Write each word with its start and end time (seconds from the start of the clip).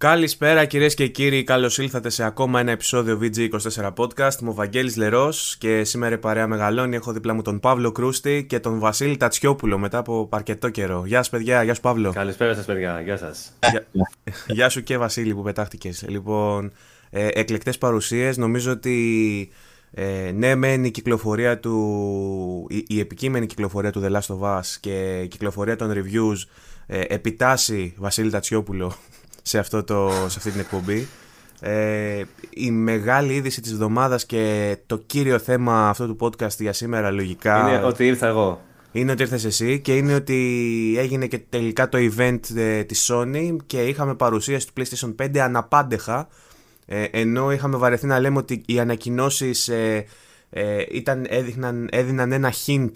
Καλησπέρα 0.00 0.64
κυρίες 0.64 0.94
και 0.94 1.06
κύριοι, 1.06 1.44
καλώς 1.44 1.78
ήλθατε 1.78 2.08
σε 2.08 2.24
ακόμα 2.24 2.60
ένα 2.60 2.70
επεισόδιο 2.70 3.18
VG24 3.22 3.92
Podcast. 3.94 4.40
Είμαι 4.40 4.50
ο 4.50 4.52
Βαγγέλης 4.52 4.96
Λερός 4.96 5.56
και 5.58 5.84
σήμερα 5.84 6.14
η 6.14 6.18
παρέα 6.18 6.46
μεγαλώνει. 6.46 6.96
Έχω 6.96 7.12
δίπλα 7.12 7.34
μου 7.34 7.42
τον 7.42 7.60
Παύλο 7.60 7.92
Κρούστη 7.92 8.46
και 8.48 8.60
τον 8.60 8.78
Βασίλη 8.78 9.16
Τατσιόπουλο 9.16 9.78
μετά 9.78 9.98
από 9.98 10.28
αρκετό 10.32 10.68
καιρό. 10.68 11.02
Γεια 11.06 11.16
σας, 11.16 11.28
παιδιά, 11.28 11.62
γεια 11.62 11.74
σου 11.74 11.80
Παύλο. 11.80 12.12
Καλησπέρα 12.12 12.54
σας, 12.54 12.64
παιδιά, 12.64 13.00
γεια 13.00 13.16
σας. 13.16 13.52
Γεια, 13.70 13.86
γεια 14.56 14.68
σου 14.68 14.82
και 14.82 14.98
Βασίλη 14.98 15.34
που 15.34 15.42
πετάχτηκες. 15.42 16.04
Λοιπόν, 16.08 16.72
ε, 17.10 17.28
εκλεκτές 17.32 17.78
παρουσίες. 17.78 18.36
Νομίζω 18.36 18.72
ότι 18.72 19.48
ε, 19.90 20.30
ναι, 20.34 20.54
μεν 20.54 20.84
η 20.84 20.90
κυκλοφορία 20.90 21.58
του. 21.58 22.66
Η, 22.70 22.84
η 22.88 23.00
επικείμενη 23.00 23.46
κυκλοφορία 23.46 23.90
του 23.92 24.02
The 24.04 24.12
Last 24.12 24.36
of 24.36 24.58
Us 24.58 24.66
και 24.80 25.20
η 25.20 25.28
κυκλοφορία 25.28 25.76
των 25.76 25.92
reviews 25.92 26.48
ε, 26.86 27.00
επιτάσσει 27.00 27.94
Βασίλη 27.96 28.30
Τατσιόπουλο 28.30 28.94
σε, 29.50 29.58
αυτό 29.58 29.84
το, 29.84 30.10
σε 30.10 30.34
αυτή 30.38 30.50
την 30.50 30.60
εκπομπή. 30.60 31.08
Ε, 31.60 32.22
η 32.50 32.70
μεγάλη 32.70 33.32
είδηση 33.34 33.60
της 33.60 33.72
εβδομάδας 33.72 34.26
και 34.26 34.76
το 34.86 34.98
κύριο 34.98 35.38
θέμα 35.38 35.88
αυτού 35.88 36.16
του 36.16 36.16
podcast 36.20 36.58
για 36.58 36.72
σήμερα 36.72 37.10
λογικά 37.10 37.68
Είναι 37.68 37.84
ότι 37.84 38.06
ήρθα 38.06 38.26
εγώ. 38.26 38.60
είναι 38.92 39.12
ότι 39.12 39.22
ήρθες 39.22 39.44
εσύ 39.44 39.80
και 39.80 39.96
είναι 39.96 40.14
ότι 40.14 40.94
έγινε 40.98 41.26
και 41.26 41.38
τελικά 41.48 41.88
το 41.88 41.98
event 41.98 42.38
ε, 42.56 42.84
της 42.84 43.10
Sony 43.12 43.56
και 43.66 43.82
είχαμε 43.82 44.14
παρουσίαση 44.14 44.66
του 44.66 44.72
PlayStation 44.76 45.14
5 45.24 45.38
αναπάντεχα 45.38 46.28
ε, 46.86 47.04
ενώ 47.10 47.52
είχαμε 47.52 47.76
βαρεθεί 47.76 48.06
να 48.06 48.20
λέμε 48.20 48.38
ότι 48.38 48.62
οι 48.66 48.78
ανακοινώσεις 48.80 49.68
ε, 49.68 50.04
ε, 50.50 50.84
ήταν, 50.90 51.26
έδειχναν, 51.28 51.88
έδιναν 51.92 52.32
ένα 52.32 52.52
hint 52.66 52.90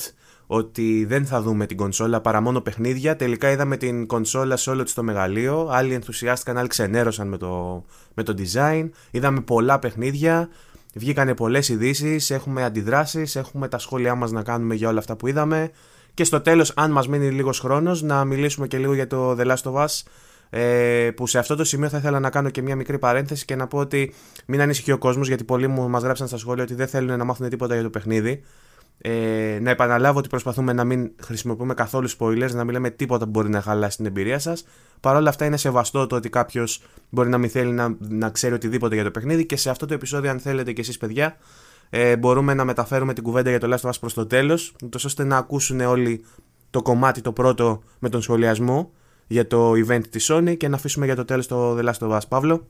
ότι 0.46 1.04
δεν 1.04 1.26
θα 1.26 1.42
δούμε 1.42 1.66
την 1.66 1.76
κονσόλα 1.76 2.20
παρά 2.20 2.40
μόνο 2.40 2.60
παιχνίδια. 2.60 3.16
Τελικά 3.16 3.50
είδαμε 3.50 3.76
την 3.76 4.06
κονσόλα 4.06 4.56
σε 4.56 4.70
όλο 4.70 4.82
της 4.82 4.94
το 4.94 5.02
μεγαλείο. 5.02 5.68
Άλλοι 5.70 5.94
ενθουσιάστηκαν, 5.94 6.58
άλλοι 6.58 6.68
ξενέρωσαν 6.68 7.28
με 7.28 7.36
το, 7.36 7.84
με 8.14 8.22
το 8.22 8.34
design. 8.38 8.88
Είδαμε 9.10 9.40
πολλά 9.40 9.78
παιχνίδια. 9.78 10.48
Βγήκανε 10.94 11.34
πολλές 11.34 11.68
ειδήσεις. 11.68 12.30
Έχουμε 12.30 12.64
αντιδράσεις. 12.64 13.36
Έχουμε 13.36 13.68
τα 13.68 13.78
σχόλιά 13.78 14.14
μας 14.14 14.30
να 14.30 14.42
κάνουμε 14.42 14.74
για 14.74 14.88
όλα 14.88 14.98
αυτά 14.98 15.16
που 15.16 15.26
είδαμε. 15.26 15.70
Και 16.14 16.24
στο 16.24 16.40
τέλος, 16.40 16.72
αν 16.76 16.90
μας 16.90 17.08
μείνει 17.08 17.30
λίγος 17.30 17.60
χρόνος, 17.60 18.02
να 18.02 18.24
μιλήσουμε 18.24 18.66
και 18.66 18.78
λίγο 18.78 18.94
για 18.94 19.06
το 19.06 19.36
The 19.38 19.46
Last 19.46 19.72
of 19.72 19.84
Us. 19.84 20.02
Ε, 20.50 21.10
που 21.10 21.26
σε 21.26 21.38
αυτό 21.38 21.56
το 21.56 21.64
σημείο 21.64 21.88
θα 21.88 21.98
ήθελα 21.98 22.20
να 22.20 22.30
κάνω 22.30 22.50
και 22.50 22.62
μια 22.62 22.76
μικρή 22.76 22.98
παρένθεση 22.98 23.44
και 23.44 23.56
να 23.56 23.66
πω 23.66 23.78
ότι 23.78 24.14
μην 24.46 24.60
ανησυχεί 24.60 24.92
ο 24.92 24.98
κόσμος, 24.98 25.28
γιατί 25.28 25.44
πολλοί 25.44 25.66
μου 25.66 25.88
μας 25.88 26.02
γράψαν 26.02 26.28
στα 26.28 26.36
σχόλια 26.36 26.62
ότι 26.62 26.74
δεν 26.74 26.86
θέλουν 26.86 27.18
να 27.18 27.24
μάθουν 27.24 27.48
τίποτα 27.48 27.74
για 27.74 27.82
το 27.82 27.90
παιχνίδι. 27.90 28.42
Ε, 28.98 29.58
να 29.60 29.70
επαναλάβω 29.70 30.18
ότι 30.18 30.28
προσπαθούμε 30.28 30.72
να 30.72 30.84
μην 30.84 31.10
χρησιμοποιούμε 31.22 31.74
καθόλου 31.74 32.08
spoilers, 32.18 32.50
να 32.52 32.64
μην 32.64 32.72
λέμε 32.72 32.90
τίποτα 32.90 33.24
που 33.24 33.30
μπορεί 33.30 33.48
να 33.48 33.60
χαλάσει 33.60 33.96
την 33.96 34.06
εμπειρία 34.06 34.38
σας. 34.38 34.64
Παρ' 35.00 35.16
όλα 35.16 35.28
αυτά 35.28 35.44
είναι 35.44 35.56
σεβαστό 35.56 36.06
το 36.06 36.16
ότι 36.16 36.28
κάποιος 36.28 36.82
μπορεί 37.10 37.28
να 37.28 37.38
μην 37.38 37.50
θέλει 37.50 37.72
να, 37.72 37.96
να 37.98 38.30
ξέρει 38.30 38.54
οτιδήποτε 38.54 38.94
για 38.94 39.04
το 39.04 39.10
παιχνίδι 39.10 39.46
και 39.46 39.56
σε 39.56 39.70
αυτό 39.70 39.86
το 39.86 39.94
επεισόδιο, 39.94 40.30
αν 40.30 40.38
θέλετε 40.38 40.72
κι 40.72 40.80
εσείς, 40.80 40.98
παιδιά, 40.98 41.36
ε, 41.90 42.16
μπορούμε 42.16 42.54
να 42.54 42.64
μεταφέρουμε 42.64 43.12
την 43.12 43.22
κουβέντα 43.22 43.50
για 43.50 43.60
το 43.60 43.72
Last 43.72 43.88
of 43.88 43.90
Us 43.90 43.96
προς 44.00 44.14
το 44.14 44.26
τέλος, 44.26 44.74
ώστε 45.04 45.24
να 45.24 45.36
ακούσουν 45.36 45.80
όλοι 45.80 46.24
το 46.70 46.82
κομμάτι 46.82 47.20
το 47.20 47.32
πρώτο 47.32 47.82
με 47.98 48.08
τον 48.08 48.22
σχολιασμό 48.22 48.90
για 49.26 49.46
το 49.46 49.72
event 49.72 50.06
της 50.10 50.30
Sony 50.32 50.56
και 50.56 50.68
να 50.68 50.76
αφήσουμε 50.76 51.06
για 51.06 51.16
το 51.16 51.24
τέλος 51.24 51.46
το 51.46 51.78
The 51.78 51.84
Last 51.84 52.08
of 52.08 52.10
Us. 52.10 52.20
Παύλο. 52.28 52.66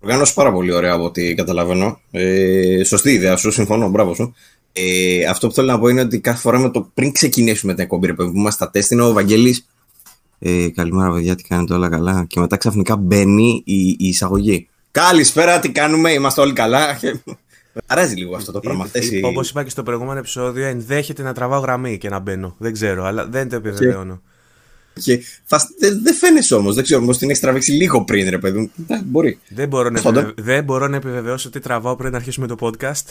Οργάνωσες 0.00 0.34
πάρα 0.34 0.52
πολύ 0.52 0.72
ωραία 0.72 0.92
από 0.92 1.04
ό,τι 1.04 1.34
καταλαβαίνω. 1.34 2.00
Ε, 2.10 2.84
σωστή 2.84 3.12
ιδέα 3.12 3.36
σου, 3.36 3.50
συμφωνώ, 3.50 3.88
μπράβο 3.88 4.14
σου. 4.14 4.34
Ε, 4.76 5.24
αυτό 5.24 5.46
που 5.48 5.54
θέλω 5.54 5.66
να 5.66 5.78
πω 5.78 5.88
είναι 5.88 6.00
ότι 6.00 6.20
κάθε 6.20 6.40
φορά 6.40 6.58
με 6.58 6.70
το 6.70 6.90
πριν 6.94 7.12
ξεκινήσουμε 7.12 7.74
την 7.74 7.82
εκπομπή, 7.82 8.14
που 8.14 8.22
είμαστε 8.22 8.64
στα 8.64 8.70
τεστ, 8.70 8.90
είναι 8.90 9.02
ο 9.02 9.12
Βαγγέλης 9.12 9.66
ε, 10.38 10.68
καλημέρα, 10.68 11.12
παιδιά, 11.12 11.34
τι 11.34 11.42
κάνετε 11.42 11.74
όλα 11.74 11.88
καλά; 11.88 12.24
Και 12.28 12.40
μετά 12.40 12.56
ξαφνικά 12.56 12.96
μπαίνει 12.96 13.62
η, 13.64 13.88
η 13.88 13.96
εισαγωγή. 13.98 14.68
Καλησπέρα, 14.90 15.60
τι 15.60 15.70
κάνουμε, 15.70 16.12
είμαστε 16.12 16.40
όλοι 16.40 16.52
καλά; 16.52 16.98
Αράζει 17.86 18.14
λίγο 18.14 18.36
αυτό 18.36 18.52
το 18.52 18.60
πράγμα. 18.60 18.88
Όπως 19.22 19.50
είπα 19.50 19.62
και 19.62 19.70
στο 19.70 19.82
προηγούμενο 19.82 20.18
επεισόδιο, 20.18 20.66
ενδέχεται 20.66 21.22
να 21.22 21.32
τραβάω 21.32 21.60
γραμμή 21.60 21.98
και 21.98 22.08
να 22.08 22.18
μπαίνω. 22.18 22.54
Δεν 22.58 22.72
ξέρω, 22.72 23.04
αλλά 23.04 23.26
δεν 23.26 23.48
το 23.48 23.56
επιβεβαιώνω. 23.56 24.22
Και 25.02 25.22
δεν 25.78 26.00
δε 26.02 26.12
φαίνεσαι 26.12 26.54
όμως. 26.54 26.74
Δεν 26.74 26.84
ξέρω, 26.84 27.00
όμω 27.00 27.12
την 27.12 27.28
έχεις 27.28 27.40
τραβήξει 27.42 27.72
λίγο 27.72 28.04
πριν, 28.04 28.30
ρε 28.30 28.38
παιδί 28.38 28.58
μου. 28.58 28.70
Μπορεί. 29.04 29.38
Δεν 29.48 29.68
μπορώ, 29.68 29.90
να 29.90 29.98
επιβεβαι... 29.98 30.32
δεν 30.36 30.64
μπορώ 30.64 30.88
να 30.88 30.96
επιβεβαιώσω 30.96 31.50
τι 31.50 31.60
τραβάω 31.60 31.96
πριν 31.96 32.10
να 32.10 32.16
αρχίσουμε 32.16 32.46
το 32.46 32.56
podcast. 32.60 33.04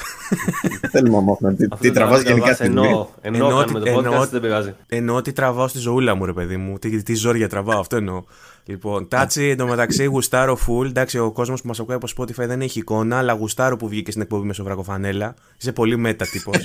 Θέλουμε 0.91 1.17
όμως 1.17 1.37
να 1.39 1.53
τι, 1.53 1.67
τι 1.67 1.91
τραβάς 1.91 2.21
γενικά 2.21 2.53
στην 2.53 2.65
Ενώ, 2.65 3.09
ενώ, 3.21 3.49
το 3.49 3.79
podcast 3.79 3.85
εννοώ, 3.85 4.25
δεν 4.25 4.41
πειράζει. 4.41 4.73
Εννοώ 4.87 5.21
τι 5.21 5.31
τραβάω 5.31 5.67
στη 5.67 5.79
ζωούλα 5.79 6.15
μου, 6.15 6.25
ρε 6.25 6.33
παιδί 6.33 6.57
μου. 6.57 6.79
Τι, 6.79 7.03
τι 7.03 7.15
ζόρια 7.15 7.49
τραβάω, 7.49 7.79
αυτό 7.79 7.95
εννοώ. 7.95 8.23
Λοιπόν, 8.65 9.07
τάτσι 9.07 9.43
εντωμεταξύ 9.43 10.05
γουστάρω 10.05 10.57
full. 10.67 10.85
Εντάξει, 10.85 11.19
ο 11.19 11.31
κόσμος 11.31 11.61
που 11.61 11.67
μας 11.67 11.79
ακούει 11.79 11.95
από 11.95 12.07
Spotify 12.17 12.47
δεν 12.47 12.61
έχει 12.61 12.79
εικόνα, 12.79 13.17
αλλά 13.17 13.33
γουστάρω 13.33 13.77
που 13.77 13.87
βγήκε 13.87 14.11
στην 14.11 14.23
εκπομπή 14.23 14.47
με 14.47 14.53
σοβρακοφανέλα. 14.53 15.33
Είσαι 15.57 15.71
πολύ 15.71 15.97
μέτα 15.97 16.25
τύπο. 16.25 16.51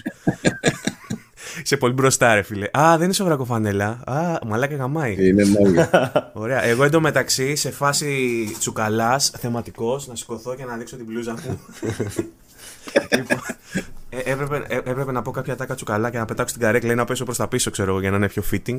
Είσαι 1.62 1.76
πολύ 1.76 1.92
μπροστά, 1.92 2.34
ρε 2.34 2.42
φίλε. 2.42 2.68
Α, 2.78 2.94
δεν 2.96 3.04
είναι 3.04 3.12
σοβρακοφανέλα. 3.12 4.00
Α, 4.04 4.38
μαλάκα 4.46 4.76
γαμάει. 4.76 5.16
Είναι 5.18 5.44
μόνο. 5.44 5.88
Ωραία. 6.42 6.64
Εγώ 6.64 6.84
εντωμεταξύ 6.84 7.56
σε 7.56 7.70
φάση 7.70 8.56
τσουκαλάς, 8.58 9.32
θεματικός, 9.38 10.06
να 10.06 10.14
σηκωθώ 10.14 10.54
και 10.54 10.64
να 10.64 10.76
δείξω 10.76 10.96
την 10.96 11.04
μπλούζα 11.04 11.32
μου. 11.32 11.60
λοιπόν, 13.16 13.38
ε, 14.10 14.18
έπρεπε, 14.24 14.64
ε, 14.68 14.76
έπρεπε 14.76 15.12
να 15.12 15.22
πω 15.22 15.30
κάποια 15.30 15.56
τάκα 15.56 15.74
τσουκαλά 15.74 16.10
και 16.10 16.18
να 16.18 16.24
πετάξω 16.24 16.54
την 16.54 16.64
καρέκλα 16.64 16.92
ή 16.92 16.94
να 16.94 17.04
πέσω 17.04 17.24
προς 17.24 17.36
τα 17.36 17.48
πίσω, 17.48 17.70
ξέρω 17.70 17.90
εγώ, 17.90 18.00
για 18.00 18.10
να 18.10 18.16
είναι 18.16 18.28
πιο 18.28 18.42
fitting. 18.50 18.78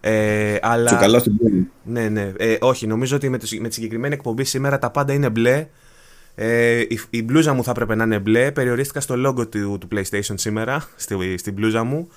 Ε, 0.00 0.56
αλλά... 0.62 0.90
Τσουκαλά 0.90 1.18
στην 1.18 1.36
πόλη. 1.36 1.70
Ναι, 1.82 2.08
ναι. 2.08 2.32
Ε, 2.36 2.56
όχι, 2.60 2.86
νομίζω 2.86 3.16
ότι 3.16 3.28
με, 3.28 3.38
το, 3.38 3.46
με 3.60 3.68
τη 3.68 3.74
συγκεκριμένη 3.74 4.14
εκπομπή 4.14 4.44
σήμερα 4.44 4.78
τα 4.78 4.90
πάντα 4.90 5.12
είναι 5.12 5.30
μπλε. 5.30 5.66
Ε, 6.38 6.80
η, 6.80 7.00
η 7.10 7.22
μπλούζα 7.22 7.52
μου 7.52 7.64
θα 7.64 7.70
έπρεπε 7.70 7.94
να 7.94 8.04
είναι 8.04 8.18
μπλε. 8.18 8.52
Περιορίστηκα 8.52 9.00
στο 9.00 9.14
logo 9.26 9.50
του, 9.50 9.78
του 9.78 9.88
PlayStation 9.92 10.34
σήμερα, 10.34 10.88
στη, 10.96 11.38
στην 11.38 11.52
μπλούζα 11.52 11.84
μου. 11.84 12.08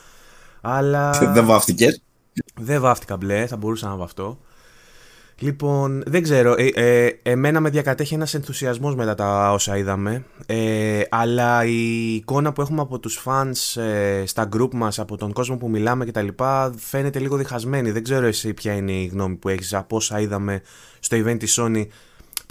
Αλλά. 0.61 1.09
Δεν 1.33 1.45
βάφτηκες; 1.45 2.01
Δεν 2.55 2.81
βάφτηκα 2.81 3.17
μπλε, 3.17 3.47
θα 3.47 3.57
μπορούσα 3.57 3.87
να 3.87 3.95
βαφτώ. 3.95 4.39
Λοιπόν, 5.39 6.03
δεν 6.05 6.23
ξέρω. 6.23 6.55
Ε, 6.57 6.67
ε, 6.73 7.19
εμένα 7.23 7.59
με 7.59 7.69
διακατέχει 7.69 8.13
ένας 8.13 8.33
ενθουσιασμός 8.33 8.95
μετά 8.95 9.15
τα 9.15 9.51
όσα 9.51 9.77
είδαμε. 9.77 10.25
Ε, 10.45 11.01
αλλά 11.09 11.65
η 11.65 12.13
εικόνα 12.15 12.53
που 12.53 12.61
έχουμε 12.61 12.81
από 12.81 12.99
τους 12.99 13.21
fans 13.25 13.81
ε, 13.81 14.23
στα 14.25 14.49
group 14.55 14.73
μας, 14.73 14.99
από 14.99 15.17
τον 15.17 15.33
κόσμο 15.33 15.57
που 15.57 15.69
μιλάμε 15.69 16.05
κτλ. 16.05 16.27
φαίνεται 16.75 17.19
λίγο 17.19 17.37
διχασμένη. 17.37 17.91
Δεν 17.91 18.03
ξέρω 18.03 18.25
εσύ 18.25 18.53
ποια 18.53 18.73
είναι 18.73 18.91
η 18.91 19.05
γνώμη 19.05 19.35
που 19.35 19.49
έχεις 19.49 19.73
από 19.73 19.95
όσα 19.95 20.19
είδαμε 20.19 20.61
στο 20.99 21.17
event 21.17 21.39
της 21.39 21.59
Sony 21.61 21.85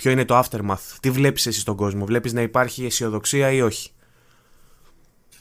Ποιο 0.03 0.11
είναι 0.11 0.25
το 0.25 0.39
aftermath, 0.39 0.97
τι 1.01 1.11
βλέπεις 1.11 1.47
εσύ 1.47 1.61
στον 1.61 1.77
κόσμο, 1.77 2.05
βλέπεις 2.05 2.33
να 2.33 2.43
υπάρχει 2.43 2.85
αισιοδοξία 2.85 3.51
ή 3.51 3.61
όχι; 3.61 3.91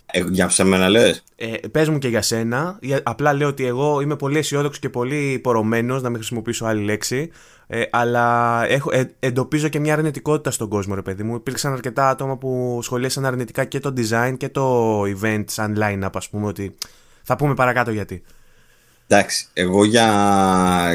Ε, 0.06 0.24
για 0.30 0.50
σε 0.50 0.64
μένα 0.64 0.90
λες. 0.90 1.24
Ε, 1.36 1.54
πες 1.72 1.90
μου 1.90 1.98
και 1.98 2.08
για 2.08 2.22
σένα, 2.22 2.80
απλά 3.04 3.34
λέω 3.34 3.48
ότι 3.48 3.66
εγώ 3.66 4.02
είμαι 4.02 4.16
πολύ 4.16 4.38
αισιόδοξος 4.38 4.80
και 4.80 4.90
πολύ 4.90 5.40
πορωμένος, 5.44 6.02
να 6.02 6.10
μην 6.10 6.18
χρησιμοποιήσω 6.18 6.66
άλλη 6.66 6.84
λέξη, 6.84 7.32
ε, 7.68 7.84
αλλά 7.92 8.64
έχω, 8.68 8.90
ε, 8.94 9.16
εντοπίζω 9.20 9.68
και 9.68 9.80
μια 9.80 9.94
αρνητικότητα 9.94 10.52
στον 10.52 10.70
κόσμο 10.70 10.96
ρε 10.96 11.02
παιδί 11.02 11.24
μου. 11.24 11.36
Υπήρξαν 11.36 11.74
αρκετά 11.74 12.10
άτομα 12.10 12.38
που 12.38 12.80
σχολίασαν 12.82 13.26
αρνητικά 13.26 13.66
και 13.66 13.80
το 13.80 13.94
design 13.98 14.34
και 14.38 14.50
το 14.50 15.02
event 15.02 15.44
σαν 15.48 15.78
line-up 15.80 16.10
ας 16.14 16.30
πούμε, 16.30 16.48
ότι 16.48 16.76
θα 17.24 17.36
πούμε 17.36 17.54
παρακάτω 17.54 17.92
γιατί. 17.92 18.24
Εντάξει, 19.10 19.48
εγώ 19.54 19.86
για, 19.86 20.08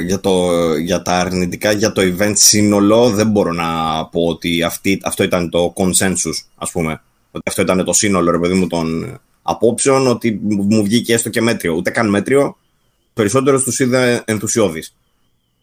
για, 0.07 0.21
το, 0.21 0.51
για 0.77 1.03
τα 1.03 1.13
αρνητικά 1.19 1.73
για 1.73 1.93
το 1.93 2.03
event 2.03 2.33
σύνολο 2.35 3.11
δεν 3.11 3.31
μπορώ 3.31 3.53
να 3.53 3.67
πω 4.07 4.27
ότι 4.27 4.63
αυτή, 4.63 5.01
αυτό 5.03 5.23
ήταν 5.23 5.51
το 5.51 5.73
consensus, 5.77 6.45
ας 6.55 6.71
πούμε. 6.71 7.03
Ότι 7.31 7.45
αυτό 7.49 7.63
ήταν 7.63 7.85
το 7.85 7.93
σύνολο, 7.93 8.31
ρε 8.31 8.39
παιδί 8.39 8.55
μου, 8.55 8.67
των 8.67 9.19
απόψεων, 9.43 10.07
ότι 10.07 10.41
μου 10.49 10.83
βγήκε 10.83 11.15
έστω 11.15 11.29
και 11.29 11.41
μέτριο. 11.41 11.73
Ούτε 11.73 11.91
καν 11.91 12.09
μέτριο, 12.09 12.57
περισσότερο 13.15 13.63
τους 13.63 13.79
είδα 13.79 14.23
ενθουσιώδης. 14.27 14.95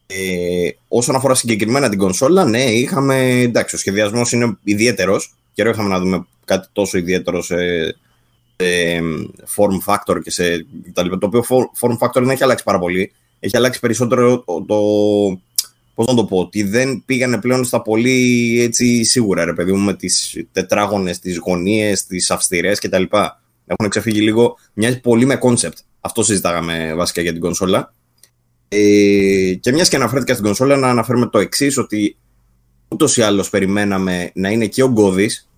Ε, 0.08 0.70
όσον 0.88 1.16
αφορά 1.16 1.36
συγκεκριμένα 1.36 1.90
την 1.90 2.00
κονσόλα, 2.00 2.46
ναι, 2.46 2.64
είχαμε, 2.64 3.30
εντάξει, 3.30 3.76
ο 3.76 3.78
σχεδιασμός 3.78 4.32
είναι 4.32 4.58
ιδιαίτερος. 4.64 5.36
Καιρό 5.54 5.70
είχαμε 5.70 5.90
να 5.90 6.00
δούμε 6.00 6.26
κάτι 6.46 6.68
τόσο 6.72 6.98
ιδιαίτερο 6.98 7.42
σε, 7.42 7.56
form 9.56 9.94
factor 9.94 10.22
και 10.24 10.32
σε 10.32 10.66
τα 10.94 11.04
λοιπά. 11.04 11.18
Το 11.18 11.26
οποίο 11.26 11.44
form 11.80 11.98
factor 11.98 12.14
δεν 12.14 12.30
έχει 12.30 12.44
αλλάξει 12.44 12.64
πάρα 12.64 12.80
πολύ. 12.80 13.12
Έχει 13.40 13.58
αλλάξει 13.58 13.80
περισσότερο 13.80 14.44
το. 14.68 14.78
Πώς 15.94 16.08
να 16.08 16.16
το 16.16 16.26
πω, 16.26 16.38
ότι 16.38 16.64
δεν 16.64 17.04
πήγανε 17.06 17.38
πλέον 17.38 17.64
στα 17.64 17.82
πολύ 17.82 18.58
έτσι 18.62 19.04
σίγουρα, 19.04 19.46
ρε 19.46 19.54
παιδί 19.54 19.72
μου, 19.72 19.84
με 19.84 19.94
τις 19.94 20.44
τετράγωνες, 20.52 21.20
τις 21.20 21.38
γωνίες, 21.38 22.06
τις 22.06 22.32
αυστηρές 22.32 22.80
κτλ. 22.80 23.04
Έχουν 23.66 23.90
ξεφύγει 23.90 24.22
λίγο. 24.22 24.58
Μοιάζει 24.74 25.00
πολύ 25.00 25.26
με 25.26 25.40
concept. 25.42 25.78
Αυτό 26.00 26.24
συζητάγαμε 26.24 26.94
βασικά 26.96 27.22
για 27.22 27.32
την 27.32 27.42
κονσόλα. 27.42 27.94
Ε, 28.68 29.54
και 29.54 29.72
μιας 29.72 29.90
και 29.90 29.96
αναφέρθηκα 29.96 30.34
στην 30.34 30.46
κονσόλα, 30.46 30.76
να 30.76 30.90
αναφέρουμε 30.90 31.28
το 31.28 31.40
εξής, 31.40 31.78
ότι 31.78 32.18
ούτως 32.88 33.18
ή 33.18 33.22
άλλως 33.22 33.50
περιμέναμε 33.50 34.32
να 34.34 34.50
είναι 34.50 34.66
και 34.68 34.84
ο 34.84 34.88
Γκώδης 34.88 35.49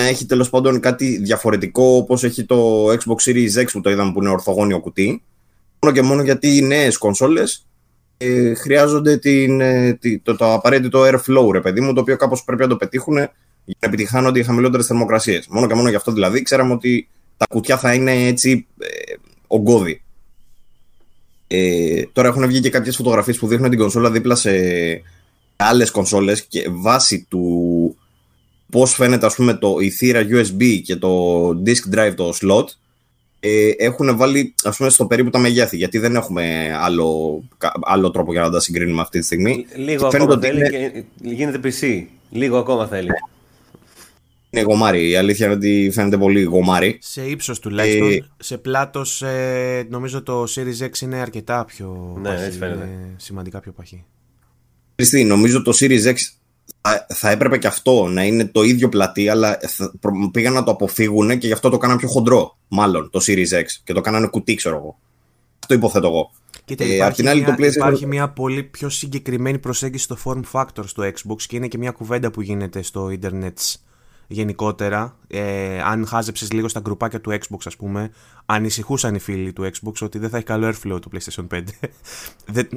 να 0.00 0.06
έχει 0.06 0.26
τέλος 0.26 0.50
πάντων 0.50 0.80
κάτι 0.80 1.18
διαφορετικό 1.22 1.96
όπως 1.96 2.24
έχει 2.24 2.44
το 2.44 2.86
Xbox 2.86 3.30
Series 3.30 3.62
X 3.62 3.66
που 3.72 3.80
το 3.80 3.90
είδαμε 3.90 4.12
που 4.12 4.20
είναι 4.20 4.30
ορθογώνιο 4.30 4.80
κουτί. 4.80 5.22
Μόνο 5.80 5.94
και 5.94 6.02
μόνο 6.02 6.22
γιατί 6.22 6.56
οι 6.56 6.62
νέες 6.62 6.98
κονσόλες 6.98 7.66
ε, 8.16 8.54
χρειάζονται 8.54 9.16
την, 9.16 9.60
ε, 9.60 9.98
το, 10.22 10.36
το, 10.36 10.52
απαραίτητο 10.52 11.02
airflow, 11.02 11.52
ρε 11.52 11.60
παιδί 11.60 11.80
μου, 11.80 11.92
το 11.92 12.00
οποίο 12.00 12.16
κάπως 12.16 12.44
πρέπει 12.44 12.62
να 12.62 12.68
το 12.68 12.76
πετύχουν 12.76 13.14
για 13.14 13.76
να 13.80 13.88
επιτυχάνονται 13.88 14.38
οι 14.38 14.42
χαμηλότερες 14.42 14.86
θερμοκρασίες. 14.86 15.46
Μόνο 15.48 15.66
και 15.66 15.74
μόνο 15.74 15.88
γι' 15.88 15.94
αυτό 15.94 16.12
δηλαδή 16.12 16.42
ξέραμε 16.42 16.72
ότι 16.72 17.08
τα 17.36 17.46
κουτιά 17.48 17.78
θα 17.78 17.94
είναι 17.94 18.26
έτσι 18.26 18.66
ε, 18.78 19.14
ογκώδη. 19.46 20.02
Ε, 21.46 22.02
τώρα 22.12 22.28
έχουν 22.28 22.46
βγει 22.46 22.60
και 22.60 22.70
κάποιες 22.70 22.96
φωτογραφίες 22.96 23.38
που 23.38 23.46
δείχνουν 23.46 23.70
την 23.70 23.78
κονσόλα 23.78 24.10
δίπλα 24.10 24.34
σε 24.34 24.50
άλλες 25.56 25.90
κονσόλες 25.90 26.42
και 26.42 26.66
βάσει 26.70 27.26
του 27.28 27.67
πώς 28.70 28.94
φαίνεται 28.94 29.26
ας 29.26 29.34
πούμε 29.34 29.54
το 29.54 29.76
η 29.80 29.90
θύρα 29.90 30.20
USB 30.20 30.80
και 30.84 30.96
το 30.96 31.48
disk 31.48 31.94
drive 31.94 32.12
το 32.16 32.32
slot 32.40 32.64
ε, 33.40 33.70
έχουν 33.76 34.16
βάλει 34.16 34.54
ας 34.64 34.76
πούμε 34.76 34.90
στο 34.90 35.06
περίπου 35.06 35.30
τα 35.30 35.38
μεγέθη 35.38 35.76
γιατί 35.76 35.98
δεν 35.98 36.16
έχουμε 36.16 36.74
άλλο, 36.80 37.40
άλλο 37.80 38.10
τρόπο 38.10 38.32
για 38.32 38.40
να 38.40 38.50
τα 38.50 38.60
συγκρίνουμε 38.60 39.00
αυτή 39.00 39.18
τη 39.18 39.24
στιγμή. 39.24 39.66
Λίγο 39.76 40.06
ακόμα 40.06 40.38
θέλει 40.40 40.58
είναι... 40.58 40.68
και 40.68 41.04
γίνεται 41.20 41.60
PC. 41.64 42.04
Λίγο 42.30 42.58
ακόμα 42.58 42.86
θέλει. 42.86 43.10
Είναι 44.50 44.62
γομάρι. 44.62 45.08
Η 45.08 45.16
αλήθεια 45.16 45.46
είναι 45.46 45.54
ότι 45.54 45.90
φαίνεται 45.92 46.16
πολύ 46.16 46.42
γομάρι. 46.42 46.98
Σε 47.00 47.22
ύψος 47.22 47.58
τουλάχιστον. 47.58 48.10
Ε... 48.10 48.24
Σε 48.38 48.58
πλάτος, 48.58 49.22
ε, 49.22 49.86
νομίζω 49.90 50.22
το 50.22 50.42
Series 50.42 50.84
X 50.84 51.00
είναι 51.00 51.16
αρκετά 51.16 51.64
πιο. 51.64 52.16
Ναι, 52.20 52.28
παχύ, 52.28 52.44
έτσι 52.44 52.58
φαίνεται. 52.58 52.88
σημαντικά 53.16 53.60
πιο 53.60 53.72
παχύ. 53.72 54.04
Χριστί, 54.94 55.24
νομίζω 55.24 55.62
το 55.62 55.72
Series 55.80 56.04
X 56.04 56.16
θα, 56.88 57.06
θα 57.08 57.30
έπρεπε 57.30 57.58
και 57.58 57.66
αυτό 57.66 58.06
να 58.06 58.24
είναι 58.24 58.44
το 58.44 58.62
ίδιο 58.62 58.88
πλατή, 58.88 59.28
αλλά 59.28 59.58
πήγαν 60.32 60.52
να 60.52 60.64
το 60.64 60.70
αποφύγουν 60.70 61.38
και 61.38 61.46
γι' 61.46 61.52
αυτό 61.52 61.68
το 61.68 61.78
κάναν 61.78 61.96
πιο 61.96 62.08
χοντρό, 62.08 62.56
μάλλον 62.68 63.10
το 63.10 63.20
Series 63.26 63.60
X. 63.60 63.64
Και 63.84 63.92
το 63.92 64.00
κάνανε 64.00 64.26
κουτί, 64.26 64.54
ξέρω 64.54 64.76
εγώ. 64.76 64.98
Αυτό 65.58 65.74
υποθέτω 65.74 66.06
εγώ. 66.06 66.30
Κοίτα, 66.64 66.84
ε, 66.84 66.94
υπάρχει, 66.94 67.22
μια, 67.22 67.44
το 67.44 67.64
υπάρχει 67.64 68.06
μια 68.06 68.28
πολύ 68.28 68.62
πιο 68.62 68.88
συγκεκριμένη 68.88 69.58
προσέγγιση 69.58 70.04
στο 70.04 70.16
form 70.24 70.42
factor 70.52 70.84
στο 70.84 71.02
Xbox 71.02 71.42
και 71.46 71.56
είναι 71.56 71.68
και 71.68 71.78
μια 71.78 71.90
κουβέντα 71.90 72.30
που 72.30 72.40
γίνεται 72.40 72.82
στο 72.82 73.10
ίντερνετ 73.10 73.58
γενικότερα, 74.28 75.16
ε, 75.26 75.80
αν 75.82 76.06
χάζεψες 76.06 76.52
λίγο 76.52 76.68
στα 76.68 76.80
γκρουπάκια 76.80 77.20
του 77.20 77.30
Xbox, 77.30 77.58
ας 77.64 77.76
πούμε, 77.76 78.10
ανησυχούσαν 78.46 79.14
οι 79.14 79.18
φίλοι 79.18 79.52
του 79.52 79.70
Xbox 79.70 79.92
ότι 80.00 80.18
δεν 80.18 80.30
θα 80.30 80.36
έχει 80.36 80.46
καλό 80.46 80.68
airflow 80.68 80.98
το 81.00 81.10
PlayStation 81.12 81.46
5. 81.54 81.62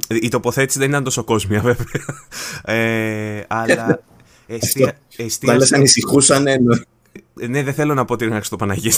η 0.26 0.28
τοποθέτηση 0.28 0.78
δεν 0.78 0.88
ήταν 0.88 1.04
τόσο 1.04 1.24
κόσμια, 1.24 1.60
βέβαια. 1.72 2.22
Ε, 2.64 3.44
αλλά. 3.48 4.00
Εστία, 4.46 4.98
εστίασε... 5.16 5.76
ανησυχούσαν, 5.76 6.44
ναι, 7.48 7.62
δεν 7.62 7.74
θέλω 7.74 7.94
να 7.94 8.04
πω 8.04 8.12
ότι 8.12 8.24
είναι 8.24 8.40
το 8.50 8.56
Παναγία. 8.56 8.92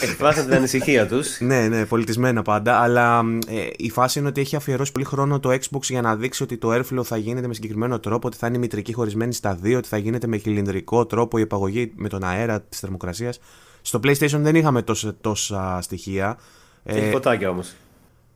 Εκφράσαν 0.00 0.44
την 0.44 0.54
ανησυχία 0.54 1.06
τους. 1.06 1.40
ναι, 1.40 1.68
ναι, 1.68 1.86
πολιτισμένα 1.86 2.42
πάντα. 2.42 2.78
Αλλά 2.80 3.24
ε, 3.48 3.66
η 3.76 3.90
φάση 3.90 4.18
είναι 4.18 4.28
ότι 4.28 4.40
έχει 4.40 4.56
αφιερώσει 4.56 4.92
πολύ 4.92 5.04
χρόνο 5.04 5.40
το 5.40 5.50
Xbox 5.50 5.82
για 5.82 6.00
να 6.00 6.16
δείξει 6.16 6.42
ότι 6.42 6.56
το 6.56 6.72
Airflow 6.72 7.04
θα 7.04 7.16
γίνεται 7.16 7.46
με 7.46 7.54
συγκεκριμένο 7.54 7.98
τρόπο, 7.98 8.26
ότι 8.26 8.36
θα 8.36 8.46
είναι 8.46 8.58
μητρική 8.58 8.92
χωρισμένη 8.92 9.32
στα 9.32 9.54
δύο, 9.54 9.78
ότι 9.78 9.88
θα 9.88 9.96
γίνεται 9.96 10.26
με 10.26 10.36
κυλινδρικό 10.36 11.06
τρόπο 11.06 11.38
η 11.38 11.40
επαγωγή 11.40 11.92
με 11.96 12.08
τον 12.08 12.24
αέρα 12.24 12.60
της 12.60 12.80
θερμοκρασίας. 12.80 13.40
Στο 13.82 14.00
PlayStation 14.02 14.38
δεν 14.38 14.54
είχαμε 14.54 14.82
τόσα, 14.82 15.14
τόσα 15.20 15.78
στοιχεία. 15.82 16.38
έχει 16.84 17.06
ε, 17.06 17.10
φωτάκια 17.10 17.50
όμως. 17.50 17.74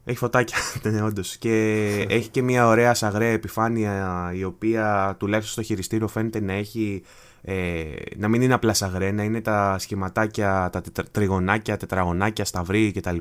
Έχει 0.05 0.19
φωτάκια, 0.19 0.57
ναι, 0.91 1.03
όντως. 1.03 1.37
Και 1.37 1.87
έχει 2.09 2.29
και 2.29 2.43
μια 2.43 2.67
ωραία 2.67 2.95
σαγραία 2.95 3.31
επιφάνεια 3.31 4.33
η 4.35 4.45
οποία 4.45 5.17
τουλάχιστον 5.19 5.53
στο 5.53 5.63
χειριστήριο 5.63 6.09
φαίνεται 6.09 6.41
να 6.41 6.53
έχει 6.53 7.03
ε, 7.43 7.85
να 8.17 8.29
μην 8.29 8.43
είναι 8.43 8.55
απλά 8.55 8.75
σαγρένα, 8.75 9.23
είναι 9.23 9.41
τα 9.41 9.79
σχηματάκια, 9.79 10.71
τα 10.73 10.83
τριγωνάκια, 11.11 11.77
τετραγωνάκια, 11.77 12.45
σταυρί 12.45 12.93
κτλ. 12.93 13.17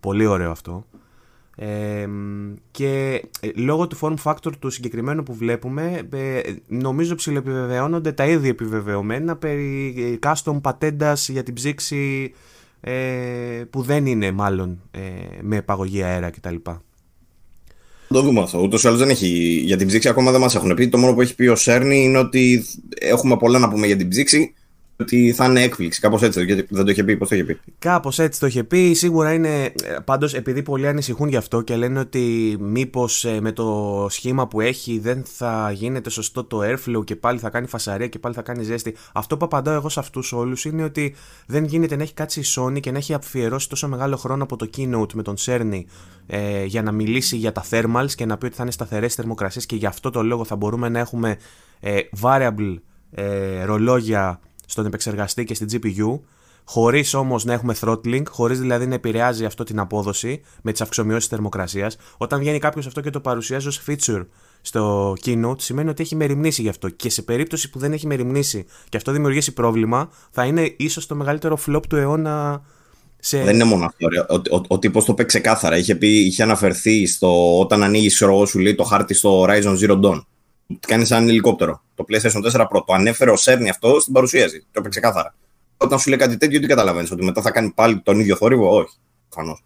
Πολύ 0.00 0.26
ωραίο 0.26 0.50
αυτό. 0.50 0.86
Ε, 1.56 2.08
και 2.70 3.22
ε, 3.40 3.48
λόγω 3.54 3.86
του 3.86 3.98
form 4.00 4.14
factor 4.22 4.52
του 4.58 4.70
συγκεκριμένου 4.70 5.22
που 5.22 5.34
βλέπουμε 5.34 6.08
ε, 6.12 6.40
νομίζω 6.66 7.14
ψηλοεπιβεβαιώνονται 7.14 8.12
τα 8.12 8.26
ίδια 8.26 8.50
επιβεβαιωμένα 8.50 9.36
περί 9.36 10.18
custom 10.22 10.58
πατέντας 10.62 11.28
για 11.28 11.42
την 11.42 11.54
ψήξη 11.54 12.32
που 13.70 13.82
δεν 13.82 14.06
είναι 14.06 14.32
μάλλον 14.32 14.80
με 15.40 15.56
επαγωγή 15.56 16.02
αέρα 16.02 16.30
κτλ 16.30 16.54
το 18.12 18.22
δούμε 18.22 18.40
αυτό. 18.40 18.60
Ούτως 18.60 18.84
ή 18.84 18.86
άλλως 18.86 18.98
δεν 18.98 19.10
έχει. 19.10 19.26
Για 19.64 19.76
την 19.76 19.86
ψήξη 19.86 20.08
ακόμα 20.08 20.30
δεν 20.30 20.40
μας 20.40 20.54
έχουν 20.54 20.74
πει. 20.74 20.88
Το 20.88 20.98
μόνο 20.98 21.14
που 21.14 21.20
έχει 21.20 21.34
πει 21.34 21.46
ο 21.46 21.56
Σέρνη 21.56 22.02
είναι 22.04 22.18
ότι 22.18 22.64
έχουμε 23.00 23.36
πολλά 23.36 23.58
να 23.58 23.68
πούμε 23.68 23.86
για 23.86 23.96
την 23.96 24.08
ψήξη 24.08 24.54
ότι 25.02 25.32
θα 25.32 25.44
είναι 25.44 25.62
έκπληξη. 25.62 26.00
Κάπως 26.00 26.22
έτσι. 26.22 26.44
Γιατί 26.44 26.66
δεν 26.70 26.84
το 26.84 26.90
είχε 26.90 27.04
πει, 27.04 27.16
πώς 27.16 27.28
το 27.28 27.34
είχε 27.34 27.44
πει. 27.44 27.60
Κάπως 27.78 28.18
έτσι 28.18 28.40
το 28.40 28.46
είχε 28.46 28.64
πει. 28.64 28.94
Σίγουρα 28.94 29.32
είναι. 29.32 29.72
Πάντως, 30.04 30.34
επειδή 30.34 30.62
πολλοί 30.62 30.88
ανησυχούν 30.88 31.28
γι' 31.28 31.36
αυτό 31.36 31.60
και 31.60 31.76
λένε 31.76 31.98
ότι 31.98 32.56
μήπως 32.60 33.24
ε, 33.24 33.40
με 33.40 33.52
το 33.52 34.06
σχήμα 34.10 34.48
που 34.48 34.60
έχει 34.60 34.98
δεν 34.98 35.24
θα 35.24 35.72
γίνεται 35.74 36.10
σωστό 36.10 36.44
το 36.44 36.60
airflow 36.62 37.04
και 37.04 37.16
πάλι 37.16 37.38
θα 37.38 37.50
κάνει 37.50 37.66
φασαρία 37.66 38.08
και 38.08 38.18
πάλι 38.18 38.34
θα 38.34 38.42
κάνει 38.42 38.62
ζέστη. 38.62 38.94
Αυτό 39.12 39.36
που 39.36 39.44
απαντάω 39.44 39.74
εγώ 39.74 39.88
σε 39.88 40.00
αυτούς 40.00 40.32
όλους 40.32 40.64
είναι 40.64 40.84
ότι 40.84 41.14
δεν 41.46 41.64
γίνεται 41.64 41.96
να 41.96 42.02
έχει 42.02 42.14
κάτσει 42.14 42.40
η 42.40 42.44
Sony 42.56 42.80
και 42.80 42.90
να 42.90 42.98
έχει 42.98 43.14
αφιερώσει 43.14 43.68
τόσο 43.68 43.88
μεγάλο 43.88 44.16
χρόνο 44.16 44.42
από 44.42 44.56
το 44.56 44.70
keynote 44.76 45.12
με 45.12 45.22
τον 45.22 45.36
Σέρνη 45.36 45.86
ε, 46.26 46.64
για 46.64 46.82
να 46.82 46.92
μιλήσει 46.92 47.36
για 47.36 47.52
τα 47.52 47.64
thermals 47.70 48.10
και 48.14 48.26
να 48.26 48.36
πει 48.38 48.46
ότι 48.46 48.54
θα 48.54 48.62
είναι 48.62 48.72
σταθερές 48.72 49.14
θερμοκρασίες 49.14 49.66
και 49.66 49.76
γι' 49.76 49.86
αυτό 49.86 50.10
το 50.10 50.22
λόγο 50.22 50.44
θα 50.44 50.56
μπορούμε 50.56 50.88
να 50.88 50.98
έχουμε 50.98 51.36
ε, 51.80 52.00
variable 52.20 52.76
ε, 53.10 53.64
ρολόγια 53.64 54.40
στον 54.72 54.86
επεξεργαστή 54.86 55.44
και 55.44 55.54
στην 55.54 55.68
GPU, 55.72 56.20
χωρίς 56.64 57.14
όμως 57.14 57.44
να 57.44 57.52
έχουμε 57.52 57.74
throttling, 57.80 58.22
χωρίς 58.28 58.60
δηλαδή 58.60 58.86
να 58.86 58.94
επηρεάζει 58.94 59.44
αυτό 59.44 59.64
την 59.64 59.78
απόδοση 59.78 60.40
με 60.62 60.72
τις 60.72 60.80
αυξομοιώσεις 60.80 61.28
θερμοκρασίας. 61.28 61.96
Όταν 62.16 62.38
βγαίνει 62.38 62.58
κάποιος 62.58 62.86
αυτό 62.86 63.00
και 63.00 63.10
το 63.10 63.20
παρουσιάζει 63.20 63.68
ως 63.68 63.82
feature 63.86 64.26
στο 64.62 65.14
keynote, 65.24 65.60
σημαίνει 65.60 65.88
ότι 65.88 66.02
έχει 66.02 66.16
μεριμνήσει 66.16 66.62
γι' 66.62 66.68
αυτό. 66.68 66.88
Και 66.88 67.10
σε 67.10 67.22
περίπτωση 67.22 67.70
που 67.70 67.78
δεν 67.78 67.92
έχει 67.92 68.06
μεριμνήσει 68.06 68.64
και 68.88 68.96
αυτό 68.96 69.12
δημιουργήσει 69.12 69.52
πρόβλημα, 69.52 70.10
θα 70.30 70.44
είναι 70.44 70.74
ίσως 70.76 71.06
το 71.06 71.14
μεγαλύτερο 71.14 71.58
flop 71.66 71.82
του 71.88 71.96
αιώνα. 71.96 72.62
Σε... 73.18 73.42
Δεν 73.42 73.54
είναι 73.54 73.64
μόνο 73.64 73.84
αυτό. 73.84 74.06
Ο, 74.28 74.56
ο, 74.56 74.60
ο, 74.68 74.78
τύπος 74.78 75.04
το 75.04 75.12
είπε 75.12 75.24
ξεκάθαρα. 75.24 75.76
Είχε, 75.76 75.94
πει, 75.94 76.08
είχε 76.08 76.42
αναφερθεί 76.42 77.06
στο 77.06 77.60
όταν 77.60 77.82
ανοίγεις 77.82 78.16
σου 78.46 78.58
λέει 78.58 78.74
το 78.74 78.84
χάρτη 78.84 79.14
στο 79.14 79.44
Horizon 79.44 79.78
Zero 79.78 80.00
Dawn 80.00 80.22
κάνει 80.80 81.04
σαν 81.04 81.28
ελικόπτερο. 81.28 81.82
Το 81.94 82.04
PlayStation 82.08 82.50
4 82.52 82.60
Pro. 82.60 82.82
Το 82.86 82.92
ανέφερε 82.92 83.30
ο 83.30 83.36
Σέρνη 83.36 83.68
αυτό 83.68 84.00
στην 84.00 84.12
παρουσίαση. 84.12 84.66
Το 84.70 84.80
είπε 84.80 84.88
ξεκάθαρα. 84.88 85.34
Όταν 85.76 85.98
σου 85.98 86.08
λέει 86.08 86.18
κάτι 86.18 86.36
τέτοιο, 86.36 86.60
τι 86.60 86.66
καταλαβαίνεις, 86.66 87.10
ότι 87.10 87.24
μετά 87.24 87.42
θα 87.42 87.50
κάνει 87.50 87.70
πάλι 87.70 88.00
τον 88.00 88.20
ίδιο 88.20 88.36
θόρυβο; 88.36 88.76
Όχι. 88.76 88.96
Προφανώς. 89.28 89.62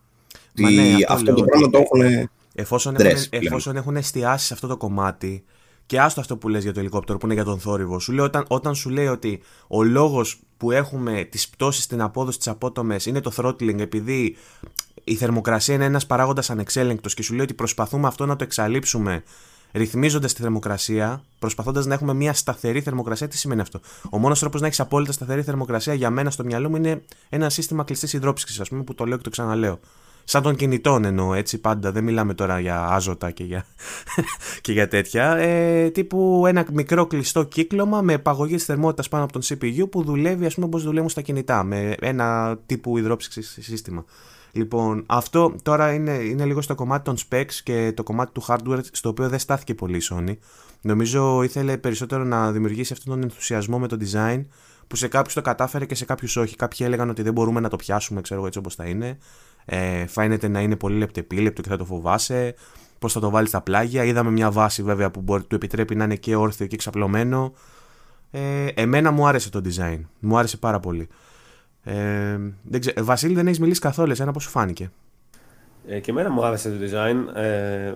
Ναι, 0.52 0.94
αυτό 1.08 1.34
το 1.34 1.42
πράγμα 1.42 1.70
το 1.70 1.78
έχουν. 1.78 2.30
Εφόσον, 2.54 2.96
έχουν, 2.96 3.26
εφόσον 3.30 3.76
έχουν 3.76 3.96
εστιάσει 3.96 4.46
σε 4.46 4.54
αυτό 4.54 4.66
το 4.66 4.76
κομμάτι, 4.76 5.44
και 5.86 6.00
άστο 6.00 6.20
αυτό 6.20 6.36
που 6.36 6.48
λες 6.48 6.62
για 6.62 6.72
το 6.72 6.80
ελικόπτερο 6.80 7.18
που 7.18 7.26
είναι 7.26 7.34
για 7.34 7.44
τον 7.44 7.58
θόρυβο. 7.58 7.98
Σου 7.98 8.12
λέει 8.12 8.24
όταν, 8.24 8.44
όταν 8.48 8.74
σου 8.74 8.90
λέει 8.90 9.06
ότι 9.06 9.42
ο 9.68 9.82
λόγος 9.82 10.40
που 10.56 10.70
έχουμε 10.70 11.24
τις 11.24 11.48
πτώσεις 11.48 11.84
στην 11.84 12.02
απόδοση 12.02 12.38
της 12.38 12.48
απότομες 12.48 13.06
είναι 13.06 13.20
το 13.20 13.32
throttling 13.36 13.78
επειδή 13.78 14.36
η 15.04 15.14
θερμοκρασία 15.14 15.74
είναι 15.74 15.84
ένας 15.84 16.06
παράγοντας 16.06 16.50
ανεξέλεγκτος 16.50 17.14
και 17.14 17.22
σου 17.22 17.34
λέει 17.34 17.42
ότι 17.42 17.54
προσπαθούμε 17.54 18.06
αυτό 18.06 18.26
να 18.26 18.36
το 18.36 18.44
εξαλείψουμε 18.44 19.22
ρυθμίζοντας 19.72 20.34
τη 20.34 20.42
θερμοκρασία, 20.42 21.22
προσπαθώντας 21.38 21.86
να 21.86 21.94
έχουμε 21.94 22.14
μια 22.14 22.32
σταθερή 22.32 22.80
θερμοκρασία. 22.80 23.28
Τι 23.28 23.36
σημαίνει 23.36 23.60
αυτό; 23.60 23.80
Ο 24.10 24.18
μόνος 24.18 24.38
τρόπος 24.38 24.60
να 24.60 24.66
έχεις 24.66 24.80
απόλυτα 24.80 25.12
σταθερή 25.12 25.42
θερμοκρασία 25.42 25.94
για 25.94 26.10
μένα 26.10 26.30
στο 26.30 26.44
μυαλό 26.44 26.68
μου 26.68 26.76
είναι 26.76 27.02
ένα 27.28 27.50
σύστημα 27.50 27.84
κλειστής 27.84 28.12
υδρόψυξης, 28.12 28.60
ας 28.60 28.68
πούμε, 28.68 28.82
που 28.82 28.94
το 28.94 29.04
λέω 29.04 29.16
και 29.16 29.22
το 29.22 29.30
ξαναλέω. 29.30 29.78
Σαν 30.28 30.42
των 30.42 30.56
κινητών 30.56 31.04
εννοώ, 31.04 31.34
έτσι 31.34 31.58
πάντα. 31.58 31.92
Δεν 31.92 32.04
μιλάμε 32.04 32.34
τώρα 32.34 32.60
για 32.60 32.86
άζωτα 32.86 33.30
και 33.30 33.44
για, 33.44 33.66
και 34.60 34.72
για 34.72 34.88
τέτοια. 34.88 35.36
Ε, 35.36 35.90
τύπου 35.90 36.44
ένα 36.46 36.66
μικρό 36.72 37.06
κλειστό 37.06 37.44
κύκλωμα 37.44 38.00
με 38.00 38.12
επαγωγή 38.12 38.54
της 38.54 38.64
θερμότητας 38.64 39.08
πάνω 39.08 39.24
από 39.24 39.32
τον 39.32 39.42
CPU 39.42 39.90
που 39.90 40.02
δουλεύει, 40.02 40.46
ας 40.46 40.54
πούμε, 40.54 40.66
όπως 40.66 40.82
δουλεύουν 40.82 41.08
στα 41.08 41.20
κινητά. 41.20 41.62
Με 41.62 41.94
ένα 42.00 42.58
τύπου 42.66 42.98
υδρόψυξης 42.98 43.58
σύστημα. 43.60 44.04
Λοιπόν, 44.56 45.04
αυτό 45.06 45.54
τώρα 45.62 45.92
είναι, 45.92 46.12
είναι 46.12 46.44
λίγο 46.44 46.60
στο 46.60 46.74
κομμάτι 46.74 47.04
των 47.04 47.16
specs 47.16 47.52
και 47.62 47.92
το 47.96 48.02
κομμάτι 48.02 48.32
του 48.32 48.44
hardware 48.48 48.80
στο 48.92 49.08
οποίο 49.08 49.28
δεν 49.28 49.38
στάθηκε 49.38 49.74
πολύ 49.74 49.96
η 49.96 50.02
Sony. 50.10 50.36
Νομίζω 50.80 51.42
ήθελε 51.42 51.76
περισσότερο 51.76 52.24
να 52.24 52.52
δημιουργήσει 52.52 52.92
αυτόν 52.92 53.12
τον 53.12 53.22
ενθουσιασμό 53.22 53.78
με 53.78 53.88
το 53.88 53.96
design 54.00 54.44
που 54.86 54.96
σε 54.96 55.08
κάποιους 55.08 55.34
το 55.34 55.40
κατάφερε 55.40 55.84
και 55.84 55.94
σε 55.94 56.04
κάποιους 56.04 56.36
όχι. 56.36 56.56
Κάποιοι 56.56 56.86
έλεγαν 56.86 57.10
ότι 57.10 57.22
δεν 57.22 57.32
μπορούμε 57.32 57.60
να 57.60 57.68
το 57.68 57.76
πιάσουμε, 57.76 58.20
ξέρω 58.20 58.38
εγώ 58.38 58.46
έτσι 58.46 58.58
όπως 58.58 58.74
θα 58.74 58.84
είναι. 58.84 59.18
Ε, 59.64 60.06
φαίνεται 60.06 60.48
να 60.48 60.60
είναι 60.60 60.76
πολύ 60.76 60.98
λεπτεπίλεπτο 60.98 61.62
και 61.62 61.68
θα 61.68 61.76
το 61.76 61.84
φοβάσαι. 61.84 62.54
Πώς 62.98 63.12
θα 63.12 63.20
το 63.20 63.30
βάλεις 63.30 63.48
στα 63.48 63.60
πλάγια. 63.60 64.04
Είδαμε 64.04 64.30
μια 64.30 64.50
βάση 64.50 64.82
βέβαια 64.82 65.10
που 65.10 65.20
μπορεί, 65.20 65.44
του 65.44 65.54
επιτρέπει 65.54 65.94
να 65.94 66.04
είναι 66.04 66.16
και 66.16 66.36
όρθιο 66.36 66.66
και 66.66 66.74
εξαπλωμένο. 66.74 67.52
Ε, 68.30 68.66
εμένα 68.74 69.10
μου 69.10 69.26
άρεσε 69.26 69.50
το 69.50 69.60
design. 69.64 70.00
Μου 70.18 70.38
άρεσε 70.38 70.56
πάρα 70.56 70.80
πολύ. 70.80 71.08
Ε, 71.88 72.38
δεν 72.62 72.80
ξέ... 72.80 72.92
Βασίλη, 73.00 73.34
δεν 73.34 73.46
έχεις 73.46 73.60
μιλήσει 73.60 73.80
καθόλου. 73.80 74.14
Ένα 74.18 74.32
πώς 74.32 74.42
σου 74.42 74.50
φάνηκε; 74.50 74.90
Ε, 75.88 76.00
και 76.00 76.10
εμένα 76.10 76.30
μου 76.30 76.44
άρεσε 76.44 76.70
το 76.70 76.76
design. 76.80 77.36
Ε, 77.36 77.92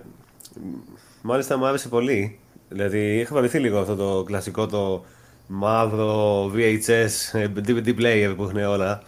μάλιστα 1.21 1.57
μου 1.57 1.65
άρεσε 1.65 1.87
πολύ. 1.87 2.39
Δηλαδή 2.69 3.19
είχα 3.19 3.35
βαρεθεί 3.35 3.59
λίγο 3.59 3.79
αυτό 3.79 3.95
το 3.95 4.23
κλασικό 4.23 4.65
το 4.65 5.05
μαύρο 5.47 6.45
VHS 6.55 6.77
DVD 7.55 7.87
ες, 7.87 7.95
player 7.97 8.33
που 8.35 8.43
έχουν 8.43 8.57
όλα. 8.57 9.01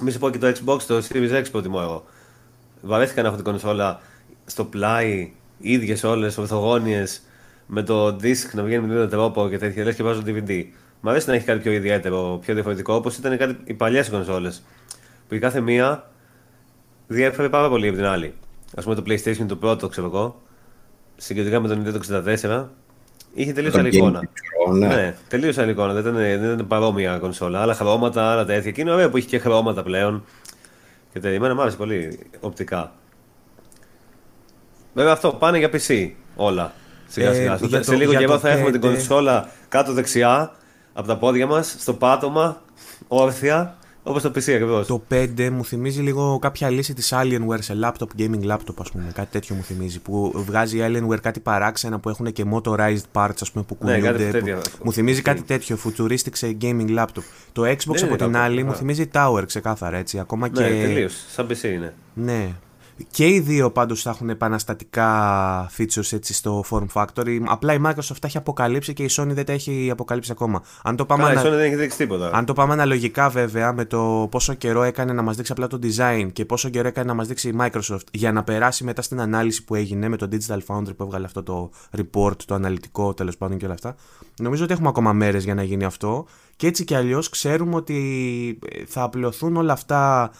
Μη 0.00 0.10
σου 0.10 0.18
πω 0.18 0.30
και 0.30 0.38
το 0.38 0.46
Xbox, 0.46 0.82
το 0.82 1.02
Series 1.08 1.40
X 1.40 1.44
προτιμώ 1.50 1.78
εγώ. 1.82 2.04
Βαρέθηκα 2.82 3.22
να 3.22 3.26
έχω 3.26 3.36
την 3.36 3.44
κονσόλα 3.44 4.00
στο 4.44 4.64
πλάι 4.64 5.32
ίδιες 5.58 6.04
όλες, 6.04 6.38
ορθογώνιε, 6.38 7.04
με 7.66 7.82
το 7.82 8.06
disc 8.06 8.52
να 8.52 8.62
βγαίνει 8.62 8.86
με 8.86 8.94
τον 8.94 9.08
τρόπο 9.08 9.48
και 9.48 9.58
τέτοια, 9.58 9.84
λες 9.84 9.94
και 9.94 10.02
βάζω 10.02 10.22
DVD. 10.26 10.64
Μ' 11.06 11.08
αρέσει 11.08 11.28
να 11.28 11.34
έχει 11.34 11.44
κάτι 11.44 11.58
πιο 11.60 11.72
ιδιαίτερο, 11.72 12.38
πιο 12.44 12.54
διαφορετικό, 12.54 12.94
όπως 12.94 13.16
ήταν 13.16 13.36
κάτι, 13.38 13.56
οι 13.64 13.74
παλιές 13.74 14.08
κονσόλες. 14.10 14.62
Που 15.28 15.34
η 15.34 15.38
κάθε 15.38 15.60
μία 15.60 16.10
διέφερε 17.06 17.48
πάρα 17.48 17.68
πολύ 17.68 17.88
από 17.88 17.96
την 17.96 18.06
άλλη. 18.06 18.34
Α 18.76 18.82
πούμε 18.82 18.94
το 18.94 19.02
PlayStation 19.06 19.44
το 19.48 19.56
πρώτο, 19.56 19.88
ξέρω 19.88 20.06
εγώ, 20.06 20.42
συγκριτικά 21.16 21.60
με 21.60 21.68
το 21.68 21.78
Nintendo 21.84 22.24
64, 22.44 22.64
είχε 23.34 23.52
τελείως 23.52 23.74
άλλη 23.74 23.88
εικόνα. 23.96 24.20
ναι. 24.72 24.86
Ναι, 24.86 25.14
τελείως 25.28 25.58
άλλη 25.58 25.70
εικόνα. 25.70 25.92
Δεν 25.92 26.02
ήταν, 26.02 26.14
δεν 26.14 26.52
ήταν 26.52 26.66
παρόμοια 26.66 27.18
κονσόλα. 27.18 27.60
Άλλα 27.60 27.74
χρώματα, 27.74 28.30
άλλα 28.32 28.44
τέτοια. 28.44 28.70
Και 28.70 28.80
είναι 28.80 28.90
ωραίο 28.92 29.10
που 29.10 29.16
έχει 29.16 29.26
και 29.26 29.38
χρώματα 29.38 29.82
πλέον. 29.82 30.24
Και 31.12 31.20
τέτοια. 31.20 31.36
Εμένα 31.36 31.54
μου 31.54 31.60
άρεσε 31.60 31.76
πολύ 31.76 32.18
οπτικά. 32.40 32.92
Βέβαια 34.94 35.12
αυτό 35.12 35.32
πάνε 35.32 35.58
για 35.58 35.70
PC 35.72 36.10
όλα. 36.36 36.72
Σιγά 37.08 37.30
Ε, 37.30 37.34
σιγά. 37.34 37.54
για 37.62 37.82
σε 37.82 37.90
το- 37.90 37.96
λίγο 37.96 38.10
για 38.10 38.20
καιρό 38.20 38.32
το 38.32 38.38
θα 38.38 38.50
έχουμε 38.50 38.70
την 38.70 38.80
πέντε. 38.80 38.92
κονσόλα 38.94 39.48
κάτω 39.68 39.92
δεξιά 39.92 40.54
από 40.96 41.06
τα 41.08 41.16
πόδια 41.16 41.46
μας, 41.46 41.76
στο 41.78 41.94
πάτωμα, 41.94 42.60
όρθια, 43.08 43.76
όπως 44.02 44.22
το 44.22 44.28
PC 44.28 44.38
ακριβώς. 44.52 44.86
Το 44.86 45.02
5 45.10 45.50
μου 45.52 45.64
θυμίζει 45.64 46.00
λίγο 46.00 46.38
κάποια 46.38 46.70
λύση 46.70 46.94
της 46.94 47.12
Alienware 47.14 47.58
σε 47.58 47.78
laptop, 47.82 48.06
gaming 48.20 48.50
laptop 48.52 48.74
ας 48.78 48.90
πούμε, 48.90 49.04
κάτι 49.14 49.28
τέτοιο 49.30 49.54
μου 49.54 49.62
θυμίζει, 49.62 50.00
που 50.00 50.32
βγάζει 50.46 50.78
η 50.78 50.80
Alienware 50.86 51.20
κάτι 51.20 51.40
παράξενα 51.40 51.98
που 51.98 52.08
έχουν 52.08 52.32
και 52.32 52.44
motorized 52.52 53.02
parts 53.12 53.34
ας 53.40 53.50
πούμε 53.52 53.64
που 53.64 53.76
Ναι, 53.80 53.98
κάτι 53.98 54.02
κουνιούνται. 54.12 54.30
τέτοιο. 54.30 54.56
που- 54.56 54.84
Μου 54.84 54.92
θυμίζει 54.92 55.22
κάτι 55.22 55.42
τέτοιο, 55.42 55.78
futuristic 55.84 56.32
σε 56.32 56.56
gaming 56.60 56.98
laptop. 56.98 57.22
Το 57.52 57.62
Xbox 57.62 57.66
Δεν 57.66 58.04
από 58.04 58.06
είναι 58.06 58.16
την 58.16 58.26
laptop, 58.30 58.38
άλλη 58.38 58.64
μου 58.64 58.70
α. 58.70 58.74
θυμίζει 58.74 59.10
Tower 59.14 59.42
ξεκάθαρα 59.46 59.96
έτσι, 59.96 60.18
ακόμα 60.18 60.48
Ναι, 60.48 60.52
και... 60.52 60.60
τελείως. 60.82 61.14
Σαν 61.28 61.46
PC 61.50 61.62
είναι. 61.64 61.94
Ναι. 62.14 62.48
Και 63.10 63.26
οι 63.28 63.40
δύο 63.40 63.70
πάντως 63.70 64.02
θα 64.02 64.10
έχουν 64.10 64.30
επαναστατικά 64.30 65.70
features 65.78 66.12
έτσι 66.12 66.34
στο 66.34 66.64
form 66.70 66.86
factor. 66.92 67.26
Η- 67.28 67.42
Απλά 67.46 67.74
η 67.74 67.78
Microsoft 67.86 68.16
τα 68.20 68.26
έχει 68.26 68.36
αποκαλύψει 68.36 68.92
και 68.92 69.02
η 69.02 69.10
Sony 69.12 69.26
δεν 69.30 69.44
τα 69.44 69.52
έχει 69.52 69.88
αποκαλύψει 69.92 70.30
ακόμα. 70.32 70.62
Αν 70.82 70.96
το 70.96 71.06
πάμε, 71.06 71.22
Καλά, 71.22 71.34
η 71.34 71.38
ανα- 71.38 71.48
Sony 71.48 71.52
δεν 71.52 71.64
έχει 71.64 71.74
δείξει 71.74 71.96
τίποτα. 71.96 72.30
αν 72.32 72.44
το 72.44 72.52
πάμε 72.52 72.72
αναλογικά 72.72 73.28
βέβαια 73.28 73.72
με 73.72 73.84
το 73.84 74.28
πόσο 74.30 74.54
καιρό 74.54 74.82
έκανε 74.82 75.12
να 75.12 75.22
μας 75.22 75.36
δείξει 75.36 75.52
απλά 75.52 75.66
το 75.66 75.78
design 75.82 76.28
και 76.32 76.44
πόσο 76.44 76.68
καιρό 76.68 76.88
έκανε 76.88 77.06
να 77.06 77.14
μας 77.14 77.26
δείξει 77.26 77.48
η 77.48 77.54
Microsoft 77.60 78.04
για 78.12 78.32
να 78.32 78.42
περάσει 78.44 78.84
μετά 78.84 79.02
στην 79.02 79.20
ανάλυση 79.20 79.64
που 79.64 79.74
έγινε 79.74 80.08
με 80.08 80.16
το 80.16 80.28
Digital 80.32 80.58
Foundry 80.66 80.96
που 80.96 81.02
έβγαλε 81.02 81.24
αυτό 81.26 81.42
το 81.42 81.70
report, 81.96 82.42
το 82.46 82.54
αναλυτικό 82.54 83.14
τέλος 83.14 83.36
πάντων 83.36 83.58
και 83.58 83.64
όλα 83.64 83.74
αυτά. 83.74 83.94
Νομίζω 84.40 84.64
ότι 84.64 84.72
έχουμε 84.72 84.88
ακόμα 84.88 85.12
μέρες 85.12 85.44
για 85.44 85.54
να 85.54 85.62
γίνει 85.62 85.84
αυτό 85.84 86.26
και 86.56 86.66
έτσι 86.66 86.84
κι 86.84 86.94
αλλιώς 86.94 87.28
ξέρουμε 87.28 87.74
ότι 87.74 88.58
ε, 88.72 88.84
θα 88.86 89.02
απλωθούν 89.02 89.56
όλα 89.56 89.72
αυτά 89.72 90.30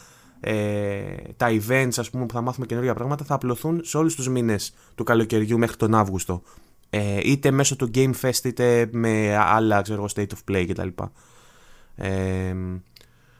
ε, 0.48 1.00
τα 1.36 1.48
events 1.50 1.92
ας 1.96 2.10
πούμε 2.10 2.26
που 2.26 2.32
θα 2.32 2.40
μάθουμε 2.40 2.66
καινούργια 2.66 2.94
πράγματα 2.94 3.24
θα 3.24 3.34
απλωθούν 3.34 3.80
σε 3.84 3.96
όλους 3.96 4.14
τους 4.14 4.28
μήνες 4.28 4.72
του 4.94 5.04
καλοκαιριού 5.04 5.58
μέχρι 5.58 5.76
τον 5.76 5.94
Αύγουστο. 5.94 6.42
Ε, 6.90 7.18
είτε 7.22 7.50
μέσω 7.50 7.76
του 7.76 7.90
Game 7.94 8.10
Fest 8.20 8.44
είτε 8.44 8.88
με 8.92 9.36
άλλα 9.36 9.82
ξέρω, 9.82 9.98
εγώ, 9.98 10.08
state 10.16 10.34
of 10.34 10.52
play 10.54 10.64
κτλ. 10.68 10.88
Ε, 11.96 12.08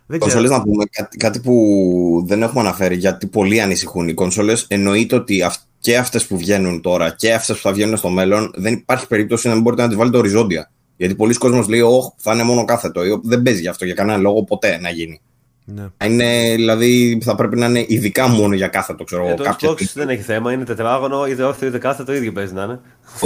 δεν 0.07 0.19
ξέρω. 0.19 0.19
Κονσόλες 0.19 0.51
να 0.51 0.63
πούμε 0.63 0.85
κάτι, 0.91 1.17
κάτι 1.17 1.41
που 1.41 2.25
δεν 2.27 2.43
έχουμε 2.43 2.61
αναφέρει 2.61 2.97
γιατί 2.97 3.27
πολλοί 3.27 3.61
ανησυχούν. 3.61 4.09
Οι 4.09 4.15
κονσόλες 4.15 4.65
εννοείται 4.69 5.17
ότι 5.17 5.43
αυ- 5.43 5.63
και 5.79 5.97
αυτές 5.97 6.27
που 6.27 6.37
βγαίνουν 6.39 6.81
τώρα 6.81 7.11
και 7.11 7.35
αυτές 7.35 7.57
που 7.57 7.63
θα 7.63 7.73
βγαίνουν 7.73 7.97
στο 7.97 8.09
μέλλον 8.09 8.51
δεν 8.55 8.73
υπάρχει 8.73 9.07
περίπτωση 9.07 9.49
να 9.49 9.55
μην 9.55 9.63
μπορείτε 9.63 9.83
να 9.83 9.89
τις 9.89 9.97
βάλετε 9.97 10.17
οριζόντια. 10.17 10.71
Γιατί 10.97 11.15
πολλοί 11.15 11.35
κόσμος 11.35 11.69
λέει, 11.69 11.81
Όχι, 11.81 12.11
θα 12.17 12.33
είναι 12.35 12.43
μόνο 12.43 12.65
κάθετο. 12.65 13.01
Ε, 13.01 13.21
Δεν 13.23 13.43
παίζει 13.43 13.61
γι' 13.61 13.69
αυτό 13.69 13.85
για 13.85 13.95
κανένα 13.95 14.19
λόγο 14.19 14.45
ποτέ 14.45 14.79
να 14.81 14.91
γίνει. 14.91 15.21
Ναι. 15.69 15.87
Είναι, 16.05 16.55
δηλαδή, 16.55 17.19
θα 17.25 17.35
πρέπει 17.35 17.57
να 17.57 17.67
είναι 17.67 17.85
ειδικά 17.89 18.29
μόνο 18.29 18.55
για 18.55 18.69
κάθετο, 18.69 19.05
ξέρω 19.05 19.23
Ε, 19.25 19.27
εγώ. 19.27 19.37
το 19.37 19.43
κάποια 19.43 19.71
Xbox 19.71 19.83
δεν 19.95 20.09
έχει 20.09 20.23
θέμα, 20.23 20.53
είναι 20.53 20.65
τετράγωνο, 20.65 21.27
είτε 21.27 21.43
όρθιο 21.43 21.69
είτε 21.69 21.79
κάθετο, 21.79 22.05
το 22.05 22.15
ίδιο 22.17 22.33
παίζει 22.33 22.53
να 22.53 22.63
είναι. 22.63 22.81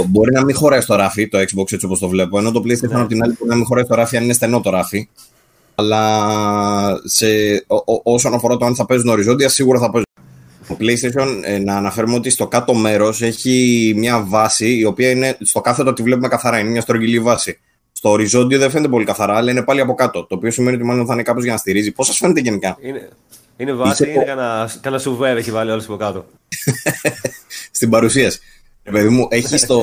Μπορεί 0.07 0.31
να 0.31 0.43
μην 0.43 0.55
χωράει 0.55 0.81
στο 0.81 0.95
ράφι 0.95 1.27
το 1.27 1.37
Xbox 1.37 1.71
έτσι 1.73 1.85
όπως 1.85 1.99
το 1.99 2.07
βλέπω. 2.07 2.37
Ενώ 2.39 2.51
το 2.51 2.59
PlayStation 2.65 2.89
Ναι. 2.89 2.99
από 2.99 3.07
την 3.07 3.23
άλλη 3.23 3.35
μπορεί 3.39 3.49
να 3.49 3.55
μην 3.55 3.65
χωράει 3.65 3.83
στο 3.83 3.95
ράφι 3.95 4.17
αν 4.17 4.23
είναι 4.23 4.33
στενό 4.33 4.61
το 4.61 4.69
ράφι. 4.69 5.07
Αλλά 5.75 7.01
σε, 7.03 7.25
ό, 7.67 7.75
ό- 7.75 8.01
όσον 8.03 8.33
αφορά 8.33 8.57
το 8.57 8.65
αν 8.65 8.75
θα 8.75 8.85
παίζουν 8.85 9.07
οριζόντια, 9.09 9.49
σίγουρα 9.49 9.79
θα 9.79 9.89
παίζουν. 9.91 10.05
Το 10.67 10.77
PlayStation, 10.79 11.27
ε, 11.43 11.59
να 11.59 11.75
αναφέρουμε 11.75 12.15
ότι 12.15 12.29
στο 12.29 12.47
κάτω 12.47 12.73
μέρος 12.73 13.21
έχει 13.21 13.93
μια 13.97 14.23
βάση 14.27 14.77
η 14.77 14.85
οποία 14.85 15.09
είναι 15.09 15.37
στο 15.41 15.61
κάθετο 15.61 15.93
τη 15.93 16.03
βλέπουμε 16.03 16.27
καθαρά. 16.27 16.59
Είναι 16.59 16.69
μια 16.69 16.81
στρογγυλή 16.81 17.19
βάση. 17.19 17.59
Στο 18.01 18.09
οριζόντιο 18.09 18.59
δεν 18.59 18.69
φαίνεται 18.69 18.89
πολύ 18.89 19.05
καθαρά, 19.05 19.35
αλλά 19.35 19.51
είναι 19.51 19.63
πάλι 19.63 19.81
από 19.81 19.93
κάτω. 19.93 20.25
Το 20.25 20.35
οποίο 20.35 20.51
σημαίνει 20.51 20.75
ότι 20.75 20.85
μάλλον 20.85 21.05
θα 21.05 21.13
είναι 21.13 21.23
κάπω 21.23 21.41
για 21.41 21.51
να 21.51 21.57
στηρίζει. 21.57 21.91
Πώς 21.91 22.07
σας 22.07 22.17
φαίνεται 22.17 22.39
γενικά; 22.39 22.77
Είναι, 22.81 23.09
είναι 23.57 23.73
βάση, 23.73 24.03
Είσαι- 24.03 24.13
είναι 24.13 24.23
κανένα, 24.23 24.71
κανένα 24.81 25.01
σουβέρ 25.01 25.37
έχει 25.37 25.51
βάλει 25.51 25.71
όλους 25.71 25.85
από 25.85 25.95
κάτω. 25.95 26.25
στην 27.71 27.89
παρουσίαση. 27.89 28.39
Ρε 28.83 28.91
παιδί 28.91 29.09
μου, 29.09 29.27
έχει 29.29 29.65
το. 29.65 29.81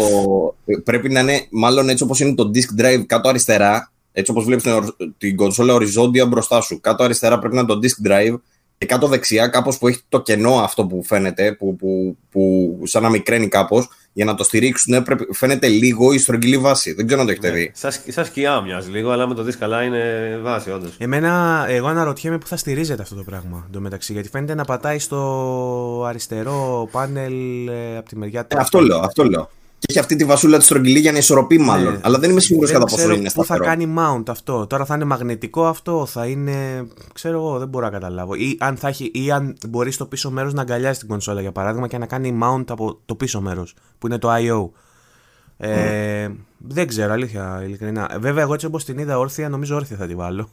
Πρέπει 0.84 1.08
να 1.08 1.20
είναι 1.20 1.46
μάλλον 1.50 1.88
έτσι 1.88 2.02
όπως 2.04 2.20
είναι 2.20 2.34
το 2.34 2.50
disk 2.54 2.80
drive 2.82 3.02
κάτω 3.06 3.28
αριστερά. 3.28 3.92
Έτσι 4.12 4.30
όπως 4.30 4.44
βλέπεις 4.44 4.62
την, 4.62 4.72
ορ- 4.72 4.94
την 5.18 5.36
κονσόλα 5.36 5.74
οριζόντια 5.74 6.26
μπροστά 6.26 6.60
σου. 6.60 6.80
Κάτω 6.80 7.04
αριστερά 7.04 7.38
πρέπει 7.38 7.54
να 7.54 7.60
είναι 7.60 7.68
το 7.74 7.78
disk 7.82 8.10
drive. 8.10 8.40
Και 8.78 8.86
κάτω 8.86 9.06
δεξιά, 9.06 9.46
κάπως 9.46 9.78
που 9.78 9.88
έχει 9.88 10.00
το 10.08 10.20
κενό 10.22 10.54
αυτό 10.58 10.86
που 10.86 11.02
φαίνεται, 11.04 11.52
που, 11.52 11.76
που, 11.76 12.16
που 12.30 12.72
σαν 12.84 13.02
να 13.02 13.08
μικραίνει 13.08 13.48
κάπως, 13.48 13.88
για 14.18 14.26
να 14.26 14.34
το 14.34 14.44
στηρίξουν, 14.44 15.02
πρέπει, 15.02 15.26
φαίνεται 15.32 15.66
λίγο 15.68 16.12
η 16.12 16.18
στρογγυλή 16.18 16.58
βάση. 16.58 16.92
Δεν 16.92 17.06
ξέρω 17.06 17.20
αν 17.20 17.26
το 17.26 17.32
έχετε 17.32 17.50
δει. 17.50 17.70
Σαν, 17.74 17.92
σκ- 17.92 18.12
σαν 18.12 18.24
σκιά 18.24 18.60
μοιάζει 18.60 18.90
λίγο, 18.90 19.10
αλλά 19.10 19.26
με 19.26 19.34
το 19.34 19.42
δεις 19.42 19.56
καλά 19.56 19.82
είναι 19.82 20.02
βάση, 20.42 20.70
όντως. 20.70 20.90
Εμένα, 20.98 21.64
εγώ 21.68 21.86
αναρωτιέμαι 21.86 22.38
που 22.38 22.46
θα 22.46 22.56
στηρίζεται 22.56 23.02
αυτό 23.02 23.14
το 23.14 23.22
πράγμα 23.22 23.64
εντωμεταξύ. 23.68 24.12
Γιατί 24.12 24.28
φαίνεται 24.28 24.54
να 24.54 24.64
πατάει 24.64 24.98
στο 24.98 26.04
αριστερό 26.08 26.88
πάνελ 26.90 27.68
ε, 27.68 27.96
από 27.96 28.08
τη 28.08 28.16
μεριά 28.16 28.46
του. 28.46 28.56
Ε, 28.56 28.60
αυτό 28.60 28.80
λέω, 28.80 28.98
αυτό 28.98 29.24
λέω. 29.24 29.50
Και 29.78 29.86
έχει 29.88 29.98
αυτή 29.98 30.16
τη 30.16 30.24
βασούλα 30.24 30.56
της 30.56 30.66
στρογγυλή 30.66 30.98
για 30.98 31.12
να 31.12 31.18
ισορροπεί, 31.18 31.58
μάλλον. 31.58 31.92
Ναι. 31.92 32.00
Αλλά 32.02 32.18
δεν 32.18 32.30
είμαι 32.30 32.40
σίγουρος 32.40 32.70
Δεν 32.70 32.78
κατά 32.78 32.90
πόσο 32.90 33.02
ξέρω 33.02 33.18
είναι 33.18 33.30
πού 33.30 33.44
θα 33.44 33.54
σταθερό. 33.54 33.64
κάνει 33.64 33.94
mount 33.98 34.22
αυτό. 34.28 34.66
Τώρα 34.66 34.84
θα 34.84 34.94
είναι 34.94 35.04
μαγνητικό 35.04 35.66
αυτό, 35.66 36.06
θα 36.06 36.26
είναι. 36.26 36.86
ξέρω 37.12 37.38
εγώ, 37.38 37.58
δεν 37.58 37.68
μπορώ 37.68 37.84
να 37.84 37.90
καταλάβω. 37.90 38.34
Ή 38.34 38.56
αν, 38.60 38.76
θα 38.76 38.88
έχει, 38.88 39.10
ή 39.14 39.30
αν 39.30 39.56
μπορεί 39.68 39.90
στο 39.90 40.06
πίσω 40.06 40.30
μέρος 40.30 40.52
να 40.54 40.60
αγκαλιάσει 40.60 40.98
την 40.98 41.08
κονσόλα 41.08 41.40
για 41.40 41.52
παράδειγμα 41.52 41.88
και 41.88 41.98
να 41.98 42.06
κάνει 42.06 42.38
mount 42.42 42.64
από 42.68 43.00
το 43.06 43.14
πίσω 43.14 43.40
μέρος 43.40 43.74
που 43.98 44.06
είναι 44.06 44.18
το 44.18 44.28
I.O. 44.34 44.70
Ε, 45.56 46.28
Δεν 46.58 46.86
ξέρω, 46.86 47.12
αλήθεια, 47.12 47.62
ειλικρινά. 47.64 48.16
Βέβαια, 48.20 48.42
εγώ 48.42 48.54
έτσι 48.54 48.66
όπως 48.66 48.84
την 48.84 48.98
είδα 48.98 49.18
όρθια, 49.18 49.48
νομίζω 49.48 49.76
όρθια 49.76 49.96
θα 49.96 50.06
τη 50.06 50.14
βάλω. 50.14 50.48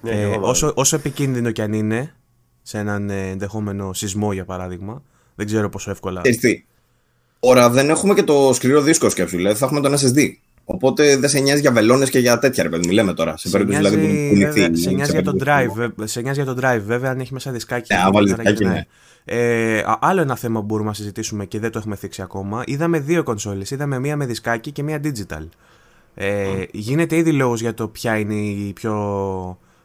Ναι, 0.00 0.10
και 0.10 0.16
ε, 0.16 0.22
εγώ 0.22 0.32
βάλω. 0.32 0.46
όσο, 0.46 0.72
όσο 0.74 0.96
επικίνδυνο 0.96 1.50
κι 1.50 1.62
αν 1.62 1.72
είναι, 1.72 2.14
σε 2.62 2.78
έναν 2.78 3.10
ε, 3.10 3.28
ενδεχόμενο 3.28 3.92
σεισμό 3.92 4.32
για 4.32 4.44
παράδειγμα, 4.44 5.02
δεν 5.34 5.46
ξέρω 5.46 5.68
πόσο 5.68 5.90
εύκολα. 5.90 6.20
Ξέρεις 6.20 6.64
τι, 7.44 7.48
Τώρα 7.54 7.70
δεν 7.70 7.90
έχουμε 7.90 8.14
και 8.14 8.22
το 8.22 8.50
σκληρό 8.54 8.80
δίσκο 8.80 9.08
σκέψου, 9.08 9.36
δηλαδή 9.36 9.56
θα 9.58 9.64
έχουμε 9.64 9.80
τον 9.80 9.92
SSD. 9.94 10.18
Οπότε 10.64 11.16
δεν 11.16 11.28
σε 11.28 11.38
νοιάζει 11.38 11.60
για 11.60 11.72
βελόνες 11.72 12.10
και 12.10 12.18
για 12.18 12.38
τέτοια, 12.38 12.62
ρε 12.62 12.68
παιδί 12.68 12.86
μου, 12.86 12.92
λέμε 12.92 13.14
τώρα. 13.14 13.36
Σε 13.36 13.48
Σε 13.48 13.58
περίπτωση 13.58 13.80
νοιάζει, 13.80 13.96
δηλαδή 13.96 14.12
που 14.22 14.28
κουνηθεί. 14.28 14.60
βέβαια, 14.60 14.76
σε 14.76 14.90
νοιάζει 14.90 15.10
για 15.10 15.22
το 15.22 15.32
περίπτωση 15.32 15.64
drive, 15.64 15.68
που- 15.68 15.94
βε- 15.96 16.08
σε 16.08 16.20
νοιάζει 16.20 16.42
για 16.42 16.54
το 16.54 16.60
drive, 16.62 16.80
βέβαια 16.86 17.10
αν 17.10 17.20
έχει 17.20 17.32
μέσα 17.32 17.50
δισκάκι. 17.50 17.94
Ναι, 17.94 18.00
αν 18.00 18.12
βάλει 18.12 18.28
άρα 18.32 18.36
δισκάκι, 18.42 18.62
γυρνάει. 18.62 18.76
ναι. 18.76 18.84
Ε, 19.26 19.78
α- 19.78 19.98
άλλο 20.00 20.20
ένα 20.20 20.36
θέμα 20.36 20.60
που 20.60 20.66
μπορούμε 20.66 20.88
να 20.88 20.94
συζητήσουμε 20.94 21.44
και 21.44 21.58
δεν 21.58 21.70
το 21.70 21.78
έχουμε 21.78 21.96
θίξει 21.96 22.22
ακόμα. 22.22 22.62
Είδαμε 22.66 22.98
δύο 22.98 23.22
κονσόλες, 23.22 23.70
είδαμε 23.70 23.98
μία 23.98 24.16
με 24.16 24.26
δισκάκι 24.26 24.70
και 24.72 24.82
μία 24.82 25.00
digital. 25.04 25.48
Ε, 26.14 26.44
γίνεται 26.72 27.16
ήδη 27.16 27.32
λόγος 27.32 27.60
για 27.60 27.74
το 27.74 27.88
ποια 27.88 28.18
είναι 28.18 28.34
η 28.34 28.72
πιο 28.74 28.94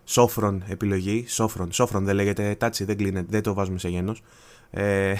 σόφρον 0.03 0.63
επιλογή. 0.67 1.25
Σόφρον, 1.27 1.71
σόφρον 1.71 2.05
δεν 2.05 2.15
λέγεται, 2.15 2.55
τάτσι 2.57 2.83
δεν 2.83 2.97
κλείνεται, 2.97 3.27
δεν 3.29 3.41
το 3.41 3.53
βάζουμε 3.53 3.79
σε 3.79 3.87
γένος. 3.89 4.21
Ε, 4.71 5.13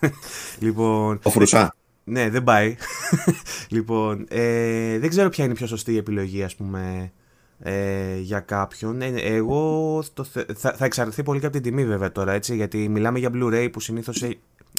λοιπόν, 0.58 1.18
Το 1.22 1.30
φρουσά. 1.30 1.74
Ναι, 2.04 2.30
δεν 2.30 2.44
πάει. 2.44 2.76
λοιπόν, 3.68 4.26
ε, 4.28 4.98
δεν 4.98 5.08
ξέρω 5.08 5.28
ποια 5.28 5.44
είναι 5.44 5.52
η 5.52 5.56
πιο 5.56 5.66
σωστή 5.66 5.96
επιλογή, 5.98 6.42
ας 6.42 6.54
πούμε, 6.54 7.12
ε, 7.58 8.16
για 8.18 8.40
κάποιον. 8.40 9.02
Ε, 9.02 9.06
εγώ 9.20 10.02
το, 10.14 10.24
θε- 10.24 10.50
θα, 10.56 10.72
θα 10.72 10.84
εξαρτηθεί 10.84 11.22
πολύ 11.22 11.40
και 11.40 11.46
από 11.46 11.54
την 11.54 11.64
τιμή, 11.64 11.84
βέβαια, 11.86 12.12
τώρα, 12.12 12.32
έτσι, 12.32 12.54
γιατί 12.56 12.88
μιλάμε 12.88 13.18
για 13.18 13.30
Blu-ray 13.34 13.68
που 13.72 13.80
συνήθως 13.80 14.22
ε, 14.22 14.36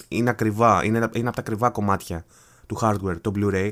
είναι 0.08 0.30
ακριβά, 0.30 0.84
είναι, 0.84 0.98
ένα- 0.98 1.10
είναι 1.14 1.28
από 1.28 1.36
τα 1.36 1.42
ακριβά 1.42 1.70
κομμάτια 1.70 2.26
του 2.68 2.78
hardware, 2.82 3.22
το 3.22 3.32
Blu-ray. 3.36 3.72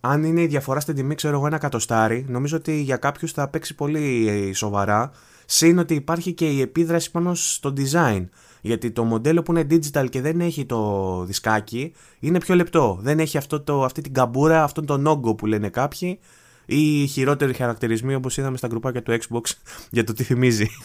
Αν 0.00 0.24
είναι 0.24 0.40
η 0.42 0.46
διαφορά 0.46 0.80
στην 0.80 0.94
τιμή, 0.94 1.14
ξέρω 1.14 1.36
εγώ, 1.36 1.46
ένα 1.46 1.58
κατοστάρι, 1.58 2.24
νομίζω 2.28 2.56
ότι 2.56 2.80
για 2.80 2.96
κάποιους 2.96 3.32
θα 3.32 3.48
παίξει 3.48 3.74
πολύ 3.74 4.28
ε, 4.28 4.52
σοβαρά. 4.54 5.10
Συν 5.46 5.78
ότι 5.78 5.94
υπάρχει 5.94 6.32
και 6.32 6.50
η 6.50 6.60
επίδραση 6.60 7.10
πάνω 7.10 7.34
στο 7.34 7.72
design. 7.76 8.24
Γιατί 8.66 8.90
το 8.90 9.04
μοντέλο 9.04 9.42
που 9.42 9.52
είναι 9.52 9.66
digital 9.70 10.06
και 10.10 10.20
δεν 10.20 10.40
έχει 10.40 10.64
το 10.66 11.24
δισκάκι 11.24 11.92
είναι 12.20 12.38
πιο 12.38 12.54
λεπτό. 12.54 12.98
Δεν 13.00 13.18
έχει 13.20 13.36
αυτό 13.38 13.60
το, 13.60 13.84
αυτή 13.84 14.00
την 14.00 14.12
καμπούρα, 14.12 14.62
αυτόν 14.62 14.86
τον 14.86 15.06
όγκο 15.06 15.34
που 15.34 15.46
λένε 15.46 15.68
κάποιοι 15.68 16.18
ή 16.66 17.06
χειρότεροι 17.06 17.52
χαρακτηρισμοί 17.54 18.14
όπως 18.14 18.36
είδαμε 18.36 18.56
στα 18.56 18.68
γκρουπάκια 18.68 19.02
του 19.02 19.18
Xbox 19.20 19.40
για 19.90 20.04
το 20.04 20.12
τι 20.12 20.22
θυμίζει. 20.22 20.66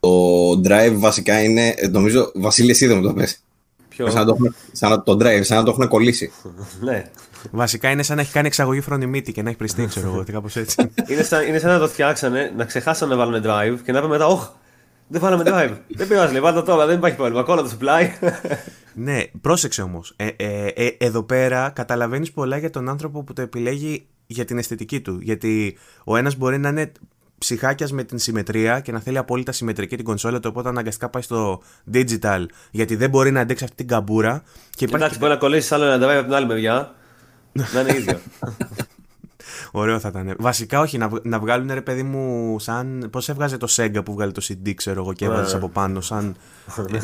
Το 0.00 0.50
drive 0.64 0.94
βασικά 0.96 1.42
είναι, 1.42 1.74
ε, 1.76 1.88
νομίζω, 1.88 2.30
Βασίλης, 2.34 2.70
εσύ 2.70 2.86
δεν 2.86 2.96
μου 2.96 3.02
το 3.02 3.12
πες. 3.12 3.42
Ποιο; 3.88 4.10
Σαν 4.10 4.18
να 4.20 4.24
το, 4.24 4.32
έχουν- 4.34 4.54
σαν 4.72 4.90
να, 4.90 5.02
το 5.02 5.12
drive, 5.12 5.40
σαν 5.42 5.56
να 5.58 5.64
το 5.64 5.70
έχουν 5.70 5.88
κολλήσει. 5.88 6.32
ναι. 6.84 7.10
Βασικά 7.50 7.90
είναι 7.90 8.02
σαν 8.02 8.16
να 8.16 8.22
έχει 8.22 8.32
κάνει 8.32 8.46
εξαγωγή 8.46 8.80
φρονιμίτη 8.80 9.32
και 9.32 9.42
να 9.42 9.48
έχει 9.48 9.58
πριστεί, 9.58 9.86
ξέρω 9.86 10.08
εγώ, 10.08 10.24
κάπως 10.32 10.56
έτσι. 10.56 10.90
είναι, 11.08 11.22
σαν, 11.22 11.46
είναι 11.46 11.58
σαν 11.58 11.70
να 11.70 11.78
το 11.78 11.88
φτιάξανε, 11.88 12.52
να 12.56 12.64
ξεχάσανε 12.64 13.14
να 13.14 13.24
βάλουν 13.24 13.42
drive 13.44 13.78
και 13.84 13.92
να 13.92 14.00
πούμε 14.00 14.12
μετά, 14.12 14.26
Ωχ, 14.26 14.48
δεν 15.12 15.20
βάλαμε 15.20 15.42
drive. 15.46 15.76
δεν 15.88 16.08
πειράζει, 16.08 16.32
λέει, 16.32 16.40
βάλτε 16.40 16.60
το 16.60 16.64
τώρα, 16.64 16.86
δεν 16.86 16.96
υπάρχει 16.96 17.16
πρόβλημα. 17.16 17.42
Κόλλα 17.42 17.62
το 17.62 17.70
supply. 17.78 18.30
Ναι, 18.94 19.22
πρόσεξε 19.40 19.82
όμως. 19.82 20.12
Ε, 20.16 20.26
ε, 20.36 20.66
ε, 20.66 20.96
εδώ 20.98 21.22
πέρα 21.22 21.70
καταλαβαίνεις 21.70 22.32
πολλά 22.32 22.56
για 22.56 22.70
τον 22.70 22.88
άνθρωπο 22.88 23.24
που 23.24 23.32
το 23.32 23.42
επιλέγει 23.42 24.06
για 24.26 24.44
την 24.44 24.58
αισθητική 24.58 25.00
του. 25.00 25.18
Γιατί 25.20 25.78
ο 26.04 26.16
ένας 26.16 26.36
μπορεί 26.36 26.58
να 26.58 26.68
είναι 26.68 26.92
ψυχάκιας 27.38 27.92
με 27.92 28.04
την 28.04 28.18
συμμετρία 28.18 28.80
και 28.80 28.92
να 28.92 29.00
θέλει 29.00 29.18
απόλυτα 29.18 29.52
συμμετρική 29.52 29.96
την 29.96 30.04
κονσόλα 30.04 30.40
του, 30.40 30.48
οπότε 30.52 30.68
αναγκαστικά 30.68 31.08
πάει 31.08 31.22
στο 31.22 31.62
digital 31.92 32.44
γιατί 32.70 32.96
δεν 32.96 33.10
μπορεί 33.10 33.30
να 33.30 33.40
αντέξει 33.40 33.64
αυτή 33.64 33.76
την 33.76 33.86
καμπούρα. 33.86 34.42
Και 34.70 34.84
υπάρχει... 34.84 35.04
Εντάξει, 35.04 35.18
μπορεί 35.18 35.32
να 35.32 35.38
κολλήσεις 35.38 35.72
άλλο 35.72 35.84
να 35.84 35.98
τα 35.98 36.12
από 36.12 36.24
την 36.24 36.34
άλλη 36.34 36.46
μεριά. 36.46 36.94
να 37.52 37.80
είναι 37.80 37.96
ίδιο. 37.96 38.18
Ωραίο 39.74 39.98
θα 39.98 40.08
ήταν. 40.08 40.34
Βασικά, 40.38 40.80
όχι, 40.80 40.98
να, 40.98 41.10
να 41.22 41.38
βγάλουν 41.38 41.70
ρε 41.72 41.80
παιδί 41.80 42.02
μου 42.02 42.56
σαν. 42.58 43.08
Πώς 43.10 43.28
έβγαζε 43.28 43.56
το 43.56 43.66
Sega 43.76 44.04
που 44.04 44.12
βγάλε 44.12 44.32
το 44.32 44.42
CD, 44.48 44.72
ξέρω 44.74 45.00
εγώ, 45.00 45.12
και 45.12 45.24
έβαζες 45.24 45.52
ναι. 45.52 45.58
από 45.58 45.68
πάνω. 45.68 46.00
Σαν. 46.00 46.36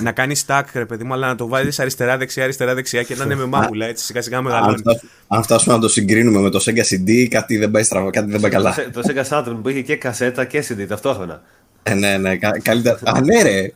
να 0.02 0.12
κάνεις 0.12 0.44
stack, 0.46 0.62
ρε 0.72 0.86
παιδί 0.86 1.04
μου, 1.04 1.12
αλλά 1.12 1.26
να 1.26 1.34
το 1.34 1.48
βάλεις 1.48 1.80
αριστερά-δεξιά, 1.80 2.42
αριστερά-δεξιά 2.42 3.02
και 3.02 3.14
να 3.14 3.24
είναι 3.24 3.34
με 3.34 3.44
μάγουλα 3.44 3.86
έτσι 3.86 4.04
σιγά-σιγά 4.04 4.42
μεγαλώνεις. 4.42 4.82
Αν 5.28 5.42
φτάσουμε 5.42 5.74
να 5.74 5.80
το 5.80 5.88
συγκρίνουμε 5.88 6.40
με 6.40 6.50
το 6.50 6.64
Sega 6.64 6.94
CD, 6.94 7.26
κάτι 7.28 7.56
δεν 7.56 7.70
πάει 7.70 7.82
στραβά, 7.82 8.10
κάτι 8.10 8.30
δεν 8.30 8.40
πάει 8.40 8.50
καλά. 8.50 8.74
Το 8.92 9.02
Sega 9.08 9.28
Saturn 9.28 9.58
που 9.62 9.68
είχε 9.68 9.82
και 9.82 9.96
κασέτα 9.96 10.44
και 10.44 10.64
CD 10.68 10.86
ταυτόχρονα. 10.88 11.42
Ε, 11.82 11.94
ναι, 11.94 12.16
ναι, 12.16 12.36
καλύτερα. 12.62 12.98
Α, 13.04 13.20
ναι, 13.20 13.42
ρε. 13.42 13.72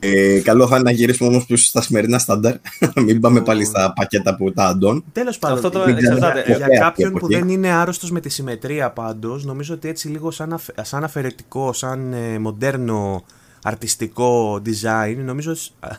Ε, 0.00 0.40
καλό 0.40 0.66
θα 0.66 0.74
είναι 0.74 0.84
να 0.84 0.90
γυρίσουμε 0.90 1.28
όμως 1.28 1.46
πίσω 1.46 1.64
στα 1.64 1.82
σημερινά 1.82 2.18
στάνταρ. 2.18 2.54
Μην 3.06 3.20
πάμε 3.20 3.40
πάλι 3.40 3.64
στα 3.64 3.92
πακέτα 3.96 4.36
που 4.36 4.52
τα 4.52 4.64
αντών. 4.64 5.04
Τέλος 5.12 5.38
πάντων, 5.38 5.56
Αυτό 5.56 5.70
το 5.70 5.82
εξαρτάται. 5.88 6.44
Για 6.56 6.78
κάποιον 6.78 7.12
που 7.12 7.26
δεν 7.26 7.48
είναι 7.48 7.68
άρρωστος 7.68 8.10
με 8.10 8.20
τη 8.20 8.28
συμμετρία 8.28 8.90
πάντως, 8.90 9.44
νομίζω 9.44 9.74
ότι 9.74 9.88
έτσι 9.88 10.08
λίγο 10.08 10.30
σαν, 10.30 10.58
σαν 10.82 11.04
αφαιρετικό, 11.04 11.72
σαν 11.72 12.12
ε, 12.12 12.38
μοντέρνο 12.38 13.24
αρτιστικό 13.68 14.62
design, 14.64 15.16
νομίζω 15.24 15.54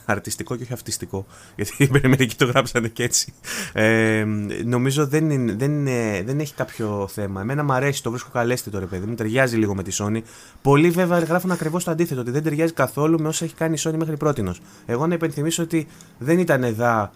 αρτιστικό 0.06 0.56
και 0.56 0.64
όχι 0.64 0.74
αυτιστικό, 0.74 1.26
γιατί 1.56 1.90
μερικοί 2.08 2.36
το 2.36 2.46
γράψανε 2.46 2.88
και 2.88 3.04
έτσι. 3.04 3.34
Ε, 3.74 4.26
νομίζω 4.66 5.08
δεν, 5.08 5.30
είναι, 5.30 5.54
δεν, 5.54 5.72
είναι, 5.72 6.24
δεν 6.26 6.40
έχει 6.40 6.54
κάποιο 6.54 7.08
θέμα. 7.12 7.42
Εμένα 7.42 7.64
μου 7.64 7.74
αρέσει, 7.74 8.04
το 8.04 8.10
βρίσκω 8.10 8.30
καλέσθητο 8.34 8.80
ρε 8.80 8.86
παιδί 8.86 9.06
μου, 9.06 9.16
ταιριάζει 9.16 9.58
λίγο 9.58 9.76
με 9.76 9.84
τη 9.84 9.96
Sony. 10.00 10.22
Πολλοί 10.62 10.90
βέβαια 10.90 11.20
γράφουν 11.20 11.52
ακριβώς 11.52 11.84
το 11.84 11.92
αντίθετο, 11.92 12.22
ότι 12.22 12.32
δεν 12.32 12.44
ταιριάζει 12.44 12.74
καθόλου 12.74 13.20
με 13.20 13.28
όσα 13.28 13.46
έχει 13.46 13.54
κάνει 13.54 13.74
η 13.74 13.82
Sony 13.84 13.96
μέχρι 13.98 14.18
πρώτη. 14.18 14.52
Εγώ 14.86 15.08
να 15.08 15.14
υπενθυμίσω 15.14 15.64
ότι 15.64 15.88
δεν 16.18 16.40
ήταν 16.40 16.64
εδώ 16.64 17.10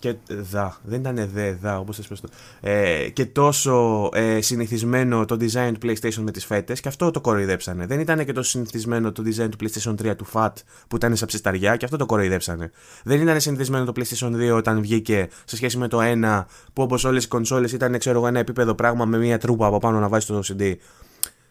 και 0.00 0.14
δα, 0.28 0.76
δεν 0.82 1.00
ήταν 1.00 1.28
δε, 1.32 1.52
δα, 1.52 1.78
όπως 1.78 1.96
θες 1.96 2.06
πες 2.06 2.20
το, 2.20 2.28
ε, 2.60 3.08
και 3.08 3.26
τόσο 3.26 4.08
ε, 4.12 4.40
συνηθισμένο 4.40 5.24
το 5.24 5.36
design 5.40 5.72
του 5.78 5.86
PlayStation 5.86 6.22
με 6.22 6.30
τις 6.30 6.44
φέτες 6.44 6.80
και 6.80 6.88
αυτό 6.88 7.10
το 7.10 7.20
κοροϊδέψανε. 7.20 7.86
Δεν 7.86 8.00
ήταν 8.00 8.24
και 8.24 8.32
τόσο 8.32 8.50
συνηθισμένο 8.50 9.12
το 9.12 9.22
design 9.26 9.48
του 9.48 9.56
PlayStation 9.60 9.94
3 10.10 10.16
του 10.16 10.26
FAT 10.32 10.52
που 10.88 10.96
ήταν 10.96 11.16
σαν 11.16 11.28
ψισταριά 11.28 11.76
και 11.76 11.84
αυτό 11.84 11.96
το 11.96 12.06
κοροϊδέψανε. 12.06 12.70
Δεν 13.04 13.20
ήταν 13.20 13.40
συνηθισμένο 13.40 13.84
το 13.84 13.92
PlayStation 13.96 14.52
2 14.52 14.56
όταν 14.56 14.80
βγήκε 14.80 15.28
σε 15.44 15.56
σχέση 15.56 15.78
με 15.78 15.88
το 15.88 15.98
1 16.02 16.44
που 16.72 16.82
όπως 16.82 17.04
όλες 17.04 17.24
οι 17.24 17.28
κονσόλες 17.28 17.72
ήταν 17.72 17.98
ξέρω 17.98 18.18
εγώ 18.18 18.26
ένα 18.26 18.38
επίπεδο 18.38 18.74
πράγμα 18.74 19.04
με 19.04 19.18
μια 19.18 19.38
τρούπα 19.38 19.66
από 19.66 19.78
πάνω 19.78 19.98
να 19.98 20.08
βάζει 20.08 20.26
το 20.26 20.40
CD. 20.44 20.74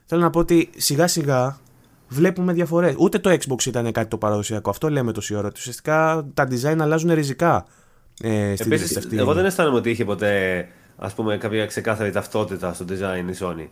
Θέλω 0.06 0.22
να 0.22 0.30
πω 0.30 0.40
ότι 0.40 0.70
σιγά 0.78 1.08
σιγά 1.08 1.60
βλέπουμε 2.08 2.54
διαφορές. 2.54 2.96
Ούτε 2.98 3.20
το 3.20 3.30
Xbox 3.30 3.66
ήταν 3.66 3.92
κάτι 3.92 4.08
το 4.08 4.18
παραδοσιακό. 4.18 4.70
Αυτό 4.70 4.90
λέμε 4.90 5.12
τόση 5.12 5.36
ώρα. 5.36 5.50
Ουσιαστικά 5.56 6.28
τα 6.34 6.48
design 6.52 6.78
αλλάζουν 6.80 7.14
ριζικά 7.14 7.66
ε, 8.22 8.56
στην 8.56 8.72
Επίσης, 8.72 8.98
αυτή. 8.98 9.18
Εγώ 9.18 9.34
δεν 9.34 9.46
αισθάνομαι 9.46 9.78
ότι 9.78 9.90
είχε 9.90 10.06
ποτέ 10.06 10.68
ας 11.00 11.14
πούμε, 11.14 11.38
κάποια 11.38 11.66
ξεκάθαρη 11.66 12.12
ταυτότητα 12.12 12.74
στο 12.74 12.86
design 12.90 13.32
η 13.32 13.38
Sony. 13.40 13.68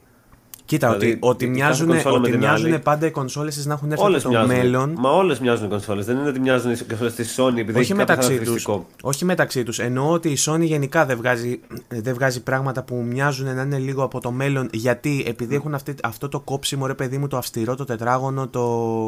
Κοίτα, 0.68 0.88
δηλαδή, 0.88 1.12
ότι, 1.12 1.20
ότι 1.22 1.48
μοιάζουν, 1.48 1.90
ότι 2.06 2.38
μοιάζουν 2.38 2.82
πάντα 2.82 3.06
οι 3.06 3.12
κονσόλες 3.12 3.66
να 3.66 3.74
έχουν 3.74 3.92
έρθει 3.92 4.04
όλες 4.04 4.22
στο 4.22 4.46
μέλλον. 4.48 4.96
Μα 4.98 5.10
όλες 5.10 5.40
μοιάζουν 5.40 5.66
οι 5.66 5.70
κονσόλες. 5.70 6.06
Δεν 6.06 6.18
είναι 6.18 6.30
ότι 6.30 6.40
μοιάζουν 6.40 6.72
οι 6.72 6.78
κονσόλες 6.78 7.14
της 7.14 7.36
Sony 7.40 7.58
επειδή 7.58 7.72
όχι 7.72 7.80
έχει 7.80 7.94
μεταξύ 7.94 8.40
τους, 8.40 8.68
Όχι 9.02 9.26
μεταξύ 9.26 9.64
τους. 9.64 9.80
Εννοώ 9.80 10.12
ότι 10.12 10.30
η 10.30 10.38
Sony 10.46 10.62
γενικά 10.62 11.06
δεν 11.06 11.18
βγάζει, 11.18 11.60
δεν 11.88 12.14
βγάζει 12.14 12.44
πράγματα 12.44 12.84
που 12.84 12.96
μοιάζουν 12.96 13.56
να 13.56 13.62
είναι 13.62 13.78
λίγο 13.78 14.04
από 14.04 14.20
το 14.20 14.32
μέλλον. 14.32 14.70
Γιατί 14.72 15.24
επειδή 15.28 15.56
έχουν 15.56 15.74
αυτή, 15.74 15.96
αυτό 16.04 16.30
το 16.30 16.40
κόψιμο, 16.40 16.88
ρε 16.88 16.94
παιδί 16.94 17.18
μου, 17.18 17.28
το 17.28 17.38
αυστηρό, 17.38 17.76
το 17.76 17.86
τετράγωνο, 17.86 18.48
το. 18.48 18.66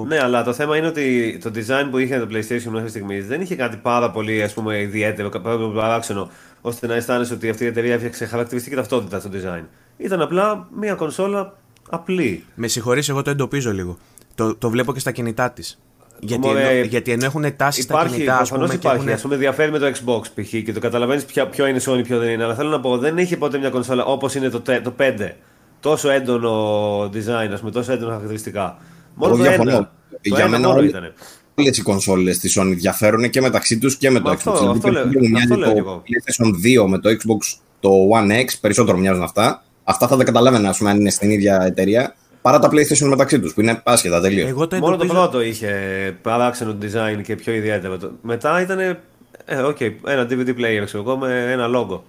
Ναι, 0.08 0.20
αλλά 0.20 0.44
το 0.44 0.54
θέμα 0.54 0.78
είναι 0.78 0.88
ότι 0.88 1.38
το 1.44 1.52
design 1.56 1.88
που 1.92 1.98
είχε 1.98 2.20
το 2.20 2.28
PlayStation 2.32 2.72
μέχρι 2.72 2.90
στιγμής 2.90 3.28
δεν 3.28 3.42
είχε 3.42 3.56
κάτι 3.56 3.78
πάρα 3.78 4.12
πολύ 4.12 4.44
ας 4.44 4.54
πούμε, 4.54 4.80
ιδιαίτερο, 4.80 5.30
παράξενο, 5.76 6.30
ώστε 6.62 6.88
να 6.88 6.96
αισθάνεσαι 6.96 7.34
ότι 7.34 7.50
αυτή 7.50 7.64
η 7.64 7.68
εταιρεία 7.68 7.94
έφτιαξε 7.94 8.26
χαρακτηριστική 8.26 8.76
ταυτότητα 8.76 9.20
στο 9.20 9.30
design. 9.34 9.64
Ήταν 10.00 10.22
απλά 10.22 10.68
μια 10.80 10.94
κονσόλα 10.94 11.58
απλή. 11.90 12.44
Με 12.56 12.68
συγχωρείς, 12.68 13.10
εγώ 13.10 13.22
το 13.22 13.30
εντοπίζω 13.30 13.74
λίγο. 13.74 13.98
Το, 14.36 14.56
το 14.56 14.70
βλέπω 14.70 14.94
και 14.94 15.00
στα 15.00 15.12
κινητά 15.12 15.52
της. 15.52 15.80
Γιατί, 16.20 16.48
ενώ, 16.48 16.84
γιατί 16.84 17.12
ενώ 17.12 17.26
έχουν 17.26 17.56
τάσει 17.56 17.82
στα 17.82 18.08
κινητά, 18.08 18.38
ας 18.38 18.50
πούμε. 18.50 18.66
Υπάρχει, 18.74 18.98
έχουν... 18.98 19.10
ας 19.10 19.22
πούμε, 19.22 19.36
διαφέρει 19.36 19.72
με 19.72 19.80
το 19.80 19.86
Xbox 19.86 20.22
π.χ. 20.22 20.50
και 20.50 20.74
το 20.74 20.80
καταλαβαίνεις 20.80 21.26
ποιο 21.26 21.68
είναι 21.68 21.80
Sony, 21.86 22.04
ποιο 22.04 22.20
δεν 22.20 22.30
είναι. 22.30 22.44
Αλλά 22.44 22.56
θέλω 22.56 22.70
να 22.70 22.80
πω, 22.80 22.98
δεν 22.98 23.18
είχε 23.18 23.38
ποτέ 23.38 23.58
μια 23.58 23.70
κονσόλα 23.70 24.06
όπως 24.06 24.36
είναι 24.36 24.50
το, 24.50 24.62
το 24.62 24.94
5. 25.00 25.14
Τόσο 25.80 26.10
έντονο 26.10 27.04
design, 27.04 27.50
ας 27.54 27.60
πούμε, 27.60 27.72
τόσο 27.72 27.92
έντονα 27.92 28.12
χαρακτηριστικά. 28.12 28.78
Μόνο 29.14 29.36
το 29.36 29.42
διαφωνώ. 29.42 29.70
ένα. 29.70 29.92
Για 30.22 30.48
μένα 30.48 30.68
μόνο 30.68 30.82
ήταν. 30.82 31.14
Όλες 31.56 31.78
οι 31.78 31.82
κονσόλες 31.82 32.40
της 32.40 32.60
Sony 32.60 32.74
διαφέρουν 32.76 33.30
και 33.30 33.42
μεταξύ 33.42 33.78
τους 33.78 33.98
και 33.98 34.10
με 34.10 34.20
το 34.20 34.30
αυτό, 34.30 34.52
Xbox. 34.52 34.56
Αυτό, 34.56 34.70
αυτό, 34.72 34.90
λέω, 34.92 35.04
αυτό 35.38 35.56
λέω 35.56 35.74
το 35.74 36.04
PlayStation 36.06 36.84
2 36.84 36.88
με 36.88 37.00
το 37.00 37.10
Xbox 37.10 37.60
το 37.80 37.90
One 38.14 38.32
X, 38.32 38.46
περισσότερο 38.62 38.98
μοιάζουν 38.98 39.24
αυτά. 39.24 39.64
Αυτά 39.90 40.08
θα 40.08 40.18
τα 40.18 40.24
καταλάβαινα, 40.24 40.76
πούμε, 40.78 40.90
αν 40.90 41.00
είναι 41.00 41.10
στην 41.10 41.32
ίδια 41.32 41.62
εταιρεία. 41.66 42.16
Παρά 42.42 42.60
τα 42.60 42.70
PlayStation 42.72 43.08
μεταξύ 43.08 43.40
τους, 43.40 43.54
που 43.54 43.62
είναι 43.62 43.82
άσχετα 43.84 44.22
τελείω. 44.22 44.68
Το 44.68 44.78
Μόνο 44.78 44.98
το 44.98 45.06
πρώτο 45.06 45.42
είχε 45.42 45.72
παράξενο 46.22 46.78
design 46.82 47.22
και 47.24 47.36
πιο 47.36 47.54
ιδιαίτερο. 47.54 47.98
Μετά 48.22 48.62
ήταν. 48.62 48.80
Ε, 48.80 48.98
okay, 49.46 49.92
ένα 50.06 50.28
DVD 50.30 50.50
player, 50.50 50.86
ξέρω 50.86 51.04
εγώ, 51.04 51.18
με 51.18 51.52
ένα 51.52 51.68
logo. 51.76 52.00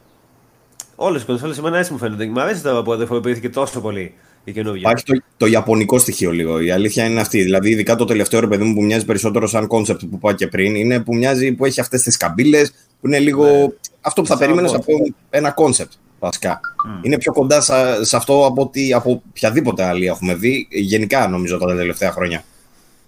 Όλες 0.96 1.22
οι 1.22 1.24
κονσόλες 1.24 1.58
εμένα 1.58 1.78
έτσι 1.78 1.92
μου 1.92 1.98
φαίνονται. 1.98 2.26
Μου 2.26 2.40
αρέσει 2.40 2.62
τώρα 2.62 2.82
που 2.82 2.92
αδερφοποιήθηκε 2.92 3.48
τόσο 3.48 3.80
πολύ 3.80 4.14
η 4.44 4.52
καινούργια. 4.52 4.90
Υπάρχει 4.90 5.04
το, 5.04 5.22
το 5.36 5.46
ιαπωνικό 5.46 5.98
στοιχείο 5.98 6.30
λίγο. 6.30 6.60
Η 6.60 6.70
αλήθεια 6.70 7.04
είναι 7.04 7.20
αυτή. 7.20 7.42
Δηλαδή, 7.42 7.70
ειδικά 7.70 7.96
το 7.96 8.04
τελευταίο 8.04 8.40
ρε 8.40 8.46
παιδί 8.46 8.64
μου 8.64 8.74
που 8.74 8.82
μοιάζει 8.82 9.04
περισσότερο 9.04 9.46
σαν 9.46 9.68
concept 9.70 9.98
που 9.98 10.14
είπα 10.14 10.34
και 10.34 10.46
πριν, 10.46 10.74
είναι 10.74 11.00
που 11.00 11.14
μοιάζει 11.14 11.52
που 11.52 11.64
έχει 11.64 11.80
αυτές 11.80 12.02
τις 12.02 12.16
καμπύλες, 12.16 12.72
που 13.00 13.06
είναι 13.06 13.18
λίγο. 13.18 13.44
Ναι. 13.44 13.66
Αυτό 14.00 14.22
που 14.22 14.28
θα 14.28 14.38
περίμενες 14.38 14.74
από 14.74 14.92
ένα 15.30 15.54
concept 15.56 16.09
βασικά. 16.20 16.60
Mm. 16.60 17.04
Είναι 17.04 17.18
πιο 17.18 17.32
κοντά 17.32 17.60
σε, 18.02 18.16
αυτό 18.16 18.46
από, 18.46 18.62
ότι, 18.62 18.92
από 18.92 19.22
οποιαδήποτε 19.30 19.82
άλλη 19.84 20.06
έχουμε 20.06 20.34
δει, 20.34 20.68
γενικά 20.70 21.28
νομίζω 21.28 21.58
τα 21.58 21.76
τελευταία 21.76 22.12
χρόνια. 22.12 22.44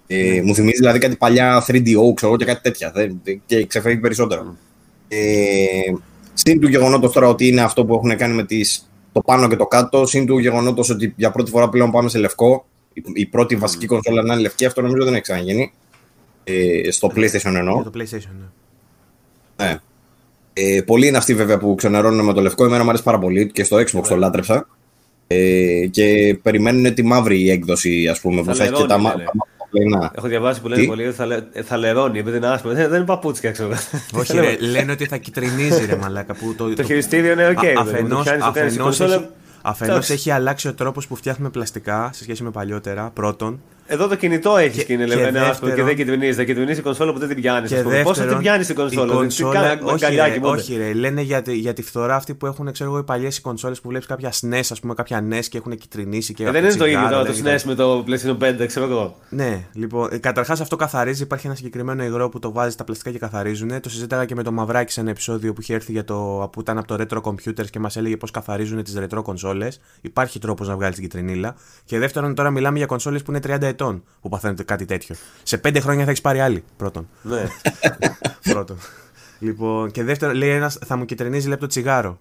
Ε, 0.07 0.41
mm. 0.41 0.45
Μου 0.45 0.55
θυμίζει 0.55 0.77
δηλαδή 0.77 0.99
κάτι 0.99 1.17
παλιά 1.17 1.65
3DO, 1.67 2.15
ξέρω 2.15 2.37
και 2.37 2.45
κάτι 2.45 2.63
τέτοια. 2.63 2.93
και 3.47 3.67
ξεφεύγει 3.67 4.01
περισσότερο. 4.01 4.43
Mm. 4.51 4.55
Ε, 5.09 5.93
συν 6.33 6.61
του 6.61 6.69
γεγονότος 6.69 7.13
τώρα 7.13 7.29
ότι 7.29 7.47
είναι 7.47 7.61
αυτό 7.61 7.85
που 7.85 7.95
έχουν 7.95 8.17
κάνει 8.17 8.35
με 8.35 8.45
τις, 8.45 8.91
το 9.13 9.21
πάνω 9.21 9.49
και 9.49 9.57
το 9.57 9.67
κάτω, 9.67 10.07
συν 10.07 10.27
του 10.27 10.39
γεγονότος 10.39 10.91
ότι 10.91 11.15
για 11.17 11.31
πρώτη 11.31 11.51
φορά 11.51 11.69
πλέον 11.69 11.91
πάμε 11.91 12.09
σε 12.09 12.19
λευκό. 12.19 12.67
Η, 12.93 13.03
η 13.15 13.27
πρώτη 13.27 13.57
mm. 13.57 13.59
βασική 13.59 13.87
κονσόλα 13.87 14.23
να 14.23 14.33
είναι 14.33 14.43
λευκή, 14.43 14.65
αυτό 14.65 14.83
νομίζω 14.83 15.05
δεν 15.05 15.13
έχει 15.13 15.23
ξαναγίνει. 15.23 15.73
Ε, 16.45 16.91
στο 16.91 17.11
PlayStation 17.15 17.55
εννοώ. 17.55 17.83
το 17.83 17.91
PlayStation, 17.95 18.31
ναι. 18.39 19.67
ναι. 19.67 19.79
Ε, 20.53 20.81
πολλοί 20.87 21.07
είναι 21.07 21.17
αυτοί 21.17 21.35
βέβαια 21.35 21.59
που 21.59 21.75
ξενερώνουν 21.75 22.25
με 22.25 22.33
το 22.33 22.41
λευκό. 22.41 22.65
Εμένα 22.65 22.83
μου 22.83 22.89
αρέσει 22.89 23.05
πάρα 23.05 23.19
πολύ 23.19 23.51
και 23.51 23.65
στο 23.65 23.77
Xbox 23.77 24.07
το 24.09 24.17
λάτρεψα. 24.17 24.67
Ε, 25.27 25.87
και 25.91 26.39
περιμένουν 26.43 26.95
τη 26.95 27.03
μαύρη 27.03 27.51
έκδοση, 27.51 28.09
ας 28.09 28.21
πούμε, 28.21 28.43
που 28.43 28.55
θα 28.55 28.65
έχει 28.65 28.73
και 28.73 28.87
τα 28.87 28.99
μαύρα. 28.99 29.25
Έχω 30.15 30.29
διαβάσει 30.29 30.61
που 30.61 30.69
λένε 30.69 30.87
πολύ 30.87 31.07
ότι 31.07 31.17
θα, 31.17 31.27
λε, 31.27 31.43
θα 31.65 31.77
λερώνει 31.77 32.19
επειδή 32.19 32.37
είναι 32.37 32.47
άσπρο. 32.47 32.73
Δεν, 32.73 32.89
δεν 32.89 32.97
είναι 32.97 33.07
παπούτσια, 33.07 33.51
ξέρω. 33.51 33.71
Όχι, 34.21 34.39
ρε, 34.41 34.57
λένε 34.57 34.93
ότι 34.93 35.07
θα 35.07 35.17
κιτρινίζει, 35.17 35.87
ρε 35.87 35.97
μαλάκα. 35.97 36.35
Που 36.35 36.55
το, 36.55 36.75
το, 36.75 36.83
χειριστήριο 36.83 37.33
είναι 37.33 37.49
οκ. 37.49 37.59
Αφενός 39.63 39.97
έχει 40.09 40.31
αλλάξει 40.31 40.69
ο 40.69 40.75
τρόπος 40.75 41.07
που 41.07 41.17
φτιάχνουμε 41.17 41.51
πλαστικά 41.51 42.11
σε 42.13 42.23
σχέση 42.23 42.43
με 42.43 42.51
παλιότερα. 42.51 43.11
Πρώτον. 43.15 43.61
Εδώ 43.87 44.09
το 44.09 44.15
κινητό 44.15 44.57
έχει 44.57 44.85
και, 44.85 44.85
και, 44.85 44.97
και, 44.97 45.31
δεύτερον, 45.31 45.75
και 45.75 45.83
δεν 45.83 45.97
κυτρινίζει. 45.97 46.33
Δεν 46.33 46.47
κυτρινίζει 46.47 46.79
η 46.79 46.83
κονσόλα 46.83 47.13
που 47.13 47.19
δεν 47.19 47.29
την 47.29 47.37
πιάνεις. 47.37 47.73
Πώς 48.03 48.19
θα 48.19 48.25
την 48.25 48.39
πιάνεις 48.39 48.67
την 48.67 48.75
κονσόλα. 48.75 49.15
κονσόλα 49.15 49.79
όχι, 49.83 50.15
ρε, 50.15 50.39
όχι, 50.43 50.77
ρε. 50.77 50.93
Λένε 50.93 51.21
για 51.21 51.43
τη, 51.43 51.55
για 51.55 51.73
τη 51.73 51.83
φθορά 51.83 52.15
αυτή 52.15 52.35
που 52.35 52.47
έχουν 52.47 52.73
ξέρω 52.73 52.91
εγώ, 52.91 52.99
οι 52.99 53.05
παλιές 53.05 53.41
κονσόλες 53.41 53.81
που 53.81 53.89
βλέπεις 53.89 54.07
κάποια 54.07 54.33
SNES, 54.41 54.67
ας 54.71 54.81
πούμε, 54.81 54.95
κάποια 54.95 55.25
NES 55.31 55.45
και 55.49 55.59
έχουν 55.59 55.77
κυτρινίσει. 55.77 56.35
Και 56.35 56.45
ε, 56.45 56.51
δεν 56.51 56.65
είναι 56.65 56.75
το 56.75 56.87
ίδιο 56.87 57.09
το 57.09 57.33
SNES 57.43 57.63
με 57.63 57.75
το 57.75 58.05
PlayStation 58.09 58.63
5, 58.63 58.67
ξέρω 58.67 58.87
εγώ. 58.87 59.17
Ναι, 59.29 59.65
λοιπόν. 59.73 60.09
Ε, 60.13 60.19
Καταρχάς 60.19 60.61
αυτό 60.61 60.77
καθαρίζει. 60.77 61.23
Υπάρχει 61.23 61.47
ένα 61.47 61.55
συγκεκριμένο 61.55 62.05
υγρό 62.05 62.29
που 62.29 62.39
το 62.39 62.53
βάζει 62.53 62.73
στα 62.73 62.85
πλαστικά 62.85 63.11
και 63.11 63.19
καθαρίζουν. 63.19 63.81
Το 63.81 63.91
συζήταγα 63.91 64.25
και 64.25 64.35
με 64.35 64.43
το 64.43 64.53
Μαυράκι 64.53 64.93
σε 64.93 65.01
ένα 65.01 65.11
επεισόδιο 65.11 65.53
που 65.53 65.61
είχε 65.61 65.75
έρθει 65.75 65.93
για 65.93 66.05
το, 66.05 66.49
που 66.53 66.61
ήταν 66.61 66.79
από 66.79 66.87
το 66.87 66.97
Retro 67.01 67.21
Computers 67.21 67.71
και 67.71 67.79
μας 67.79 67.97
έλεγε 67.97 68.17
πώς 68.17 68.31
καθαρίζουν 68.31 68.83
τις 68.83 68.99
retro 68.99 69.23
κονσόλε. 69.23 69.69
Υπάρχει 70.01 70.39
τρόπος 70.39 70.69
να 70.69 70.75
βγάλεις 70.75 70.95
την 70.95 71.05
κυτρινίλα. 71.05 71.55
Και 71.85 71.99
δεύτερον, 71.99 72.35
τώρα 72.35 72.51
μιλάμε 72.51 72.79
για 72.79 72.87
κονσόλε 72.87 73.19
που 73.19 73.31
είναι 73.31 73.41
30 73.61 73.72
ετών 73.73 74.05
που 74.21 74.29
παθαίνουν 74.29 74.65
κάτι 74.65 74.85
τέτοιο. 74.85 75.15
Σε 75.43 75.59
πέντε 75.59 75.81
χρόνια 75.81 76.05
θα 76.05 76.11
έχεις 76.11 76.23
πάρει 76.23 76.41
άλλη. 76.41 76.65
Πρώτον. 76.77 77.09
Ναι. 77.23 77.45
πρώτον. 78.53 78.79
Λοιπόν, 79.39 79.91
και 79.91 80.05
δεύτερον, 80.05 80.35
λέει 80.35 80.51
ένας, 80.51 80.79
θα 80.85 80.97
μου 80.97 81.05
κυτρινίζει 81.05 81.49
λεπτό 81.49 81.67
τσιγάρο. 81.67 82.21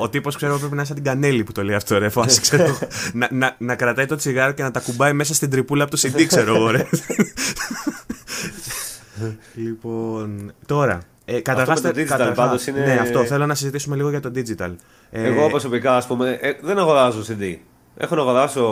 Ο 0.00 0.08
τύπος 0.08 0.36
ξέρω 0.36 0.52
πρέπει 0.52 0.70
να 0.70 0.76
είναι 0.76 0.84
σαν 0.84 0.94
την 0.94 1.04
κανέλη 1.04 1.44
που 1.44 1.52
το 1.52 1.62
λέει 1.62 1.74
αυτό, 1.74 1.98
ρε. 1.98 2.08
Φάση, 2.08 2.40
ξέρω, 2.40 2.78
να, 3.12 3.28
να, 3.30 3.56
να, 3.58 3.74
κρατάει 3.74 4.06
το 4.06 4.16
τσιγάρο 4.16 4.52
και 4.52 4.62
να 4.62 4.70
τα 4.70 4.80
κουμπάει 4.80 5.12
μέσα 5.12 5.34
στην 5.34 5.50
τρυπούλα 5.50 5.84
από 5.84 5.96
το 5.96 5.98
CD, 6.02 6.24
ξέρω 6.26 6.54
εγώ, 6.54 6.70
ρε. 6.70 6.86
λοιπόν, 9.54 10.52
τώρα. 10.66 11.00
Ε, 11.24 11.40
καταρχάς, 11.40 11.80
με 11.80 11.92
το 11.92 12.00
digital 12.00 12.06
καταρχάς, 12.06 12.36
πάντως 12.36 12.66
είναι... 12.66 12.80
Ναι, 12.80 12.98
αυτό 13.00 13.24
θέλω 13.24 13.46
να 13.46 13.54
συζητήσουμε 13.54 13.96
λίγο 13.96 14.10
για 14.10 14.20
το 14.20 14.30
digital. 14.34 14.74
Εγώ 15.10 15.44
ε, 15.44 15.48
προσωπικά, 15.48 15.96
ας 15.96 16.06
πούμε, 16.06 16.38
ε, 16.40 16.52
δεν 16.62 16.78
αγοράζω 16.78 17.24
CD. 17.28 17.56
Έχω 18.00 18.14
να 18.14 18.20
αγοράσω 18.20 18.64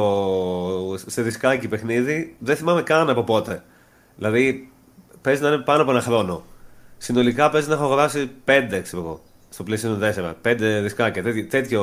σε 1.06 1.22
δισκάκι 1.22 1.68
παιχνίδι, 1.68 2.36
δεν 2.38 2.56
θυμάμαι 2.56 2.82
καν 2.82 3.10
από 3.10 3.22
πότε. 3.22 3.62
Δηλαδή, 4.16 4.70
παίζει 5.20 5.42
να 5.42 5.48
είναι 5.48 5.58
πάνω 5.58 5.82
από 5.82 5.90
ένα 5.90 6.00
χρόνο. 6.00 6.44
Συνολικά 6.98 7.50
παίζει 7.50 7.68
να 7.68 7.74
έχω 7.74 7.84
αγοράσει 7.84 8.30
5, 8.44 8.80
ξέρω 8.82 9.02
εγώ, 9.02 9.20
στο 9.48 9.64
PlayStation 9.68 9.98
4. 9.98 10.34
5 10.42 10.80
δισκάκια, 10.82 11.22
τέτοιο, 11.22 11.46
τέτοιο 11.46 11.82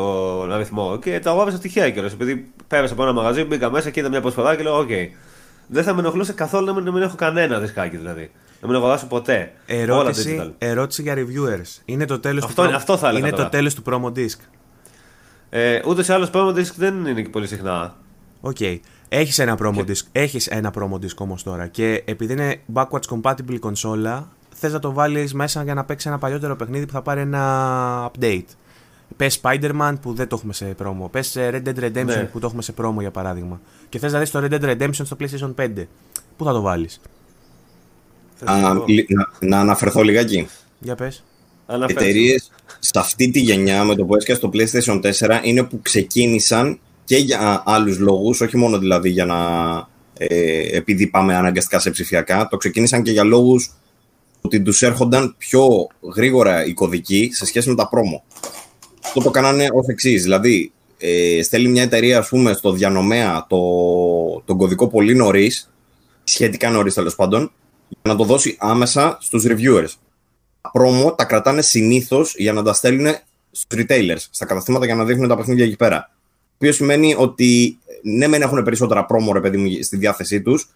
αριθμό. 0.52 0.98
Και 0.98 1.20
τα 1.20 1.32
αγόρασα 1.32 1.58
τυχαία 1.58 1.90
κιόλας. 1.90 2.14
Επειδή 2.14 2.52
πέρασα 2.68 2.94
από 2.94 3.04
ένα 3.04 3.14
μαγαζί, 3.14 3.44
μπήκα 3.44 3.72
μέσα 3.72 3.90
και 3.90 4.00
είδα 4.00 4.10
μια 4.10 4.22
προσφορά 4.22 4.56
και 4.56 4.64
λέω: 4.64 4.78
OK. 4.78 4.88
Okay. 4.90 5.08
Δεν 5.68 5.84
θα 5.84 5.94
με 5.94 6.00
ενοχλούσε 6.00 6.34
καθόλου 6.34 6.66
να 6.66 6.74
μην, 6.74 6.94
μην 6.94 7.02
έχω 7.02 7.16
κανένα 7.16 7.60
δισκάκι 7.60 7.98
δηλαδή. 7.98 8.32
Να 8.62 8.68
μην 8.68 8.78
αγοράσω 8.78 9.08
ποτέ. 9.08 9.52
Ερώτηση, 9.66 10.34
Όλα 10.34 10.54
ερώτηση 10.58 11.02
για 11.02 11.16
reviewers. 11.18 11.82
Είναι 11.86 12.06
το 12.06 12.20
τέλος 12.20 12.46
του, 12.46 12.62
αυτό 12.62 12.98
θα 12.98 13.12
είναι 13.12 13.32
το 13.32 13.50
τέλος 13.50 13.74
του 13.74 13.84
promo 13.86 14.20
disc. 14.20 14.38
Ε, 15.56 15.82
Ούτε 15.88 16.04
σε 16.04 16.14
άλλο 16.14 16.30
promo 16.34 16.56
disc 16.56 16.74
δεν 16.76 17.06
είναι 17.06 17.22
και 17.22 17.30
πολύ 17.30 17.48
συχνά. 17.48 17.96
OK. 18.42 18.56
Okay. 18.60 18.80
Έχεις 19.10 19.40
ένα 19.40 19.58
promo 19.62 19.74
και... 19.74 19.84
disc, 19.88 20.02
έχεις 20.12 20.48
ένα 20.48 20.74
promo 20.76 20.94
disc 20.94 21.16
όμως 21.18 21.44
τώρα. 21.44 21.68
Και 21.68 22.04
επειδή 22.06 22.34
είναι 22.34 22.62
backwards 22.74 23.08
compatible 23.10 23.60
κονσόλα, 23.60 24.28
θες 24.54 24.72
να 24.72 24.80
το 24.80 24.94
βάλεις 24.94 25.34
μέσα 25.34 25.64
για 25.64 25.74
να 25.74 25.84
παίξει 25.84 26.08
ένα 26.08 26.18
παλιότερο 26.18 26.56
παιχνίδι 26.56 26.86
που 26.86 26.92
θα 26.92 27.02
πάρει 27.02 27.22
ένα 27.22 28.12
update. 28.12 28.46
Πες 29.16 29.42
Spider-Man 29.42 29.94
που 30.02 30.14
δεν 30.14 30.28
το 30.28 30.36
έχουμε 30.36 30.54
σε 30.54 30.76
promo. 30.84 31.12
Πες 31.12 31.34
Red 31.38 31.64
Dead 31.66 31.80
Redemption 31.80 32.06
ναι. 32.06 32.30
που 32.32 32.40
το 32.40 32.48
έχουμε 32.48 32.62
σε 32.62 32.74
promo 32.78 32.96
για 33.00 33.12
παράδειγμα. 33.12 33.62
Και 33.90 34.00
θες 34.00 34.12
να 34.12 34.20
δεις 34.20 34.32
το 34.32 34.40
Red 34.44 34.54
Dead 34.54 34.78
Redemption 34.78 35.06
στο 35.06 35.18
PlayStation 35.20 35.54
5. 35.56 35.86
Πού 36.38 36.44
θα 36.44 36.52
το 36.52 36.62
βάλεις; 36.62 37.02
Να, 38.44 38.86
να 39.40 39.60
αναφερθώ 39.60 40.02
λιγάκι. 40.02 40.48
Για 40.80 40.96
πες. 40.96 41.24
Εταιρείες 41.88 42.52
σε 42.80 42.92
αυτή 42.96 43.32
τη 43.32 43.40
γενιά 43.40 43.84
με 43.84 43.96
το 43.96 44.06
που 44.06 44.16
έσκασε 44.16 44.40
στο 44.40 44.52
PlayStation 44.54 45.02
4 45.02 45.40
είναι 45.44 45.64
που 45.64 45.82
ξεκίνησαν 45.82 46.80
και 47.04 47.18
για 47.18 47.64
άλλους 47.66 48.00
λόγους, 48.00 48.42
όχι 48.42 48.58
μόνο 48.58 48.78
δηλαδή 48.78 49.10
για 49.10 49.26
να 49.26 49.38
ε, 50.18 50.78
επειδή 50.78 51.08
πάμε 51.08 51.36
αναγκαστικά 51.36 51.80
σε 51.80 51.90
ψηφιακά, 51.90 52.48
το 52.48 52.58
ξεκίνησαν 52.58 53.04
και 53.04 53.12
για 53.12 53.24
λόγους 53.24 53.74
ότι 54.42 54.62
τους 54.62 54.82
έρχονταν 54.82 55.36
πιο 55.38 55.88
γρήγορα 56.16 56.66
οι 56.66 56.74
κωδικοί 56.74 57.30
σε 57.34 57.46
σχέση 57.46 57.70
με 57.70 57.76
τα 57.76 57.90
πρόμο. 57.90 58.24
Αυτό 59.04 59.22
το 59.22 59.30
κάνανε 59.30 59.68
ως 59.74 59.88
εξής. 59.88 60.24
Δηλαδή, 60.24 60.72
ε, 60.98 61.42
στέλνει 61.44 61.70
μια 61.70 61.84
εταιρεία 61.84 62.18
ας 62.18 62.28
πούμε, 62.30 62.54
στο 62.54 62.72
διανομέα 62.72 63.46
το, 63.50 63.58
τον 64.46 64.58
κωδικό 64.58 64.88
πολύ 64.88 65.16
νωρίς, 65.16 65.72
σχετικά 66.24 66.70
νωρίς 66.70 66.94
τέλος 66.94 67.16
πάντων, 67.16 67.52
για 67.90 68.12
να 68.12 68.16
το 68.16 68.24
δώσει 68.24 68.56
άμεσα 68.60 69.18
στους 69.22 69.46
reviewers. 69.48 69.94
Τα 70.72 70.72
promo 70.74 71.18
τα 71.18 71.26
κρατάνε 71.26 71.62
συνήθως 71.62 72.36
για 72.38 72.54
να 72.54 72.64
τα 72.64 72.74
στέλνουν 72.74 73.16
στους 73.52 73.80
retailers, 73.80 74.28
στα 74.30 74.46
καταστήματα 74.46 74.86
για 74.86 74.96
να 74.96 75.04
δείχνουν 75.04 75.28
τα 75.28 75.36
παιχνίδια 75.36 75.66
εκεί 75.66 75.76
πέρα 75.76 76.12
οποίο 76.64 76.72
σημαίνει 76.72 77.16
ότι 77.18 77.78
ναι, 78.02 78.28
μεν 78.28 78.42
έχουν 78.42 78.64
περισσότερα 78.64 79.06
promo, 79.10 79.34
ρε 79.34 79.40
παιδί 79.40 79.58
μου, 79.58 79.68
στη 79.82 79.98
διάθεσή 79.98 80.42
τους, 80.42 80.70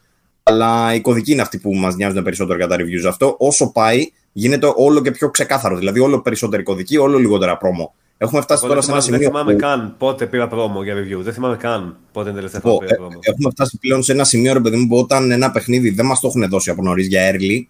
αλλά 0.43 0.93
οι 0.93 1.01
κωδικοί 1.01 1.31
είναι 1.31 1.41
αυτοί 1.41 1.57
που 1.57 1.73
μας 1.73 1.95
νοιάζουν 1.95 2.23
περισσότερο 2.23 2.57
για 2.57 2.67
τα 2.67 2.75
reviews. 2.75 3.07
Αυτό 3.07 3.35
όσο 3.39 3.71
πάει, 3.71 4.11
γίνεται 4.31 4.71
όλο 4.75 5.01
και 5.01 5.11
πιο 5.11 5.29
ξεκάθαρο. 5.29 5.77
Δηλαδή, 5.77 5.99
όλο 5.99 6.21
περισσότεροι 6.21 6.63
κωδικοί, 6.63 6.97
όλο 6.97 7.17
λιγότερα 7.17 7.57
promo. 7.61 7.91
Έχουμε 8.17 8.41
φτάσει 8.41 8.61
Εγώ 8.65 8.73
τώρα 8.73 8.85
σε 8.85 8.91
ένα 8.91 9.01
σημείο. 9.01 9.19
Δεν 9.19 9.27
θυμάμαι 9.27 9.53
που... 9.53 9.59
καν 9.59 9.95
πότε 9.97 10.25
πήρα 10.25 10.49
promo 10.51 10.83
για 10.83 10.95
review. 10.95 11.21
Δεν 11.21 11.33
θυμάμαι 11.33 11.55
καν 11.55 11.97
πότε 12.11 12.29
είναι 12.29 12.37
τελευταία 12.37 12.61
φορά 12.61 12.85
πήρα 12.85 12.97
promo. 12.99 13.19
Έχουμε 13.19 13.49
φτάσει 13.49 13.77
πλέον 13.77 14.03
σε 14.03 14.11
ένα 14.11 14.23
σημείο, 14.23 14.53
ρε 14.53 14.59
παιδί 14.59 14.77
μου, 14.77 14.87
που 14.87 14.97
όταν 14.97 15.31
ένα 15.31 15.51
παιχνίδι 15.51 15.89
δεν 15.89 16.05
μας 16.05 16.19
το 16.19 16.27
έχουν 16.27 16.49
δώσει 16.49 16.69
από 16.69 16.81
νωρίς 16.81 17.07
για 17.07 17.31
early, 17.31 17.61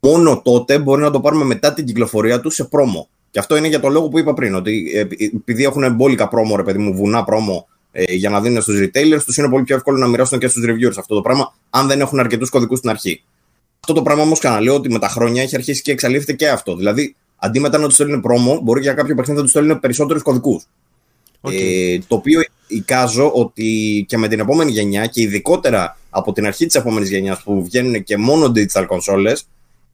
μόνο 0.00 0.40
τότε 0.44 0.78
μπορεί 0.78 1.02
να 1.02 1.10
το 1.10 1.20
πάρουμε 1.20 1.44
μετά 1.44 1.74
την 1.74 1.84
κυκλοφορία 1.84 2.40
του 2.40 2.50
σε 2.50 2.68
promo. 2.70 3.06
Και 3.30 3.38
αυτό 3.38 3.56
είναι 3.56 3.68
για 3.68 3.80
το 3.80 3.88
λόγο 3.88 4.08
που 4.08 4.18
είπα 4.18 4.34
πριν, 4.34 4.54
ότι 4.54 4.90
ε, 4.94 5.00
επειδή 5.36 5.64
έχουν 5.64 5.94
μπόλικα 5.94 6.28
πρόμο, 6.28 6.56
ρε 6.56 6.62
παιδί 6.62 6.78
μου, 6.78 6.94
βουνά 6.94 7.24
πρόμο 7.24 7.68
ε, 7.92 8.14
για 8.14 8.30
να 8.30 8.40
δίνουν 8.40 8.62
στους 8.62 8.80
retailers, 8.80 9.22
τους 9.24 9.36
είναι 9.36 9.48
πολύ 9.48 9.64
πιο 9.64 9.76
εύκολο 9.76 9.98
να 9.98 10.06
μοιράσουν 10.06 10.38
και 10.38 10.48
στους 10.48 10.64
reviewers 10.66 10.98
αυτό 10.98 11.14
το 11.14 11.20
πράγμα, 11.20 11.54
αν 11.70 11.86
δεν 11.86 12.00
έχουν 12.00 12.18
αρκετούς 12.18 12.50
κωδικούς 12.50 12.78
στην 12.78 12.90
αρχή. 12.90 13.22
Αυτό 13.80 13.92
το 13.92 14.02
πράγμα 14.02 14.22
όμως 14.22 14.38
ξαναλέω 14.38 14.74
ότι 14.74 14.90
με 14.90 14.98
τα 14.98 15.08
χρόνια 15.08 15.42
έχει 15.42 15.56
αρχίσει 15.56 15.82
και 15.82 15.92
εξαλείφθηκε 15.92 16.32
και 16.32 16.48
αυτό. 16.48 16.76
Δηλαδή, 16.76 17.16
αντί 17.36 17.60
μετά 17.60 17.78
να 17.78 17.84
τους 17.84 17.94
στέλνουν 17.94 18.20
πρόμο, 18.20 18.60
μπορεί 18.62 18.80
για 18.80 18.92
κάποιο 18.92 19.14
παιχνίδι 19.14 19.36
να 19.38 19.42
τους 19.42 19.50
στέλνουν 19.50 19.80
περισσότερους 19.80 20.22
κωδικούς. 20.22 20.66
Okay. 21.40 21.52
Ε, 21.52 21.98
το 22.08 22.14
οποίο 22.14 22.40
εικάζω 22.66 23.30
ότι 23.34 24.04
και 24.08 24.18
με 24.18 24.28
την 24.28 24.40
επόμενη 24.40 24.70
γενιά 24.70 25.06
και 25.06 25.22
ειδικότερα 25.22 25.98
από 26.10 26.32
την 26.32 26.46
αρχή 26.46 26.66
της 26.66 26.74
επόμενης 26.74 27.10
γενιάς 27.10 27.42
που 27.42 27.64
βγαίνουν 27.64 28.02
και 28.04 28.16
μόνο 28.16 28.52
digital 28.54 28.86
consoles, 28.86 29.36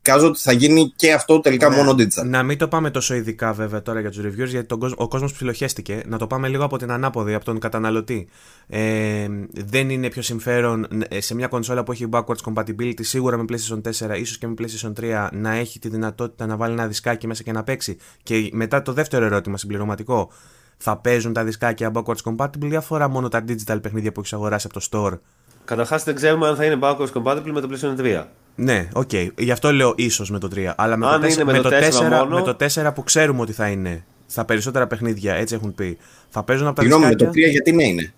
εικάζω 0.07 0.27
ότι 0.27 0.38
θα 0.38 0.53
γίνει 0.53 0.92
και 0.97 1.12
αυτό 1.12 1.40
τελικά 1.40 1.71
μόνο 1.71 1.90
digital. 1.90 2.25
Να 2.25 2.42
μην 2.42 2.59
το 2.59 2.69
πάμε 2.69 2.90
τόσο 2.90 3.14
ειδικά 3.14 3.53
βέβαια 3.53 3.83
τώρα 3.83 4.01
για 4.01 4.11
τους 4.11 4.25
reviews, 4.25 4.49
γιατί 4.49 4.64
τον 4.64 4.79
κόσμο, 4.79 4.97
ο 4.99 5.09
κόσμος 5.09 5.33
ψιλοχέστηκε. 5.33 6.03
Να 6.07 6.19
το 6.19 6.27
πάμε 6.27 6.49
λίγο 6.49 6.64
από 6.64 6.77
την 6.77 6.90
ανάποδη, 6.90 7.35
από 7.35 7.45
τον 7.45 7.59
καταναλωτή. 7.59 8.29
Ε, 8.66 9.27
δεν 9.53 9.90
είναι 9.90 10.09
πιο 10.09 10.23
συμφέρον 10.23 10.87
ε, 11.09 11.21
σε 11.21 11.35
μια 11.35 11.47
κονσόλα 11.47 11.83
που 11.83 11.92
έχει 11.92 12.09
backwards 12.11 12.53
compatibility, 12.53 13.01
σίγουρα 13.01 13.37
με 13.37 13.45
PlayStation 13.49 13.81
4, 14.09 14.19
ίσως 14.19 14.38
και 14.38 14.47
με 14.47 14.55
PlayStation 14.59 14.92
3, 15.01 15.29
να 15.33 15.53
έχει 15.53 15.79
τη 15.79 15.88
δυνατότητα 15.88 16.47
να 16.47 16.57
βάλει 16.57 16.73
ένα 16.73 16.87
δισκάκι 16.87 17.27
μέσα 17.27 17.42
και 17.42 17.53
να 17.53 17.62
παίξει. 17.62 17.97
Και 18.23 18.49
μετά 18.53 18.83
το 18.83 18.92
δεύτερο 18.92 19.25
ερώτημα, 19.25 19.57
συμπληρωματικό. 19.57 20.31
Θα 20.79 20.97
παίζουν 20.97 21.33
τα 21.33 21.45
δισκάκια 21.45 21.90
backwards 21.95 22.23
compatible 22.25 22.71
ή 22.71 22.77
αφορά 22.77 23.09
μόνο 23.09 23.29
τα 23.29 23.45
digital 23.49 23.79
παιχνίδια 23.83 24.12
που 24.12 24.21
έχεις 24.21 24.33
αγοράσει 24.33 24.69
από 24.71 24.81
το 24.81 24.87
store; 24.90 25.19
Καταρχάς 25.64 26.05
δεν 26.05 26.14
ξέρουμε 26.14 26.49
αν 26.49 26.57
θα 26.57 26.64
είναι 26.64 26.79
backwards 26.81 27.12
compatible 27.12 27.51
με 27.53 27.61
το 27.61 27.69
PlayStation 27.71 28.01
3. 28.01 28.25
Ναι, 28.57 28.88
OK. 28.93 29.09
Okay. 29.12 29.29
Γι' 29.38 29.51
αυτό 29.51 29.73
λέω 29.73 29.92
ίσως 29.97 30.31
με 30.31 30.38
το 30.38 30.49
3. 30.55 30.73
Αλλά 30.77 30.97
με, 30.97 31.07
το, 31.07 31.12
4, 31.12 31.45
με, 31.45 31.61
το 31.61 31.69
4, 31.69 32.03
μόνο... 32.03 32.27
με 32.27 32.42
το 32.42 32.57
4 32.88 32.95
που 32.95 33.05
ξέρουμε 33.05 33.40
ότι 33.40 33.53
θα 33.53 33.69
είναι 33.69 34.05
στα 34.27 34.45
περισσότερα 34.45 34.87
παιχνίδια, 34.87 35.35
έτσι 35.35 35.55
έχουν 35.55 35.75
πει. 35.75 35.99
Θα 36.29 36.42
παίζουν 36.42 36.66
από 36.66 36.77
τα 36.77 36.83
Συγγνώμη, 36.83 37.07
με 37.07 37.14
το 37.14 37.29
3 37.29 37.33
γιατί 37.35 37.73
ναι 37.73 37.85
είναι. 37.85 38.12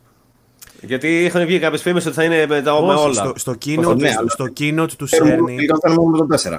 Γιατί 0.80 1.24
είχαν 1.24 1.46
βγει 1.46 1.58
κάποιες 1.58 1.82
φήμες 1.82 2.06
ότι 2.06 2.14
θα 2.14 2.24
είναι 2.24 2.46
με 2.48 2.62
τα 2.62 2.72
με 2.82 2.94
όλα. 2.94 3.12
Στο, 3.12 3.32
στο, 3.36 3.54
keynote, 3.64 3.96
ναι, 3.96 4.10
στο 4.26 4.46
keynote 4.58 4.90
του 4.98 5.06
Cerny. 5.06 5.56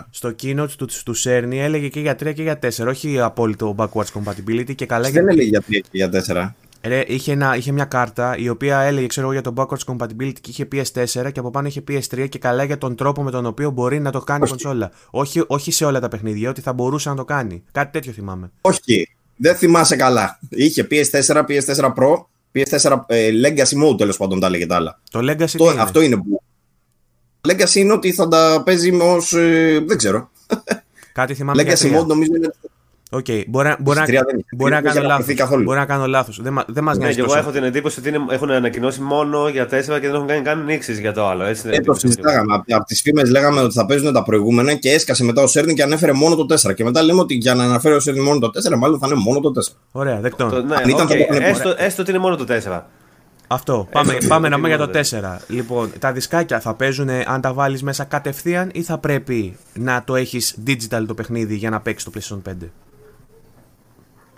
Στο 0.09 0.35
keynote 0.41 0.69
του, 0.77 0.87
του 1.05 1.13
Σέρνη 1.13 1.61
έλεγε 1.61 1.87
και 1.87 1.99
για 1.99 2.13
3 2.13 2.33
και 2.33 2.41
για 2.41 2.59
4. 2.61 2.87
Όχι 2.87 3.19
απόλυτο 3.19 3.75
backwards 3.77 4.11
compatibility 4.13 4.75
και 4.75 4.85
καλά. 4.85 5.09
Δεν 5.09 5.27
έλεγε 5.27 5.49
για 5.49 5.63
3 5.69 5.71
και 5.71 5.83
για 5.91 6.09
4. 6.27 6.49
Ρε, 6.81 7.03
είχε, 7.07 7.31
ένα, 7.31 7.55
είχε 7.55 7.71
μια 7.71 7.85
κάρτα 7.85 8.37
η 8.37 8.49
οποία 8.49 8.79
έλεγε 8.79 9.07
ξέρω 9.07 9.31
εγώ, 9.31 9.41
για 9.41 9.51
το 9.51 9.53
backwards 9.57 9.93
compatibility 9.93 10.39
και 10.41 10.49
είχε 10.49 10.67
PS4 10.71 11.31
και 11.31 11.39
από 11.39 11.51
πάνω 11.51 11.67
είχε 11.67 11.83
PS3 11.87 12.29
και 12.29 12.39
καλά 12.39 12.63
για 12.63 12.77
τον 12.77 12.95
τρόπο 12.95 13.23
με 13.23 13.31
τον 13.31 13.45
οποίο 13.45 13.69
μπορεί 13.71 13.99
να 13.99 14.11
το 14.11 14.19
κάνει 14.19 14.43
η 14.45 14.49
κονσόλα. 14.49 14.91
Όχι, 15.09 15.43
όχι 15.47 15.71
σε 15.71 15.85
όλα 15.85 15.99
τα 15.99 16.07
παιχνίδια, 16.07 16.49
ότι 16.49 16.61
θα 16.61 16.73
μπορούσε 16.73 17.09
να 17.09 17.15
το 17.15 17.25
κάνει. 17.25 17.63
Κάτι 17.71 17.91
τέτοιο 17.91 18.11
θυμάμαι. 18.11 18.51
Όχι, 18.61 19.09
δεν 19.35 19.55
θυμάσαι 19.55 19.95
καλά. 19.95 20.39
Είχε 20.49 20.87
PS4, 20.91 21.45
PS4 21.47 21.93
Pro, 21.93 22.25
PS4 22.53 22.99
ες, 23.07 23.33
Legacy 23.45 23.83
Mode 23.83 23.97
τέλος 23.97 24.17
πάντων 24.17 24.39
τα 24.39 24.47
έλεγε 24.47 24.65
τα 24.65 24.75
άλλα. 24.75 24.99
Το 25.11 25.19
Legacy 25.19 25.55
το, 25.57 25.71
είναι; 25.71 25.81
Αυτό 25.81 26.01
είναι 26.01 26.15
που. 26.15 26.41
Legacy 27.47 27.75
είναι 27.75 27.93
ότι 27.93 28.13
θα 28.13 28.27
τα 28.27 28.61
παίζει 28.65 28.91
ω. 28.91 29.37
Ε, 29.37 29.79
δεν 29.79 29.97
ξέρω. 29.97 30.29
Κάτι 31.13 31.33
θυμάμαι. 31.33 31.63
Legacy 31.63 31.99
Mode 31.99 32.05
νομίζω 32.05 32.35
είναι 32.35 32.53
OK, 33.12 33.25
okay. 33.27 33.43
μπορεί, 33.47 33.75
μπορεί, 33.79 33.99
μπορεί, 34.55 34.71
να 34.73 34.81
κάνω 34.81 35.01
λάθος. 35.01 35.35
Μπορεί 35.63 35.79
να 35.79 35.85
κάνω 35.85 36.07
λάθος. 36.07 36.41
Δεν, 36.41 36.63
δεν 36.67 36.83
μας 36.83 36.97
ναι, 36.97 37.09
εγώ 37.09 37.35
έχω 37.35 37.51
την 37.51 37.63
εντύπωση 37.63 37.99
ότι 37.99 38.09
είναι, 38.09 38.19
έχουν 38.29 38.51
ανακοινώσει 38.51 39.01
μόνο 39.01 39.47
για 39.47 39.67
τέσσερα 39.67 39.99
και 39.99 40.05
δεν 40.05 40.15
έχουν 40.15 40.27
κάνει 40.27 40.41
καν 40.41 40.63
νύξεις 40.63 40.99
για 40.99 41.13
το 41.13 41.27
άλλο. 41.27 41.43
Έτσι, 41.43 41.69
ε, 41.71 41.79
το 41.79 41.93
συζητάγαμε. 41.93 42.53
Από, 42.53 42.75
από 42.75 42.85
τις 42.85 43.01
φήμες 43.01 43.29
λέγαμε 43.29 43.61
ότι 43.61 43.73
θα 43.73 43.85
παίζουν 43.85 44.13
τα 44.13 44.23
προηγούμενα 44.23 44.73
και 44.73 44.91
έσκασε 44.91 45.23
μετά 45.23 45.41
ο 45.41 45.47
Cerny 45.47 45.73
και 45.73 45.83
ανέφερε 45.83 46.11
μόνο 46.11 46.35
το 46.35 46.55
4. 46.67 46.73
Και 46.73 46.83
μετά 46.83 47.03
λέμε 47.03 47.19
ότι 47.19 47.33
για 47.33 47.55
να 47.55 47.63
αναφέρει 47.63 47.95
ο 47.95 47.99
Cerny 47.99 48.21
μόνο 48.21 48.39
το 48.39 48.49
4, 48.69 48.77
μάλλον 48.77 48.99
θα 48.99 49.07
είναι 49.07 49.19
μόνο 49.19 49.39
το 49.39 49.51
4. 49.69 49.73
Ωραία, 49.91 50.19
δεκτό. 50.19 50.49
Το, 50.49 50.63
ναι, 50.63 50.75
ήταν, 50.85 51.07
okay. 51.07 51.41
έστω, 51.41 51.75
έστω 51.77 52.01
ότι 52.01 52.11
είναι 52.11 52.19
μόνο 52.19 52.35
το 52.35 52.45
4. 52.67 52.81
Αυτό. 53.47 53.87
Πάμε, 53.91 54.17
πάμε 54.27 54.49
να 54.49 54.55
πούμε 54.55 54.67
για 54.67 54.77
το 54.77 54.89
4. 54.93 55.01
Λοιπόν, 55.47 55.91
τα 55.99 56.11
δισκάκια 56.11 56.59
θα 56.59 56.73
παίζουν 56.73 57.09
αν 57.09 57.41
τα 57.41 57.53
βάλεις 57.53 57.83
μέσα 57.83 58.03
κατευθείαν 58.03 58.69
ή 58.73 58.81
θα 58.81 58.97
πρέπει 58.97 59.57
να 59.73 60.03
το 60.05 60.15
έχεις 60.15 60.57
digital 60.67 61.03
το 61.07 61.13
παιχνίδι 61.13 61.55
για 61.55 61.69
να 61.69 61.79
παίξεις 61.79 62.09
το 62.09 62.39
PlayStation 62.45 62.51
5 62.51 62.67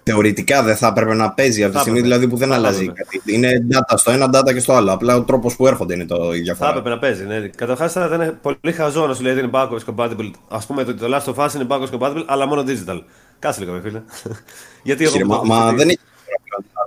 θεωρητικά 0.03 0.63
δεν 0.63 0.75
θα 0.75 0.87
έπρεπε 0.87 1.13
να 1.13 1.31
παίζει 1.31 1.63
από 1.63 1.73
τη 1.73 1.79
στιγμή 1.79 2.01
δηλαδή 2.01 2.27
που 2.27 2.37
δεν 2.37 2.53
αλλάζει 2.53 2.87
κάτι. 2.87 3.21
Είναι 3.25 3.67
data 3.71 3.93
στο 3.95 4.11
ένα, 4.11 4.29
data 4.33 4.53
και 4.53 4.59
στο 4.59 4.73
άλλο. 4.73 4.91
Απλά 4.91 5.15
ο 5.15 5.21
τρόπος 5.21 5.55
που 5.55 5.67
έρχονται 5.67 5.93
είναι 5.93 6.05
το 6.05 6.29
διαφορά. 6.29 6.71
Θα 6.71 6.77
έπρεπε 6.77 6.89
να 6.89 6.99
παίζει. 6.99 7.25
Ναι. 7.25 7.39
Καταρχάς 7.39 7.91
θα 7.91 8.05
ήταν 8.13 8.39
πολύ 8.41 8.73
χαζό 8.73 9.07
να 9.07 9.13
σου 9.13 9.21
λέει 9.21 9.31
ότι 9.31 9.41
είναι 9.41 9.51
backwards 9.53 9.95
compatible. 9.95 10.31
Α 10.47 10.59
πούμε 10.59 10.81
ότι 10.81 10.93
το 10.93 11.07
Last 11.15 11.33
of 11.33 11.45
Us 11.45 11.53
είναι 11.55 11.65
backwards 11.69 11.99
compatible, 11.99 12.23
αλλά 12.25 12.47
μόνο 12.47 12.63
digital. 12.67 13.01
Κάτσε 13.39 13.59
λίγο, 13.59 13.79
φίλε. 13.83 14.01
Γιατί 14.83 15.03
εγώ. 15.03 15.25
Μα, 15.25 15.41
μα 15.43 15.73
δεν 15.73 15.89
έχει. 15.89 15.99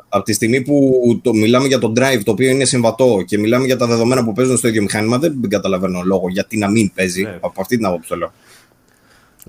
Από 0.09 0.25
τη 0.25 0.33
στιγμή 0.33 0.61
που 0.61 1.03
το, 1.23 1.33
μιλάμε 1.33 1.67
για 1.67 1.79
το 1.79 1.93
drive 1.97 2.23
το 2.25 2.31
οποίο 2.31 2.51
είναι 2.51 2.65
συμβατό 2.65 3.23
και 3.27 3.39
μιλάμε 3.39 3.67
για 3.67 3.77
τα 3.77 3.87
δεδομένα 3.87 4.25
που 4.25 4.33
παίζουν 4.33 4.57
στο 4.57 4.69
ίδιο 4.69 4.83
μηχάνημα, 4.83 5.19
δεν 5.19 5.49
καταλαβαίνω 5.49 6.03
λόγο 6.05 6.29
γιατί 6.29 6.59
να 6.59 6.71
μην 6.71 6.93
παίζει. 6.95 7.23
Ναι. 7.23 7.39
Από 7.41 7.61
αυτή 7.61 7.77
την 7.77 7.87
άποψη 7.87 8.09
το 8.09 8.17
λέω. 8.17 8.33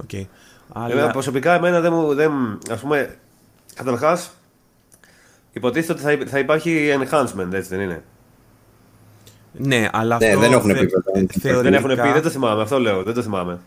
Okay. 0.07 0.25
Αλλά... 0.73 1.11
προσωπικά 1.11 1.53
εμένα 1.53 1.79
δεν 1.79 1.93
μου. 1.93 2.13
Δεν, 2.13 2.31
ας 2.71 2.79
πούμε, 2.79 3.17
Καταρχάς, 3.75 4.31
υποτίθεται 5.53 5.93
ότι 5.93 6.01
θα, 6.23 6.29
θα 6.29 6.39
υπάρχει 6.39 6.89
enhancement, 6.99 7.53
έτσι 7.53 7.69
δεν 7.69 7.79
είναι; 7.79 8.03
Ναι, 9.51 9.89
αλλά 9.91 10.17
Ναι, 10.17 10.25
αυτό 10.27 10.39
δεν 10.39 10.51
έχουν 10.51 10.69
θε- 10.69 10.79
πει 10.79 10.85
βέβαια. 10.85 11.01
θεωρητικά- 11.13 11.61
Δεν 11.61 11.73
έχουν 11.73 11.89
πει, 11.89 12.11
δεν 12.13 12.21
το 12.21 12.29
θυμάμαι, 12.29 12.61
αυτό 12.61 12.79
λέω, 12.79 13.03
δεν 13.03 13.13
το 13.13 13.21
θυμάμαι. 13.21 13.59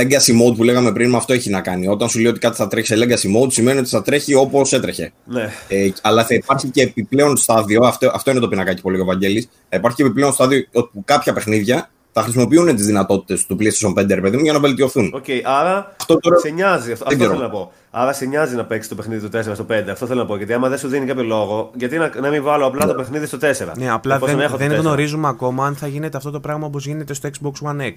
Legacy 0.00 0.48
mode 0.50 0.56
που 0.56 0.62
λέγαμε 0.64 0.92
πριν, 0.92 1.10
με 1.10 1.16
αυτό 1.16 1.32
έχει 1.32 1.50
να 1.50 1.60
κάνει. 1.60 1.88
Όταν 1.88 2.08
σου 2.08 2.18
λέει 2.18 2.30
ότι 2.30 2.38
κάτι 2.38 2.56
θα 2.56 2.68
τρέχει 2.68 2.86
σε 2.86 2.94
legacy 2.96 3.42
mode, 3.42 3.52
σημαίνει 3.52 3.78
ότι 3.78 3.88
θα 3.88 4.02
τρέχει 4.02 4.34
όπως 4.34 4.72
έτρεχε. 4.72 5.12
Ναι. 5.24 5.50
Ε, 5.68 5.90
αλλά 6.02 6.24
θα 6.24 6.34
υπάρχει 6.34 6.68
και 6.68 6.82
επιπλέον 6.82 7.36
στάδιο, 7.36 7.84
αυτό, 7.84 8.10
αυτό 8.14 8.30
είναι 8.30 8.40
το 8.40 8.48
πινακάκι 8.48 8.80
που 8.82 8.90
λέει 8.90 9.00
ο 9.00 9.04
Βαγγέλης, 9.04 9.48
θα 9.68 9.76
υπάρχει 9.76 9.96
και 9.96 10.02
επιπλέον 10.02 10.32
στάδιο 10.32 10.64
όπου 10.72 11.02
κάποια 11.04 11.32
παιχνίδια 11.32 11.90
θα 12.12 12.22
χρησιμοποιούν 12.22 12.76
τις 12.76 12.86
δυνατότητες 12.86 13.46
του 13.46 13.56
PlayStation 13.60 13.92
5 14.02 14.14
ρε 14.14 14.20
παιδί 14.20 14.36
μου 14.36 14.42
για 14.42 14.52
να 14.52 14.60
βελτιωθούν. 14.60 15.12
Οκ, 15.14 15.24
άρα 15.44 15.94
Αυτό 16.00 16.16
τώρα- 16.18 16.38
σε 16.38 16.48
νοιάζει. 16.50 16.92
Αυτό, 16.92 17.04
Δεν 17.04 17.14
αυτό 17.14 17.14
ξέρω. 17.24 17.30
θέλω 17.30 17.42
να 17.42 17.50
πω. 17.50 17.72
Άρα 17.90 18.12
σε 18.12 18.24
νοιάζει 18.24 18.56
να 18.56 18.64
παίξει 18.64 18.88
το 18.88 18.94
παιχνίδι 18.94 19.28
του 19.28 19.28
4 19.38 19.54
στο 19.54 19.64
5. 19.64 19.90
Αυτό 19.90 20.06
θέλω 20.06 20.20
να 20.20 20.26
πω. 20.26 20.36
Γιατί 20.36 20.52
άμα 20.52 20.68
δεν 20.68 20.78
σου 20.78 20.88
δίνει 20.88 21.06
κάποιο 21.06 21.22
λόγο, 21.24 21.70
γιατί 21.74 21.98
να, 21.98 22.10
να 22.20 22.28
μην 22.30 22.42
βάλω 22.42 22.66
απλά 22.66 22.86
το 22.86 22.94
παιχνίδι 22.94 23.26
στο 23.26 23.38
4. 23.40 23.72
Ναι, 23.76 23.90
απλά 23.90 24.14
Εφόσον 24.14 24.36
δεν, 24.36 24.44
έχω 24.44 24.56
το 24.56 24.66
δεν 24.66 24.78
4. 24.78 24.80
γνωρίζουμε 24.80 25.28
ακόμα 25.28 25.66
αν 25.66 25.74
θα 25.74 25.86
γίνεται 25.86 26.16
αυτό 26.16 26.30
το 26.30 26.40
πράγμα 26.40 26.66
όπως 26.66 26.86
γίνεται 26.86 27.14
στο 27.14 27.28
Xbox 27.32 27.68
One 27.68 27.80
X. 27.80 27.92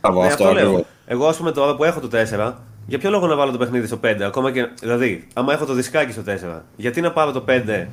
Μπράβο, 0.00 0.20
Ναι, 0.20 0.26
αυτό 0.26 0.42
αυτό 0.44 0.54
λέω. 0.54 0.64
ακριβώς. 0.64 0.86
Εγώ, 1.06 1.26
ας 1.26 1.36
πούμε, 1.36 1.52
τώρα 1.52 1.76
που 1.76 1.84
έχω 1.84 2.00
το 2.00 2.08
4, 2.08 2.54
για 2.86 2.98
ποιο 2.98 3.10
λόγο 3.10 3.26
να 3.26 3.36
βάλω 3.36 3.50
το 3.52 3.58
παιχνίδι 3.58 3.86
στο 3.86 3.96
5, 3.96 4.24
ακόμα 4.24 4.52
και. 4.52 4.68
Δηλαδή, 4.80 5.26
άμα 5.34 5.52
έχω 5.52 5.64
το 5.64 5.72
δισκάκι 5.74 6.12
στο 6.12 6.22
4, 6.22 6.62
γιατί 6.76 7.00
να 7.00 7.12
πάρω 7.12 7.32
το 7.32 7.40
5 7.40 7.88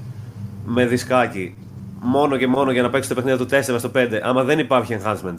με 0.66 0.86
δισκάκι 0.86 1.56
μόνο 2.06 2.38
και 2.38 2.48
μόνο 2.48 2.72
για 2.72 2.82
να 2.82 2.90
παίξω 2.90 3.10
το 3.10 3.16
παιχνίδι 3.16 3.38
του 3.38 3.48
4 3.74 3.76
στο 3.78 3.92
5, 3.96 4.20
άμα 4.24 4.44
δεν 4.44 4.60
υπάρχει 4.60 4.98
enhancement. 5.02 5.36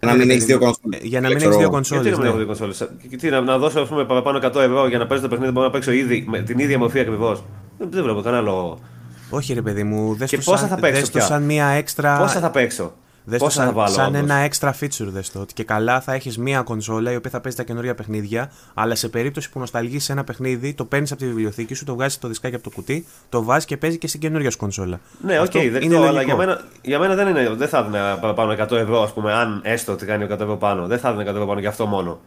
Να 0.00 0.14
μην 0.14 0.30
έχεις 0.30 0.44
δύο 0.44 0.58
κονσόλε. 0.58 0.96
Ε, 0.96 1.00
Για 1.02 1.20
να 1.20 1.28
μην 1.28 1.36
έχεις 1.36 1.48
δύο 1.48 1.58
Γιατί 1.58 1.74
κονσόλε. 1.74 2.10
να 2.10 2.16
μην 2.16 2.26
έχω 2.26 2.36
δύο 2.36 2.46
κονσόλες. 2.46 2.88
Και 3.10 3.16
τι, 3.16 3.30
να, 3.30 3.40
να 3.40 3.58
δώσω 3.58 3.80
ας 3.80 3.88
πούμε, 3.88 4.04
παραπάνω 4.04 4.38
100 4.38 4.54
ευρώ 4.54 4.88
για 4.88 4.98
να 4.98 5.06
παίζω 5.06 5.20
το 5.20 5.28
παιχνίδι 5.28 5.52
που 5.52 5.54
μπορώ 5.58 5.66
να 5.66 5.72
παίξω 5.72 5.92
ήδη 5.92 6.24
με 6.28 6.40
την 6.40 6.58
ίδια 6.58 6.78
μορφή 6.78 7.00
ακριβώς. 7.00 7.44
Δεν, 7.78 7.88
δεν 7.90 8.02
βλέπω 8.02 8.20
κανένα 8.20 8.42
λόγο. 8.42 8.78
Όχι, 9.30 9.52
ρε 9.52 9.62
παιδί 9.62 9.82
μου, 9.84 10.14
δες 10.14 10.30
Και 10.30 10.36
το 10.36 10.42
πόσα 10.44 10.58
σαν, 10.58 10.68
θα 10.68 10.76
παίξω 10.76 11.00
δες 11.00 11.10
το 11.10 11.18
πια; 11.18 11.26
σαν 11.26 11.42
μία 11.42 11.66
έξτρα. 11.66 12.18
Πόσα 12.18 12.40
θα 12.40 12.50
παίξω; 12.50 12.92
Δες 13.24 13.38
το 13.38 13.44
Πόσα 13.44 13.60
θα 13.60 13.66
σαν, 13.66 13.74
βάλω. 13.74 13.94
σαν 13.94 14.06
όντως; 14.14 14.20
ένα 14.20 14.48
extra 14.50 14.68
feature 14.68 15.06
δες 15.08 15.30
το. 15.30 15.40
Ότι 15.40 15.54
και 15.54 15.64
καλά 15.64 16.00
θα 16.00 16.12
έχεις 16.12 16.38
μία 16.38 16.62
κονσόλα 16.62 17.12
η 17.12 17.16
οποία 17.16 17.30
θα 17.30 17.40
παίζει 17.40 17.56
τα 17.56 17.62
καινούργια 17.62 17.94
παιχνίδια, 17.94 18.50
αλλά 18.74 18.94
σε 18.94 19.08
περίπτωση 19.08 19.50
που 19.50 19.58
νοσταλγείς 19.58 20.04
σε 20.04 20.12
ένα 20.12 20.24
παιχνίδι, 20.24 20.74
το 20.74 20.84
παίρνεις 20.84 21.12
από 21.12 21.20
τη 21.20 21.26
βιβλιοθήκη 21.26 21.74
σου, 21.74 21.84
το 21.84 21.94
βγάζεις 21.94 22.18
το 22.18 22.28
δισκάκι 22.28 22.54
από 22.54 22.64
το 22.64 22.70
κουτί, 22.70 23.06
το 23.28 23.42
βάζεις 23.42 23.64
και 23.64 23.76
παίζει 23.76 23.98
και 23.98 24.08
στην 24.08 24.20
καινούργια 24.20 24.50
σου 24.50 24.58
κονσόλα. 24.58 25.00
Ναι, 25.24 25.38
οκ, 25.38 25.42
Αυτό 25.42 25.58
είναι 25.60 25.70
δεκτό, 25.70 25.96
αλλά 25.96 26.10
λογικό. 26.10 26.24
για 26.24 26.36
μένα, 26.36 26.60
για 26.82 26.98
μένα 26.98 27.14
δεν, 27.14 27.28
είναι, 27.28 27.48
δεν 27.54 27.68
θα 27.68 27.78
έδινα 27.78 28.18
παραπάνω 28.20 28.52
100 28.52 28.70
ευρώ, 28.70 29.02
ας 29.02 29.12
πούμε, 29.12 29.32
αν 29.32 29.60
έστω 29.64 29.92
ότι 29.92 30.06
κάνει 30.06 30.24
100 30.30 30.30
ευρώ 30.30 30.56
πάνω. 30.56 30.86
Δεν 30.86 30.98
θα 30.98 31.08
έδινα 31.08 31.30
100 31.30 31.34
ευρώ 31.34 31.46
πάνω 31.46 31.60
για 31.60 31.68
αυτό 31.68 31.86
μόνο. 31.86 32.20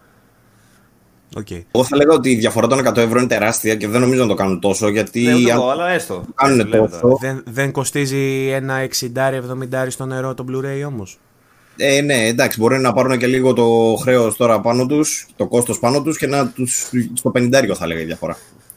Οκ. 1.36 1.50
Εγώ 1.50 1.84
θα 1.84 1.96
λέγα 1.96 2.12
ότι 2.12 2.30
η 2.30 2.34
διαφορά 2.34 2.66
των 2.66 2.78
100 2.86 2.96
ευρώ 2.96 3.18
είναι 3.18 3.28
τεράστια 3.28 3.74
και 3.74 3.88
δεν 3.88 4.00
νομίζω 4.00 4.22
να 4.22 4.28
το 4.28 4.34
κάνουν 4.34 4.60
τόσο 4.60 4.88
γιατί. 4.88 5.22
Ναι, 5.22 5.34
ούτε 5.34 5.50
αν- 5.52 5.58
εγώ, 5.58 5.68
αλλά 5.70 5.88
έστω. 5.90 6.24
κάνουν 6.34 6.58
Έτσι 6.60 6.70
λέω 6.72 6.88
τόσο. 6.88 7.00
τώρα. 7.00 7.14
Δεν, 7.20 7.42
δεν 7.46 7.72
κοστίζει 7.72 8.48
ένα 8.48 8.74
60-70 8.80 9.86
στο 9.88 10.06
νερό 10.06 10.34
το 10.34 10.44
Blu-ray 10.50 10.86
όμως; 10.86 11.18
Ε, 11.76 12.00
ναι, 12.00 12.26
εντάξει, 12.26 12.60
μπορεί 12.60 12.78
να 12.78 12.92
πάρουν 12.92 13.18
και 13.18 13.26
λίγο 13.26 13.52
το 13.52 13.96
χρέος 14.02 14.36
τώρα 14.36 14.60
πάνω 14.60 14.86
τους, 14.86 15.26
το 15.36 15.46
κόστος 15.46 15.78
πάνω 15.78 16.02
τους 16.02 16.18
και 16.18 16.26
να 16.26 16.48
του. 16.48 16.66
στο 17.14 17.30
50 17.34 17.74
θα 17.74 17.86
λέγα 17.86 18.00
η 18.00 18.04
διαφορά. 18.04 18.36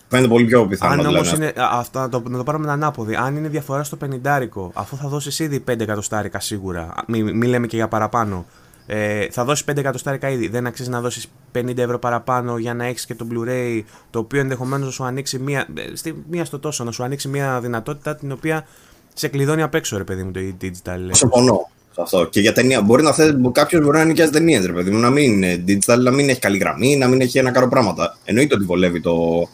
Φαίνεται 0.09 0.27
πολύ 0.27 0.45
πιο 0.45 0.67
πιθανό. 0.67 0.93
Αν 0.93 0.99
όμως 1.07 1.31
δηλαδή. 1.31 1.35
είναι. 1.35 1.63
α, 1.65 1.69
Αυτό, 1.79 1.99
να, 1.99 2.09
το, 2.09 2.23
να 2.29 2.37
το 2.37 2.43
πάρουμε 2.43 2.63
την 2.63 2.73
ανάποδη. 2.73 3.15
Αν 3.15 3.35
είναι 3.35 3.47
διαφορά 3.47 3.83
στο 3.83 3.97
50, 4.23 4.71
αφού 4.73 4.95
θα 4.97 5.07
δώσεις 5.07 5.39
ήδη 5.39 5.63
5 5.71 5.79
εκατοστάρικα 5.79 6.39
σίγουρα. 6.39 6.93
Μην 7.07 7.35
μη 7.37 7.47
λέμε 7.47 7.67
και 7.67 7.75
για 7.75 7.87
παραπάνω. 7.87 8.45
Ε, 8.89 9.27
θα 9.31 9.43
δώσεις 9.43 9.65
5 9.71 9.77
εκατοστάρικα 9.77 10.29
ήδη. 10.29 10.47
Δεν 10.47 10.67
αξίζει 10.67 10.89
να 10.89 11.01
δώσεις 11.01 11.27
50 11.53 11.77
ευρώ 11.77 11.99
παραπάνω 11.99 12.57
για 12.57 12.73
να 12.73 12.85
έχεις 12.85 13.05
και 13.05 13.15
το 13.15 13.27
Blu-ray 13.31 13.81
το 14.09 14.19
οποίο 14.19 14.39
ενδεχομένως 14.39 14.85
να 14.85 14.91
σου 14.91 15.03
ανοίξει 15.03 15.39
μία, 15.39 15.67
ε, 15.73 15.95
στη, 15.95 16.23
μία 16.29 16.45
στο 16.45 16.59
τόσο, 16.59 16.83
να 16.83 16.91
σου 16.91 17.03
ανοίξει 17.03 17.27
μία 17.27 17.59
δυνατότητα 17.61 18.15
την 18.15 18.31
οποία 18.31 18.67
σε 19.13 19.27
κλειδώνει 19.27 19.61
απ' 19.61 19.75
έξω, 19.75 19.97
ρε 19.97 20.03
παιδί 20.03 20.23
μου, 20.23 20.31
το 20.31 20.39
digital. 20.61 21.09
Συμφωνώ 21.11 21.69
σε 21.91 22.01
αυτό. 22.01 22.25
Και 22.25 22.39
για 22.39 22.53
ταινία. 22.53 22.81
Μπορεί 22.81 23.03
να 23.03 23.13
θέλει, 23.13 23.51
κάποιος 23.51 23.83
μπορεί 23.83 23.97
να 23.97 24.03
νοικιάζει 24.03 24.31
ταινίες, 24.31 24.65
ρε 24.65 24.71
παιδί 24.71 24.89
μου, 24.89 24.99
να 24.99 25.09
μην 25.09 25.31
είναι 25.31 25.63
digital, 25.67 25.97
να 25.99 26.11
μην 26.11 26.29
έχει 26.29 26.39
καλή 26.39 26.57
γραμμή, 26.57 26.95
να 26.95 27.07
μην 27.07 27.21
έχει 27.21 27.37
ένα 27.37 27.51
κάρο 27.51 27.67
πράγματα. 27.67 28.17
Εννοείται 28.25 28.55
ότι 28.55 28.63
βολεύει 28.65 29.01
το, 29.01 29.47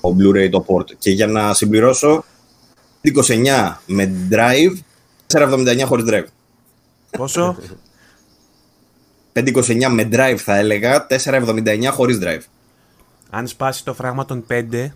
το 0.00 0.16
Blu-ray, 0.18 0.50
το 0.50 0.64
port. 0.68 0.90
Και 0.98 1.10
για 1.10 1.26
να 1.26 1.54
συμπληρώσω, 1.54 2.24
29 3.26 3.76
με 3.86 4.12
drive, 4.30 4.78
479 5.26 5.82
χωρίς 5.84 6.04
drive. 6.08 6.26
Πόσο; 7.10 7.56
529 9.44 9.88
με 9.90 10.08
drive 10.12 10.36
θα 10.36 10.56
έλεγα, 10.56 11.06
479 11.06 11.90
χωρίς 11.90 12.18
drive. 12.22 12.42
Αν 13.30 13.46
σπάσει 13.46 13.84
το 13.84 13.94
φράγμα 13.94 14.24
των 14.24 14.44
5, 14.50 14.86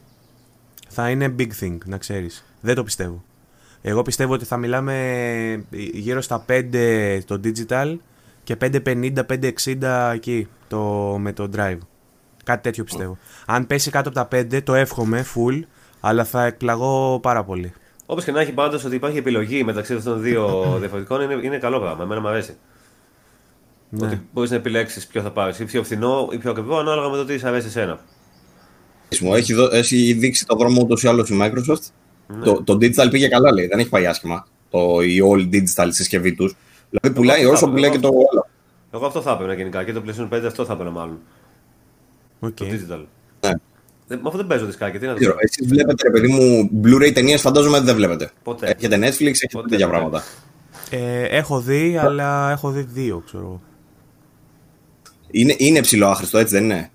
θα 0.88 1.10
είναι 1.10 1.34
big 1.38 1.50
thing, 1.60 1.78
να 1.84 1.98
ξέρεις. 1.98 2.44
Δεν 2.60 2.74
το 2.74 2.82
πιστεύω. 2.82 3.24
Εγώ 3.82 4.02
πιστεύω 4.02 4.32
ότι 4.32 4.44
θα 4.44 4.56
μιλάμε 4.56 5.64
γύρω 5.92 6.20
στα 6.20 6.44
5 6.48 7.20
το 7.24 7.40
digital 7.44 7.96
και 8.44 8.56
550, 8.60 9.12
560 9.28 10.10
εκεί 10.14 10.48
το, 10.68 10.80
με 11.18 11.32
το 11.32 11.48
drive. 11.56 11.78
Κάτι 12.44 12.62
τέτοιο 12.62 12.84
πιστεύω. 12.84 13.18
Αν 13.46 13.66
πέσει 13.66 13.90
κάτω 13.90 14.08
από 14.08 14.28
τα 14.28 14.38
5, 14.56 14.62
το 14.62 14.74
εύχομαι 14.74 15.24
full, 15.34 15.60
αλλά 16.00 16.24
θα 16.24 16.44
εκπλαγώ 16.44 17.20
πάρα 17.20 17.44
πολύ. 17.44 17.72
Όπως 18.06 18.24
και 18.24 18.32
να 18.32 18.40
έχει 18.40 18.52
πάντως 18.52 18.84
ότι 18.84 18.94
υπάρχει 18.94 19.18
επιλογή 19.18 19.64
μεταξύ 19.64 19.94
αυτών 19.94 20.12
των 20.12 20.22
δύο 20.22 20.76
διαφορετικών 20.78 21.20
είναι, 21.20 21.40
είναι 21.42 21.58
καλό 21.58 21.80
πράγμα. 21.80 22.02
Εμένα 22.04 22.20
μου 22.20 22.28
αρέσει. 22.28 22.56
Ναι. 23.94 24.06
Ότι 24.06 24.20
μπορείς 24.32 24.50
να 24.50 24.56
επιλέξεις 24.56 25.06
ποιο 25.06 25.22
θα 25.22 25.30
πάρεις, 25.30 25.58
ή 25.58 25.64
πιο 25.64 25.82
φθηνό 25.84 26.28
ή 26.32 26.36
πιο 26.38 26.50
ακριβό, 26.50 26.78
ανάλογα 26.78 27.08
με 27.08 27.16
το 27.16 27.24
τι 27.24 27.38
σ' 27.38 27.44
αρέσει 27.44 27.66
εσένα. 27.66 27.98
Μου 29.20 29.34
έχει, 29.34 29.54
δω- 29.54 29.72
έχει 29.72 30.12
δείξει 30.12 30.46
το 30.46 30.56
δρόμο 30.56 30.80
ούτως 30.82 31.02
ή 31.02 31.08
άλλως 31.08 31.28
η 31.30 31.38
Microsoft. 31.42 31.82
Το, 32.44 32.62
το 32.62 32.72
digital 32.74 33.08
πήγε 33.10 33.28
καλά, 33.28 33.52
λέει. 33.52 33.66
Δεν 33.66 33.78
έχει 33.78 33.88
πάει 33.88 34.06
άσχημα. 34.06 34.46
Το, 34.70 35.00
η 35.02 35.18
all 35.32 35.54
digital 35.54 35.88
συσκευή 35.90 36.34
τους. 36.34 36.54
Δηλαδή 36.90 37.18
πουλάει 37.18 37.40
αυτό 37.40 37.52
όσο 37.52 37.66
θα 37.66 37.72
πουλάει 37.72 37.90
πω. 37.90 37.94
και 37.96 38.00
το 38.02 38.08
άλλο. 38.08 38.46
Εγώ 38.90 39.06
αυτό 39.06 39.20
θα 39.22 39.30
έπαιρνα 39.32 39.54
γενικά 39.54 39.84
και 39.84 39.92
το 39.92 40.02
PlayStation 40.06 40.28
5 40.38 40.42
αυτό 40.46 40.64
θα 40.64 40.72
έπαιρνα 40.72 40.90
μάλλον. 40.90 41.18
Οκ. 42.40 42.54
Το 42.54 42.64
digital. 42.64 43.04
Ναι. 43.40 43.50
Δεν, 44.06 44.18
μα 44.22 44.26
αυτό 44.26 44.36
δεν 44.38 44.46
παίζω 44.46 44.66
δισκάκι, 44.66 44.98
τι 44.98 45.06
να 45.06 45.12
το 45.12 45.18
Δεν 45.18 45.22
ξέρω, 45.28 45.36
Εσείς 45.40 45.66
βλέπετε, 45.68 46.02
ρε 46.08 46.10
παιδί 46.10 46.28
μου, 46.32 46.70
Blu-ray 46.84 47.12
ταινίες 47.14 47.40
φαντάζομαι 47.40 47.76
ότι 47.76 47.86
δεν 47.86 47.94
βλέπετε. 47.94 48.30
Ποτέ. 48.42 48.74
Έχετε 48.78 48.96
Netflix, 48.96 49.26
έχετε 49.26 49.48
Ποτέ, 49.52 49.68
τέτοια 49.68 49.86
ποτέ. 49.86 49.98
πράγματα. 49.98 50.24
Ε, 50.90 51.22
έχω 51.22 51.60
δει, 51.60 51.96
αλλά 52.02 52.50
έχω 52.50 52.70
δει 52.70 52.82
δύο, 52.82 53.22
ξέρω 53.26 53.42
εγώ. 53.42 53.60
Είναι, 55.32 55.54
είναι 55.58 55.80
ψηλό 55.80 56.06
άχρηστο, 56.06 56.38
έτσι 56.38 56.54
δεν 56.54 56.64
είναι; 56.64 56.90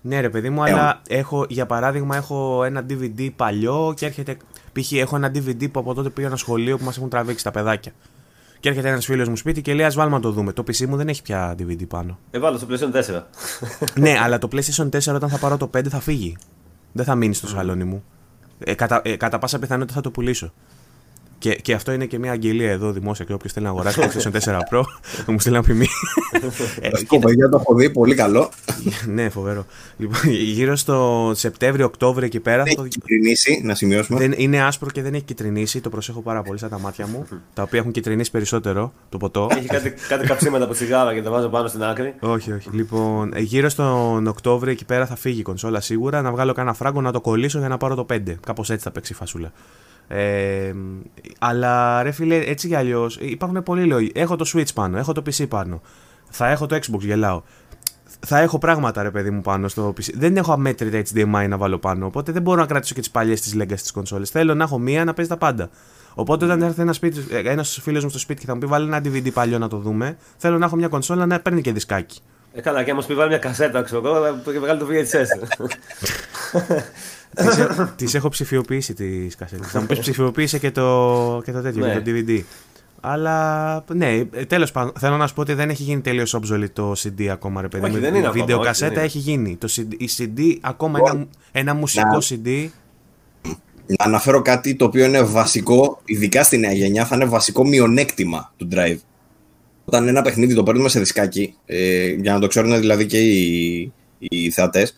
Ναι, 0.00 0.20
ρε 0.20 0.30
παιδί 0.30 0.50
μου, 0.50 0.64
Ε, 0.64 0.70
αλλά 0.70 1.02
έχω, 1.08 1.46
για 1.48 1.66
παράδειγμα, 1.66 2.16
έχω 2.16 2.64
ένα 2.64 2.86
DVD 2.88 3.28
παλιό 3.36 3.92
και 3.96 4.06
έρχεται. 4.06 4.36
Π.χ. 4.72 4.92
έχω 4.92 5.16
ένα 5.16 5.30
DVD 5.34 5.70
που 5.70 5.80
από 5.80 5.94
τότε 5.94 6.08
πήγα 6.08 6.26
ένα 6.26 6.36
σχολείο 6.36 6.78
που 6.78 6.84
μας 6.84 6.96
έχουν 6.96 7.08
τραβήξει 7.08 7.44
τα 7.44 7.50
παιδάκια. 7.50 7.92
Και 8.60 8.68
έρχεται 8.68 8.88
ένας 8.88 9.04
φίλος 9.04 9.28
μου 9.28 9.36
σπίτι 9.36 9.62
και 9.62 9.74
λέει: 9.74 9.86
Α 9.86 9.92
βάλουμε 9.94 10.16
να 10.16 10.22
το 10.22 10.30
δούμε. 10.30 10.52
Το 10.52 10.62
PC 10.66 10.86
μου 10.86 10.96
δεν 10.96 11.08
έχει 11.08 11.22
πια 11.22 11.54
DVD 11.58 11.86
πάνω. 11.88 12.18
Ε, 12.30 12.38
βάλω 12.38 12.58
στο 12.58 12.66
PlayStation 12.70 13.16
4. 13.16 13.22
ναι, 14.02 14.18
αλλά 14.20 14.38
το 14.38 14.48
PlayStation 14.52 14.88
4 14.88 15.14
όταν 15.14 15.28
θα 15.28 15.38
πάρω 15.38 15.56
το 15.56 15.70
5 15.76 15.86
θα 15.88 16.00
φύγει. 16.00 16.36
Δεν 16.92 17.04
θα 17.04 17.14
μείνει 17.14 17.34
στο 17.34 17.46
σαλόνι 17.46 17.84
μου. 17.84 18.04
Ε, 18.58 18.74
κατά, 18.74 19.00
ε, 19.04 19.16
κατά 19.16 19.38
πάσα 19.38 19.58
πιθανότητα 19.58 19.94
θα 19.94 20.00
το 20.00 20.10
πουλήσω. 20.10 20.52
Και, 21.38 21.54
και 21.54 21.72
αυτό 21.74 21.92
είναι 21.92 22.04
και 22.06 22.18
μια 22.18 22.32
αγγελία 22.32 22.70
εδώ 22.70 22.92
δημόσια 22.92 23.24
και 23.24 23.32
όποιος 23.32 23.52
θέλει 23.52 23.64
να 23.64 23.70
αγοράσει 23.70 24.00
το 24.00 24.06
PlayStation 24.06 24.30
4 24.32 24.58
Pro 24.72 24.82
θα 25.00 25.24
μου 25.32 25.40
στείλει 25.40 25.54
ένα 25.54 25.64
ποιμί. 25.64 25.86
ε, 26.80 26.88
Αυτό 26.94 27.18
παιδιά 27.18 27.48
το 27.48 27.56
έχω 27.60 27.74
δει, 27.74 27.90
πολύ 27.90 28.14
καλό. 28.14 28.50
ναι, 29.14 29.28
φοβερό. 29.28 29.66
Λοιπόν, 29.96 30.20
γύρω 30.30 30.76
στο 30.76 31.30
Σεπτέμβριο-Οκτώβριο 31.34 32.26
εκεί 32.26 32.40
πέρα. 32.40 32.62
Δεν 32.62 32.72
θα 32.74 32.78
το- 32.82 32.84
έχει 32.92 32.98
κυβερνήσει, 33.00 33.60
να 33.64 33.74
σημειώσουμε. 33.74 34.18
Δεν, 34.18 34.34
είναι 34.36 34.62
άσπρο 34.62 34.90
και 34.90 35.02
δεν 35.02 35.14
έχει 35.14 35.22
κυτρινήσει. 35.24 35.80
Το 35.80 35.88
προσέχω 35.88 36.20
πάρα 36.22 36.42
πολύ 36.42 36.58
σαν 36.58 36.68
τα 36.70 36.78
μάτια 36.78 37.06
μου. 37.06 37.26
τα 37.54 37.62
οποία 37.62 37.78
έχουν 37.78 37.90
κυτρινήσει 37.92 38.30
περισσότερο 38.30 38.92
το 39.08 39.16
ποτό. 39.18 39.48
Έχει 39.50 39.66
κάτι, 39.66 39.94
κάτι 40.08 40.26
καψίματα 40.26 40.64
από 40.64 40.72
τσιγάρα 40.72 41.14
και 41.14 41.22
τα 41.22 41.30
βάζω 41.30 41.48
πάνω 41.48 41.68
στην 41.68 41.82
άκρη. 41.82 42.14
όχι, 42.20 42.52
όχι. 42.52 42.68
Λοιπόν, 42.72 43.30
ε, 43.34 43.40
γύρω 43.40 43.68
στον 43.68 44.26
Οκτώβριο 44.26 44.72
εκεί 44.72 44.84
πέρα 44.84 45.06
θα 45.06 45.16
φύγει 45.16 45.40
η 45.40 45.42
κονσόλα 45.42 45.80
σίγουρα. 45.80 46.22
Να 46.22 46.30
βγάλω 46.30 46.52
κανένα 46.52 46.74
φράγκο 46.74 47.00
να 47.00 47.12
το 47.12 47.20
κολλήσω 47.20 47.58
για 47.58 47.68
να 47.68 47.76
πάρω 47.76 47.94
το 47.94 48.06
5. 48.12 48.18
Κάπως 48.46 48.70
έτσι 48.70 48.84
θα 48.84 48.90
παίξει 48.90 49.12
η 49.12 49.16
φασούλα. 49.16 49.52
Ε, 50.08 50.72
αλλά 51.38 52.02
ρε 52.02 52.10
φίλε, 52.10 52.36
έτσι 52.36 52.68
κι 52.68 52.74
αλλιώς 52.74 53.18
υπάρχουν 53.20 53.62
πολλοί 53.62 53.84
λόγοι. 53.84 54.12
Έχω 54.14 54.36
το 54.36 54.50
Switch 54.54 54.74
πάνω, 54.74 54.98
έχω 54.98 55.12
το 55.12 55.22
PC 55.26 55.48
πάνω. 55.48 55.80
Θα 56.30 56.48
έχω 56.48 56.66
το 56.66 56.76
Xbox, 56.76 57.00
γελάω. 57.00 57.42
Θα 58.26 58.38
έχω 58.38 58.58
πράγματα 58.58 59.02
ρε 59.02 59.10
παιδί 59.10 59.30
μου 59.30 59.40
πάνω 59.40 59.68
στο 59.68 59.94
PC. 59.96 60.10
Δεν 60.14 60.36
έχω 60.36 60.52
αμέτρητα 60.52 61.02
HDMI 61.14 61.46
να 61.48 61.56
βάλω 61.56 61.78
πάνω. 61.78 62.06
Οπότε 62.06 62.32
δεν 62.32 62.42
μπορώ 62.42 62.60
να 62.60 62.66
κρατήσω 62.66 62.94
και 62.94 63.00
τις 63.00 63.10
παλιές 63.10 63.40
της 63.40 63.54
Legacy 63.56 63.80
της 63.80 63.90
κονσόλε. 63.90 64.24
Θέλω 64.24 64.54
να 64.54 64.64
έχω 64.64 64.78
μία 64.78 65.04
να 65.04 65.14
παίζει 65.14 65.30
τα 65.30 65.36
πάντα. 65.36 65.70
Οπότε 66.14 66.44
όταν 66.44 66.62
έρθει 66.62 66.80
ένα, 66.80 66.92
σπίτι, 66.92 67.24
ένας 67.30 67.78
φίλος 67.82 68.02
μου 68.04 68.10
στο 68.10 68.18
σπίτι 68.18 68.40
και 68.40 68.46
θα 68.46 68.54
μου 68.54 68.60
πει 68.60 68.66
βάλει 68.66 68.86
ένα 68.86 68.98
DVD 68.98 69.32
παλιό 69.32 69.58
να 69.58 69.68
το 69.68 69.76
δούμε, 69.76 70.16
θέλω 70.36 70.58
να 70.58 70.64
έχω 70.64 70.76
μια 70.76 70.88
κονσόλα 70.88 71.26
να 71.26 71.40
παίρνει 71.40 71.60
και 71.60 71.72
δισκάκι. 71.72 72.20
Ε, 72.52 72.60
καλά, 72.60 72.82
και 72.82 72.90
άμα 72.90 73.00
σου 73.00 73.08
πει 73.08 73.14
βάλει 73.14 73.28
μια 73.28 73.38
κασέτα, 73.38 73.82
ξέρω 73.82 74.02
εγώ, 74.04 74.40
θα 74.44 74.60
βγάλει 74.60 74.78
το 74.78 74.86
VHS. 74.90 75.26
τις, 77.36 77.56
έ- 77.58 77.82
τις 77.96 78.14
έχω 78.14 78.28
ψηφιοποιήσει 78.28 78.94
τις 78.94 79.34
κασέτες. 79.36 79.70
Θα 79.70 79.80
μου 79.80 79.86
πεις 79.86 79.98
ψηφιοποίησε 79.98 80.58
και 80.58 80.70
το, 80.70 81.42
και 81.44 81.52
το 81.52 81.60
τέτοιο, 81.60 81.86
Ναι. 81.86 81.92
και 81.92 82.00
το 82.00 82.10
DVD. 82.10 82.40
Αλλά 83.00 83.84
ναι, 83.94 84.24
τέλος 84.46 84.72
πάντων, 84.72 84.92
θέλω 84.98 85.16
να 85.16 85.26
σου 85.26 85.34
πω 85.34 85.40
ότι 85.40 85.52
δεν 85.54 85.70
έχει 85.70 85.82
γίνει 85.82 86.00
τελείως 86.00 86.36
obsolete 86.36 86.70
το 86.72 86.92
CD 86.98 87.24
ακόμα, 87.26 87.60
ρε 87.60 87.68
παιδί 87.68 87.84
Όχι, 87.84 87.94
μου. 87.94 88.00
δεν 88.00 88.08
είναι 88.14 88.18
Η 88.18 88.26
ακόμα, 88.26 88.40
βίντεο 88.44 88.56
όχι, 88.58 88.66
κασέτα 88.66 88.88
δεν 88.88 88.96
είναι. 88.98 89.06
έχει 89.06 89.18
γίνει. 89.18 89.56
Το 89.56 89.68
CD, 89.76 89.94
η 89.98 90.08
CD, 90.18 90.56
ακόμα 90.60 90.98
ένα, 91.04 91.26
ένα 91.52 91.74
μουσικό 91.74 92.06
Να. 92.06 92.18
CD. 92.28 92.68
να 93.86 94.04
αναφέρω 94.04 94.42
κάτι 94.42 94.74
το 94.74 94.84
οποίο 94.84 95.04
είναι 95.04 95.22
βασικό, 95.22 96.00
ειδικά 96.04 96.42
στη 96.42 96.58
νέα 96.58 96.72
γενιά, 96.72 97.04
θα 97.04 97.14
είναι 97.16 97.24
βασικό 97.24 97.66
μειονέκτημα 97.66 98.52
του 98.56 98.68
Drive. 98.72 98.98
Όταν 99.84 100.08
ένα 100.08 100.22
παιχνίδι 100.22 100.54
το 100.54 100.62
παίρνουμε 100.62 100.88
σε 100.88 100.98
δισκάκι, 100.98 101.54
ε, 101.66 102.06
για 102.06 102.32
να 102.32 102.38
το 102.40 102.46
ξέρουν 102.46 102.78
δηλαδή 102.78 103.06
και 103.06 103.18
οι, 103.20 103.92
οι 104.18 104.50
θεατές, 104.50 104.96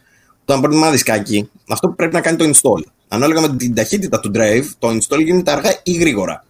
όταν 0.51 0.63
παίρνουμε 0.63 0.83
ένα 0.83 0.91
δισκάκι, 0.91 1.51
αυτό 1.69 1.89
που 1.89 1.95
πρέπει 1.95 2.15
να 2.15 2.21
κάνει 2.21 2.37
το 2.37 2.45
install. 2.45 2.83
Ανάλογα 3.09 3.41
με 3.41 3.57
την 3.57 3.75
ταχύτητα 3.75 4.21
του 4.21 4.31
Drive, 4.35 4.65
το 4.79 4.89
install 4.89 5.25
γίνεται 5.25 5.51
αργά 5.51 5.71
ή 5.83 5.93
γρήγορα. 5.93 6.45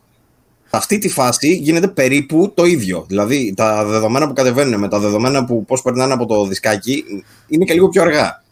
Σε 0.70 0.76
αυτή 0.76 0.98
τη 0.98 1.08
φάση 1.08 1.54
γίνεται 1.54 1.88
περίπου 1.88 2.52
το 2.54 2.64
ίδιο. 2.64 3.04
Δηλαδή, 3.08 3.54
τα 3.56 3.84
δεδομένα 3.84 4.26
που 4.26 4.32
κατεβαίνουν 4.32 4.80
με 4.80 4.88
τα 4.88 4.98
δεδομένα 4.98 5.44
που 5.44 5.64
πώς 5.64 5.82
περνάνε 5.82 6.12
από 6.12 6.26
το 6.26 6.46
δισκάκι 6.46 7.04
είναι 7.46 7.64
και 7.64 7.72
λίγο 7.72 7.88
πιο 7.88 8.02
αργά 8.02 8.42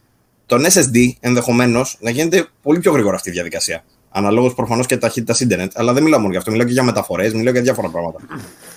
τον 0.47 0.65
SSD 0.65 1.11
ενδεχομένως 1.21 1.97
να 2.01 2.11
γίνεται 2.11 2.47
πολύ 2.63 2.79
πιο 2.79 2.93
γρήγορα 2.93 3.17
αυτή 3.17 3.29
η 3.29 3.33
διαδικασία. 3.33 3.85
Αναλόγως 4.11 4.55
προφανώς 4.55 4.87
και 4.87 4.97
ταχύτητας 4.97 5.41
ίντερνετ, 5.41 5.73
αλλά 5.75 5.93
δεν 5.93 6.03
μιλάω 6.03 6.19
μόνο 6.19 6.31
για 6.31 6.39
αυτό. 6.39 6.51
Μιλάω 6.51 6.67
και 6.67 6.73
για 6.73 6.83
μεταφορές, 6.83 7.33
μιλάω 7.33 7.53
για 7.53 7.63
διάφορα 7.63 7.89
πράγματα. 7.89 8.19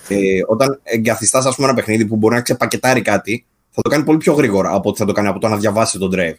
Ε, 0.08 0.18
όταν 0.48 0.80
εγκαθιστάς, 0.84 1.58
ένα 1.58 1.74
παιχνίδι 1.74 2.06
που 2.06 2.16
μπορεί 2.16 2.36
να 2.36 2.42
ξεπακετάρει 2.42 3.02
κάτι, 3.02 3.46
θα 3.70 3.82
το 3.82 3.90
κάνει 3.90 4.04
πολύ 4.04 4.18
πιο 4.18 4.34
γρήγορα 4.34 4.74
από 4.74 4.90
ότι 4.90 5.00
θα 5.00 5.06
το 5.06 5.12
κάνει 5.12 5.28
από 5.28 5.40
το 5.40 5.48
να 5.48 5.58
διαβάσει 5.58 6.00
τον 6.00 6.12
drive. 6.16 6.36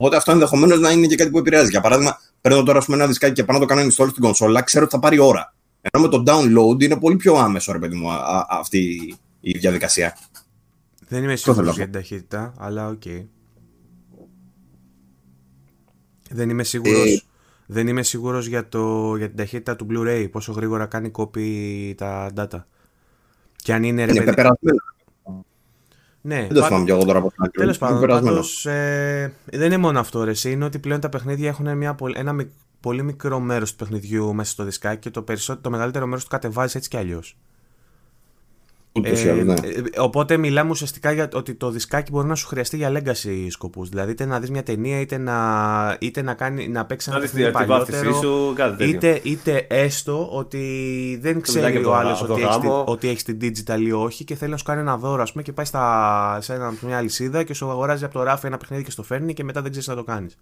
Οπότε 0.00 0.16
αυτό 0.16 0.32
ενδεχομένως 0.32 0.80
να 0.80 0.90
είναι 0.90 1.06
και 1.06 1.16
κάτι 1.16 1.30
που 1.30 1.38
επηρεάζει. 1.38 1.70
Για 1.70 1.80
παράδειγμα, 1.80 2.18
παίρνω 2.40 2.62
τώρα 2.62 2.80
πούμε, 2.80 2.96
ένα 2.96 3.06
δισκάκι 3.06 3.32
και 3.32 3.44
πάω 3.44 3.58
να 3.58 3.66
το 3.66 3.74
κάνω 3.74 3.86
install 3.88 4.08
στην 4.10 4.22
κονσόλα, 4.22 4.62
ξέρω 4.62 4.84
ότι 4.84 4.94
θα 4.94 5.00
πάρει 5.00 5.18
ώρα. 5.18 5.54
Ενώ 5.80 6.04
με 6.04 6.10
το 6.10 6.22
download 6.26 6.82
είναι 6.82 6.96
πολύ 6.96 7.16
πιο 7.16 7.34
άμεσο, 7.34 7.72
ρε 7.72 7.78
παιδί 7.78 7.96
μου, 7.96 8.08
αυτή 8.48 9.14
η 9.40 9.58
διαδικασία. 9.58 10.16
Δεν 11.08 11.22
είμαι 11.22 11.36
σίγουρος 11.36 11.74
για 11.74 11.84
την 11.84 11.92
ταχύτητα, 11.92 12.54
αλλά 12.58 12.88
ok. 12.88 13.02
Okay. 13.04 13.26
Δεν 16.30 16.50
είμαι 16.50 16.64
σίγουρος, 16.64 17.14
ε... 17.14 17.22
δεν 17.66 17.88
είμαι 17.88 18.02
σίγουρος 18.02 18.46
για, 18.46 18.68
το, 18.68 19.16
για 19.16 19.26
την 19.28 19.36
ταχύτητα 19.36 19.76
του 19.76 19.86
Blu-ray, 19.90 20.28
πόσο 20.30 20.52
γρήγορα 20.52 20.86
κάνει 20.86 21.10
copy 21.14 21.92
τα 21.96 22.30
data. 22.36 22.64
Και 23.56 23.72
αν 23.72 23.82
είναι... 23.82 24.02
Είναι 24.02 24.24
πεπερασμένο. 24.24 24.78
Ναι, 26.20 26.36
δεν 26.36 26.54
το 26.54 26.62
θυμάμαι 26.62 26.84
κι 26.84 26.90
εγώ 26.90 27.04
τώρα 27.04 27.18
από 27.18 27.32
Τέλος 27.50 27.78
πάντων, 27.78 28.44
ε, 28.64 29.32
δεν 29.44 29.66
είναι 29.66 29.76
μόνο 29.76 30.00
αυτό. 30.00 30.24
Ρε, 30.24 30.32
είναι 30.44 30.64
ότι 30.64 30.78
πλέον 30.78 31.00
τα 31.00 31.08
παιχνίδια 31.08 31.48
έχουν 31.48 31.76
μια, 31.76 31.96
ένα 32.14 32.46
πολύ 32.80 33.02
μικρό 33.02 33.40
μέρος 33.40 33.70
του 33.70 33.76
παιχνιδιού 33.76 34.34
μέσα 34.34 34.50
στο 34.50 34.64
δισκάκι 34.64 35.10
και 35.10 35.10
το, 35.10 35.24
το 35.60 35.70
μεγαλύτερο 35.70 36.06
μέρος 36.06 36.24
του 36.24 36.30
κατεβάζεις 36.30 36.74
έτσι 36.74 36.88
κι 36.88 36.96
αλλιώς. 36.96 37.36
Ε, 38.92 39.32
ναι. 39.32 39.52
ε, 39.52 40.00
οπότε 40.00 40.36
μιλάμε 40.36 40.70
ουσιαστικά 40.70 41.12
για 41.12 41.28
ότι 41.32 41.54
το 41.54 41.70
δισκάκι 41.70 42.10
μπορεί 42.10 42.26
να 42.26 42.34
σου 42.34 42.46
χρειαστεί 42.46 42.76
για 42.76 42.92
legacy 42.92 43.46
σκοπούς. 43.48 43.88
Δηλαδή 43.88 44.10
είτε 44.10 44.24
να 44.24 44.40
δεις 44.40 44.50
μια 44.50 44.62
ταινία, 44.62 45.00
είτε 45.00 45.18
να, 45.18 45.96
είτε 46.00 46.22
να, 46.22 46.34
κάνει, 46.34 46.68
να 46.68 46.84
παίξει 46.84 47.10
ένα 47.10 47.20
παιχνίδι 47.20 47.50
παλιότερο. 47.50 48.12
Σου, 48.12 48.54
είτε, 48.78 49.20
είτε 49.22 49.66
έστω 49.68 50.28
ότι 50.32 51.18
δεν 51.22 51.40
ξέρει 51.40 51.84
ο 51.84 51.94
άλλος 51.94 52.22
ότι, 52.22 52.42
έχει, 52.42 52.60
ότι 52.84 53.08
έχει 53.08 53.24
την 53.24 53.38
digital 53.42 53.80
ή 53.80 53.92
όχι 53.92 54.24
και 54.24 54.34
θέλει 54.34 54.50
να 54.50 54.56
σου 54.56 54.64
κάνει 54.64 54.80
ένα 54.80 54.96
δώρο 54.96 55.22
ας 55.22 55.30
πούμε, 55.30 55.42
και 55.42 55.52
πάει 55.52 55.66
στα, 55.66 56.38
σε 56.40 56.54
ένα, 56.54 56.74
μια 56.80 56.96
αλυσίδα 56.96 57.42
και 57.42 57.54
σου 57.54 57.70
αγοράζει 57.70 58.04
από 58.04 58.14
το 58.14 58.22
ράφι 58.22 58.46
ένα 58.46 58.56
παιχνίδι 58.56 58.84
και 58.84 58.90
στο 58.90 59.02
φέρνει 59.02 59.34
και 59.34 59.44
μετά 59.44 59.62
δεν 59.62 59.70
ξέρεις 59.70 59.88
να 59.88 59.94
το 59.94 60.04
κάνεις. 60.04 60.38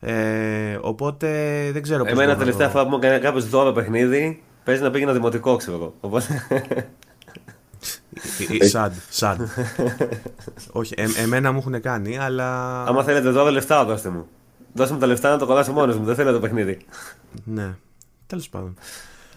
Ε, 0.00 0.78
οπότε 0.80 1.28
δεν 1.72 1.82
ξέρω 1.82 2.02
πώς. 2.02 2.12
Εμένα 2.12 2.36
τελευταία 2.36 2.68
φορά 2.68 2.84
που 2.84 2.90
μου 2.90 2.96
έκανε 2.96 3.18
κάποιος 3.18 3.48
δώρο 3.48 3.72
παιχνίδι 3.72 4.42
παίζει 4.64 4.82
να 4.82 4.90
πήγαινα 4.90 5.12
δημοτικό, 5.12 5.56
ξέρω 5.56 5.76
εγώ. 5.76 5.94
Οπότε. 6.00 6.44
Sad, 8.60 8.92
sad. 9.10 9.40
Όχι, 10.72 10.94
εμένα 11.22 11.52
μου 11.52 11.58
έχουν 11.58 11.80
κάνει, 11.80 12.18
αλλά. 12.18 12.82
Άμα 12.84 13.02
θέλετε 13.02 13.32
τώρα 13.32 13.50
λεφτά, 13.50 13.84
δώστε 13.84 14.08
μου. 14.08 14.26
Δώστε 14.72 14.94
μου 14.94 15.00
τα 15.00 15.06
λεφτά 15.06 15.30
να 15.30 15.38
το 15.38 15.46
χαλάσω 15.46 15.72
μόνος 15.72 15.96
μου. 15.96 16.04
Δεν 16.04 16.14
θέλω 16.14 16.32
το 16.32 16.40
παιχνίδι. 16.40 16.78
Ναι. 17.44 17.74
Τέλος 18.26 18.48
πάντων. 18.48 18.74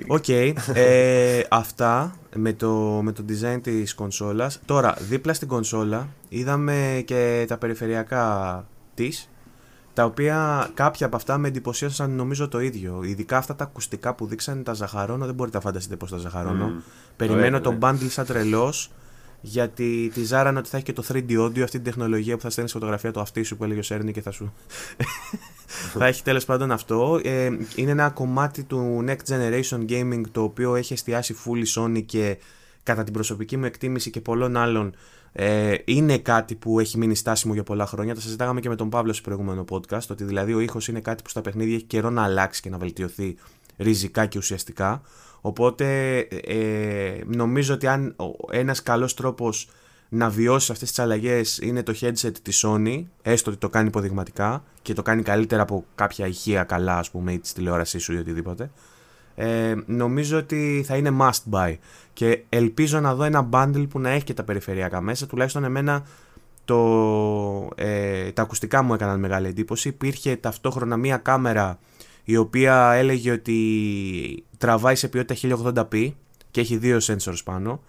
Οκ. 0.08 0.28
Ε, 0.74 1.44
αυτά 1.50 2.16
με 2.36 2.54
το, 2.54 2.72
με 3.04 3.12
το 3.12 3.24
design 3.30 3.60
της 3.62 3.94
κονσόλας. 3.94 4.60
Τώρα, 4.66 4.96
δίπλα 5.00 5.34
στην 5.34 5.48
κονσόλα 5.48 6.08
είδαμε 6.30 7.04
και 7.06 7.46
τα 7.48 7.58
περιφερειακά 7.58 8.66
της 8.94 9.30
τα 10.00 10.06
οποία 10.06 10.70
κάποια 10.74 11.06
από 11.06 11.16
αυτά 11.16 11.38
με 11.38 11.48
εντυπωσίασαν 11.48 12.12
νομίζω 12.12 12.48
το 12.48 12.60
ίδιο. 12.60 13.02
Ειδικά 13.04 13.38
αυτά 13.38 13.56
τα 13.56 13.64
ακουστικά 13.64 14.14
που 14.16 14.26
δείξανε 14.26 14.64
τα 14.64 14.74
ζαχαρώνω, 14.74 15.26
δεν 15.26 15.36
μπορείτε 15.36 15.58
να 15.58 15.64
φανταστείτε 15.64 15.96
πώς 15.96 16.10
τα 16.10 16.18
ζαχαρώνω. 16.18 16.72
Περιμένω 17.16 17.62
το 17.62 17.78
bundle 17.82 18.08
σαν 18.10 18.26
τρελός, 18.26 18.92
γιατί 19.42 20.12
τη 20.14 20.24
ζάρανε 20.24 20.60
ότι 20.60 20.70
θα 20.70 20.78
έχει 20.78 20.86
και 20.86 20.94
το 20.94 21.04
3D 21.08 21.40
audio, 21.40 21.60
αυτή 21.60 21.72
την 21.78 21.84
τεχνολογία 21.84 22.36
που 22.36 22.42
θα 22.42 22.50
στέλνεις 22.50 22.74
φωτογραφία 22.74 23.12
του 23.12 23.20
αυτί 23.20 23.44
σου 23.44 23.58
που 23.58 23.64
έλεγε 23.64 23.80
ο 23.80 23.84
Σέρνη 23.84 24.12
και 24.12 24.22
θα 24.22 24.32
σου. 24.32 24.54
θα 25.98 26.06
έχει 26.06 26.24
τέλος 26.24 26.46
πάντων 26.46 26.72
αυτό. 26.72 27.20
Ε, 27.24 27.50
είναι 27.76 27.92
ένα 27.92 28.10
κομμάτι 28.10 28.64
του 28.64 29.06
Next 29.08 29.34
Generation 29.34 29.90
Gaming 29.90 30.22
το 30.32 30.44
οποίο 30.44 30.76
έχει 30.76 30.94
εστιάσει 30.94 31.36
full 31.46 31.82
Sony 31.82 32.04
και 32.06 32.38
κατά 32.84 33.04
την 33.04 33.14
προσωπική 33.14 33.58
μου 33.58 33.66
εκτίμηση 33.66 34.10
και 34.10 34.22
πολλών 34.22 34.58
άλλων 34.58 34.96
ε, 35.32 35.76
είναι 35.86 36.18
κάτι 36.18 36.56
που 36.56 36.80
έχει 36.80 36.98
μείνει 36.98 37.16
στάσιμο 37.16 37.54
για 37.54 37.64
πολλά 37.64 37.86
χρόνια. 37.86 38.16
Τα 38.16 38.22
συζητάγαμε 38.22 38.60
και 38.60 38.70
με 38.70 38.76
τον 38.76 38.90
Παύλο 38.90 39.14
στο 39.14 39.22
προηγούμενο 39.22 39.66
podcast. 39.70 40.08
Ότι 40.10 40.24
δηλαδή 40.24 40.54
ο 40.54 40.60
ήχος 40.60 40.88
είναι 40.88 41.00
κάτι 41.00 41.24
που 41.24 41.30
στα 41.30 41.42
παιχνίδια 41.42 41.76
έχει 41.76 41.84
καιρό 41.84 42.10
να 42.10 42.24
αλλάξει 42.24 42.62
και 42.62 42.70
να 42.70 42.78
βελτιωθεί 42.78 43.36
ριζικά 43.78 44.26
και 44.26 44.38
ουσιαστικά. 44.38 45.02
Οπότε 45.42 46.18
ε, 46.20 47.22
νομίζω 47.26 47.74
ότι 47.74 47.88
αν 47.88 48.16
ένας 48.52 48.84
καλός 48.84 49.14
τρόπος 49.14 49.70
να 50.10 50.30
βιώσει 50.30 50.72
αυτές 50.72 50.90
τις 50.90 51.00
αλλαγές 51.00 51.58
είναι 51.58 51.84
το 51.84 51.94
headset 52.02 52.32
της 52.42 52.66
Sony, 52.66 53.04
έστω 53.22 53.50
ότι 53.50 53.60
το 53.60 53.70
κάνει 53.70 53.88
υποδειγματικά 53.88 54.64
και 54.82 54.94
το 54.94 55.02
κάνει 55.02 55.22
καλύτερα 55.22 55.62
από 55.62 55.86
κάποια 55.96 56.28
ηχεία 56.28 56.64
καλά, 56.64 56.98
ας 56.98 57.10
πούμε, 57.10 57.34
ή 57.34 57.40
της 57.40 57.54
τηλεόρασής 57.54 58.04
σου 58.04 58.14
ή 58.14 58.18
οτιδήποτε 58.18 58.72
ε, 59.42 59.76
νομίζω 59.86 60.38
ότι 60.38 60.84
θα 60.88 60.96
είναι 60.96 61.12
must 61.20 61.52
buy. 61.52 61.76
Και 62.14 62.44
ελπίζω 62.50 63.00
να 63.00 63.16
δω 63.16 63.24
ένα 63.24 63.50
bundle 63.52 63.88
που 63.90 64.00
να 64.00 64.10
έχει 64.10 64.24
και 64.24 64.34
τα 64.34 64.44
περιφερειακά 64.44 65.02
μέσα. 65.02 65.28
Τουλάχιστον 65.28 65.64
εμένα 65.64 66.06
το, 66.66 67.70
ε, 67.76 68.32
τα 68.32 68.42
ακουστικά 68.42 68.82
μου 68.82 68.94
έκαναν 68.94 69.20
μεγάλη 69.20 69.48
εντύπωση. 69.48 69.88
Υπήρχε 69.88 70.36
ταυτόχρονα 70.36 70.98
μία 70.98 71.18
κάμερα 71.18 71.80
η 72.24 72.38
οποία 72.38 72.92
έλεγε 72.92 73.32
ότι 73.32 74.44
τραβάει 74.58 74.96
σε 74.96 75.08
ποιότητα 75.08 75.36
1080p 75.64 76.12
και 76.52 76.62
έχει 76.62 76.78
δύο 76.78 76.98
sensors 77.02 77.44
πάνω. 77.44 77.82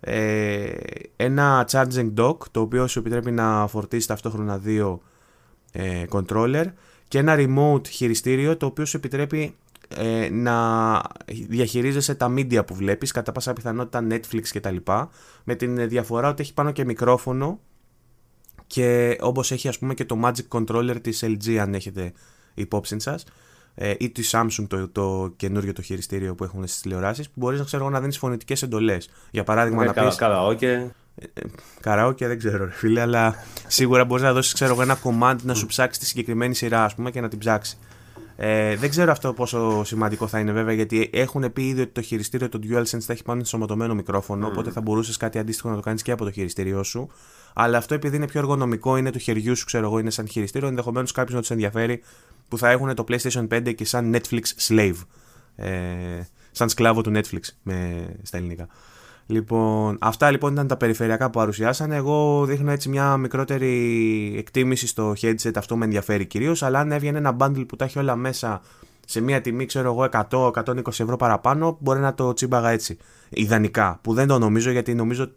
Ε, 0.00 0.70
ένα 1.16 1.68
charging 1.70 2.12
dock 2.16 2.36
το 2.50 2.60
οποίο 2.60 2.86
σου 2.86 2.98
επιτρέπει 2.98 3.30
να 3.30 3.66
φορτίσεις 3.66 4.06
ταυτόχρονα 4.06 4.58
δύο 4.58 5.02
ε, 5.72 6.04
controller 6.10 6.64
και 7.08 7.18
ένα 7.18 7.34
remote 7.38 7.86
χειριστήριο 7.88 8.56
το 8.56 8.66
οποίο 8.66 8.84
σου 8.84 8.96
επιτρέπει 8.96 9.54
ε, 9.96 10.28
να 10.30 11.00
διαχειρίζεσαι 11.26 12.14
τα 12.14 12.34
media 12.36 12.66
που 12.66 12.74
βλέπεις, 12.74 13.10
κατά 13.10 13.32
πάσα 13.32 13.52
πιθανότητα 13.52 14.06
Netflix 14.10 14.42
κτλ. 14.52 14.76
Με 15.44 15.54
την 15.54 15.88
διαφορά 15.88 16.28
ότι 16.28 16.42
έχει 16.42 16.54
πάνω 16.54 16.70
και 16.70 16.84
μικρόφωνο 16.84 17.60
και 18.66 19.16
όπως 19.20 19.52
έχει 19.52 19.68
ας 19.68 19.78
πούμε 19.78 19.94
και 19.94 20.04
το 20.04 20.20
Magic 20.24 20.48
Controller 20.58 20.96
της 21.00 21.24
LG 21.24 21.56
αν 21.56 21.74
έχετε 21.74 22.12
υπόψη 22.54 23.00
σας 23.00 23.24
ε, 23.74 23.94
ή 23.98 24.10
της 24.10 24.34
Samsung 24.34 24.66
το, 24.68 24.88
το 24.88 25.32
καινούριο 25.36 25.72
το 25.72 25.82
χειριστήριο 25.82 26.34
που 26.34 26.44
έχουν 26.44 26.66
στις 26.66 26.80
τηλεοράσεις 26.80 27.26
που 27.26 27.34
μπορείς 27.34 27.58
να 27.58 27.64
ξέρω 27.64 27.90
να 27.90 28.00
δίνεις 28.00 28.18
φωνητικές 28.18 28.62
εντολές. 28.62 29.08
Για 29.30 29.44
παράδειγμα 29.44 29.84
ναι, 29.84 29.92
να 29.94 30.04
πεις... 30.04 30.16
Καραόκε. 30.16 30.94
Καραόκε 31.80 32.26
δεν 32.26 32.38
ξέρω 32.38 32.64
ρε 32.64 32.70
φίλε, 32.70 33.00
αλλά 33.00 33.34
σίγουρα 33.66 34.04
μπορείς 34.04 34.24
να 34.24 34.32
δώσεις 34.32 34.52
ξέρω, 34.52 34.82
ένα 34.82 34.98
command 35.02 35.36
να 35.42 35.54
σου 35.54 35.66
ψάξει 35.66 36.00
τη 36.00 36.06
συγκεκριμένη 36.06 36.54
σειρά 36.54 36.84
ας 36.84 36.94
πούμε 36.94 37.10
και 37.10 37.20
να 37.20 37.28
την 37.28 37.38
ψάξει. 37.38 37.78
Ε, 38.42 38.76
δεν 38.76 38.90
ξέρω 38.90 39.10
αυτό 39.10 39.32
πόσο 39.32 39.84
σημαντικό 39.84 40.26
θα 40.26 40.38
είναι 40.38 40.52
βέβαια, 40.52 40.74
γιατί 40.74 41.10
έχουν 41.12 41.52
πει 41.52 41.68
ήδη 41.68 41.80
ότι 41.80 41.90
το 41.90 42.02
χειριστήριο 42.02 42.48
του 42.48 42.60
DualSense 42.62 43.00
θα 43.00 43.12
έχει 43.12 43.22
πάνω 43.22 43.38
ενσωματωμένο 43.38 43.94
μικρόφωνο, 43.94 44.46
mm. 44.46 44.50
οπότε 44.50 44.70
θα 44.70 44.80
μπορούσες 44.80 45.16
κάτι 45.16 45.38
αντίστοιχο 45.38 45.68
να 45.68 45.74
το 45.74 45.80
κάνεις 45.80 46.02
και 46.02 46.12
από 46.12 46.24
το 46.24 46.30
χειριστήριό 46.30 46.82
σου. 46.82 47.10
Αλλά 47.54 47.78
αυτό 47.78 47.94
επειδή 47.94 48.16
είναι 48.16 48.26
πιο 48.26 48.40
εργονομικό, 48.40 48.96
είναι 48.96 49.10
του 49.10 49.18
χεριού 49.18 49.56
σου, 49.56 49.64
ξέρω 49.64 49.86
εγώ, 49.86 49.98
είναι 49.98 50.10
σαν 50.10 50.28
χειριστήριο, 50.28 50.68
ενδεχομένως 50.68 51.12
κάποιος 51.12 51.34
να 51.34 51.40
τους 51.40 51.50
ενδιαφέρει 51.50 52.02
που 52.48 52.58
θα 52.58 52.70
έχουν 52.70 52.94
το 52.94 53.04
PlayStation 53.08 53.48
5 53.48 53.74
και 53.74 53.84
σαν 53.84 54.16
Netflix 54.16 54.42
slave. 54.68 54.96
Ε, 55.56 55.70
σαν 56.50 56.68
σκλάβο 56.68 57.00
του 57.00 57.12
Netflix 57.14 57.40
με, 57.62 58.06
στα 58.22 58.36
ελληνικά. 58.36 58.68
Λοιπόν, 59.30 59.96
αυτά 60.00 60.30
λοιπόν 60.30 60.52
ήταν 60.52 60.66
τα 60.66 60.76
περιφερειακά 60.76 61.24
που 61.24 61.38
παρουσιάσανε. 61.38 61.96
Εγώ 61.96 62.44
δείχνω 62.44 62.70
έτσι 62.70 62.88
μια 62.88 63.16
μικρότερη 63.16 64.34
εκτίμηση 64.38 64.86
στο 64.86 65.14
headset, 65.20 65.52
αυτό 65.56 65.76
με 65.76 65.84
ενδιαφέρει 65.84 66.26
κυρίως. 66.26 66.62
Αλλά 66.62 66.78
αν 66.78 66.92
έβγαινε 66.92 67.18
ένα 67.18 67.36
bundle 67.38 67.64
που 67.68 67.76
τα 67.76 67.84
έχει 67.84 67.98
όλα 67.98 68.16
μέσα 68.16 68.60
σε 69.06 69.20
μια 69.20 69.40
τιμή, 69.40 69.66
ξέρω 69.66 69.92
εγώ, 69.92 70.08
100-120 70.30 70.86
ευρώ 70.86 71.16
παραπάνω, 71.16 71.76
μπορεί 71.80 72.00
να 72.00 72.14
το 72.14 72.32
τσίμπαγα 72.32 72.70
έτσι. 72.70 72.96
Ιδανικά. 73.28 73.98
Που 74.02 74.14
δεν 74.14 74.26
το 74.26 74.38
νομίζω 74.38 74.70
γιατί 74.70 74.94
νομίζω 74.94 75.30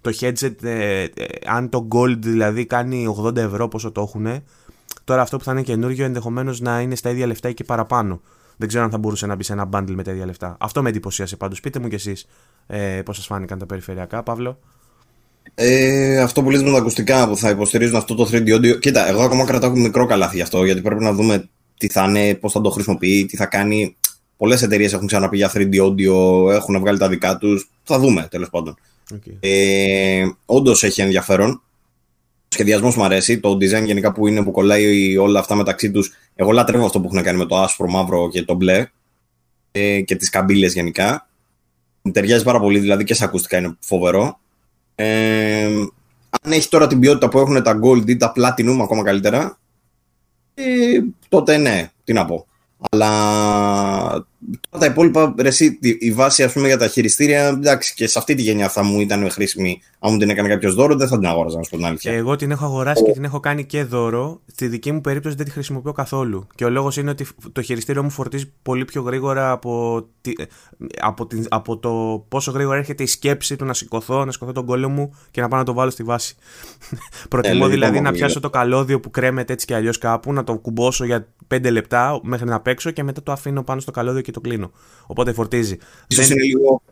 το 0.00 0.10
headset, 0.20 0.62
ε, 0.62 1.02
ε, 1.02 1.08
αν 1.46 1.68
το 1.68 1.88
gold 1.92 2.18
δηλαδή 2.18 2.66
κάνει 2.66 3.16
80 3.24 3.36
ευρώ 3.36 3.68
πόσο 3.68 3.92
το 3.92 4.00
έχουν, 4.00 4.42
τώρα 5.04 5.22
αυτό 5.22 5.36
που 5.36 5.44
θα 5.44 5.52
είναι 5.52 5.62
καινούριο 5.62 6.04
ενδεχομένως 6.04 6.60
να 6.60 6.80
είναι 6.80 6.94
στα 6.94 7.10
ίδια 7.10 7.26
λεφτά 7.26 7.48
ή 7.48 7.54
και 7.54 7.64
παραπάνω. 7.64 8.20
Δεν 8.56 8.68
ξέρω 8.68 8.84
αν 8.84 8.90
θα 8.90 8.98
μπορούσε 8.98 9.26
να 9.26 9.34
μπει 9.34 9.42
σε 9.42 9.52
ένα 9.52 9.68
bundle 9.72 9.94
με 9.94 10.02
τα 10.02 10.10
ίδια 10.10 10.26
λεφτά. 10.26 10.56
Αυτό 10.60 10.82
με 10.82 10.88
εντυπωσίασε 10.88 11.36
πάντως. 11.36 11.60
Πείτε 11.60 11.78
μου 11.78 11.88
κι 11.88 11.94
εσείς 11.94 12.26
ε, 12.70 13.02
πώς 13.04 13.16
σας 13.16 13.26
φάνηκαν 13.26 13.58
τα 13.58 13.66
περιφερειακά, 13.66 14.22
Παύλο; 14.22 14.58
Ε, 15.54 16.20
αυτό 16.20 16.42
που 16.42 16.50
λες 16.50 16.62
με 16.62 16.70
τα 16.70 16.78
ακουστικά 16.78 17.28
που 17.28 17.36
θα 17.36 17.50
υποστηρίζουν 17.50 17.96
αυτό 17.96 18.14
το 18.14 18.28
3D 18.32 18.54
audio. 18.54 18.78
Κοίτα, 18.80 19.08
εγώ 19.08 19.22
ακόμα 19.22 19.44
κρατάω 19.44 19.70
μικρό 19.70 20.06
καλάθι 20.06 20.36
γι' 20.36 20.42
αυτό, 20.42 20.64
γιατί 20.64 20.80
πρέπει 20.80 21.02
να 21.02 21.12
δούμε 21.12 21.48
τι 21.78 21.88
θα 21.88 22.04
είναι, 22.04 22.34
πώς 22.34 22.52
θα 22.52 22.60
το 22.60 22.70
χρησιμοποιεί, 22.70 23.26
τι 23.26 23.36
θα 23.36 23.46
κάνει. 23.46 23.96
Πολλές 24.36 24.62
εταιρείες 24.62 24.92
έχουν 24.92 25.06
ξαναπεί 25.06 25.36
για 25.36 25.50
3D 25.54 25.74
audio, 25.82 26.50
έχουν 26.50 26.78
βγάλει 26.78 26.98
τα 26.98 27.08
δικά 27.08 27.38
τους. 27.38 27.70
Θα 27.82 27.98
δούμε 27.98 28.26
τέλος 28.30 28.50
πάντων. 28.50 28.78
Okay. 29.14 29.32
Ε, 29.40 30.26
Όντως 30.46 30.82
έχει 30.82 31.00
ενδιαφέρον. 31.00 31.50
Ο 31.50 32.54
σχεδιασμός 32.54 32.96
μου 32.96 33.04
αρέσει. 33.04 33.40
Το 33.40 33.50
design 33.50 33.84
γενικά 33.84 34.12
που 34.12 34.26
είναι 34.26 34.42
που 34.42 34.50
κολλάει 34.50 35.16
όλα 35.16 35.38
αυτά 35.38 35.54
μεταξύ 35.54 35.90
τους. 35.90 36.12
Εγώ 36.34 36.50
λατρεύω 36.50 36.84
αυτό 36.84 37.00
που 37.00 37.06
έχουν 37.06 37.22
κάνει 37.22 37.38
με 37.38 37.46
το 37.46 37.56
άσπρο, 37.56 37.88
μαύρο 37.88 38.28
και 38.28 38.42
το 38.42 38.54
μπλε. 38.54 38.86
Ε, 39.72 40.00
και 40.00 40.16
τις 40.16 40.30
καμπύλες 40.30 40.72
γενικά. 40.72 41.27
Ταιριάζει 42.12 42.44
πάρα 42.44 42.60
πολύ, 42.60 42.78
δηλαδή 42.78 43.04
και 43.04 43.14
σε 43.14 43.24
ακουστικά 43.24 43.58
είναι 43.58 43.76
φοβερό. 43.80 44.38
Ε, 44.94 45.64
αν 46.30 46.52
έχεις 46.52 46.68
τώρα 46.68 46.86
την 46.86 47.00
ποιότητα 47.00 47.28
που 47.28 47.38
έχουν 47.38 47.62
τα 47.62 47.80
gold 47.82 48.08
ή 48.08 48.16
τα 48.16 48.32
platinum 48.36 48.78
ακόμα 48.82 49.02
καλύτερα, 49.02 49.58
ε, 50.54 50.64
τότε 51.28 51.56
ναι, 51.56 51.90
τι 52.04 52.12
να 52.12 52.24
πω. 52.24 52.46
Αλλά 52.90 54.26
τα 54.78 54.86
υπόλοιπα, 54.86 55.34
ρε, 55.38 55.48
εσύ, 55.48 55.78
η 55.98 56.12
βάση 56.12 56.42
ας 56.42 56.52
πούμε, 56.52 56.66
για 56.66 56.78
τα 56.78 56.88
χειριστήρια, 56.88 57.46
εντάξει, 57.46 57.94
και 57.94 58.06
σε 58.06 58.18
αυτή 58.18 58.34
τη 58.34 58.42
γενιά 58.42 58.68
θα 58.68 58.82
μου 58.82 59.00
ήταν 59.00 59.30
χρήσιμη. 59.30 59.80
Αν 59.98 60.12
μου 60.12 60.18
την 60.18 60.30
έκανε 60.30 60.48
κάποιος 60.48 60.74
δώρο, 60.74 60.96
δεν 60.96 61.08
θα 61.08 61.18
την 61.18 61.28
αγόραζα, 61.28 61.56
να 61.56 61.62
σου 61.62 61.70
πω 61.70 61.76
την 61.76 61.86
αλήθεια. 61.86 62.12
Εγώ 62.12 62.36
την 62.36 62.50
έχω 62.50 62.64
αγοράσει 62.64 63.02
και 63.02 63.12
την 63.12 63.24
έχω 63.24 63.40
κάνει 63.40 63.64
και 63.64 63.84
δώρο. 63.84 64.40
Στη 64.46 64.68
δική 64.68 64.92
μου 64.92 65.00
περίπτωση 65.00 65.36
δεν 65.36 65.44
τη 65.44 65.50
χρησιμοποιώ 65.50 65.92
καθόλου. 65.92 66.46
Και 66.54 66.64
ο 66.64 66.70
λόγος 66.70 66.96
είναι 66.96 67.10
ότι 67.10 67.26
το 67.52 67.62
χειριστήριο 67.62 68.02
μου 68.02 68.10
φορτίζει 68.10 68.52
πολύ 68.62 68.84
πιο 68.84 69.02
γρήγορα 69.02 69.50
από, 69.50 70.04
από, 71.00 71.26
την... 71.26 71.46
από 71.48 71.78
το 71.78 72.24
πόσο 72.28 72.50
γρήγορα 72.50 72.78
έρχεται 72.78 73.02
η 73.02 73.06
σκέψη 73.06 73.56
του 73.56 73.64
να 73.64 73.74
σηκωθώ, 73.74 74.24
να 74.24 74.32
σηκωθώ 74.32 74.52
τον 74.52 74.66
κόλλο 74.66 74.88
μου 74.88 75.14
και 75.30 75.40
να 75.40 75.48
πάω 75.48 75.58
να 75.58 75.64
το 75.64 75.72
βάλω 75.72 75.90
στη 75.90 76.02
βάση. 76.02 76.36
Προτιμώ 77.28 77.64
ε, 77.66 77.70
δηλαδή 77.70 78.00
να 78.00 78.12
πιάσω 78.12 78.40
το 78.40 78.50
καλώδιο 78.50 79.00
που 79.00 79.10
κρέμεται 79.10 79.52
έτσι 79.52 79.66
και 79.66 79.74
αλλιώς 79.74 79.98
κάπου, 79.98 80.32
να 80.32 80.44
το 80.44 80.58
κουμπώσω 80.58 81.04
για 81.04 81.28
5 81.54 81.70
λεπτά 81.70 82.20
μέχρι 82.22 82.48
να 82.48 82.60
παίξω 82.60 82.90
και 82.90 83.02
μετά 83.02 83.22
το 83.22 83.32
αφήνω 83.32 83.62
πάνω 83.62 83.80
στο 83.80 83.90
καλώδιο 83.90 84.20
και 84.28 84.34
το 84.34 84.40
κλείνω. 84.40 84.70
Οπότε 85.06 85.32
φορτίζει. 85.32 85.78
Ίσως 86.06 86.30
είναι 86.30 86.42
λίγο... 86.42 86.82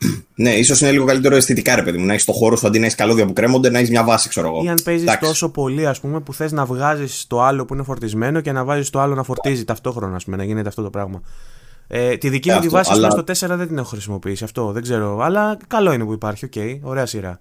Ναι, 0.34 0.50
ίσως 0.50 0.80
είναι 0.80 0.90
λίγο 0.90 1.04
καλύτερο 1.04 1.36
αισθητικά, 1.36 1.74
ρε 1.74 1.82
παιδί 1.82 1.98
μου. 1.98 2.06
Να 2.06 2.12
έχεις 2.12 2.24
το 2.24 2.32
χώρο 2.32 2.56
σου 2.56 2.66
αντί 2.66 2.78
να 2.78 2.84
έχεις 2.84 2.96
καλώδια 2.96 3.26
που 3.26 3.32
κρέμονται, 3.32 3.70
να 3.70 3.78
έχεις 3.78 3.90
μια 3.90 4.04
βάση, 4.04 4.28
ξέρω 4.28 4.48
εγώ. 4.48 4.64
Ή 4.64 4.68
αν 4.68 4.78
παίζεις 4.84 5.18
τόσο 5.20 5.48
πολύ, 5.48 5.86
ας 5.86 6.00
πούμε, 6.00 6.20
που 6.20 6.34
θες 6.34 6.52
να 6.52 6.64
βγάζεις 6.64 7.26
το 7.26 7.42
άλλο 7.42 7.64
που 7.64 7.74
είναι 7.74 7.82
φορτισμένο 7.82 8.40
και 8.40 8.52
να 8.52 8.64
βάζεις 8.64 8.90
το 8.90 9.00
άλλο 9.00 9.14
να 9.14 9.22
φορτίζει 9.22 9.64
ταυτόχρονα, 9.64 10.16
ας 10.16 10.24
πούμε, 10.24 10.36
να 10.36 10.44
γίνεται 10.44 10.68
αυτό 10.68 10.82
το 10.82 10.90
πράγμα. 10.90 11.22
Ε, 11.86 12.16
τη 12.16 12.28
δική 12.28 12.50
μου 12.50 12.60
τη 12.60 12.68
βάση 12.68 12.92
αλλά... 12.92 13.10
στο 13.10 13.20
4 13.20 13.56
δεν 13.56 13.66
την 13.66 13.78
έχω 13.78 13.88
χρησιμοποιήσει 13.88 14.44
αυτό, 14.44 14.72
δεν 14.72 14.82
ξέρω. 14.82 15.20
Αλλά 15.20 15.56
καλό 15.66 15.92
είναι 15.92 16.04
που 16.04 16.12
υπάρχει, 16.12 16.44
ok, 16.44 16.52
okay, 16.54 16.78
ωραία 16.82 17.06
σειρά. 17.06 17.40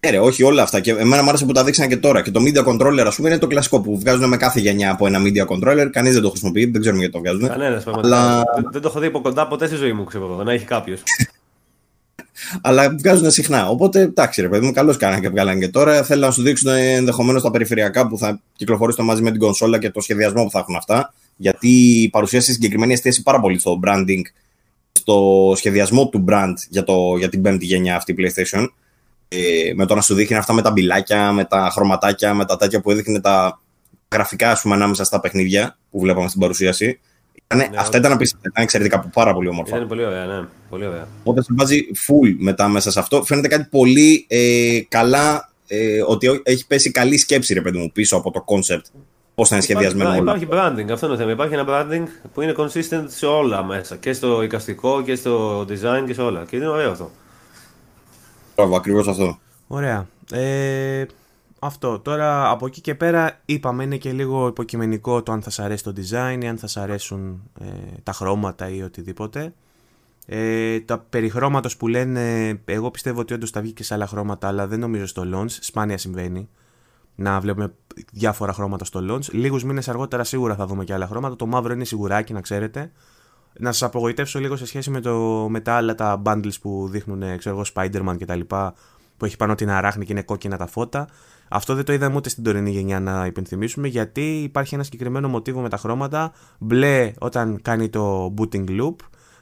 Ναι, 0.00 0.10
ρε, 0.10 0.18
όχι 0.18 0.42
όλα 0.42 0.62
αυτά. 0.62 0.80
Και 0.80 0.90
εμένα 0.90 1.22
μου 1.22 1.28
άρεσε 1.28 1.44
που 1.44 1.52
τα 1.52 1.64
δείξανε 1.64 1.88
και 1.88 1.96
τώρα. 1.96 2.22
Και 2.22 2.30
το 2.30 2.40
media 2.44 2.64
controller, 2.64 3.04
ας 3.06 3.16
πούμε, 3.16 3.28
είναι 3.28 3.38
το 3.38 3.46
κλασικό 3.46 3.80
που 3.80 3.98
βγάζουν 3.98 4.28
με 4.28 4.36
κάθε 4.36 4.60
γενιά 4.60 4.90
από 4.90 5.06
ένα 5.06 5.18
media 5.22 5.46
controller. 5.46 5.88
Κανείς 5.92 6.12
δεν 6.12 6.22
το 6.22 6.28
χρησιμοποιεί, 6.30 6.64
δεν 6.64 6.80
ξέρουμε 6.80 7.00
γιατί 7.00 7.14
το 7.14 7.20
βγάζουν. 7.20 7.48
Κανένας, 7.48 7.86
αλλά... 7.86 8.42
δεν, 8.54 8.68
δεν 8.72 8.82
το 8.82 8.88
έχω 8.88 9.00
δει 9.00 9.06
από 9.06 9.20
κοντά 9.20 9.46
ποτέ 9.46 9.66
στη 9.66 9.76
ζωή 9.76 9.92
μου, 9.92 10.04
ξέρω 10.04 10.42
να 10.44 10.52
έχει 10.52 10.64
κάποιος. 10.64 11.02
αλλά 12.62 12.94
βγάζουν 12.98 13.30
συχνά. 13.30 13.68
Οπότε, 13.68 14.00
εντάξει, 14.00 14.40
ρε 14.40 14.48
παιδί 14.48 14.66
μου, 14.66 14.72
καλώς 14.72 14.96
κάνανε 14.96 15.20
και 15.20 15.28
βγάλανε 15.28 15.60
και 15.60 15.68
τώρα. 15.68 16.02
Θέλω 16.02 16.26
να 16.26 16.32
σου 16.32 16.42
δείξουν 16.42 16.70
ενδεχομένως 16.70 17.42
τα 17.42 17.50
περιφερειακά 17.50 18.06
που 18.06 18.18
θα 18.18 18.40
κυκλοφορήσουν 18.56 19.04
μαζί 19.04 19.22
με 19.22 19.30
την 19.30 19.40
κονσόλα 19.40 19.78
και 19.78 19.90
το 19.90 20.00
σχεδιασμό 20.00 20.44
που 20.44 20.50
θα 20.50 20.58
έχουν 20.58 20.76
αυτά. 20.76 21.14
Γιατί 21.36 22.08
παρουσίασε 22.12 22.52
συγκεκριμένη 22.52 22.92
εστίαση 22.92 23.22
πάρα 23.22 23.40
πολύ 23.40 23.58
στο 23.58 23.80
branding, 23.84 24.22
στο 24.92 25.52
σχεδιασμό 25.56 26.08
του 26.08 26.24
brand 26.28 26.54
για, 26.68 26.84
το, 26.84 27.16
για 27.18 27.28
την 27.28 27.42
πέμπτη 27.42 27.64
γενιά 27.64 27.96
αυτή 27.96 28.14
PlayStation 28.18 28.66
ε, 29.32 29.72
με 29.74 29.86
το 29.86 29.94
να 29.94 30.00
σου 30.00 30.14
δείχνει 30.14 30.36
αυτά 30.36 30.52
με 30.52 30.62
τα 30.62 30.70
μπιλάκια, 30.70 31.32
με 31.32 31.44
τα 31.44 31.70
χρωματάκια, 31.72 32.34
με 32.34 32.44
τα 32.44 32.56
τέτοια 32.56 32.80
που 32.80 32.90
έδειχνε 32.90 33.20
τα 33.20 33.60
γραφικά 34.12 34.50
ας 34.50 34.60
πούμε, 34.60 34.74
ανάμεσα 34.74 35.04
στα 35.04 35.20
παιχνίδια 35.20 35.78
που 35.90 36.00
βλέπαμε 36.00 36.28
στην 36.28 36.40
παρουσίαση. 36.40 37.00
ναι, 37.54 37.68
αυτά 37.76 37.98
ήταν 37.98 38.12
απίστευτα, 38.12 38.48
ήταν 38.48 38.62
εξαιρετικά 38.62 39.10
πάρα 39.12 39.34
πολύ 39.34 39.48
όμορφα. 39.48 39.76
Ήταν 39.76 39.88
πολύ 39.88 40.04
ωραία, 40.04 40.24
ναι. 40.24 40.46
Πολύ 40.70 40.86
ωραία. 40.86 41.08
Όταν 41.22 41.42
σε 41.42 41.52
βάζει 41.56 41.86
full 42.06 42.36
μετά 42.38 42.68
μέσα 42.68 42.90
σε 42.90 42.98
αυτό, 42.98 43.24
φαίνεται 43.24 43.48
κάτι 43.48 43.66
πολύ 43.70 44.26
ε, 44.28 44.80
καλά, 44.88 45.52
ε, 45.66 46.02
ότι 46.06 46.40
έχει 46.42 46.66
πέσει 46.66 46.90
καλή 46.90 47.18
σκέψη 47.18 47.54
ρε 47.54 47.60
παιδί 47.60 47.78
μου 47.78 47.90
πίσω 47.92 48.16
από 48.16 48.30
το 48.30 48.44
concept. 48.46 49.00
Πώς 49.34 49.48
θα 49.48 49.54
είναι 49.54 49.64
σχεδιασμένο 49.64 50.10
όλα. 50.10 50.18
Υπάρχει 50.18 50.46
branding, 50.50 50.92
αυτό 50.92 51.06
είναι 51.06 51.14
το 51.14 51.16
θέμα. 51.16 51.30
Υπάρχει 51.30 51.54
ένα 51.54 51.64
branding 51.68 52.04
που 52.34 52.40
είναι 52.40 52.54
consistent 52.56 53.04
σε 53.06 53.26
όλα 53.26 53.64
μέσα. 53.64 53.96
Και 53.96 54.12
στο 54.12 54.42
εικαστικό 54.42 55.02
και 55.02 55.14
στο 55.14 55.60
design 55.60 56.04
και 56.06 56.14
σε 56.14 56.22
όλα. 56.22 56.44
Και 56.48 56.56
είναι 56.56 56.68
ωραίο 56.68 56.90
αυτό. 56.90 57.10
Μπράβο, 58.60 58.76
ακριβώς 58.76 59.08
αυτό. 59.08 59.38
Ωραία. 59.66 60.06
Ε, 60.32 61.04
αυτό. 61.58 61.98
Τώρα 61.98 62.50
από 62.50 62.66
εκεί 62.66 62.80
και 62.80 62.94
πέρα 62.94 63.40
είπαμε 63.44 63.82
είναι 63.82 63.96
και 63.96 64.12
λίγο 64.12 64.46
υποκειμενικό 64.46 65.22
το 65.22 65.32
αν 65.32 65.42
θα 65.42 65.50
σα 65.50 65.64
αρέσει 65.64 65.84
το 65.84 65.92
design 65.96 66.38
ή 66.42 66.48
αν 66.48 66.58
θα 66.58 66.66
σα 66.66 66.82
αρέσουν 66.82 67.42
ε, 67.60 67.66
τα 68.02 68.12
χρώματα 68.12 68.68
ή 68.68 68.82
οτιδήποτε. 68.82 69.54
Ε, 70.26 70.80
τα 70.80 70.98
περί 70.98 71.32
που 71.78 71.88
λένε, 71.88 72.48
εγώ 72.64 72.90
πιστεύω 72.90 73.20
ότι 73.20 73.34
όντως 73.34 73.50
θα 73.50 73.60
βγει 73.60 73.72
και 73.72 73.82
σε 73.82 73.94
άλλα 73.94 74.06
χρώματα, 74.06 74.48
αλλά 74.48 74.66
δεν 74.66 74.78
νομίζω 74.78 75.06
στο 75.06 75.22
launch. 75.34 75.50
Σπάνια 75.60 75.98
συμβαίνει 75.98 76.48
να 77.14 77.40
βλέπουμε 77.40 77.72
διάφορα 78.12 78.52
χρώματα 78.52 78.84
στο 78.84 79.00
launch. 79.10 79.30
Λίγους 79.30 79.64
μήνες 79.64 79.88
αργότερα 79.88 80.24
σίγουρα 80.24 80.54
θα 80.54 80.66
δούμε 80.66 80.84
και 80.84 80.92
άλλα 80.92 81.06
χρώματα. 81.06 81.36
Το 81.36 81.46
μαύρο 81.46 81.72
είναι 81.72 81.84
σιγουράκι, 81.84 82.32
να 82.32 82.40
ξέρετε 82.40 82.90
να 83.58 83.72
σας 83.72 83.82
απογοητεύσω 83.82 84.38
λίγο 84.40 84.56
σε 84.56 84.66
σχέση 84.66 84.90
με, 84.90 85.00
το, 85.00 85.46
με 85.50 85.60
τα 85.60 85.74
άλλα 85.74 85.94
τα 85.94 86.22
bundles 86.24 86.60
που 86.60 86.88
δείχνουν, 86.90 87.38
ξέρω 87.38 87.56
εγώ, 87.56 87.64
Spider-Man 87.74 88.16
και 88.18 88.24
τα 88.24 88.34
λοιπά, 88.34 88.74
που 89.16 89.24
έχει 89.24 89.36
πάνω 89.36 89.54
την 89.54 89.70
αράχνη 89.70 90.04
και 90.04 90.12
είναι 90.12 90.22
κόκκινα 90.22 90.56
τα 90.56 90.66
φώτα. 90.66 91.08
Αυτό 91.48 91.74
δεν 91.74 91.84
το 91.84 91.92
είδαμε 91.92 92.16
ούτε 92.16 92.28
στην 92.28 92.44
τωρινή 92.44 92.70
γενιά 92.70 93.00
να 93.00 93.26
υπενθυμίσουμε, 93.26 93.88
γιατί 93.88 94.42
υπάρχει 94.42 94.74
ένα 94.74 94.82
συγκεκριμένο 94.82 95.28
μοτίβο 95.28 95.60
με 95.60 95.68
τα 95.68 95.76
χρώματα. 95.76 96.32
Μπλε 96.58 97.12
όταν 97.18 97.58
κάνει 97.62 97.88
το 97.88 98.34
booting 98.38 98.68
loop, 98.68 98.94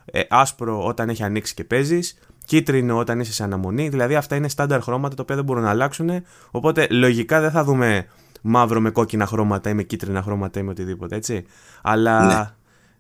ε, 0.05 0.21
άσπρο 0.29 0.85
όταν 0.87 1.09
έχει 1.09 1.23
ανοίξει 1.23 1.55
και 1.55 1.65
παίζεις, 1.65 2.19
κίτρινο 2.45 2.99
όταν 2.99 3.21
είσαι 3.21 3.33
σε 3.33 3.43
αναμονή. 3.43 3.89
Δηλαδή 3.89 4.15
αυτά 4.15 4.37
είναι 4.37 4.49
στάνταρ 4.49 4.83
χρώματα 4.83 5.15
τα 5.15 5.23
οποία 5.23 5.35
δεν 5.35 5.45
μπορούν 5.45 5.63
να 5.63 5.71
αλλάξουν. 5.71 6.11
Οπότε 6.51 6.87
λογικά 6.91 7.41
δεν 7.41 7.51
θα 7.51 7.65
δούμε 7.65 8.07
μαύρο 8.43 8.81
με 8.81 8.91
κόκκινα 8.91 9.27
χρώματα 9.27 9.71
ή 9.71 9.75
με 9.75 9.83
κίτρινα 9.83 10.23
χρώματα 10.23 10.61
ή 10.61 10.63
με 10.63 10.71
οτιδήποτε, 10.71 11.17
έτσι. 11.17 11.45
Αλλά 11.83 12.27
ναι. 12.27 12.51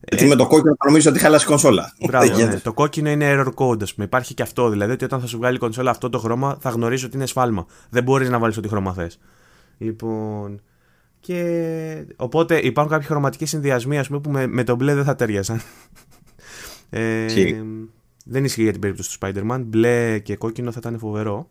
Γιατί 0.01 0.26
με 0.26 0.36
το 0.36 0.46
κόκκινο 0.46 0.74
θα 0.78 0.86
νομίζω 0.86 1.11
ότι 1.11 1.18
χάλασε 1.18 1.44
η 1.44 1.49
κονσόλα. 1.49 1.92
Μπράβο, 2.07 2.36
ναι. 2.36 2.61
Το 2.61 2.72
κόκκινο 2.72 3.11
είναι 3.11 3.26
error 3.32 3.55
code, 3.55 3.82
ας 3.82 3.94
πούμε. 3.94 4.07
Υπάρχει 4.07 4.34
και 4.34 4.42
αυτό. 4.42 4.68
Δηλαδή 4.68 4.92
ότι 4.92 5.05
όταν 5.05 5.20
θα 5.20 5.26
σου 5.26 5.36
βγάλει 5.38 5.57
η 5.57 5.59
κονσόλα 5.59 5.90
αυτό 5.90 6.09
το 6.09 6.18
χρώμα, 6.18 6.59
θα 6.61 6.70
γνωρίζει 6.70 7.05
ότι 7.05 7.16
είναι 7.16 7.26
σφάλμα. 7.26 7.66
Δεν 7.90 8.03
μπορείς 8.03 8.28
να 8.28 8.38
βάλεις 8.38 8.57
ό,τι 8.57 8.68
χρώμα 8.68 8.92
θες. 8.92 9.18
Λοιπόν. 9.78 10.61
Και 11.20 12.07
οπότε 12.16 12.59
υπάρχουν 12.59 12.92
κάποιοι 12.92 13.07
χρωματικοί 13.07 13.46
συνδυασμοί 13.46 14.01
πούμε, 14.07 14.20
που 14.20 14.30
με, 14.30 14.46
με 14.46 14.64
το 14.64 14.74
μπλε 14.74 14.94
δεν 14.94 15.05
θα 15.05 15.14
ταιριάζαν. 15.14 15.61
ε, 16.90 17.26
δεν 18.24 18.44
ισχύει 18.44 18.62
για 18.62 18.72
την 18.72 18.80
περίπτωση 18.80 19.18
του 19.18 19.26
Spider-Man. 19.26 19.62
Μπλε 19.64 20.18
και 20.18 20.36
κόκκινο 20.36 20.72
θα 20.72 20.78
ήταν 20.80 20.99
φοβερό. 20.99 21.51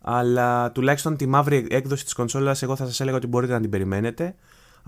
Αλλά 0.00 0.72
τουλάχιστον 0.72 1.16
τη 1.16 1.26
μαύρη 1.26 1.66
έκδοση 1.70 2.04
της 2.04 2.12
κονσόλας, 2.12 2.62
εγώ 2.62 2.76
θα 2.76 2.86
σας 2.86 3.00
έλεγα 3.00 3.16
ότι 3.16 3.26
μπορείτε 3.26 3.52
να 3.52 3.60
την 3.60 3.70
περιμένετε. 3.70 4.34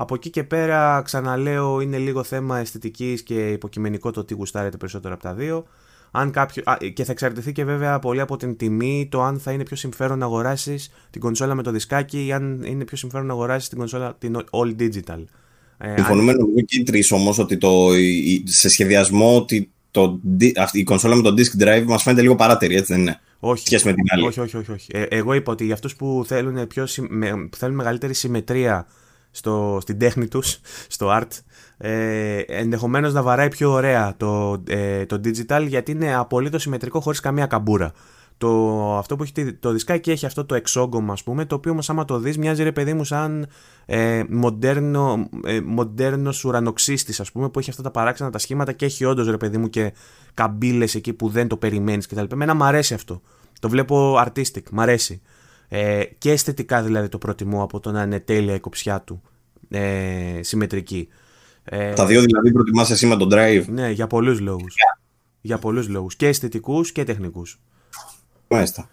Από 0.00 0.14
εκεί 0.14 0.30
και 0.30 0.44
πέρα, 0.44 1.02
ξαναλέω, 1.04 1.80
είναι 1.80 1.98
λίγο 1.98 2.22
θέμα 2.22 2.58
αισθητικής 2.58 3.22
και 3.22 3.48
υποκειμενικό 3.48 4.10
το 4.10 4.24
τι 4.24 4.34
γουστάρετε 4.34 4.76
περισσότερο 4.76 5.14
από 5.14 5.22
τα 5.22 5.34
δύο. 5.34 5.66
Αν 6.10 6.30
κάποιο, 6.30 6.62
και 6.94 7.04
θα 7.04 7.12
εξαρτηθεί 7.12 7.52
και 7.52 7.64
βέβαια 7.64 7.98
πολύ 7.98 8.20
από 8.20 8.36
την 8.36 8.56
τιμή, 8.56 9.08
το 9.10 9.22
αν 9.22 9.38
θα 9.38 9.52
είναι 9.52 9.62
πιο 9.62 9.76
συμφέρον 9.76 10.18
να 10.18 10.24
αγοράσεις 10.24 10.90
την 11.10 11.20
κονσόλα 11.20 11.54
με 11.54 11.62
το 11.62 11.70
δισκάκι 11.70 12.26
ή 12.26 12.32
αν 12.32 12.62
είναι 12.62 12.84
πιο 12.84 12.96
συμφέρον 12.96 13.26
να 13.26 13.32
αγοράσεις 13.32 13.68
την 13.68 13.78
κονσόλα 13.78 14.16
την 14.18 14.36
all 14.50 14.80
digital. 14.80 15.24
Ε, 15.78 15.94
Συμφωνούμε 15.94 16.32
νομίζω 16.32 16.64
και 16.64 16.80
οι 16.80 16.82
τρεις 16.82 17.12
όμως 17.12 17.38
ότι 17.38 17.58
το, 17.58 17.88
σε 18.44 18.68
σχεδιασμό 18.68 19.36
ότι 19.36 19.70
το, 19.90 20.20
η 20.72 20.82
κονσόλα 20.82 21.14
με 21.14 21.22
το 21.22 21.34
disk 21.36 21.62
drive 21.62 21.84
μας 21.86 22.02
φαίνεται 22.02 22.22
λίγο 22.22 22.34
παράτερη, 22.34 22.74
έτσι 22.74 22.92
δεν 22.92 23.02
είναι; 23.02 23.20
Όχι, 23.38 23.74
με 23.84 23.92
την 23.92 24.04
άλλη. 24.08 24.26
όχι, 24.26 24.40
όχι, 24.40 24.56
όχι, 24.56 24.72
όχι. 24.72 24.86
Ε, 24.92 25.02
εγώ 25.02 25.32
είπα 25.34 25.52
ότι 25.52 25.64
για 25.64 25.74
αυτούς 25.74 25.96
που 25.96 26.24
θέλουν, 26.26 26.66
πιο, 26.66 26.86
που 27.50 27.56
θέλουν 27.56 27.74
μεγαλύτερη 27.74 28.14
συμμετρία 28.14 28.86
στο, 29.30 29.78
στην 29.80 29.98
τέχνη 29.98 30.28
τους, 30.28 30.60
στο 30.88 31.08
art, 31.10 31.28
ε, 31.76 32.38
ενδεχομένως 32.38 33.12
να 33.12 33.22
βαράει 33.22 33.48
πιο 33.48 33.70
ωραία 33.70 34.14
το, 34.16 34.62
ε, 34.68 35.06
το 35.06 35.20
digital 35.24 35.64
γιατί 35.68 35.90
είναι 35.90 36.14
απολύτως 36.14 36.62
συμμετρικό 36.62 37.00
χωρίς 37.00 37.20
καμία 37.20 37.46
καμπούρα. 37.46 37.92
Το, 38.38 38.96
αυτό 38.96 39.16
που 39.16 39.22
έχει 39.22 39.52
το 39.52 39.70
δισκάκι 39.70 40.10
έχει 40.10 40.26
αυτό 40.26 40.44
το 40.44 40.54
εξόγκωμα 40.54 41.12
ας 41.12 41.22
πούμε 41.22 41.44
το 41.44 41.54
οποίο 41.54 41.72
όμως 41.72 41.90
άμα 41.90 42.04
το 42.04 42.18
δεις 42.18 42.38
μοιάζει 42.38 42.62
ρε 42.62 42.72
παιδί 42.72 42.94
μου 42.94 43.04
σαν 43.04 43.46
ε, 43.86 44.22
μοντέρνο, 44.28 45.28
ε, 45.44 45.60
μοντέρνος 45.60 46.44
ουρανοξύστης 46.44 47.20
ας 47.20 47.32
πούμε 47.32 47.48
που 47.48 47.58
έχει 47.58 47.70
αυτά 47.70 47.82
τα 47.82 47.90
παράξενα 47.90 48.30
τα 48.30 48.38
σχήματα 48.38 48.72
και 48.72 48.84
έχει 48.84 49.04
όντως 49.04 49.28
ρε 49.28 49.36
παιδί 49.36 49.58
μου 49.58 49.68
και 49.70 49.92
καμπύλες 50.34 50.94
εκεί 50.94 51.12
που 51.12 51.28
δεν 51.28 51.48
το 51.48 51.56
περιμένεις 51.56 52.06
κτλ. 52.06 52.24
Εμένα 52.32 52.54
μου 52.54 52.64
αρέσει 52.64 52.94
αυτό. 52.94 53.20
Το 53.60 53.68
βλέπω 53.68 54.18
artistic, 54.26 54.62
μ' 54.70 54.80
αρέσει. 54.80 55.22
Ε, 55.68 56.04
και 56.18 56.30
αισθητικά 56.30 56.82
δηλαδή 56.82 57.08
το 57.08 57.18
προτιμώ 57.18 57.62
από 57.62 57.80
το 57.80 57.90
να 57.90 58.02
είναι 58.02 58.20
τέλεια 58.20 58.54
η 58.54 58.60
κοψιά 58.60 59.00
του 59.00 59.22
ε, 59.68 60.40
συμμετρική. 60.40 61.08
Ε, 61.64 61.92
Τα 61.92 62.06
δύο 62.06 62.20
δηλαδή 62.20 62.52
προτιμάς 62.52 62.90
εσύ 62.90 63.06
με 63.06 63.16
τον 63.16 63.28
drive; 63.32 63.64
Ναι, 63.68 63.90
για 63.90 64.06
πολλούς 64.06 64.40
λόγους. 64.40 64.74
Για 65.40 65.58
πολλούς 65.58 65.88
λόγους. 65.88 66.16
Και 66.16 66.26
αισθητικούς 66.26 66.92
και 66.92 67.04
τεχνικούς. 67.04 67.60
Μάλιστα. 68.48 68.88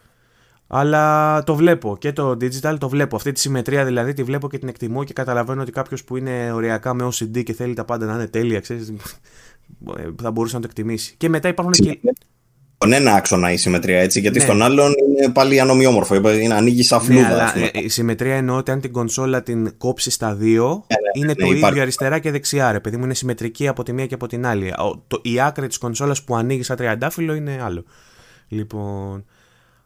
Αλλά 0.67 1.43
το 1.43 1.55
βλέπω 1.55 1.97
και 1.97 2.13
το 2.13 2.31
digital 2.31 2.75
το 2.79 2.89
βλέπω. 2.89 3.15
Αυτή 3.15 3.31
τη 3.31 3.39
συμμετρία 3.39 3.85
δηλαδή 3.85 4.13
τη 4.13 4.23
βλέπω 4.23 4.49
και 4.49 4.57
την 4.57 4.67
εκτιμώ 4.67 5.03
και 5.03 5.13
καταλαβαίνω 5.13 5.61
ότι 5.61 5.71
κάποιος 5.71 6.03
που 6.03 6.17
είναι 6.17 6.51
οριακά 6.51 6.93
με 6.93 7.07
OCD 7.07 7.43
και 7.43 7.53
θέλει 7.53 7.73
τα 7.73 7.85
πάντα 7.85 8.05
να 8.05 8.13
είναι 8.13 8.27
τέλεια, 8.27 8.59
ξέρεις, 8.59 8.93
θα 10.21 10.31
μπορούσε 10.31 10.55
να 10.55 10.61
το 10.61 10.67
εκτιμήσει. 10.69 11.15
Και 11.17 11.29
μετά 11.29 11.47
υπάρχουν 11.47 11.71
και. 11.71 11.99
Στον 12.85 12.97
ένα 12.97 13.13
άξονα 13.13 13.51
η 13.51 13.57
συμμετρία 13.57 13.99
έτσι, 13.99 14.19
γιατί 14.19 14.37
ναι. 14.37 14.43
στον 14.43 14.61
άλλον 14.61 14.93
είναι 15.17 15.31
πάλι 15.31 15.59
ανομοιόμορφο. 15.59 16.15
Είναι, 16.29 16.53
ανοίγει 16.53 16.83
σαν 16.83 16.99
ναι, 16.99 17.05
φλούδα. 17.05 17.29
Ναι, 17.29 17.35
αλλά, 17.35 17.69
η 17.73 17.87
συμμετρία 17.87 18.35
εννοώ 18.35 18.57
ότι 18.57 18.71
αν 18.71 18.81
την 18.81 18.91
κονσόλα 18.91 19.43
την 19.43 19.77
κόψεις 19.77 20.13
στα 20.13 20.35
δύο, 20.35 20.67
ναι, 20.67 21.21
ναι, 21.21 21.23
είναι 21.23 21.35
το 21.35 21.67
ίδιο 21.67 21.81
αριστερά 21.81 22.19
και 22.19 22.31
δεξιά. 22.31 22.71
Ρε 22.71 22.79
παιδί 22.79 22.97
μου, 22.97 23.03
είναι 23.03 23.13
συμμετρική 23.13 23.67
από 23.67 23.83
τη 23.83 23.93
μία 23.93 24.05
και 24.05 24.13
από 24.13 24.27
την 24.27 24.45
άλλη. 24.45 24.73
Το, 25.07 25.19
η 25.21 25.41
άκρη 25.41 25.67
της 25.67 25.77
κονσόλας 25.77 26.23
που 26.23 26.35
ανοίγει 26.35 26.63
σαν 26.63 26.77
τριαντάφυλλο 26.77 27.33
είναι 27.33 27.59
άλλο. 27.63 27.83
Λοιπόν. 28.47 29.25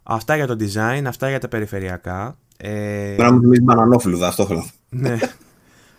Αυτά 0.03 0.35
για 0.35 0.47
το 0.47 0.55
design, 0.59 1.03
αυτά 1.07 1.29
για 1.29 1.39
τα 1.39 1.47
περιφερειακά. 1.47 2.37
Ε... 2.57 3.15
Τώρα 3.15 3.31
μου 3.31 3.39
θυμίζει 3.39 3.61
μπανανόφιλουδα, 3.61 4.27
αυτό 4.27 4.45
θέλω. 4.45 4.65
ναι. 4.89 5.17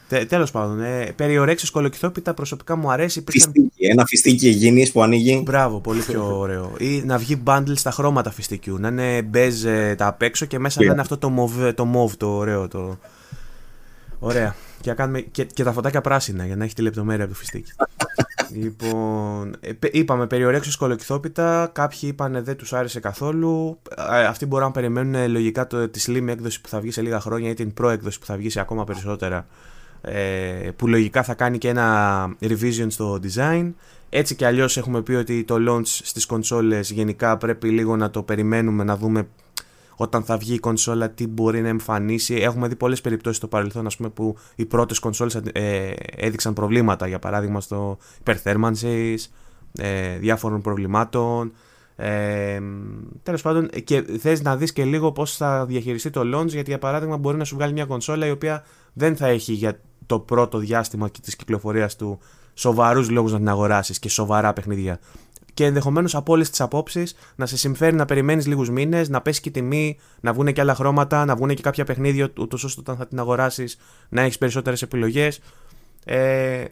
Τε, 0.08 0.24
Τέλος 0.24 0.50
πάντων, 0.50 0.82
ε, 0.82 1.12
περιορέξεις 1.16 1.70
κολοκυθόπιτα 1.70 2.34
προσωπικά 2.34 2.76
μου 2.76 2.92
αρέσει. 2.92 3.24
Φιστίκι, 3.30 3.69
ένα 3.86 4.04
φιστίκι 4.04 4.48
εγγύνη 4.48 4.88
που 4.88 5.02
ανοίγει. 5.02 5.42
Μπράβο, 5.44 5.80
πολύ 5.80 6.00
πιο 6.00 6.38
ωραίο. 6.38 6.72
Ή 6.78 7.02
να 7.04 7.18
βγει 7.18 7.42
bundle 7.46 7.72
στα 7.74 7.90
χρώματα 7.90 8.30
φιστικιού. 8.30 8.78
Να 8.78 8.88
είναι 8.88 9.22
μπέζ 9.22 9.64
ε, 9.64 9.94
τα 9.98 10.06
απ' 10.06 10.22
έξω 10.22 10.46
και 10.46 10.58
μέσα 10.58 10.84
να 10.84 10.92
είναι 10.92 11.00
αυτό 11.00 11.18
το 11.18 11.32
mauve, 11.38 11.74
το, 11.74 11.86
mauve, 11.94 12.16
το 12.16 12.28
ωραίο. 12.28 12.68
Το... 12.68 12.98
Ωραία. 14.18 14.54
Και, 14.80 14.92
κάνουμε, 14.92 15.20
και, 15.20 15.44
και 15.44 15.64
τα 15.64 15.72
φωτάκια 15.72 16.00
πράσινα 16.00 16.46
για 16.46 16.56
να 16.56 16.64
έχει 16.64 16.74
τη 16.74 16.82
λεπτομέρεια 16.82 17.24
από 17.24 17.32
το 17.32 17.38
φιστίκι. 17.38 17.72
λοιπόν, 18.62 19.56
ε, 19.60 19.70
είπαμε 19.90 20.26
περιορέξεις 20.26 20.76
κολοκυθόπιτα, 20.76 21.70
κάποιοι 21.72 22.00
είπαν 22.02 22.44
δεν 22.44 22.56
τους 22.56 22.72
άρεσε 22.72 23.00
καθόλου. 23.00 23.78
Ε, 24.12 24.24
αυτοί 24.24 24.46
μπορούν 24.46 24.66
να 24.66 24.72
περιμένουν 24.72 25.14
ε, 25.14 25.26
λογικά 25.26 25.66
το, 25.66 25.88
τη 25.88 26.02
slim 26.06 26.26
έκδοση 26.28 26.60
που 26.60 26.68
θα 26.68 26.80
βγει 26.80 26.90
σε 26.90 27.02
λίγα 27.02 27.20
χρόνια 27.20 27.50
ή 27.50 27.54
την 27.54 27.72
pro 27.80 27.90
έκδοση 27.90 28.18
που 28.18 28.26
θα 28.26 28.36
βγει 28.36 28.50
σε 28.50 28.60
ακόμα 28.60 28.84
περισσότερα. 28.84 29.46
Που 30.76 30.86
λογικά 30.86 31.22
θα 31.22 31.34
κάνει 31.34 31.58
και 31.58 31.68
ένα 31.68 32.36
revision 32.40 32.86
στο 32.88 33.18
design. 33.22 33.72
Έτσι 34.08 34.34
και 34.34 34.46
αλλιώς 34.46 34.76
έχουμε 34.76 35.02
πει 35.02 35.12
ότι 35.12 35.44
το 35.44 35.56
launch 35.68 35.86
στις 35.86 36.26
κονσόλες 36.26 36.90
γενικά 36.90 37.36
πρέπει 37.36 37.68
λίγο 37.68 37.96
να 37.96 38.10
το 38.10 38.22
περιμένουμε 38.22 38.84
να 38.84 38.96
δούμε 38.96 39.28
όταν 40.00 40.22
θα 40.22 40.36
βγει 40.36 40.54
η 40.54 40.58
κονσόλα 40.58 41.10
τι 41.10 41.26
μπορεί 41.26 41.60
να 41.60 41.68
εμφανίσει. 41.68 42.34
Έχουμε 42.34 42.68
δει 42.68 42.76
πολλές 42.76 43.00
περιπτώσεις 43.00 43.36
στο 43.38 43.48
παρελθόν 43.48 43.86
ας 43.86 43.96
πούμε, 43.96 44.08
που 44.08 44.36
οι 44.54 44.64
πρώτες 44.66 44.98
κονσόλες 44.98 45.34
ε, 45.34 45.92
έδειξαν 46.16 46.52
προβλήματα, 46.52 47.06
για 47.06 47.18
παράδειγμα 47.18 47.60
στο 47.60 47.98
υπερθέρμανση, 48.18 49.18
ε, 49.78 50.18
διάφορων 50.18 50.60
προβλημάτων. 50.60 51.52
Ε, 51.96 52.60
Τέλος 53.22 53.42
πάντων, 53.42 53.68
και 53.84 54.02
θες 54.02 54.42
να 54.42 54.56
δεις 54.56 54.72
και 54.72 54.84
λίγο 54.84 55.12
πώς 55.12 55.36
θα 55.36 55.66
διαχειριστεί 55.66 56.10
το 56.10 56.20
launch, 56.34 56.48
γιατί 56.48 56.70
για 56.70 56.78
παράδειγμα 56.78 57.16
μπορεί 57.16 57.36
να 57.36 57.44
σου 57.44 57.54
βγάλει 57.54 57.72
μια 57.72 57.84
κονσόλα 57.84 58.26
η 58.26 58.30
οποία 58.30 58.64
δεν 58.92 59.16
θα 59.16 59.26
έχει 59.26 59.52
για 59.52 59.80
το 60.10 60.18
πρώτο 60.18 60.58
διάστημα 60.58 61.10
της 61.10 61.36
κυκλοφορίας 61.36 61.96
του 61.96 62.18
σοβαρούς 62.54 63.10
λόγους 63.10 63.32
να 63.32 63.38
την 63.38 63.48
αγοράσεις 63.48 63.98
και 63.98 64.08
σοβαρά 64.08 64.52
παιχνίδια 64.52 64.98
και 65.54 65.64
ενδεχομένως 65.64 66.14
από 66.14 66.32
όλες 66.32 66.50
τις 66.50 66.60
απόψεις 66.60 67.14
να 67.36 67.46
σε 67.46 67.56
συμφέρει 67.56 67.96
να 67.96 68.04
περιμένεις 68.04 68.46
λίγους 68.46 68.70
μήνες, 68.70 69.08
να 69.08 69.20
πέσει 69.20 69.40
και 69.40 69.48
η 69.48 69.52
τιμή, 69.52 69.98
να 70.20 70.32
βγουν 70.32 70.52
και 70.52 70.60
άλλα 70.60 70.74
χρώματα, 70.74 71.24
να 71.24 71.36
βγουν 71.36 71.54
και 71.54 71.62
κάποια 71.62 71.84
παιχνίδια, 71.84 72.28
ούτω 72.38 72.58
ώστε 72.64 72.80
όταν 72.80 72.96
θα 72.96 73.06
την 73.06 73.18
αγοράσεις 73.18 73.78
να 74.08 74.22
έχεις 74.22 74.38
περισσότερες 74.38 74.82
επιλογές. 74.82 75.40
Ε, 76.04 76.64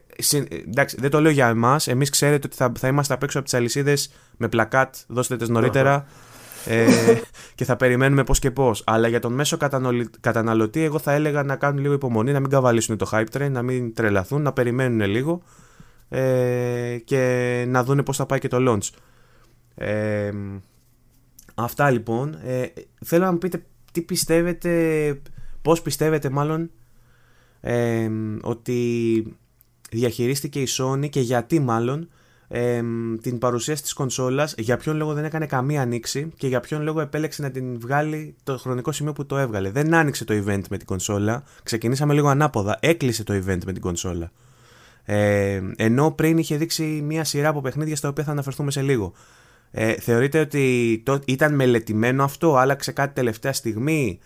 εντάξει, 0.68 0.97
δεν 1.01 1.11
το 1.11 1.20
λέω 1.20 1.30
για 1.30 1.49
εμάς. 1.49 1.86
Εμείς 1.86 2.11
ξέρετε 2.11 2.47
ότι 2.47 2.57
θα, 2.57 2.72
θα 2.78 2.89
είμαστε 2.89 3.14
απ' 3.14 3.22
έξω 3.22 3.39
από 3.39 3.49
τις 3.49 3.59
αλυσίδες 3.59 4.11
με 4.36 4.49
πλακάτ, 4.49 4.95
δώστε 5.07 5.36
τες 5.36 5.49
νωρίτερα. 5.49 6.07
Ε, 6.68 6.86
και 7.54 7.64
θα 7.64 7.76
περιμένουμε 7.76 8.24
πώς 8.24 8.38
και 8.38 8.50
πώς. 8.50 8.82
Αλλά 8.86 9.08
για 9.08 9.20
τον 9.20 9.32
μέσο 9.32 9.56
καταναλωτή, 10.20 10.82
εγώ 10.82 10.98
θα 10.98 11.12
έλεγα 11.12 11.42
να 11.42 11.56
κάνουν 11.56 11.80
λίγο 11.82 11.92
υπομονή, 11.92 12.32
να 12.32 12.40
μην 12.40 12.50
καβαλήσουν 12.50 12.96
το 12.96 13.08
hype 13.12 13.26
train, 13.32 13.50
να 13.50 13.62
μην 13.62 13.94
τρελαθούν, 13.94 14.42
να 14.42 14.52
περιμένουν 14.52 15.08
λίγο 15.08 15.42
ε, 16.08 16.98
και 17.04 17.64
να 17.68 17.84
δούνε 17.84 18.02
πώς 18.02 18.16
θα 18.16 18.26
πάει 18.26 18.38
και 18.38 18.48
το 18.48 18.56
launch. 18.60 18.88
Ε, 19.74 20.30
αυτά 21.54 21.90
λοιπόν. 21.90 22.38
Ε, 22.44 22.66
θέλω 23.04 23.24
να 23.24 23.32
μου 23.32 23.38
πείτε 23.38 23.62
τι 23.92 24.02
πιστεύετε, 24.02 25.20
πώς 25.62 25.82
πιστεύετε 25.82 26.30
μάλλον 26.30 26.70
ε, 27.60 28.10
ότι 28.42 29.22
διαχειρίστηκε 29.90 30.60
η 30.60 30.66
Sony 30.78 31.08
και 31.08 31.20
γιατί 31.20 31.60
μάλλον 31.60 32.08
ε, 32.49 32.82
την 33.20 33.38
παρουσίαση 33.38 33.82
της 33.82 33.92
κονσόλας 33.92 34.55
για 34.59 34.76
ποιον 34.76 34.96
λόγο 34.96 35.12
δεν 35.12 35.24
έκανε 35.24 35.46
καμία 35.46 35.82
ανοίξη 35.82 36.32
και 36.36 36.46
για 36.46 36.61
ποιον 36.61 36.82
λόγο 36.82 37.01
επέλεξε 37.01 37.42
να 37.42 37.51
την 37.51 37.80
βγάλει 37.80 38.34
το 38.42 38.59
χρονικό 38.59 38.92
σημείο 38.92 39.12
που 39.12 39.26
το 39.26 39.38
έβγαλε. 39.38 39.70
Δεν 39.70 39.94
άνοιξε 39.94 40.24
το 40.24 40.34
event 40.34 40.62
με 40.70 40.76
την 40.76 40.86
κονσόλα, 40.86 41.42
ξεκινήσαμε 41.62 42.14
λίγο 42.14 42.28
ανάποδα, 42.28 42.78
έκλεισε 42.80 43.24
το 43.24 43.34
event 43.34 43.64
με 43.64 43.72
την 43.72 43.80
κονσόλα. 43.80 44.30
Ε, 45.05 45.61
ενώ 45.76 46.11
πριν 46.11 46.38
είχε 46.38 46.57
δείξει 46.57 46.82
μια 46.82 47.24
σειρά 47.24 47.49
από 47.49 47.61
παιχνίδια 47.61 47.96
στα 47.96 48.09
οποία 48.09 48.24
θα 48.24 48.30
αναφερθούμε 48.30 48.70
σε 48.70 48.82
λίγο. 48.82 49.12
Ε, 49.70 49.94
θεωρείτε 49.94 50.40
ότι 50.40 51.03
το, 51.05 51.18
ήταν 51.24 51.55
μελετημένο 51.55 52.24
αυτό, 52.24 52.57
άλλαξε 52.57 52.92
κάτι 52.92 53.14
τελευταία 53.14 53.53
στιγμή; 53.53 54.18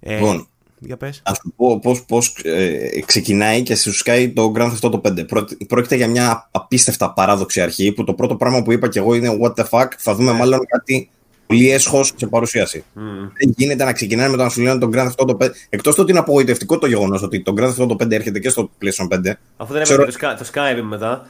Ε, 0.00 0.14
λοιπόν, 0.14 0.48
για 0.86 0.96
πες. 0.96 1.20
Ας 1.24 1.36
σου 1.36 1.52
πω 1.56 1.78
πώς, 1.78 2.04
πώς 2.04 2.36
ε, 2.44 3.00
ξεκινάει 3.06 3.62
και 3.62 3.76
σου 3.76 3.92
σκάει 3.92 4.30
το 4.30 4.52
Grand 4.56 4.72
Theft 4.72 4.90
Auto 4.90 5.00
5. 5.00 5.26
Πρόκειται 5.68 5.96
για 5.96 6.08
μια 6.08 6.48
απίστευτα 6.50 7.12
παράδοξη 7.12 7.60
αρχή 7.60 7.92
που 7.92 8.04
το 8.04 8.14
πρώτο 8.14 8.36
πράγμα 8.36 8.62
που 8.62 8.72
είπα 8.72 8.88
και 8.88 8.98
εγώ 8.98 9.14
είναι 9.14 9.38
what 9.42 9.54
the 9.54 9.64
fuck, 9.70 9.88
θα 9.98 10.14
δούμε 10.14 10.32
ναι. 10.32 10.38
μάλλον 10.38 10.60
κάτι 10.66 11.10
πολύ 11.46 11.70
έσχος 11.70 12.12
σε 12.16 12.26
παρουσίαση. 12.26 12.84
Mm. 12.96 13.00
Δεν 13.38 13.54
γίνεται 13.56 13.84
να 13.84 13.92
ξεκινάει 13.92 14.28
με 14.28 14.36
το 14.36 14.42
να 14.42 14.48
σου 14.48 14.60
λένε 14.60 14.78
τον 14.78 14.90
Grand 14.94 15.06
Theft 15.06 15.26
Auto 15.26 15.36
5. 15.44 15.50
Εκτός 15.68 15.94
το 15.94 16.02
ότι 16.02 16.10
είναι 16.10 16.20
απογοητευτικό 16.20 16.78
το 16.78 16.86
γεγονός 16.86 17.22
ότι 17.22 17.42
το 17.42 17.54
Grand 17.56 17.74
Theft 17.74 17.88
Auto 17.88 18.02
5 18.02 18.10
έρχεται 18.10 18.38
και 18.38 18.48
στο 18.48 18.70
PlayStation 18.82 19.28
5. 19.28 19.32
Αφού 19.56 19.72
δεν 19.72 19.82
ξέρω... 19.82 20.04
το, 20.04 20.12
το 20.12 20.50
Skyrim 20.52 20.82
μετά. 20.82 21.26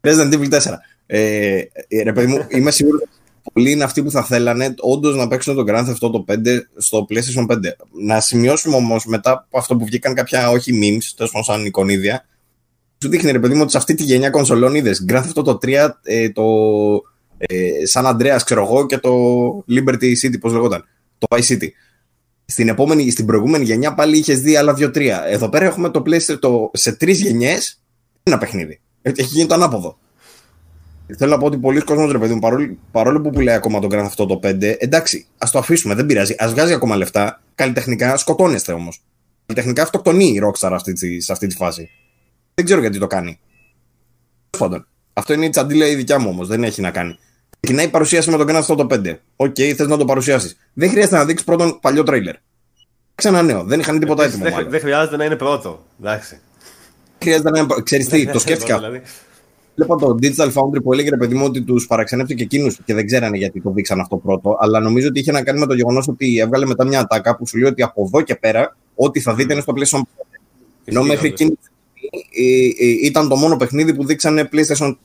Resident 0.06 0.32
Evil 0.32 0.50
4. 0.50 0.58
Ε, 1.06 1.62
ε, 1.88 2.02
ρε 2.02 2.12
παιδί 2.12 2.26
μου, 2.26 2.46
είμαι 2.48 2.70
σίγουρο 2.70 2.96
ότι 2.96 3.08
πολλοί 3.52 3.70
είναι 3.70 3.84
αυτοί 3.84 4.02
που 4.02 4.10
θα 4.10 4.24
θέλανε 4.24 4.74
όντως 4.78 5.16
να 5.16 5.28
παίξουν 5.28 5.54
τον 5.54 5.66
Grand 5.68 5.84
Theft 5.84 6.10
Auto 6.10 6.34
5 6.34 6.58
στο 6.76 7.06
PlayStation 7.10 7.46
5. 7.46 7.56
Να 8.02 8.20
σημειώσουμε 8.20 8.76
όμως 8.76 9.04
μετά 9.04 9.30
από 9.30 9.58
αυτό 9.58 9.76
που 9.76 9.84
βγήκαν 9.84 10.14
κάποια 10.14 10.50
όχι 10.50 10.72
memes, 10.82 11.12
τέλος 11.16 11.32
πάντων 11.32 11.44
σαν 11.44 11.64
εικονίδια, 11.64 12.26
σου 13.02 13.08
δείχνει 13.08 13.30
ρε 13.30 13.38
παιδί 13.38 13.54
μου 13.54 13.60
ότι 13.60 13.70
σε 13.70 13.78
αυτή 13.78 13.94
τη 13.94 14.02
γενιά 14.02 14.30
κονσολών 14.30 14.74
είδες 14.74 15.04
Grand 15.08 15.22
Theft 15.22 15.44
Auto 15.44 15.54
3, 15.54 15.88
ε, 16.02 16.30
το 16.30 16.44
ε, 17.36 17.86
σαν 17.86 18.06
Αντρέα, 18.06 18.36
ξέρω 18.36 18.62
εγώ, 18.62 18.86
και 18.86 18.98
το 18.98 19.12
Liberty 19.68 20.12
City, 20.22 20.40
πώς 20.40 20.52
λεγόταν. 20.52 20.84
Το 21.18 21.26
Vice 21.30 21.52
City. 21.52 21.68
Στην, 22.44 22.68
επόμενη, 22.68 23.10
στην 23.10 23.26
προηγούμενη 23.26 23.64
γενιά 23.64 23.94
πάλι 23.94 24.18
είχες 24.18 24.40
δει 24.40 24.56
άλλα 24.56 24.74
δύο-τρία. 24.74 25.24
Εδώ 25.26 25.48
πέρα 25.48 25.64
έχουμε 25.64 25.90
το 25.90 26.02
PlayStation 26.06 26.38
το, 26.40 26.70
σε 26.72 26.92
τρεις 26.92 27.20
γενιές 27.20 27.82
ένα 28.22 28.38
παιχνίδι. 28.38 28.80
Έχει 29.02 29.22
γίνει 29.24 29.46
το 29.46 29.54
ανάποδο. 29.54 29.98
Θέλω 31.18 31.30
να 31.30 31.38
πω 31.38 31.46
ότι 31.46 31.58
πολλοί 31.58 31.80
κόσμοι, 31.80 32.12
ρε 32.12 32.18
παιδί 32.18 32.34
μου, 32.34 32.40
παρόλο, 32.40 32.76
παρόλο 32.90 33.20
που 33.20 33.30
πουλάει 33.30 33.54
ακόμα 33.54 33.80
τον 33.80 33.90
Grand 33.92 34.04
αυτό 34.04 34.26
το 34.26 34.40
5, 34.42 34.76
εντάξει, 34.78 35.26
ας 35.38 35.50
το 35.50 35.58
αφήσουμε, 35.58 35.94
δεν 35.94 36.06
πειράζει. 36.06 36.34
Α 36.38 36.48
βγάζει 36.48 36.72
ακόμα 36.72 36.96
λεφτά. 36.96 37.42
Καλλιτεχνικά 37.54 38.16
σκοτώνεστε 38.16 38.72
όμως. 38.72 39.02
Καλλιτεχνικά 39.46 39.82
αυτοκτονεί 39.82 40.24
η 40.24 40.42
Rockstar 40.44 40.70
αυτή, 40.72 41.20
σε 41.20 41.32
αυτή 41.32 41.46
τη 41.46 41.54
φάση. 41.54 41.90
Δεν 42.54 42.64
ξέρω 42.64 42.80
γιατί 42.80 42.98
το 42.98 43.06
κάνει. 43.06 43.38
Τέλος 44.50 44.84
Αυτό 45.12 45.32
είναι 45.32 45.44
η 45.44 45.50
τσαντίλα 45.50 45.86
η 45.86 45.94
δικιά 45.94 46.18
μου 46.18 46.28
όμως, 46.28 46.48
δεν 46.48 46.64
έχει 46.64 46.80
να 46.80 46.90
κάνει. 46.90 47.18
Ξεκινάει 47.60 47.86
η 47.86 47.90
παρουσίαση 47.90 48.30
με 48.30 48.36
τον 48.36 48.46
Grand 48.48 48.64
Theft 48.64 48.86
5. 48.86 49.14
Ok, 49.36 49.54
okay, 49.56 49.72
θες 49.72 49.86
να 49.86 49.96
το 49.96 50.04
παρουσιάσεις. 50.04 50.56
Δεν 50.72 50.90
χρειάζεται 50.90 51.16
να 51.16 51.24
δείξεις 51.24 51.46
πρώτον 51.46 51.78
παλιό 51.80 52.02
τρέιλερ. 52.02 52.34
Ξανά 53.14 53.42
νέο. 53.42 53.64
Δεν 53.64 53.80
είχαν 53.80 53.98
τίποτα 53.98 54.24
έτοιμο. 54.24 54.44
Δεν, 54.44 54.70
δεν 54.70 54.80
χρειάζεται 54.80 55.16
να 55.16 55.24
είναι 55.24 55.36
πρώτο. 55.36 55.86
Εντάξει. 56.02 56.40
Χρειάζεται 57.22 57.50
να 57.50 57.58
είναι. 57.58 57.74
Ξέρεις 57.82 58.08
τι, 58.08 58.26
το 58.26 58.38
σκέφτηκα. 58.38 58.80
Δηλαδή. 59.84 59.96
Βλέπω 59.96 59.96
το 59.96 60.16
Digital 60.22 60.52
Foundry 60.52 60.82
που 60.82 60.92
έλεγε 60.92 61.16
παιδί 61.16 61.34
μου 61.34 61.44
ότι 61.44 61.62
τους 61.62 61.86
παραξενεύτηκε 61.86 62.44
και 62.44 62.56
εκείνους 62.56 62.78
και 62.84 62.94
δεν 62.94 63.06
ξέρανε 63.06 63.36
γιατί 63.36 63.60
το 63.60 63.70
δείξαν 63.70 64.00
αυτό 64.00 64.16
πρώτο. 64.16 64.56
Αλλά 64.60 64.80
νομίζω 64.80 65.08
ότι 65.08 65.20
είχε 65.20 65.32
να 65.32 65.42
κάνει 65.42 65.58
με 65.58 65.66
το 65.66 65.74
γεγονός 65.74 66.08
ότι 66.08 66.38
έβγαλε 66.38 66.66
μετά 66.66 66.84
μια 66.84 67.00
ατάκα 67.00 67.36
που 67.36 67.46
σου 67.46 67.58
λέει 67.58 67.70
ότι 67.70 67.82
από 67.82 68.02
εδώ 68.06 68.22
και 68.22 68.34
πέρα 68.34 68.76
ό,τι 68.94 69.20
θα 69.20 69.34
δείτε 69.34 69.52
είναι 69.52 69.62
στο 69.62 69.72
PlayStation 69.76 69.98
5. 69.98 70.02
Ενώ 70.84 71.02
μέχρι 71.02 71.28
εκείνη 71.28 71.58
ε, 72.36 72.84
ε, 72.84 73.06
ήταν 73.06 73.28
το 73.28 73.36
μόνο 73.36 73.56
παιχνίδι 73.56 73.94
που 73.94 74.04
δείξανε 74.04 74.48
PlayStation. 74.52 74.96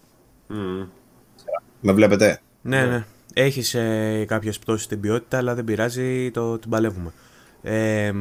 Mm. 0.49 0.87
Με 1.81 1.93
βλέπετε; 1.93 2.41
Ναι, 2.61 2.85
ναι. 2.85 3.05
Έχεις 3.33 3.73
ε, 3.73 4.25
κάποιες 4.27 4.59
πτώσεις 4.59 4.85
στην 4.85 4.99
ποιότητα, 4.99 5.37
αλλά 5.37 5.55
δεν 5.55 5.63
πειράζει, 5.63 6.31
το, 6.31 6.59
την 6.59 6.69
παλεύουμε. 6.69 7.11
Ε, 7.61 8.11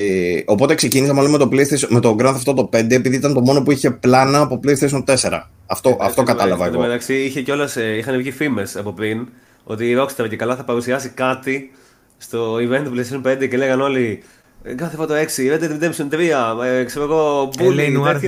ε, 0.00 0.42
οπότε 0.46 0.74
ξεκίνησα 0.74 1.12
μάλλον 1.12 1.30
με 1.30 1.38
το, 1.38 1.48
PlayStation, 1.52 1.88
με 1.88 2.00
το 2.00 2.16
Grand 2.18 2.34
Theft 2.34 2.54
Auto 2.54 2.62
5 2.62 2.90
επειδή 2.90 3.16
ήταν 3.16 3.34
το 3.34 3.40
μόνο 3.40 3.62
που 3.62 3.72
είχε 3.72 3.90
πλάνα 3.90 4.40
από 4.40 4.60
PlayStation 4.64 5.04
4. 5.04 5.40
Αυτό, 5.66 5.88
ε, 5.88 5.96
αυτό 6.00 6.22
κατάλαβα 6.22 6.66
εγώ. 6.66 6.80
μεταξύ 6.80 7.14
είχε 7.14 7.42
κιόλας, 7.42 7.76
ε, 7.76 7.96
είχαν 7.96 8.16
βγει 8.16 8.30
φήμες 8.30 8.76
από 8.76 8.92
πριν 8.92 9.28
ότι 9.64 9.90
η 9.90 9.96
Rockstar 9.98 10.28
και 10.28 10.36
καλά 10.36 10.56
θα 10.56 10.64
παρουσιάσει 10.64 11.08
κάτι 11.08 11.70
στο 12.18 12.54
event 12.54 12.82
του 12.84 12.92
PlayStation 12.96 13.32
5 13.32 13.46
και 13.48 13.56
λέγανε 13.56 13.82
όλοι 13.82 14.22
Κάθε 14.62 14.96
φώτο 14.96 15.14
6, 15.14 15.18
Red 15.18 15.62
Dead 15.62 15.70
Redemption 15.70 16.08
3, 16.10 16.64
ε, 16.64 16.84
ξέρω 16.84 17.04
εγώ, 17.04 17.50
Bully, 17.58 18.02
Noir 18.02 18.14
2. 18.14 18.20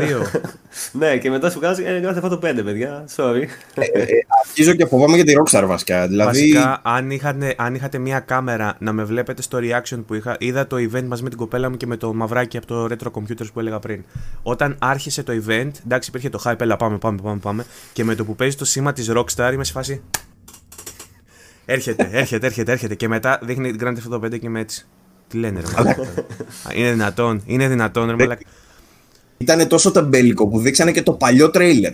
ναι, 0.93 1.17
και 1.17 1.31
μετά 1.31 1.51
σου 1.51 1.59
κάνει 1.59 1.85
ε, 1.85 2.01
κάθε 2.01 2.21
φώτο 2.21 2.37
5, 2.37 2.39
παιδιά. 2.65 3.05
Sorry. 3.17 3.43
Ε, 3.75 3.85
ε, 3.93 4.07
αρχίζω 4.45 4.75
και 4.75 4.87
φοβάμαι 4.87 5.17
για 5.17 5.25
τη 5.25 5.33
Rockstar 5.37 5.65
βασικά. 5.67 6.07
Δηλαδή... 6.07 6.39
Βασικά, 6.39 6.81
αν, 6.83 7.11
είχατε, 7.11 7.55
αν 7.59 7.75
είχατε 7.75 7.99
μια 7.99 8.21
κάμερα 8.21 8.77
να 8.79 8.93
με 8.93 9.05
βλέπετε 9.05 9.43
στο 9.43 9.59
reaction 9.63 10.03
που 10.07 10.15
είχα, 10.15 10.37
είδα 10.39 10.67
το 10.67 10.77
event 10.77 11.05
μαζί 11.05 11.23
με 11.23 11.29
την 11.29 11.39
κοπέλα 11.39 11.71
μου 11.71 11.77
και 11.77 11.87
με 11.87 11.97
το 11.97 12.15
μαυράκι 12.15 12.57
από 12.57 12.67
το 12.67 12.85
Retro 12.85 13.11
Computers 13.21 13.53
που 13.53 13.61
έλεγα 13.61 13.79
πριν. 13.79 14.05
Όταν 14.43 14.77
άρχισε 14.79 15.23
το 15.23 15.33
event, 15.33 15.71
εντάξει, 15.85 16.09
υπήρχε 16.09 16.29
το 16.29 16.43
hype, 16.45 16.61
έλα 16.61 16.77
πάμε, 16.77 16.99
πάμε, 16.99 17.19
πάμε, 17.23 17.39
πάμε. 17.39 17.65
Και 17.93 18.05
με 18.05 18.15
το 18.15 18.25
που 18.25 18.37
παίζει 18.37 18.57
το 18.57 18.65
σήμα 18.65 18.93
της 18.93 19.11
Rockstar 19.15 19.51
είμαι 19.53 19.65
σε 19.65 19.73
φάση. 19.73 20.03
Έρχεται, 21.65 22.09
έρχεται, 22.13 22.47
έρχεται, 22.47 22.73
έρχεται. 22.73 22.95
Και 22.95 23.09
μετά 23.09 23.39
δείχνει 23.43 23.75
Grand 23.81 23.95
Theft 23.95 24.13
Auto 24.13 24.25
5 24.25 24.31
και 24.31 24.47
είμαι 24.47 24.61
έτσι. 24.61 24.87
Τι 25.31 25.39
λένε, 25.39 25.61
ρε 25.61 25.67
μαλάκα. 25.77 26.03
Είναι 26.77 26.91
δυνατόν, 26.91 27.43
είναι 27.47 27.69
δυνατόν, 27.69 28.07
ρε 28.07 28.15
μαλάκα. 28.17 28.43
Ήταν 29.39 29.69
τόσο 29.69 29.91
τεμπέλικο 29.91 30.49
που 30.49 30.59
δείξανε 30.59 30.93
και 30.93 31.03
το 31.03 31.13
παλιό 31.13 31.51
τρέιλερ. 31.51 31.93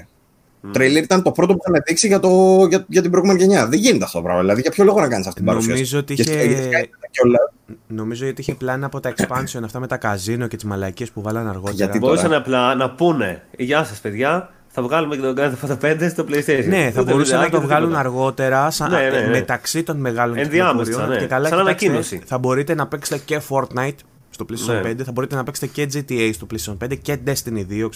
Το 0.62 0.68
τρέιλερ 0.72 1.03
ήταν 1.03 1.22
το 1.22 1.30
πρώτο 1.32 1.55
που 1.55 1.61
είχαν 1.68 1.82
δείξει 1.87 2.07
για, 2.07 2.20
το, 2.20 2.28
για, 2.68 2.84
για 2.89 3.03
την 3.03 3.11
προηγούμενη 3.11 3.41
γενιά. 3.43 3.66
Δεν 3.68 3.78
γίνεται 3.78 4.05
αυτό 4.05 4.16
το 4.18 4.22
πράγμα. 4.24 4.41
Δηλαδή, 4.43 4.61
για 4.61 4.70
ποιο 4.70 4.84
λόγο 4.84 5.01
να 5.01 5.09
κάνεις 5.09 5.26
αυτή 5.26 5.39
την 5.39 5.49
παρουσίαση; 5.49 5.72
Νομίζω 5.74 5.99
ότι 5.99 6.14
Και 6.14 6.22
είχε- 6.22 6.62
στα- 6.62 6.80
και 7.11 7.20
όλα. 7.24 7.39
Νομίζω 7.87 8.28
ότι 8.28 8.41
είχε 8.41 8.55
πλάνα 8.55 8.87
από 8.87 9.01
τα 9.01 9.14
expansion 9.16 9.61
αυτά 9.64 9.80
με 9.80 9.87
τα 9.87 9.97
καζίνο 9.97 10.47
και 10.47 10.57
τις 10.57 10.64
μαλακίες 10.64 11.11
που 11.11 11.22
βάλανε 11.22 11.49
αργότερα. 11.49 11.74
Γιατί 11.74 11.99
το- 12.01 12.07
Μπορούσαν 12.07 12.32
απλά 12.34 12.74
να 12.74 12.91
πούνε 12.91 13.43
Γεια 13.59 13.84
σας, 13.84 13.99
παιδιά, 14.01 14.51
θα 14.77 14.83
βγάλουμε 14.85 15.16
και 15.16 15.22
το 15.22 15.35
Grand 15.37 15.51
Theft 15.66 15.70
Auto 15.70 16.03
5 16.03 16.09
στο 16.11 16.24
PlayStation. 16.29 16.64
Ναι, 16.68 16.91
θα 16.95 17.01
Ούτε 17.01 17.11
μπορούσαν 17.12 17.39
να 17.39 17.45
βιντεάκι, 17.45 17.51
το 17.51 17.57
ούτε 17.57 17.66
βγάλουν 17.66 17.89
τίποτα. 17.89 17.99
αργότερα 18.09 18.70
σαν, 18.70 18.91
Ναι, 18.91 18.99
ναι, 19.11 19.20
ναι. 19.20 19.29
μεταξύ 19.29 19.83
των 19.83 19.97
μεγάλων 19.97 20.37
Ενδιάμεσα, 20.37 20.83
κυκλοφοριών. 20.85 21.14
ναι. 21.14 21.20
Και 21.20 21.27
καλά, 21.27 21.49
Σαν 21.49 21.59
κοιτάξτε, 21.59 21.87
ανακοίνωση. 21.87 22.20
θα 22.27 22.39
μπορείτε 22.39 22.74
να 22.74 22.87
παίξετε 22.87 23.22
και 23.24 23.41
Fortnite 23.49 23.97
στο 24.31 24.45
PlayStation 24.51 24.83
Ναι. 24.83 24.91
5, 24.91 25.03
θα 25.05 25.12
μπορείτε 25.12 25.35
να 25.35 25.45
παίξετε 25.45 25.66
και 25.66 25.89
GTA 25.95 26.31
στο 26.33 26.47
PlayStation 26.53 26.77
5 26.85 26.95
και 27.03 27.18
Destiny 27.27 27.66
2. 27.70 27.89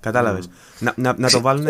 Κατάλαβες. 0.00 0.48
Να, 0.78 0.92
να, 0.96 1.14
να 1.18 1.30
το 1.30 1.40
βάλουν. 1.40 1.64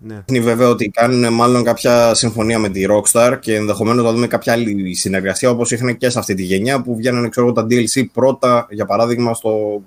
Ναι. 0.00 0.18
Είναι 0.26 0.40
βέβαιο 0.40 0.70
ότι 0.70 0.88
κάνουν 0.88 1.32
μάλλον 1.32 1.64
κάποια 1.64 2.14
συμφωνία 2.14 2.58
με 2.58 2.68
τη 2.68 2.84
Rockstar 2.90 3.36
και 3.40 3.54
ενδεχομένως 3.54 4.04
να 4.04 4.12
δούμε 4.12 4.26
κάποια 4.26 4.52
άλλη 4.52 4.94
συνεργασία 4.94 5.50
όπως 5.50 5.70
είχαν 5.70 5.96
και 5.96 6.10
σε 6.10 6.18
αυτή 6.18 6.34
τη 6.34 6.42
γενιά 6.42 6.82
που 6.82 6.96
βγαίνουν 6.96 7.30
ξέρω, 7.30 7.46
εγώ, 7.46 7.54
τα 7.54 7.66
DLC 7.70 8.04
πρώτα 8.12 8.66
για 8.70 8.86
παράδειγμα 8.86 9.34
στο. 9.34 9.82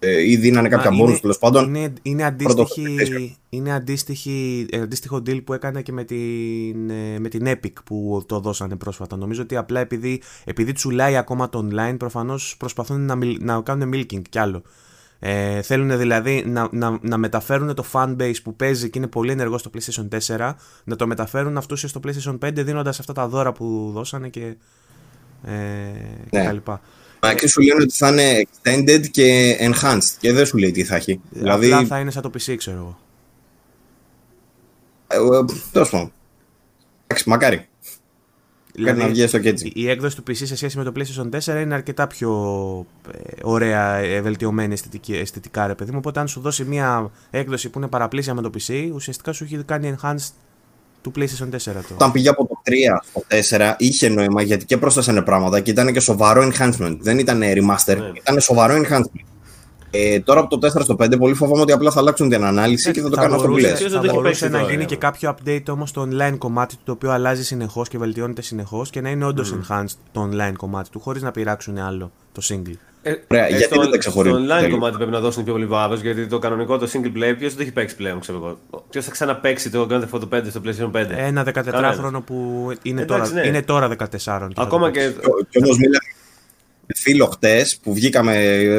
Ε, 0.00 0.30
ή 0.30 0.36
δίνανε 0.36 0.68
κάποια 0.68 0.90
Μα 0.90 0.96
bonus 1.04 1.08
είναι- 1.08 1.18
τέλος 1.18 1.38
πάντων. 1.38 1.74
Είναι, 1.74 1.92
είναι, 2.02 2.32
Πρώτο 2.42 2.62
αντίστοιχη, 2.62 3.36
είναι 3.48 3.72
αντίστοιχη, 3.72 4.66
ε, 4.70 4.80
αντίστοιχο 4.80 5.16
deal 5.16 5.44
που 5.44 5.52
έκανε 5.52 5.82
και 5.82 5.92
με 5.92 6.04
την, 6.04 6.90
ε, 6.90 7.18
με 7.18 7.28
την 7.28 7.46
Epic 7.46 7.72
που 7.84 8.22
το 8.26 8.40
δώσανε 8.40 8.76
πρόσφατα. 8.76 9.16
Νομίζω 9.16 9.42
ότι 9.42 9.56
απλά 9.56 9.80
επειδή, 9.80 10.22
επειδή 10.44 10.72
τσουλάει 10.72 11.16
ακόμα 11.16 11.48
το 11.48 11.68
online, 11.70 11.96
προφανώς 11.98 12.54
προσπαθούν 12.58 13.00
να, 13.04 13.14
μιλ- 13.14 13.42
να 13.42 13.60
κάνουν 13.60 13.90
milking 13.94 14.22
κι 14.30 14.38
άλλο. 14.38 14.62
Ε, 15.20 15.62
θέλουν 15.62 15.98
δηλαδή 15.98 16.44
να, 16.46 16.68
να, 16.72 16.98
να 17.02 17.16
μεταφέρουν 17.16 17.74
το 17.74 17.84
fanbase 17.92 18.34
που 18.42 18.56
παίζει 18.56 18.90
και 18.90 18.98
είναι 18.98 19.06
πολύ 19.08 19.30
ενεργό 19.30 19.58
στο 19.58 19.70
PlayStation 19.74 20.08
4, 20.08 20.54
να 20.84 20.96
το 20.96 21.06
μεταφέρουν 21.06 21.56
αυτούς 21.56 21.80
στο 21.80 22.00
PlayStation 22.06 22.38
5 22.38 22.52
δίνοντας 22.64 22.98
αυτά 23.00 23.12
τα 23.12 23.28
δώρα 23.28 23.52
που 23.52 23.90
δώσανε 23.94 24.28
και, 24.28 24.40
ε, 25.44 25.52
και 26.30 26.38
Ναι. 26.38 26.44
τα 26.44 26.52
λοιπά. 26.52 26.80
Μα 27.22 27.30
εκεί 27.30 27.46
σου 27.46 27.60
λένε 27.60 27.82
ότι 27.82 27.94
θα 27.96 28.08
είναι 28.08 28.46
extended 28.46 29.06
και 29.10 29.56
enhanced 29.60 30.16
και 30.18 30.32
δεν 30.32 30.46
σου 30.46 30.56
λέει 30.56 30.70
τι 30.70 30.84
θα 30.84 30.96
έχει. 30.96 31.20
δηλαδή. 31.30 31.72
Απλά 31.72 31.86
θα 31.86 31.98
είναι 31.98 32.10
σαν 32.10 32.22
το 32.22 32.30
PC, 32.34 32.54
ξέρω 32.56 32.76
εγώ. 32.76 32.98
Ε, 35.08 35.44
Τέλος 35.72 35.90
πάντων. 35.90 36.12
Εντάξει, 37.06 37.28
μακάρι. 37.28 37.68
Μακάρι 38.78 38.98
να 38.98 39.06
βγει 39.08 39.22
έστω 39.22 39.38
και 39.38 39.48
έτσι. 39.48 39.72
η 39.74 39.88
έκδοση 39.90 40.16
του 40.16 40.22
PC 40.28 40.34
σε 40.34 40.56
σχέση 40.56 40.78
με 40.78 40.84
το 40.84 40.92
PlayStation 40.96 41.54
4 41.56 41.62
είναι 41.62 41.74
αρκετά 41.74 42.06
πιο 42.06 42.30
ε, 43.12 43.18
ωραία, 43.42 43.94
ε, 43.94 44.20
βελτιωμένη 44.20 44.72
αισθητική, 44.72 45.14
αισθητικά, 45.14 45.66
ρε 45.66 45.74
παιδί 45.74 45.90
μου. 45.90 45.98
Οπότε, 45.98 46.20
αν 46.20 46.28
σου 46.28 46.40
δώσει 46.40 46.64
μια 46.64 47.10
έκδοση 47.30 47.68
που 47.68 47.78
είναι 47.78 47.88
παραπλήσια 47.88 48.34
με 48.34 48.42
το 48.42 48.50
PC, 48.54 48.90
ουσιαστικά 48.94 49.32
σου 49.32 49.44
έχει 49.44 49.62
κάνει 49.64 49.94
enhanced 50.00 50.32
του 51.10 51.20
PlayStation 51.20 51.44
4 51.44 51.58
το. 51.64 51.94
Όταν 51.94 52.12
πήγε 52.12 52.28
από 52.28 52.46
το 52.46 52.60
3 52.64 52.72
στο 53.10 53.56
4 53.58 53.74
είχε 53.78 54.08
νόημα 54.08 54.42
γιατί 54.42 54.64
και 54.64 54.76
πρόσθεσαν 54.76 55.24
πράγματα 55.24 55.60
και 55.60 55.70
ήταν 55.70 55.92
και 55.92 56.00
σοβαρό 56.00 56.50
enhancement. 56.52 56.96
Δεν 57.00 57.18
ήταν 57.18 57.40
remaster, 57.40 57.96
Ναι. 57.96 58.10
ήταν 58.14 58.40
σοβαρό 58.40 58.74
enhancement. 58.74 59.20
Ε, 59.90 60.20
τώρα 60.20 60.40
από 60.40 60.58
το 60.58 60.66
4 60.66 60.82
στο 60.82 60.96
5 60.98 61.18
πολύ 61.18 61.34
φοβάμαι 61.34 61.60
ότι 61.60 61.72
απλά 61.72 61.90
θα 61.90 62.00
αλλάξουν 62.00 62.28
την 62.28 62.44
ανάλυση 62.44 62.90
και 62.90 63.00
θα 63.00 63.08
το 63.08 63.16
κάνουν 63.16 63.34
αυτό 63.34 63.44
που 63.46 63.50
μπορούσε, 63.50 63.68
λες. 63.70 63.78
Ποιος 63.78 63.92
θα 63.92 64.00
δεν 64.00 64.10
το 64.10 64.14
έχει 64.14 64.22
μπορούσε 64.22 64.40
παίξει 64.40 64.54
να 64.54 64.60
τώρα, 64.60 64.70
γίνει 64.72 64.84
για 64.84 64.96
και 64.96 64.96
κάποιο 64.96 65.34
update 65.34 65.72
όμως 65.72 65.88
στο 65.88 66.08
online 66.10 66.34
κομμάτι 66.38 66.76
του 66.76 66.82
το 66.84 66.92
οποίο 66.92 67.10
αλλάζει 67.10 67.44
συνεχώς 67.44 67.88
και 67.88 67.98
βελτιώνεται 67.98 68.42
συνεχώς 68.42 68.90
και 68.90 69.00
να 69.00 69.10
είναι 69.10 69.24
όντως 69.24 69.54
enhanced 69.54 69.96
το 70.12 70.28
online 70.32 70.52
κομμάτι 70.56 70.90
του 70.90 71.00
χωρίς 71.00 71.22
να 71.22 71.30
πειράξουν 71.30 71.78
άλλο 71.78 72.10
το 72.32 72.42
single. 72.48 72.74
Ε, 73.02 73.14
Ωραία, 73.30 73.44
ε, 73.46 73.48
γιατί 73.48 73.62
στο, 73.64 73.80
δεν 73.80 73.90
τα 73.90 73.98
ξεχωρίζουν, 73.98 74.44
Στο 74.44 74.54
online 74.54 74.58
τέλος. 74.58 74.72
κομμάτι 74.72 74.96
πρέπει 74.96 75.10
να 75.10 75.20
δώσουν 75.20 75.44
πιο 75.44 75.52
πολύ 75.52 75.66
βάρο 75.66 75.94
γιατί 75.94 76.26
το 76.26 76.38
κανονικό 76.38 76.78
το 76.78 76.88
single 76.92 77.06
player 77.16 77.34
ποιος 77.38 77.48
δεν 77.48 77.56
το 77.56 77.62
έχει 77.62 77.72
παίξει 77.72 77.96
πλέον, 77.96 78.20
ξέρω 78.20 78.38
εγώ. 78.70 78.80
Ποιος 78.90 79.04
θα 79.04 79.10
ξαναπαίξει 79.10 79.70
το 79.70 79.86
Grand 79.90 80.00
Theft 80.02 80.20
Auto 80.20 80.38
5 80.38 80.42
στο 80.50 80.60
PlayStation 80.64 80.90
5. 81.00 81.06
Ένα 81.16 81.46
14χρονο 81.54 82.22
που 82.26 82.68
είναι, 82.82 83.02
Εντάξει, 83.02 83.30
τώρα, 83.32 83.40
ναι. 83.42 83.46
είναι 83.48 83.62
τώρα 83.62 83.88
14. 83.88 83.94
και 84.08 84.18
θα 84.18 84.62
Ακόμα 84.62 84.84
το 84.86 84.90
και. 84.90 85.00
παίξει. 85.00 85.20
Και 85.48 85.58
όμως 85.62 85.78
μίλα 85.78 85.98
με 86.86 86.94
φίλο 86.96 87.26
χτες 87.26 87.78
που 87.82 87.94
βγήκαμε 87.94 88.34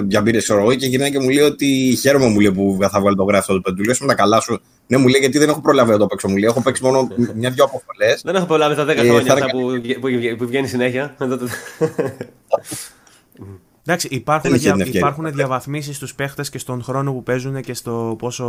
για 0.07 0.21
μπύρες, 0.21 0.43
ξέρω 0.43 0.59
εγώ, 0.59 0.75
και 0.75 0.85
γυρνάει 0.85 1.11
και 1.11 1.19
μου 1.19 1.29
λέει 1.29 1.43
ότι 1.43 1.97
χαίρομαι 2.01 2.27
μου 2.27 2.39
λέει, 2.39 2.51
που 2.51 2.77
θα 2.91 2.99
βγάλει 2.99 3.15
το 3.15 3.23
γράφο 3.23 3.53
του 3.53 3.61
πεντού. 3.61 3.83
Λέω 3.83 3.95
με 3.99 4.07
τα 4.07 4.15
καλά 4.15 4.39
σου. 4.39 4.61
Ναι, 4.87 4.97
μου 4.97 5.07
λέει 5.07 5.19
γιατί 5.21 5.37
δεν 5.37 5.49
έχω 5.49 5.61
προλάβει 5.61 5.91
να 5.91 5.97
το 5.97 6.07
παίξω. 6.07 6.27
Μου 6.29 6.35
λέει 6.37 6.49
έχω 6.49 6.61
παίξει 6.61 6.83
μόνο 6.83 7.07
μια-δυο 7.35 7.63
αποστολές. 7.63 8.21
Δεν 8.25 8.35
έχω 8.35 8.45
προλάβει 8.45 8.75
τα 8.75 8.83
10 8.85 8.87
Ε, 8.87 8.93
χρόνια 8.93 9.21
θα 9.21 9.33
αυτά 9.33 9.45
είναι 9.53 9.79
που, 9.93 9.99
που, 9.99 10.35
που 10.37 10.45
βγαίνει 10.47 10.67
συνέχεια. 10.67 11.15
Εντάξει, 13.91 14.07
υπάρχουν, 14.11 14.41
Δεν 14.49 14.53
είχε 14.53 14.61
δια, 14.63 14.71
την 14.71 14.81
ευκαιρία. 14.81 14.99
υπάρχουν 14.99 15.33
διαβαθμίσεις 15.33 15.95
στους 15.95 16.15
παίχτες 16.15 16.49
και 16.49 16.57
στον 16.57 16.83
χρόνο 16.83 17.13
που 17.13 17.23
παίζουν 17.23 17.61
και 17.61 17.73
στο 17.73 18.15
πόσο. 18.19 18.45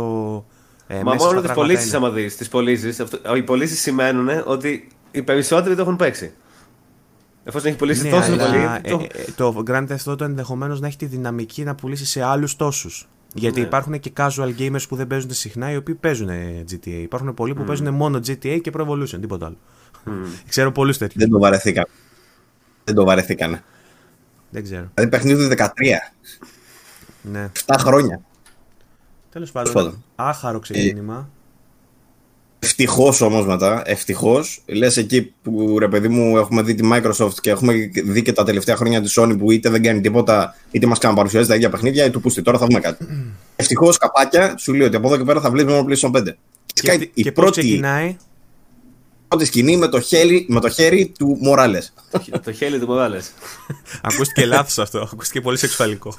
Ε, 0.87 0.95
Μα 0.95 1.03
μέσα 1.03 1.15
μόνο 1.15 1.17
στα 1.17 1.29
τις 1.29 1.41
πράγματα 1.41 1.53
πωλήσεις, 1.53 1.87
είναι. 1.87 1.97
άμα 1.97 2.09
δεις. 2.09 2.35
Τις 2.37 2.47
πωλήσεις. 2.49 3.01
Οι 3.37 3.41
πωλήσεις 3.43 3.79
σημαίνουν 3.81 4.29
ότι 4.45 4.87
οι 5.11 5.21
περισσότεροι 5.21 5.75
το 5.75 5.81
έχουν 5.81 5.95
παίξει. 5.95 6.31
Εφόσον 7.43 7.67
έχει 7.67 7.77
πωλήσει 7.77 8.03
Ναι, 8.03 8.09
τόσο 8.09 8.31
αλλά, 8.31 8.45
πολύ. 8.47 8.63
ε, 8.83 8.89
το- 8.97 9.07
ε, 9.13 9.31
το 9.35 9.63
Grand 9.67 9.87
Theft 9.87 10.11
Auto 10.13 10.21
ενδεχομένως 10.21 10.79
να 10.79 10.87
έχει 10.87 10.97
τη 10.97 11.05
δυναμική 11.05 11.63
να 11.63 11.75
πουλήσει 11.75 12.05
σε 12.05 12.21
άλλους 12.23 12.55
τόσους. 12.55 13.07
Γιατί 13.33 13.59
Ναι. 13.59 13.65
υπάρχουν 13.65 13.99
και 13.99 14.11
casual 14.17 14.51
gamers 14.59 14.87
που 14.89 14.95
δεν 14.95 15.07
παίζουν 15.07 15.31
συχνά 15.33 15.71
οι 15.71 15.75
οποίοι 15.75 15.95
παίζουν 15.95 16.29
ε, 16.29 16.63
GTA. 16.71 16.85
Υπάρχουν 16.87 17.33
πολλοί 17.33 17.53
που 17.53 17.63
παίζουν 17.63 17.93
μόνο 17.93 18.17
GTA 18.17 18.59
και 18.61 18.71
Pro 18.77 18.81
Evolution, 18.87 19.17
τίποτα 19.21 19.45
άλλο. 19.45 19.57
Ξέρω 20.49 20.71
πολλούς 20.71 20.97
τέτοιους. 20.97 21.23
Δεν 21.23 21.31
το 21.31 21.39
βαρεθήκαν. 21.39 21.85
Δεν 22.83 22.95
το 22.95 23.05
βαρεθήκαν. 23.05 23.61
Δεν 24.51 24.63
ξέρω. 24.63 24.89
Δηλαδή 24.93 25.11
παιχνίδι 25.11 25.43
του 25.43 25.55
13. 25.63 25.67
Ναι. 27.21 27.49
7 27.65 27.75
χρόνια. 27.77 28.21
Τέλος 29.31 29.51
πάντων. 29.51 29.73
πάντων. 29.73 30.03
Άχαρο 30.15 30.59
ξεκίνημα. 30.59 31.29
Ευτυχώς 32.63 33.21
όμως 33.21 33.45
μετά, 33.45 33.81
ευτυχώς, 33.85 34.61
λες 34.65 34.97
εκεί 34.97 35.33
που 35.41 35.79
ρε 35.79 35.87
παιδί 35.87 36.07
μου 36.07 36.37
έχουμε 36.37 36.61
δει 36.61 36.75
τη 36.75 36.89
Microsoft 36.93 37.33
και 37.41 37.49
έχουμε 37.49 37.73
δει 38.03 38.21
και 38.21 38.33
τα 38.33 38.43
τελευταία 38.43 38.75
χρόνια 38.75 39.01
τη 39.01 39.13
Sony 39.15 39.35
που 39.39 39.51
είτε 39.51 39.69
δεν 39.69 39.81
κάνει 39.83 40.01
τίποτα, 40.01 40.55
είτε 40.71 40.85
μας 40.87 40.97
παρουσιάζει 40.99 41.47
τα 41.47 41.55
ίδια 41.55 41.69
παιχνίδια, 41.69 42.05
ή 42.05 42.09
του 42.09 42.21
πούστη 42.21 42.41
τώρα 42.41 42.57
θα 42.57 42.65
δούμε 42.65 42.79
κάτι. 42.79 43.05
ευτυχώς 43.55 43.97
καπάκια 43.97 44.57
σου 44.57 44.73
λέει 44.73 44.87
ότι 44.87 44.95
από 44.95 45.07
εδώ 45.07 45.17
και 45.17 45.23
πέρα 45.23 45.41
θα 45.41 45.49
βλέπεις 45.49 45.73
μόνο 45.73 45.85
PlayStation 45.89 46.11
5. 46.11 46.23
Και, 46.23 46.31
Και, 46.73 46.81
σκάει 46.81 46.97
τι- 46.97 47.11
η 47.13 47.21
και 47.23 47.31
πώς 47.31 47.43
πρώτη, 47.43 47.59
ξεκινάει; 47.59 48.17
Πρώτη 49.31 49.45
σκηνή 49.45 49.77
με 49.77 49.87
το, 49.87 49.99
χέρι, 49.99 50.45
με 50.49 50.59
το 50.59 50.69
χέρι 50.69 51.11
του 51.17 51.37
Μοράλες. 51.41 51.93
το 52.43 52.51
χέλι 52.51 52.79
του 52.79 52.85
Μοράλες. 52.87 53.31
Ακούστηκε 54.01 54.45
λάθος 54.45 54.79
αυτό. 54.79 55.09
Ακούστηκε 55.13 55.41
πολύ 55.41 55.57
σεξουαλικό. 55.57 56.15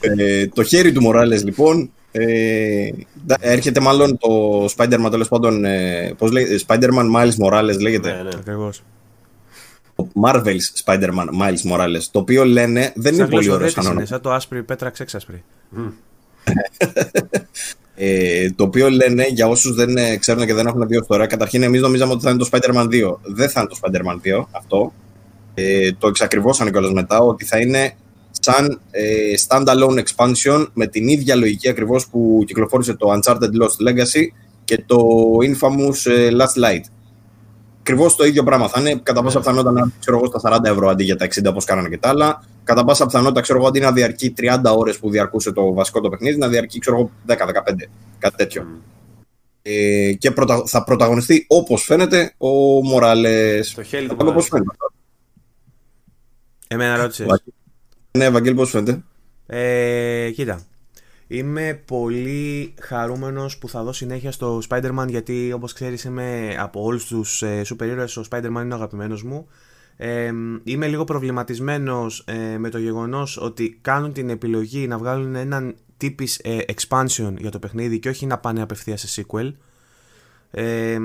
ε, 0.00 0.46
το 0.46 0.62
χέρι 0.62 0.92
του 0.92 1.00
Μοράλες 1.02 1.44
λοιπόν. 1.44 1.90
Ε, 2.12 2.88
ντα- 3.26 3.38
έρχεται 3.40 3.80
μάλλον 3.80 4.18
το 4.18 4.64
Spider-Man 4.76 5.08
τέλος 5.10 5.28
πάντων. 5.28 5.64
Ε, 5.64 6.14
πώς 6.18 6.30
λέει, 6.30 6.64
Spider-Man 6.66 7.10
Miles 7.16 7.32
Morales 7.46 7.78
λέγεται. 7.80 8.12
ναι, 8.12 8.22
ναι. 8.22 8.28
Ακριβώς. 8.34 8.82
Το 9.96 10.08
Marvel's 10.24 10.82
Spider-Man 10.84 11.26
Miles 11.40 11.72
Morales. 11.72 12.02
Το 12.10 12.18
οποίο 12.18 12.44
λένε 12.44 12.92
δεν 12.96 13.14
είναι 13.14 13.26
πολύ 13.28 13.50
ωραίος 13.50 13.72
σαν 13.72 13.82
είναι, 13.82 13.92
όνομα. 13.92 14.06
σαν 14.06 14.20
το 14.20 14.32
άσπρη 14.32 14.62
πέτρα 14.62 14.90
ξέξασπρη. 14.90 15.44
Ε, 17.96 18.50
το 18.50 18.64
οποίο 18.64 18.90
λένε 18.90 19.26
για 19.28 19.48
όσους 19.48 19.74
δεν 19.74 19.96
ε, 19.96 20.16
ξέρουν 20.16 20.46
και 20.46 20.54
δεν 20.54 20.66
έχουν 20.66 20.86
δει 20.86 20.96
ως 20.96 21.06
τώρα. 21.06 21.26
Καταρχήν, 21.26 21.62
εμείς 21.62 21.80
νομίζαμε 21.80 22.12
ότι 22.12 22.22
θα 22.22 22.30
είναι 22.30 22.38
το 22.38 22.48
Spider-Man 22.52 22.84
2. 22.84 23.16
Δεν 23.22 23.48
θα 23.48 23.60
είναι 23.60 23.68
το 23.68 23.78
Spider-Man 23.82 24.40
2 24.40 24.44
αυτό. 24.50 24.92
Ε, 25.54 25.92
το 25.98 26.08
εξακριβώσανε 26.08 26.70
κιόλας 26.70 26.92
μετά 26.92 27.18
ότι 27.18 27.44
θα 27.44 27.58
είναι 27.58 27.92
σαν 28.30 28.80
ε, 28.90 29.32
standalone 29.48 30.02
expansion 30.02 30.66
με 30.72 30.86
την 30.86 31.08
ίδια 31.08 31.34
λογική 31.34 31.68
ακριβώς 31.68 32.08
που 32.08 32.44
κυκλοφόρησε 32.46 32.94
το 32.94 33.12
Uncharted 33.12 33.62
Lost 33.62 33.88
Legacy 33.88 34.22
και 34.64 34.84
το 34.86 34.98
Infamous 35.42 36.10
ε, 36.12 36.28
Last 36.30 36.64
Light. 36.64 36.84
Ακριβώς 37.86 38.16
το 38.16 38.24
ίδιο 38.24 38.42
πράγμα 38.42 38.68
θα 38.68 38.80
είναι. 38.80 39.00
Κατά 39.02 39.22
πάσα 39.22 39.38
πιθανότητα 39.38 39.72
να 39.72 39.80
είναι 39.80 39.92
ξέρω 40.00 40.16
εγώ, 40.16 40.26
στα 40.38 40.58
40 40.58 40.64
ευρώ 40.64 40.88
αντί 40.88 41.04
για 41.04 41.16
τα 41.16 41.26
60 41.26 41.44
όπως 41.48 41.64
κάνανε 41.64 41.88
και 41.88 41.98
τα 41.98 42.08
άλλα. 42.08 42.44
Κατά 42.64 42.84
πάσα 42.84 43.06
πιθανότητα 43.06 43.40
ξέρω 43.40 43.58
εγώ, 43.58 43.68
αντί 43.68 43.80
να 43.80 43.92
διαρκεί 43.92 44.34
30 44.38 44.74
ώρες 44.76 44.98
που 44.98 45.10
διαρκούσε 45.10 45.52
το 45.52 45.72
βασικό 45.72 46.00
το 46.00 46.08
παιχνίδι, 46.08 46.38
να 46.38 46.48
διαρκεί 46.48 46.78
ξέρω 46.78 46.96
εγώ, 46.96 47.10
10-15. 47.26 47.88
Κάτι 48.18 48.36
τέτοιο. 48.36 48.66
Ε, 49.62 50.12
και 50.12 50.30
πρωτα... 50.30 50.62
θα 50.66 50.84
πρωταγωνιστεί 50.84 51.44
όπως 51.48 51.82
φαίνεται 51.82 52.34
ο 52.38 52.48
Μοράλες. 52.84 53.74
Το 53.74 53.82
χέλι 53.82 54.08
του 54.08 54.14
Όπω 54.14 54.24
Μοράλες. 54.24 54.48
φαίνεται. 54.48 54.70
Εμένα 56.68 56.96
ρώτησες. 56.96 57.42
Ναι, 58.10 58.24
Ευαγγέλη, 58.24 58.54
πώς 58.54 58.70
φαίνεται; 58.70 59.02
Ε, 59.46 60.30
κοίτα. 60.30 60.60
Είμαι 61.34 61.82
πολύ 61.84 62.74
χαρούμενος 62.80 63.58
που 63.58 63.68
θα 63.68 63.82
δω 63.82 63.92
συνέχεια 63.92 64.32
στο 64.32 64.60
Spider-Man 64.68 65.06
γιατί 65.08 65.52
όπως 65.52 65.72
ξέρεις 65.72 66.04
είμαι 66.04 66.56
από 66.58 66.82
όλους 66.82 67.06
τους 67.06 67.42
ε, 67.42 67.62
super 67.64 67.84
ήρωες 67.84 68.16
ο 68.16 68.24
Spider-Man 68.30 68.60
είναι 68.62 68.72
ο 68.72 68.76
αγαπημένος 68.76 69.22
μου. 69.22 69.46
Ε, 69.96 70.32
είμαι 70.64 70.86
λίγο 70.86 71.04
προβληματισμένος 71.04 72.24
ε, 72.26 72.58
με 72.58 72.68
το 72.70 72.78
γεγονός 72.78 73.36
ότι 73.36 73.78
κάνουν 73.80 74.12
την 74.12 74.30
επιλογή 74.30 74.86
να 74.86 74.98
βγάλουν 74.98 75.34
έναν 75.34 75.74
τύπης 75.96 76.40
ε, 76.42 76.58
expansion 76.66 77.34
για 77.38 77.50
το 77.50 77.58
παιχνίδι 77.58 77.98
και 77.98 78.08
όχι 78.08 78.26
να 78.26 78.38
πάνε 78.38 78.62
απευθείας 78.62 79.00
σε 79.00 79.24
sequel. 79.26 79.52
Ε, 80.50 80.98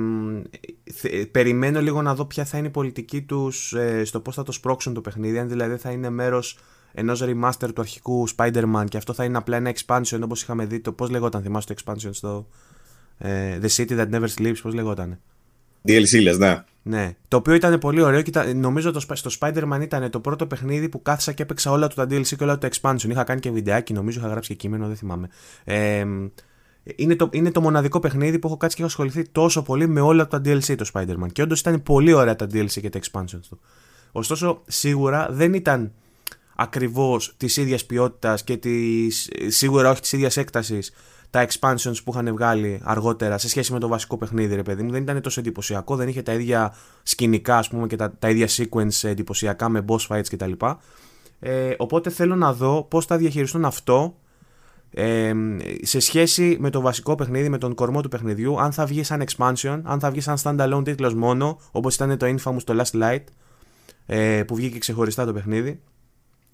περιμένω 1.31 1.81
λίγο 1.81 2.01
να 2.01 2.15
δω 2.15 2.25
ποια 2.25 2.45
θα 2.45 2.57
είναι 2.57 2.67
η 2.67 2.71
πολιτική 2.71 3.21
τους 3.21 3.73
ε, 3.73 4.03
στο 4.03 4.19
πώς 4.19 4.35
θα 4.35 4.43
το 4.43 4.51
σπρώξουν 4.51 4.93
το 4.93 5.01
παιχνίδι, 5.01 5.39
αν 5.39 5.49
δηλαδή 5.49 5.75
θα 5.75 5.91
είναι 5.91 6.09
μέρος 6.09 6.57
ενός 6.91 7.23
remaster 7.23 7.69
του 7.73 7.81
αρχικού 7.81 8.27
Spider-Man 8.35 8.83
και 8.89 8.97
αυτό 8.97 9.13
θα 9.13 9.23
είναι 9.23 9.37
απλά 9.37 9.57
ένα 9.57 9.73
expansion 9.75 10.19
όπως 10.23 10.41
είχαμε 10.41 10.65
δει 10.65 10.79
το 10.79 10.91
πώς 10.91 11.09
λεγόταν 11.09 11.41
θυμάσαι 11.41 11.73
το 11.73 11.75
expansion 11.77 12.09
στο 12.11 12.47
ε, 13.17 13.59
The 13.61 13.67
City 13.67 13.99
That 13.99 14.09
Never 14.09 14.27
Sleeps 14.37 14.57
πώς 14.61 14.73
λεγόταν 14.73 15.19
DLC 15.87 16.21
λες 16.21 16.37
ναι 16.37 16.63
ναι, 16.83 17.15
το 17.27 17.37
οποίο 17.37 17.53
ήταν 17.53 17.79
πολύ 17.79 18.01
ωραίο 18.01 18.21
και 18.21 18.29
ήταν, 18.29 18.59
νομίζω 18.59 18.91
το, 18.91 18.99
στο 18.99 19.29
Spider-Man 19.39 19.79
ήταν 19.81 20.09
το 20.09 20.19
πρώτο 20.19 20.47
παιχνίδι 20.47 20.89
που 20.89 21.01
κάθισα 21.01 21.31
και 21.31 21.43
έπαιξα 21.43 21.71
όλα 21.71 21.87
του 21.87 21.95
τα 21.95 22.03
DLC 22.03 22.25
και 22.25 22.43
όλα 22.43 22.57
του 22.57 22.67
τα 22.67 22.69
expansion. 22.73 23.09
Είχα 23.09 23.23
κάνει 23.23 23.39
και 23.39 23.51
βιντεάκι, 23.51 23.93
νομίζω 23.93 24.19
είχα 24.19 24.29
γράψει 24.29 24.49
και 24.49 24.55
κείμενο, 24.55 24.87
δεν 24.87 24.95
θυμάμαι. 24.95 25.29
Ε, 25.63 26.05
είναι 26.95 27.15
το, 27.15 27.29
είναι 27.31 27.51
το 27.51 27.61
μοναδικό 27.61 27.99
παιχνίδι 27.99 28.39
που 28.39 28.47
έχω 28.47 28.57
κάτσει 28.57 28.75
και 28.75 28.81
έχω 28.81 28.91
ασχοληθεί 28.91 29.29
τόσο 29.29 29.61
πολύ 29.61 29.87
με 29.87 30.01
όλα 30.01 30.27
τα 30.27 30.41
DLC 30.45 30.75
το 30.77 30.89
Spider-Man. 30.93 31.31
Και 31.31 31.41
όντως 31.41 31.59
ήταν 31.59 31.83
πολύ 31.83 32.13
ωραία 32.13 32.35
τα 32.35 32.45
DLC 32.45 32.81
και 32.81 32.89
τα 32.89 32.99
expansions 32.99 33.41
του. 33.49 33.59
Ωστόσο, 34.11 34.61
σίγουρα 34.67 35.27
δεν 35.31 35.53
ήταν 35.53 35.91
ακριβώς 36.61 37.33
της 37.37 37.57
ίδιας 37.57 37.85
ποιότητας 37.85 38.43
και 38.43 38.57
της, 38.57 39.29
σίγουρα 39.47 39.89
όχι 39.89 40.01
της 40.01 40.11
ίδιας 40.11 40.37
έκτασης 40.37 40.91
τα 41.29 41.47
expansions 41.47 42.03
που 42.03 42.11
είχαν 42.11 42.31
βγάλει 42.31 42.79
αργότερα 42.83 43.37
σε 43.37 43.49
σχέση 43.49 43.73
με 43.73 43.79
το 43.79 43.87
βασικό 43.87 44.17
παιχνίδι, 44.17 44.55
ρε 44.55 44.61
παιδί 44.61 44.83
μου. 44.83 44.91
Δεν 44.91 45.01
ήταν 45.01 45.21
τόσο 45.21 45.39
εντυπωσιακό, 45.39 45.95
δεν 45.95 46.07
είχε 46.07 46.21
τα 46.21 46.33
ίδια 46.33 46.73
σκηνικά, 47.03 47.57
ας 47.57 47.67
πούμε, 47.67 47.87
και 47.87 47.95
τα, 47.95 48.11
τα 48.19 48.29
ίδια 48.29 48.47
sequence 48.47 49.09
εντυπωσιακά 49.09 49.69
με 49.69 49.85
boss 49.87 50.07
fights 50.07 50.27
κτλ. 50.29 50.51
Ε, 51.39 51.73
οπότε 51.77 52.09
θέλω 52.09 52.35
να 52.35 52.53
δω 52.53 52.83
πώς 52.89 53.05
θα 53.05 53.17
διαχειριστούν 53.17 53.65
αυτό 53.65 54.15
ε, 54.91 55.33
σε 55.81 55.99
σχέση 55.99 56.57
με 56.59 56.69
το 56.69 56.81
βασικό 56.81 57.15
παιχνίδι, 57.15 57.49
με 57.49 57.57
τον 57.57 57.73
κορμό 57.73 58.01
του 58.01 58.09
παιχνιδιού, 58.09 58.61
αν 58.61 58.71
θα 58.71 58.85
βγει 58.85 59.03
σαν 59.03 59.23
expansion, 59.27 59.81
αν 59.83 59.99
θα 59.99 60.11
βγει 60.11 60.21
σαν 60.21 60.37
standalone 60.43 60.81
τίτλος 60.83 61.13
μόνο, 61.13 61.59
όπως 61.71 61.95
ήταν 61.95 62.17
το 62.17 62.25
Infamous 62.25 62.63
το 62.63 62.83
Last 62.83 63.01
Light, 63.03 63.23
ε, 64.05 64.43
που 64.43 64.55
βγήκε 64.55 64.77
ξεχωριστά 64.77 65.25
το 65.25 65.33
παιχνίδι 65.33 65.81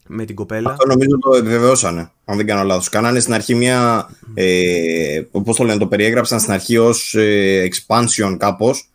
με 0.08 0.26
την 0.26 0.36
κοπέλα. 0.36 0.70
Αυτό 0.70 0.88
νομίζω 0.88 1.18
το 1.18 1.36
επιβεβαιώσανε, 1.36 2.12
αν 2.26 2.38
δεν 2.38 2.46
κάνω 2.46 2.64
λάθος. 2.64 2.90
Κάνανε 2.90 3.20
στην 3.20 3.34
αρχή 3.34 3.56
μια, 3.56 4.10
ε, 4.34 5.22
πώς 5.44 5.56
το 5.56 5.64
λένε, 5.64 5.80
το 5.80 5.88
περιέγραψαν 5.88 6.40
στην 6.40 6.54
αρχή 6.54 6.78
ως 6.78 7.16
ε, 7.16 7.68
expansion 7.70 8.36
κάπως 8.38 8.90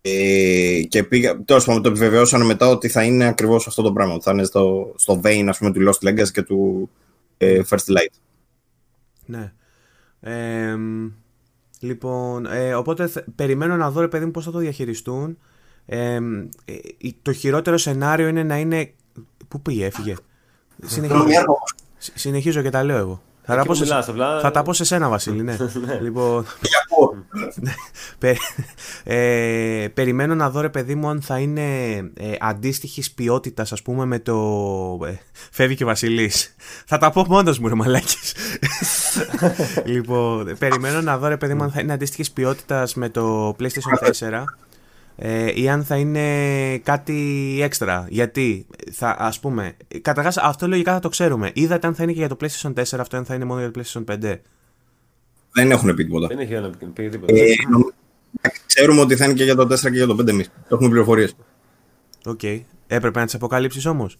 ε, 0.00 0.82
και 0.88 1.04
πήγα, 1.04 1.42
τέλος 1.44 1.64
πάντων 1.64 1.82
το 1.82 1.88
επιβεβαιώσανε 1.88 2.44
μετά 2.44 2.68
ότι 2.68 2.88
θα 2.88 3.02
είναι 3.02 3.26
ακριβώς 3.26 3.66
αυτό 3.66 3.82
το 3.82 3.92
πράγμα, 3.92 4.18
θα 4.20 4.30
είναι 4.30 4.44
στο, 4.44 4.94
στο 4.96 5.20
vein 5.24 5.44
ας 5.48 5.58
πούμε 5.58 5.72
του 5.72 5.80
Lost 5.88 6.08
Legacy 6.08 6.30
και 6.32 6.42
του 6.42 6.90
ε, 7.36 7.60
First 7.68 7.96
Light. 7.96 8.14
Ναι. 9.26 9.52
Ε, 10.20 10.76
λοιπόν, 11.80 12.46
ε, 12.46 12.74
οπότε 12.74 13.10
περιμένω 13.34 13.76
να 13.76 13.90
δω 13.90 14.00
ρε 14.00 14.08
παιδί 14.08 14.24
μου 14.24 14.30
πώς 14.30 14.44
θα 14.44 14.50
το 14.50 14.58
διαχειριστούν. 14.58 15.38
Ε, 15.86 16.18
το 17.22 17.32
χειρότερο 17.32 17.76
σενάριο 17.76 18.28
είναι 18.28 18.42
να 18.42 18.58
είναι... 18.58 18.92
Πού 19.48 19.62
πήγε, 19.62 19.84
έφυγε; 19.84 20.14
Συνεχίζω, 20.82 21.58
συνεχίζω 22.14 22.62
και 22.62 22.70
τα 22.70 22.84
λέω 22.84 22.96
εγώ. 22.96 23.22
Θα, 23.46 23.56
τα 23.56 23.64
πω, 23.64 23.74
σε, 23.74 23.84
θα 24.40 24.50
τα 24.52 24.62
πω 24.62 24.72
σε 24.72 24.84
σένα, 24.84 25.08
Βασίλη. 25.08 25.42
Ναι. 25.42 25.56
ναι. 25.86 25.98
λοιπόν, 26.00 26.46
ε, 29.04 29.88
περιμένω 29.94 30.34
να 30.34 30.50
δω, 30.50 30.60
ρε 30.60 30.68
παιδί 30.68 30.94
μου, 30.94 31.08
αν 31.08 31.22
θα 31.22 31.38
είναι 31.38 31.62
ε, 32.14 32.32
αντίστοιχης 32.40 33.12
ποιότητας, 33.12 33.72
ας 33.72 33.82
πούμε, 33.82 34.04
με 34.04 34.18
το. 34.18 34.34
Ε, 35.06 35.18
φεύγει 35.50 35.76
και 35.76 35.84
ο 35.84 35.86
Βασιλής. 35.86 36.54
θα 36.86 36.98
τα 36.98 37.10
πω 37.10 37.24
μόνος 37.28 37.58
μου, 37.58 37.68
ρε 37.68 37.74
Μαλάκη. 37.74 38.16
λοιπόν, 39.92 40.56
περιμένω 40.58 41.00
να 41.00 41.18
δω, 41.18 41.28
ρε 41.28 41.36
παιδί 41.36 41.54
μου, 41.54 41.62
αν 41.62 41.70
θα 41.70 41.80
είναι 41.80 41.92
αντίστοιχης 41.92 42.30
ποιότητας 42.30 42.94
με 42.94 43.08
το 43.08 43.56
PlayStation 43.58 44.08
4 44.30 44.44
ε, 45.16 45.60
ή 45.60 45.68
αν 45.68 45.84
θα 45.84 45.96
είναι 45.96 46.78
κάτι 46.78 47.58
έξτρα. 47.62 48.06
Γιατί, 48.08 48.66
θα, 48.92 49.16
ας 49.18 49.40
πούμε, 49.40 49.76
καταρχάς 50.02 50.36
αυτό 50.36 50.68
λογικά 50.68 50.92
θα 50.92 51.00
το 51.00 51.08
ξέρουμε. 51.08 51.50
Είδατε 51.54 51.86
αν 51.86 51.94
θα 51.94 52.02
είναι 52.02 52.12
και 52.12 52.18
για 52.18 52.28
το 52.28 52.36
PlayStation 52.40 52.72
4, 52.74 52.82
αυτό 52.98 53.16
αν 53.16 53.24
θα 53.24 53.34
είναι 53.34 53.44
μόνο 53.44 53.60
για 53.60 53.70
το 53.70 53.80
PlayStation 53.80 54.04
5. 54.04 54.38
Δεν 55.52 55.70
έχουν 55.70 55.94
πει 55.94 56.04
τίποτα. 56.04 56.26
Δεν 56.26 56.38
έχει 56.38 56.70
πει 56.92 57.08
τίποτα. 57.08 57.34
Ε, 57.34 58.48
ξέρουμε 58.66 59.00
ότι 59.00 59.16
θα 59.16 59.24
είναι 59.24 59.34
και 59.34 59.44
για 59.44 59.54
το 59.54 59.62
4 59.62 59.78
και 59.80 59.88
για 59.88 60.06
το 60.06 60.16
5 60.20 60.28
εμείς. 60.28 60.50
Έχουμε 60.68 60.88
πληροφορίες. 60.88 61.36
Ok. 62.24 62.40
Okay. 62.42 62.60
Έπρεπε 62.86 63.18
να 63.18 63.24
τις 63.24 63.34
αποκαλύψεις 63.34 63.86
όμως; 63.86 64.18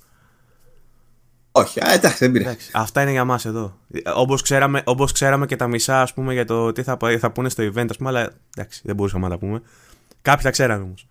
Όχι, 1.52 1.80
α, 1.80 1.92
εντάξει, 1.92 2.16
δεν 2.18 2.32
πειράζει. 2.32 2.70
Αυτά 2.72 3.02
είναι 3.02 3.10
για 3.10 3.24
μας 3.24 3.44
εδώ. 3.44 3.78
Όπως 4.14 4.42
ξέραμε, 4.42 4.82
όπως 4.84 5.12
ξέραμε 5.12 5.46
και 5.46 5.56
τα 5.56 5.66
μισά 5.66 6.02
ας 6.02 6.14
πούμε, 6.14 6.32
για 6.32 6.44
το 6.44 6.72
τι 6.72 6.82
θα, 6.82 6.96
θα 7.18 7.32
πούνε 7.32 7.48
στο 7.48 7.62
event, 7.62 7.86
ας 7.90 7.96
πούμε, 7.96 8.08
αλλά 8.08 8.30
εντάξει, 8.56 8.80
δεν 8.84 8.96
μπορούσαμε 8.96 9.24
να 9.24 9.30
τα 9.30 9.38
πούμε. 9.38 9.62
Κάποιοι 10.24 10.44
τα 10.44 10.50
ξέρανε 10.50 10.82
όμως. 10.82 11.06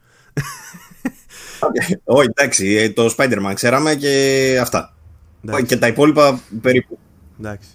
Όχι, 2.03 2.27
εντάξει, 2.35 2.75
ε, 2.75 2.89
το 2.89 3.15
Spider-Man 3.17 3.51
ξέραμε 3.53 3.95
και 3.95 4.57
αυτά. 4.61 4.93
Και 5.65 5.77
τα 5.77 5.87
υπόλοιπα 5.87 6.39
περίπου. 6.61 6.97
Εντάξει, 7.39 7.69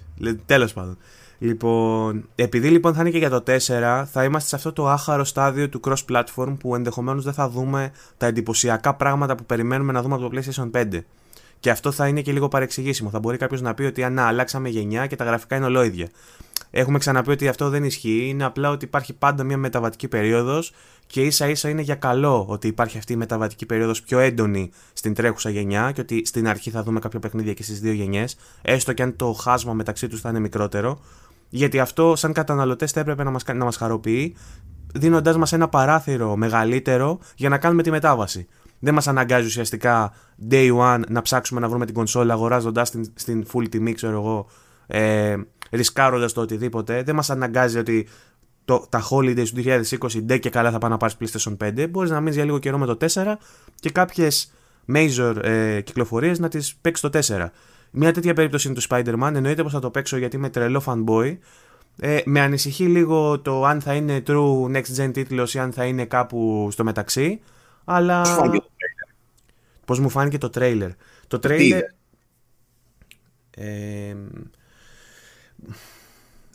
τέλος 0.46 0.72
πάντων. 0.72 0.98
Λοιπόν, 1.38 2.28
επειδή 2.34 2.68
λοιπόν 2.68 2.94
θα 2.94 3.00
είναι 3.00 3.10
και 3.10 3.18
για 3.18 3.30
το 3.30 3.42
4, 3.46 4.04
θα 4.12 4.24
είμαστε 4.24 4.48
σε 4.48 4.56
αυτό 4.56 4.72
το 4.72 4.88
άχαρο 4.88 5.24
στάδιο 5.24 5.68
του 5.68 5.80
cross-platform 5.84 6.56
που 6.58 6.74
ενδεχομένως 6.74 7.24
δεν 7.24 7.32
θα 7.32 7.48
δούμε 7.48 7.92
τα 8.16 8.26
εντυπωσιακά 8.26 8.94
πράγματα 8.94 9.34
που 9.34 9.44
περιμένουμε 9.44 9.92
να 9.92 10.02
δούμε 10.02 10.14
από 10.14 10.28
το 10.28 10.38
PlayStation 10.38 10.70
5. 10.70 11.00
Και 11.60 11.70
αυτό 11.70 11.92
θα 11.92 12.08
είναι 12.08 12.20
και 12.20 12.32
λίγο 12.32 12.48
παρεξηγήσιμο. 12.48 13.10
Θα 13.10 13.18
μπορεί 13.18 13.36
κάποιος 13.36 13.60
να 13.60 13.74
πει 13.74 13.82
ότι 13.82 14.04
αν 14.04 14.18
αλλάξαμε 14.18 14.68
γενιά 14.68 15.06
και 15.06 15.16
τα 15.16 15.24
γραφικά 15.24 15.56
είναι 15.56 15.64
ολόιδια. 15.64 16.08
Έχουμε 16.70 16.98
ξαναπεί 16.98 17.30
ότι 17.30 17.48
αυτό 17.48 17.68
δεν 17.68 17.84
ισχύει. 17.84 18.26
Είναι 18.28 18.44
απλά 18.44 18.70
ότι 18.70 18.84
υπάρχει 18.84 19.12
πάντα 19.12 19.44
μια 19.44 19.56
μεταβατική 19.56 20.08
περίοδος 20.08 20.72
και 21.06 21.22
ίσα 21.22 21.48
ίσα 21.48 21.68
είναι 21.68 21.82
για 21.82 21.94
καλό 21.94 22.46
ότι 22.48 22.66
υπάρχει 22.66 22.98
αυτή 22.98 23.12
η 23.12 23.16
μεταβατική 23.16 23.66
περίοδος 23.66 24.02
πιο 24.02 24.18
έντονη 24.18 24.70
στην 24.92 25.14
τρέχουσα 25.14 25.50
γενιά 25.50 25.92
και 25.92 26.00
ότι 26.00 26.22
στην 26.24 26.48
αρχή 26.48 26.70
θα 26.70 26.82
δούμε 26.82 27.00
κάποια 27.00 27.18
παιχνίδια 27.18 27.52
και 27.52 27.62
στις 27.62 27.80
δύο 27.80 27.92
γενιές, 27.92 28.36
έστω 28.62 28.92
και 28.92 29.02
αν 29.02 29.16
το 29.16 29.32
χάσμα 29.32 29.72
μεταξύ 29.72 30.08
τους 30.08 30.20
θα 30.20 30.28
είναι 30.28 30.38
μικρότερο. 30.38 31.00
Γιατί 31.48 31.80
αυτό, 31.80 32.16
σαν 32.16 32.32
καταναλωτές, 32.32 32.92
θα 32.92 33.00
έπρεπε 33.00 33.24
να 33.24 33.30
μας 33.30 33.44
να 33.44 33.64
μας 33.64 33.76
χαροποιεί, 33.76 34.36
δίνοντάς 34.94 35.36
μας 35.36 35.52
ένα 35.52 35.68
παράθυρο 35.68 36.36
μεγαλύτερο 36.36 37.18
για 37.36 37.48
να 37.48 37.58
κάνουμε 37.58 37.82
τη 37.82 37.90
μετάβαση. 37.90 38.46
Δεν 38.78 38.94
μας 38.94 39.08
αναγκάζει 39.08 39.46
ουσιαστικά 39.46 40.12
day 40.50 40.78
one 40.78 41.00
να 41.08 41.22
ψάξουμε 41.22 41.60
να 41.60 41.68
βρούμε 41.68 41.84
την 41.84 41.94
κονσόλα 41.94 42.32
αγοράζοντάς 42.32 42.90
την 42.90 43.12
στην 43.14 43.46
full 43.52 43.68
τιμή, 43.68 43.92
ξέρω 43.92 44.18
εγώ, 44.18 44.46
ε, 44.86 45.36
ρισκάροντας 45.70 46.32
το 46.32 46.40
οτιδήποτε. 46.40 47.02
Δεν 47.02 47.14
μας 47.14 47.30
αναγκάζει 47.30 47.78
ότι 47.78 48.08
το, 48.64 48.86
τα 48.88 49.02
holidays 49.10 49.48
του 49.54 49.62
2020 49.64 50.22
ντε 50.22 50.38
και 50.38 50.50
καλά 50.50 50.70
θα 50.70 50.78
πάνε 50.78 50.92
να 50.92 50.98
πάρεις 50.98 51.16
PlayStation 51.20 51.56
5. 51.56 51.86
Μπορείς 51.90 52.10
να 52.10 52.18
μείνεις 52.20 52.34
για 52.34 52.44
λίγο 52.44 52.58
καιρό 52.58 52.78
με 52.78 52.86
το 52.86 52.96
4 53.14 53.34
και 53.74 53.90
κάποιες 53.90 54.52
major 54.92 55.36
ε, 55.42 55.80
κυκλοφορίες 55.80 56.38
να 56.38 56.48
τις 56.48 56.74
παίξεις 56.74 57.10
το 57.10 57.36
4. 57.36 57.46
Μια 57.90 58.12
τέτοια 58.12 58.34
περίπτωση 58.34 58.68
είναι 58.68 58.76
του 58.76 58.82
Spider-Man. 58.88 59.32
Εννοείται 59.34 59.62
πως 59.62 59.72
θα 59.72 59.80
το 59.80 59.90
παίξω 59.90 60.16
γιατί 60.16 60.36
είμαι 60.36 60.50
τρελό 60.50 60.82
fanboy. 60.86 61.36
Ε, 62.00 62.20
με 62.24 62.40
ανησυχεί 62.40 62.84
λίγο 62.84 63.40
το 63.40 63.64
αν 63.64 63.80
θα 63.80 63.94
είναι 63.94 64.22
true 64.26 64.70
next 64.72 64.96
gen 64.96 65.10
τίτλος 65.12 65.54
ή 65.54 65.58
αν 65.58 65.72
θα 65.72 65.84
είναι 65.84 66.04
κάπου 66.04 66.68
στο 66.70 66.84
μεταξύ. 66.84 67.40
Αλλά. 67.84 68.22
Πώς 69.84 70.00
μου 70.00 70.08
φάνηκε 70.08 70.38
το 70.38 70.50
trailer. 70.54 70.90
Το 71.26 71.38
trailer. 71.42 71.80
Ε, 73.50 74.14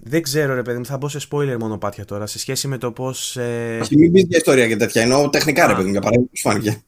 δεν 0.06 0.22
ξέρω, 0.22 0.54
ρε 0.54 0.62
παιδί 0.62 0.78
μου, 0.78 0.86
θα 0.86 0.98
μπω 0.98 1.10
σε 1.10 1.20
spoiler 1.30 1.56
μονοπάτια 1.60 2.06
τώρα 2.06 2.26
σε 2.26 2.40
σχέση 2.40 2.68
με 2.68 2.78
το 2.78 2.92
πώς. 2.92 3.38
Ε... 3.38 3.80
μην 3.92 4.12
πει 4.12 4.20
για 4.20 4.38
ιστορία 4.38 4.68
και 4.68 4.76
τέτοια. 4.76 5.02
Εννοώ 5.02 5.30
τεχνικά, 5.30 5.68
ρε 5.68 5.74
παιδί 5.74 5.86
μου, 5.86 5.92
για 5.92 6.02
παράδειγμα, 6.02 6.30
πώς 6.32 6.42
φάνηκε. 6.42 6.84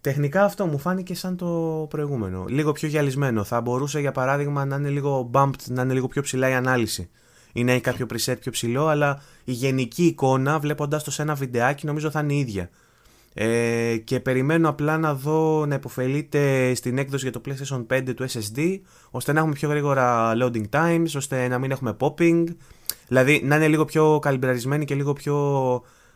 Τεχνικά 0.00 0.44
αυτό 0.44 0.66
μου 0.66 0.78
φάνηκε 0.78 1.14
σαν 1.14 1.36
το 1.36 1.86
προηγούμενο. 1.90 2.44
Λίγο 2.48 2.72
πιο 2.72 2.88
γυαλισμένο. 2.88 3.44
Θα 3.44 3.60
μπορούσε 3.60 4.00
για 4.00 4.12
παράδειγμα 4.12 4.64
να 4.64 4.76
είναι 4.76 4.88
λίγο 4.88 5.30
bumped, 5.34 5.64
να 5.68 5.82
είναι 5.82 5.92
λίγο 5.92 6.08
πιο 6.08 6.22
ψηλά 6.22 6.48
η 6.48 6.52
ανάλυση. 6.52 7.10
Ή 7.52 7.64
να 7.64 7.72
έχει 7.72 7.80
κάποιο 7.80 8.06
preset 8.12 8.36
πιο 8.40 8.52
ψηλό, 8.52 8.86
αλλά 8.86 9.22
η 9.44 9.52
γενική 9.52 10.04
εικόνα, 10.04 10.58
βλέποντα 10.58 11.02
το 11.02 11.10
σε 11.10 11.22
ένα 11.22 11.34
βιντεάκι, 11.34 11.86
νομίζω 11.86 12.10
θα 12.10 12.20
είναι 12.20 12.32
η 12.32 12.38
ίδια. 12.38 12.70
Ε, 13.34 13.96
και 14.04 14.20
περιμένω 14.20 14.68
απλά 14.68 14.98
να 14.98 15.14
δω 15.14 15.66
να 15.66 15.74
υποφελείται 15.74 16.74
στην 16.74 16.98
έκδοση 16.98 17.30
για 17.30 17.40
το 17.40 17.40
PlayStation 17.46 17.86
5 17.96 18.14
του 18.14 18.28
SSD 18.28 18.80
ώστε 19.10 19.32
να 19.32 19.38
έχουμε 19.38 19.54
πιο 19.54 19.68
γρήγορα 19.68 20.32
loading 20.36 20.68
times, 20.70 21.06
ώστε 21.16 21.48
να 21.48 21.58
μην 21.58 21.70
έχουμε 21.70 21.96
popping 22.00 22.44
δηλαδή 23.08 23.40
να 23.44 23.56
είναι 23.56 23.68
λίγο 23.68 23.84
πιο 23.84 24.18
καλυμπραρισμένη 24.18 24.84
και 24.84 24.94
λίγο 24.94 25.12
πιο 25.12 25.36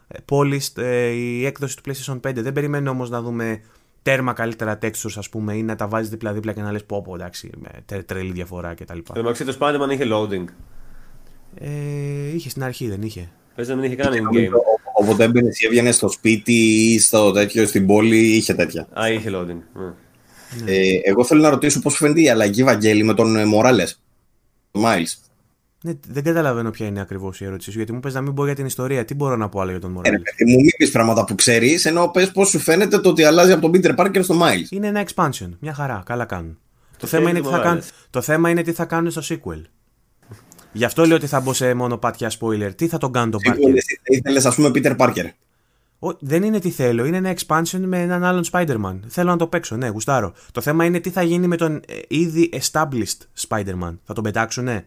ε, 0.09 0.19
polished 0.31 0.83
ε, 0.83 1.07
η 1.07 1.47
έκδοση 1.47 1.77
του 1.77 1.83
PlayStation 1.91 2.21
5 2.29 2.35
δεν 2.35 2.53
περιμένω 2.53 2.91
όμως 2.91 3.11
να 3.11 3.23
δούμε 3.23 3.61
τέρμα 4.03 4.33
καλύτερα 4.33 4.79
textures, 4.83 5.15
ας 5.17 5.29
πούμε, 5.29 5.55
ή 5.55 5.62
να 5.62 5.77
τα 5.77 5.89
βάζεις 5.89 6.11
δίπλα-δίπλα 6.11 6.53
και 6.53 6.61
να 6.61 6.73
λες 6.73 6.85
πω, 6.85 7.03
πω 7.03 7.15
εντάξει, 7.15 7.51
με 7.57 8.03
τρελή 8.03 8.33
διαφορά 8.33 8.75
κτλ. 8.75 8.99
Εντάξει, 9.15 9.45
το 9.45 9.57
Spider-Man 9.61 9.91
είχε 9.91 10.05
loading. 10.12 10.45
Ε, 11.55 11.69
είχε 12.35 12.51
στην 12.51 12.65
αρχή, 12.65 12.89
δεν 12.89 13.03
είχε. 13.03 13.31
Πες 13.55 13.69
να 13.69 13.75
μην 13.75 13.85
είχε 13.85 13.97
κάνει 13.97 14.17
in-game. 14.21 14.51
Όποτε 15.05 15.25
έμπαινε 15.25 15.49
ή 15.49 15.67
έβγαινε 15.67 15.93
στο 15.93 16.09
σπίτι 16.09 16.53
ή 16.93 16.99
στο 16.99 17.33
τέτοιο, 17.33 17.67
στην 17.67 17.87
πόλη, 17.87 18.19
είχε 18.19 18.55
τέτοια. 18.55 18.89
Α, 19.01 19.11
είχε 19.11 19.31
loading. 19.33 19.59
Ναι. 20.65 20.71
Ε, 20.73 21.01
εγώ 21.05 21.25
θέλω 21.25 21.41
να 21.41 21.51
ρωτήσω 21.51 21.81
πώς 21.81 21.97
φαίνεται 21.97 22.21
η 22.21 22.29
αλλαγή 22.29 22.65
Βαγγέλη 22.65 23.03
με 23.05 23.15
τον 23.15 23.49
Μοράλες. 23.49 24.01
Τον 24.71 24.83
Miles. 24.87 25.19
Ναι, 25.83 25.93
δεν 26.09 26.23
καταλαβαίνω 26.23 26.71
ποια 26.71 26.87
είναι 26.87 27.01
ακριβώς 27.01 27.41
η 27.41 27.45
ερώτησή 27.45 27.71
σου, 27.71 27.77
γιατί 27.77 27.93
μου 27.93 28.01
πες 28.01 28.15
να 28.15 28.21
μην 28.21 28.35
πω 28.35 28.45
για 28.45 28.55
την 28.55 28.67
ιστορία. 28.67 29.05
Τι 29.05 29.15
μπορώ 29.15 29.37
να 29.37 29.49
πω 29.49 29.61
άλλο 29.61 29.71
για 29.71 29.81
τον 29.81 29.91
Ε, 29.91 29.93
Μοράλε. 29.93 30.17
ρε 30.17 30.23
παιδί 30.23 30.51
μου 30.51 30.57
μην 30.61 30.71
πει 30.77 30.89
πράγματα 30.89 31.25
που 31.25 31.35
ξέρεις, 31.35 31.85
ενώ 31.85 32.09
πες 32.09 32.31
πώς 32.31 32.49
σου 32.49 32.59
φαίνεται 32.59 32.99
το 32.99 33.09
ότι 33.09 33.25
αλλάζει 33.25 33.53
από 33.53 33.71
τον 33.71 33.73
Peter 33.75 33.95
Parker 33.97 34.21
στο 34.23 34.39
Miles. 34.43 34.71
Είναι 34.71 34.87
ένα 34.87 35.05
expansion. 35.07 35.49
Μια 35.61 35.75
χαρά. 35.75 36.03
Καλά 36.07 36.25
κάνουν. 36.25 36.59
Το, 36.93 36.97
Το 37.01 37.07
θέμα, 37.07 37.31
είναι 37.31 37.39
θέλει 37.39 37.45
τι 37.45 37.51
θα 37.51 37.57
το 37.57 37.63
κάνουν, 37.63 37.81
Morales. 37.83 38.07
το 38.11 38.21
θέμα 38.21 38.51
είναι 38.51 38.63
τι 38.63 38.73
θα 38.73 38.85
κάνουν 38.85 39.11
στο 39.11 39.23
sequel. 39.29 39.63
Γι' 40.77 40.85
αυτό 40.85 41.05
λέω 41.05 41.16
ότι 41.16 41.27
θα 41.27 41.41
μπω 41.41 41.53
σε 41.53 41.75
μονοπάτια 41.75 42.33
spoiler. 42.41 42.70
Τι 42.77 42.89
θα 42.89 42.99
τον 42.99 43.12
κάνουν 43.12 43.31
τον 43.31 43.41
Parker; 43.45 43.75
Ήθελες, 44.05 44.47
ας 44.47 44.55
πούμε, 44.55 44.70
Peter 44.75 44.97
Parker. 44.97 45.25
Ο- 45.99 46.16
δεν 46.20 46.43
είναι 46.43 46.59
τι 46.59 46.70
θέλω, 46.70 47.05
είναι 47.05 47.16
ένα 47.16 47.35
expansion 47.37 47.79
με 47.79 48.01
έναν 48.01 48.25
άλλον 48.25 48.45
Spider-Man. 48.53 48.99
Θέλω 49.09 49.31
να 49.31 49.37
το 49.37 49.47
παίξω, 49.47 49.77
ναι, 49.77 49.89
γουστάρω. 49.89 50.33
Το 50.53 50.61
θέμα 50.61 50.85
είναι 50.85 51.01
τι 51.01 51.11
θα 51.11 51.22
γίνει 51.22 51.47
με 51.47 51.57
τον 51.57 51.75
ε, 51.77 51.81
ήδη 52.09 52.51
established 52.53 53.47
Spider-Man. 53.49 53.97
Θα 54.05 54.14
τον 54.14 54.22
πετάξουν, 54.22 54.64
ναι. 54.64 54.85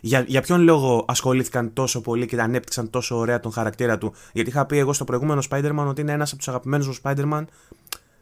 Για, 0.00 0.24
για 0.26 0.42
ποιον 0.42 0.60
λόγο 0.60 1.04
ασχολήθηκαν 1.08 1.72
τόσο 1.72 2.00
πολύ 2.00 2.26
και 2.26 2.40
ανέπτυξαν 2.40 2.90
τόσο 2.90 3.16
ωραία 3.16 3.40
τον 3.40 3.52
χαρακτήρα 3.52 3.98
του; 3.98 4.14
Γιατί 4.32 4.50
είχα 4.50 4.66
πει 4.66 4.78
εγώ 4.78 4.92
στο 4.92 5.04
προηγούμενο 5.04 5.42
Spider-Man 5.50 5.84
ότι 5.88 6.00
είναι 6.00 6.12
ένας 6.12 6.28
από 6.28 6.38
τους 6.38 6.48
αγαπημένους 6.48 6.86
μου 6.86 6.94
Spider-Man 7.02 7.44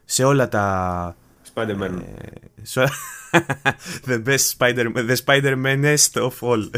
σε 0.05 0.23
όλα 0.23 0.47
τα. 0.49 1.15
Spider-Man. 1.55 2.01
σε 2.61 2.79
όλα- 2.79 2.91
the 4.07 4.23
best 4.27 4.51
Spider 4.57 4.85
the 4.95 5.15
Spider-Manest 5.25 6.21
of 6.21 6.31
all. 6.39 6.69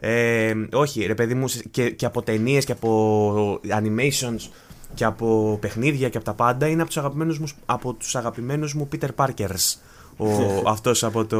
ε, 0.00 0.54
όχι, 0.72 1.06
ρε 1.06 1.14
παιδί 1.14 1.34
μου, 1.34 1.46
και, 1.70 1.90
και 1.90 2.06
από 2.06 2.22
ταινίες 2.22 2.64
και 2.64 2.72
από 2.72 3.60
animations 3.68 4.48
και 4.94 5.04
από 5.04 5.58
παιχνίδια 5.60 6.08
και 6.08 6.16
από 6.16 6.26
τα 6.26 6.34
πάντα 6.34 6.66
είναι 6.66 6.80
από 6.80 6.90
τους 6.90 6.98
αγαπημένους 6.98 7.38
μου, 7.38 7.46
από 7.66 7.92
τους 7.94 8.16
αγαπημένους 8.16 8.74
μου 8.74 8.88
Peter 8.92 9.08
Parkers 9.16 9.74
ο, 10.16 10.26
αυτός 10.74 11.04
από 11.04 11.24
το, 11.26 11.38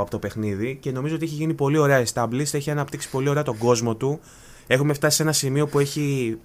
από 0.00 0.10
το 0.10 0.18
παιχνίδι 0.18 0.78
και 0.80 0.90
νομίζω 0.90 1.14
ότι 1.14 1.24
έχει 1.24 1.34
γίνει 1.34 1.54
πολύ 1.54 1.78
ωραία 1.78 2.04
established, 2.12 2.52
έχει 2.54 2.70
αναπτύξει 2.70 3.10
πολύ 3.10 3.28
ωραία 3.28 3.42
τον 3.42 3.58
κόσμο 3.58 3.94
του 3.94 4.20
έχουμε 4.66 4.94
φτάσει 4.94 5.16
σε 5.16 5.22
ένα 5.22 5.32
σημείο 5.32 5.66
που 5.66 5.78
έχει 5.78 6.38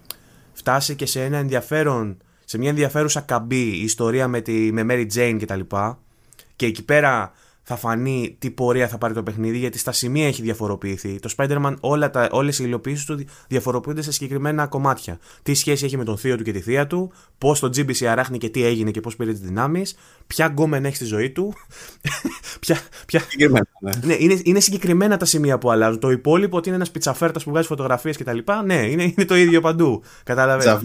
φτάσει 0.53 0.95
και 0.95 1.05
σε 1.05 1.23
ένα 1.23 1.37
ενδιαφέρον 1.37 2.17
σε 2.45 2.57
μια 2.57 2.69
ενδιαφέρουσα 2.69 3.21
καμπή 3.21 3.61
η 3.61 3.83
ιστορία 3.83 4.27
με, 4.27 4.41
τη, 4.41 4.71
με 4.71 4.85
Mary 4.89 5.07
Jane 5.15 5.37
κτλ. 5.41 5.59
Και 6.55 6.65
εκεί 6.65 6.83
πέρα 6.83 7.33
θα 7.63 7.75
φανεί 7.75 8.35
τι 8.39 8.51
πορεία 8.51 8.87
θα 8.87 8.97
πάρει 8.97 9.13
το 9.13 9.23
παιχνίδι, 9.23 9.57
γιατί 9.57 9.77
στα 9.77 9.91
σημεία 9.91 10.27
έχει 10.27 10.41
διαφοροποιηθεί. 10.41 11.19
Το 11.19 11.33
Spider-Man, 11.37 11.73
όλα 11.79 12.09
τα, 12.09 12.29
όλες 12.31 12.59
οι 12.59 12.63
υλοποιήσεις 12.67 13.05
του 13.05 13.25
διαφοροποιούνται 13.47 14.01
σε 14.01 14.11
συγκεκριμένα 14.11 14.67
κομμάτια. 14.67 15.19
Τι 15.43 15.53
σχέση 15.53 15.85
έχει 15.85 15.97
με 15.97 16.03
τον 16.03 16.17
θείο 16.17 16.37
του 16.37 16.43
και 16.43 16.51
τη 16.51 16.59
θεία 16.59 16.87
του, 16.87 17.11
πώς 17.37 17.59
το 17.59 17.67
GBC 17.67 18.05
αράχνει 18.05 18.37
και 18.37 18.49
τι 18.49 18.63
έγινε 18.63 18.91
και 18.91 18.99
πώς 18.99 19.15
πήρε 19.15 19.31
τις 19.31 19.41
δυνάμεις, 19.41 19.95
ποια 20.27 20.45
γκόμενα 20.45 20.87
έχει 20.87 20.95
στη 20.95 21.05
ζωή 21.05 21.29
του, 21.29 21.53
ποια, 22.61 22.79
ποια, 23.05 23.19
Συγκεκριμένα, 23.19 23.67
ναι. 23.79 23.91
ναι, 24.03 24.15
είναι, 24.19 24.41
είναι 24.43 24.59
συγκεκριμένα 24.59 25.17
τα 25.17 25.25
σημεία 25.25 25.57
που 25.57 25.71
αλλάζουν. 25.71 25.99
Το 25.99 26.11
υπόλοιπο 26.11 26.57
ότι 26.57 26.67
είναι 26.67 26.77
ένας 26.77 26.91
πιτσαφέρτας 26.91 27.43
που 27.43 27.49
βγάζει 27.49 27.67
φωτογραφίες 27.67 28.17
κτλ. 28.17 28.37
Ναι, 28.65 28.89
είναι, 28.89 29.03
είναι 29.03 29.25
το 29.25 29.35
ίδιο 29.35 29.61
παντού. 29.61 30.03
Κατάλαβες; 30.23 30.79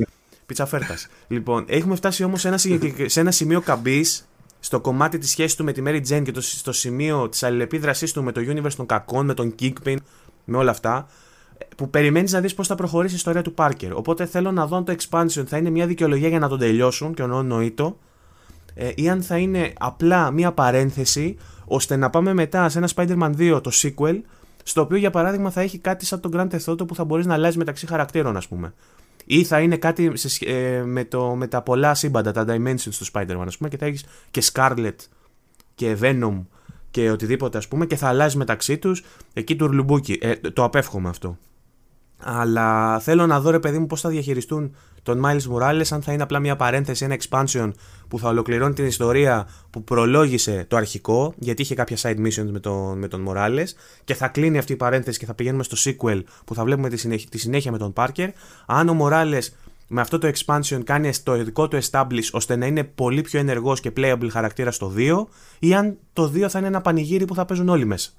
Πιτσαφέρτα. 0.48 0.86
Πιτσαφέρτα. 0.86 1.24
λοιπόν, 1.28 1.64
έχουμε 1.68 1.96
φτάσει 1.96 2.24
όμως 2.24 2.40
σε, 2.40 2.48
ένα 2.48 2.58
συγκεκρι- 2.58 3.10
σε 3.10 3.20
ένα 3.20 3.30
σημείο 3.30 3.60
καμπής 3.60 4.28
στο 4.60 4.80
κομμάτι 4.80 5.18
της 5.18 5.30
σχέσης 5.30 5.56
του 5.56 5.64
με 5.64 5.72
τη 5.72 5.82
Mary 5.86 6.00
Jane 6.08 6.22
και 6.24 6.32
το, 6.32 6.40
στο 6.40 6.72
σημείο 6.72 7.28
της 7.28 7.42
αλληλεπίδρασής 7.42 8.12
του 8.12 8.22
με 8.22 8.32
το 8.32 8.40
universe 8.48 8.72
των 8.76 8.86
κακών, 8.86 9.26
με 9.26 9.34
τον 9.34 9.54
Kingpin, 9.60 9.96
με 10.44 10.56
όλα 10.56 10.70
αυτά. 10.70 11.06
Που 11.76 11.90
περιμένεις 11.90 12.32
να 12.32 12.40
δεις 12.40 12.54
πώς 12.54 12.66
θα 12.66 12.74
προχωρήσει 12.74 13.14
η 13.14 13.16
ιστορία 13.16 13.42
του 13.42 13.54
Parker. 13.56 13.90
Οπότε 13.94 14.26
θέλω 14.26 14.52
να 14.52 14.66
δω 14.66 14.76
αν 14.76 14.84
το 14.84 14.94
expansion 14.98 15.44
θα 15.46 15.56
είναι 15.56 15.70
μια 15.70 15.86
δικαιολογία 15.86 16.28
για 16.28 16.38
να 16.38 16.48
τον 16.48 16.58
τελειώσουν 16.58 17.14
και 17.14 17.22
ονοήτο 17.22 17.98
ε, 18.74 18.90
ή 18.94 19.08
αν 19.08 19.22
θα 19.22 19.36
είναι 19.36 19.72
απλά 19.78 20.30
μία 20.30 20.52
παρένθεση 20.52 21.36
ώστε 21.64 21.96
να 21.96 22.10
πάμε 22.10 22.32
μετά 22.32 22.68
σε 22.68 22.78
ένα 22.78 22.88
Spider-Man 22.94 23.32
2 23.38 23.60
το 23.62 23.70
sequel 23.74 24.20
στο 24.62 24.80
οποίο 24.80 24.96
για 24.96 25.10
παράδειγμα 25.10 25.50
θα 25.50 25.60
έχει 25.60 25.78
κάτι 25.78 26.06
σαν 26.06 26.20
τον 26.20 26.32
Grand 26.34 26.48
Theft 26.54 26.72
Auto 26.72 26.86
που 26.86 26.94
θα 26.94 27.04
μπορείς 27.04 27.26
να 27.26 27.34
αλλάζεις 27.34 27.56
μεταξύ 27.56 27.86
χαρακτήρων 27.86 28.36
ας 28.36 28.48
πούμε 28.48 28.74
ή 29.30 29.44
θα 29.44 29.60
είναι 29.60 29.76
κάτι 29.76 30.16
σε, 30.16 30.28
σχ- 30.28 30.48
ε, 30.48 30.82
με, 30.84 31.04
το, 31.04 31.34
με 31.34 31.46
τα 31.46 31.62
πολλά 31.62 31.94
σύμπαντα, 31.94 32.32
τα 32.32 32.44
dimensions 32.48 32.94
του 32.98 33.06
Spider-Man 33.12 33.44
ας 33.46 33.56
πούμε 33.56 33.68
και 33.68 33.76
θα 33.76 33.86
έχεις 33.86 34.04
και 34.30 34.42
Scarlet 34.52 34.94
και 35.74 35.96
Venom 36.00 36.42
και 36.90 37.10
οτιδήποτε 37.10 37.58
ας 37.58 37.68
πούμε 37.68 37.86
και 37.86 37.96
θα 37.96 38.08
αλλάζει 38.08 38.36
μεταξύ 38.36 38.78
τους 38.78 39.04
εκεί 39.32 39.56
τουρλουμπούκι, 39.56 40.18
ε, 40.20 40.34
το 40.34 40.64
απεύχομαι 40.64 41.08
αυτό. 41.08 41.38
Αλλά 42.18 42.98
θέλω 42.98 43.26
να 43.26 43.40
δω 43.40 43.50
ρε 43.50 43.58
παιδί 43.58 43.78
μου 43.78 43.86
πώς 43.86 44.00
θα 44.00 44.08
διαχειριστούν 44.08 44.74
τον 45.08 45.22
Miles 45.24 45.54
Morales 45.54 45.86
αν 45.90 46.02
θα 46.02 46.12
είναι 46.12 46.22
απλά 46.22 46.38
μια 46.38 46.56
παρένθεση, 46.56 47.04
ένα 47.04 47.16
expansion 47.20 47.70
που 48.08 48.18
θα 48.18 48.28
ολοκληρώνει 48.28 48.74
την 48.74 48.86
ιστορία 48.86 49.48
που 49.70 49.84
προλόγησε 49.84 50.64
το 50.68 50.76
αρχικό 50.76 51.34
γιατί 51.38 51.62
είχε 51.62 51.74
κάποια 51.74 51.96
side 52.00 52.26
missions 52.26 52.48
με 52.50 52.60
τον, 52.60 52.98
με 52.98 53.08
τον 53.08 53.26
Morales 53.28 53.66
και 54.04 54.14
θα 54.14 54.28
κλείνει 54.28 54.58
αυτή 54.58 54.72
η 54.72 54.76
παρένθεση 54.76 55.18
και 55.18 55.26
θα 55.26 55.34
πηγαίνουμε 55.34 55.62
στο 55.62 55.76
sequel 55.84 56.22
που 56.44 56.54
θα 56.54 56.64
βλέπουμε 56.64 56.88
τη 56.88 56.96
συνέχεια, 56.96 57.28
τη 57.28 57.38
συνέχεια 57.38 57.72
με 57.72 57.78
τον 57.78 57.92
Parker 57.96 58.28
αν 58.66 58.88
ο 58.88 58.96
Morales 59.00 59.42
με 59.88 60.00
αυτό 60.00 60.18
το 60.18 60.30
expansion 60.34 60.80
κάνει 60.84 61.12
το 61.22 61.44
δικό 61.44 61.68
του 61.68 61.78
establish 61.82 62.28
ώστε 62.32 62.56
να 62.56 62.66
είναι 62.66 62.84
πολύ 62.84 63.20
πιο 63.20 63.38
ενεργός 63.38 63.80
και 63.80 63.92
playable 63.96 64.28
χαρακτήρα 64.30 64.70
στο 64.70 64.92
2 64.96 65.24
ή 65.58 65.74
αν 65.74 65.96
το 66.12 66.32
2 66.34 66.40
θα 66.48 66.58
είναι 66.58 66.68
ένα 66.68 66.80
πανηγύρι 66.80 67.24
που 67.24 67.34
θα 67.34 67.44
παίζουν 67.44 67.68
όλοι 67.68 67.84
μέσα. 67.84 68.10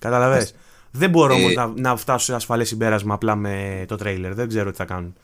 Καταλαβες; 0.00 0.54
Δεν 0.90 1.10
μπορώ 1.10 1.34
Ε, 1.34 1.36
όμω 1.36 1.48
να, 1.48 1.72
να 1.76 1.96
φτάσω 1.96 2.24
σε 2.24 2.34
ασφαλές 2.34 2.68
συμπέρασμα 2.68 3.14
απλά 3.14 3.34
με 3.34 3.84
το 3.88 3.96
τρέιλερ. 3.96 4.34
Δεν 4.34 4.48
ξέρω 4.48 4.70
τι 4.70 4.76
θα 4.76 4.84
κάνουν. 4.84 5.14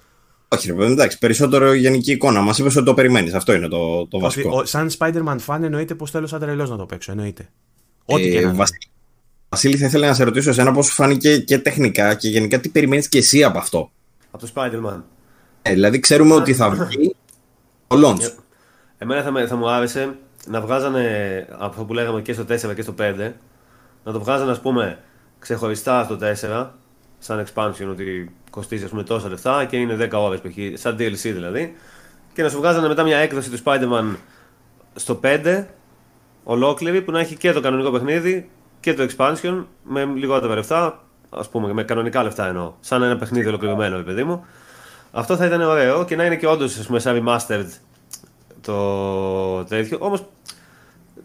Όχι, 0.48 0.66
ρε 0.66 0.74
παιδί, 0.74 0.92
εντάξει, 0.92 1.18
περισσότερο 1.18 1.72
γενική 1.72 2.12
εικόνα. 2.12 2.40
Μας 2.40 2.58
είπες 2.58 2.76
ότι 2.76 2.84
το 2.84 2.94
περιμένεις. 2.94 3.34
Αυτό 3.34 3.52
είναι 3.54 3.68
το, 3.68 4.06
το 4.06 4.16
Όχι, 4.16 4.22
βασικό. 4.24 4.58
ο, 4.58 4.64
σαν 4.64 4.90
Spider-Man 4.98 5.36
fan 5.46 5.58
εννοείται 5.62 5.94
πως 5.94 6.10
θέλω 6.10 6.26
σαν 6.26 6.40
τρελός 6.40 6.70
να 6.70 6.76
το 6.76 6.86
παίξω. 6.86 7.10
Εννοείται. 7.12 7.48
Ό,τι 8.04 8.22
και 8.22 8.28
Ε, 8.38 8.40
να 8.40 8.48
είναι. 8.48 8.52
Βασίλη, 8.56 8.78
Βασίλη, 9.48 9.76
θα 9.76 9.86
ήθελα 9.86 10.06
να 10.06 10.14
σε 10.14 10.24
ρωτήσω 10.24 10.50
εσένα 10.50 10.72
πώς 10.72 10.86
σου 10.86 10.92
φάνηκε 10.92 11.38
και 11.38 11.58
τεχνικά 11.58 12.14
και 12.14 12.28
γενικά 12.28 12.60
τι 12.60 12.68
περιμένεις 12.68 13.08
και 13.08 13.18
εσύ 13.18 13.44
από 13.44 13.58
αυτό. 13.58 13.90
Από 14.30 14.46
το 14.46 14.52
Spider-Man. 14.54 15.02
Ε, 15.62 15.72
δηλαδή, 15.72 16.00
ξέρουμε 16.00 16.34
ότι 16.34 16.54
θα 16.54 16.70
βγει 16.70 17.14
το 17.86 17.96
launch. 18.08 18.32
Εμένα 18.98 19.22
θα, 19.22 19.30
με- 19.30 19.46
θα 19.46 19.56
μου 19.56 19.70
άρεσε 19.70 20.14
να 20.46 20.60
βγάζανε 20.60 21.46
από 21.50 21.64
αυτό 21.64 21.84
που 21.84 21.92
λέγαμε 21.94 22.22
και 22.22 22.32
στο 22.32 22.42
4 22.42 22.74
και 22.74 22.82
στο 22.82 22.94
5, 22.98 23.32
να 24.04 24.12
το 24.12 24.20
βγάζανε 24.20 24.50
ας 24.50 24.60
πούμε 24.60 24.98
ξεχωριστά 25.38 26.04
στο 26.04 26.18
4, 26.20 26.70
σαν 27.18 27.46
expansion 27.46 27.86
ότι 27.90 28.30
κοστίζει 28.56 28.84
ας 28.84 28.90
πούμε 28.90 29.02
τόσα 29.02 29.28
λεφτά 29.28 29.64
και 29.64 29.76
είναι 29.76 30.08
10 30.10 30.10
ώρες 30.12 30.40
π.χ. 30.40 30.80
σαν 30.80 30.94
DLC 30.94 31.20
δηλαδή, 31.22 31.76
και 32.32 32.42
να 32.42 32.48
σου 32.48 32.56
βγάζανε 32.56 32.88
μετά 32.88 33.02
μια 33.02 33.16
έκδοση 33.16 33.50
του 33.50 33.58
Spider-Man 33.64 34.16
στο 34.94 35.20
5, 35.22 35.64
ολόκληρη, 36.44 37.02
που 37.02 37.10
να 37.10 37.20
έχει 37.20 37.36
και 37.36 37.52
το 37.52 37.60
κανονικό 37.60 37.90
παιχνίδι 37.90 38.50
και 38.80 38.94
το 38.94 39.06
expansion 39.08 39.64
με 39.82 40.04
λιγότερα 40.04 40.54
λεφτά, 40.54 41.04
ας 41.30 41.48
πούμε 41.48 41.72
με 41.72 41.84
κανονικά 41.84 42.22
λεφτά 42.22 42.46
εννοώ, 42.46 42.72
σαν 42.80 43.02
ένα 43.02 43.16
παιχνίδι 43.16 43.48
ολοκληρωμένο, 43.48 43.96
ρε 43.96 44.02
παιδί 44.02 44.24
μου. 44.24 44.44
Αυτό 45.12 45.36
θα 45.36 45.46
ήταν 45.46 45.60
ωραίο 45.60 46.04
και 46.04 46.16
να 46.16 46.24
είναι 46.24 46.36
και 46.36 46.46
όντως 46.46 46.86
πούμε 46.86 46.98
σαν 46.98 47.24
remastered 47.24 47.66
το 48.60 49.64
τέτοιο. 49.64 49.98
Όμως 50.00 50.24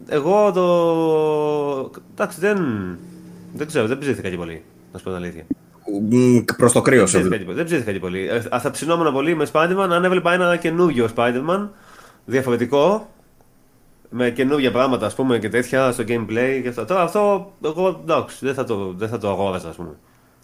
εγώ 0.08 0.52
το. 0.52 2.00
Εντάξει, 2.12 2.40
δεν. 2.40 2.58
Δεν 3.54 3.66
ξέρω, 3.66 3.86
δεν 3.86 3.98
ψήθηκα 3.98 4.30
και 4.30 4.36
πολύ. 4.36 4.62
Να 4.92 4.98
σου 4.98 5.04
πω 5.04 5.10
την 5.10 5.18
αλήθεια. 5.18 5.44
Προς 6.56 6.72
το 6.72 6.80
κρύο 6.80 7.06
Δεν 7.06 7.08
σε 7.08 7.18
ψήθηκα 7.18 7.36
και 7.36 7.44
πολύ. 7.44 7.56
Δεν 7.56 7.64
ψήθηκα 7.64 7.92
και 7.92 7.98
πολύ. 7.98 8.28
Ε, 8.28 8.40
θα 8.58 8.70
ψινόμουν 8.70 9.12
πολύ 9.12 9.34
με 9.34 9.46
Spider-Man 9.52 9.88
αν 9.90 10.04
έβλεπα 10.04 10.32
ένα 10.32 10.56
καινούριο 10.56 11.08
Spider-Man 11.16 11.68
διαφορετικό. 12.24 13.10
Με 14.14 14.30
καινούργια 14.30 14.72
πράγματα 14.72 15.06
ας 15.06 15.14
πούμε 15.14 15.38
και 15.38 15.48
τέτοια 15.48 15.92
στο 15.92 16.04
gameplay 16.08 16.60
και 16.62 16.68
αυτό. 16.68 16.84
Τώρα 16.84 17.02
αυτό 17.02 17.52
εγώ 17.64 18.00
εντάξει, 18.02 18.36
δεν 18.40 18.54
θα 18.54 18.64
το, 18.64 18.94
δεν 18.96 19.08
θα 19.08 19.18
το 19.18 19.30
αγόραζα 19.30 19.68
ας 19.68 19.76
πούμε. 19.76 19.90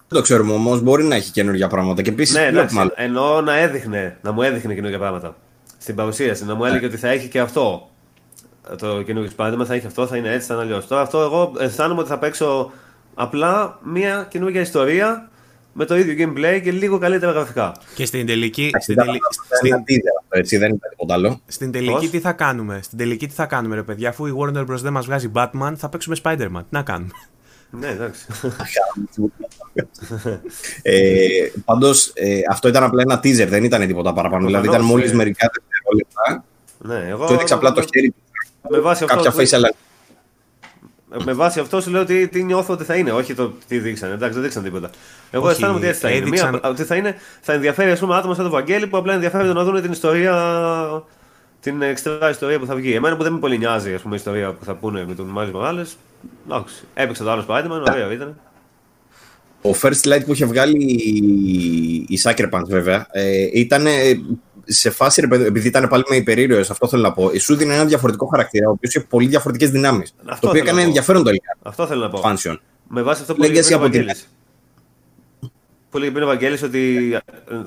Δεν 0.09 0.19
το 0.19 0.21
ξέρουμε 0.21 0.53
όμως, 0.53 0.81
μπορεί 0.81 1.05
να 1.05 1.15
έχει 1.15 1.31
καινούργια 1.31 1.69
πράγματα. 1.69 2.03
Και 2.03 2.11
επίσης 2.11 2.37
Ναι, 2.37 2.47
εντάξει, 2.47 2.77
εννοώ 2.95 3.41
να 3.41 3.57
έδειχνε, 3.57 4.19
να 4.23 4.33
μου 4.33 4.43
έδειχνε 4.43 4.75
καινούργια 4.75 4.99
πράγματα. 4.99 5.37
Στην 5.79 5.95
παρουσίαση, 5.95 6.45
να 6.45 6.55
μου 6.55 6.65
έλεγε 6.65 6.87
ότι 6.87 6.97
θα 6.97 7.09
έχει 7.09 7.29
και 7.29 7.41
αυτό. 7.41 7.89
Το 8.79 9.03
καινούργιο 9.03 9.33
Spider-Man 9.37 9.65
θα 9.65 9.75
έχει 9.75 9.87
αυτό, 9.87 10.07
θα 10.07 10.17
είναι 10.17 10.33
έτσι, 10.33 10.47
θα 10.47 10.55
είναι 10.55 10.63
αλλιώς. 10.63 10.87
Τώρα 10.87 11.03
αυτό 11.03 11.21
εγώ 11.21 11.53
αισθάνομαι 11.59 12.01
ότι 12.01 12.09
θα 12.09 12.19
παίξω 12.19 12.71
απλά 13.21 13.79
μια 13.83 14.27
καινούργια 14.31 14.61
ιστορία 14.61 15.31
με 15.73 15.85
το 15.85 15.97
ίδιο 15.99 16.15
gameplay 16.19 16.61
και 16.63 16.73
λίγο 16.73 16.99
καλύτερα 16.99 17.33
γραφικά. 17.33 17.73
Και 17.95 18.07
στην 18.07 18.27
τελική, 18.27 18.63
Εντάξει, 18.63 18.83
στην, 18.83 18.95
ήταν 18.95 19.07
τελη- 19.07 19.21
ένα 19.73 19.77
στην, 19.77 19.85
teaser 19.97 20.15
αυτό, 20.23 20.39
έτσι, 20.39 20.57
δεν 20.57 20.69
ήταν 20.75 20.91
τίποτα 20.91 21.15
άλλο. 21.15 21.41
στην 21.47 21.71
τελική 21.73 21.93
Πώς; 21.93 22.11
τι 22.11 22.21
θα 22.21 22.33
κάνουμε; 22.33 22.81
Στην 22.83 22.99
τελική 22.99 23.27
τι 23.27 23.35
θα 23.35 23.47
κάνουμε, 23.47 23.75
ρε 23.75 23.83
παιδιά. 23.83 24.09
Αφού 24.09 24.27
η 24.27 24.33
Warner 24.39 24.61
Bros. 24.67 24.79
δεν 24.83 24.93
μας 24.93 25.07
βγάζει 25.07 25.31
Batman, 25.35 25.73
θα 25.77 25.89
παίξουμε 25.89 26.17
Spider-Man. 26.23 26.61
Τι 26.61 26.69
να 26.71 26.83
κάνουμε; 26.83 27.11
Ναι, 27.71 27.87
εντάξει. 27.89 28.27
ε, 30.83 31.51
Πάντως, 31.65 32.11
ε, 32.15 32.41
αυτό 32.51 32.69
ήταν 32.69 32.83
απλά 32.83 33.03
ένα 33.03 33.19
teaser, 33.19 33.47
δεν 33.49 33.65
ήταν 33.65 33.87
τίποτα 33.87 34.13
παραπάνω. 34.13 34.47
δηλαδή, 34.47 34.67
ήταν 34.67 34.77
Προφανώς, 34.79 34.97
μόλις 34.99 35.13
ε. 35.13 35.15
μερικά 35.15 35.51
δευτερόλεπτα 35.55 36.45
Ναι, 36.79 37.11
εγώ. 37.11 37.27
Του 37.27 37.33
έδειξε 37.33 37.55
απλά 37.55 37.73
το 37.73 37.83
χέρι 37.95 38.11
του. 38.11 38.23
Με 38.71 38.79
βάση 38.79 39.05
αυτό. 39.05 39.17
Κάποια 39.23 39.43
face 39.43 39.53
αλλά. 39.55 39.71
Με 41.25 41.33
βάση 41.33 41.61
αυτό 41.61 41.81
σου 41.81 41.91
λέω 41.91 42.01
ότι 42.01 42.29
τι 42.29 42.43
νιώθω 42.43 42.73
ότι 42.73 42.85
θα 42.85 42.95
είναι, 42.95 43.13
όχι 43.13 43.35
το 43.35 43.53
τι 43.69 43.79
δείξανε. 43.79 44.13
Εντάξει, 44.15 44.35
δεν 44.35 44.43
δείξαν 44.43 44.63
τίποτα. 44.63 44.91
Εγώ 45.31 45.43
Όχι, 45.45 45.53
αισθάνομαι 45.53 45.79
ότι 45.79 45.89
έτσι 45.89 46.01
θα 46.01 46.09
είναι. 46.11 46.19
έδειξαν- 46.27 46.53
Μία, 46.53 46.61
ότι 46.71 46.83
θα, 46.85 46.95
είναι, 46.97 47.17
θα 47.41 47.53
ενδιαφέρει 47.53 47.91
ας 47.91 47.99
πούμε, 47.99 48.17
άτομα 48.17 48.35
σαν 48.35 48.43
τον 48.45 48.53
Βαγγέλη 48.53 48.87
που 48.87 48.97
απλά 48.97 49.13
ενδιαφέρονται 49.15 49.53
να 49.53 49.65
δουν 49.65 49.83
την 49.83 49.93
ιστορία. 49.93 51.03
Την 51.61 51.83
εξτρά 51.83 52.31
ιστορία 52.31 52.59
που 52.59 52.67
θα 52.67 52.75
βγει. 52.75 52.93
Εμένα 52.93 53.17
που 53.17 53.23
δεν 53.23 53.33
με 53.33 53.39
πολύ 53.39 53.59
νοιάζει 53.59 53.95
ας 53.95 54.01
πούμε, 54.03 54.15
η 54.15 54.19
ιστορία 54.19 54.53
που 54.53 54.65
θα 54.65 54.75
πούνε 54.75 55.05
με 55.09 55.15
τον 55.15 55.27
Μάλι 55.27 55.53
Μοράλε. 55.53 55.83
Εντάξει, 56.47 56.75
έπαιξε 56.95 57.23
το 57.23 57.31
άλλο 57.31 57.45
Spider-Man, 57.49 57.83
ωραίο 57.91 58.11
ήταν. 58.13 58.37
Ο 59.63 59.71
first 59.83 60.09
light 60.13 60.23
που 60.27 60.33
είχε 60.33 60.45
βγάλει 60.45 60.85
η- 60.85 62.05
η 62.09 62.19
Sucker 62.23 62.49
Punch, 62.51 62.67
βέβαια, 62.67 63.07
ε, 63.11 63.49
ήταν 63.53 63.87
σε 64.71 64.91
φάση, 64.91 65.21
ρε 65.21 65.27
παιδί, 65.27 65.45
επειδή 65.45 65.69
ήταν 65.69 65.89
πάλι 65.89 66.03
με 66.09 66.17
υπερήρωες, 66.17 66.71
αυτό 66.71 66.89
θέλω 66.89 67.03
να 67.03 67.13
πω, 67.13 67.31
σου 67.39 67.57
δίνει 67.57 67.75
ένα 67.75 67.85
διαφορετικό 67.85 68.27
χαρακτήρα, 68.27 68.69
ο 68.69 68.71
οποίος 68.71 68.95
είχε 68.95 69.05
πολύ 69.05 69.27
διαφορετικές 69.27 69.71
δυνάμεις. 69.71 70.15
Το 70.17 70.23
οποίο 70.25 70.39
θέλω 70.39 70.53
να 70.53 70.59
έκανε 70.59 70.81
πω. 70.81 70.87
ενδιαφέρον 70.87 71.25
τελικά. 71.25 71.57
Αυτό 71.63 71.87
θέλω 71.87 72.01
να 72.01 72.09
πω. 72.09 72.21
Expansion. 72.25 72.57
Με 72.89 73.03
βάση 73.03 73.21
αυτό 73.21 73.35
που 73.35 73.43
Legacy 73.43 73.45
έλεγε 73.45 73.63
πριν 73.63 73.75
ο 73.75 73.77
από 73.77 73.89
την 73.91 74.01
Βαγγέλης. 74.01 74.29
Που 75.91 75.97
έλεγε 75.97 76.13
πριν 76.13 76.25
ο 76.25 76.27
Βαγγέλης 76.27 76.63
ότι 76.63 77.13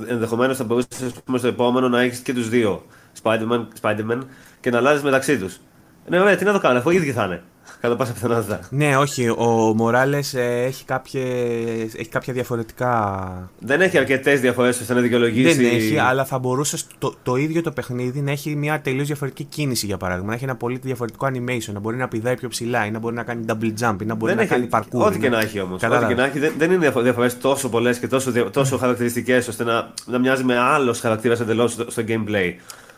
ενδεχομένως 0.08 0.58
θα 0.58 0.64
μπορούσες 0.64 1.02
ας 1.02 1.14
πούμε, 1.26 1.38
στο 1.38 1.48
επόμενο 1.48 1.90
να 1.90 2.02
έχεις 2.02 2.20
και 2.20 2.34
τους 2.34 2.50
δύο 2.50 2.86
Spider-Man, 3.24 3.68
Spider-Man 3.82 4.20
και 4.60 4.70
να 4.70 4.78
αλλάζεις 4.78 5.04
μεταξύ 5.04 5.38
τους. 5.38 5.60
Ναι, 6.08 6.18
βέβαια, 6.18 6.36
τι 6.36 6.44
να 6.44 6.54
το 6.54 6.60
κάνω, 6.60 6.78
αφού 6.80 6.90
οι 6.90 6.96
ίδιοι 6.96 7.12
θα 7.12 7.24
είναι. 7.24 7.44
Κατά 7.82 7.96
πάσα 7.96 8.14
πιθανότητα. 8.14 8.60
Ναι, 8.70 8.98
όχι. 8.98 9.30
Ο 9.30 9.74
Μοράλες 9.76 10.34
έχει, 10.34 10.86
κάποιες, 10.86 11.94
έχει 11.96 12.10
κάποια 12.10 12.34
διαφορετικά. 12.34 13.50
Δεν 13.60 13.82
έχει 13.82 13.98
αρκετές 13.98 14.40
διαφορές 14.40 14.80
ώστε 14.80 14.94
να 14.94 15.02
δικαιολογήσει. 15.02 15.54
Δεν 15.56 15.66
έχει, 15.66 15.98
αλλά 15.98 16.26
θα 16.26 16.40
μπορούσε 16.40 16.78
το, 16.98 17.14
το 17.24 17.36
ίδιο 17.36 17.62
το 17.62 17.72
παιχνίδι 17.72 18.22
να 18.22 18.32
έχει 18.32 18.56
μια 18.56 18.82
τελείως 18.82 19.08
διαφορετική 19.08 19.44
κίνηση 19.44 19.86
για 19.86 19.98
παράδειγμα. 19.98 20.30
Να 20.30 20.36
έχει 20.36 20.44
ένα 20.44 20.56
πολύ 20.56 20.80
διαφορετικό 20.84 21.28
animation, 21.28 21.74
να 21.74 21.80
μπορεί 21.80 21.98
να 21.98 22.08
πηδάει 22.08 22.36
πιο 22.36 22.48
ψηλά 22.50 22.86
ή 22.86 22.92
να 22.92 23.00
μπορεί 23.00 23.16
να 23.16 23.24
κάνει 23.24 23.46
double 23.48 23.74
jump 23.90 23.96
ή 24.02 24.06
να 24.06 24.16
μπορεί 24.16 24.34
Δεν 24.34 24.36
να 24.36 24.42
έχει, 24.42 24.52
κάνει 24.52 24.68
parkour. 24.72 25.06
Ό,τι 25.06 25.18
ή 25.18 25.20
και 25.20 25.30
να 25.30 25.40
έχει 25.40 25.60
όμως. 25.60 25.74
Ό,τι 25.74 25.82
Κατάλαβες. 25.82 26.16
και 26.16 26.22
να 26.22 26.28
έχει, 26.28 26.40
δεν, 26.40 26.54
δεν 26.58 26.72
είναι 26.72 26.90
διαφορές 27.02 27.38
τόσο 27.38 27.70
πολλές 27.70 27.98
και 28.00 28.08
τόσο, 28.08 28.32
δια- 28.32 28.50
τόσο 28.50 28.78
χαρακτηριστικές 28.78 29.48
ώστε 29.48 29.64
να, 29.64 29.92
να 30.06 30.18
μοιάζει 30.20 30.44
με 30.44 30.58
άλλος 30.58 31.00
χαρακτήρας 31.00 31.40
εντελώς 31.40 31.72
στο, 31.72 31.92
στο 31.92 32.04
gameplay. 32.08 32.54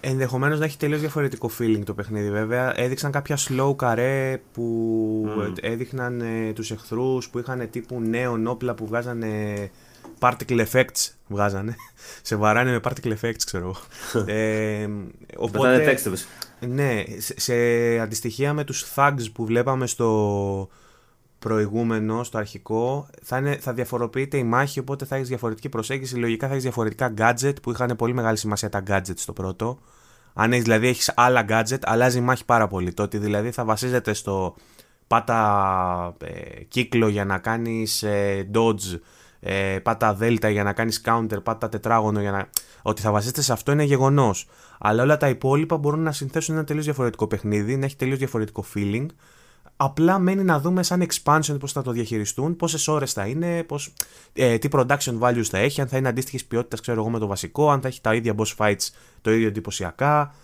Ενδεχομένως 0.05 0.59
να 0.59 0.65
έχει 0.65 0.77
τελείως 0.77 0.99
διαφορετικό 0.99 1.49
feeling 1.59 1.81
το 1.85 1.93
παιχνίδι 1.93 2.31
βέβαια. 2.31 2.79
Έδειξαν 2.79 3.11
κάποια 3.11 3.37
slow 3.37 3.75
καρέ 3.75 4.41
που 4.53 5.25
έδειχναν 5.61 6.21
ε, 6.21 6.53
τους 6.53 6.71
εχθρούς 6.71 7.29
που 7.29 7.39
είχαν 7.39 7.69
τύπου 7.69 8.01
νέων 8.01 8.47
όπλα 8.47 8.73
που 8.73 8.85
βγάζανε 8.85 9.69
particle 10.19 10.65
effects. 10.71 11.09
Βγάζανε. 11.27 11.75
Σε 12.21 12.35
βαράνε 12.35 12.71
με 12.71 12.79
particle 12.83 13.13
effects, 13.21 13.43
ξέρω 13.45 13.63
εγώ. 13.63 13.75
ε, 14.31 14.85
Πετάνε 14.85 15.11
οπότε, 15.37 15.97
textures. 15.97 16.45
ναι, 16.67 17.03
σε, 17.17 17.39
σε 17.39 17.53
αντιστοιχεία 17.99 18.53
με 18.53 18.63
τους 18.63 18.85
thugs 18.95 19.31
που 19.33 19.45
βλέπαμε 19.45 19.87
στο 19.87 20.69
προηγούμενο, 21.43 22.23
στο 22.23 22.37
αρχικό, 22.37 23.07
θα, 23.23 23.37
είναι, 23.37 23.55
θα 23.55 23.73
διαφοροποιείται 23.73 24.37
η 24.37 24.43
μάχη, 24.43 24.79
οπότε 24.79 25.05
θα 25.05 25.15
έχεις 25.15 25.27
διαφορετική 25.27 25.69
προσέγγιση. 25.69 26.15
Λογικά 26.15 26.45
θα 26.45 26.51
έχεις 26.51 26.63
διαφορετικά 26.63 27.13
gadget 27.17 27.53
που 27.61 27.71
είχαν 27.71 27.95
πολύ 27.97 28.13
μεγάλη 28.13 28.37
σημασία 28.37 28.69
τα 28.69 28.83
gadget 28.87 29.13
στο 29.15 29.33
πρώτο. 29.33 29.79
Αν 30.33 30.51
έχεις, 30.51 30.63
δηλαδή 30.63 30.87
έχεις 30.87 31.13
άλλα 31.15 31.45
gadget, 31.49 31.79
αλλάζει 31.83 32.17
η 32.17 32.21
μάχη 32.21 32.45
πάρα 32.45 32.67
πολύ. 32.67 32.93
Το 32.93 33.03
ότι 33.03 33.17
δηλαδή 33.17 33.51
θα 33.51 33.65
βασίζεται 33.65 34.13
στο 34.13 34.55
πάτα 35.07 36.15
ε, 36.23 36.63
κύκλο 36.63 37.07
για 37.07 37.25
να 37.25 37.37
κάνεις 37.37 38.03
ε, 38.03 38.49
dodge, 38.53 38.99
ε, 39.39 39.79
πάτα 39.83 40.13
δέλτα 40.13 40.49
για 40.49 40.63
να 40.63 40.73
κάνεις 40.73 41.01
counter, 41.05 41.43
πάτα 41.43 41.69
τετράγωνο 41.69 42.19
για 42.21 42.31
να... 42.31 42.49
Ότι 42.81 43.01
θα 43.01 43.11
βασίζεται 43.11 43.41
σε 43.41 43.53
αυτό 43.53 43.71
είναι 43.71 43.83
γεγονός. 43.83 44.47
Αλλά 44.79 45.03
όλα 45.03 45.17
τα 45.17 45.29
υπόλοιπα 45.29 45.77
μπορούν 45.77 45.99
να 45.99 46.11
συνθέσουν 46.11 46.55
ένα 46.55 46.63
τελείως 46.63 46.85
διαφορετικό 46.85 47.27
παιχνίδι, 47.27 47.77
να 47.77 47.85
έχει 47.85 47.95
τελείως 47.95 48.17
διαφορετικό 48.17 48.65
feeling. 48.75 49.05
Απλά 49.77 50.19
μένει 50.19 50.43
να 50.43 50.59
δούμε 50.59 50.83
σαν 50.83 51.07
expansion 51.07 51.59
πώς 51.59 51.71
θα 51.71 51.81
το 51.81 51.91
διαχειριστούν, 51.91 52.55
πόσες 52.55 52.87
ώρες 52.87 53.13
θα 53.13 53.25
είναι, 53.25 53.63
πώς, 53.63 53.93
ε, 54.33 54.57
τι 54.57 54.67
production 54.71 55.19
values 55.19 55.43
θα 55.43 55.57
έχει, 55.57 55.81
αν 55.81 55.87
θα 55.87 55.97
είναι 55.97 56.07
αντίστοιχη 56.07 56.47
ποιότητα, 56.47 56.77
ξέρω 56.81 57.01
εγώ, 57.01 57.09
με 57.09 57.19
το 57.19 57.27
βασικό, 57.27 57.69
αν 57.69 57.81
θα 57.81 57.87
έχει 57.87 58.01
τα 58.01 58.13
ίδια 58.13 58.35
boss 58.37 58.55
fights 58.57 58.89
το 59.21 59.31
ίδιο 59.31 59.47
εντυπωσιακά. 59.47 60.35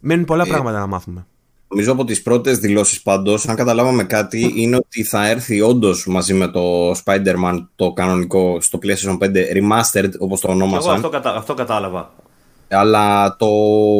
Μένουν 0.00 0.24
πολλά 0.24 0.46
πράγματα 0.46 0.78
να 0.78 0.86
μάθουμε. 0.86 1.26
Νομίζω 1.68 1.92
από 1.92 2.04
τις 2.04 2.22
πρώτες 2.22 2.58
δηλώσεις 2.58 3.02
πάντως, 3.02 3.48
αν 3.48 3.56
καταλάβαμε 3.56 4.04
κάτι, 4.04 4.52
είναι 4.56 4.76
ότι 4.76 5.04
θα 5.04 5.28
έρθει 5.28 5.60
όντως 5.60 6.06
μαζί 6.06 6.34
με 6.34 6.48
το 6.48 6.90
Spider-Man 6.90 7.66
το 7.76 7.92
κανονικό 7.92 8.60
στο 8.60 8.78
PlayStation 8.82 9.18
5 9.18 9.26
Remastered, 9.54 10.10
όπως 10.18 10.40
το 10.40 10.46
Και 10.46 10.52
εγώ 10.52 10.62
ονόμασαν. 10.62 10.94
αυτό, 10.94 11.08
κατα... 11.08 11.36
αυτό 11.36 11.54
κατάλαβα. 11.54 12.12
Αλλά 12.70 13.36
το 13.36 13.48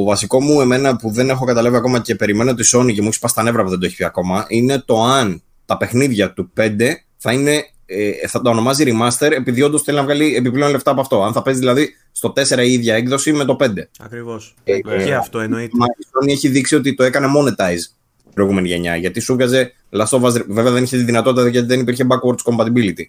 βασικό 0.05 0.41
μου, 0.41 0.61
εμένα 0.61 0.97
που 0.97 1.11
δεν 1.11 1.31
έχω 1.31 1.45
καταλάβει 1.45 1.77
ακόμα 1.77 2.01
και 2.01 2.15
περιμένω 2.15 2.55
τη 2.55 2.69
Sony 2.73 2.93
και 2.95 3.01
μου 3.01 3.07
έχει 3.07 3.17
σπάσει 3.17 3.35
τα 3.35 3.43
νεύρα 3.43 3.63
που 3.63 3.71
δεν 3.71 3.79
το 3.79 3.87
έχει 3.87 3.97
πει 3.97 4.05
ακόμα, 4.05 4.45
είναι 4.49 4.79
το 4.79 5.03
αν 5.03 5.43
τα 5.67 5.77
παιχνίδια 5.77 6.33
του 6.33 6.53
5 6.57 6.71
θα, 7.17 7.33
είναι, 7.33 7.65
ε, 7.87 8.27
θα 8.29 8.41
τα 8.41 8.51
ονομάζει 8.51 8.85
Remaster 8.87 9.31
επειδή 9.31 9.63
όντως 9.63 9.83
θέλει 9.83 9.97
να 9.97 10.03
βγάλει 10.03 10.35
επιπλέον 10.37 10.71
λεφτά 10.71 10.91
από 10.91 11.01
αυτό. 11.01 11.23
Αν 11.23 11.33
θα 11.33 11.43
παίζει 11.43 11.59
δηλαδή 11.61 11.89
στο 12.13 12.33
4 12.37 12.59
η 12.59 12.73
ίδια 12.73 12.95
έκδοση 12.95 13.33
με 13.33 13.45
το 13.45 13.57
5. 13.61 13.67
Ακριβώς. 14.01 14.55
Ε, 14.65 14.81
και 14.81 14.91
ε, 14.91 15.15
αυτό 15.15 15.39
εννοείται. 15.39 15.77
Μα 15.77 15.87
η 15.87 16.07
Sony 16.13 16.33
έχει 16.33 16.49
δείξει 16.49 16.75
ότι 16.75 16.95
το 16.95 17.03
έκανε 17.03 17.27
monetize 17.37 17.85
την 18.23 18.33
προηγούμενη 18.35 18.69
γενιά. 18.69 18.97
Γιατί 18.97 19.21
σου 19.21 19.35
βγάζε 19.35 19.73
Last 19.91 20.19
of 20.19 20.23
Us, 20.23 20.45
βέβαια 20.49 20.73
δεν 20.73 20.83
είχε 20.83 20.97
τη 20.97 21.03
δυνατότητα 21.03 21.49
γιατί 21.49 21.67
δεν 21.67 21.81
υπήρχε 21.81 22.07
backwards 22.09 22.53
compatibility. 22.53 23.05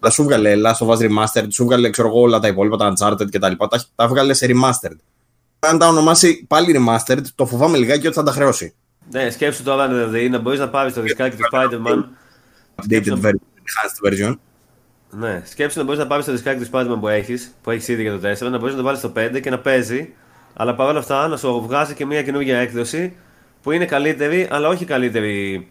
Αλλά 0.00 0.12
σου 0.12 0.22
βγάλε 0.22 0.54
Last 0.64 0.86
of 0.86 0.88
Us 0.88 0.98
Remastered, 0.98 1.46
σου 1.48 1.64
βγάλε 1.64 1.90
ξέρω 1.90 2.08
εγώ, 2.08 2.20
όλα 2.20 2.38
τα 2.38 2.48
υπόλοιπα, 2.48 2.76
τα 2.76 2.92
Uncharted 2.92 3.30
κτλ. 3.30 3.52
Τα, 3.68 3.84
τα 3.94 4.08
βγάλε 4.08 4.34
σε 4.34 4.46
Remastered. 4.50 4.96
Αν 5.58 5.78
τα 5.78 5.88
ονομάσει 5.88 6.44
πάλι 6.48 6.78
Remastered, 6.78 7.22
το 7.34 7.46
φοβάμαι 7.46 7.78
λιγάκι 7.78 8.06
ότι 8.06 8.16
θα 8.16 8.22
τα 8.22 8.32
χρεώσει. 8.32 8.74
Ναι, 9.10 9.30
σκέψου 9.30 9.62
τώρα 9.62 9.88
δηλαδή 9.88 10.28
να 10.28 10.38
μπορείς 10.38 10.58
να 10.58 10.68
πάρεις 10.68 10.94
το 10.94 11.00
δισκάκι 11.00 11.36
του 11.36 11.42
Spider-Man. 11.52 12.04
Updated 12.74 13.12
version, 13.12 13.32
enhanced 13.32 14.08
version. 14.08 14.34
Ναι, 15.10 15.42
σκέψου 15.44 15.78
να 15.78 15.84
μπορείς 15.84 16.00
να 16.00 16.06
πάρεις 16.06 16.24
το 16.24 16.32
δισκάκι 16.32 16.64
του 16.64 16.70
Spider-Man 16.72 16.96
που 17.00 17.08
έχεις, 17.08 17.54
που 17.62 17.70
έχεις 17.70 17.88
ήδη 17.88 18.02
για 18.02 18.18
το 18.18 18.46
4, 18.46 18.50
να 18.50 18.58
μπορείς 18.58 18.74
να 18.74 18.80
το 18.80 18.82
βάλεις 18.82 18.98
στο 18.98 19.12
5 19.16 19.40
και 19.42 19.50
να 19.50 19.58
παίζει. 19.58 20.14
Αλλά 20.54 20.74
παρόλα 20.74 20.98
αυτά 20.98 21.28
να 21.28 21.36
σου 21.36 21.62
βγάζει 21.66 21.94
και 21.94 22.06
μια 22.06 22.22
καινούργια 22.22 22.58
έκδοση 22.58 23.16
που 23.62 23.70
είναι 23.70 23.84
καλύτερη, 23.84 24.48
αλλά 24.50 24.68
όχι 24.68 24.84
καλύτερη 24.84 25.68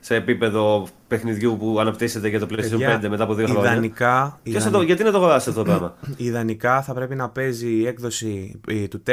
σε 0.00 0.14
επίπεδο 0.14 0.86
παιχνιδιού 1.08 1.56
που 1.58 1.80
αναπτύσσεται 1.80 2.28
για 2.28 2.38
το 2.38 2.46
PlayStation 2.50 2.70
Παιδιά, 2.70 3.00
5 3.04 3.08
μετά 3.08 3.22
από 3.22 3.34
δύο 3.34 3.46
χρόνια. 3.46 3.70
Ιδανικά, 3.70 4.40
Ποιος 4.42 4.62
θα 4.62 4.70
το, 4.70 4.76
ιδανικά, 4.76 4.84
γιατί 4.86 5.02
να 5.02 5.10
το 5.10 5.16
αγοράσει 5.16 5.48
αυτό 5.48 5.62
το 5.62 5.68
πράγμα; 5.68 5.94
ιδανικά 6.16 6.82
θα 6.82 6.94
πρέπει 6.94 7.14
να 7.14 7.28
παίζει 7.28 7.68
η 7.68 7.86
έκδοση 7.86 8.60
ε, 8.68 8.88
του 8.88 9.02
4 9.06 9.12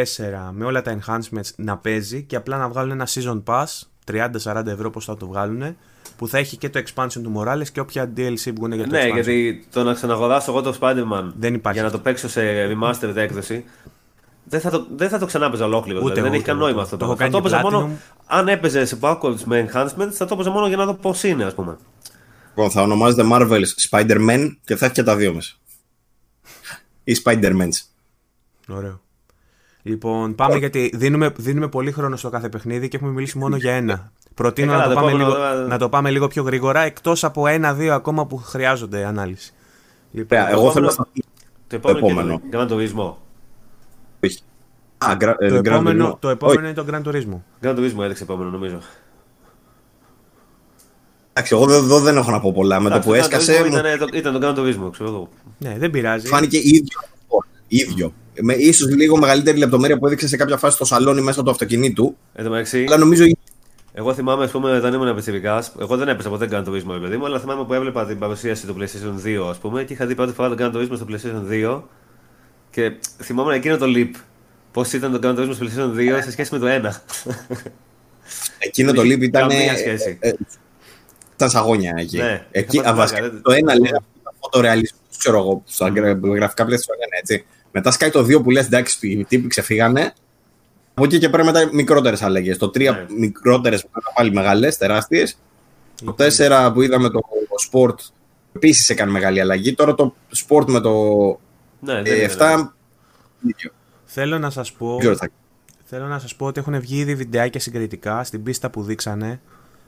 με 0.52 0.66
όλα 0.66 0.82
τα 0.82 0.98
enhancements 1.00 1.50
να 1.56 1.78
παίζει 1.78 2.24
και 2.24 2.36
απλά 2.36 2.58
να 2.58 2.70
βγάλουν 2.70 2.92
ένα 2.92 3.08
season 3.08 3.44
pass 3.44 3.66
30-40 4.44 4.66
ευρώ 4.66 4.90
πώς 4.90 5.06
θα 5.06 5.18
το 5.18 5.28
βγάλουν 5.28 5.76
που 6.18 6.28
θα 6.28 6.38
έχει 6.38 6.58
και 6.58 6.70
το 6.70 6.82
expansion 6.86 7.22
του 7.24 7.34
Morales 7.38 7.68
και 7.72 7.80
όποια 7.80 8.14
DLC 8.18 8.54
βγουν 8.56 8.72
για 8.72 8.84
το 8.84 8.96
ναι, 8.96 9.04
expansion. 9.04 9.14
γιατί 9.14 9.66
το 9.72 9.84
να 9.84 9.94
ξαναγοράσω 9.94 10.52
εγώ 10.52 10.62
το 10.62 10.78
Spider-Man 10.82 11.32
Δεν 11.38 11.54
υπάρχει. 11.54 11.80
για 11.80 11.88
να 11.88 11.94
το 11.94 12.00
παίξω 12.00 12.30
σε 12.30 12.42
remastered 12.42 13.16
έκδοση. 13.16 13.64
Δεν 14.48 14.60
θα 14.60 14.70
το, 14.70 14.86
δεν 14.96 15.10
θα 15.10 15.20
το 15.20 15.26
ξανά 15.26 15.50
παίζα 15.50 15.66
ολόκληρο. 15.66 16.00
Ούτε 16.04 16.14
δηλαδή. 16.14 16.22
δεν 16.22 16.26
εγώ, 16.26 16.34
έχει 16.34 16.44
ούτε 16.44 16.52
καν 16.52 16.58
εγώ. 16.60 16.66
νόημα 16.66 16.78
Το- 16.78 16.84
αυτό. 16.84 16.98
το 16.98 17.06
Το, 17.06 17.12
έχω 17.12 17.16
θα 17.22 17.30
το 17.30 17.50
κάνει 17.50 17.64
έπαιζα 17.64 17.78
μόνο. 17.78 17.90
Platinum. 17.94 18.16
Αν 18.26 18.48
έπαιζε 18.48 18.86
σε 18.86 18.98
backwards 19.02 19.40
με 19.46 19.70
enhancements, 19.74 20.12
θα 20.12 20.26
το 20.26 20.34
έπαιζα 20.34 20.50
μόνο 20.50 20.68
για 20.68 20.78
να 20.78 20.86
δω 20.86 20.94
πώς 20.94 21.24
είναι, 21.24 21.44
ας 21.44 21.54
πούμε. 21.54 21.78
Λοιπόν, 22.48 22.70
θα 22.72 22.82
ονομάζεται 22.82 23.24
Marvel's 23.32 23.90
Spider-Man 23.90 24.50
και 24.66 24.76
θα 24.76 24.86
έχει 24.86 24.94
και 24.94 25.04
τα 25.04 25.16
δύο 25.16 25.34
μέσα. 25.34 25.54
Ή 27.04 27.16
Spider-Mans. 27.24 27.70
Ωραίο. 28.70 29.00
Λοιπόν, 29.82 30.36
πάμε 30.36 30.58
γιατί 30.58 30.92
δίνουμε, 30.94 31.32
δίνουμε 31.38 31.68
πολύ 31.70 31.92
χρόνο 31.92 32.16
στο 32.16 32.30
κάθε 32.30 32.50
παιχνίδι 32.50 32.88
και 32.88 32.96
έχουμε 32.98 33.12
μιλήσει 33.12 33.38
μόνο 33.38 33.56
για 33.56 33.74
ένα. 33.74 34.12
Προτείνω 34.34 34.72
Ε, 34.74 34.76
καλά, 34.76 34.88
να, 34.88 34.94
το 34.94 34.96
το 34.96 35.00
πάμε 35.02 35.10
επόμενο 35.12 35.30
λίγο, 35.30 35.40
τώρα- 35.40 35.68
να 35.68 35.78
το 35.78 35.90
πάμε 35.90 36.10
λίγο 36.10 36.28
πιο 36.28 36.44
γρήγορα, 36.44 36.82
εκτός 36.82 37.24
από 37.24 37.48
ένα-δύο 37.48 37.94
ακόμα 37.94 38.26
που 38.26 38.38
χρειάζονται 38.38 39.06
ανάλυση. 39.06 39.54
Λοιπόν, 40.12 40.38
Ωραία, 40.40 40.52
εγώ 40.52 40.72
θέλω 40.72 40.86
να 40.86 40.92
σταθώ. 40.92 41.10
Το 41.68 41.76
επόμενο, 41.76 41.98
επόμενο. 42.08 42.40
και 42.50 42.58
το 42.58 42.66
Gran 42.68 42.72
Turismo. 42.72 43.14
Όχι. 44.24 44.40
Α, 44.98 45.18
Gra- 45.20 45.36
ε, 45.40 45.50
το, 45.50 45.58
Gran 45.58 45.66
επόμενο, 45.66 46.10
Turismo. 46.12 46.18
το 46.20 46.30
επόμενο 46.30 46.60
Όχι. 46.60 46.70
είναι 46.70 46.84
το 46.84 46.86
Gran 46.92 47.10
Turismo. 47.14 47.42
Gran 47.68 47.76
Turismo 47.78 48.04
έδειξε 48.04 48.24
επόμενο, 48.24 48.50
νομίζω. 48.50 48.80
Εντάξει, 51.34 51.56
εγώ 51.56 51.74
εδώ 51.74 52.00
δεν 52.00 52.18
έχω 52.18 52.32
να 52.32 52.40
πω 52.40 52.52
πολλά. 52.52 52.80
Με 52.80 52.90
το 52.90 52.96
Εντάξει, 52.96 53.10
που 53.10 53.16
Gran 53.16 53.20
έσκασε, 53.20 53.62
Turismo 53.62 53.70
μου 53.70 53.78
Ήταν, 53.78 53.98
το, 54.00 54.08
ήταν 54.14 54.40
το 54.40 54.48
Gran 54.48 54.60
Turismo, 54.60 54.92
ξέρω 54.92 55.10
εγώ. 55.10 55.30
Ναι, 55.58 55.76
δεν 55.78 55.92
πειράζει. 55.92 56.28
φάνηκε 56.28 56.58
ίδιο. 56.58 57.00
ίδιο. 57.68 58.14
Με 58.42 58.54
ίσως 58.54 58.90
λίγο 58.96 59.18
μεγαλύτερη 59.18 59.58
λεπτομέρεια 59.58 59.98
που 59.98 60.06
έδειξε 60.08 60.28
σε 60.28 60.38
κάποια 60.38 60.58
φάση 60.58 60.76
στο 60.76 60.86
σαλόνι 60.86 61.22
μέσα 61.22 61.44
του 61.44 61.50
αυτοκινήτου. 61.50 62.16
Εν 62.34 62.44
τω 62.44 62.50
μεταξύ, 62.50 62.84
Αλλά 62.88 62.98
νομίζω 62.98 63.24
εγώ 63.98 64.14
θυμάμαι, 64.14 64.44
ας 64.44 64.52
πούμε, 64.52 64.78
όταν 64.78 64.94
ήμουν 64.94 65.08
επιστημικά, 65.08 65.64
εγώ 65.80 65.98
δεν 65.98 66.08
έπαιζα 66.08 66.30
ποτέ 66.30 66.48
Gran 66.52 66.64
Turismo, 66.70 66.92
ρε 66.92 67.00
παιδί 67.00 67.18
μου, 67.18 67.26
αλλά 67.26 67.40
θυμάμαι 67.40 67.64
που 67.66 67.74
έβλεπα 67.74 68.06
την 68.06 68.20
παρουσίαση 68.20 68.68
του 68.68 68.76
PlayStation 68.80 69.26
2, 69.46 69.48
ας 69.50 69.58
πούμε, 69.58 69.84
και 69.84 69.94
είχα 69.94 70.06
δει 70.06 70.16
πρώτη 70.16 70.34
φορά 70.34 70.50
το 70.50 70.56
Gran 70.60 70.76
Turismo 70.76 70.96
στο 70.96 71.06
PlayStation 71.10 71.52
2 71.52 71.82
και 72.76 72.92
θυμόμουν 73.22 73.52
εκείνο 73.54 73.78
το 73.78 73.86
leap. 73.96 74.10
Πώς 74.72 74.94
ήταν 74.94 75.20
το 75.22 75.30
Gran 75.30 75.40
Turismo 75.40 75.54
στο 75.56 75.66
PlayStation 75.66 75.98
2 76.18 76.20
σε 76.24 76.32
σχέση 76.32 76.58
με 76.58 76.60
το 76.60 76.68
1. 76.68 76.92
εκείνο 78.60 78.94
το 78.94 79.02
leap 79.02 79.22
ήταν. 79.22 79.48
Καμία 79.50 79.78
σχέση. 79.78 80.18
ε, 80.20 80.32
Ήταν 81.36 81.50
σαγόνια 81.50 81.94
εκεί. 81.98 82.18
Ναι, 82.18 82.46
εκεί 82.52 82.78
είχα 82.78 82.90
α, 82.90 82.94
πάρει 82.94 82.98
βασικά, 82.98 83.20
πλάκα, 83.20 83.34
δεν- 83.34 83.42
το 83.44 83.52
ένα 83.52 83.74
λέει 83.80 83.92
φωτορεαλισμός, 84.40 85.18
ξέρω 85.18 85.38
εγώ, 85.38 85.62
στα 85.66 85.90
γρα- 85.90 86.20
γραφικά 86.24 86.66
πλαίσια 86.66 86.86
το 86.88 86.94
έκανε 87.00 87.16
έτσι. 87.20 87.46
Μετά 87.72 87.92
σκάει 87.92 88.10
το 88.10 88.24
2 88.24 88.42
που 88.44 88.52
λες 88.52 88.66
εντάξει, 88.66 89.08
οι 89.10 89.26
τύποι 89.26 89.48
ξεφύγανε. 89.48 90.14
Από 90.94 91.06
εκεί 91.06 91.18
και 91.18 91.30
πέρα 91.30 91.44
μετά 91.46 91.70
μικρότερες 91.74 92.22
αλλαγές. 92.22 92.58
Το 92.58 92.70
3 92.70 92.92
Ναι. 92.92 93.06
μικρότερες 93.18 93.82
που 93.82 93.90
ήταν 94.00 94.14
πάλι 94.16 94.32
μεγάλες, 94.32 94.78
τεράστιες. 94.78 95.38
Το 96.06 96.14
4 96.14 96.72
που 96.74 96.82
είδαμε 96.82 97.10
το 97.10 97.20
sport 97.72 97.96
επίσης 98.56 98.90
έκανε 98.90 99.12
μεγάλη 99.12 99.40
αλλαγή. 99.40 99.74
Τώρα 99.74 99.96
το 99.96 100.16
sport 100.48 100.66
με 100.66 100.80
το 100.80 100.92
Ναι, 101.80 101.94
δεν 101.94 102.06
ε, 102.06 102.16
είναι 102.16 102.34
7. 102.38 102.68
ίδιο. 103.42 103.72
Θέλω 104.06 104.40
να 104.40 104.50
σας 104.50 104.72
πω... 104.72 104.88
Δεν 104.90 105.00
ξέρω 105.00 105.14
τι 105.14 105.20
θα- 105.20 105.30
Θέλω 105.88 106.06
να 106.08 106.20
σας 106.20 106.36
πω 106.36 106.46
ότι 106.46 106.60
έχουν 106.60 106.80
βγει 106.80 106.98
ήδη 106.98 107.16
βιντεάκια 107.16 107.60
συγκριτικά 107.60 108.24
στην 108.24 108.44
πίστα 108.44 108.70
που 108.70 108.84
δείξανε 108.84 109.42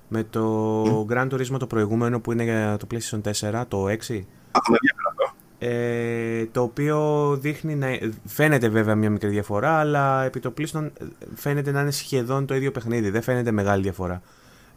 με 0.08 0.24
το 0.24 1.06
Gran 1.10 1.28
Turismo 1.30 1.60
το 1.60 1.68
προηγούμενο 1.68 2.20
που 2.20 2.32
είναι 2.32 2.44
για 2.44 2.78
το 2.78 2.88
PlayStation 2.92 3.22
4, 3.22 3.64
το 3.68 3.88
6. 3.88 3.92
Α, 4.52 4.60
με 4.70 4.78
ενδιαφέρον 4.78 5.08
αυτό. 5.10 5.36
Ε, 5.60 6.46
το 6.46 6.62
οποίο 6.62 7.36
δείχνει 7.42 7.76
να. 7.76 7.88
Φαίνεται 8.26 8.68
βέβαια 8.70 8.96
μια 8.96 9.10
μικρή 9.10 9.30
διαφορά, 9.30 9.80
αλλά 9.80 10.24
επί 10.24 10.40
το 10.40 10.52
πλήστον 10.52 10.92
φαίνεται 11.36 11.72
να 11.72 11.82
είναι 11.82 11.92
σχεδόν 11.92 12.46
το 12.46 12.56
ίδιο 12.56 12.72
παιχνίδι. 12.72 13.10
Δεν 13.10 13.22
φαίνεται 13.22 13.52
μεγάλη 13.52 13.82
διαφορά. 13.84 14.22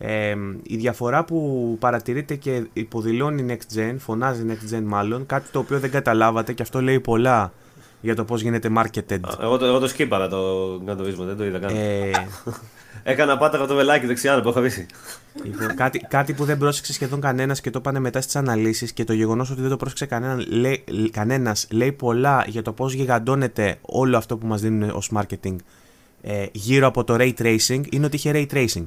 Ε, 0.02 0.34
η 0.62 0.76
διαφορά 0.76 1.24
που 1.24 1.76
παρατηρείται 1.80 2.34
και 2.34 2.66
υποδηλώνει 2.72 3.46
Next 3.48 3.78
Gen, 3.78 3.94
φωνάζει 3.98 4.44
Next 4.48 4.74
Gen 4.74 4.82
μάλλον, 4.84 5.26
κάτι 5.26 5.50
το 5.50 5.58
οποίο 5.58 5.78
δεν 5.78 5.90
καταλάβατε 5.90 6.52
και 6.52 6.62
αυτό 6.62 6.82
λέει 6.82 7.00
πολλά 7.00 7.52
για 8.00 8.14
το 8.14 8.24
πώς 8.24 8.40
γίνεται 8.40 8.70
marketed. 8.76 9.18
Α, 9.20 9.34
Εγώ 9.40 9.56
το, 9.56 9.64
εγώ 9.64 9.78
το 9.78 9.88
σκύπαρα 9.88 10.28
το 10.28 10.70
Gran 10.86 10.96
Turismo, 10.96 11.24
δεν 11.26 11.36
το 11.36 11.44
είδα 11.44 11.58
καν. 11.58 11.76
Ε, 11.76 12.10
Έκανα 13.02 13.38
πάταγα 13.38 13.66
το 13.66 13.74
βελάκι 13.74 14.06
δεξιά 14.06 14.40
που 14.42 14.48
έχω 14.48 14.58
αφήσει. 14.58 14.86
Λοιπόν, 15.42 15.74
κάτι, 15.74 15.98
κάτι 15.98 16.32
που 16.32 16.44
δεν 16.44 16.58
πρόσεξε 16.58 16.92
σχεδόν 16.92 17.20
κανένας 17.20 17.60
και 17.60 17.70
το 17.70 17.78
είπανε 17.78 17.98
μετά 17.98 18.20
στις 18.20 18.36
αναλύσεις 18.36 18.92
και 18.92 19.04
το 19.04 19.12
γεγονός 19.12 19.50
ότι 19.50 19.60
δεν 19.60 19.70
το 19.70 19.76
πρόσεξε 19.76 20.06
κανένα, 20.06 20.44
λέει, 20.48 20.84
κανένας, 21.10 21.66
λέει 21.70 21.92
πολλά 21.92 22.44
για 22.46 22.62
το 22.62 22.72
πώς 22.72 22.92
γιγαντώνεται 22.92 23.78
όλο 23.80 24.16
αυτό 24.16 24.36
που 24.36 24.46
μας 24.46 24.60
δίνουν 24.60 24.90
ως 24.90 25.10
marketing 25.14 25.56
ε, 26.22 26.46
γύρω 26.52 26.86
από 26.86 27.04
το 27.04 27.16
ray 27.18 27.32
tracing 27.38 27.80
είναι 27.90 28.06
ότι 28.06 28.16
είχε 28.16 28.30
ray 28.34 28.46
tracing. 28.54 28.84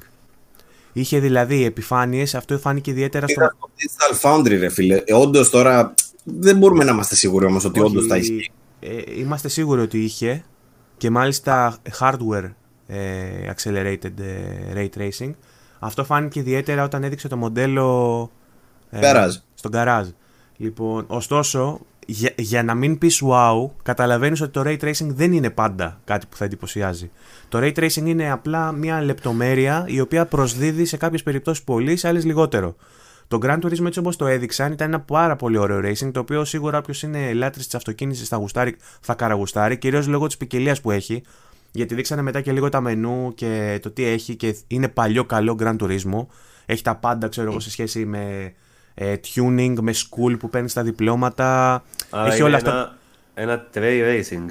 Είχε 0.93 1.19
δηλαδή 1.19 1.63
επιφάνειες, 1.65 2.35
αυτό 2.35 2.57
φάνηκε 2.59 2.91
ιδιαίτερα 2.91 3.27
στο. 3.27 3.41
Είδα 3.41 3.49
στο 3.49 3.69
Digital 3.77 4.21
Foundry, 4.21 4.57
ρε 4.59 4.69
φίλε. 4.69 5.01
Ε, 5.05 5.13
όντως 5.13 5.49
τώρα 5.49 5.93
δεν 6.23 6.57
μπορούμε 6.57 6.83
να 6.83 6.91
είμαστε 6.91 7.15
σίγουροι 7.15 7.45
όμως 7.45 7.65
ότι 7.65 7.79
Όχι, 7.79 7.89
όντως 7.89 8.05
θα 8.07 8.17
ισχύει. 8.17 8.51
ε, 8.79 8.89
είμαστε 9.17 9.47
σίγουροι 9.47 9.81
ότι 9.81 10.03
είχε 10.03 10.43
και 10.97 11.09
μάλιστα 11.09 11.77
hardware 11.99 12.51
ε, 12.87 13.51
accelerated 13.55 14.19
ε, 14.19 14.73
ray 14.75 14.87
tracing. 14.97 15.31
Αυτό 15.79 16.03
φάνηκε 16.03 16.39
ιδιαίτερα 16.39 16.83
όταν 16.83 17.03
έδειξε 17.03 17.27
το 17.27 17.37
μοντέλο 17.37 18.31
ε, 18.89 18.99
Garage. 19.01 19.35
στον 19.53 19.71
garage. 19.73 20.09
Λοιπόν, 20.57 21.03
ωστόσο, 21.07 21.79
για, 22.07 22.31
για 22.37 22.63
να 22.63 22.73
μην 22.73 22.97
πεις 22.97 23.21
wow, 23.25 23.69
καταλαβαίνεις 23.83 24.41
ότι 24.41 24.51
το 24.51 24.61
ray 24.65 24.79
tracing 24.79 25.07
δεν 25.07 25.33
είναι 25.33 25.49
πάντα 25.49 26.01
κάτι 26.03 26.25
που 26.29 26.37
θα 26.37 26.45
εντυπωσιάζει. 26.45 27.11
Το 27.49 27.59
ray 27.61 27.73
tracing 27.73 28.05
είναι 28.05 28.31
απλά 28.31 28.71
μια 28.71 29.01
λεπτομέρεια 29.01 29.85
η 29.87 29.99
οποία 29.99 30.25
προσδίδει 30.25 30.85
σε 30.85 30.97
κάποιες 30.97 31.23
περιπτώσεις 31.23 31.63
πολύ, 31.63 31.95
σε 31.95 32.07
άλλες 32.07 32.25
λιγότερο. 32.25 32.75
Το 33.27 33.39
Gran 33.41 33.59
Turismo 33.59 33.85
έτσι 33.85 33.99
όπως 33.99 34.15
το 34.15 34.25
έδειξαν 34.25 34.71
ήταν 34.71 34.87
ένα 34.87 34.99
πάρα 34.99 35.35
πολύ 35.35 35.57
ωραίο 35.57 35.79
racing 35.79 36.11
το 36.11 36.19
οποίο 36.19 36.45
σίγουρα 36.45 36.77
όποιος 36.77 37.03
είναι 37.03 37.33
λάτρης 37.33 37.65
της 37.65 37.75
αυτοκίνησης 37.75 38.27
θα 38.27 38.37
γουστάρει, 38.37 38.75
θα 39.01 39.13
καραγουστάρει 39.13 39.77
κυρίως 39.77 40.07
λόγω 40.07 40.27
της 40.27 40.37
ποικιλίας 40.37 40.81
που 40.81 40.91
έχει 40.91 41.23
γιατί 41.71 41.95
δείξανε 41.95 42.21
μετά 42.21 42.41
και 42.41 42.51
λίγο 42.51 42.69
τα 42.69 42.81
μενού 42.81 43.33
και 43.35 43.79
το 43.81 43.91
τι 43.91 44.05
έχει 44.05 44.35
και 44.35 44.55
είναι 44.67 44.87
παλιό 44.87 45.25
καλό 45.25 45.57
Gran 45.59 45.75
Turismo 45.77 46.25
έχει 46.65 46.83
τα 46.83 46.95
πάντα 46.95 47.27
ξέρω 47.27 47.49
εγώ 47.49 47.59
σε 47.59 47.69
σχέση 47.69 48.05
με 48.05 48.53
ε, 48.93 49.15
tuning, 49.35 49.75
με 49.81 49.93
school 49.95 50.39
που 50.39 50.49
παίρνεις 50.49 50.73
τα 50.73 50.83
διπλώματα 50.83 51.83
Άρα 52.09 52.27
έχει 52.27 52.35
είναι 52.35 52.45
όλα 52.45 52.57
ένα, 52.57 52.71
αυτά 52.71 52.97
ένα 53.33 53.67
tray 53.73 54.21
racing. 54.21 54.45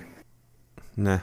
ναι 0.94 1.22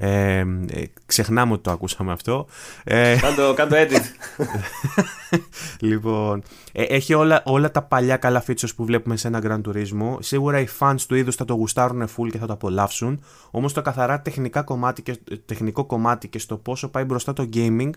ε, 0.00 0.38
ε, 0.38 0.84
ξεχνάμε 1.06 1.52
ότι 1.52 1.62
το 1.62 1.70
ακούσαμε 1.70 2.12
αυτό 2.12 2.46
ε, 2.84 3.16
Κάντο, 3.20 3.54
κάντο 3.54 3.76
edit. 3.78 4.02
Λοιπόν, 5.80 6.42
ε, 6.72 6.82
έχει 6.82 7.14
όλα, 7.14 7.42
όλα 7.44 7.70
τα 7.70 7.82
παλιά 7.82 8.16
καλά 8.16 8.44
features 8.46 8.74
που 8.76 8.84
βλέπουμε 8.84 9.16
σε 9.16 9.28
ένα 9.28 9.40
Gran 9.42 9.60
Turismo. 9.68 10.16
Σίγουρα 10.18 10.60
οι 10.60 10.66
fans 10.78 11.00
του 11.08 11.14
είδους 11.14 11.34
θα 11.34 11.44
το 11.44 11.54
γουστάρουν 11.54 12.08
full 12.16 12.28
και 12.30 12.38
θα 12.38 12.46
το 12.46 12.52
απολαύσουν. 12.52 13.22
Όμως 13.50 13.72
το 13.72 13.82
καθαρά 13.82 14.20
τεχνικά 14.20 14.62
κομμάτι 14.62 15.02
και, 15.02 15.18
τεχνικό 15.44 15.84
κομμάτι 15.84 16.28
και 16.28 16.38
στο 16.38 16.56
πόσο 16.56 16.88
πάει 16.88 17.04
μπροστά 17.04 17.32
το 17.32 17.48
gaming, 17.52 17.90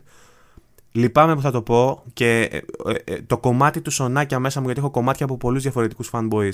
λυπάμαι 0.92 1.36
που 1.36 1.42
θα 1.42 1.52
το 1.52 1.62
πω 1.62 2.04
και 2.14 2.40
ε, 2.42 2.58
ε, 2.86 3.14
ε, 3.14 3.22
το 3.22 3.38
κομμάτι 3.38 3.82
του 3.82 3.92
σονάκια 3.92 4.40
μέσα 4.40 4.60
μου, 4.60 4.66
γιατί 4.66 4.82
έχω 4.82 4.92
κομμάτια 4.92 5.26
από 5.26 5.38
πολλούς 5.38 5.62
διαφορετικούς 5.62 6.10
fanboys, 6.14 6.54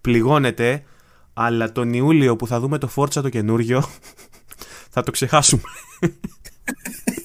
πληγώνεται, 0.00 0.82
αλλά 1.34 1.72
τον 1.72 1.92
Ιούλιο 1.92 2.36
που 2.36 2.46
θα 2.46 2.60
δούμε 2.60 2.78
το 2.78 2.90
Forza 2.96 3.10
το 3.10 3.28
καινούριο, 3.28 3.82
θα 4.94 5.02
το 5.02 5.10
ξεχάσουμε. 5.10 5.62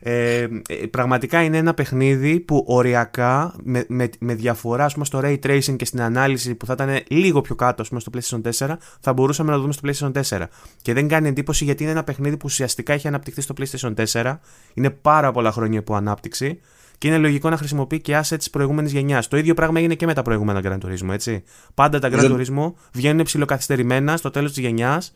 Ε, 0.00 0.40
ε, 0.40 0.48
πραγματικά 0.90 1.42
είναι 1.42 1.56
ένα 1.56 1.74
παιχνίδι 1.74 2.40
που 2.40 2.64
οριακά 2.66 3.54
με, 3.62 3.84
με, 3.88 4.08
με 4.18 4.34
διαφορά 4.34 4.84
ας 4.84 4.92
πούμε, 4.92 5.04
στο 5.04 5.20
ray 5.22 5.38
tracing 5.46 5.76
και 5.76 5.84
στην 5.84 6.00
ανάλυση 6.00 6.54
που 6.54 6.66
θα 6.66 6.72
ήταν 6.72 7.00
λίγο 7.08 7.40
πιο 7.40 7.54
κάτω 7.54 7.82
ας 7.82 7.88
πούμε, 7.88 8.00
στο 8.00 8.10
PlayStation 8.14 8.66
4 8.68 8.74
θα 9.00 9.12
μπορούσαμε 9.12 9.50
να 9.50 9.56
το 9.56 9.60
δούμε 9.62 9.72
στο 9.72 10.10
PlayStation 10.12 10.38
4 10.38 10.44
και 10.82 10.92
δεν 10.92 11.08
κάνει 11.08 11.28
εντύπωση 11.28 11.64
γιατί 11.64 11.82
είναι 11.82 11.92
ένα 11.92 12.04
παιχνίδι 12.04 12.36
που 12.36 12.44
ουσιαστικά 12.44 12.92
έχει 12.92 13.08
αναπτυχθεί 13.08 13.40
στο 13.40 13.54
PlayStation 13.58 13.94
4 14.12 14.36
είναι 14.74 14.90
πάρα 14.90 15.32
πολλά 15.32 15.52
χρόνια 15.52 15.78
από 15.78 15.94
ανάπτυξη 15.94 16.60
και 16.98 17.08
είναι 17.08 17.18
λογικό 17.18 17.50
να 17.50 17.56
χρησιμοποιεί 17.56 18.00
και 18.00 18.18
assets 18.18 18.38
τη 18.38 18.50
προηγούμενης 18.50 18.92
γενιάς. 18.92 19.28
Το 19.28 19.36
ίδιο 19.36 19.54
πράγμα 19.54 19.78
έγινε 19.78 19.94
και 19.94 20.06
με 20.06 20.14
τα 20.14 20.22
προηγούμενα 20.22 20.60
Gran 20.64 20.86
Turismo, 20.86 21.12
έτσι. 21.12 21.42
Πάντα 21.74 21.98
τα 21.98 22.08
Gran 22.12 22.30
Turismo 22.30 22.72
βγαίνουν 22.92 23.24
ψηλοκαθυστερημένα 23.24 24.16
στο 24.16 24.30
τέλος 24.30 24.52
της 24.52 24.62
γενιάς 24.62 25.14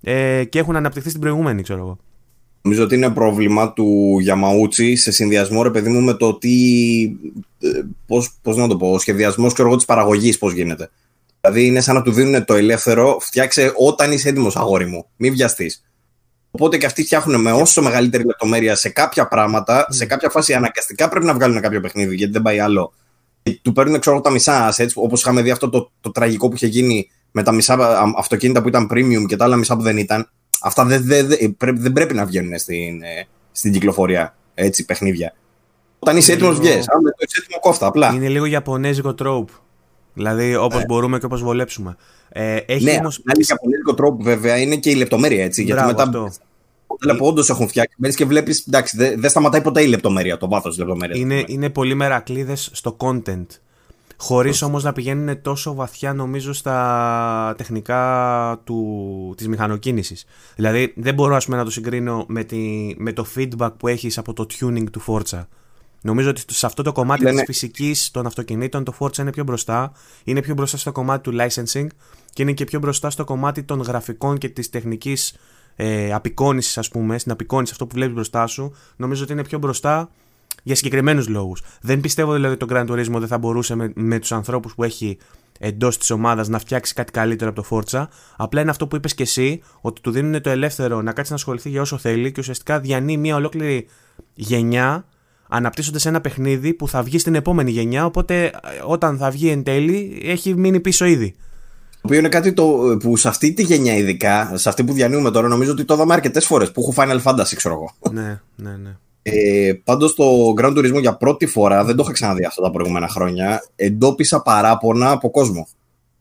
ε, 0.00 0.44
και 0.44 0.58
έχουν 0.58 0.76
αναπτυχθεί 0.76 1.08
στην 1.08 1.20
προηγούμενη, 1.20 1.62
ξέρω 1.62 1.78
εγώ. 1.78 1.98
Νομίζω 2.62 2.84
ότι 2.84 2.94
είναι 2.94 3.10
πρόβλημα 3.10 3.72
του 3.72 4.18
Γιαμαούτσι 4.20 4.96
σε 4.96 5.10
συνδυασμό, 5.10 5.62
ρε 5.62 5.70
παιδί 5.70 5.88
μου, 5.88 6.00
με 6.00 6.14
το 6.14 6.38
τι. 6.38 6.50
ε, 7.60 7.68
Πώς, 8.06 8.34
πώς 8.42 8.56
να 8.56 8.68
το 8.68 8.76
πω, 8.76 8.92
ο 8.92 8.98
σχεδιασμός 8.98 9.54
της 9.54 9.84
παραγωγής 9.84 10.38
πώς 10.38 10.52
γίνεται. 10.52 10.90
Δηλαδή 11.40 11.66
είναι 11.66 11.80
σαν 11.80 11.94
να 11.94 12.02
του 12.02 12.12
δίνουν 12.12 12.44
το 12.44 12.54
ελεύθερο, 12.54 13.16
φτιάξε 13.20 13.72
όταν 13.76 14.12
είσαι 14.12 14.28
έτοιμος, 14.28 14.56
αγόρι 14.56 14.86
μου. 14.86 15.06
Μην 15.16 15.32
βιαστείς. 15.32 15.84
Οπότε 16.50 16.76
και 16.78 16.86
αυτοί 16.86 17.02
φτιάχνουν 17.02 17.40
με 17.40 17.52
όσο 17.52 17.82
μεγαλύτερη 17.82 18.24
λεπτομέρεια 18.24 18.74
σε 18.74 18.88
κάποια 18.88 19.28
πράγματα, 19.28 19.86
σε 19.90 20.06
κάποια 20.06 20.30
φάση 20.30 20.54
αναγκαστικά 20.54 21.08
πρέπει 21.08 21.26
να 21.26 21.34
βγάλουν 21.34 21.60
κάποιο 21.60 21.80
παιχνίδι, 21.80 22.14
γιατί 22.16 22.32
δεν 22.32 22.42
πάει 22.42 22.58
άλλο. 22.58 22.92
Και 23.42 23.58
του 23.62 23.72
παίρνουν 23.72 24.00
ξέρω 24.00 24.14
εγώ, 24.16 24.24
τα 24.24 24.30
μισά 24.30 24.72
assets, 24.72 24.92
όπως 24.94 25.20
είχαμε 25.20 25.42
δει 25.42 25.50
αυτό 25.50 25.68
το, 25.68 25.90
το 26.00 26.10
τραγικό 26.10 26.48
που 26.48 26.54
είχε 26.54 26.66
γίνει 26.66 27.10
με 27.30 27.42
τα 27.42 27.52
μισά 27.52 27.74
α, 27.74 28.12
αυτοκίνητα 28.16 28.62
που 28.62 28.68
ήταν 28.68 28.88
premium 28.92 29.24
και 29.26 29.36
τα 29.36 29.44
άλλα 29.44 29.56
μισά 29.56 29.76
που 29.76 29.82
δεν 29.82 29.96
ήταν. 29.96 30.30
Αυτά 30.62 30.84
δεν, 30.84 31.04
δεν, 31.04 31.26
δεν, 31.26 31.56
πρέπει, 31.56 31.80
δεν 31.80 31.92
πρέπει 31.92 32.14
να 32.14 32.24
βγαίνουν 32.26 32.58
στην, 32.58 33.02
ε, 33.02 33.26
στην 33.52 33.72
κυκλοφορία 33.72 34.36
έτσι, 34.54 34.84
παιχνίδια. 34.84 35.34
Όταν 35.98 36.16
είσαι 36.16 36.32
έτοιμος, 36.32 36.52
λίγο- 36.52 36.62
βγαίνει. 36.64 36.84
Αν 36.94 37.02
δεν 37.02 37.12
είσαι 37.18 37.40
έτοιμο, 37.44 37.60
κόφτα. 37.60 37.86
Απλά. 37.86 38.12
Είναι 38.14 38.28
λίγο 38.28 38.44
Ιαπωνέζικο 38.44 39.14
τρόπ. 39.14 39.48
Δηλαδή 40.14 40.56
όπως 40.56 40.84
μπορούμε 40.86 41.18
και 41.18 41.24
όπως 41.24 41.42
βολέψουμε. 41.42 41.96
Ε, 42.28 42.56
έχει 42.66 42.84
ναι, 42.84 42.96
όμως... 43.00 43.22
αλλά 43.24 43.44
για 43.44 43.56
πολίτικο 43.56 43.94
τρόπο 43.94 44.22
βέβαια 44.22 44.56
είναι 44.56 44.76
και 44.76 44.90
η 44.90 44.94
λεπτομέρεια 44.94 45.44
έτσι. 45.44 45.64
Μπράβο, 45.64 45.84
γιατί 45.90 46.08
μετά. 46.08 46.26
αυτό. 46.26 46.44
Όταν 46.86 47.16
που 47.16 47.26
όντως 47.26 47.50
έχουν 47.50 47.68
φτιάξει, 47.68 47.96
μπαίνεις 47.98 48.16
και 48.16 48.24
βλέπεις. 48.24 48.66
Εντάξει, 48.66 48.96
δεν 48.96 49.20
δεν 49.20 49.30
σταματάει 49.30 49.60
ποτέ 49.60 49.82
η 49.82 49.86
λεπτομέρεια, 49.86 50.36
το 50.36 50.48
βάθος 50.48 50.70
της 50.70 50.78
λεπτομέρειας. 50.78 51.18
Είναι, 51.18 51.44
είναι 51.46 51.70
πολύ 51.70 51.94
μερακλείδε 51.94 52.54
στο 52.56 52.96
content. 52.98 53.46
Χωρίς 54.22 54.62
όμως 54.62 54.82
να 54.82 54.92
πηγαίνουν 54.92 55.42
τόσο 55.42 55.74
βαθιά, 55.74 56.12
νομίζω, 56.12 56.52
στα 56.52 57.54
τεχνικά 57.56 58.60
του, 58.64 59.34
της 59.36 59.48
μηχανοκίνησης. 59.48 60.24
Δηλαδή, 60.56 60.92
δεν 60.96 61.14
μπορώ 61.14 61.36
ας 61.36 61.44
πούμε, 61.44 61.56
να 61.56 61.64
το 61.64 61.70
συγκρίνω 61.70 62.24
με, 62.28 62.44
τη, 62.44 62.94
με 62.98 63.12
το 63.12 63.26
feedback 63.36 63.70
που 63.76 63.88
έχεις 63.88 64.18
από 64.18 64.32
το 64.32 64.46
tuning 64.60 64.84
του 64.92 65.02
Forza. 65.06 65.46
Νομίζω 66.00 66.30
ότι 66.30 66.42
σε 66.46 66.66
αυτό 66.66 66.82
το 66.82 66.92
κομμάτι 66.92 67.22
Λένε- 67.22 67.36
της 67.36 67.44
φυσικής 67.44 68.10
των 68.10 68.26
αυτοκινήτων 68.26 68.84
το 68.84 68.94
Forza 68.98 69.18
είναι 69.18 69.30
πιο 69.30 69.44
μπροστά. 69.44 69.92
Είναι 70.24 70.40
πιο 70.42 70.54
μπροστά 70.54 70.76
στο 70.76 70.92
κομμάτι 70.92 71.30
του 71.30 71.36
licensing 71.40 71.86
και 72.32 72.42
είναι 72.42 72.52
και 72.52 72.64
πιο 72.64 72.78
μπροστά 72.78 73.10
στο 73.10 73.24
κομμάτι 73.24 73.62
των 73.62 73.80
γραφικών 73.80 74.38
και 74.38 74.48
της 74.48 74.70
τεχνικής 74.70 75.36
ε, 75.76 76.12
απεικόνησης 76.12 76.78
ας 76.78 76.88
πούμε, 76.88 77.18
στην 77.18 77.32
απεικόνηση 77.32 77.72
αυτό 77.72 77.86
που 77.86 77.94
βλέπεις 77.94 78.14
μπροστά 78.14 78.46
σου. 78.46 78.74
Νομίζω 78.96 79.22
ότι 79.22 79.32
είναι 79.32 79.44
πιο 79.44 79.58
μπροστά 79.58 80.10
για 80.62 80.74
συγκεκριμένους 80.74 81.28
λόγους. 81.28 81.62
Δεν 81.80 82.00
πιστεύω 82.00 82.32
δηλαδή 82.32 82.54
ότι 82.54 82.66
το 82.66 82.74
Gran 82.76 82.90
Turismo 82.90 83.18
δεν 83.18 83.26
θα 83.26 83.38
μπορούσε 83.38 83.74
με, 83.74 83.92
με 83.94 84.18
τους 84.18 84.32
ανθρώπους 84.32 84.74
που 84.74 84.84
έχει 84.84 85.18
εντός 85.58 85.98
της 85.98 86.10
ομάδας 86.10 86.48
να 86.48 86.58
φτιάξει 86.58 86.94
κάτι 86.94 87.12
καλύτερο 87.12 87.50
από 87.50 87.62
το 87.62 87.68
Forza. 87.70 88.06
Απλά 88.36 88.60
είναι 88.60 88.70
αυτό 88.70 88.86
που 88.86 88.96
είπες 88.96 89.14
και 89.14 89.22
εσύ, 89.22 89.62
ότι 89.80 90.00
του 90.00 90.10
δίνουν 90.10 90.42
το 90.42 90.50
ελεύθερο 90.50 91.02
να 91.02 91.12
κάτσει 91.12 91.30
να 91.30 91.36
ασχοληθεί 91.36 91.68
για 91.68 91.80
όσο 91.80 91.98
θέλει 91.98 92.32
και 92.32 92.40
ουσιαστικά 92.40 92.80
διανύει 92.80 93.16
μια 93.18 93.36
ολόκληρη 93.36 93.86
γενιά 94.34 95.04
αναπτύσσονται 95.52 95.98
σε 95.98 96.08
ένα 96.08 96.20
παιχνίδι 96.20 96.74
που 96.74 96.88
θα 96.88 97.02
βγει 97.02 97.18
στην 97.18 97.34
επόμενη 97.34 97.70
γενιά. 97.70 98.04
Οπότε 98.04 98.44
ε, 98.44 98.50
όταν 98.86 99.18
θα 99.18 99.30
βγει 99.30 99.48
εν 99.48 99.62
τέλει, 99.62 100.22
έχει 100.24 100.54
μείνει 100.54 100.80
πίσω 100.80 101.04
ήδη. 101.04 101.34
Το 101.90 102.08
οποίο 102.08 102.18
είναι 102.18 102.28
κάτι 102.28 102.52
το, 102.52 102.96
που 103.00 103.16
σε 103.16 103.28
αυτή 103.28 103.52
τη 103.52 103.62
γενιά, 103.62 103.96
ειδικά, 103.96 104.52
σε 104.54 104.68
αυτή 104.68 104.84
που 104.84 104.92
διανύουμε 104.92 105.30
τώρα, 105.30 105.48
νομίζω 105.48 105.72
ότι 105.72 105.84
το 105.84 105.94
είδαμε 105.94 106.14
αρκετές 106.14 106.40
φορές 106.40 106.72
που 106.72 106.80
έχω 106.80 106.92
Final 106.96 107.22
Fantasy, 107.22 107.52
ξέρω 107.56 107.74
εγώ. 107.74 108.12
ναι, 108.12 108.40
ναι, 108.56 108.76
ναι. 108.76 108.96
Ε, 109.22 109.72
Πάντως 109.84 110.14
το 110.14 110.24
Gran 110.58 110.78
Turismo 110.78 111.00
για 111.00 111.16
πρώτη 111.16 111.46
φορά, 111.46 111.84
δεν 111.84 111.96
το 111.96 112.02
είχα 112.02 112.12
ξαναδεί 112.12 112.44
αυτά 112.44 112.62
τα 112.62 112.70
προηγούμενα 112.70 113.08
χρόνια, 113.08 113.64
εντόπισα 113.76 114.42
παράπονα 114.42 115.10
από 115.10 115.30
κόσμο. 115.30 115.68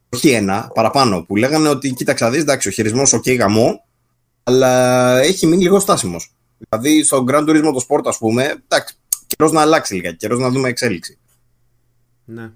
Όχι 0.10 0.30
ένα, 0.30 0.72
παραπάνω, 0.74 1.22
που 1.22 1.36
λέγανε 1.36 1.70
ότι 1.70 1.94
κοίταξε 1.94 2.22
να 2.22 2.30
δεις, 2.30 2.42
εντάξει, 2.42 2.68
ο 2.68 2.72
χειρισμός, 2.72 3.14
οκ, 3.14 3.30
γαμό, 3.30 3.84
αλλά 4.44 5.18
έχει 5.20 5.48
μείνει 5.48 5.62
λίγο 5.64 5.80
στάσιμος. 5.80 6.32
Δηλαδή 6.58 7.04
στο 7.04 7.24
Grand 7.28 7.50
Turismo 7.50 7.72
το 7.74 7.86
Sport, 7.90 8.02
ας 8.06 8.18
πούμε, 8.18 8.44
εντάξει, 8.68 8.96
καιρός 9.28 9.52
να 9.52 9.62
αλλάξει 9.62 9.96
λίγα, 9.96 10.12
καιρός 10.12 10.40
να 10.40 10.50
δούμε 10.50 10.70
εξέλιξη. 10.70 11.18
Ναι. 12.26 12.52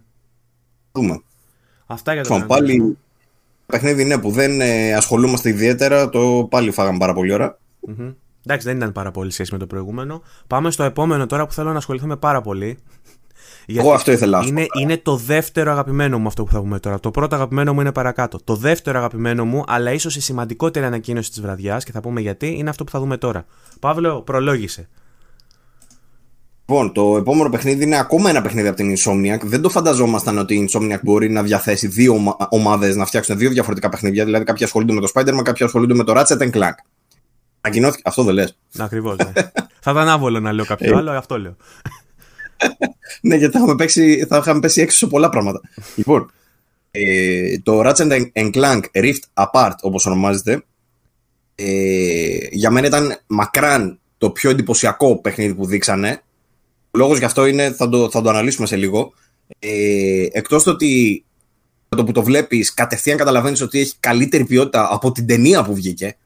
Δούμε. 0.91 1.21
Αυτά 1.85 2.13
για 2.13 2.23
το 2.23 2.33
Λοιπόν, 2.33 2.45
Gran 2.45 2.49
πάλι 2.49 2.81
Turismo. 2.81 2.95
παιχνίδι 3.65 4.03
ναι, 4.03 4.17
που 4.17 4.31
δεν 4.31 4.61
ε, 4.61 4.93
ασχολούμαστε 4.93 5.49
ιδιαίτερα, 5.49 6.09
το 6.09 6.47
πάλι 6.49 6.71
φάγαμε 6.71 6.97
πάρα 6.97 7.13
πολύ 7.13 7.33
ώρα. 7.33 7.59
Μμμ. 7.79 8.11
Εντάξει, 8.45 8.67
δεν 8.67 8.77
ήταν 8.77 8.91
πάρα 8.91 9.11
πολύ 9.11 9.31
σχέση 9.31 9.51
με 9.53 9.57
το 9.59 9.67
προηγούμενο. 9.67 10.21
Πάμε 10.47 10.71
στο 10.71 10.83
επόμενο 10.83 11.25
τώρα 11.25 11.45
που 11.45 11.53
θέλω 11.53 11.71
να 11.71 11.77
ασχοληθούμε 11.77 12.15
πάρα 12.17 12.41
πολύ. 12.41 12.77
Γιατί 13.67 13.89
αυτό 13.91 14.11
ήθελα 14.11 14.37
να 14.37 14.43
σου 14.43 14.49
είναι, 14.49 14.65
είναι 14.81 14.97
το 14.97 15.15
δεύτερο 15.15 15.71
αγαπημένο 15.71 16.19
μου 16.19 16.27
αυτό 16.27 16.43
που 16.43 16.51
θα 16.51 16.59
πούμε 16.59 16.79
τώρα. 16.79 16.99
Το 16.99 17.11
πρώτο 17.11 17.35
αγαπημένο 17.35 17.73
μου 17.73 17.81
είναι 17.81 17.91
παρακάτω. 17.91 18.39
Το 18.43 18.55
δεύτερο 18.55 18.97
αγαπημένο 18.97 19.45
μου, 19.45 19.63
αλλά 19.67 19.91
ίσως 19.91 20.15
η 20.15 20.21
σημαντικότερη 20.21 20.85
ανακοίνωση 20.85 21.29
της 21.29 21.41
βραδιάς, 21.41 21.83
και 21.83 21.91
θα 21.91 22.01
πούμε 22.01 22.21
γιατί, 22.21 22.55
είναι 22.57 22.69
αυτό 22.69 22.83
που 22.83 22.91
θα 22.91 22.99
δούμε 22.99 23.17
τώρα. 23.17 23.45
Παύλο, 23.79 24.21
προλόγησε. 24.21 24.87
Λοιπόν, 26.69 26.93
το 26.93 27.17
επόμενο 27.17 27.49
παιχνίδι 27.49 27.83
είναι 27.83 27.97
ακόμα 27.97 28.29
ένα 28.29 28.41
παιχνίδι 28.41 28.67
από 28.67 28.77
την 28.77 28.95
Insomniac. 28.97 29.39
Δεν 29.43 29.61
το 29.61 29.69
φανταζόμασταν 29.69 30.37
ότι 30.37 30.55
η 30.55 30.69
Insomniac 30.71 30.99
μπορεί 31.03 31.29
να 31.29 31.43
διαθέσει 31.43 31.87
δύο 31.87 32.13
ομα- 32.13 32.37
ομάδες 32.49 32.95
να 32.95 33.05
φτιάξουν 33.05 33.37
δύο 33.37 33.49
διαφορετικά 33.49 33.89
παιχνίδια. 33.89 34.25
Δηλαδή, 34.25 34.43
κάποιοι 34.43 34.63
ασχολούνται 34.65 34.93
με 34.93 34.99
το 35.01 35.07
Spider-Man, 35.13 35.41
κάποιοι 35.43 35.65
ασχολούνται 35.65 35.93
με 35.93 36.03
το 36.03 36.13
Ratchet 36.15 36.37
and 36.37 36.51
Clank. 36.51 36.75
Ανακοινώθηκε. 37.65 38.01
Αυτό 38.05 38.23
δεν 38.23 38.33
λες. 38.33 38.57
Ακριβώς. 38.77 39.15
Ναι. 39.17 39.31
θα 39.83 39.91
ήταν 39.91 40.09
άβολο 40.09 40.39
να 40.39 40.51
λέω 40.51 40.63
Ε. 40.63 40.67
κάποιο 40.67 40.97
άλλο, 40.97 41.11
αυτό 41.11 41.39
λέω. 41.39 41.55
ναι, 43.21 43.35
γιατί 43.35 43.53
θα 43.53 43.59
είχαμε, 43.59 43.75
παίξει, 43.75 44.25
θα 44.29 44.37
είχαμε 44.37 44.59
πέσει 44.59 44.81
έξω 44.81 44.97
σε 44.97 45.07
πολλά 45.07 45.29
πράγματα. 45.29 45.61
λοιπόν, 45.95 46.31
ε, 46.91 47.59
το 47.59 47.81
Ratchet 47.85 48.21
and 48.33 48.51
Clank 48.53 48.81
Rift 48.91 49.21
Apart, 49.33 49.75
όπως 49.81 50.05
ονομάζεται, 50.05 50.63
ε, 51.55 52.37
για 52.51 52.69
μένα 52.71 52.87
ήταν 52.87 53.19
μακράν 53.27 53.99
το 54.17 54.29
πιο 54.29 54.49
εντυπωσιακό 54.49 55.15
παιχνίδι 55.21 55.53
που 55.53 55.65
δείξανε. 55.65 56.21
Ο 56.91 56.97
λόγος 56.97 57.17
γι' 57.17 57.25
αυτό 57.25 57.45
είναι, 57.45 57.71
θα 57.71 57.89
το, 57.89 58.09
θα 58.09 58.21
το 58.21 58.29
αναλύσουμε 58.29 58.67
σε 58.67 58.75
λίγο. 58.75 59.13
Ε, 59.59 60.25
εκτός 60.31 60.63
το 60.63 60.71
ότι 60.71 61.23
με 61.89 61.97
το 61.97 62.03
που 62.03 62.11
το 62.11 62.23
βλέπεις 62.23 62.73
κατευθείαν 62.73 63.17
καταλαβαίνεις 63.17 63.61
ότι 63.61 63.79
έχει 63.79 63.93
καλύτερη 63.99 64.45
ποιότητα 64.45 64.87
από 64.91 65.11
την 65.11 65.25
ταινία 65.27 65.63
που 65.63 65.73
βγήκε, 65.75 66.17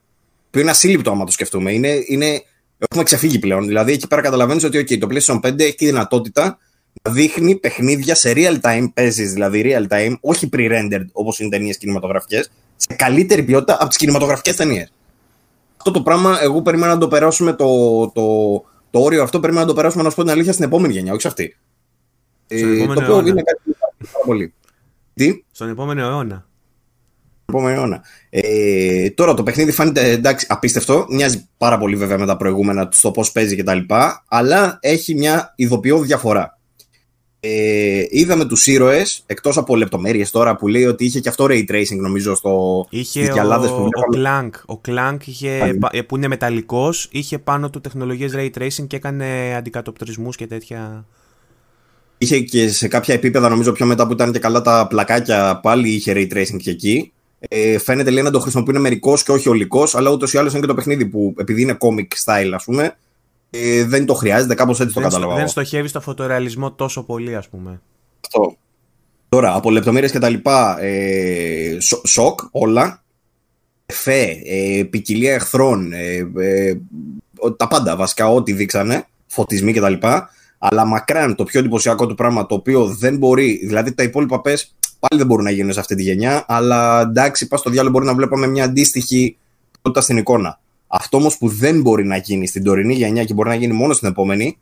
που 0.50 0.58
είναι 0.58 0.70
ασύλληπτο 0.70 1.10
άμα 1.10 1.24
το 1.24 1.32
σκεφτούμε. 1.32 1.72
Είναι, 1.72 1.88
είναι, 2.06 2.42
έχουμε 2.78 3.02
ξεφύγει 3.04 3.38
πλέον. 3.38 3.66
Δηλαδή 3.66 3.92
εκεί 3.92 4.06
πέρα 4.06 4.20
καταλαβαίνεις 4.22 4.64
ότι 4.64 4.78
okay, 4.78 4.98
το 4.98 5.06
PlayStation 5.10 5.40
5 5.40 5.60
έχει 5.60 5.74
τη 5.74 5.86
δυνατότητα 5.86 6.58
να 7.02 7.12
δείχνει 7.12 7.56
παιχνίδια 7.56 8.14
σε 8.14 8.32
real 8.36 8.60
time, 8.60 8.86
παίζεις 8.94 9.32
δηλαδή 9.32 9.62
real 9.66 9.86
time, 9.94 10.14
όχι 10.20 10.48
pre-rendered 10.52 11.04
όπως 11.12 11.38
είναι 11.40 11.48
ταινίες 11.50 11.76
κινηματογραφικές, 11.78 12.50
σε 12.76 12.94
καλύτερη 12.96 13.42
ποιότητα 13.42 13.74
από 13.80 13.88
τις 13.88 13.96
κινηματογραφικές 13.96 14.56
ταινίες. 14.56 14.92
Αυτό 15.76 15.90
το 15.90 16.02
πράγμα, 16.02 16.38
εγώ 16.42 16.62
περίμενα 16.62 16.92
να 16.92 16.98
το 17.00 17.08
περάσουμε 17.08 17.52
το, 17.52 17.66
το, 18.14 18.22
το 18.90 19.00
όριο 19.00 19.22
αυτό, 19.22 19.40
περίμενα 19.40 19.64
να 19.64 19.70
το 19.70 19.76
περάσουμε 19.76 20.02
να 20.02 20.10
σου 20.10 20.16
πω 20.16 20.22
την 20.22 20.30
αλήθεια 20.30 20.52
στην 20.52 20.64
επόμενη 20.64 20.92
γενιά, 20.92 21.12
όχι 21.12 21.20
σε 21.20 21.28
αυτή. 21.28 21.56
Στον 22.46 22.68
Ε, 22.68 22.76
επόμενο 22.76 22.94
το 22.94 23.00
οποίο 23.00 23.14
αιώνα. 23.14 23.28
είναι 23.28 23.42
κάτι 23.42 23.60
που 23.64 23.70
υπάρχει 23.70 24.12
πάρα 24.12 24.24
πολύ. 24.26 24.54
Τι; 25.14 25.44
Στον 25.52 25.68
επόμενο 25.68 26.00
αιώνα. 26.00 26.46
Επόμενο 27.50 27.80
αιώνα. 27.80 28.02
Ε, 28.30 29.10
τώρα 29.10 29.34
το 29.34 29.42
παιχνίδι 29.42 29.72
φαίνεται 29.72 30.10
εντάξει, 30.10 30.46
απίστευτο. 30.48 31.06
Μοιάζει 31.10 31.48
πάρα 31.58 31.78
πολύ 31.78 31.96
βέβαια 31.96 32.18
με 32.18 32.26
τα 32.26 32.36
προηγούμενα 32.36 32.88
στο 32.92 33.10
πώς 33.10 33.32
παίζει 33.32 33.56
κτλ. 33.56 33.78
Αλλά 34.28 34.78
έχει 34.80 35.14
μια 35.14 35.52
ειδοποιώ 35.56 35.98
διαφορά. 35.98 36.58
Ε, 37.42 38.02
είδαμε 38.08 38.44
τους 38.44 38.66
ήρωες, 38.66 39.22
εκτός 39.26 39.56
από 39.56 39.76
λεπτομέρειες 39.76 40.30
τώρα 40.30 40.56
που 40.56 40.68
λέει 40.68 40.84
ότι 40.84 41.04
είχε 41.04 41.20
και 41.20 41.28
αυτό 41.28 41.44
ray 41.48 41.64
tracing 41.70 41.96
νομίζω 41.96 42.34
στο, 42.34 42.86
Είχε 42.90 43.18
στις 43.18 43.28
ο, 43.28 43.32
γυαλάδες 43.32 43.70
που 43.70 43.76
ο 43.76 43.88
βλέπαμε. 44.12 44.50
Clank, 44.68 44.74
ο 44.76 44.80
Clank 44.88 45.16
είχε, 45.24 45.56
Πάλι. 45.60 45.78
πα- 45.78 45.90
ε, 45.92 46.00
που 46.02 46.16
είναι 46.16 46.28
μεταλλικός, 46.28 47.08
είχε 47.10 47.38
πάνω 47.38 47.70
του 47.70 47.80
τεχνολογίες 47.80 48.32
ray 48.36 48.50
tracing 48.58 48.86
και 48.86 48.96
έκανε 48.96 49.54
αντικατοπτρισμούς 49.56 50.36
και 50.36 50.46
τέτοια. 50.46 51.06
Είχε 52.18 52.40
και 52.40 52.68
σε 52.68 52.88
κάποια 52.88 53.14
επίπεδα 53.14 53.48
νομίζω 53.48 53.72
πιο 53.72 53.86
μετά 53.86 54.06
που 54.06 54.12
ήταν 54.12 54.32
και 54.32 54.38
καλά 54.38 54.62
τα 54.62 54.86
πλακάκια 54.88 55.60
πάλι 55.62 55.88
είχε 55.88 56.12
ray 56.16 56.32
tracing 56.34 56.56
και 56.62 56.70
εκεί. 56.70 57.12
Ε, 57.48 57.78
φαίνεται 57.78 58.10
λέει 58.10 58.22
να 58.22 58.30
το 58.30 58.40
χρησιμοποιούν 58.40 58.80
μερικό 58.80 59.16
και 59.24 59.32
όχι 59.32 59.48
ολικός, 59.48 59.94
αλλά 59.94 60.10
ούτως 60.10 60.32
ή 60.32 60.38
άλλως 60.38 60.52
είναι 60.52 60.60
και 60.60 60.66
το 60.66 60.74
παιχνίδι 60.74 61.06
που 61.06 61.34
επειδή 61.38 61.62
είναι 61.62 61.76
comic 61.80 62.08
style, 62.24 62.50
ας 62.54 62.64
πούμε, 62.64 62.96
ε, 63.50 63.84
δεν 63.84 64.06
το 64.06 64.14
χρειάζεται, 64.14 64.54
κάπως 64.54 64.80
έτσι 64.80 64.94
το 64.94 65.00
δεν, 65.00 65.08
κατάλαβα. 65.08 65.32
δεν 65.34 65.42
εγώ. 65.42 65.50
στοχεύει 65.50 65.88
στο 65.88 66.00
φωτορεαλισμό 66.00 66.72
τόσο 66.72 67.02
πολύ 67.02 67.36
ας 67.36 67.48
πούμε. 67.48 67.80
Αυτό. 68.24 68.56
Τώρα, 69.28 69.54
από 69.54 69.70
λεπτομέρειες 69.70 70.10
και 70.12 70.18
τα 70.18 70.28
λοιπά, 70.28 70.80
ε, 70.82 71.76
σο- 71.80 72.00
σοκ 72.06 72.40
όλα, 72.50 73.02
φε, 73.86 74.22
ε, 74.44 74.82
ποικιλία 74.90 75.34
εχθρών, 75.34 75.92
ε, 75.92 76.30
ε, 76.38 76.74
ο- 77.38 77.52
τα 77.52 77.68
πάντα 77.68 77.96
βασικά, 77.96 78.28
ό,τι 78.28 78.52
δείξανε, 78.52 79.04
φωτισμοί 79.26 79.72
και 79.72 79.80
τα 79.80 79.88
λοιπά, 79.88 80.30
αλλά 80.62 80.84
μακράν 80.84 81.34
το 81.34 81.44
πιο 81.44 81.60
εντυπωσιακό 81.60 82.06
του 82.06 82.14
πράγμα, 82.14 82.46
το 82.46 82.54
οποίο 82.54 82.86
δεν 82.86 83.16
μπορεί, 83.16 83.60
δηλαδή 83.66 83.92
τα 83.94 84.02
υπόλοιπα 84.02 84.40
πες, 84.40 84.74
πάλι 84.98 85.20
δεν 85.20 85.26
μπορούν 85.26 85.44
να 85.44 85.50
γίνουν 85.50 85.72
σε 85.72 85.80
αυτή 85.80 85.94
τη 85.94 86.02
γενιά, 86.02 86.44
αλλά 86.48 87.00
εντάξει, 87.00 87.48
πας 87.48 87.60
στο 87.60 87.70
διάλογο 87.70 87.92
μπορεί 87.92 88.06
να 88.06 88.14
βλέπαμε 88.14 88.46
μια 88.46 88.64
αντίστοιχη 88.64 89.36
ποιότητα 89.72 90.00
στην 90.00 90.16
εικόνα. 90.16 90.60
Αυτό 90.86 91.16
όμως 91.16 91.38
που 91.38 91.48
δεν 91.48 91.80
μπορεί 91.80 92.06
να 92.06 92.16
γίνει 92.16 92.46
στην 92.46 92.64
τωρινή 92.64 92.94
γενιά 92.94 93.24
και 93.24 93.34
μπορεί 93.34 93.48
να 93.48 93.54
γίνει 93.54 93.72
μόνο 93.72 93.92
στην 93.92 94.08
επόμενη, 94.08 94.58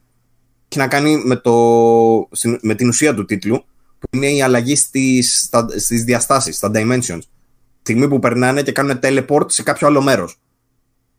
έχει 0.69 0.81
να 0.81 0.89
κάνει 0.89 1.23
με, 1.25 1.37
το, 1.37 2.29
στην- 2.31 2.59
με 2.63 2.75
την 2.75 2.89
ουσία 2.89 3.15
του 3.15 3.25
τίτλου, 3.25 3.65
που 3.99 4.09
είναι 4.11 4.27
η 4.27 4.43
αλλαγή 4.43 4.77
στις, 4.77 5.41
στα, 5.41 5.67
στις 5.77 6.05
διαστάσεις, 6.05 6.57
στα 6.57 6.71
dimensions. 6.75 7.21
Τη 7.83 7.95
στιγμή 7.95 8.09
που 8.09 8.19
περνάνε 8.19 8.63
και 8.63 8.73
κάνουν 8.73 8.99
teleport 9.03 9.45
σε 9.47 9.63
κάποιο 9.63 9.87
άλλο 9.87 10.03
μέρος. 10.03 10.41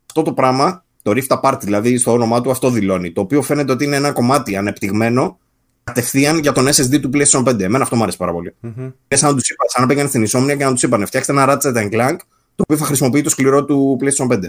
Αυτό 0.05 0.21
το 0.21 0.33
πράγμα, 0.33 0.85
το 1.13 1.21
Rift 1.21 1.39
Apart 1.39 1.59
δηλαδή 1.61 1.97
στο 1.97 2.11
όνομά 2.11 2.41
του, 2.41 2.51
αυτό 2.51 2.69
δηλώνει. 2.69 3.11
Το 3.11 3.21
οποίο 3.21 3.41
φαίνεται 3.41 3.71
ότι 3.71 3.83
είναι 3.83 3.95
ένα 3.95 4.11
κομμάτι 4.11 4.55
ανεπτυγμένο 4.55 5.39
κατευθείαν 5.83 6.39
για 6.39 6.51
τον 6.51 6.67
SSD 6.67 6.99
του 7.01 7.09
PlayStation 7.13 7.43
5. 7.43 7.59
Εμένα 7.59 7.83
αυτό 7.83 7.95
μου 7.95 8.01
αρέσει 8.03 8.17
πάρα 8.17 8.31
πολύ. 8.31 8.55
Μμμ. 8.59 8.71
Είναι 8.77 8.93
σαν 9.07 9.29
να 9.29 9.35
τους 9.35 9.49
είπα, 9.49 9.63
σαν 9.67 9.81
να 9.81 9.87
πήγαν 9.87 10.07
στην 10.07 10.23
Insomnia 10.23 10.57
και 10.57 10.63
να 10.65 10.73
τους 10.73 10.83
είπαν 10.83 11.05
φτιάξτε 11.05 11.31
ένα 11.31 11.45
Ratchet 11.47 11.75
and 11.75 11.91
Clank 11.91 12.15
το 12.55 12.65
οποίο 12.67 12.77
θα 12.77 12.85
χρησιμοποιεί 12.85 13.21
το 13.21 13.29
σκληρό 13.29 13.65
του 13.65 13.97
PlayStation 14.01 14.33
5. 14.33 14.39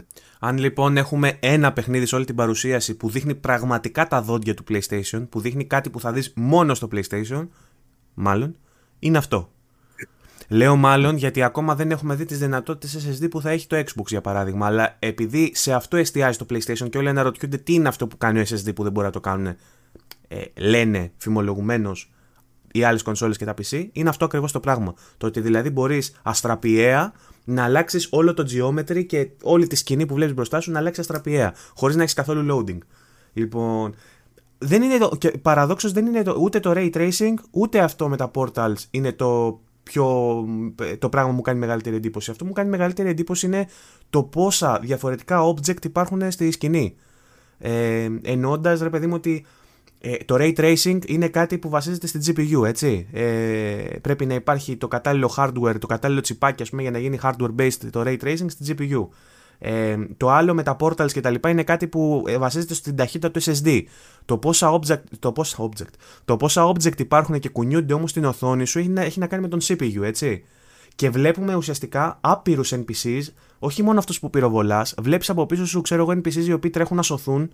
Αν 0.41 0.59
λοιπόν 0.59 0.97
έχουμε 0.97 1.37
ένα 1.41 1.73
παιχνίδι 1.73 2.07
σε 2.07 2.15
όλη 2.15 2.25
την 2.25 2.35
παρουσίαση 2.35 2.95
που 2.95 3.11
δείχνει 3.11 3.35
πραγματικά 3.35 4.07
τα 4.07 4.23
δόντια 4.23 4.55
του 4.55 4.65
PlayStation, 4.71 5.27
που 5.29 5.41
δείχνει 5.41 5.65
κάτι 5.65 5.91
που 5.91 6.01
θα 6.01 6.13
δεις 6.13 6.33
μόνο 6.37 6.75
στο 6.75 6.89
PlayStation, 6.93 7.49
μάλλον, 8.15 8.57
είναι 8.99 9.19
αυτό. 9.19 9.51
Λέω 10.53 10.77
μάλλον 10.77 11.17
γιατί 11.17 11.43
ακόμα 11.43 11.75
δεν 11.75 11.91
έχουμε 11.91 12.15
δει 12.15 12.25
τις 12.25 12.39
δυνατότητες 12.39 13.07
SSD 13.07 13.31
που 13.31 13.41
θα 13.41 13.51
έχει 13.51 13.67
το 13.67 13.77
Xbox 13.77 14.07
για 14.07 14.21
παράδειγμα, 14.21 14.67
αλλά 14.67 14.97
επειδή 14.99 15.51
σε 15.55 15.73
αυτό 15.73 15.97
εστιάζει 15.97 16.39
το 16.39 16.47
PlayStation 16.51 16.91
και 16.91 16.99
όλοι 16.99 17.09
αναρωτιούνται 17.09 17.57
τι 17.57 17.75
είναι 17.75 17.89
αυτό 17.89 18.07
που 18.07 18.19
κάνει 18.19 18.41
ο 18.41 18.43
SSD 18.43 18.75
που 18.75 18.83
δεν 18.83 18.93
μπορεί 18.93 19.07
να 19.07 19.13
το 19.13 19.21
κάνουν, 19.21 19.47
ε, 20.29 20.43
λένε 20.57 21.13
φημολογουμένως 21.17 22.11
οι 22.73 22.85
άλλες 22.85 23.03
κονσόλες 23.03 23.37
και 23.37 23.45
τα 23.45 23.55
PC, 23.63 23.89
είναι 23.93 24.09
αυτό 24.09 24.25
ακριβώς 24.25 24.53
το 24.53 24.61
πράγμα. 24.61 24.95
Το 25.17 25.27
ότι 25.27 25.41
δηλαδή 25.41 25.71
μπορείς 25.71 26.21
αστραπιαία 26.23 27.13
να 27.45 27.65
αλλάξεις 27.65 28.09
όλο 28.11 28.35
το 28.35 28.45
geometry 28.51 29.07
και 29.07 29.31
όλη 29.43 29.67
τη 29.67 29.77
σκηνή 29.77 30.07
που 30.07 30.15
βλέπεις 30.15 30.35
μπροστά 30.35 30.61
σου 30.61 30.71
να 30.71 30.79
αλλάξεις 30.79 30.99
αστραπιαία, 30.99 31.55
χωρίς 31.75 31.97
να 31.97 32.03
έχεις 32.03 32.15
καθόλου 32.15 32.65
loading. 32.67 32.79
Λοιπόν, 33.33 33.95
δεν 34.59 34.83
είναι 34.83 34.99
το, 34.99 35.17
και 35.19 35.31
παραδόξως 35.31 35.93
δεν 35.93 36.07
είναι 36.07 36.23
το, 36.23 36.37
ούτε 36.41 36.61
το 36.61 36.73
ray 36.77 36.91
tracing, 36.95 37.35
ούτε 37.51 37.81
αυτό 37.81 38.09
με 38.09 38.17
τα 38.17 38.31
portals 38.35 38.79
είναι 38.91 39.13
το 39.13 39.61
πιο, 39.93 40.45
το 40.99 41.09
πράγμα 41.09 41.31
που 41.31 41.37
μου 41.37 41.43
κάνει 41.43 41.59
μεγαλύτερη 41.59 41.97
εντύπωση. 41.97 42.31
Αυτό 42.31 42.43
που 42.43 42.49
μου 42.49 42.55
κάνει 42.57 42.69
μεγαλύτερη 42.69 43.09
εντύπωση 43.09 43.47
είναι 43.47 43.69
το 44.11 44.23
πόσα 44.23 44.79
διαφορετικά 44.83 45.41
object 45.43 45.85
υπάρχουν 45.85 46.31
στη 46.31 46.51
σκηνή. 46.51 46.95
Ε, 47.59 48.09
Εννοώντας, 48.23 48.81
ρε 48.81 48.91
παιδί 48.91 49.07
μου, 49.07 49.15
ότι 49.15 49.47
ε, 50.01 50.17
το 50.17 50.37
ray 50.39 50.55
tracing 50.57 50.99
είναι 51.07 51.29
κάτι 51.29 51.59
που 51.59 51.69
βασίζεται 51.69 52.07
στην 52.07 52.21
GPU, 52.27 52.67
έτσι. 52.67 53.07
Ε, 53.13 53.23
πρέπει 54.03 54.27
να 54.27 54.35
υπάρχει 54.35 54.77
το 54.77 54.89
κατάλληλο 54.89 55.35
hardware, 55.37 55.77
το 55.81 55.87
κατάλληλο 55.87 56.21
τσιπάκι, 56.21 56.63
ας 56.63 56.71
πούμε, 56.71 56.83
για 56.83 56.91
να 56.91 56.99
γίνει 56.99 57.19
hardware 57.23 57.55
based 57.59 57.89
το 57.91 58.03
ray 58.07 58.17
tracing 58.25 58.47
στην 58.47 58.77
GPU. 58.77 59.09
Ε, 59.63 59.97
το 60.17 60.31
άλλο 60.31 60.55
με 60.55 60.63
τα 60.63 60.77
portals 60.81 61.13
και 61.13 61.21
τα 61.21 61.31
λοιπά 61.31 61.49
είναι 61.49 61.63
κάτι 61.63 61.87
που 61.87 62.25
ε, 62.27 62.39
βασίζεται 62.39 62.75
στην 62.75 62.97
ταχύτητα 62.97 63.31
του 63.31 63.43
SSD. 63.43 63.83
Το 64.25 64.39
πόσα 64.39 64.81
object, 64.81 65.03
το 65.19 65.33
πόσα 65.33 65.57
object, 65.59 65.95
το 66.25 66.37
πόσα 66.37 66.67
object 66.67 67.01
υπάρχουν 67.01 67.39
και 67.39 67.49
κουνιούνται 67.49 67.95
όμως 67.95 68.11
στην 68.11 68.25
οθόνη 68.25 68.67
σου 68.67 68.79
έχει 68.79 68.89
να, 68.89 69.03
έχει 69.03 69.19
να 69.19 69.27
κάνει 69.27 69.43
με 69.43 69.49
τον 69.49 69.61
CPU, 69.63 70.03
έτσι. 70.03 70.45
Και 70.95 71.11
βλέπουμε 71.11 71.55
ουσιαστικά 71.55 72.19
άπειρους 72.21 72.73
NPCs, 72.75 73.23
όχι 73.59 73.83
μόνο 73.83 73.99
αυτούς 73.99 74.21
που 74.21 74.31
πυροβολάς, 74.31 74.95
βλέπεις 75.03 75.31
από 75.31 75.47
πίσω 75.47 75.67
σου, 75.67 75.81
ξέρω 75.81 76.03
εγώ, 76.03 76.21
NPCs 76.21 76.47
οι 76.47 76.53
οποίοι 76.53 76.71
τρέχουν 76.71 76.97
να 76.97 77.03
σωθούν 77.03 77.51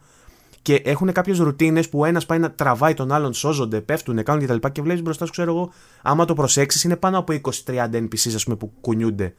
και 0.63 0.75
έχουν 0.75 1.13
κάποιες 1.13 1.39
ρουτίνες 1.39 1.89
που 1.89 1.99
ο 1.99 2.05
ένας 2.05 2.27
πάει 2.27 2.39
να 2.39 2.51
τραβάει 2.51 2.95
τον 2.95 3.13
άλλον, 3.13 3.35
σώζονται, 3.35 3.81
πέφτουν, 3.81 4.23
κάνουν 4.23 4.45
κτλ. 4.45 4.57
Και, 4.57 4.69
και 4.69 4.83
βλέπεις 4.83 5.03
μπροστά 5.03 5.25
σου, 5.25 5.33
ξέρω 5.33 5.53
εγώ, 5.53 5.73
άμα 6.03 6.25
το 6.25 6.35
προσέξεις, 6.35 6.85
είναι 6.85 6.97
πάνω 6.97 7.19
από 7.19 7.41
20-30 7.65 7.91
NPCs 7.93 8.35
ας 8.35 8.45
πούμε, 8.45 8.57
που 8.57 8.73
κουνιούνται. 8.81 9.35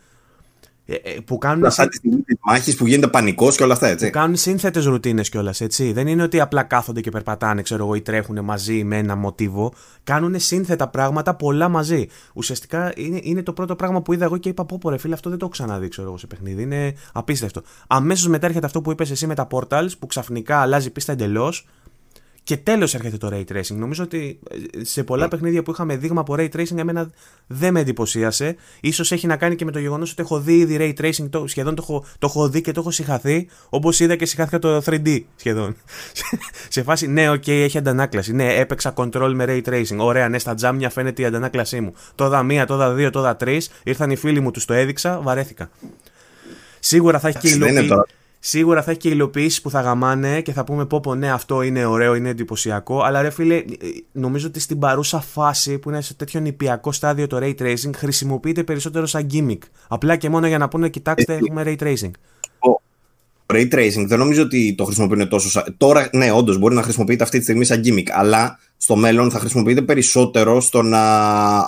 Ε, 0.89 0.93
ε, 0.93 1.19
που 1.26 1.38
κάνουν, 1.38 1.72
Σαν 1.72 1.89
τη 1.89 1.95
στιγμή 1.95 2.22
της 2.22 2.38
μάχης 2.41 2.76
που 2.76 2.88
γίνεται 2.88 3.07
πανικός 3.07 3.55
και 3.55 3.64
όλα 3.64 3.73
αυτά, 3.73 3.88
έτσι. 3.88 4.05
που 4.05 4.11
κάνουν 4.11 4.35
σύνθετες 4.35 4.85
ρουτίνες 4.85 5.30
κιόλας, 5.30 5.61
έτσι. 5.61 5.91
Δεν 5.91 6.07
είναι 6.07 6.23
ότι 6.23 6.39
απλά 6.39 6.64
κάθονται 6.64 7.01
και 7.01 7.09
περπατάνε, 7.11 7.61
ξέρω 7.61 7.84
εγώ, 7.84 7.95
ή 7.95 8.01
τρέχουν 8.01 8.43
μαζί 8.43 8.84
με 8.84 8.97
ένα 8.97 9.15
μοτίβο. 9.15 9.73
Κάνουν 10.03 10.39
σύνθετα 10.39 10.88
πράγματα 10.88 11.35
πολλά 11.35 11.69
μαζί. 11.69 12.07
Ουσιαστικά 12.34 12.93
είναι, 12.95 13.19
είναι 13.23 13.43
το 13.43 13.53
πρώτο 13.53 13.76
πράγμα 13.76 14.01
που 14.01 14.14
είδα 14.14 14.26
εγώ 14.26 14.38
και 14.38 14.49
είπα: 14.49 14.65
Πω, 14.65 14.77
πω 14.77 14.89
ρε 14.89 14.97
φίλε, 14.97 15.14
αυτό 15.14 15.30
δεν 15.30 15.38
το 15.38 15.45
έχω 15.45 15.53
ξαναδεί, 15.53 15.88
ξέρω 15.88 16.07
εγώ, 16.07 16.18
σε 16.18 16.27
παιχνίδι. 16.27 16.61
Είναι 16.61 16.93
απίστευτο. 17.14 17.61
Αμέσως 17.88 18.27
μετά 18.27 18.45
έρχεται 18.45 18.65
αυτό 18.65 18.81
που 18.81 18.91
είπες 18.91 19.11
εσύ 19.11 19.27
με 19.27 19.35
τα 19.35 19.47
portals, 19.51 19.89
που 19.99 20.07
ξαφνικά 20.07 20.57
αλλάζει 20.57 20.89
πίστα 20.89 21.11
εντελώς. 21.11 21.65
Και 22.48 22.57
τέλος 22.57 22.95
έρχεται 22.95 23.18
το 23.18 23.30
ray 23.32 23.53
tracing. 23.53 23.76
Νομίζω 23.76 24.03
ότι 24.03 24.40
ε, 24.80 24.84
σε 24.84 25.03
πολλά 25.03 25.28
παιχνίδια 25.28 25.64
που 25.64 25.72
είχαμε 25.72 25.98
δείγμα 25.98 26.22
από 26.22 26.36
ray 26.38 26.49
tracing, 26.49 26.78
εμένα 26.78 27.10
δεν 27.48 27.74
με 27.74 27.80
εντυπωσίασε. 27.80 28.56
Ίσως 28.91 29.15
έχει 29.15 29.28
να 29.28 29.38
κάνει 29.38 29.56
και 29.56 29.65
με 29.65 29.72
το 29.72 29.80
γεγονός 29.80 30.11
ότι 30.11 30.22
έχω 30.22 30.40
δει 30.40 30.57
ήδη 30.57 30.78
ray 30.80 31.02
tracing, 31.02 31.30
το, 31.30 31.48
σχεδόν 31.48 31.76
το 31.76 31.82
έχω, 31.88 32.06
το 32.19 32.28
έχω 32.28 32.49
δει 32.49 32.61
και 32.61 32.72
το 32.72 32.80
έχω 32.80 32.91
συγχαθεί. 32.91 33.48
Όπως 33.69 33.99
είδα 33.99 34.15
και 34.15 34.26
συγχάθηκα 34.26 34.60
το 34.60 34.82
3D 34.86 35.19
σχεδόν. 35.36 35.76
σε 36.69 36.84
φάση, 36.84 37.07
ναι, 37.07 37.30
ok, 37.30 37.44
okay, 37.45 37.61
έχει 37.64 37.78
αντανάκλαση. 37.78 38.34
Ναι, 38.34 38.53
έπαιξα 38.53 38.94
Control 38.95 39.32
με 39.36 39.45
ray 39.48 39.61
tracing. 39.69 39.98
Ωραία, 39.98 40.30
ναι, 40.30 40.40
στα 40.40 40.53
τζάμια 40.56 40.90
φαίνεται 40.90 41.22
η 41.22 41.26
αντανάκλασή 41.26 41.82
μου. 41.82 41.94
Το 42.15 42.27
'δα 42.27 42.44
μία, 42.44 42.65
το 42.65 42.77
'δα 42.77 42.94
δύο, 42.94 43.10
το 43.10 43.20
'δα 43.20 43.36
τρεις. 43.36 43.69
Ήρθαν 43.84 44.11
οι 44.11 44.15
φίλοι 44.15 44.40
μου, 44.40 44.52
τους 44.52 44.65
το 44.65 44.74
έδειξα, 44.74 45.19
βαρέθηκα. 45.22 45.69
Σίγουρα 46.80 47.19
θα 47.19 47.28
έχει 47.28 47.38
και 47.38 47.49
υλοποίηση. 47.49 47.94
Σίγουρα 48.49 48.84
θα 48.84 48.91
έχει 48.91 48.99
και 48.99 49.10
υλοποιήσεις 49.10 49.61
που 49.61 49.69
θα 49.69 49.82
γαμάνε 49.82 50.41
και 50.41 50.52
θα 50.52 50.64
πούμε 50.64 50.86
πω 50.86 50.99
πω 50.99 51.15
ναι 51.15 51.32
αυτό 51.32 51.61
είναι 51.61 51.86
ωραίο, 51.86 52.15
είναι 52.15 52.30
εντυπωσιακό 52.30 53.02
αλλά 53.02 53.22
ρε 53.22 53.30
φίλε 53.30 53.64
νομίζω 54.11 54.48
ότι 54.48 54.60
στην 54.60 54.80
παρούσα 54.80 55.19
φάση 55.19 55.78
που 55.78 55.90
είναι 55.90 56.02
σε 56.02 56.14
τέτοιο 56.14 56.40
νηπιακό 56.40 56.91
στάδιο 56.91 57.28
το 57.28 57.38
Ray 57.41 57.56
Tracing 57.61 57.91
χρησιμοποιείται 57.95 58.64
περισσότερο 58.64 59.06
σαν 59.06 59.28
gimmick. 59.34 59.57
Απλά 59.88 60.15
και 60.15 60.30
μόνο 60.30 60.48
για 60.48 60.57
να 60.57 60.68
πούνε 60.68 60.90
κοιτάξτε 60.90 61.34
ε, 61.34 61.38
έχουμε 61.38 61.64
Ray 61.65 61.84
Tracing. 61.84 62.11
Το 62.60 62.82
Ray 63.53 63.74
Tracing 63.74 64.06
δεν 64.07 64.19
νομίζω 64.19 64.41
ότι 64.41 64.76
το 64.78 64.84
χρησιμοποιούν 64.84 65.28
τόσο 65.28 65.49
σαν... 65.49 65.76
Τώρα 65.78 66.10
ναι 66.11 66.32
όντως 66.32 66.57
μπορεί 66.57 66.76
να 66.76 66.84
χρησιμοποιείται 66.84 67.24
αυτή 67.24 67.38
τη 67.38 67.44
στιγμή 67.44 67.65
σαν 67.65 67.82
gimmick 67.86 68.10
αλλά 68.11 68.60
στο 68.78 68.95
μέλλον 68.95 69.32
θα 69.32 69.40
χρησιμοποιείται 69.40 69.82
περισσότερο 69.82 70.61
στο 70.61 70.82
να 70.82 71.02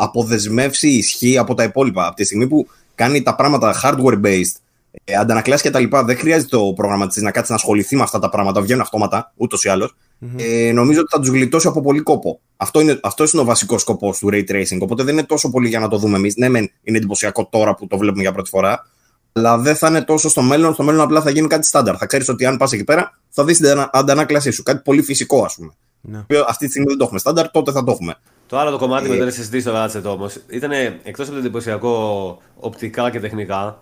αποδεσμεύσει 0.04 0.90
ισχύ 0.90 1.38
από 1.38 1.54
τα 1.54 1.64
υπόλοιπα. 1.64 2.08
Από 2.08 2.16
τη 2.16 2.24
στιγμή 2.24 2.48
που 2.48 2.68
κάνει 2.96 3.22
τα 3.24 3.36
πράγματα 3.36 3.82
hardware 3.84 4.22
based 4.22 4.56
ε, 5.04 5.16
αντανακλάσει 5.16 5.64
και 5.64 5.70
τα 5.70 5.80
λοιπά, 5.80 6.04
δεν 6.04 6.18
χρειάζεται 6.18 6.58
το 6.58 6.74
πρόγραμμα 6.76 7.08
τη 7.08 7.22
να 7.22 7.32
κάτσει 7.32 7.52
να 7.52 7.58
ασχοληθεί 7.58 7.96
με 7.96 8.02
αυτά 8.02 8.20
τα 8.20 8.30
πράγματα. 8.30 8.62
Βγαίνουν 8.62 8.82
αυτόματα, 8.82 9.34
ούτως 9.36 9.64
ή 9.64 9.70
άλλως. 9.70 9.96
Mm-hmm. 10.22 10.40
Ε, 10.40 10.72
νομίζω 10.72 11.00
ότι 11.00 11.10
θα 11.12 11.20
τους 11.20 11.30
γλιτώσει 11.30 11.68
από 11.68 11.82
πολύ 11.82 12.00
κόπο. 12.00 12.40
Αυτό 12.58 12.80
είναι, 12.80 13.00
αυτός 13.04 13.34
είναι 13.34 13.42
ο 13.42 13.46
βασικός 13.46 13.82
σκοπός 13.82 14.20
του 14.20 14.30
ray 14.32 14.44
tracing. 14.52 14.78
Οπότε 14.80 15.04
δεν 15.04 15.14
είναι 15.14 15.24
τόσο 15.24 15.50
πολύ 15.50 15.68
για 15.68 15.80
να 15.80 15.88
το 15.88 15.98
δούμε 15.98 16.18
εμείς. 16.18 16.36
Ναι, 16.36 16.50
μεν 16.50 16.72
είναι 16.84 16.98
εντυπωσιακό 16.98 17.48
τώρα 17.52 17.76
που 17.76 17.88
το 17.88 17.98
βλέπουμε 17.98 18.22
για 18.22 18.32
πρώτη 18.32 18.50
φορά. 18.50 18.88
Αλλά 19.32 19.58
δεν 19.58 19.76
θα 19.76 19.88
είναι 19.88 20.02
τόσο 20.02 20.30
στο 20.30 20.42
μέλλον. 20.42 20.74
Στο 20.74 20.84
μέλλον 20.84 21.02
απλά 21.02 21.22
θα 21.22 21.30
γίνει 21.30 21.48
κάτι 21.48 21.66
στάνταρ. 21.66 21.96
Θα 21.98 22.06
ξέρεις 22.06 22.30
ότι 22.30 22.46
αν 22.46 22.58
πας 22.58 22.72
εκεί 22.72 22.84
πέρα 22.84 23.20
θα 23.30 23.44
δεις 23.44 23.58
την 23.58 23.90
αντανάκλασή 23.92 24.52
σου. 24.52 24.64
Κάτι 24.64 24.82
πολύ 24.84 25.02
φυσικό, 25.02 25.44
ας 25.44 25.56
πούμε. 25.56 25.72
Ναι. 26.02 26.26
Αυτή 26.48 26.66
τη 26.66 26.70
στιγμή 26.70 26.88
δεν 26.88 26.98
το 26.98 27.04
έχουμε 27.04 27.20
στάνταρ, 27.20 27.52
τότε 27.52 27.72
θα 27.72 27.84
το 27.84 27.92
έχουμε. 27.92 28.16
Το 28.48 28.60
άλλο 28.60 28.72
το 28.72 28.78
κομμάτι 28.78 29.06
ε... 29.06 29.10
με 29.10 29.18
το 29.18 29.26
SSD 29.26 29.62
στο 29.62 29.72
Ratchet 29.76 30.04
όμως 30.04 30.38
ήταν 30.50 30.72
εκτός 31.04 31.26
από 31.26 31.34
το 31.34 31.40
εντυπωσιακό 31.40 32.38
οπτικά 32.60 33.10
και 33.10 33.20
τεχνικά, 33.20 33.82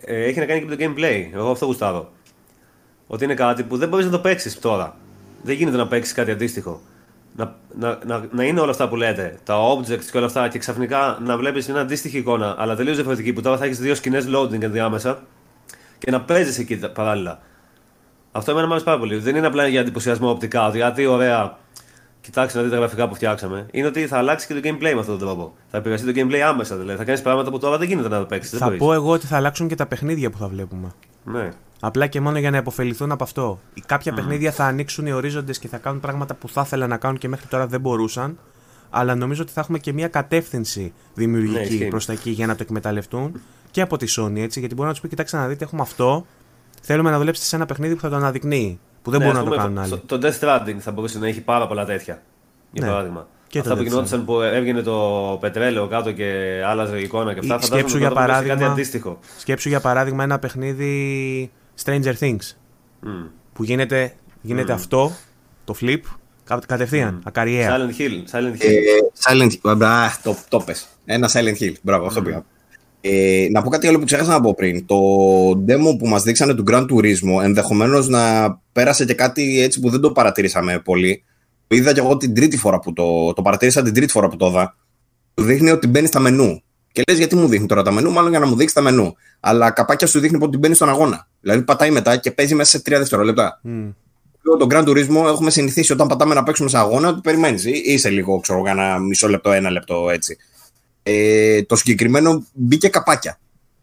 ε, 0.00 0.24
έχει 0.24 0.38
να 0.38 0.44
κάνει 0.44 0.60
και 0.60 0.66
με 0.66 0.76
το 0.76 0.84
gameplay. 0.84 1.28
Εγώ 1.34 1.50
αυτό 1.50 1.66
γουστάρω. 1.66 2.12
Ότι 3.06 3.24
είναι 3.24 3.34
κάτι 3.34 3.62
που 3.62 3.76
δεν 3.76 3.88
μπορείς 3.88 4.04
να 4.04 4.10
το 4.10 4.18
παίξεις 4.18 4.58
τώρα. 4.58 4.96
Δεν 5.42 5.54
γίνεται 5.54 5.76
να 5.76 5.86
παίξεις 5.86 6.14
κάτι 6.14 6.30
αντίστοιχο. 6.30 6.80
Να, 7.36 7.56
να, 7.78 7.98
να, 8.06 8.26
να, 8.30 8.44
είναι 8.44 8.60
όλα 8.60 8.70
αυτά 8.70 8.88
που 8.88 8.96
λέτε, 8.96 9.38
τα 9.44 9.56
objects 9.72 10.04
και 10.10 10.16
όλα 10.16 10.26
αυτά, 10.26 10.48
και 10.48 10.58
ξαφνικά 10.58 11.18
να 11.22 11.36
βλέπεις 11.36 11.68
μια 11.68 11.80
αντίστοιχη 11.80 12.18
εικόνα, 12.18 12.54
αλλά 12.58 12.76
τελείως 12.76 12.94
διαφορετική, 12.94 13.32
που 13.32 13.40
τώρα 13.40 13.56
θα 13.56 13.64
έχεις 13.64 13.78
δύο 13.78 13.94
σκηνές 13.94 14.26
loading 14.34 14.62
ενδιάμεσα 14.62 15.22
και 15.98 16.10
να 16.10 16.20
παίζεις 16.20 16.58
εκεί 16.58 16.76
παράλληλα. 16.76 17.40
Αυτό 18.32 18.50
εμένα 18.50 18.66
μου 18.66 18.72
αρέσει 18.72 18.86
πάρα 18.86 18.98
πολύ. 18.98 19.16
Δεν 19.16 19.36
είναι 19.36 19.46
απλά 19.46 19.66
για 19.66 19.80
εντυπωσιασμό 19.80 20.30
οπτικά, 20.30 20.70
γιατί 20.74 21.06
ωραία 21.06 21.58
κοιτάξτε 22.28 22.58
να 22.58 22.64
δείτε 22.64 22.74
τα 22.74 22.80
γραφικά 22.80 23.08
που 23.08 23.14
φτιάξαμε, 23.14 23.66
είναι 23.70 23.86
ότι 23.86 24.06
θα 24.06 24.18
αλλάξει 24.18 24.46
και 24.46 24.54
το 24.54 24.60
gameplay 24.62 24.92
με 24.94 25.00
αυτόν 25.00 25.18
τον 25.18 25.18
τρόπο. 25.18 25.54
Θα 25.70 25.78
επηρεαστεί 25.78 26.12
το 26.12 26.20
gameplay 26.20 26.38
άμεσα. 26.38 26.76
Δηλαδή 26.76 26.98
θα 26.98 27.04
κάνεις 27.04 27.22
πράγματα 27.22 27.50
που 27.50 27.58
τώρα 27.58 27.78
δεν 27.78 27.88
γίνεται 27.88 28.08
να 28.08 28.18
το 28.18 28.24
παίξεις. 28.24 28.58
Θα 28.58 28.70
πω 28.70 28.92
εγώ 28.92 29.10
ότι 29.10 29.26
θα 29.26 29.36
αλλάξουν 29.36 29.68
και 29.68 29.74
τα 29.74 29.86
παιχνίδια 29.86 30.30
που 30.30 30.38
θα 30.38 30.48
βλέπουμε. 30.48 30.92
Ναι. 31.24 31.48
Απλά 31.80 32.06
και 32.06 32.20
μόνο 32.20 32.38
για 32.38 32.50
να 32.50 32.56
υποφεληθούν 32.56 33.12
από 33.12 33.24
αυτό. 33.24 33.60
Κάποια 33.86 34.12
mm. 34.12 34.14
παιχνίδια 34.14 34.52
θα 34.52 34.64
ανοίξουν 34.64 35.06
οι 35.06 35.12
ορίζοντες 35.12 35.58
και 35.58 35.68
θα 35.68 35.78
κάνουν 35.78 36.00
πράγματα 36.00 36.34
που 36.34 36.48
θα 36.48 36.62
ήθελαν 36.64 36.88
να 36.88 36.96
κάνουν 36.96 37.18
και 37.18 37.28
μέχρι 37.28 37.46
τώρα 37.46 37.66
δεν 37.66 37.80
μπορούσαν. 37.80 38.38
Αλλά 38.90 39.14
νομίζω 39.14 39.42
ότι 39.42 39.52
θα 39.52 39.60
έχουμε 39.60 39.78
και 39.78 39.92
μια 39.92 40.08
κατεύθυνση 40.08 40.92
δημιουργική 41.14 41.78
ναι, 41.78 41.88
προς 41.88 42.06
τα 42.06 42.12
εκεί 42.12 42.30
για 42.30 42.46
να 42.46 42.54
το 42.54 42.62
εκμεταλλευτούν 42.62 43.40
και 43.70 43.80
από 43.80 43.96
τη 43.96 44.06
Sony 44.16 44.36
έτσι. 44.36 44.58
Γιατί 44.58 44.74
μπορεί 44.74 44.86
να 44.86 44.92
τους 44.92 45.02
πει: 45.02 45.08
Κοιτάξτε 45.08 45.36
να 45.36 45.46
δείτε, 45.46 45.64
έχουμε 45.64 45.82
αυτό. 45.82 46.26
Θέλουμε 46.82 47.10
να 47.10 47.18
δουλέψετε 47.18 47.46
σε 47.46 47.56
ένα 47.56 47.66
παιχνίδι 47.66 47.94
που 47.94 48.00
θα 48.00 48.08
το 48.08 48.16
αναδεικνύει. 48.16 48.80
Που 49.08 49.14
δεν 49.14 49.22
ναι, 49.22 49.32
μπορούν 49.32 49.44
να 49.44 49.50
το 49.50 49.56
κάνουν 49.56 49.78
άλλοι. 49.78 50.02
Το 50.06 50.18
Death 50.22 50.38
Stranding 50.40 50.76
θα 50.78 50.90
μπορούσε 50.90 51.18
να 51.18 51.26
έχει 51.26 51.40
πάρα 51.40 51.66
πολλά 51.66 51.84
τέτοια. 51.84 52.22
Για 52.72 52.84
ναι. 52.84 52.90
παράδειγμα. 52.90 53.28
Και 53.46 53.58
αυτά 53.58 53.76
που 53.76 53.82
γινόταν 53.82 54.24
που 54.24 54.40
έβγαινε 54.40 54.82
το 54.82 55.38
πετρέλαιο 55.40 55.86
κάτω 55.86 56.12
και 56.12 56.60
άλλαζε 56.66 56.98
η 56.98 57.02
εικόνα 57.02 57.32
και 57.34 57.38
αυτά. 57.38 57.60
Σκέψου 57.60 57.98
για, 57.98 58.10
παράδειγμα, 58.10 58.54
κάτι 58.54 58.70
αντίστοιχο. 58.70 59.18
σκέψου 59.38 59.68
για 59.68 59.80
παράδειγμα 59.80 60.22
ένα 60.22 60.38
παιχνίδι 60.38 61.50
Stranger 61.84 62.14
Things. 62.20 62.54
Mm. 63.04 63.28
Που 63.52 63.64
γίνεται, 63.64 64.14
γίνεται 64.40 64.72
mm. 64.72 64.76
αυτό, 64.76 65.12
το 65.64 65.74
flip, 65.80 66.00
κατευθείαν, 66.66 67.18
mm. 67.18 67.22
ακαριέα. 67.24 67.76
Silent 67.76 68.00
Hill. 68.00 68.36
Silent 68.36 68.62
Hill. 68.62 68.70
Ε, 68.70 68.98
Silent 69.28 69.50
Hill. 69.62 70.08
το, 70.22 70.36
το 70.48 70.60
πες. 70.60 70.88
Ένα 71.04 71.30
Silent 71.32 71.62
Hill. 71.62 71.72
Μπράβο, 71.82 72.06
αυτό 72.06 72.22
πήγα. 72.22 72.44
Ε, 73.00 73.46
να 73.50 73.62
πω 73.62 73.70
κάτι 73.70 73.86
άλλο 73.86 73.98
που 73.98 74.04
ξέχασα 74.04 74.30
να 74.30 74.40
πω 74.40 74.54
πριν. 74.54 74.86
Το 74.86 74.96
demo 75.50 75.98
που 75.98 76.08
μας 76.08 76.22
δείξανε 76.22 76.54
του 76.54 76.64
Grand 76.70 76.86
Turismo 76.86 77.42
ενδεχομένως 77.42 78.08
να 78.08 78.54
πέρασε 78.72 79.04
και 79.04 79.14
κάτι 79.14 79.62
έτσι 79.62 79.80
που 79.80 79.90
δεν 79.90 80.00
το 80.00 80.12
παρατηρήσαμε 80.12 80.80
πολύ. 80.84 81.24
Το 81.66 81.76
είδα 81.76 81.92
και 81.92 82.00
εγώ 82.00 82.16
την 82.16 82.34
τρίτη 82.34 82.56
φορά 82.56 82.78
που 82.78 82.92
το, 82.92 83.32
το 83.32 83.42
παρατήρησα 83.42 83.82
την 83.82 83.94
τρίτη 83.94 84.12
φορά 84.12 84.28
που 84.28 84.36
το 84.36 84.46
είδα. 84.46 84.76
Του 85.34 85.42
δείχνει 85.42 85.70
ότι 85.70 85.86
μπαίνει 85.86 86.06
στα 86.06 86.20
μενού. 86.20 86.62
Και 86.92 87.02
λες, 87.08 87.18
γιατί 87.18 87.36
μου 87.36 87.48
δείχνει 87.48 87.66
τώρα 87.66 87.82
τα 87.82 87.90
μενού, 87.90 88.10
μάλλον 88.10 88.30
για 88.30 88.38
να 88.38 88.46
μου 88.46 88.56
δείξει 88.56 88.74
τα 88.74 88.80
μενού. 88.80 89.14
Αλλά 89.40 89.70
καπάκια 89.70 90.06
σου 90.06 90.20
δείχνει 90.20 90.38
ότι 90.42 90.58
μπαίνει 90.58 90.74
στον 90.74 90.88
αγώνα. 90.88 91.28
Δηλαδή 91.40 91.62
πατάει 91.62 91.90
μετά 91.90 92.16
και 92.16 92.30
παίζει 92.30 92.54
μέσα 92.54 92.70
σε 92.70 92.82
τρία 92.82 92.98
δευτερόλεπτα. 92.98 93.60
Mm. 93.64 93.94
Τον 94.58 94.68
Grand 94.70 94.88
Turismo 94.88 95.26
έχουμε 95.26 95.50
συνηθίσει 95.50 95.92
όταν 95.92 96.06
πατάμε 96.06 96.34
να 96.34 96.42
παίξουμε 96.42 96.68
σε 96.68 96.78
αγώνα, 96.78 97.08
ότι 97.08 97.20
περιμένεις. 97.20 97.64
Είσαι 97.64 98.10
λίγο, 98.10 98.40
ξέρω, 98.40 98.60
για 98.60 98.70
ένα 98.70 98.98
μισό 98.98 99.28
λεπτό, 99.28 99.52
ένα 99.52 99.70
λεπτό 99.70 100.10
έτσι. 100.10 100.36
Ε, 101.10 101.62
το 101.62 101.76
συγκεκριμένο 101.76 102.44
μπήκε 102.52 102.88
καπάκια. 102.88 103.38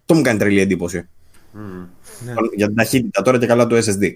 Το 0.06 0.14
μου 0.14 0.22
κάνει 0.22 0.39
τρελή 0.39 0.60
εντύπωση. 0.60 1.07
Mm. 1.53 1.88
Για 2.56 2.68
την 2.68 2.76
ταχύτητα 2.76 3.22
τώρα 3.22 3.39
και 3.39 3.45
καλά 3.45 3.68
το 3.68 3.77
SSD. 3.77 4.11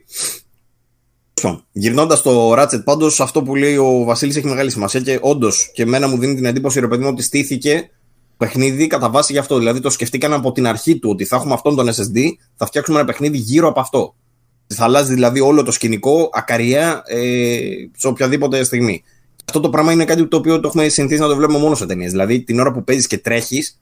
Γυρνώντας 1.71 2.19
στο 2.19 2.53
Ratchet, 2.57 2.83
πάντως 2.83 3.19
αυτό 3.19 3.43
που 3.43 3.55
λέει 3.55 3.75
ο 3.75 4.03
Βασίλης 4.03 4.35
έχει 4.35 4.47
μεγάλη 4.47 4.71
σημασία 4.71 4.99
και 4.99 5.19
όντως 5.21 5.71
και 5.73 5.81
εμένα 5.81 6.07
μου 6.07 6.17
δίνει 6.17 6.35
την 6.35 6.45
εντύπωση 6.45 6.79
ρε 6.79 6.87
παιδί 6.87 7.03
μου 7.03 7.09
ότι 7.09 7.23
στήθηκε 7.23 7.89
παιχνίδι 8.37 8.87
κατά 8.87 9.09
βάση 9.09 9.31
γι' 9.31 9.39
αυτό. 9.39 9.57
Δηλαδή 9.57 9.79
το 9.79 9.89
σκεφτήκαν 9.89 10.33
από 10.33 10.51
την 10.51 10.67
αρχή 10.67 10.99
του 10.99 11.09
ότι 11.09 11.25
θα 11.25 11.35
έχουμε 11.35 11.53
αυτόν 11.53 11.75
τον 11.75 11.87
SSD, 11.87 12.19
θα 12.55 12.65
φτιάξουμε 12.65 12.97
ένα 12.97 13.07
παιχνίδι 13.07 13.37
γύρω 13.37 13.67
από 13.67 13.79
αυτό. 13.79 14.15
Θα 14.67 14.83
αλλάζει 14.83 15.13
δηλαδή 15.13 15.39
όλο 15.39 15.63
το 15.63 15.71
σκηνικό 15.71 16.29
ακαριά 16.33 17.03
ε, 17.05 17.59
σε 17.97 18.07
οποιαδήποτε 18.07 18.63
στιγμή. 18.63 19.03
Αυτό 19.49 19.61
το 19.61 19.69
πράγμα 19.69 19.91
είναι 19.91 20.05
κάτι 20.05 20.27
το 20.27 20.37
οποίο 20.37 20.59
το 20.59 20.67
έχουμε 20.67 20.87
συνηθίσει 20.87 21.21
να 21.21 21.27
το 21.27 21.35
βλέπουμε 21.35 21.59
μόνο 21.59 21.75
σε 21.75 21.85
ταινίες. 21.85 22.11
Δηλαδή 22.11 22.43
την 22.43 22.59
ώρα 22.59 22.71
που 22.71 22.83
παίζεις 22.83 23.07
και 23.07 23.17
τρέχεις, 23.17 23.81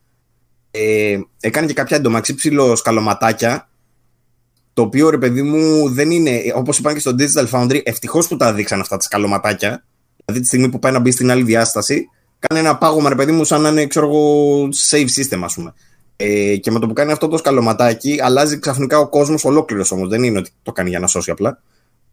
ε, 0.71 1.19
έκανε 1.39 1.67
και 1.67 1.73
κάποια 1.73 1.97
εντωμαξύ 1.97 2.35
ψηλό 2.35 2.75
σκαλωματάκια 2.75 3.69
το 4.73 4.81
οποίο 4.81 5.09
ρε 5.09 5.17
παιδί 5.17 5.41
μου 5.41 5.89
δεν 5.89 6.11
είναι, 6.11 6.41
όπως 6.55 6.77
είπαν 6.77 6.93
και 6.93 6.99
στο 6.99 7.15
Digital 7.19 7.49
Foundry, 7.49 7.81
ευτυχώς 7.83 8.27
που 8.27 8.37
τα 8.37 8.53
δείξαν 8.53 8.79
αυτά 8.79 8.97
τα 8.97 9.03
σκαλωματάκια. 9.03 9.83
Δηλαδή 10.25 10.41
τη 10.41 10.47
στιγμή 10.47 10.69
που 10.69 10.79
πάει 10.79 10.91
να 10.91 10.99
μπει 10.99 11.11
στην 11.11 11.31
άλλη 11.31 11.43
διάσταση, 11.43 12.09
κάνει 12.39 12.61
ένα 12.61 12.77
πάγωμα 12.77 13.09
ρε 13.09 13.15
παιδί 13.15 13.31
μου 13.31 13.43
σαν 13.43 13.61
να 13.61 13.69
είναι 13.69 13.87
ξέρω 13.87 14.07
εγώ, 14.07 14.61
save 14.89 15.07
system, 15.15 15.39
ας 15.43 15.53
πούμε. 15.53 15.73
Ε, 16.15 16.55
και 16.57 16.71
με 16.71 16.79
το 16.79 16.87
που 16.87 16.93
κάνει 16.93 17.11
αυτό 17.11 17.27
το 17.27 17.37
σκαλωματάκι, 17.37 18.19
αλλάζει 18.21 18.59
ξαφνικά 18.59 18.99
ο 18.99 19.07
κόσμος 19.07 19.45
ολόκληρος 19.45 19.91
όμως. 19.91 20.09
Δεν 20.09 20.23
είναι 20.23 20.37
ότι 20.37 20.49
το 20.63 20.71
κάνει 20.71 20.89
για 20.89 20.99
να 20.99 21.07
σώσει 21.07 21.31
απλά. 21.31 21.61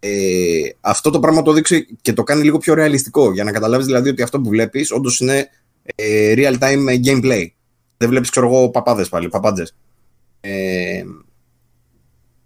Ε, 0.06 0.76
αυτό 0.81 1.10
το 1.10 1.20
πράγμα 1.20 1.43
το 1.43 1.52
δείξει 1.52 1.86
και 2.02 2.12
το 2.12 2.22
κάνει 2.22 2.43
λίγο 2.43 2.59
πιο 2.59 2.74
ρεαλιστικό. 2.74 3.32
Για 3.32 3.44
να 3.44 3.52
καταλάβεις 3.52 3.86
δηλαδή 3.86 4.09
ότι 4.09 4.22
αυτό 4.22 4.40
που 4.40 4.48
βλέπεις 4.48 4.93
όντως 4.93 5.20
είναι 5.20 5.48
ε, 5.94 6.35
real 6.36 6.55
time 6.59 7.06
gameplay. 7.06 7.47
Δεν 7.97 8.09
βλέπεις, 8.09 8.31
ξέρω 8.31 8.47
εγώ, 8.47 8.70
παπάδες 8.70 9.09
πάλι, 9.09 9.28
παπάντζες. 9.28 9.74
Ε, 10.40 11.05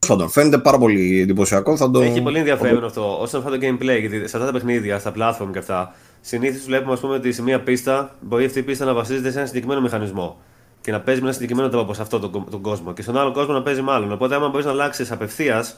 πάντων, 0.06 0.30
φαίνεται 0.30 0.58
πάρα 0.58 0.78
πολύ 0.78 1.20
εντυπωσιακό. 1.20 1.76
Θα 1.76 1.90
το... 1.90 2.00
Έχει 2.00 2.22
πολύ 2.22 2.38
ενδιαφέρον 2.38 2.84
αυτό. 2.84 3.20
Όσον 3.20 3.40
αφορά 3.40 3.58
το 3.58 3.66
gameplay, 3.66 4.00
γιατί 4.00 4.18
σε 4.18 4.36
αυτά 4.36 4.46
τα 4.46 4.52
παιχνίδια, 4.52 4.98
στα 4.98 5.12
platform 5.16 5.48
και 5.52 5.58
αυτά, 5.58 5.94
συνήθως 6.20 6.64
βλέπουμε 6.64 6.92
ας 6.92 7.00
πούμε, 7.00 7.14
ότι 7.14 7.32
σε 7.32 7.42
μία 7.42 7.60
πίστα 7.60 8.16
μπορεί 8.20 8.44
αυτή 8.44 8.58
η 8.58 8.62
πίστα 8.62 8.84
να 8.84 8.94
βασίζεται 8.94 9.30
σε 9.30 9.38
ένα 9.38 9.46
συγκεκριμένο 9.46 9.80
μηχανισμό 9.80 10.40
και 10.80 10.90
να 10.90 11.00
παίζει 11.00 11.20
με 11.20 11.26
ένα 11.26 11.34
συγκεκριμένο 11.34 11.68
τρόπο 11.68 11.94
σε 11.94 12.02
αυτόν 12.02 12.20
τον, 12.20 12.46
τον 12.50 12.60
κόσμο. 12.60 12.92
Και 12.92 13.02
στον 13.02 13.18
άλλο 13.18 13.32
κόσμο 13.32 13.52
να 13.52 13.62
παίζει 13.62 13.80
μάλλον. 13.80 14.12
Οπότε, 14.12 14.34
άμα 14.34 14.48
μπορείς 14.48 14.64
να 14.66 14.72
αλλάξεις 14.72 15.10
απευθείας, 15.10 15.76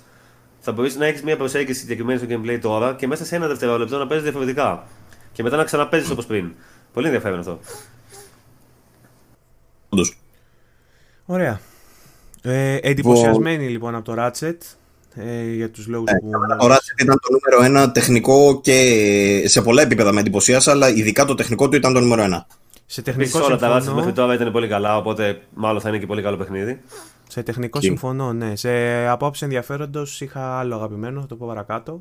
θα 0.61 0.73
μπορείς 0.73 0.97
να 0.97 1.07
έχεις 1.07 1.23
μία 1.23 1.37
προσέγγιση 1.37 1.81
συγκεκριμένη 1.81 2.19
στο 2.19 2.29
gameplay 2.31 2.59
τώρα 2.61 2.95
και 2.95 3.07
μέσα 3.07 3.25
σε 3.25 3.37
ένα 3.37 3.47
δευτερόλεπτο 3.47 3.99
να 3.99 4.07
παίζεις 4.07 4.25
διαφορετικά. 4.25 4.87
Και 5.33 5.43
μετά 5.43 5.57
να 5.57 5.65
ξαναπέζεις 5.65 6.11
όπως 6.11 6.27
πριν. 6.27 6.53
Πολύ 6.93 7.07
ενδιαφέρον 7.07 7.39
αυτό. 7.39 7.59
Ωραία. 11.25 11.61
Ε, 12.43 12.77
εντυπωσιασμένοι 12.83 13.69
λοιπόν 13.69 13.95
από 13.95 14.05
το 14.05 14.23
Ratchet 14.23 14.57
ε, 15.15 15.43
για 15.43 15.71
τους 15.71 15.87
λόγους 15.87 16.11
Ε, 16.11 16.15
που... 16.21 16.31
Το 16.59 16.67
Ratchet 16.67 17.01
ήταν 17.03 17.21
το 17.21 17.29
νούμερο 17.33 17.65
ένα 17.65 17.93
τεχνικό 17.93 18.61
και 18.61 19.45
σε 19.47 19.63
πολλά 19.63 19.83
επίπεδα 19.83 20.13
με 20.13 20.21
εντυπωσίασε, 20.21 20.71
αλλά 20.71 20.89
ειδικά 20.89 21.25
το 21.25 21.35
τεχνικό 21.35 21.69
του 21.69 21.77
ήταν 21.77 21.93
το 21.93 22.01
νούμερο 22.01 22.23
ένα. 22.23 22.47
Σε 22.87 23.01
Επίσης 23.01 23.33
τεχνικό 23.33 23.47
όλα 23.47 23.57
τα 23.57 23.69
Ratchet 23.69 23.75
συμφωνώ, 23.75 23.97
μέχρι 23.97 24.13
τώρα 24.13 24.35
ήταν 24.35 24.53
πολύ 24.53 24.69
καλά, 24.69 24.97
οπότε 24.97 25.41
μάλλον 25.55 25.81
θα 25.81 25.89
είναι 25.89 25.99
και 25.99 26.07
πολύ 26.07 26.23
καλό 26.23 26.37
παιχνίδι. 26.37 26.81
Σε 27.31 27.43
τεχνικό 27.43 27.79
Και- 27.79 27.87
συμφωνώ, 27.87 28.33
ναι. 28.33 28.57
Σε 28.57 28.71
απόψε 29.07 29.45
ενδιαφέροντος 29.45 30.21
είχα 30.21 30.59
άλλο 30.59 30.75
αγαπημένο, 30.75 31.21
θα 31.21 31.27
το 31.27 31.37
πω 31.37 31.47
παρακάτω. 31.47 32.01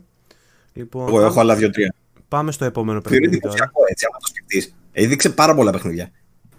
Λοιπόν, 0.73 1.07
Εγώ 1.07 1.21
έχω 1.21 1.39
άλλα 1.39 1.55
δύο-τρία. 1.55 1.93
πάμε 2.27 2.51
στο 2.51 2.65
επόμενο 2.65 3.01
Θεωρεί 3.01 3.19
παιχνίδι 3.19 3.39
τώρα. 3.41 3.53
εντυπωσιακό 3.53 3.81
έτσι, 3.89 4.05
άμα 4.09 4.17
το 4.19 4.27
σκεφτείς. 4.27 4.75
Έδειξε 4.91 5.29
πάρα 5.29 5.55
πολλά 5.55 5.71
παιχνίδια. 5.71 6.09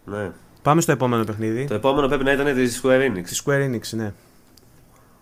Ναι. 0.05 0.31
Πάμε 0.63 0.81
στο 0.81 0.93
επόμενο 0.93 1.25
παιχνίδι. 1.25 1.65
Το 1.67 1.75
επόμενο 1.75 2.09
πρέπει 2.09 2.25
να 2.25 2.33
ήταν 2.33 2.55
της 2.55 2.81
Square 2.85 3.01
Enix. 3.11 3.23
Της 3.23 3.43
Square 3.47 3.71
Enix, 3.71 3.81
ναι. 3.91 4.13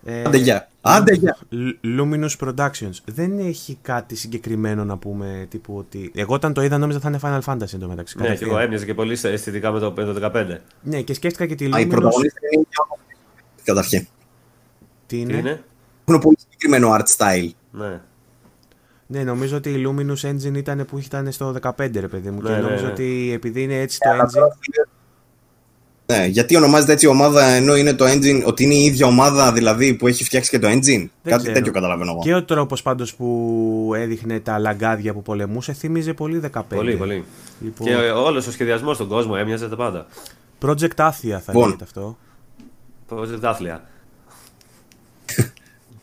Ε, 0.04 0.22
Άντε 0.24 0.36
γεια. 0.36 0.68
Άντε 0.80 1.14
γεια. 1.14 1.36
Lu- 1.52 2.00
Luminous 2.00 2.30
Productions. 2.48 2.90
Δεν 3.04 3.38
έχει 3.38 3.78
κάτι 3.82 4.16
συγκεκριμένο 4.16 4.84
να 4.84 4.96
πούμε 4.96 5.46
τύπου 5.50 5.76
ότι. 5.76 6.10
Εγώ 6.14 6.34
όταν 6.34 6.52
το 6.52 6.62
είδα 6.62 6.78
νόμιζα 6.78 7.00
θα 7.00 7.08
είναι 7.08 7.18
Final 7.22 7.40
Fantasy 7.44 7.74
εντωμεταξύ. 7.74 8.16
Ναι, 8.16 8.22
και 8.22 8.28
κατευθείαν. 8.28 8.50
εγώ 8.50 8.58
έμοιαζε 8.58 8.84
και 8.84 8.94
πολύ 8.94 9.18
αισθητικά 9.22 9.70
με 9.72 9.78
το, 9.78 9.92
με 9.96 10.04
το 10.04 10.30
15. 10.34 10.56
Ναι, 10.82 11.00
και 11.02 11.14
σκέφτηκα 11.14 11.46
και 11.46 11.54
τη 11.54 11.64
Α, 11.64 11.68
η 11.68 11.70
Luminous. 11.72 11.88
πρωταγωνίστρια 11.88 12.48
είναι 12.52 12.62
η 12.62 12.66
ίδια 12.70 12.84
Καταρχήν. 13.68 14.00
Τι 14.00 14.08
Τι 15.06 15.20
είναι; 15.20 15.36
είναι; 15.36 15.62
Έχουν 16.04 16.20
πολύ 16.20 16.36
συγκεκριμένο 16.40 16.96
art 16.96 17.16
style. 17.16 17.50
Ναι. 17.70 18.00
Ναι, 19.06 19.22
νομίζω 19.22 19.56
ότι 19.56 19.70
η 19.70 19.86
Luminous 19.86 20.30
Engine 20.30 20.56
ήταν 20.56 20.86
που 20.90 20.98
ήταν 20.98 21.32
στο 21.32 21.54
15, 21.62 21.72
ρε 21.76 22.08
παιδί 22.08 22.30
μου. 22.30 22.42
Ναι, 22.42 22.48
και 22.48 22.54
ναι, 22.54 22.60
νομίζω 22.60 22.84
ναι. 22.84 22.90
ότι 22.90 23.30
επειδή 23.34 23.62
είναι 23.62 23.80
έτσι 23.80 23.98
το 23.98 24.10
engine. 24.10 24.88
Ναι, 26.06 26.26
γιατί 26.26 26.56
ονομάζεται 26.56 26.92
έτσι 26.92 27.06
η 27.06 27.08
ομάδα 27.08 27.44
ενώ 27.44 27.76
είναι 27.76 27.94
το 27.94 28.04
engine, 28.04 28.42
ότι 28.44 28.64
είναι 28.64 28.74
η 28.74 28.84
ίδια 28.84 29.06
ομάδα 29.06 29.52
δηλαδή 29.52 29.94
που 29.94 30.06
έχει 30.06 30.24
φτιάξει 30.24 30.50
και 30.50 30.58
το 30.58 30.68
engine. 30.68 31.06
Κάτι 31.22 31.38
ξέρω. 31.38 31.52
τέτοιο 31.52 31.72
καταλαβαίνω 31.72 32.10
εγώ. 32.10 32.20
Και 32.22 32.34
ο 32.34 32.44
τρόπος 32.44 32.82
πάντως 32.82 33.14
που 33.14 33.92
έδειχνε 33.96 34.40
τα 34.40 34.58
λαγκάδια 34.58 35.12
που 35.12 35.22
πολεμούσε 35.22 35.72
θύμιζε 35.72 36.12
πολύ 36.14 36.40
15. 36.52 36.62
Πολύ, 36.68 36.96
πολύ. 36.96 37.24
Λοιπόν, 37.60 37.86
Και 37.86 37.94
όλος 37.94 38.46
ο 38.46 38.50
σχεδιασμός 38.50 38.96
στον 38.96 39.08
κόσμο 39.08 39.34
έμοιαζε 39.38 39.68
τα 39.68 39.76
πάντα. 39.76 40.06
Project 40.60 40.94
Athia 40.96 41.10
θα 41.20 41.42
Λοιπόν. 41.46 41.64
λέγεται 41.64 41.84
αυτό. 41.84 42.16
Project 43.10 43.42
άθλια. 43.42 43.84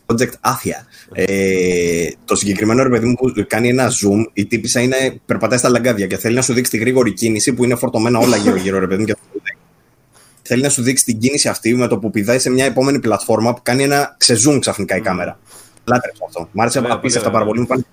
Project 0.05 0.33
Athia. 0.41 0.85
Ε, 1.11 2.07
το 2.25 2.35
συγκεκριμένο 2.35 2.83
ρε 2.83 2.89
παιδί 2.89 3.05
μου 3.05 3.15
που 3.15 3.33
κάνει 3.47 3.69
ένα 3.69 3.89
zoom, 3.89 4.25
η 4.33 4.45
τύπησα 4.45 4.81
είναι, 4.81 5.19
περπατάει 5.25 5.57
στα 5.57 5.69
λαγκάδια 5.69 6.07
και 6.07 6.17
θέλει 6.17 6.35
να 6.35 6.41
σου 6.41 6.53
δείξει 6.53 6.71
τη 6.71 6.77
γρήγορη 6.77 7.13
κίνηση 7.13 7.53
που 7.53 7.63
είναι 7.63 7.75
φορτωμένα 7.75 8.19
όλα 8.19 8.37
γύρω-γύρω 8.37 8.79
ρε 8.79 8.87
παιδί 8.87 8.99
μου. 8.99 9.05
Και 9.05 9.15
θέλει 10.41 10.61
να 10.61 10.69
σου 10.69 10.81
δείξει 10.81 11.05
την 11.05 11.19
κίνηση 11.19 11.49
αυτή 11.49 11.75
με 11.75 11.87
το 11.87 11.97
που 11.97 12.09
πηδάει 12.09 12.39
σε 12.39 12.49
μια 12.49 12.65
επόμενη 12.65 12.99
πλατφόρμα 12.99 13.53
που 13.53 13.59
κάνει 13.63 13.83
ένα 13.83 14.15
ξεζουμ 14.17 14.59
ξαφνικά 14.59 14.95
η 14.95 15.01
κάμερα. 15.01 15.39
Λάτρεψα 15.83 16.25
αυτό. 16.25 16.49
Μ' 16.51 16.61
άρεσε 16.61 16.79
Ωραία, 16.79 16.93
απίστευτα 16.93 17.29
πολύ 17.29 17.37
πάρα 17.37 17.49
πολύ. 17.49 17.59
Μου 17.59 17.67
φάνηκε 17.67 17.87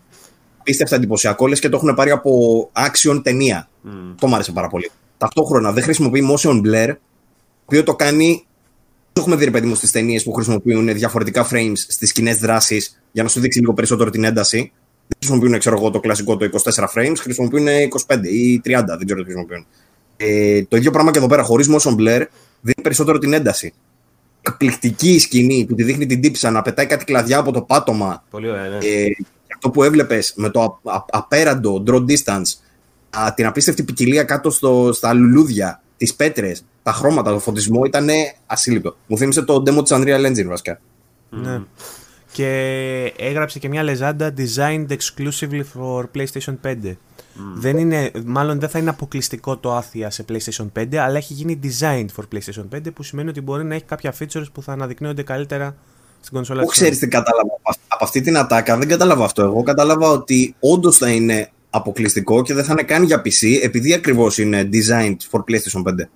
απίστευτα 0.59 0.97
εντυπωσιακό 0.97 1.47
λες 1.47 1.61
και 1.61 1.69
το 1.69 1.77
έχουν 1.77 1.95
πάρει 1.95 2.11
από 2.11 2.71
action 2.73 3.21
ταινία. 3.23 3.69
Το 4.19 4.27
μ' 4.27 4.35
άρεσε 4.35 4.53
πάρα 4.53 4.69
πολύ. 4.69 4.91
Ταυτόχρονα 5.19 5.73
δεν 5.73 5.83
χρησιμοποιεί 5.83 6.29
motion 6.33 6.57
blur, 6.57 6.87
το 6.87 6.99
οποίο 7.65 7.83
το 7.83 7.95
κάνει. 7.95 8.47
Το 9.13 9.21
έχουμε 9.21 9.37
δει, 9.37 9.45
ρε 9.45 9.51
παιδί 9.51 9.67
μου, 9.67 9.75
στις 9.75 9.91
ταινίες 9.91 10.23
που 10.23 10.33
χρησιμοποιούν 10.33 10.95
διαφορετικά 10.95 11.49
frames 11.51 11.73
στις 11.77 12.13
κοινές 12.13 12.39
δράσεις 12.39 13.03
για 13.13 13.23
να 13.23 13.29
σου 13.29 13.41
δείξει 13.41 13.59
λίγο 13.59 13.75
περισσότερο 13.75 14.11
την 14.11 14.25
ένταση. 14.25 14.73
Δεν 15.07 15.19
χρησιμοποιούν, 15.19 15.59
ξέρω 15.59 15.77
εγώ, 15.77 15.91
το 15.91 16.01
κλασικό 16.01 16.37
το 16.37 16.49
24 16.75 16.85
frames, 16.95 17.15
χρησιμοποιούν 17.19 17.67
25 17.67 18.19
ή 18.23 18.61
30, 18.65 18.85
δεν 18.87 19.05
ξέρω 19.05 19.21
τι 19.21 19.25
χρησιμοποιούν. 19.25 19.67
Ε, 20.17 20.63
το 20.63 20.77
ίδιο 20.77 20.91
πράγμα 20.91 21.11
και 21.11 21.19
εδώ 21.19 21.27
πέρα, 21.27 21.43
χωρίς 21.43 21.69
motion 21.71 21.91
blur, 21.91 22.27
δίνει 22.61 22.83
περισσότερο 22.83 23.19
την 23.19 23.33
ένταση. 23.33 23.73
Εκπληκτική 24.43 25.11
η 25.11 25.19
σκηνή 25.19 25.65
που 25.69 25.75
τη 25.75 25.83
δείχνει 25.83 26.07
την 26.07 26.21
τύψα 26.21 26.51
να 26.51 26.63
πετάει 26.63 26.87
κάτι 26.87 27.05
κλαδιά 27.05 27.39
από 27.39 27.53
το 27.53 27.63
πάτωμα 27.63 28.25
Πολύ 28.31 28.51
ωραία, 28.51 28.69
ναι. 28.69 28.77
ε, 28.77 29.07
και 29.47 29.53
αυτό 29.55 29.71
που 29.71 29.83
έβλεπες 29.83 30.33
με 30.37 30.51
το 30.51 30.63
α- 30.63 30.95
α- 30.95 31.05
απέραντο 31.11 31.83
draw 31.87 32.05
distance, 32.05 32.53
α, 33.11 33.35
την 33.35 33.47
απίστευτη 33.47 33.83
ποικιλία 33.83 34.23
κάτω 34.25 34.51
στο, 34.51 34.91
στα 34.93 35.13
λουλούδια, 35.13 35.83
τις 35.97 36.15
πέτρες, 36.15 36.65
τα 36.83 36.93
χρώματα, 36.93 37.31
το 37.31 37.39
φωτισμό 37.39 37.85
ήταν 37.85 38.09
ασύλληπτο. 38.47 38.97
Μου 39.07 39.19
θύμισε 39.19 39.43
το 39.43 39.55
demo 39.55 39.83
της 39.83 39.93
Unreal 39.95 40.27
Engine 40.27 40.47
βασικά. 40.47 40.81
Ναι. 41.31 41.61
Και 42.33 42.47
έγραψε 43.19 43.59
και 43.59 43.69
μια 43.69 43.83
λεζάντα 43.83 44.35
designed 44.37 44.87
exclusively 44.89 45.63
for 45.77 46.05
PlayStation 46.17 46.55
5. 46.65 46.97
Δεν 47.57 47.77
είναι, 47.77 48.11
μάλλον 48.25 48.61
δεν 48.61 48.69
θα 48.69 48.79
είναι 48.79 48.91
αποκλειστικό 48.91 49.57
το 49.57 49.75
άθεια 49.75 50.11
σε 50.11 50.25
PlayStation 50.29 50.67
5, 50.79 50.97
αλλά 50.97 51.17
έχει 51.17 51.33
γίνει 51.33 51.61
designed 51.63 52.07
for 52.17 52.25
PlayStation 52.35 52.65
5, 52.77 52.93
που 52.95 53.03
σημαίνει 53.03 53.29
ότι 53.29 53.41
μπορεί 53.41 53.65
να 53.65 53.75
έχει 53.75 53.85
κάποια 53.85 54.15
features 54.19 54.45
που 54.53 54.63
θα 54.63 54.73
αναδεικνύονται 54.73 55.23
καλύτερα 55.23 55.77
στην 56.21 56.35
κονσόλα 56.35 56.61
Εγώ 56.61 56.69
της 56.71 56.79
ξέρεις 56.79 56.97
Sony. 56.97 57.01
τι 57.01 57.09
κατάλαβα. 57.09 57.49
Από- 57.63 57.79
Από 57.89 58.05
αυτή 58.05 58.21
την 58.21 58.37
ατάκα 58.37 58.77
δεν 58.79 58.89
κατάλαβα 58.89 59.25
αυτό. 59.25 59.43
Εγώ 59.43 59.63
κατάλαβα 59.63 60.09
ότι 60.09 60.55
όντως 60.61 60.97
θα 60.97 61.11
είναι 61.11 61.51
αποκλειστικό 61.71 62.43
και 62.43 62.55
δεν 62.55 62.65
θα 62.65 62.73
είναι 62.73 62.83
καν 62.83 63.03
για 63.03 63.23
PC, 63.25 63.59
επειδή 63.63 63.93
ακριβώς 63.93 64.39
είναι 64.39 64.69
designed 64.73 65.17
for 65.31 65.41
PlayStation 65.41 65.83
5. 65.83 66.09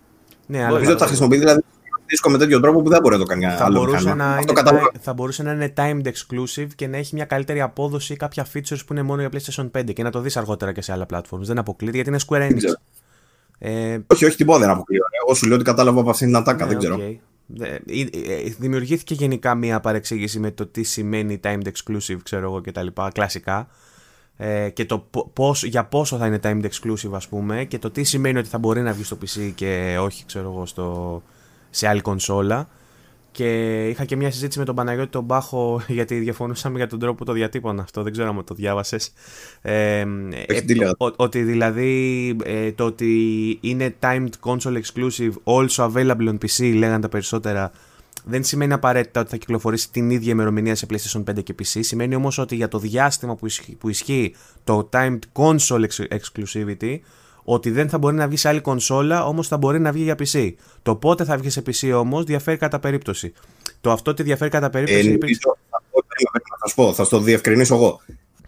Ναι, 0.47 0.59
αλλά 0.59 0.70
Νομίζω 0.73 0.90
ότι 0.90 1.01
θα 1.01 1.06
χρησιμοποιεί 1.06 1.39
δηλαδή 1.39 1.60
το 1.60 1.66
δίσκο 2.06 2.31
με 2.31 2.39
τέτοιο 2.39 2.60
τρόπο 2.60 2.82
που 2.82 2.89
δεν 2.89 3.01
μπορεί 3.02 3.14
να 3.14 3.20
το 3.20 3.27
κάνει 3.27 3.44
θα 3.44 3.64
άλλο 3.64 3.78
μπορούσε, 3.78 3.97
μηχάνημα. 3.97 4.24
να 4.24 4.31
Αυτό 4.31 4.43
είναι, 4.52 4.52
κατάλαβα. 4.62 4.90
ti- 4.93 4.97
θα 5.01 5.12
μπορούσε 5.14 5.43
να 5.43 5.52
είναι 5.52 5.73
timed 5.77 6.02
exclusive 6.06 6.66
και 6.77 6.86
να 6.86 6.97
έχει 6.97 7.14
μια 7.14 7.24
καλύτερη 7.24 7.60
απόδοση 7.60 8.12
ή 8.12 8.16
κάποια 8.16 8.47
features 8.55 8.78
που 8.86 8.93
είναι 8.93 9.02
μόνο 9.02 9.20
για 9.20 9.31
PlayStation 9.32 9.70
5 9.78 9.93
και 9.93 10.02
να 10.02 10.10
το 10.10 10.20
δεις 10.20 10.36
αργότερα 10.36 10.73
και 10.73 10.82
σε 10.82 10.93
άλλα 10.93 11.06
platforms. 11.12 11.39
Δεν 11.40 11.59
αποκλείεται 11.59 11.97
γιατί 11.97 12.10
είναι 12.10 12.18
Square 12.28 12.51
Enix. 12.52 12.56
ξέρω. 12.56 12.74
Ε, 13.59 13.98
Όχι, 14.06 14.24
όχι, 14.24 14.36
τίποτα 14.36 14.59
δεν 14.59 14.68
αποκλείω. 14.70 15.02
ρε. 15.10 15.16
Εγώ 15.27 15.35
σου 15.35 15.47
λέω 15.47 15.55
ότι 15.55 15.64
κατάλαβα 15.64 16.01
από 16.01 16.10
αυτήν 16.10 16.27
την 16.27 16.36
ατάκα, 16.36 16.64
Ναι, 16.64 16.70
δεν 16.70 16.78
ξέρω. 16.78 16.94
οκ. 16.94 17.01
Ε, 17.01 17.10
ε, 17.64 18.01
ε, 18.47 18.55
Δημιουργήθηκε 18.59 19.14
γενικά 19.14 19.55
μία 19.55 19.81
παρεξήγηση 19.81 20.39
με 20.39 20.51
το 20.51 20.66
τι 20.66 20.82
σημαίνει 20.82 21.40
timed 21.44 21.62
exclusive, 21.62 22.16
ξέρω 22.23 22.43
εγώ 22.43 22.60
και 22.60 22.73
τα 22.73 22.82
λοιπά, 22.82 23.10
κλασικά. 23.14 23.68
Ε, 24.37 24.69
και 24.71 24.85
το 24.85 24.99
πο- 24.99 25.31
πώς, 25.33 25.65
για 25.65 25.85
πόσο 25.85 26.17
θα 26.17 26.27
είναι 26.27 26.39
timed 26.43 26.63
exclusive, 26.65 27.11
ας 27.13 27.29
πούμε, 27.29 27.65
και 27.65 27.79
το 27.79 27.91
τι 27.91 28.05
σημαίνει 28.05 28.39
ότι 28.39 28.49
θα 28.49 28.59
μπορεί 28.59 28.81
να 28.81 28.93
βγει 28.93 29.05
στο 29.05 29.19
PC 29.23 29.53
και 29.55 29.97
όχι, 30.01 30.25
ξέρω 30.27 30.51
εγώ, 30.53 30.67
στο, 30.67 31.23
σε 31.71 31.89
άλλη 31.89 32.01
κονσόλα. 32.01 32.69
Και 33.33 33.89
είχα 33.89 34.05
και 34.05 34.17
μια 34.17 34.31
συζήτηση 34.31 34.59
με 34.59 34.65
τον 34.65 34.75
Παναγιώτη 34.75 35.11
τον 35.11 35.25
Μπάχο, 35.25 35.81
γιατί 35.89 36.19
διαφωνούσαμε 36.19 36.77
για 36.77 36.87
τον 36.87 36.99
τρόπο 36.99 37.15
που 37.15 37.25
το 37.25 37.33
διατύπωνα 37.33 37.83
αυτό. 37.83 38.03
Δεν 38.03 38.13
ξέρω 38.13 38.29
αν 38.29 38.45
το 38.45 38.55
διάβασες. 38.55 39.13
Ε, 39.63 40.05
ε, 40.47 40.61
τι 40.61 40.75
λέω. 40.75 40.91
ο- 40.99 41.13
ότι 41.17 41.43
δηλαδή 41.43 42.37
ε, 42.45 42.73
το 42.73 42.85
ότι 42.85 43.59
είναι 43.61 43.95
timed 44.01 44.29
console 44.41 44.81
exclusive, 44.83 45.33
also 45.45 45.93
available 45.93 46.29
on 46.29 46.39
PC, 46.47 46.75
λέγανε 46.77 47.01
τα 47.01 47.09
περισσότερα, 47.09 47.73
δεν 48.28 48.44
σημαίνει 48.44 48.73
απαραίτητα 48.73 49.20
ότι 49.20 49.31
θα 49.31 49.36
κυκλοφορήσει 49.36 49.90
την 49.90 50.11
ίδια 50.11 50.32
ημερομηνία 50.32 50.74
σε 50.74 50.86
PlayStation 50.90 51.24
5 51.31 51.43
και 51.43 51.55
PC. 51.59 51.78
Σημαίνει 51.81 52.15
όμως 52.15 52.39
ότι 52.39 52.55
για 52.55 52.69
το 52.69 52.78
διάστημα 52.78 53.36
που 53.36 53.47
ισχύει, 53.47 53.74
που 53.74 53.89
ισχύει 53.89 54.35
το 54.65 54.89
timed 54.93 55.19
console 55.32 55.86
ex- 55.89 56.19
exclusivity, 56.19 56.98
ότι 57.44 57.70
δεν 57.70 57.89
θα 57.89 57.98
μπορεί 57.98 58.16
να 58.16 58.28
βγει 58.28 58.36
σε 58.36 58.48
άλλη 58.48 58.61
κονσόλα, 58.61 59.24
όμως 59.27 59.48
θα 59.48 59.57
μπορεί 59.57 59.81
να 59.81 59.93
βγει 59.93 60.03
για 60.03 60.16
PC. 60.19 60.53
Το 60.82 60.97
πότε 60.97 61.24
θα 61.24 61.36
βγει 61.36 61.51
σε 61.51 61.62
PC 61.66 61.93
όμως 61.94 62.24
διαφέρει 62.24 62.57
κατά 62.57 62.78
περίπτωση. 62.78 63.32
Το 63.81 63.90
αυτό 63.90 64.11
ότι 64.11 64.23
διαφέρει 64.23 64.51
κατά 64.51 64.66
Ε, 64.66 64.70
περίπτωση... 64.70 65.09
νομίζω, 65.09 65.57
θα, 65.70 65.82
πω, 65.90 66.03
περίμενε, 66.09 66.31
περίμενε, 66.32 66.57
θα 66.61 66.69
σου 66.69 66.74
πω, 66.74 66.93
θα 66.93 67.05
στο 67.05 67.20
διευκρινίσω 67.20 67.74
εγώ. 67.74 68.01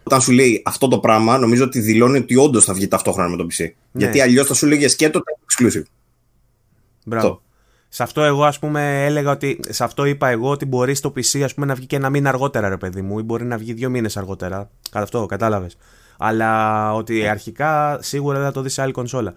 Όταν 0.03 0.21
σου 0.21 0.31
λέει 0.31 0.61
αυτό 0.65 0.87
το 0.87 0.99
πράγμα, 0.99 1.37
νομίζω 1.37 1.63
ότι 1.63 1.79
δηλώνει 1.79 2.17
ότι 2.17 2.35
όντως 2.35 2.65
θα 2.65 2.73
βγει 2.73 2.87
ταυτόχρονα 2.87 3.29
με 3.29 3.37
το 3.37 3.47
PC. 3.51 3.67
Γιατί 3.91 4.21
αλλιώς 4.21 4.47
θα 4.47 4.53
σου 4.53 4.67
λέγες 4.67 4.95
και 4.95 5.09
το 5.09 5.19
time 5.19 5.63
exclusive. 5.63 5.83
Μπράβο. 7.05 7.27
Αυτό. 7.27 7.41
Σε 7.89 8.03
αυτό 8.03 8.21
εγώ 8.21 8.43
ας 8.43 8.59
πούμε 8.59 9.05
έλεγα 9.05 9.31
ότι, 9.31 9.59
σε 9.69 9.83
αυτό 9.83 10.05
είπα 10.05 10.27
εγώ 10.27 10.49
ότι 10.49 10.65
μπορεί 10.65 10.95
στο 10.95 11.13
PC 11.15 11.39
ας 11.41 11.53
πούμε 11.53 11.65
να 11.65 11.73
βγει 11.75 11.85
και 11.85 11.95
ένα 11.95 12.09
μήνα 12.09 12.29
αργότερα 12.29 12.69
ρε 12.69 12.77
παιδί 12.77 13.01
μου 13.01 13.19
ή 13.19 13.21
μπορεί 13.21 13.45
να 13.45 13.57
βγει 13.57 13.73
δύο 13.73 13.89
μήνες 13.89 14.17
αργότερα. 14.17 14.69
Κατά 14.91 15.03
αυτό, 15.03 15.25
κατάλαβες. 15.25 15.77
Αλλά 16.17 16.93
ότι 16.93 17.27
αρχικά 17.27 17.97
σίγουρα 18.01 18.37
δεν 18.37 18.45
θα 18.45 18.51
το 18.53 18.61
δεις 18.61 18.73
σε 18.73 18.81
άλλη 18.81 18.91
κονσόλα. 18.91 19.33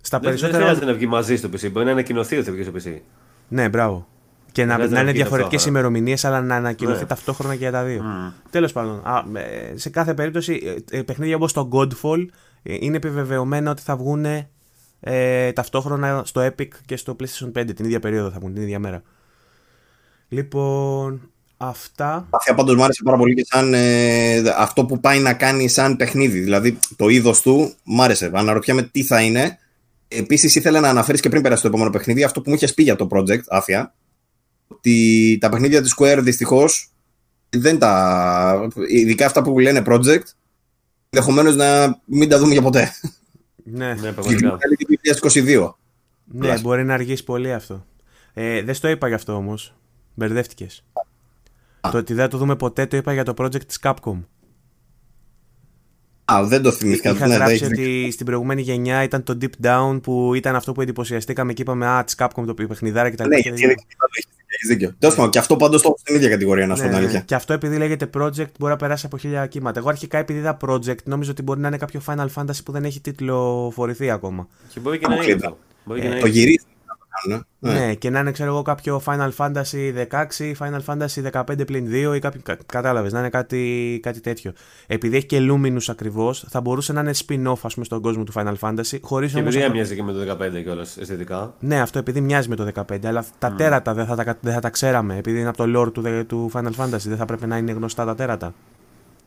Στα 0.00 0.18
Δεν, 0.18 0.30
δεν 0.30 0.38
περισσότερα... 0.40 0.58
χρειάζεται 0.62 0.86
να 0.86 0.92
βγει 0.92 1.06
μαζί 1.06 1.36
στο 1.36 1.48
PC. 1.48 1.70
Μπορεί 1.72 1.86
να 1.86 1.92
ανακοινωθεί 1.92 2.36
ότι 2.36 2.44
θα 2.44 2.52
βγει 2.52 2.62
στο 2.62 2.72
PC. 2.76 3.00
Ναι, 3.48 3.68
μπράβο. 3.68 4.06
Και 4.52 4.64
να, 4.64 4.72
Χρειάζεται 4.72 4.94
να 4.94 5.02
να 5.02 5.02
είναι 5.02 5.10
βγει 5.10 5.20
διαφορετικές 5.22 5.62
ταυτόχρονα. 5.62 5.88
ημερομηνίες, 5.88 6.24
αλλά 6.24 6.40
να 6.40 6.54
ανακοινωθεί 6.56 7.00
Ναι. 7.00 7.06
ταυτόχρονα 7.06 7.52
και 7.52 7.58
για 7.58 7.72
τα 7.72 7.82
δύο. 7.84 8.02
Τέλος 8.50 8.72
πάντων, 8.72 9.00
α, 9.04 9.22
ε, 9.40 9.76
σε 9.76 9.90
κάθε 9.90 10.14
περίπτωση, 10.14 10.76
ε, 10.90 10.98
ε, 10.98 11.02
παιχνίδια 11.02 11.36
όπως 11.36 11.52
το 11.52 11.68
Godfall 11.72 12.26
ε, 12.62 12.74
είναι 12.80 12.96
επιβεβαιωμένα 12.96 13.70
ότι 13.70 13.82
θα 13.82 13.96
βγουν 13.96 14.26
ε, 15.00 15.52
ταυτόχρονα 15.52 16.22
στο 16.24 16.46
Epic 16.46 16.68
και 16.86 16.96
στο 16.96 17.16
PlayStation 17.20 17.60
5 17.60 17.74
την 17.76 17.84
ίδια 17.84 18.00
περίοδο, 18.00 18.30
θα 18.30 18.38
βγουν 18.38 18.54
την 18.54 18.62
ίδια 18.62 18.78
μέρα. 18.78 19.02
Λοιπόν, 20.28 21.30
αυτά. 21.56 22.26
Αυτή 22.30 22.54
πάντως 22.54 22.74
μου 22.76 22.82
άρεσε 22.82 23.02
πάρα 23.04 23.16
πολύ 23.16 23.34
και 23.34 23.46
σαν 23.48 23.74
ε, 23.74 24.42
αυτό 24.56 24.84
που 24.84 25.00
πάει 25.00 25.18
να 25.18 25.32
κάνει 25.32 25.68
σαν 25.68 25.96
παιχνίδι. 25.96 26.40
Δηλαδή 26.40 26.78
το 26.96 27.08
είδος 27.08 27.42
του 27.42 27.74
μου 27.82 28.02
άρεσε. 28.02 28.30
Αναρωτιέμαι 28.34 28.82
τι 28.82 29.04
θα 29.04 29.20
είναι. 29.20 29.58
Επίσης 30.08 30.54
ήθελα 30.54 30.80
να 30.80 30.88
αναφέρεις 30.88 31.20
και 31.20 31.28
πριν 31.28 31.42
περάσει 31.42 31.62
το 31.62 31.68
επόμενο 31.68 31.90
παιχνίδι 31.90 32.24
αυτό 32.24 32.40
που 32.40 32.50
μου 32.50 32.56
είχες 32.56 32.74
πει 32.74 32.82
για 32.82 32.96
το 32.96 33.08
project, 33.10 33.42
άφια. 33.48 33.94
Ότι 34.66 35.38
τα 35.40 35.48
παιχνίδια 35.48 35.82
της 35.82 35.94
Square 35.98 36.18
δυστυχώς 36.22 36.90
δεν 37.48 37.78
τα. 37.78 38.68
ειδικά 38.88 39.26
αυτά 39.26 39.42
που 39.42 39.58
λένε 39.58 39.82
project, 39.86 40.22
ενδεχομένως 41.10 41.56
να 41.56 42.00
μην 42.04 42.28
τα 42.28 42.38
δούμε 42.38 42.52
για 42.52 42.62
ποτέ. 42.62 42.92
Ναι, 43.68 43.86
Ναι, 43.86 43.94
Και 43.94 44.12
πραγματικά. 44.12 44.58
λέγεται 44.68 45.40
2022. 45.40 45.70
ναι 46.24 46.58
μπορεί 46.60 46.84
να 46.84 46.94
αργήσει 46.94 47.24
πολύ 47.24 47.52
αυτό. 47.52 47.86
Ε, 48.34 48.62
δεν 48.62 48.74
στο 48.74 48.88
είπα 48.88 49.08
γι' 49.08 49.14
αυτό 49.14 49.32
όμως. 49.34 49.74
Μπερδεύτηκες. 50.14 50.84
Το 51.80 51.98
ότι 51.98 52.14
δεν 52.14 52.24
θα 52.24 52.30
το 52.30 52.38
δούμε 52.38 52.56
ποτέ 52.56 52.86
το 52.86 52.96
είπα 52.96 53.12
για 53.12 53.24
το 53.24 53.34
project 53.36 53.64
της 53.64 53.78
Capcom. 53.82 54.20
Α, 56.32 56.44
δεν 56.46 56.62
το 56.62 56.72
θυμήθηκα. 56.72 57.10
Είχα 57.10 57.26
ναι, 57.26 57.34
γράψει 57.34 57.56
δεν- 57.58 57.72
ότι 57.72 58.10
στην 58.10 58.26
προηγούμενη 58.26 58.62
γενιά 58.62 59.02
ήταν 59.02 59.22
το 59.22 59.38
Deep 59.40 59.66
Down 59.66 59.98
που 60.02 60.34
ήταν 60.34 60.54
αυτό 60.56 60.72
που 60.72 60.80
εντυπωσιαστήκαμε 60.80 61.52
και 61.52 61.62
είπαμε 61.62 61.86
Α, 61.86 62.04
της 62.04 62.14
Capcom 62.18 62.42
το 62.46 62.54
παιχνιδάρα 62.54 63.10
κτλ. 63.10 63.28
Ναι, 63.28 63.36
γιατί 63.38 63.66
δεν 63.66 63.74
έχεις 64.54 64.68
δίκιο. 64.68 64.94
Τέλος 64.98 65.14
πάντων, 65.14 65.30
και 65.30 65.38
αυτό 65.38 65.56
πάντως 65.56 65.82
το 65.82 65.88
έχω 65.88 65.98
στην 65.98 66.14
ίδια 66.14 66.28
κατηγορία, 66.28 66.66
να 66.66 66.74
σου 66.74 66.80
πω 66.82 66.88
την 66.88 66.96
Ναι, 66.96 67.02
αλήθεια. 67.02 67.20
και 67.20 67.34
αυτό 67.34 67.52
επειδή 67.52 67.76
λέγεται 67.76 68.10
project 68.16 68.52
μπορεί 68.58 68.72
να 68.72 68.76
περάσει 68.76 69.06
από 69.06 69.18
χίλια 69.18 69.46
κύματα. 69.46 69.78
Εγώ 69.78 69.88
αρχικά 69.88 70.18
επειδή 70.18 70.38
είδα 70.38 70.56
project 70.66 71.02
νόμιζα 71.04 71.30
ότι 71.30 71.42
μπορεί 71.42 71.60
να 71.60 71.68
είναι 71.68 71.76
κάποιο 71.78 72.00
Final 72.06 72.26
Fantasy 72.34 72.58
που 72.64 72.72
δεν 72.72 72.84
έχει 72.84 73.00
τίτλο 73.00 73.70
φορηθεί 73.74 74.10
ακόμα. 74.10 74.48
Και 74.68 74.80
μπορεί 74.80 74.98
και 74.98 75.06
να 75.06 75.14
είναι 75.14 75.22
Αποκλείται. 75.22 75.46
αυτό. 75.46 75.58
Μπορεί 75.84 76.00
και 76.00 76.06
Ε, 76.06 76.08
να 76.10 76.14
Το 76.20 76.26
είναι. 76.26 76.28
γυρίζει 76.36 76.56
να 76.56 76.62
το 76.62 76.66
κάνουν. 76.66 76.75
Ναι. 77.28 77.72
Ναι. 77.72 77.94
και 77.94 78.10
να 78.10 78.18
είναι 78.20 78.30
ξέρω 78.30 78.50
εγώ 78.50 78.62
κάποιο 78.62 79.02
Final 79.04 79.30
Fantasy 79.36 80.06
16, 80.10 80.52
Final 80.58 80.80
Fantasy 80.86 81.30
15 81.42 81.66
πλην 81.66 81.86
2 82.10 82.14
ή 82.16 82.18
κάποιο. 82.18 82.40
κα- 82.44 82.58
Κατάλαβες, 82.66 83.12
να 83.12 83.18
είναι 83.18 83.28
κάτι, 83.28 84.00
κάτι 84.02 84.20
τέτοιο. 84.20 84.52
Επειδή 84.86 85.16
έχει 85.16 85.26
και 85.26 85.38
Luminous 85.40 85.84
ακριβώς, 85.88 86.44
θα 86.48 86.60
μπορούσε 86.60 86.92
να 86.92 87.00
είναι 87.00 87.10
spin-off 87.26 87.58
ας 87.62 87.72
πούμε, 87.74 87.84
στον 87.84 88.00
κόσμο 88.02 88.22
του 88.24 88.32
Final 88.36 88.54
Fantasy. 88.60 88.98
Χωρίς 89.00 89.32
Και 89.32 89.38
όμως. 89.38 89.54
επειδή 89.54 89.62
έμοιαζε 89.70 89.94
και 89.94 90.02
με 90.02 90.12
το 90.12 90.18
15 90.58 90.62
κιόλας 90.62 90.96
αισθητικά. 90.96 91.54
Ναι, 91.60 91.80
αυτό 91.80 91.98
επειδή 91.98 92.20
μοιάζει 92.20 92.48
με 92.48 92.56
το 92.56 92.64
15, 92.64 93.06
αλλά 93.06 93.24
τα 93.38 93.52
τέρατα 93.56 93.94
δεν 93.94 94.06
θα, 94.06 94.14
τα, 94.16 94.36
δεν 94.40 94.52
θα 94.54 94.60
τα 94.60 94.70
ξέραμε. 94.70 95.16
Επειδή 95.16 95.38
είναι 95.38 95.48
από 95.48 95.56
το 95.66 95.80
lore 95.82 95.92
του, 95.92 96.00
δε- 96.00 96.24
του 96.24 96.50
Final 96.54 96.70
Fantasy, 96.84 96.98
δεν 97.06 97.16
θα 97.16 97.24
πρέπει 97.24 97.46
να 97.46 97.56
είναι 97.56 97.72
γνωστά 97.72 98.04
τα 98.04 98.14
τέρατα. 98.14 98.54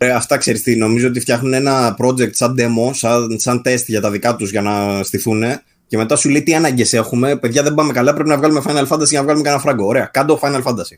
Ε, 0.02 0.12
αυτά 0.12 0.38
ξέρεις 0.38 0.64
τι, 0.64 0.76
νομίζω 0.76 1.08
ότι 1.08 1.20
φτιάχνουν 1.20 1.54
ένα 1.54 1.96
project 2.02 2.30
σαν 2.34 2.56
demo, 2.60 2.90
σαν, 2.94 3.40
σαν 3.40 3.62
test 3.66 3.84
για 3.86 4.02
τα 4.02 4.12
δικά 4.12 4.36
τους 4.36 4.52
για 4.52 4.62
να 4.62 5.04
στηθούν. 5.04 5.44
Και 5.90 5.98
μετά 5.98 6.16
σου 6.16 6.30
λέει 6.30 6.44
τι 6.44 6.56
ανάγκες 6.56 6.94
έχουμε. 6.94 7.36
Παιδιά, 7.36 7.64
δεν 7.64 7.74
πάμε 7.74 7.94
καλά. 7.94 8.14
Πρέπει 8.14 8.30
να 8.30 8.38
βγάλουμε 8.38 8.62
Final 8.66 8.88
Fantasy 8.88 9.08
για 9.08 9.18
να 9.18 9.24
βγάλουμε 9.24 9.44
κανένα 9.44 9.62
φράγκο. 9.62 9.86
Ωραία, 9.86 10.06
κάντο 10.06 10.40
Final 10.42 10.64
Fantasy. 10.64 10.98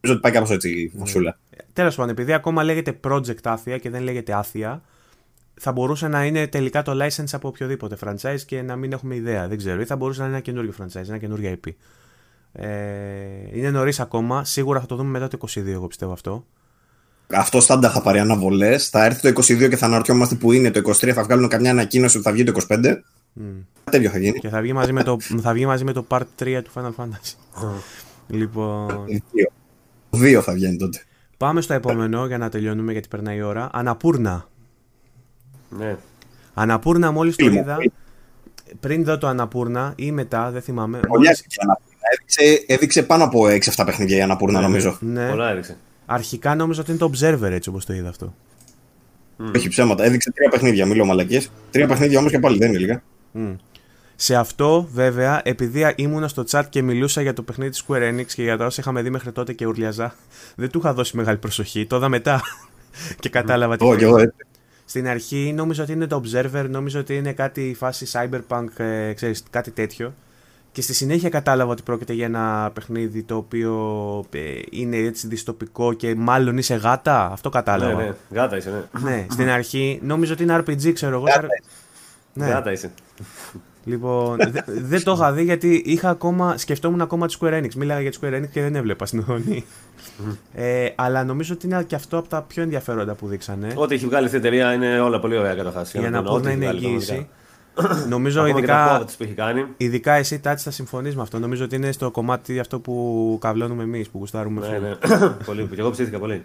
Νομίζω 0.00 0.12
ότι 0.12 0.20
πάει 0.20 0.32
κάπως 0.32 0.50
έτσι 0.50 0.70
η 0.70 0.92
φασούλα. 0.98 1.38
Τέλος 1.72 1.94
πάντων, 1.94 2.10
επειδή 2.10 2.32
ακόμα 2.32 2.62
λέγεται 2.62 3.00
project 3.04 3.42
άθεια 3.42 3.78
και 3.78 3.90
δεν 3.90 4.02
λέγεται 4.02 4.32
άθεια, 4.32 4.82
θα 5.60 5.72
μπορούσε 5.72 6.08
να 6.08 6.24
είναι 6.24 6.46
τελικά 6.46 6.82
το 6.82 7.04
license 7.04 7.32
από 7.32 7.48
οποιοδήποτε 7.48 7.96
franchise 8.04 8.40
και 8.46 8.62
να 8.62 8.76
μην 8.76 8.92
έχουμε 8.92 9.14
ιδέα. 9.14 9.48
Δεν 9.48 9.56
ξέρω. 9.56 9.80
Ή 9.80 9.84
θα 9.84 9.96
μπορούσε 9.96 10.20
να 10.20 10.26
είναι 10.26 10.34
ένα 10.34 10.44
καινούριο 10.44 10.72
franchise, 10.80 11.08
ένα 11.08 11.18
καινούριο 11.18 11.56
IP. 11.64 11.70
Ε, 12.52 12.68
είναι 13.52 13.70
νωρίς 13.70 14.00
ακόμα. 14.00 14.44
Σίγουρα 14.44 14.80
θα 14.80 14.86
το 14.86 14.96
δούμε 14.96 15.10
μετά 15.10 15.28
το 15.28 15.38
22, 15.40 15.66
εγώ 15.66 15.86
πιστεύω 15.86 16.12
αυτό. 16.12 16.46
Αυτό 17.32 17.60
στάντα 17.60 17.90
θα 17.90 18.02
πάρει 18.02 18.18
αναβολές. 18.18 18.88
Θα 18.88 19.04
έρθει 19.04 19.32
το 19.32 19.42
22 19.42 19.68
και 19.68 19.76
θα 19.76 19.86
αναρωτιόμαστε 19.86 20.34
που 20.34 20.52
είναι. 20.52 20.70
Το 20.70 20.80
23 20.90 21.10
θα 21.10 21.22
βγάλουν 21.22 21.48
καμιά 21.48 21.70
ανακοίνωση 21.70 22.16
ότι 22.16 22.26
θα 22.26 22.32
βγει 22.32 22.44
το 22.44 22.52
25. 22.68 22.94
Τέτοιο 23.90 24.10
θα 24.10 24.18
γίνει. 24.18 24.38
Και 24.38 24.48
θα 24.48 24.60
βγει 24.60 24.72
μαζί 24.72 24.92
με 24.92 25.02
το, 25.02 25.16
θα 25.44 25.52
βγει 25.52 25.66
μαζί 25.66 25.84
με 25.84 25.92
το 25.92 26.04
part 26.08 26.22
3 26.38 26.60
του 26.64 26.70
Final 26.74 26.90
Fantasy. 26.96 27.34
λοιπόν, 28.28 29.04
Δύο. 29.32 29.50
Δύο 30.10 30.42
θα 30.42 30.52
βγαίνει 30.52 30.76
τότε. 30.76 31.02
πάμε 31.36 31.60
στο 31.60 31.74
επόμενο 31.74 32.26
για 32.26 32.38
να 32.38 32.48
τελειώνουμε 32.48 32.92
γιατί 32.92 33.08
περνάει 33.08 33.36
η 33.36 33.42
ώρα. 33.42 33.68
Αναπούρνα. 33.72 34.48
Ναι. 35.78 35.96
Αναπούρνα 36.54 37.10
μόλις 37.10 37.36
το 37.36 37.44
Φίλοι 37.44 37.56
μου, 37.56 37.62
είδα. 37.62 37.76
Πριν 38.80 39.04
δω 39.04 39.18
το 39.18 39.26
Αναπούρνα 39.26 39.92
ή 39.96 40.12
μετά, 40.12 40.50
δεν 40.50 40.62
θυμάμαι. 40.62 40.98
Πολύ 40.98 41.08
μόλις- 41.12 41.28
άρχισε 41.28 41.46
η 41.50 41.62
Αναπούρνα. 41.62 41.86
Έδειξε, 42.12 42.64
έδειξε 42.72 43.02
πάνω 43.02 43.24
από 43.24 43.46
6-7 43.46 43.82
παιχνίδια 43.84 44.16
η 44.16 44.20
Αναπούρνα, 44.20 44.60
νομίζω. 44.60 44.98
Ναι. 45.00 45.28
Πολλά 45.28 45.50
έριξε. 45.50 45.76
Αρχικά 46.06 46.54
νόμιζα 46.54 46.80
ότι 46.80 46.90
είναι 46.90 46.98
το 47.00 47.10
Observer 47.14 47.50
έτσι 47.50 47.68
όπως 47.68 47.84
το 47.84 47.92
είδα 47.92 48.08
αυτό. 48.08 48.34
Έχει 49.54 49.68
ψέματα. 49.68 50.04
Έδειξε 50.04 50.32
τρία 50.32 50.48
παιχνίδια, 50.48 50.86
μιλώ 50.86 51.04
μαλακίες. 51.04 51.50
Τρία 51.70 51.86
παιχνίδια 51.86 52.18
όμως 52.18 52.30
και 52.30 52.38
πάλι 52.38 52.58
δεν 52.58 52.68
είναι 52.68 52.78
λίγα. 52.78 53.02
Μμ. 53.38 53.54
Σε 54.16 54.34
αυτό, 54.36 54.88
βέβαια, 54.92 55.40
επειδή 55.44 55.92
ήμουνα 55.96 56.28
στο 56.28 56.44
chat 56.50 56.62
και 56.68 56.82
μιλούσα 56.82 57.20
για 57.22 57.32
το 57.32 57.42
παιχνίδι 57.42 57.70
της 57.70 57.84
Square 57.88 58.12
Enix 58.12 58.24
και 58.26 58.42
για 58.42 58.56
τα 58.56 58.66
όσα 58.66 58.80
είχαμε 58.80 59.02
δει 59.02 59.10
μέχρι 59.10 59.32
τότε 59.32 59.52
και 59.52 59.66
ουρλιαζά, 59.66 60.14
δεν 60.54 60.70
του 60.70 60.78
είχα 60.78 60.92
δώσει 60.94 61.16
μεγάλη 61.16 61.38
προσοχή. 61.38 61.86
Το 61.86 61.96
είδα 61.96 62.08
μετά 62.08 62.40
και 63.20 63.28
κατάλαβα 63.28 63.76
τι 63.76 63.84
Εγώ 63.84 63.92
και 63.94 63.98
πρέπει. 63.98 64.12
εγώ 64.14 64.22
έτσι. 64.22 64.36
Στην 64.84 65.08
αρχή 65.08 65.52
νόμιζα 65.56 65.82
ότι 65.82 65.92
είναι 65.92 66.06
το 66.06 66.22
Observer, 66.24 66.66
νόμιζα 66.68 66.98
ότι 66.98 67.16
είναι 67.16 67.32
κάτι 67.32 67.74
φάση 67.78 68.06
cyberpunk, 68.12 68.66
ε, 68.76 69.12
ξέρεις, 69.12 69.42
κάτι 69.50 69.70
τέτοιο. 69.70 70.14
Και 70.72 70.82
στη 70.82 70.94
συνέχεια 70.94 71.28
κατάλαβα 71.28 71.72
ότι 71.72 71.82
πρόκειται 71.82 72.12
για 72.12 72.24
ένα 72.26 72.70
παιχνίδι 72.74 73.22
το 73.22 73.36
οποίο 73.36 73.74
ε, 74.32 74.40
είναι 74.70 74.96
έτσι 74.96 75.28
δυστοπικό 75.28 75.92
και 75.92 76.14
μάλλον 76.14 76.58
είσαι 76.58 76.74
γάτα. 76.74 77.30
Αυτό 77.32 77.48
Ναι, 77.48 77.54
κατάλαβα. 77.54 78.02
ναι. 78.02 78.14
Γάτα 78.30 78.56
είσαι, 78.56 78.86
ναι. 79.00 79.10
Ναι, 79.10 79.26
στην 79.30 79.48
αρχή 79.48 79.98
νόμιζα 80.02 80.32
ότι 80.32 80.42
είναι 80.42 80.56
RPG, 80.66 80.92
ξέρω 80.92 81.14
εγώ. 81.16 81.24
Γάτα 81.24 81.46
Ναι. 82.38 82.46
Γάτα 82.52 82.72
είσαι. 82.72 82.90
Λοιπόν, 83.84 84.36
δε- 84.50 84.60
δεν 84.66 85.02
το 85.04 85.12
είχα 85.12 85.32
δει 85.32 85.42
γιατί 85.42 85.82
είχα 85.84 86.08
ακόμα, 86.10 86.56
σκεφτόμουν 86.58 87.00
ακόμα 87.00 87.26
τη 87.26 87.36
Square 87.40 87.62
Enix. 87.62 87.74
Μίλαγα 87.74 88.00
για 88.00 88.10
τη 88.10 88.18
Square 88.20 88.34
Enix 88.34 88.48
και 88.50 88.60
δεν 88.62 88.74
έβλεπα 88.76 89.06
στην 89.06 89.18
οθόνη. 89.18 89.64
ε, 90.54 90.88
αλλά 90.94 91.24
νομίζω 91.24 91.54
ότι 91.54 91.66
είναι 91.66 91.82
και 91.82 91.94
αυτό 91.94 92.18
από 92.18 92.28
τα 92.28 92.42
πιο 92.42 92.62
ενδιαφέροντα 92.62 93.14
που 93.14 93.26
δείξανε. 93.26 93.72
Ό,τι 93.74 93.94
έχει 93.94 94.06
βγάλει 94.06 94.24
αυτή 94.24 94.36
η 94.36 94.40
εταιρεία 94.40 94.72
είναι 94.72 95.00
όλα 95.00 95.20
πολύ 95.20 95.38
ωραία 95.38 95.54
καταρχά. 95.54 95.98
για 95.98 96.10
να 96.10 96.22
πω 96.22 96.38
να 96.38 96.50
είναι 96.50 96.66
εγγύηση. 96.66 97.28
νομίζω 98.08 98.40
Ακόμα 98.42 98.60
και 98.60 98.66
τα 98.66 98.72
ειδικά, 98.72 99.02
quotes 99.02 99.14
που 99.16 99.22
έχει 99.22 99.32
κάνει. 99.34 99.64
ειδικά 99.76 100.12
εσύ 100.12 100.38
Τάτσι 100.40 100.64
θα 100.64 100.70
συμφωνείς 100.70 101.16
με 101.16 101.22
αυτό. 101.22 101.38
Νομίζω 101.38 101.64
ότι 101.64 101.76
είναι 101.76 101.92
στο 101.92 102.10
κομμάτι 102.10 102.58
αυτό 102.58 102.80
που 102.80 103.38
καβλώνουμε 103.40 103.82
εμείς, 103.82 104.08
που 104.08 104.18
γουστάρουμε. 104.18 104.68
Ναι, 104.68 104.78
ναι. 104.78 105.28
πολύ. 105.46 105.66
Και 105.74 105.80
εγώ 105.80 105.90
ψήθηκα 105.90 106.18
πολύ. 106.18 106.42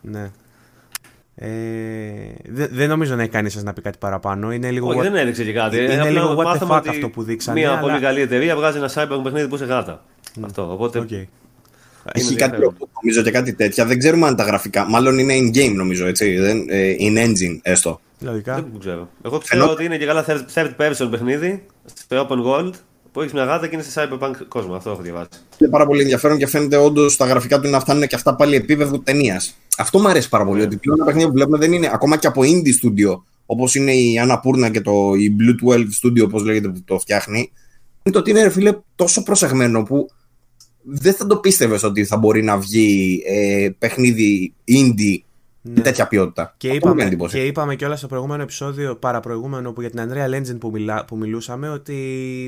ναι. 0.00 0.30
Ε, 1.40 1.48
δεν 2.48 2.68
δεν 2.72 2.88
νομίζω 2.88 3.14
να 3.14 3.22
έχει 3.22 3.30
κανείς 3.30 3.52
σας 3.52 3.62
να 3.62 3.72
πει 3.72 3.80
κάτι 3.82 3.98
παραπάνω. 3.98 4.52
Είναι 4.52 4.70
λίγο. 4.70 4.88
Όχι, 4.88 4.98
ό,τι- 4.98 5.02
δεν 5.02 5.14
έδειξε 5.16 5.44
και 5.44 5.52
κάτι. 5.52 5.76
Είναι 5.76 5.94
Απλά 5.94 6.10
λίγο 6.10 6.30
what 6.36 6.40
the 6.40 6.44
μάθαμε 6.44 6.74
fuck 6.74 6.78
ότι 6.78 6.88
αυτό 6.88 7.08
που 7.08 7.22
δείξανε, 7.22 7.60
Μια 7.60 7.70
αλλά- 7.70 7.80
πολύ 7.80 8.00
καλή 8.00 8.20
εταιρεία 8.20 8.56
βγάζει 8.56 8.76
ένα 8.78 8.90
cyber 8.94 9.20
παιχνίδι 9.22 9.48
που 9.48 9.54
είσαι 9.54 9.64
γάτα. 9.64 10.04
Αυτό. 10.44 10.72
Οπότε. 10.72 10.98
Οκ. 10.98 11.10
Έχει 11.10 11.26
Είναι 12.26 12.36
κάτι 12.36 12.54
ενδιαφέρον. 12.54 12.74
νομίζω 13.02 13.22
και 13.22 13.30
κάτι 13.30 13.52
τέτοια. 13.54 13.84
Δεν 13.86 13.98
ξέρουμε 13.98 14.26
αν 14.26 14.36
τα 14.36 14.44
γραφικά. 14.44 14.88
Μάλλον 14.88 15.18
είναι 15.18 15.34
in-game 15.38 15.72
νομίζω, 15.74 16.06
έτσι. 16.06 16.36
Δεν, 16.36 16.64
ε, 16.68 16.94
in 16.98 17.18
engine 17.26 17.58
έστω. 17.62 18.00
Λογικά. 18.20 18.54
Δεν 18.54 18.66
ξέρω. 18.78 19.08
Εγώ 19.24 19.38
ξέρω 19.38 19.62
Ενώ- 19.62 19.72
ότι 19.72 19.84
είναι 19.84 19.96
και 19.96 20.06
καλά 20.06 20.24
third, 20.28 20.40
third 20.54 20.70
person 20.78 21.08
παιχνίδι 21.10 21.62
σε 21.86 22.06
open 22.28 22.44
world 22.46 22.70
που 23.12 23.20
έχεις 23.20 23.32
μια 23.32 23.44
γάτα 23.44 23.66
και 23.66 23.74
είναι 23.74 23.84
σε 23.84 24.08
cyberpunk 24.10 24.30
κόσμο. 24.48 24.74
Αυτό 24.74 24.90
έχω 24.90 25.02
διαβάσει. 25.02 25.28
Είναι 25.58 25.70
πάρα 25.70 25.86
πολύ 25.86 26.00
ενδιαφέρον 26.00 26.38
και 26.38 26.46
φαίνεται 26.46 26.76
όντως 26.76 27.16
τα 27.16 27.24
γραφικά 27.26 27.60
του 27.60 27.68
να 27.68 27.80
φτάνουν 27.80 28.06
και 28.06 28.14
αυτά 28.14 28.34
πάλι 28.34 28.54
επίπεδο 28.56 28.98
ταινίας. 28.98 29.54
Αυτό 29.78 29.98
μου 29.98 30.08
αρέσει 30.08 30.28
πάρα 30.28 30.44
πολύ. 30.44 30.62
Ότι 30.62 30.76
πλέον 30.76 30.98
τα 30.98 31.04
παιχνίδια 31.04 31.28
που 31.28 31.34
βλέπουμε 31.34 31.58
δεν 31.58 31.72
είναι 31.72 31.90
ακόμα 31.92 32.16
και 32.16 32.26
από 32.26 32.42
indie 32.44 32.84
studio, 32.84 33.20
όπως 33.46 33.74
είναι 33.74 33.92
η 33.92 34.14
Anna 34.26 34.40
Purna 34.40 34.70
και 34.70 34.80
το 34.80 35.14
η 35.14 35.36
Blue 35.40 35.74
12 35.74 35.78
Studio, 35.78 36.24
όπως 36.24 36.44
λέγεται, 36.44 36.68
που 36.68 36.82
το 36.84 36.98
φτιάχνει. 36.98 37.38
Είναι 38.02 38.14
το 38.14 38.18
ότι 38.18 38.30
είναι, 38.30 38.42
ρε 38.42 38.50
φίλε, 38.50 38.72
τόσο 38.94 39.22
προσεγμένο 39.22 39.82
που 39.82 40.10
δεν 40.82 41.14
θα 41.14 41.26
το 41.26 41.36
πίστευες 41.36 41.82
ότι 41.82 42.04
θα 42.04 42.16
μπορεί 42.16 42.42
να 42.42 42.58
βγει 42.58 43.22
ε, 43.26 43.68
παιχνίδι 43.78 44.54
indie 44.68 45.18
με 45.62 45.80
τέτοια 45.80 46.08
ποιότητα. 46.08 46.54
Και 46.56 46.70
Αυτό 46.70 46.78
μου 46.78 46.84
κάνει 46.84 46.94
είπαμε, 46.94 47.14
εντύπωση. 47.14 47.36
και 47.38 47.46
είπαμε 47.46 47.76
κιόλας 47.76 47.98
στο 47.98 48.08
προηγούμενο 48.08 48.42
επεισόδιο, 48.42 48.96
παραπροηγούμενο 48.96 49.72
που 49.72 49.80
για 49.80 49.90
την 49.90 50.00
Unreal 50.08 50.34
Engine 50.34 50.58
που, 50.60 50.70
μιλά, 50.70 51.04
που 51.04 51.16
μιλούσαμε, 51.16 51.68
ότι 51.68 51.96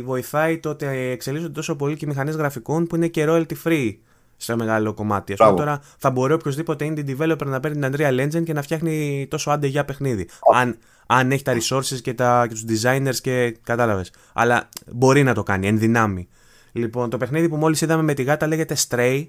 βοηθάει 0.04 0.58
το 0.58 0.68
ότι 0.68 0.86
εξελίσσονται 0.86 1.52
τόσο 1.52 1.76
πολύ 1.76 1.96
και 1.96 2.04
οι 2.04 2.08
μηχανές 2.08 2.34
γραφικών 2.34 2.86
που 2.86 2.96
είναι 2.96 3.08
και 3.08 3.24
royalty 3.28 3.52
free 3.64 3.94
σε 4.42 4.56
μεγάλο 4.56 4.94
κομμάτι. 4.94 5.32
Ας 5.32 5.38
πούμε, 5.38 5.50
Μπράβο. 5.52 5.68
τώρα 5.70 5.82
θα 5.98 6.10
μπορεί 6.10 6.32
οποιοδήποτε 6.32 6.92
indie 6.96 7.16
developer 7.16 7.46
να 7.46 7.60
παίρνει 7.60 7.80
την 7.88 7.94
Unreal 7.96 8.20
Engine 8.20 8.44
και 8.44 8.52
να 8.52 8.62
φτιάχνει 8.62 9.26
τόσο 9.30 9.50
άντε 9.50 9.66
για 9.66 9.84
παιχνίδι. 9.84 10.28
Αν, 10.54 10.78
αν 11.06 11.32
έχει 11.32 11.42
τα 11.42 11.56
resources 11.60 12.00
και, 12.02 12.14
τα, 12.14 12.46
και 12.48 12.54
τους 12.54 12.64
designers 12.82 13.14
και 13.22 13.56
κατάλαβες. 13.62 14.12
Αλλά 14.32 14.68
μπορεί 14.92 15.22
να 15.22 15.34
το 15.34 15.42
κάνει, 15.42 15.66
εν 15.66 15.78
δυνάμει. 15.78 16.28
Λοιπόν, 16.72 17.10
το 17.10 17.16
παιχνίδι 17.16 17.48
που 17.48 17.56
μόλις 17.56 17.80
είδαμε 17.80 18.02
με 18.02 18.14
τη 18.14 18.22
γάτα 18.22 18.46
λέγεται 18.46 18.76
Stray 18.88 19.26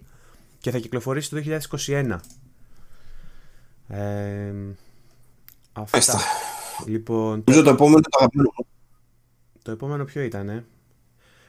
και 0.59 0.71
θα 0.71 0.77
κυκλοφορήσει 0.77 1.29
το 1.29 1.41
2021. 1.77 2.15
Ε, 3.87 4.51
αυτά. 5.73 5.89
Μάλιστα. 5.91 6.19
Λοιπόν, 6.85 7.43
Νομίζω 7.45 7.63
το 7.63 7.69
επόμενο 7.69 7.97
είναι 7.97 8.07
το 8.09 8.17
αγαπημένο 8.19 8.49
μου. 8.57 8.65
το 9.61 9.71
επόμενο 9.71 10.03
ποιο 10.03 10.21
ήταν, 10.21 10.49
ε; 10.49 10.65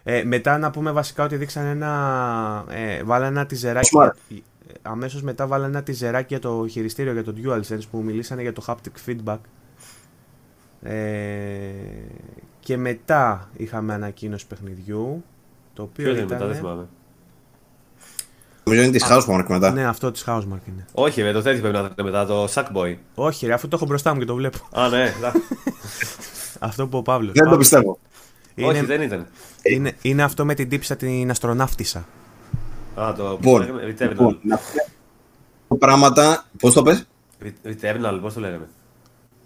Ε 0.02 0.24
μετά 0.24 0.58
να 0.58 0.70
πούμε 0.70 0.90
βασικά 0.92 1.24
ότι 1.24 1.36
δείξαν 1.36 1.64
ένα. 1.64 2.64
Ε, 2.68 3.02
βάλανε 3.02 3.38
ένα 3.38 3.46
τιζεράκι. 3.46 3.90
Smart. 3.98 4.36
Αμέσως 4.82 5.22
μετά 5.22 5.46
βάλανε 5.46 5.70
ένα 5.70 5.82
τιζεράκι 5.82 6.26
για 6.28 6.38
το 6.38 6.66
χειριστήριο 6.68 7.12
για 7.12 7.24
το 7.24 7.34
DualSense 7.36 7.82
που 7.90 8.02
μιλήσανε 8.02 8.42
για 8.42 8.52
το 8.52 8.64
haptic 8.66 9.10
feedback. 9.10 9.38
Ε, 10.82 11.70
και 12.60 12.76
μετά 12.76 13.48
είχαμε 13.56 13.94
ανακοίνωση 13.94 14.46
παιχνιδιού. 14.46 15.24
Το 15.74 15.82
οποίο 15.82 16.04
Ποιο 16.04 16.12
είναι 16.12 16.22
ήταν. 16.22 16.32
μετά, 16.38 16.46
δεν 16.46 16.56
θυμάμαι. 16.56 16.86
Νομίζω 18.64 18.84
είναι 18.84 18.92
της 18.92 19.06
Housemark 19.10 19.44
μετά. 19.48 19.70
Ναι, 19.72 19.86
αυτό 19.86 20.10
της 20.10 20.24
Housemark 20.26 20.68
είναι. 20.68 20.86
Όχι, 20.92 21.22
ρε, 21.22 21.32
το 21.32 21.42
τέτοιο 21.42 21.60
πρέπει 21.60 21.74
να 21.74 21.80
είναι 21.80 22.10
μετά, 22.10 22.26
το 22.26 22.44
Sackboy. 22.54 22.96
Όχι, 23.14 23.46
ρε, 23.46 23.52
αφού 23.52 23.68
το 23.68 23.76
έχω 23.76 23.86
μπροστά 23.86 24.12
μου 24.14 24.18
και 24.18 24.24
το 24.24 24.34
βλέπω. 24.34 24.58
Α, 24.72 24.88
ναι, 24.88 25.12
εντάξει. 25.16 25.42
αυτό 26.58 26.86
που 26.88 26.98
ο 26.98 27.02
Παύλος. 27.02 27.32
Δεν 27.34 27.48
το 27.48 27.56
πιστεύω. 27.56 27.98
Είναι, 28.54 28.68
Όχι, 28.68 28.84
δεν 28.84 29.02
ήταν. 29.02 29.26
είναι, 29.62 29.96
είναι 30.02 30.22
αυτό 30.22 30.44
με 30.44 30.54
την 30.54 30.68
τύψα 30.68 30.96
την 30.96 31.30
αστροναύτησα. 31.30 32.06
Α, 32.94 33.14
το. 33.16 33.22
Λοιπόν, 33.22 33.38
πώς 33.40 33.66
το 33.66 33.72
λέγαμε, 33.72 33.94
λοιπόν, 34.08 34.34
Returnal. 34.34 34.38
να 34.42 34.60
πούμε 35.68 35.78
πράγματα. 35.78 36.46
Πώς 36.58 36.72
το 36.74 36.82
πες; 36.82 37.06
Re- 37.44 37.68
Returnal, 37.68 38.18
πώς 38.20 38.34
το 38.34 38.40
λέγαμε; 38.40 38.68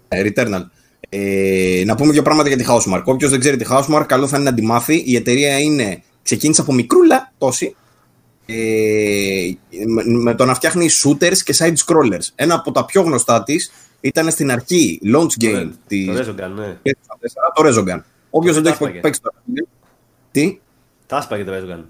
Ε, 0.07 0.23
Returnal. 0.23 0.61
Ε, 1.09 1.83
να 1.85 1.95
πούμε 1.95 2.11
δύο 2.11 2.21
πράγματα 2.21 2.47
για 2.47 2.57
τη 2.57 2.65
Housemark. 2.67 3.01
Όποιος 3.05 3.31
δεν 3.31 3.39
ξέρει 3.39 3.57
τη 3.57 3.65
Housemark, 3.69 4.03
καλό 4.07 4.27
θα 4.27 4.37
είναι 4.37 4.49
να 4.49 4.55
τη 4.55 4.61
μάθει. 4.61 5.03
Η 5.05 5.15
εταιρεία 5.15 5.59
είναι, 5.59 6.03
ξεκίνησε 6.23 6.61
από 6.61 6.73
μικρούλα 6.73 7.33
τόση 7.37 7.75
ε, 8.45 9.51
με, 9.85 10.03
με 10.05 10.35
το 10.35 10.45
να 10.45 10.53
φτιάχνει 10.53 10.89
shooters 11.03 11.37
και 11.37 11.55
side 11.57 11.73
scrollers. 11.85 12.27
Ένα 12.35 12.53
από 12.53 12.71
τα 12.71 12.85
πιο 12.85 13.01
γνωστά 13.01 13.43
της 13.43 13.71
ήταν 14.01 14.31
στην 14.31 14.51
αρχή 14.51 14.99
launch 15.15 15.43
game. 15.43 15.69
Το, 15.69 15.71
της, 15.87 16.05
το 16.05 16.13
Resogun, 16.13 16.51
ναι. 16.55 16.91
το 17.53 17.63
Resogun. 17.67 17.99
Όποιος 18.29 18.53
δεν 18.53 18.63
το 18.63 18.69
έχει 18.69 18.77
Τάσπαγε. 18.77 18.99
παίξει 19.01 19.21
το 19.21 19.31
Τι, 20.31 20.59
Τα 21.05 21.17
άσπαγε 21.17 21.43
το 21.43 21.51
Resogun. 21.53 21.83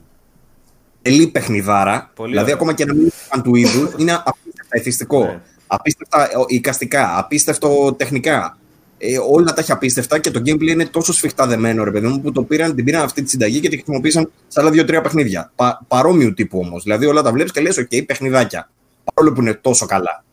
τελεί 1.01 1.27
παιχνιδάρα. 1.27 2.11
Πολύ 2.15 2.29
δηλαδή, 2.29 2.45
ωραία. 2.45 2.55
ακόμα 2.55 2.73
και 2.73 2.85
να 2.85 2.93
μην 2.93 3.01
είναι 3.01 3.11
φαν 3.29 3.41
του 3.41 3.55
είδου, 3.55 3.91
είναι 3.99 4.11
απίστευτα 4.25 4.77
εθιστικό. 4.77 5.23
Ναι. 5.23 5.41
Απίστευτα 5.67 6.23
ε, 6.23 6.27
εικαστικά, 6.47 7.17
απίστευτο 7.17 7.93
τεχνικά. 7.97 8.57
Ε, 8.99 9.17
όλα 9.29 9.53
τα 9.53 9.61
έχει 9.61 9.71
απίστευτα 9.71 10.19
και 10.19 10.31
το 10.31 10.39
gameplay 10.45 10.67
είναι 10.67 10.85
τόσο 10.85 11.13
σφιχτά 11.13 11.47
δεμένο, 11.47 11.83
ρε 11.83 11.91
παιδί 11.91 12.07
μου, 12.07 12.21
που 12.21 12.31
το 12.31 12.43
πήραν, 12.43 12.75
την 12.75 12.85
πήραν 12.85 13.03
αυτή 13.03 13.23
τη 13.23 13.29
συνταγή 13.29 13.59
και 13.59 13.69
τη 13.69 13.75
χρησιμοποίησαν 13.75 14.31
σε 14.47 14.59
άλλα 14.59 14.69
δύο-τρία 14.69 15.01
παιχνίδια. 15.01 15.51
Πα, 15.55 15.85
παρόμοιου 15.87 16.33
τύπου 16.33 16.59
όμως. 16.59 16.83
Δηλαδή, 16.83 17.05
όλα 17.05 17.21
τα 17.21 17.31
βλέπεις 17.31 17.51
και 17.51 17.61
λες: 17.61 17.79
OK, 17.79 18.05
παιχνιδάκια. 18.05 18.69
Παρόλο 19.13 19.35
που 19.35 19.41
είναι 19.41 19.53
τόσο 19.53 19.85
καλά. 19.85 20.23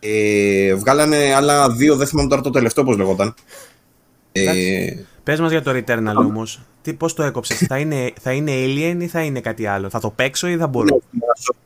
Ε, 0.00 0.74
βγάλανε 0.74 1.34
άλλα 1.34 1.70
δύο, 1.70 1.96
δεν 1.96 2.06
θυμάμαι 2.06 2.28
τώρα 2.28 2.42
το 2.42 2.50
τελευταίο 2.50 2.84
πώς 2.84 2.96
λεγόταν. 2.96 3.34
Ε, 4.32 4.94
Πες 5.22 5.40
μας 5.40 5.50
για 5.50 5.62
το 5.62 5.70
Returnal 5.70 6.14
όμως. 6.16 6.60
Πώς 6.96 7.14
το 7.14 7.22
έκοψες, 7.22 7.58
θα, 7.58 7.78
είναι, 7.78 8.12
θα 8.20 8.32
είναι 8.32 8.52
Alien 8.54 8.96
ή 9.00 9.06
θα 9.06 9.22
είναι 9.22 9.40
κάτι 9.40 9.66
άλλο; 9.66 9.90
Θα 9.90 10.00
το 10.00 10.10
παίξω 10.10 10.48
ή 10.48 10.56
θα 10.56 10.66
μπορώ; 10.66 11.00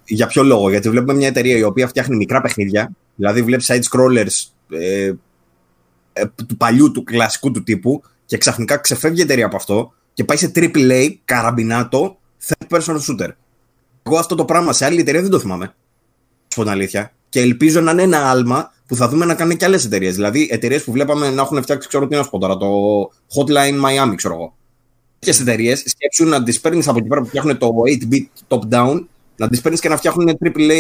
Για 0.05 0.26
ποιο 0.26 0.43
λόγο, 0.43 0.70
Γιατί 0.70 0.90
βλέπουμε 0.90 1.14
μια 1.14 1.28
εταιρεία 1.28 1.56
η 1.56 1.62
οποία 1.62 1.89
φτιάχνει 1.89 2.16
μικρά 2.16 2.40
παιχνίδια, 2.40 2.90
δηλαδή 3.14 3.43
βλέπεις 3.43 3.70
side 3.72 3.82
scrollers 3.90 4.51
ε, 4.78 5.12
ε, 6.12 6.24
του 6.47 6.56
παλιού, 6.56 6.90
του 6.93 7.05
κλασικού 7.05 7.51
του 7.51 7.62
τύπου, 7.62 8.02
και 8.24 8.39
ξαφνικά 8.39 8.76
ξεφεύγει 8.76 9.20
η 9.20 9.22
εταιρεία 9.22 9.47
από 9.47 9.56
αυτό 9.56 9.93
και 10.12 10.24
πάει 10.24 10.36
σε 10.36 10.52
AAA, 10.55 11.14
καραμπινάτο, 11.24 12.18
third 12.47 12.76
person 12.76 12.97
shooter. 12.97 13.28
Εγώ 14.02 14.18
αυτό 14.18 14.35
το 14.35 14.44
πράγμα 14.44 14.72
σε 14.72 14.85
άλλη 14.85 15.01
εταιρεία 15.01 15.20
δεν 15.20 15.31
το 15.31 15.39
θυμάμαι. 15.39 15.64
Να 15.64 15.72
σου 16.48 16.56
πω 16.56 16.62
την 16.62 16.70
αλήθεια. 16.70 17.12
Και 17.28 17.40
ελπίζω 17.40 17.81
να 17.81 17.90
είναι 17.90 18.02
ένα 18.02 18.31
άλμα 18.31 18.74
που 18.86 18.97
θα 18.97 19.09
δούμε 19.09 19.24
να 19.24 19.35
κάνουν 19.35 19.56
και 19.56 19.65
άλλες 19.65 19.85
εταιρείες. 19.85 20.15
Δηλαδή 20.15 20.48
εταιρείες 20.51 20.85
που 20.85 20.93
βλέπαμε 20.93 21.31
να 21.31 21.43
έχουν 21.43 21.62
φτιάξει, 21.62 21.89
ξέρω 21.89 22.06
τι 22.06 22.16
να 22.16 22.23
σου 22.23 22.31
πω 22.31 22.39
τώρα, 22.39 22.56
το 22.56 22.66
Hotline 23.35 23.85
Miami, 23.85 24.15
ξέρω 24.16 24.35
εγώ. 24.35 24.56
Τέτοιες 25.19 25.40
εταιρείες 25.40 25.82
σκέψουν 25.86 26.28
να 26.28 26.43
τις 26.43 26.61
παίρνεις 26.61 26.89
από 26.89 26.98
εκεί 26.98 27.09
πέρα 27.09 27.20
που 27.20 27.27
φτιάχνουν 27.27 27.59
το 27.59 27.70
8-bit 28.11 28.24
top-down, 28.48 29.05
να 29.36 29.48
τις 29.48 29.61
παίρνεις 29.61 29.81
και 29.81 29.89
να 29.89 29.97
φτιάχνουν 29.97 30.39
AAA 30.44 30.70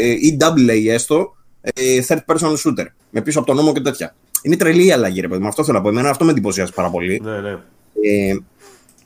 ε, 0.00 0.10
ή 0.10 0.36
AA 0.40 0.86
έστω 0.86 1.34
ε, 1.60 2.00
third 2.08 2.18
person 2.26 2.56
shooter. 2.56 2.86
Με 3.10 3.22
πίσω 3.22 3.38
από 3.38 3.46
τον 3.46 3.56
νόμο 3.56 3.72
και 3.72 3.80
τέτοια. 3.80 4.14
Είναι 4.42 4.56
τρελή 4.56 4.86
η 4.86 4.92
αλλαγή, 4.92 5.20
ρε 5.20 5.28
παιδί 5.28 5.42
μου. 5.42 5.48
Αυτό 5.48 5.64
θέλω 5.64 5.76
να 5.76 5.82
πω. 5.82 5.88
Εμένα 5.88 6.10
αυτό 6.10 6.24
με 6.24 6.30
εντυπωσιάζει 6.30 6.72
πάρα 6.72 6.90
πολύ. 6.90 7.20
Ναι, 7.24 7.40
ναι. 7.40 7.50
Ε, 7.50 8.36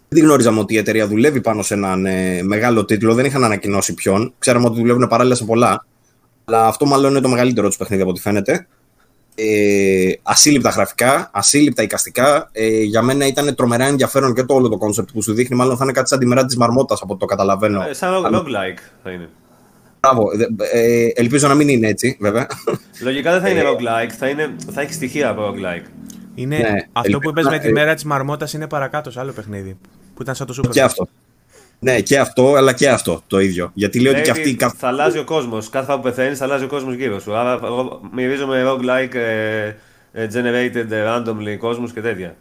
δεν 0.08 0.22
γνώριζαμε 0.24 0.60
ότι 0.60 0.74
η 0.74 0.76
εταιρεία 0.76 1.06
δουλεύει 1.06 1.40
πάνω 1.40 1.62
σε 1.62 1.74
έναν 1.74 2.06
ε, 2.06 2.42
μεγάλο 2.42 2.84
τίτλο. 2.84 3.14
Δεν 3.14 3.24
είχαν 3.24 3.44
ανακοινώσει 3.44 3.94
ποιον. 3.94 4.34
Ξέραμε 4.38 4.66
ότι 4.66 4.80
δουλεύουν 4.80 5.08
παράλληλα 5.08 5.34
σε 5.34 5.44
πολλά. 5.44 5.86
Αλλά 6.44 6.66
αυτό 6.66 6.86
μάλλον 6.86 7.10
είναι 7.10 7.20
το 7.20 7.28
μεγαλύτερο 7.28 7.66
τους 7.68 7.76
παιχνίδι 7.76 8.02
από 8.02 8.10
ό,τι 8.10 8.20
φαίνεται. 8.20 8.66
Ε, 9.36 10.12
ασύλληπτα 10.22 10.70
γραφικά, 10.70 11.30
ασύλληπτα 11.32 11.82
εικαστικά. 11.82 12.48
Ε, 12.52 12.66
για 12.82 13.02
μένα 13.02 13.26
ήταν 13.26 13.54
τρομερά 13.54 13.84
ενδιαφέρον 13.86 14.34
και 14.34 14.42
το 14.44 14.54
όλο 14.54 14.68
το 14.68 14.76
κόνσεπτ 14.78 15.08
που 15.12 15.22
σου 15.22 15.32
δείχνει. 15.34 15.56
Μάλλον 15.56 15.76
θα 15.76 15.84
είναι 15.84 15.92
κάτι 15.92 16.08
σαν 16.08 16.18
τη 16.18 16.26
μέρα 16.26 16.44
της 16.44 16.56
Μαρμότας 16.56 17.02
από 17.02 17.12
ό,τι 17.12 17.20
το 17.20 17.26
καταλαβαίνω. 17.26 17.82
Ε, 17.88 17.92
σαν 17.92 18.12
rogue- 18.12 18.34
roguelike 18.38 18.78
θα 19.02 19.10
είναι. 19.10 19.28
Μπράβο. 20.00 20.28
Ε, 20.72 20.80
ε, 20.80 21.08
ελπίζω 21.14 21.48
να 21.48 21.54
μην 21.54 21.68
είναι 21.68 21.88
έτσι, 21.88 22.16
βέβαια. 22.20 22.46
Λογικά 23.02 23.32
δεν 23.32 23.40
θα 23.40 23.48
είναι 23.48 23.60
Ε, 23.60 23.64
roguelike, 23.64 24.10
θα, 24.18 24.28
είναι, 24.28 24.54
θα 24.72 24.80
έχει 24.80 24.92
στοιχεία 24.92 25.28
από 25.28 25.42
roguelike. 25.48 25.86
Είναι, 26.34 26.56
Ναι, 26.56 26.64
αυτό 26.68 26.80
ελπίζω 27.02 27.18
που 27.18 27.28
είπες 27.28 27.44
να- 27.44 27.50
με 27.50 27.58
τη 27.58 27.68
ε, 27.68 27.70
μέρα 27.72 27.94
της 27.94 28.04
Μαρμότας 28.04 28.52
είναι 28.52 28.66
παρακάτω 28.66 29.10
σε 29.10 29.20
άλλο 29.20 29.32
παιχνίδι. 29.32 29.76
Που 30.14 30.22
ήταν 30.22 30.34
σαν 30.34 30.46
το 30.46 30.54
Super 30.62 30.70
και 30.70 30.80
Mario. 30.82 30.84
αυτό. 30.84 31.08
Ναι, 31.84 32.00
και 32.00 32.18
αυτό, 32.18 32.54
αλλά 32.54 32.72
και 32.72 32.88
αυτό 32.88 33.22
το 33.26 33.40
ίδιο. 33.40 33.70
Γιατί 33.74 34.00
λέω 34.00 34.12
ότι 34.12 34.20
και 34.20 34.26
Λέει 34.30 34.38
αυτή. 34.40 34.48
ότι 34.50 34.58
καθ- 34.58 34.76
Θα 34.78 34.88
αλλάζει 34.88 35.18
ο 35.18 35.24
κόσμος. 35.24 35.68
Κάθε 35.70 35.84
φορά 35.86 35.96
που 35.96 36.02
πεθαίνει, 36.02 36.34
θα 36.34 36.44
αλλάζει 36.44 36.64
ο 36.64 36.66
κόσμος 36.68 36.94
γύρω 36.94 37.18
σου. 37.20 37.34
Άρα 37.36 37.52
εγώ 37.64 38.00
μυρίζομαι 38.14 38.62
roguelike 38.66 39.14
ε, 39.14 39.66
ε, 40.12 40.28
generated 40.32 40.90
ε, 40.90 41.04
randomly 41.06 41.56
κόσμους 41.58 41.92
και 41.92 42.00
τέτοια. 42.00 42.36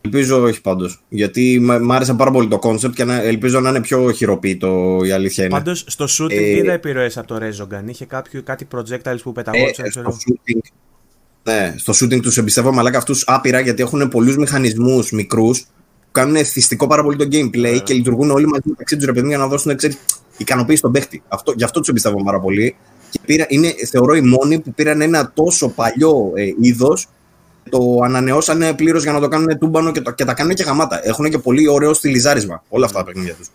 Ελπίζω 0.00 0.42
όχι 0.42 0.60
πάντως. 0.60 1.02
Γιατί 1.08 1.58
μ' 1.60 1.84
μ' 1.84 1.92
άρεσε 1.92 2.14
πάρα 2.14 2.30
πολύ 2.30 2.48
το 2.48 2.58
concept 2.62 2.92
και 2.94 3.04
να, 3.04 3.22
ελπίζω 3.22 3.60
να 3.60 3.68
είναι 3.68 3.80
πιο 3.80 4.10
χειροποίητο 4.12 5.00
η 5.04 5.10
αλήθεια 5.10 5.44
είναι. 5.44 5.52
Πάντως 5.52 5.84
στο 5.88 6.04
shooting 6.18 6.30
Ε, 6.30 6.56
είδα 6.56 6.72
επιρροές 6.72 7.18
από 7.18 7.26
το 7.26 7.38
Resogun. 7.46 7.82
Είχε 7.88 8.04
κάποιο, 8.04 8.42
κάτι 8.42 8.66
projectiles 8.74 9.18
που 9.22 9.28
Ε, 9.28 9.32
πεταγόντουσαν. 9.34 9.90
στο 9.90 10.00
ξέρω. 10.00 10.16
shooting, 10.26 10.58
ναι, 11.42 11.74
στο 11.76 11.92
shooting 11.92 12.20
τους 12.22 12.36
εμπιστεύομαι, 12.38 12.78
αλλά 12.80 12.90
και 12.90 12.96
αυτούς 12.96 13.24
άπειρα 13.26 13.60
γιατί 13.60 13.82
έχουν 13.82 14.08
πολλούς 14.08 14.36
μηχανισμούς 14.36 15.10
μικρούς 15.12 15.60
που 15.60 15.66
κάνουν 16.12 16.36
εθιστικό 16.36 16.86
πάρα 16.86 17.02
πολύ 17.02 17.16
το 17.16 17.28
gameplay 17.32 17.80
και 17.84 17.94
λειτουργούν 17.94 18.30
όλοι 18.30 18.46
μαζί 18.46 18.68
μεταξύ 18.68 18.96
τους 18.96 19.04
ρε 19.04 19.12
παιδί 19.12 19.22
μου, 19.22 19.28
για 19.28 19.38
να 19.38 19.46
δώσουν 19.46 19.76
ξέρεις, 19.76 19.98
ικανοποίηση 20.36 20.78
στον 20.78 20.92
παίχτη. 20.92 21.22
Αυτό, 21.28 21.52
γι' 21.56 21.64
αυτό 21.64 21.78
τους 21.78 21.88
εμπιστεύομαι 21.88 22.22
πάρα 22.24 22.40
πολύ. 22.40 22.76
Και 23.10 23.20
πήρα, 23.26 23.46
είναι, 23.48 23.74
θεωρώ 23.90 24.14
οι 24.14 24.20
μόνοι 24.20 24.60
που 24.60 24.72
πήραν 24.74 25.00
ένα 25.00 25.32
τόσο 25.34 25.68
παλιό 25.68 26.32
ε, 26.34 26.42
είδος, 26.60 27.08
το 27.70 28.00
ανανεώσανε 28.04 28.74
πλήρως 28.74 29.02
για 29.02 29.12
να 29.12 29.20
το 29.20 29.28
κάνουν 29.28 29.58
τούμπανο 29.58 29.92
και, 29.92 30.00
το, 30.00 30.10
και 30.10 30.24
τα 30.24 30.34
κάνουν 30.34 30.54
και 30.54 30.62
γαμάτα. 30.62 31.00
Έχουν 31.02 31.30
και 31.30 31.38
πολύ 31.38 31.68
ωραίο 31.68 31.94
στυλιζάρισμα 31.94 32.62
όλα 32.68 32.84
αυτά 32.84 32.98
τα 32.98 33.04
παιχνίδια 33.04 33.34
τους. 33.34 33.48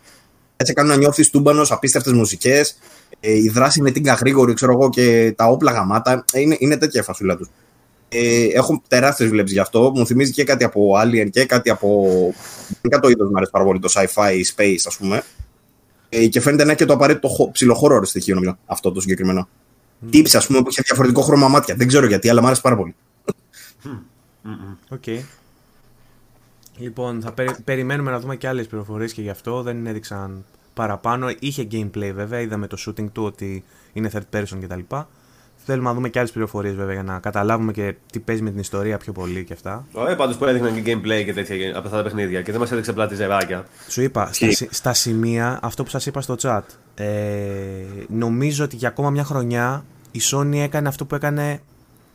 Έτσι 0.56 0.72
κάνουν 0.72 0.90
να 0.90 0.96
νιώθει 0.96 1.30
τούμπανος, 1.30 1.72
απίστευτες 1.72 2.12
μουσικές. 2.12 2.78
Ε, 3.20 3.32
η 3.32 3.48
δράση 3.48 3.80
είναι 3.80 3.90
τίγκα 3.90 4.12
γρήγορη, 4.12 4.54
ξέρω 4.54 4.72
εγώ, 4.72 4.90
και 4.90 5.32
τα 5.36 5.44
όπλα 5.44 5.72
γαμάτα. 5.72 6.24
Ε, 6.32 6.40
είναι, 6.40 6.56
είναι 6.58 6.76
τέτοια 6.76 7.00
η 7.00 7.04
φασούλα 7.04 7.36
τους. 7.36 7.48
Ε, 8.08 8.44
έχω 8.44 8.82
τεράστιες 8.88 9.28
βλέψεις 9.28 9.52
γι' 9.54 9.60
αυτό. 9.60 9.92
Μου 9.94 10.06
θυμίζει 10.06 10.32
και 10.32 10.44
κάτι 10.44 10.64
από 10.64 10.92
Alien 11.02 11.28
και 11.30 11.44
κάτι 11.44 11.70
από. 11.70 12.08
Γενικά 12.82 13.00
το 13.00 13.08
είδος 13.08 13.28
μου 13.28 13.36
αρέσει 13.36 13.50
πάρα 13.50 13.64
πολύ, 13.64 13.78
το 13.80 13.88
sci-fi 13.94 14.32
space, 14.56 14.76
ας 14.86 14.96
πούμε. 14.96 15.22
Ε, 16.08 16.26
και 16.26 16.40
φαίνεται 16.40 16.64
να 16.64 16.70
έχει 16.70 16.78
και 16.78 16.84
το 16.84 16.92
απαραίτητο 16.92 17.28
χο- 17.28 17.50
ψιλο 17.52 17.76
horror 17.76 18.04
στοιχείο, 18.04 18.34
νομίζω. 18.34 18.58
Αυτό 18.66 18.92
το 18.92 19.00
συγκεκριμένο. 19.00 19.48
Mm. 20.04 20.08
Τύπισσα, 20.10 20.36
ας 20.36 20.46
πούμε, 20.46 20.62
που 20.62 20.68
είχε 20.70 20.82
διαφορετικό 20.82 21.20
χρώμα 21.22 21.48
μάτια. 21.48 21.74
Δεν 21.74 21.86
ξέρω 21.86 22.06
γιατί, 22.06 22.28
αλλά 22.28 22.40
μου 22.40 22.46
άρεσε 22.46 22.60
πάρα 22.62 22.76
πολύ. 22.76 22.94
Οκ. 24.88 25.04
Λοιπόν, 26.76 27.20
θα 27.22 27.32
περι- 27.32 27.60
περιμένουμε 27.64 28.10
να 28.10 28.20
δούμε 28.20 28.36
και 28.36 28.48
άλλες 28.48 28.66
πληροφορίες 28.66 29.12
και 29.12 29.22
γι' 29.22 29.30
αυτό. 29.30 29.62
Δεν 29.62 29.86
έδειξαν 29.86 30.44
παραπάνω. 30.74 31.28
Είχε 31.38 31.66
gameplay 31.72 32.10
βέβαια. 32.14 32.40
Είδαμε 32.40 32.66
το 32.66 32.76
shooting 32.86 33.10
του 33.12 33.24
ότι 33.24 33.64
είναι 33.92 34.10
third 34.14 34.36
person 34.36 34.58
κτλ. 34.60 34.80
Θέλουμε 35.70 35.88
να 35.88 35.94
δούμε 35.94 36.08
και 36.08 36.18
άλλες 36.18 36.30
πληροφορίες 36.32 36.74
βέβαια 36.74 36.92
για 36.94 37.02
να 37.02 37.18
καταλάβουμε 37.18 37.72
και 37.72 37.94
τι 38.12 38.18
παίζει 38.18 38.42
με 38.42 38.50
την 38.50 38.58
ιστορία 38.60 38.98
πιο 38.98 39.12
πολύ 39.12 39.44
και 39.44 39.52
αυτά. 39.52 39.86
Ωραία, 39.92 40.16
πάντως 40.16 40.36
που 40.36 40.44
έδειχναν 40.44 40.82
και 40.82 40.92
gameplay 40.94 41.24
και 41.24 41.32
τέτοια 41.32 41.68
από 41.76 41.86
αυτά 41.86 41.96
τα 41.96 42.02
παιχνίδια 42.02 42.42
και 42.42 42.50
δεν 42.50 42.60
μας 42.60 42.72
έδειξε 42.72 42.90
απλά 42.90 43.06
τη 43.06 43.14
ζεράκια. 43.14 43.64
Σου 43.88 44.02
είπα, 44.02 44.32
στα, 44.32 44.50
σι- 44.50 44.68
στα 44.74 44.92
σημεία, 44.92 45.58
αυτό 45.62 45.82
που 45.82 45.88
σας 45.90 46.06
είπα 46.06 46.20
στο 46.20 46.34
chat, 46.42 46.60
ε, 46.94 47.04
νομίζω 48.08 48.64
ότι 48.64 48.76
για 48.76 48.88
ακόμα 48.88 49.10
μια 49.10 49.24
χρονιά 49.24 49.84
η 50.10 50.20
Sony 50.30 50.54
έκανε 50.56 50.88
αυτό 50.88 51.04
που 51.04 51.14
έκανε, 51.14 51.60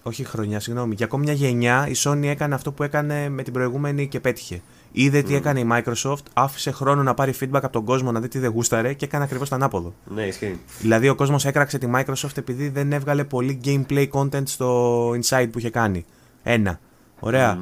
όχι 0.04 0.24
χρονιά, 0.24 0.60
συγγνώμη, 0.60 0.96
για 0.96 1.06
ακόμα 1.06 1.24
μια 1.24 1.34
γενιά 1.34 1.88
η 1.88 1.94
Sony 1.96 2.24
έκανε 2.24 2.56
αυτό 2.56 2.72
που 2.72 2.84
έκανε 2.84 3.30
με 3.30 3.44
την 3.44 3.54
προηγούμενη 3.54 4.08
και 4.08 4.20
πέτυχε. 4.20 4.62
Είδε 4.95 5.22
τι 5.22 5.36
έκανε 5.36 5.60
η 5.60 5.68
Microsoft, 5.72 6.24
άφησε 6.34 6.72
χρόνο 6.72 7.03
να 7.03 7.14
πάρει 7.14 7.34
feedback 7.40 7.49
από 7.61 7.70
τον 7.70 7.84
κόσμο 7.84 8.11
να 8.11 8.20
δει 8.20 8.28
τι 8.28 8.40
δεν 8.40 8.52
γούσταρε 8.52 8.94
και 8.94 9.06
έκανε 9.06 9.24
ακριβώς 9.24 9.49
το 9.49 9.56
ανάποδο. 9.56 9.94
Ναι, 10.15 10.22
ισχύει. 10.26 10.60
Δηλαδή 10.80 11.10
ο 11.10 11.15
κόσμος 11.15 11.45
έκραξε 11.45 11.78
τη 11.78 11.88
Microsoft 11.95 12.38
επειδή 12.38 12.70
δεν 12.70 12.91
έβγαλε 12.94 13.24
πολύ 13.24 13.60
gameplay 13.65 14.07
content 14.11 14.48
στο 14.48 15.10
Inside 15.10 15.48
που 15.52 15.60
είχε 15.60 15.70
κάνει. 15.70 16.06
Ένα. 16.44 16.80
Ωραία. 17.20 17.57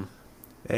Ε, 0.68 0.78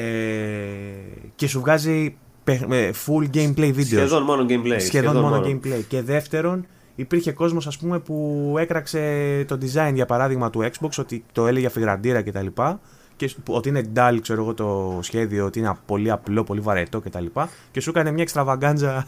και 1.36 1.48
σου 1.48 1.60
βγάζει 1.60 2.16
παιχ- 2.44 2.72
ε, 2.72 2.92
full 3.06 3.36
gameplay 3.36 3.74
videos. 3.76 3.84
Σχεδόν 3.86 4.24
μόνο 4.24 4.46
gameplay. 4.50 4.78
Σχεδόν 4.80 5.18
μόνο 5.18 5.42
gameplay. 5.46 5.82
Και 5.88 6.02
δεύτερον, 6.02 6.66
υπήρχε 6.96 7.32
κόσμος 7.32 7.68
ας 7.68 7.78
πούμε 7.78 8.00
που 8.00 8.56
έκραξε 8.60 9.00
το 9.48 9.58
design 9.62 9.92
για 9.94 10.06
παράδειγμα 10.06 10.50
του 10.50 10.70
Xbox 10.72 10.90
ότι 11.00 11.24
το 11.32 11.48
έλεγε 11.48 11.66
αφιγραντήρα 11.66 12.22
κτλ. 12.22 12.46
Και 12.46 12.62
σ- 13.28 13.38
ότι 13.50 13.70
είναι 13.70 13.84
dull, 13.96 14.18
ξέρω 14.22 14.42
εγώ, 14.42 14.54
το 14.54 15.00
σχέδιο, 15.02 15.46
ότι 15.46 15.60
είναι 15.60 15.74
πολύ 15.86 16.12
απλό, 16.12 16.44
πολύ 16.44 16.60
βαρετό 16.60 17.00
κτλ. 17.02 17.26
Και 17.72 17.82
σου 17.82 17.90
έκανε 17.90 18.12
μια 18.12 18.22
εξτραβαγκάντζα 18.24 19.08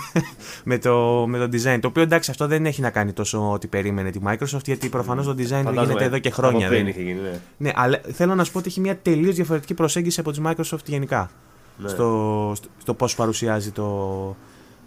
με, 0.64 0.78
το, 0.78 1.24
με 1.28 1.38
το 1.38 1.44
design. 1.44 1.78
Το 1.80 1.88
οποίο 1.88 2.02
εντάξει, 2.02 2.30
αυτό 2.30 2.46
δεν 2.46 2.66
έχει 2.66 2.80
να 2.80 2.90
κάνει 2.90 3.12
τόσο 3.12 3.50
ότι 3.52 3.66
περίμενε 3.66 4.10
τη 4.10 4.18
Microsoft, 4.26 4.64
γιατί 4.64 4.88
προφανώς 4.88 5.26
το 5.26 5.32
design 5.32 5.62
του 5.66 5.72
γίνεται 5.80 6.04
εδώ 6.04 6.18
και 6.18 6.30
χρόνια. 6.30 6.66
Από 6.66 6.74
πριν 6.74 6.78
δεν- 6.84 6.86
είχε 6.86 7.02
γίνει, 7.02 7.20
ναι. 7.20 7.38
ναι, 7.56 7.70
αλλά 7.74 8.00
θέλω 8.12 8.34
να 8.34 8.44
σου 8.44 8.52
πω 8.52 8.58
ότι 8.58 8.68
έχει 8.68 8.80
μια 8.80 8.96
τελείως 8.98 9.34
διαφορετική 9.34 9.74
προσέγγιση 9.74 10.20
από 10.20 10.30
τη 10.32 10.40
Microsoft 10.46 10.84
γενικά. 10.84 11.30
Ναι. 11.78 11.88
Στο, 11.88 12.52
στο, 12.56 12.68
στο 12.80 12.94
πώς 12.94 13.14
παρουσιάζει 13.14 13.70
το. 13.70 14.36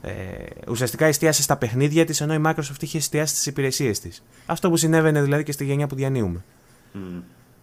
Ε, 0.02 0.12
ουσιαστικά 0.70 1.06
εστίασε 1.06 1.42
στα 1.42 1.58
παιχνίδια 1.58 2.06
της, 2.06 2.22
ενώ 2.22 2.34
η 2.34 2.42
Microsoft 2.46 2.82
είχε 2.82 2.98
εστιάσει 2.98 3.34
στις 3.34 3.46
υπηρεσίες 3.46 4.00
της. 4.00 4.24
Αυτό 4.46 4.70
που 4.70 4.78
συνέβαινε 4.78 5.22
δηλαδή 5.22 5.44
και 5.44 5.52
στη 5.52 5.66
γενιά 5.66 5.88
που 5.88 5.96
διανύουμε. 5.96 6.44
Μμ. 6.94 7.00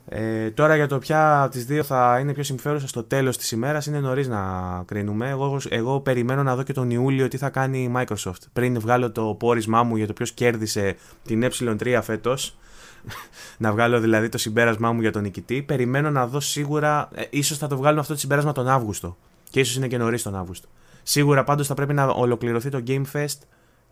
Ε, 0.08 0.50
τώρα 0.50 0.76
για 0.76 0.86
το 0.86 0.98
ποια 0.98 1.42
από 1.42 1.52
τις 1.52 1.64
δύο 1.64 1.82
θα 1.82 2.18
είναι 2.20 2.32
πιο 2.32 2.42
συμφέρουσα 2.42 2.88
στο 2.88 3.02
τέλος 3.02 3.36
της 3.36 3.50
ημέρας 3.50 3.86
είναι 3.86 4.00
νωρίς 4.00 4.28
να 4.28 4.42
κρίνουμε. 4.86 5.28
Εγώ, 5.28 5.60
εγώ 5.68 6.00
περιμένω 6.00 6.42
να 6.42 6.56
δω 6.56 6.62
και 6.62 6.72
τον 6.72 6.90
Ιούλιο 6.90 7.28
τι 7.28 7.36
θα 7.36 7.50
κάνει 7.50 7.82
η 7.82 7.92
Microsoft. 7.96 8.40
Πριν 8.52 8.80
βγάλω 8.80 9.10
το 9.10 9.36
πόρισμά 9.38 9.82
μου 9.82 9.96
για 9.96 10.06
το 10.06 10.12
ποιος 10.12 10.32
κέρδισε 10.32 10.96
την 11.24 11.48
Ε3 11.50 11.98
φέτος, 12.02 12.56
να 13.58 13.72
βγάλω 13.72 14.00
δηλαδή 14.00 14.28
το 14.28 14.38
συμπέρασμά 14.38 14.92
μου 14.92 15.00
για 15.00 15.12
τον 15.12 15.22
νικητή, 15.22 15.62
περιμένω 15.62 16.10
να 16.10 16.26
δω 16.26 16.40
σίγουρα. 16.40 17.08
Ε, 17.14 17.22
ίσως 17.30 17.58
θα 17.58 17.66
το 17.66 17.76
βγάλουμε 17.76 18.00
αυτό 18.00 18.12
το 18.12 18.18
συμπέρασμα 18.18 18.52
τον 18.52 18.68
Αύγουστο. 18.68 19.16
Και 19.50 19.60
ίσως 19.60 19.76
είναι 19.76 19.88
και 19.88 19.98
νωρίς 19.98 20.22
τον 20.22 20.36
Αύγουστο. 20.36 20.68
Σίγουρα 21.02 21.44
πάντως 21.44 21.66
θα 21.66 21.74
πρέπει 21.74 21.94
να 21.94 22.04
ολοκληρωθεί 22.04 22.68
το 22.68 22.82
Game 22.86 23.04
Fest 23.12 23.38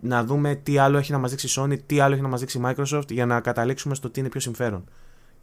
να 0.00 0.24
δούμε 0.24 0.54
τι 0.54 0.78
άλλο 0.78 0.98
έχει 0.98 1.12
να 1.12 1.18
μας 1.18 1.30
δείξει 1.30 1.46
η 1.46 1.62
Sony, 1.62 1.78
τι 1.86 2.00
άλλο 2.00 2.12
έχει 2.12 2.22
να 2.22 2.28
μας 2.28 2.40
δείξει 2.40 2.58
η 2.58 2.62
Microsoft 2.64 3.10
για 3.10 3.26
να 3.26 3.40
καταλήξουμε 3.40 3.94
στο 3.94 4.10
τι 4.10 4.20
είναι 4.20 4.28
πιο 4.28 4.40
συμφέρον 4.40 4.84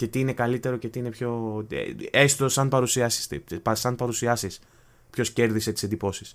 και 0.01 0.07
τι 0.07 0.19
είναι 0.19 0.33
καλύτερο 0.33 0.77
και 0.77 0.87
τι 0.87 0.99
είναι 0.99 1.09
πιο... 1.09 1.61
ε, 1.71 2.21
έστω 2.21 2.49
σαν 2.49 2.69
παρουσιάσεις, 2.69 3.27
σαν 3.71 3.95
παρουσιάσεις 3.95 4.59
ποιος 5.09 5.31
κέρδισε 5.31 5.71
τις 5.71 5.83
εντυπώσεις. 5.83 6.33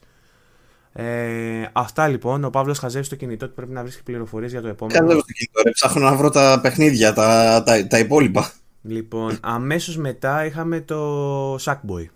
Ε, 0.93 1.69
αυτά 1.73 2.09
λοιπόν. 2.09 2.45
Ο 2.45 2.51
Παύλος 2.51 2.79
χαζεύει 2.79 3.05
στο 3.05 3.17
κινητό 3.17 3.47
και 3.47 3.53
πρέπει 3.53 3.73
να 3.73 3.83
βρίσκει 3.83 4.03
πληροφορίες 4.03 4.51
για 4.51 4.61
το 4.61 4.69
επόμενο. 4.69 4.99
Χαζεύω 4.99 5.21
στο 5.21 5.33
κινητό, 5.33 5.63
ρε. 5.65 5.71
Ψάχνω 5.71 6.11
να 6.11 6.17
βρω 6.17 6.31
τα 6.31 6.61
παιχνίδια, 6.63 7.13
τα, 7.13 7.63
τα, 7.63 7.87
τα 7.87 7.99
υπόλοιπα. 7.99 8.53
Λοιπόν, 8.83 9.39
αμέσως 9.41 9.97
μετά 9.97 10.45
είχαμε 10.45 10.81
το 10.81 11.55
Sackboy. 11.55 12.07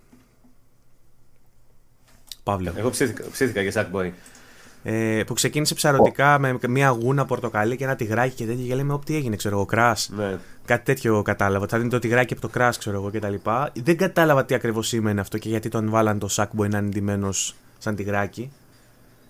Παύλο. 2.42 2.72
Εγώ 2.76 2.90
ψήθηκα, 2.90 3.24
ψήθηκα 3.32 3.62
για 3.62 3.72
Sackboy. 3.74 4.10
Ε, 4.82 5.22
που 5.26 5.34
ξεκίνησε 5.34 5.74
ψαρωτικά 5.74 6.38
με 6.38 6.58
μια 6.68 6.88
γούνα 6.88 7.24
πορτοκαλί 7.24 7.76
και 7.76 7.84
ένα 7.84 7.96
τυγράκι 7.96 8.34
και 8.34 8.46
τέτοια. 8.46 8.66
Και 8.66 8.74
λέμε, 8.74 8.92
Ό,τι 8.92 9.16
έγινε, 9.16 9.36
ξέρω 9.36 9.56
εγώ, 9.56 9.64
κράς. 9.64 10.10
Ναι. 10.16 10.38
Κάτι 10.64 10.84
τέτοιο 10.84 11.22
κατάλαβα. 11.22 11.66
Θα 11.66 11.78
δίνει 11.78 11.90
το 11.90 11.98
τυγράκι 11.98 12.32
από 12.32 12.42
το 12.42 12.48
κράς, 12.48 12.78
ξέρω 12.78 12.96
εγώ 12.96 13.10
κτλ. 13.10 13.34
Δεν 13.82 13.96
κατάλαβα 13.96 14.44
τι 14.44 14.54
ακριβώς 14.54 14.88
σήμαινε 14.88 15.20
αυτό 15.20 15.38
και 15.38 15.48
γιατί 15.48 15.68
τον 15.68 15.90
βάλαν 15.90 16.18
το 16.18 16.28
Sackboy 16.30 16.68
να 16.68 16.78
είναι 16.78 16.88
ντυμένο 16.88 17.28
σαν 17.78 17.96
τυγράκι. 17.96 18.52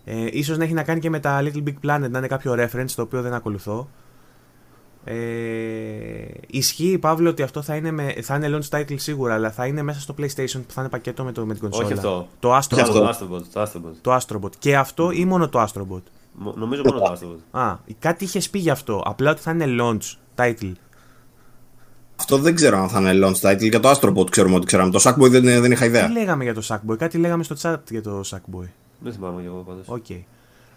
Ε, 0.04 0.26
ίσως 0.30 0.58
να 0.58 0.64
έχει 0.64 0.72
να 0.72 0.82
κάνει 0.82 1.00
και 1.00 1.10
με 1.10 1.20
τα 1.20 1.42
Little 1.42 1.62
Big 1.64 1.74
Planet, 1.86 2.10
να 2.10 2.18
είναι 2.18 2.26
κάποιο 2.26 2.52
reference 2.52 2.90
το 2.94 3.02
οποίο 3.02 3.22
δεν 3.22 3.34
ακολουθώ. 3.34 3.88
Ε, 5.04 5.14
ισχύει, 6.46 6.98
Παύλο, 6.98 7.30
ότι 7.30 7.42
αυτό 7.42 7.62
θα 7.62 7.76
είναι, 7.76 7.90
με, 7.90 8.14
θα 8.22 8.34
είναι 8.34 8.58
launch 8.58 8.78
title 8.78 8.94
σίγουρα, 8.96 9.34
αλλά 9.34 9.50
θα 9.50 9.66
είναι 9.66 9.82
μέσα 9.82 10.00
στο 10.00 10.14
PlayStation 10.18 10.60
που 10.66 10.72
θα 10.72 10.80
είναι 10.80 10.88
πακέτο 10.88 11.24
με, 11.24 11.32
το, 11.32 11.46
με 11.46 11.52
την 11.52 11.62
κονσόλα. 11.62 11.84
Όχι 11.84 11.92
αυτό. 11.92 12.28
Το 12.38 12.56
Astrobot. 12.56 12.84
Το 12.92 13.08
Astrobot. 13.08 13.42
Το 13.52 13.62
Astrobot. 13.62 13.92
Το 14.00 14.16
Astrobot. 14.16 14.56
Και 14.58 14.76
αυτό 14.76 15.10
ή 15.10 15.24
μόνο 15.24 15.48
το 15.48 15.62
Astrobot; 15.62 16.02
Μ- 16.32 16.56
Νομίζω 16.56 16.82
μόνο 16.84 16.98
το 16.98 17.12
Astrobot. 17.12 17.60
Α, 17.60 17.76
κάτι 17.98 18.24
είχες 18.24 18.50
πει 18.50 18.58
γι' 18.58 18.70
αυτό. 18.70 19.02
Απλά 19.04 19.30
ότι 19.30 19.40
θα 19.40 19.50
είναι 19.50 19.64
launch 19.80 20.14
title. 20.36 20.72
Αυτό 22.16 22.38
δεν 22.38 22.54
ξέρω 22.54 22.78
αν 22.78 22.88
θα 22.88 23.00
είναι 23.00 23.26
launch 23.26 23.50
title. 23.50 23.68
Για 23.70 23.80
το 23.80 23.90
Astrobot 23.90 24.30
ξέρουμε 24.30 24.54
ότι 24.54 24.66
ξέραμε. 24.66 24.90
Το 24.90 25.00
Sackboy 25.02 25.30
δεν, 25.30 25.42
δεν 25.42 25.72
είχα 25.72 25.84
ιδέα. 25.84 26.06
Τι 26.06 26.12
λέγαμε 26.12 26.44
για 26.44 26.54
το 26.54 26.62
Sackboy, 26.68 26.96
κάτι 26.96 27.18
λέγαμε 27.18 27.42
στο 27.44 27.56
chat 27.62 27.76
για 27.90 28.02
το 28.02 28.20
Sackboy. 28.30 28.68
Δεν 28.98 29.12
θυμάμαι 29.12 29.40
κι 29.40 29.46
εγώ 29.46 29.64
πάντως. 29.66 29.84
Οκ. 29.86 30.10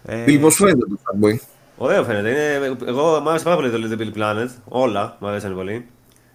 Ε, 0.04 0.22
Φίλοι, 0.24 0.38
πώς 0.38 0.54
φαίνεται 0.54 0.78
το 0.78 0.98
Sackboy; 1.02 1.34
Ωραίο 1.76 2.04
φαίνεται. 2.04 2.28
Είναι, 2.28 2.76
εγώ 2.86 3.20
μου 3.20 3.28
άρεσε 3.28 3.44
πάρα 3.44 3.56
πολύ 3.56 3.70
το 3.70 3.76
Little 3.82 4.00
Big 4.00 4.18
Planet. 4.20 4.48
Όλα 4.64 5.16
μου 5.20 5.28
αρέσαν 5.28 5.54
πολύ. 5.54 5.86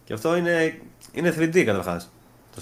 Και 0.04 0.14
αυτό 0.14 0.38
είναι, 0.38 0.80
είναι 1.14 1.34
3D 1.40 1.64
καταρχάς. 1.64 2.12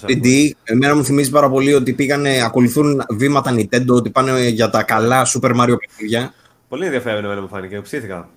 3D, 0.06 0.50
εμένα 0.64 0.94
μου 0.96 1.04
θυμίζει 1.04 1.30
πάρα 1.30 1.50
πολύ 1.50 1.74
ότι 1.74 1.92
πήγανε, 1.92 2.42
ακολουθούν 2.44 3.02
βήματα 3.10 3.54
Nintendo, 3.54 3.86
ότι 3.88 4.10
πάνε 4.10 4.48
για 4.48 4.70
τα 4.70 4.82
καλά 4.82 5.26
Super 5.26 5.50
Mario 5.60 5.74
παιχνίδια. 5.86 6.34
Πολύ 6.68 6.84
ενδιαφέρον 6.84 7.24
εμένα 7.24 7.40
μου 7.40 7.48
φάνηκε. 7.48 7.80
Ψήθηκα. 7.80 8.28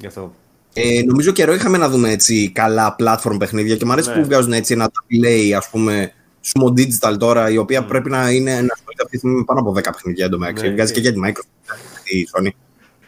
Γι' 0.00 0.06
αυτό. 0.06 0.34
Ε, 0.74 1.02
νομίζω 1.06 1.30
καιρό 1.32 1.54
είχαμε 1.54 1.78
να 1.78 1.88
δούμε 1.88 2.10
έτσι 2.10 2.50
καλά 2.54 2.96
platform 2.98 3.36
παιχνίδια 3.38 3.76
και 3.76 3.84
μου 3.84 3.92
αρέσει 3.92 4.08
Ναι. 4.08 4.14
που 4.14 4.24
βγάζουν 4.24 4.52
έτσι 4.52 4.72
ένα 4.72 4.90
play, 4.90 5.52
ας 5.56 5.68
πούμε, 5.70 6.12
Sumo 6.46 6.66
Digital 6.68 7.16
τώρα, 7.18 7.50
η 7.50 7.56
οποία 7.56 7.84
πρέπει 7.84 8.10
να 8.10 8.30
είναι 8.30 8.50
να 8.50 8.72
ασχολείται 8.72 9.02
αυτή 9.02 9.10
τη 9.10 9.16
στιγμή 9.18 9.36
με 9.36 9.44
πάνω 9.44 9.60
από 9.60 9.70
10 9.72 9.82
παιχνίδια 9.92 10.24
εντωμεταξύ. 10.24 10.66
Ναι, 10.68 10.72
Βγάζει 10.74 10.92
και- 10.92 11.00
και 11.00 11.08
για 11.08 11.12
τη 11.12 11.32
Microsoft, 11.32 11.76
τη 12.04 12.24
Sony. 12.32 12.48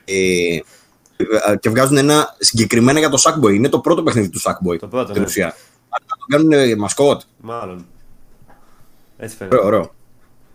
Ε, 0.05 0.59
και 1.61 1.71
βγάζουν 1.71 1.97
ένα 1.97 2.37
συγκεκριμένα 2.39 2.99
για 2.99 3.09
το 3.09 3.23
Sackboy. 3.25 3.55
Είναι 3.55 3.69
το 3.69 3.79
πρώτο 3.79 4.03
παιχνίδι 4.03 4.29
του 4.29 4.41
Sackboy. 4.41 4.79
Το 4.79 4.87
πρώτο, 4.87 5.09
στην 5.09 5.21
ναι. 5.21 5.27
ουσία. 5.27 5.45
Αλλά 5.89 6.07
το 6.19 6.25
κάνουν 6.29 6.53
ε, 6.53 6.77
μασκότ. 6.77 7.21
Μάλλον. 7.41 7.87
Έτσι 9.17 9.37
φαίνεται. 9.37 9.57
Ωραίο, 9.57 9.67
ωραίο. 9.67 9.95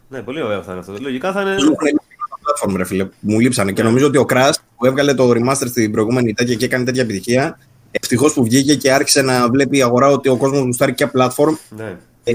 Ναι, 0.09 0.21
πολύ 0.21 0.41
ωραίο 0.41 0.61
θα 0.61 0.71
είναι 0.71 0.79
αυτό. 0.79 0.93
Λογικά 0.99 1.31
θα 1.31 1.41
είναι. 1.41 1.51
Μου 1.51 1.57
έχουν 1.57 1.87
λείψει 1.87 2.07
τα 2.17 2.69
platform, 2.69 2.75
ρε 2.77 2.85
φίλε. 2.85 3.07
Μου 3.19 3.39
λείψανε. 3.39 3.71
Και 3.71 3.83
νομίζω 3.83 4.07
ότι 4.07 4.17
ο 4.17 4.25
Crash 4.29 4.53
που 4.77 4.85
έβγαλε 4.85 5.13
το 5.13 5.29
remaster 5.29 5.67
στην 5.67 5.91
προηγούμενη 5.91 6.33
τέτοια 6.33 6.55
και 6.55 6.65
έκανε 6.65 6.83
τέτοια 6.83 7.01
επιτυχία. 7.01 7.59
Ευτυχώς 7.91 8.33
που 8.33 8.43
βγήκε 8.43 8.75
και 8.75 8.91
άρχισε 8.91 9.21
να 9.21 9.49
βλέπει 9.49 9.77
η 9.77 9.81
αγορά 9.81 10.07
ότι 10.07 10.29
ο 10.29 10.37
κόσμος 10.37 10.59
γουστάρει 10.59 10.93
και 10.93 11.07
platform 11.13 11.57
Ναι. 11.69 11.97
Ε, 12.23 12.33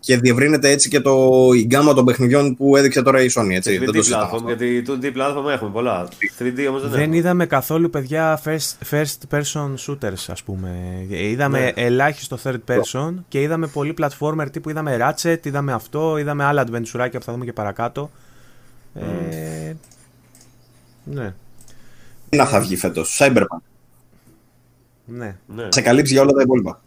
και 0.00 0.16
διευρύνεται 0.16 0.70
έτσι 0.70 0.88
και 0.88 1.00
το, 1.00 1.30
η 1.54 1.60
γκάμα 1.64 1.94
των 1.94 2.04
παιχνιδιών 2.04 2.56
που 2.56 2.76
έδειξε 2.76 3.02
τώρα 3.02 3.22
η 3.22 3.26
Sony. 3.34 3.50
Έτσι. 3.50 3.78
Δεν 3.78 3.88
3D 3.88 3.92
το 3.92 4.02
συζητάμε 4.02 4.24
platform, 4.32 4.34
αυτό. 4.34 4.46
γιατί 4.54 4.82
2D 4.86 5.04
platform 5.16 5.50
έχουμε 5.52 5.70
πολλά. 5.70 6.08
3D 6.38 6.66
όμως 6.68 6.80
δεν, 6.82 6.90
Δεν 6.90 7.00
έχουμε. 7.00 7.16
είδαμε 7.16 7.46
καθόλου 7.46 7.90
παιδιά 7.90 8.40
first, 8.44 8.90
first 8.90 9.36
person 9.38 9.74
shooters 9.86 10.24
ας 10.28 10.42
πούμε. 10.42 10.76
Είδαμε 11.08 11.58
Ναι. 11.60 11.72
ελάχιστο 11.74 12.38
third 12.44 12.58
person 12.68 13.14
και 13.28 13.40
είδαμε 13.42 13.66
πολύ 13.66 13.94
platformer 14.00 14.46
τύπου 14.52 14.70
είδαμε 14.70 14.96
Ratchet, 15.00 15.46
είδαμε 15.46 15.72
αυτό, 15.72 16.16
είδαμε 16.18 16.44
άλλα 16.44 16.64
adventure 16.66 17.08
που 17.12 17.22
θα 17.22 17.32
δούμε 17.32 17.44
και 17.44 17.52
παρακάτω. 17.52 18.10
Ε, 18.94 19.72
ναι, 21.04 21.34
Τι 22.28 22.36
να 22.36 22.46
θα 22.46 22.60
βγει 22.60 22.76
φέτος. 22.76 23.18
Cyberpunk. 23.20 23.60
ναι. 25.04 25.36
Ναι. 25.54 25.66
Σε 25.68 25.80
καλύψει 25.80 26.12
για 26.12 26.22
όλα 26.22 26.32
τα 26.32 26.42
υπόλοιπα. 26.42 26.80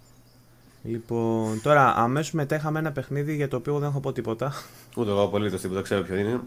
Λοιπόν, 0.83 1.59
τώρα 1.63 1.93
αμέσως 1.97 2.31
μετά 2.31 2.55
είχαμε 2.55 2.79
ένα 2.79 2.91
παιχνίδι 2.91 3.35
για 3.35 3.47
το 3.47 3.55
οποίο 3.55 3.77
δεν 3.79 3.89
έχω 3.89 3.99
πω 3.99 4.11
τίποτα. 4.11 4.53
Ούτε 4.95 5.09
εγώ 5.09 5.21
απολύτως 5.23 5.61
τίποτα 5.61 5.81
ξέρω 5.81 6.01
ποιο 6.01 6.15
είναι. 6.15 6.39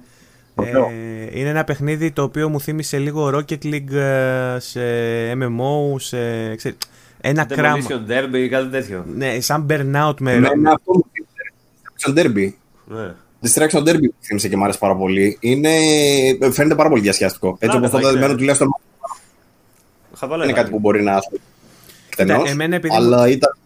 Ωραίο. 0.55 0.85
Ε, 0.85 1.39
είναι 1.39 1.49
ένα 1.49 1.65
παιχνίδι 1.65 2.11
το 2.11 2.23
οποίο 2.23 2.49
μου 2.49 2.61
θύμισε 2.61 2.99
λίγο 2.99 3.29
Rocket 3.35 3.65
League 3.65 3.93
ε, 3.93 4.57
σε 4.59 4.81
MMO, 5.33 5.95
σε... 6.01 6.55
ξέρεις, 6.55 6.79
ένα 7.21 7.45
κράμα. 7.45 7.77
Demolition 7.89 8.11
Derby 8.11 8.35
ή 8.37 8.49
κάτι 8.49 8.69
τέτοιο. 8.69 9.05
Ναι, 9.15 9.41
σαν 9.41 9.67
burnout 9.71 10.15
με... 10.21 10.33
Εμένα 10.33 10.71
αυτό 10.73 10.93
μου 10.93 11.05
θύμισε. 11.13 11.53
Distraction 11.97 12.19
Derby. 12.19 12.53
Ναι. 12.87 13.15
Distraction 13.43 13.89
Derby 13.89 14.01
μου 14.03 14.15
θύμισε 14.21 14.49
και 14.49 14.57
μου 14.57 14.63
άρεσε 14.65 14.79
πάρα 14.79 14.97
πολύ. 14.97 15.37
Είναι... 15.41 15.71
Φαίνεται 16.53 16.75
πάρα 16.75 16.89
πολύ 16.89 17.01
διασκεδαστικό. 17.01 17.57
Έτσι 17.59 17.79
Ναι, 17.79 17.87
όπως 17.87 17.91
θα 17.91 17.97
το 18.01 18.03
είναι. 18.09 18.13
δεδομένο 18.13 18.39
τουλάχιστον 18.39 18.69
Χαβαλέ. 20.15 20.45
είναι 20.45 20.53
κάτι 20.53 20.71
που 20.71 20.79
μπορεί 20.79 21.03
να 21.03 21.13
ασχοληθεί. 21.15 21.45
Εκτενώς, 22.09 22.51
εμένα 22.51 22.77
επειδή- 22.77 22.95
αλλά 22.95 23.29
ήταν. 23.29 23.57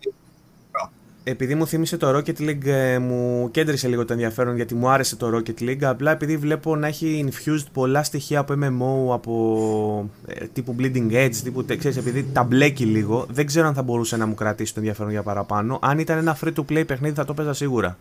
Επειδή 1.31 1.55
μου 1.55 1.67
θύμισε 1.67 1.97
το 1.97 2.17
Rocket 2.17 2.41
League, 2.41 2.67
ε, 2.67 2.99
μου 2.99 3.49
κέντρισε 3.51 3.89
λίγο 3.89 4.05
το 4.05 4.13
ενδιαφέρον 4.13 4.57
γιατί 4.57 4.75
μου 4.75 4.89
άρεσε 4.89 5.17
το 5.17 5.31
Rocket 5.37 5.63
League. 5.63 5.83
Απλά 5.85 6.11
επειδή 6.11 6.37
βλέπω 6.37 6.77
να 6.77 6.87
έχει 6.87 7.29
infused 7.31 7.67
πολλά 7.73 8.03
στοιχεία 8.03 8.39
από 8.39 8.55
MMO, 8.63 9.15
από 9.15 10.11
ε, 10.27 10.45
τύπου 10.53 10.77
Bleeding 10.79 11.13
Edge, 11.13 11.35
τύπου, 11.43 11.65
τε- 11.65 11.79
ξέρεις, 11.79 11.97
επειδή 11.97 12.27
τα 12.33 12.43
μπλέκει 12.43 12.85
λίγο, 12.85 13.27
δεν 13.31 13.47
ξέρω 13.47 13.67
αν 13.67 13.75
θα 13.75 13.83
μπορούσε 13.83 14.17
να 14.17 14.27
μου 14.27 14.35
κρατήσει 14.35 14.73
το 14.75 14.81
ενδιαφέρον 14.81 15.11
για 15.11 15.23
παραπάνω. 15.23 15.79
Αν 15.83 15.99
ήταν 15.99 16.19
ένα 16.19 16.39
free 16.45 16.53
to 16.55 16.63
play 16.73 16.87
παιχνίδι 16.87 17.15
θα 17.15 17.25
το 17.25 17.35
παίζα 17.35 17.53
σίγουρα. 17.53 17.97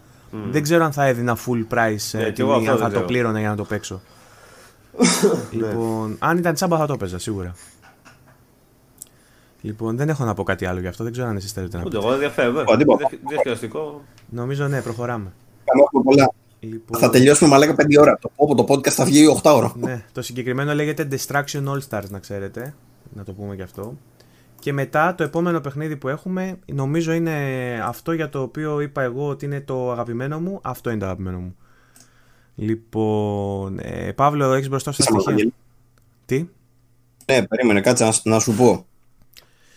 Δεν 0.52 0.64
ξέρω 0.64 0.84
αν 0.86 0.92
θα 0.92 1.06
έδινα 1.06 1.38
full 1.38 1.74
price 1.74 2.12
ε, 2.12 2.18
Ναι, 2.18 2.32
κι 2.32 2.42
εγώ 2.42 2.54
τιμή, 2.54 2.68
αυτό 2.70 2.72
αν 2.72 2.78
δεν 2.78 2.78
θα 2.78 2.84
το 2.84 2.90
ξέρω. 2.90 3.06
πλήρωνα 3.06 3.40
για 3.40 3.50
να 3.50 3.56
το 3.56 3.64
παίξω. 3.64 4.02
λοιπόν, 5.52 6.16
αν 6.20 6.38
ήταν 6.38 6.54
τσάμπα 6.54 6.78
θα 6.78 6.86
το 6.86 6.98
παίζα 6.98 7.20
σίγουρα. 7.20 7.56
Λοιπόν, 9.68 9.98
δεν 9.98 10.10
έχω 10.10 10.24
να 10.26 10.34
πω 10.34 10.44
κάτι 10.44 10.66
άλλο 10.66 10.80
γι' 10.80 10.88
αυτό. 10.88 11.04
Δεν 11.04 11.12
ξέρω 11.14 11.28
αν 11.28 11.36
εσείς 11.36 11.52
θέλετε 11.52 11.78
να 11.78 11.84
Ούτε 11.86 11.96
πείτε. 11.96 12.06
εγώ 12.06 12.14
ενδιαφέρον. 12.14 12.56
Ο 12.68 12.74
αντίπαλος. 12.74 13.10
Διασκεδαστικό. 13.28 14.02
Νομίζω 14.30 14.68
ναι, 14.68 14.82
προχωράμε. 14.82 15.34
Έχουμε 15.64 16.04
πολλά. 16.04 16.32
Λοιπόν, 16.60 17.00
Θα 17.00 17.10
τελειώσουμε 17.10 17.50
μαλάκα 17.50 17.74
5 17.74 17.86
ώρα. 18.00 18.18
Το, 18.22 18.32
πω, 18.36 18.56
το 18.56 18.66
podcast 18.68 18.90
θα 18.90 19.06
βγει 19.06 19.40
8 19.44 19.52
ώρα. 19.56 19.74
ναι, 19.78 20.06
το 20.12 20.22
συγκεκριμένο 20.22 20.74
λέγεται 20.74 21.08
Distraction 21.12 21.64
All 21.68 21.80
Stars, 21.90 22.10
να 22.10 22.20
ξέρετε. 22.20 22.76
Να 23.14 23.24
το 23.24 23.32
πούμε 23.34 23.56
και 23.56 23.62
αυτό. 23.62 23.98
Και 24.60 24.74
μετά 24.74 25.16
το 25.16 25.24
επόμενο 25.24 25.60
παιχνίδι 25.62 25.96
που 25.98 26.08
έχουμε, 26.08 26.60
νομίζω 26.66 27.12
είναι 27.14 27.34
αυτό 27.86 28.12
για 28.12 28.30
το 28.30 28.42
οποίο 28.42 28.82
είπα 28.82 29.02
εγώ 29.02 29.28
ότι 29.28 29.46
είναι 29.46 29.62
το 29.62 29.92
αγαπημένο 29.92 30.40
μου. 30.40 30.60
Αυτό 30.64 30.90
είναι 30.90 31.00
το 31.00 31.06
αγαπημένο 31.06 31.38
μου. 31.40 31.56
Λοιπόν, 32.56 33.80
ε, 33.82 34.12
Παύλο, 34.12 34.54
έχεις 34.54 34.70
μπροστά 34.70 34.92
σου 34.92 34.98
τα 34.98 35.04
Είσαι 35.10 35.14
στοιχεία. 35.14 35.32
Βαγγέλη. 35.34 35.54
Τι; 36.26 36.48
Ναι, 37.34 37.48
περίμενε, 37.48 37.82
κάτσε 37.82 38.04
να, 38.06 38.12
να 38.24 38.40
σου 38.40 38.54
πω. 38.56 38.86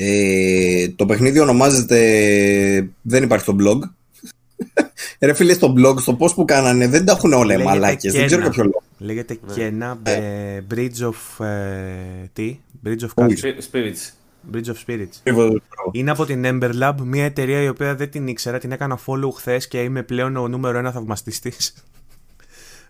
Ε, 0.02 0.88
το 0.88 1.06
παιχνίδι 1.06 1.38
ονομάζεται. 1.38 2.90
Δεν 3.02 3.22
υπάρχει 3.22 3.44
στο 3.44 3.56
blog. 3.60 3.78
Ρε 5.20 5.32
φίλε, 5.34 5.52
στο 5.52 5.74
blog, 5.78 6.00
στο 6.00 6.14
πώ 6.14 6.30
που 6.34 6.44
κάνανε, 6.44 6.88
δεν 6.88 7.04
τα 7.04 7.12
έχουν 7.12 7.32
όλα 7.32 7.54
οι 7.54 7.56
Λέγεται 7.56 7.64
μαλάκες. 7.64 8.12
Δεν 8.12 8.22
Kena. 8.22 8.26
ξέρω 8.26 8.40
για 8.40 8.50
ποιο 8.50 8.62
λόγο. 8.62 8.82
Λέγεται 8.98 9.38
Ναι. 9.46 9.54
Kena 9.56 9.96
ε, 10.10 10.60
Bridge 10.74 11.10
of... 11.10 11.44
ε, 11.44 12.28
τι; 12.32 12.58
Bridge 12.86 13.02
of 13.02 13.08
Όχι. 13.14 13.34
κάτι. 13.34 13.56
Spirits. 13.72 14.12
Bridge 14.52 14.66
of 14.66 14.74
Spirits. 14.86 15.16
Ακριβώς. 15.18 15.60
Είναι 15.92 16.10
από 16.10 16.24
την 16.24 16.42
Ember 16.46 16.70
Lab, 16.82 16.94
μια 17.04 17.24
εταιρεία 17.24 17.62
η 17.62 17.68
οποία 17.68 17.94
δεν 17.94 18.10
την 18.10 18.26
ήξερα, 18.26 18.58
την 18.58 18.72
έκανα 18.72 18.98
follow 19.06 19.30
χθες 19.36 19.68
και 19.68 19.82
είμαι 19.82 20.02
πλέον 20.02 20.36
ο 20.36 20.48
νούμερο 20.48 20.78
ένα 20.78 20.92
θαυμαστής 20.92 21.40
της. 21.40 21.74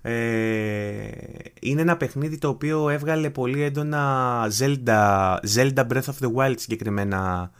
Ε, 0.02 0.12
είναι 1.60 1.80
ένα 1.80 1.96
παιχνίδι 1.96 2.38
το 2.38 2.48
οποίο 2.48 2.88
έβγαλε 2.88 3.30
πολύ 3.30 3.62
έντονα 3.62 4.42
Zelda, 4.58 5.36
Zelda 5.54 5.86
Breath 5.88 6.02
of 6.02 6.18
the 6.20 6.32
Wild 6.36 6.54
συγκεκριμένα 6.56 7.50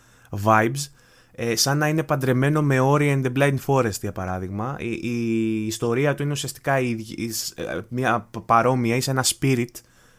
vibes. 0.44 0.90
Ε, 1.32 1.56
σαν 1.56 1.78
να 1.78 1.88
είναι 1.88 2.02
παντρεμένο 2.02 2.62
με 2.62 2.78
Ori 2.80 3.14
and 3.16 3.24
the 3.24 3.32
Blind 3.38 3.56
Forest 3.66 4.00
για 4.00 4.12
παράδειγμα. 4.12 4.76
Η, 4.78 4.90
η 5.02 5.66
ιστορία 5.66 6.14
του 6.14 6.22
είναι 6.22 6.32
ουσιαστικά 6.32 6.80
η, 6.80 6.90
η- 7.16 7.32
ε, 7.54 7.78
μια 7.88 8.28
παρόμοια 8.46 8.96
είσαι 8.96 9.10
ένα 9.10 9.24
spirit. 9.24 9.70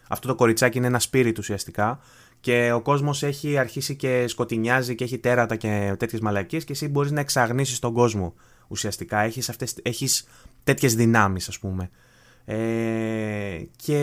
Αυτό 0.08 0.28
το 0.28 0.34
κοριτσάκι 0.34 0.78
είναι 0.78 0.86
ένα 0.86 1.00
spirit 1.10 1.34
ουσιαστικά. 1.38 1.98
Και 2.40 2.72
ο 2.72 2.80
κόσμος 2.82 3.22
έχει 3.22 3.58
αρχίσει 3.58 3.96
και 3.96 4.24
σκοτεινιάζει 4.28 4.94
και 4.94 5.04
έχει 5.04 5.18
τέρατα 5.18 5.56
και 5.56 5.94
τέτοιες 5.98 6.20
μαλακίες 6.20 6.64
και 6.64 6.72
εσύ 6.72 6.88
μπορείς 6.88 7.10
να 7.10 7.20
εξαγνίσεις 7.20 7.78
τον 7.78 7.92
κόσμο 7.92 8.34
ουσιαστικά. 8.68 9.18
Έχεις, 9.20 9.48
αυτές, 9.48 9.74
έχεις 9.82 10.28
τέτοιες 10.64 10.94
δυνάμεις 10.94 11.48
ας 11.48 11.58
πούμε 11.58 11.90
Ε, 12.44 13.62
και 13.76 13.96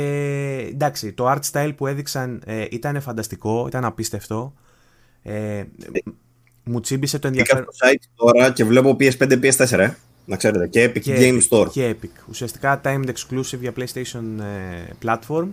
εντάξει, 0.71 1.13
το 1.13 1.31
art 1.31 1.39
style 1.51 1.71
που 1.77 1.87
έδειξαν 1.87 2.41
ε, 2.45 2.65
ήταν 2.71 3.01
φανταστικό, 3.01 3.65
ήταν 3.67 3.85
απίστευτο. 3.85 4.53
Ε, 5.23 5.63
μου 6.63 6.79
τσίμπησε 6.79 7.19
το 7.19 7.29
Μπήκα 7.29 7.39
ενδιαφέρον. 7.41 7.73
στο 7.73 7.87
site 7.87 8.03
τώρα 8.15 8.51
και 8.51 8.63
βλέπω 8.65 8.95
PS5, 8.99 9.31
PS4, 9.43 9.79
ες. 9.79 9.91
να 10.25 10.35
ξέρετε. 10.35 10.67
Και 10.67 10.91
Epic 10.95 11.07
Game 11.07 11.39
Store. 11.49 11.67
Και 11.71 11.95
Epic. 12.01 12.09
Ουσιαστικά 12.29 12.81
timed 12.83 13.05
exclusive 13.09 13.59
για 13.59 13.73
PlayStation 13.77 14.23
ε, 14.39 14.93
platform 15.05 15.47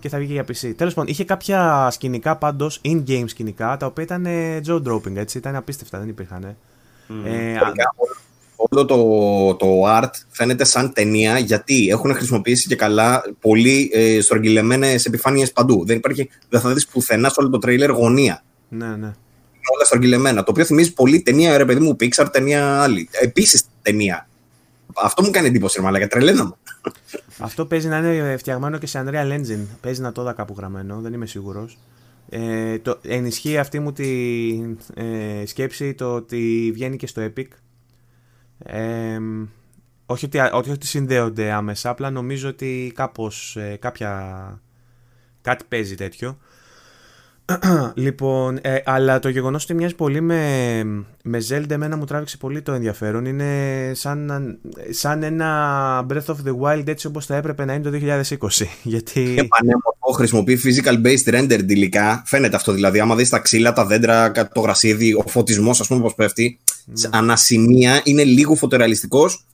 και 0.00 0.08
θα 0.08 0.18
βγει 0.18 0.32
για 0.32 0.44
PC. 0.44 0.72
Τέλος 0.76 0.94
πάντων, 0.94 1.10
είχε 1.10 1.24
κάποια 1.24 1.88
σκηνικά 1.90 2.36
πάντως, 2.36 2.80
in-game 2.84 3.24
σκηνικά, 3.26 3.76
τα 3.76 3.86
οποία 3.86 4.04
ήταν 4.04 4.26
ε, 4.26 4.60
jaw 4.66 4.82
dropping, 4.82 5.16
έτσι, 5.16 5.38
ήταν 5.38 5.56
απίστευτα, 5.56 5.98
δεν 5.98 6.08
υπήρχαν. 6.08 6.44
Ε, 6.44 6.56
Ε, 7.24 7.56
α- 7.56 7.62
Γενικά, 7.62 7.94
όλο 8.68 8.84
το, 8.84 8.96
το 9.54 9.82
art 9.86 10.10
φαίνεται 10.28 10.64
σαν 10.64 10.92
ταινία 10.92 11.38
γιατί 11.38 11.88
έχουν 11.88 12.14
χρησιμοποιήσει 12.14 12.68
και 12.68 12.76
καλά 12.76 13.22
πολύ 13.40 13.90
ε, 13.92 14.20
στρογγυλεμένες 14.20 15.04
επιφάνειες 15.04 15.52
παντού. 15.52 15.84
Δεν, 15.86 15.96
υπάρχει, 15.96 16.30
δεν 16.48 16.60
θα 16.60 16.72
δεις 16.72 16.86
πουθενά 16.86 17.28
σε 17.28 17.34
όλο 17.38 17.50
το 17.50 17.58
τρέιλερ 17.58 17.90
γωνία. 17.90 18.42
ναι, 18.68 18.86
ναι. 18.86 19.12
Είναι 19.62 19.74
όλα 19.74 19.84
στρογγυλεμένα. 19.84 20.42
Το 20.42 20.50
οποίο 20.50 20.64
θυμίζει 20.64 20.92
πολύ 20.92 21.20
ταινία, 21.22 21.56
ρε 21.56 21.64
παιδί 21.64 21.80
μου, 21.80 21.96
Pixar, 22.00 22.26
ταινία 22.32 22.82
άλλη. 22.82 23.08
Επίσης 23.10 23.64
ταινία. 23.82 24.28
Αυτό 24.94 25.22
μου 25.22 25.30
κάνει 25.30 25.46
εντύπωση, 25.46 25.76
ρε 25.78 25.84
μαλάκα, 25.84 26.06
τρελαίνομαι. 26.06 26.54
Αυτό 27.38 27.66
παίζει 27.66 27.88
να 27.88 27.98
είναι 27.98 28.36
φτιαγμένο 28.36 28.78
και 28.78 28.86
σε 28.86 29.04
Unreal 29.06 29.32
Engine. 29.32 29.66
Παίζει 29.80 30.00
να 30.00 30.12
το 30.12 30.22
είδα 30.22 30.32
κάπου 30.32 30.54
γραμμένο, 30.58 31.00
δεν 31.00 31.12
είμαι 31.12 31.26
σίγουρος. 31.26 31.78
Ε, 32.28 32.78
το, 32.78 32.98
ενισχύει 33.02 33.58
αυτή 33.58 33.78
μου 33.78 33.92
τη 33.92 34.08
ε, 34.94 35.46
σκέψη 35.46 35.94
το 35.94 36.14
ότι 36.14 36.70
βγαίνει 36.74 36.96
και 36.96 37.06
στο 37.06 37.22
Epic. 37.22 37.46
Ε, 38.64 39.18
όχι, 40.06 40.24
ότι, 40.24 40.38
όχι 40.52 40.70
ότι 40.70 40.86
συνδέονται 40.86 41.50
άμεσα, 41.50 41.90
απλά 41.90 42.10
νομίζω 42.10 42.48
ότι 42.48 42.92
κάπως 42.94 43.56
ε, 43.56 43.76
κάποια, 43.80 44.60
κάτι 45.42 45.64
παίζει 45.68 45.94
τέτοιο. 45.94 46.38
λοιπόν, 47.94 48.58
ε, 48.62 48.78
αλλά 48.84 49.18
το 49.18 49.28
γεγονός 49.28 49.64
ότι 49.64 49.74
μοιάζει 49.74 49.94
πολύ 49.94 50.20
με, 50.20 50.82
με 51.22 51.38
Zelda 51.48 51.70
εμένα 51.70 51.96
μου 51.96 52.04
τράβηξε 52.04 52.36
πολύ 52.36 52.62
το 52.62 52.72
ενδιαφέρον. 52.72 53.24
Είναι 53.24 53.92
σαν, 53.94 54.58
σαν 54.90 55.22
ένα 55.22 56.06
Breath 56.10 56.24
of 56.24 56.36
the 56.46 56.58
Wild 56.62 56.88
έτσι 56.88 57.06
όπως 57.06 57.26
θα 57.26 57.36
έπρεπε 57.36 57.64
να 57.64 57.74
είναι 57.74 57.90
το 57.90 57.98
2020. 58.22 58.66
Γιατί... 58.82 59.20
Είναι 59.20 59.48
πανέμορφο, 59.48 60.12
χρησιμοποιεί 60.12 60.60
physical 60.64 61.06
based 61.06 61.34
render 61.34 61.60
υλικά. 61.68 62.22
Φαίνεται 62.26 62.56
αυτό 62.56 62.72
δηλαδή. 62.72 63.00
Άμα 63.00 63.16
δεις 63.16 63.28
τα 63.28 63.38
ξύλα, 63.38 63.72
τα 63.72 63.86
δέντρα, 63.86 64.32
το 64.32 64.60
γρασίδι, 64.60 65.14
ο 65.14 65.24
φωτισμός, 65.26 65.80
ας 65.80 65.86
πούμε, 65.86 66.00
πώς 66.00 66.14
πέφτει. 66.14 66.58
Σε 66.92 67.08
ανασημεία 67.12 68.00
είναι 68.04 68.24
λίγο 68.24 68.54
φωτορεαλιστικός. 68.54 69.44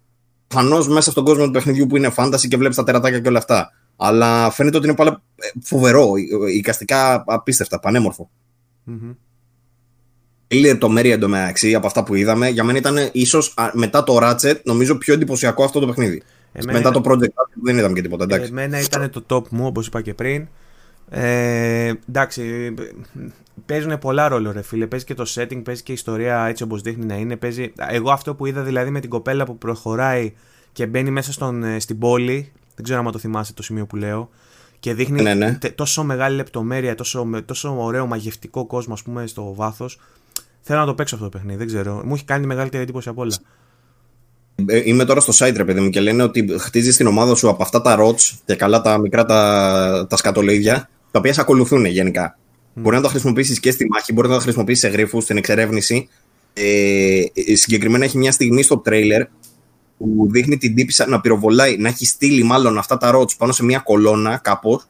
Προφανώς 0.46 0.88
μέσα 0.88 1.10
στον 1.10 1.24
κόσμο 1.24 1.44
του 1.44 1.50
παιχνιδιού 1.50 1.86
που 1.86 1.96
είναι 1.96 2.12
fantasy 2.16 2.48
και 2.48 2.56
βλέπεις 2.56 2.76
τα 2.76 2.84
τερατάκια 2.84 3.20
και 3.20 3.28
όλα 3.28 3.38
αυτά. 3.38 3.72
Αλλά 3.96 4.50
φαίνεται 4.50 4.76
ότι 4.76 4.86
είναι 4.86 4.96
πάρα 4.96 5.22
ε, 5.36 5.46
φοβερό, 5.62 6.12
ε, 6.46 6.52
εικαστικά 6.52 7.24
απίστευτα, 7.26 7.80
πανέμορφο. 7.80 8.30
Μμμ. 8.84 9.12
Η 10.48 10.56
λεπτομέρεια 10.58 11.14
εντωμεταξύ 11.14 11.74
από 11.74 11.86
αυτά 11.86 12.04
που 12.04 12.14
είδαμε, 12.14 12.48
για 12.48 12.64
μένα 12.64 12.78
ήταν 12.78 13.08
ίσως 13.12 13.54
μετά 13.72 14.04
το 14.04 14.18
Ratchet, 14.22 14.60
νομίζω 14.64 14.96
πιο 14.96 15.14
εντυπωσιακό 15.14 15.64
αυτό 15.64 15.80
το 15.80 15.86
παιχνίδι. 15.86 16.22
Εμένα- 16.52 16.78
Μετά 16.78 16.90
το 16.90 17.00
Project 17.04 17.22
Art 17.24 17.50
που 17.54 17.64
δεν 17.64 17.76
είδαμε 17.78 17.94
και 17.94 18.02
τίποτα. 18.02 18.24
Εντάξει. 18.24 18.48
Εμένα 18.50 18.80
ήταν 18.80 19.10
το 19.10 19.24
top 19.28 19.48
μου, 19.48 19.66
όπως 19.66 19.86
είπα 19.86 20.00
και 20.02 20.14
πριν. 20.14 20.48
Ε, 21.08 21.92
εντάξει, 22.08 22.74
παίζουν 23.66 23.98
πολλά 23.98 24.28
ρόλο 24.28 24.52
ρε 24.52 24.62
φίλε. 24.62 24.86
Παίζει 24.86 25.04
και 25.04 25.14
το 25.14 25.24
setting, 25.34 25.62
παίζει 25.64 25.82
και 25.82 25.92
η 25.92 25.94
ιστορία 25.94 26.46
έτσι 26.46 26.62
όπως 26.62 26.80
δείχνει 26.82 27.04
να 27.04 27.14
είναι. 27.14 27.36
Παίζει... 27.36 27.72
Εγώ 27.76 28.10
αυτό 28.10 28.34
που 28.34 28.46
είδα 28.46 28.62
δηλαδή 28.62 28.90
με 28.90 29.00
την 29.00 29.10
κοπέλα 29.10 29.44
που 29.44 29.58
προχωράει 29.58 30.32
και 30.72 30.86
μπαίνει 30.86 31.10
μέσα 31.10 31.32
στον, 31.32 31.64
ε, 31.64 31.80
στην 31.80 31.98
πόλη, 31.98 32.52
δεν 32.74 32.84
ξέρω 32.84 33.00
αν 33.00 33.12
το 33.12 33.18
θυμάσαι 33.18 33.52
το 33.54 33.62
σημείο 33.62 33.86
που 33.86 33.96
λέω, 33.96 34.30
και 34.80 34.94
δείχνει 34.94 35.22
Ναι, 35.22 35.34
ναι. 35.34 35.52
τε- 35.60 35.74
τόσο 35.74 36.04
μεγάλη 36.04 36.36
λεπτομέρεια, 36.36 36.94
τόσο, 36.94 37.24
με- 37.24 37.40
τόσο 37.42 37.76
ωραίο 37.84 38.06
μαγευτικό 38.06 38.66
κόσμο 38.66 38.94
ας 38.94 39.02
πούμε 39.02 39.26
στο 39.26 39.54
βάθος. 39.54 40.00
Θέλω 40.60 40.80
να 40.80 40.86
το 40.86 40.94
παίξω 40.94 41.14
αυτό 41.14 41.26
το 41.30 41.36
παιχνίδι, 41.38 41.58
δεν 41.58 41.66
ξέρω. 41.66 42.02
Μου 42.04 42.14
έχει 42.14 42.24
κάνει 42.24 42.40
τη 42.40 42.46
μεγαλύτερη 42.46 42.82
εντύπωση 42.82 43.08
από 43.08 43.20
όλα. 43.22 43.34
Ε, 44.66 44.82
Είμαι 44.84 45.04
τώρα 45.04 45.20
στο 45.20 45.46
site, 45.46 45.54
ρε 45.56 45.64
παιδί 45.64 45.80
μου, 45.80 45.90
και 45.90 46.00
λένε 46.00 46.22
ότι 46.22 46.46
χτίζεις 46.58 46.96
την 46.96 47.06
ομάδα 47.06 47.34
σου 47.34 47.48
από 47.48 47.62
αυτά 47.62 47.82
τα 47.82 47.96
rots 48.00 48.38
και 48.44 48.54
καλά 48.56 48.80
τα 48.80 48.98
μικρά 48.98 49.24
τα, 49.24 50.06
τα 50.08 50.16
σκατολίδια, 50.16 50.88
τα 51.16 51.22
οποία 51.22 51.34
σε 51.34 51.40
ακολουθούν 51.40 51.84
γενικά. 51.84 52.38
Μπορεί 52.74 52.96
να 52.96 53.02
τα 53.02 53.08
χρησιμοποιήσεις 53.08 53.60
και 53.60 53.70
στη 53.70 53.86
μάχη, 53.90 54.12
μπορεί 54.12 54.28
να 54.28 54.34
τα 54.34 54.40
χρησιμοποιήσεις 54.40 54.80
σε 54.80 54.88
γρήφου, 54.88 55.20
στην 55.20 55.36
εξερεύνηση. 55.36 56.08
Ε, 56.52 57.20
ε, 57.34 57.54
συγκεκριμένα 57.54 58.04
έχει 58.04 58.18
μια 58.18 58.32
στιγμή 58.32 58.62
στο 58.62 58.78
τρέιλερ 58.78 59.22
που 59.98 60.28
δείχνει 60.30 60.56
την 60.56 60.74
τύπησα 60.74 61.06
να 61.08 61.20
πυροβολάει, 61.20 61.76
να 61.76 61.88
έχει 61.88 62.06
στείλει 62.06 62.42
μάλλον 62.42 62.78
αυτά 62.78 62.96
τα 62.96 63.16
rots 63.16 63.36
πάνω 63.36 63.52
σε 63.52 63.64
μια 63.64 63.78
κολόνα 63.78 64.36
κάπως, 64.36 64.86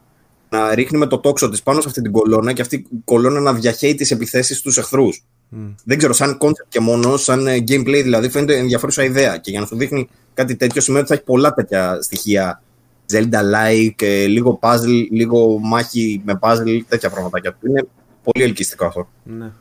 να 0.49 0.75
ρίχνει 0.75 0.97
με 0.97 1.05
το 1.05 1.17
τόξο 1.17 1.49
της 1.49 1.63
πάνω 1.63 1.81
σε 1.81 1.87
αυτή 1.87 2.01
την 2.01 2.11
κολόνα 2.11 2.53
και 2.53 2.61
αυτή 2.61 2.75
η 2.75 2.87
κολόνα 3.05 3.39
να 3.39 3.53
διαχέει 3.53 3.95
τις 3.95 4.11
επιθέσεις 4.11 4.57
στους 4.57 4.77
εχθρούς. 4.77 5.23
Μμ. 5.49 5.67
Δεν 5.83 5.97
ξέρω, 5.97 6.13
σαν 6.13 6.37
concept 6.41 6.67
και 6.69 6.79
μόνο, 6.79 7.17
σαν 7.17 7.47
ε, 7.47 7.57
gameplay 7.57 8.01
δηλαδή, 8.03 8.29
φαίνεται 8.29 8.57
ενδιαφέρουσα 8.57 9.03
ιδέα. 9.03 9.37
Και 9.37 9.51
για 9.51 9.59
να 9.59 9.65
σου 9.65 9.77
δείχνει 9.77 10.09
κάτι 10.33 10.55
τέτοιο, 10.55 10.81
σημαίνει 10.81 11.03
ότι 11.03 11.11
θα 11.11 11.15
έχει 11.15 11.25
πολλά 11.25 11.53
τέτοια 11.53 12.01
στοιχεία. 12.01 12.61
Zelda-like, 13.11 14.01
ε, 14.01 14.25
λίγο 14.25 14.59
puzzle, 14.61 15.07
λίγο 15.11 15.57
μάχη 15.59 16.21
με 16.25 16.39
puzzle, 16.41 16.79
τέτοια 16.87 17.09
πραγματάκια. 17.09 17.57
Είναι 17.67 17.87
πολύ 18.23 18.43
ελκυστικό 18.45 18.85
αυτό. 18.85 19.07
Ναι. 19.23 19.51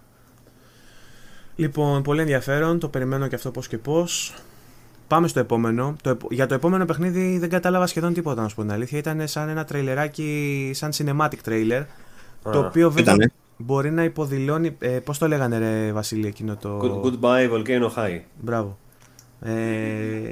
Λοιπόν, 1.56 2.02
πολύ 2.02 2.20
ενδιαφέρον, 2.20 2.78
το 2.78 2.88
περιμένω 2.88 3.26
και 3.26 3.34
αυτό 3.34 3.50
πώς 3.50 3.68
και 3.68 3.78
πώς. 3.78 4.34
Πάμε 5.08 5.28
στο 5.28 5.40
επόμενο. 5.40 5.96
Το, 6.02 6.10
επο- 6.10 6.28
για 6.30 6.46
το 6.46 6.54
επόμενο 6.54 6.84
παιχνίδι 6.84 7.38
δεν 7.38 7.48
κατάλαβα 7.48 7.86
σχεδόν 7.86 8.14
τίποτα, 8.14 8.42
να 8.42 8.48
σου 8.48 8.54
πω 8.54 8.62
την 8.62 8.72
αλήθεια. 8.72 8.98
Ήταν 8.98 9.28
σαν 9.28 9.48
ένα 9.48 9.64
τρέιλεράκι, 9.64 10.70
σαν 10.74 10.90
cinematic 10.96 11.48
trailer. 11.48 11.84
Το 12.42 12.58
οποίο 12.58 12.90
βέβαια 12.90 13.14
Ήτανε. 13.14 13.32
μπορεί 13.56 13.90
να 13.90 14.04
υποδηλώνει. 14.04 14.76
Ε, 14.78 14.88
Πώς 14.88 15.18
το 15.18 15.28
λέγανε, 15.28 15.58
ρε 15.58 15.92
Βασίλη, 15.92 16.26
εκείνο 16.26 16.56
το. 16.56 16.78
Good- 16.82 17.06
Goodbye 17.06 17.50
Volcano 17.52 17.90
High. 17.96 18.20
Μπράβο. 18.40 18.78
Ε, 19.40 19.50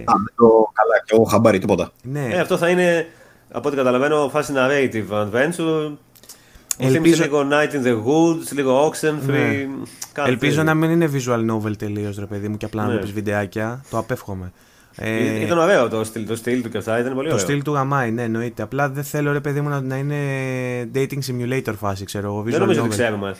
Α, 0.05 0.15
δεν 0.17 0.35
το 0.37 0.47
καλά, 0.73 1.03
και 1.05 1.15
εγώ 1.15 1.25
χαμπάρι, 1.25 1.59
τίποτα. 1.59 1.91
ναι, 2.03 2.29
Ε, 2.33 2.39
αυτό 2.41 2.57
θα 2.57 2.69
είναι, 2.69 3.07
από 3.53 3.69
ό,τι 3.69 3.77
καταλαβαίνω, 3.77 4.29
φάση 4.33 4.53
narrative 4.57 5.23
adventure. 5.23 5.93
Μου 6.79 6.89
θύμισε 6.91 6.97
Ελπίζω- 6.97 7.23
λίγο 7.25 7.49
Night 7.51 7.71
in 7.73 7.87
the 7.87 7.95
Woods, 8.07 8.53
λίγο 8.53 8.89
Oxenfree. 8.91 9.27
Ναι. 9.27 9.67
κάτι 10.13 10.31
ελπίζω 10.31 10.51
τέτοιο. 10.57 10.63
να 10.63 10.75
μην 10.75 10.91
είναι 10.91 11.11
visual 11.15 11.51
novel 11.51 11.77
τελείως, 11.79 12.19
ρε 12.19 12.27
παιδί 12.27 12.49
μου, 12.49 12.57
και 12.57 12.65
απλά 12.65 12.83
να 12.83 12.89
Ναι. 12.89 12.95
βλέπει 12.95 13.13
βιντεάκια. 13.13 13.85
Το 13.91 13.99
απέφχομαι. 13.99 14.53
Ε, 14.97 15.11
Ε, 15.17 15.41
Ήταν 15.45 15.59
ωραίο 15.59 15.89
το 15.89 16.05
στυλ, 16.05 16.27
το 16.27 16.37
στυλ 16.37 16.63
του 16.63 16.69
και 16.69 16.79
αυτά, 16.79 16.99
ήταν 16.99 17.15
πολύ 17.15 17.29
Το 17.29 17.35
ωραίο. 17.35 17.47
στυλ 17.47 17.63
του 17.63 17.73
γαμάει, 17.73 18.11
ναι, 18.11 18.23
εννοείται. 18.23 18.63
Απλά 18.63 18.89
δεν 18.89 19.05
θέλω 19.05 19.33
ρε 19.33 19.41
παιδί 19.41 19.61
μου 19.61 19.69
να, 19.69 19.81
να 19.81 19.97
είναι 19.97 20.17
dating 20.95 21.19
simulator 21.31 21.73
φάση, 21.79 22.05
ξέρω 22.05 22.27
εγώ. 22.27 22.43
Δεν 22.43 22.55
visual 22.55 22.59
νομίζω 22.59 22.81
ότι 22.81 22.89
novel. 22.89 22.93
ξέρουμε. 22.93 23.35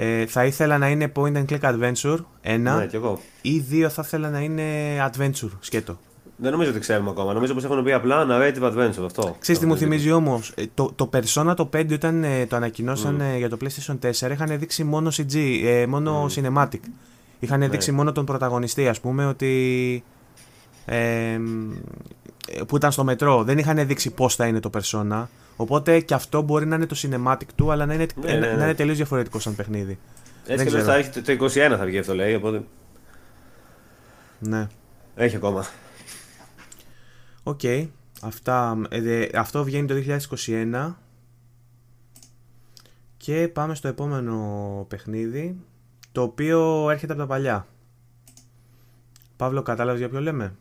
Ε, 0.00 0.26
θα 0.26 0.44
ήθελα 0.44 0.78
να 0.78 0.88
είναι 0.88 1.12
point 1.16 1.32
and 1.36 1.44
click 1.48 1.60
adventure, 1.60 2.16
ένα, 2.40 2.76
Ναι, 2.76 2.86
κι 2.86 2.96
εγώ. 2.96 3.20
ή 3.42 3.58
δύο 3.58 3.88
θα 3.88 4.02
ήθελα 4.04 4.30
να 4.30 4.40
είναι 4.40 4.62
adventure, 5.12 5.50
σκέτο. 5.60 5.98
Δεν 6.36 6.50
νομίζω 6.52 6.70
ότι 6.70 6.78
ξέρουμε 6.80 7.10
ακόμα. 7.10 7.32
Νομίζω 7.32 7.54
πως 7.54 7.64
έχουν 7.64 7.84
πει 7.84 7.92
απλά 7.92 8.26
narrative 8.30 8.62
adventure 8.62 9.04
αυτό. 9.04 9.36
Ξέρεις 9.38 9.60
τι 9.60 9.66
μου 9.66 9.72
Αυτό 9.72 9.84
είναι. 9.84 9.94
θυμίζει 9.96 10.10
όμως, 10.12 10.52
ε, 10.56 10.62
το, 10.74 10.92
το 10.96 11.10
Persona 11.12 11.52
το 11.56 11.70
5 11.76 11.92
όταν 11.92 12.24
ε, 12.24 12.46
το 12.46 12.56
ανακοινώσαν 12.56 13.20
ε, 13.20 13.36
για 13.38 13.48
το 13.48 13.56
PlayStation 13.60 13.98
4 14.26 14.30
είχαν 14.30 14.58
δείξει 14.58 14.84
μόνο 14.84 15.10
CG, 15.12 15.60
ε, 15.64 15.86
μόνο 15.86 16.26
cinematic. 16.34 16.80
Είχαν 17.38 17.58
Ναι. 17.58 17.68
δείξει 17.68 17.92
μόνο 17.92 18.12
τον 18.12 18.24
πρωταγωνιστή 18.24 18.88
ας 18.88 19.00
πούμε 19.00 19.26
ότι... 19.26 20.04
ε, 20.84 20.96
ε, 20.96 21.38
που 22.68 22.76
ήταν 22.76 22.92
στο 22.92 23.04
μετρό. 23.04 23.44
Δεν 23.44 23.58
είχαν 23.58 23.86
δείξει 23.86 24.10
πώς 24.10 24.34
θα 24.34 24.46
είναι 24.46 24.60
το 24.60 24.70
Persona. 24.78 25.24
Οπότε 25.60 26.00
και 26.00 26.14
αυτό 26.14 26.42
μπορεί 26.42 26.66
να 26.66 26.76
είναι 26.76 26.86
το 26.86 26.96
cinematic 26.98 27.40
του, 27.54 27.70
αλλά 27.70 27.86
να 27.86 27.94
είναι, 27.94 28.06
Ναι, 28.20 28.30
ε, 28.30 28.38
ναι, 28.38 28.46
να 28.46 28.56
ναι. 28.56 28.62
είναι 28.62 28.74
τελείως 28.74 28.96
διαφορετικό 28.96 29.38
σαν 29.38 29.54
παιχνίδι. 29.54 29.98
Έτσι 30.46 30.56
Δεν 30.56 30.58
και 30.58 30.64
ξέρω. 30.64 30.82
θα 30.84 30.94
έχει 30.94 31.10
το- 31.10 31.22
το 31.22 31.32
21 31.32 31.76
θα 31.78 31.84
βγει 31.84 31.98
αυτό 31.98 32.14
λέει, 32.14 32.34
οπότε 32.34 32.64
Ναι. 34.38 34.66
έχει 35.14 35.36
ακόμα. 35.36 35.66
Οκ. 37.42 37.60
Αυτά, 38.22 38.78
ε, 38.88 39.00
δε- 39.00 39.28
αυτό 39.38 39.64
βγαίνει 39.64 39.86
το 39.86 39.94
2021. 39.94 40.98
Και 43.16 43.48
πάμε 43.48 43.74
στο 43.74 43.88
επόμενο 43.88 44.84
παιχνίδι. 44.88 45.56
Το 46.12 46.22
οποίο 46.22 46.90
έρχεται 46.90 47.12
από 47.12 47.20
τα 47.22 47.26
παλιά. 47.28 47.66
Παύλο, 49.36 49.62
κατάλαβες 49.62 50.00
για 50.00 50.08
ποιο 50.08 50.20
λέμε; 50.20 50.54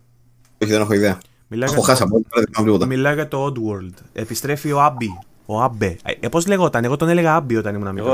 Όχι, 0.62 0.72
δεν 0.72 0.82
έχω 0.82 0.94
ιδέα. 0.94 1.18
Μιλάει 1.48 1.70
Έχω 1.70 1.80
για, 1.80 1.88
χάσει 1.90 2.04
από 2.04 2.16
ό,τι 2.16 2.26
δεν 2.34 2.46
κάνω 2.52 2.66
τίποτα. 2.68 2.86
μιλάει 2.86 3.14
για 3.14 3.28
το 3.28 3.46
Oddworld. 3.46 3.94
Επιστρέφει 4.14 4.72
ο 4.72 4.82
Άμπι. 4.82 5.08
Ο 5.46 5.62
Άμπε. 5.62 5.98
Ε, 6.20 6.28
πώς 6.28 6.48
λεγόταν, 6.48 6.84
εγώ 6.84 6.96
τον 6.98 7.10
έλεγα 7.10 7.36
Άμπι 7.36 7.56
όταν 7.56 7.76
ήμουν 7.76 7.98
Εγώ 7.98 8.14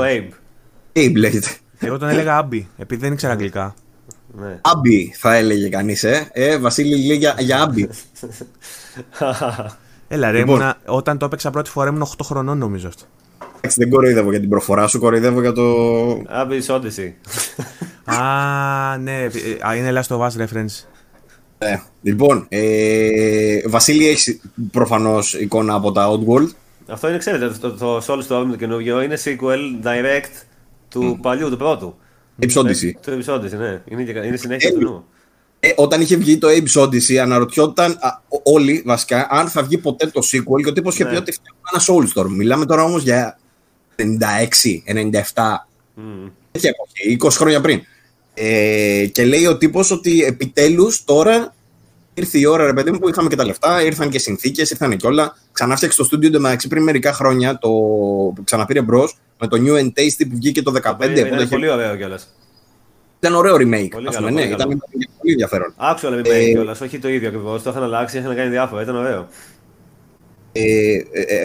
Abe. 0.92 0.98
Abe 0.98 1.14
λέγεται. 1.16 1.48
Εγώ 1.78 1.98
τον 1.98 2.08
έλεγα 2.08 2.36
Άμπι, 2.36 2.68
επειδή 2.76 3.00
δεν 3.00 3.12
ήξερα 3.12 3.32
αγγλικά. 3.32 3.74
Ναι. 4.40 4.58
Άμπι 4.60 5.12
θα 5.16 5.34
έλεγε 5.34 5.68
κανείς, 5.68 6.04
ε. 6.04 6.28
ε. 6.32 6.58
Βασίλη 6.58 7.06
λέει 7.06 7.16
για, 7.16 7.34
για 7.38 7.62
Άμπι. 7.62 7.88
Έλα 10.08 10.30
ρε, 10.30 10.38
Λοιπόν. 10.38 10.54
ήμουνα- 10.54 10.76
όταν 10.86 11.18
το 11.18 11.24
έπαιξα 11.24 11.50
πρώτη 11.50 11.70
φορά 11.70 11.88
ήμουν 11.88 12.02
8 12.02 12.06
χρονών 12.24 12.58
νομίζω 12.58 12.88
αυτό. 12.88 13.04
Εντάξει, 13.56 13.76
δεν 13.80 13.90
κοροϊδεύω 13.90 14.30
για 14.30 14.40
την 14.40 14.48
προφορά 14.48 14.86
σου, 14.86 14.98
κοροϊδεύω 14.98 15.40
για 15.40 15.52
το. 15.52 15.64
Abe's 16.12 16.66
Odyssey. 16.66 17.12
Α, 18.04 18.96
ναι, 18.98 19.22
ε, 19.22 19.28
α, 19.68 19.74
είναι 19.76 20.00
Last 20.06 20.16
of 20.16 20.20
Us 20.20 20.30
reference. 20.46 20.84
Ε, 21.64 21.80
λοιπόν, 22.02 22.46
ε, 22.48 23.68
Βασίλη, 23.68 24.08
έχεις 24.08 24.40
προφανώς 24.72 25.34
εικόνα 25.34 25.74
από 25.74 25.92
τα 25.92 26.08
Outworld. 26.10 26.48
Αυτό 26.86 27.08
είναι, 27.08 27.18
ξέρετε, 27.18 27.48
το, 27.48 27.58
το, 27.58 27.70
το 27.72 28.04
Soul 28.06 28.18
Storm 28.18 28.46
το 28.50 28.56
καινούργιο 28.58 29.02
είναι 29.02 29.18
sequel 29.24 29.86
direct 29.86 30.30
του 30.88 31.18
παλιού, 31.22 31.50
του 31.50 31.56
πρώτου. 31.56 31.94
Abe's 32.42 32.52
Odyssey. 32.62 32.90
Το 33.04 33.12
Abe's 33.12 33.34
Odyssey, 33.34 33.58
ναι. 33.58 33.82
Είναι, 33.88 34.02
και- 34.04 34.18
είναι 34.26 34.36
συνέχεια 34.36 34.68
Ε, 34.68 34.72
του 34.72 34.80
νου. 34.80 35.04
Ε, 35.60 35.72
όταν 35.76 36.00
είχε 36.00 36.16
βγει 36.16 36.38
το 36.38 36.48
Abe's 36.48 36.82
Odyssey, 36.82 37.14
αναρωτιόταν 37.16 37.90
α, 37.92 38.08
ό- 38.28 38.40
όλοι 38.54 38.82
βασικά 38.86 39.26
αν 39.30 39.48
θα 39.48 39.62
βγει 39.62 39.78
ποτέ 39.78 40.06
το 40.06 40.20
sequel 40.32 40.62
και 40.62 40.68
ο 40.68 40.72
τύπος 40.72 40.94
είχε 40.94 41.04
Ναι. 41.04 41.10
πει 41.10 41.16
ότι 41.16 41.32
φτιάχνει 41.32 41.60
ένα 41.72 41.82
Soulstorm. 41.86 42.28
Μιλάμε 42.36 42.66
τώρα 42.66 42.82
όμως 42.84 43.02
για 43.02 43.38
96, 43.96 44.82
97, 44.84 45.66
Μμμ. 45.94 46.28
τέτοια 46.50 46.70
εποχή, 46.70 47.16
20 47.20 47.30
χρόνια 47.38 47.60
πριν. 47.60 47.80
Ε, 48.34 49.06
και 49.12 49.24
λέει 49.24 49.46
ο 49.46 49.56
τύπος 49.58 49.90
ότι 49.90 50.24
επιτέλους 50.24 51.04
τώρα 51.04 51.53
ήρθε 52.14 52.38
η 52.38 52.44
ώρα, 52.46 52.64
ρε 52.66 52.72
παιδί 52.72 52.90
μου, 52.90 52.98
που 52.98 53.08
είχαμε 53.08 53.28
και 53.28 53.36
τα 53.36 53.44
λεφτά, 53.44 53.82
ήρθαν 53.84 54.08
και 54.10 54.18
συνθήκες, 54.18 54.70
ήρθαν 54.70 54.96
και 54.96 55.06
όλα. 55.06 55.36
Ξανά 55.52 55.76
φτιάξει 55.76 55.96
το 55.98 56.04
στούντιο 56.04 56.28
εντωμεταξύ 56.28 56.68
πριν 56.68 56.82
μερικά 56.82 57.12
χρόνια, 57.12 57.58
το 57.58 57.68
που 58.34 58.42
ξαναπήρε 58.44 58.82
μπρος 58.82 59.18
με 59.40 59.46
το 59.48 59.56
New 59.60 59.78
and 59.80 59.86
Tasty 59.86 60.26
που 60.30 60.34
βγήκε 60.36 60.62
το 60.62 60.72
15. 60.72 61.04
Είναι, 61.06 61.14
που 61.14 61.20
το 61.20 61.26
είναι 61.26 61.36
είχε- 61.36 61.46
πολύ 61.48 61.68
ωραίο 61.70 61.96
κιόλας. 61.96 62.34
Ήταν 63.18 63.34
ωραίο 63.36 63.54
remake. 63.54 63.88
Πολύ 63.90 64.08
ας 64.08 64.14
καλό, 64.14 64.26
πούμε, 64.28 64.30
ναι, 64.30 64.40
πολύ 64.40 64.46
ήταν 64.46 64.58
καλό. 64.58 64.80
πολύ 65.18 65.32
ενδιαφέρον. 65.32 65.74
Άξιο 65.76 66.08
αλλά 66.08 66.16
μην 66.16 66.26
Ε, 66.26 66.28
παίρνει 66.28 66.50
κιόλας. 66.52 66.80
Όχι 66.80 66.98
το 66.98 67.08
ίδιο 67.08 67.28
ακριβώς. 67.28 67.62
Το 67.62 67.70
είχαν 67.70 67.82
αλλάξει, 67.82 68.18
είχαν 68.18 68.36
κάνει 68.36 68.50
διάφορα. 68.50 68.82
Ήταν 68.82 68.96
ωραίο. 68.96 69.28
Ε, 70.52 70.96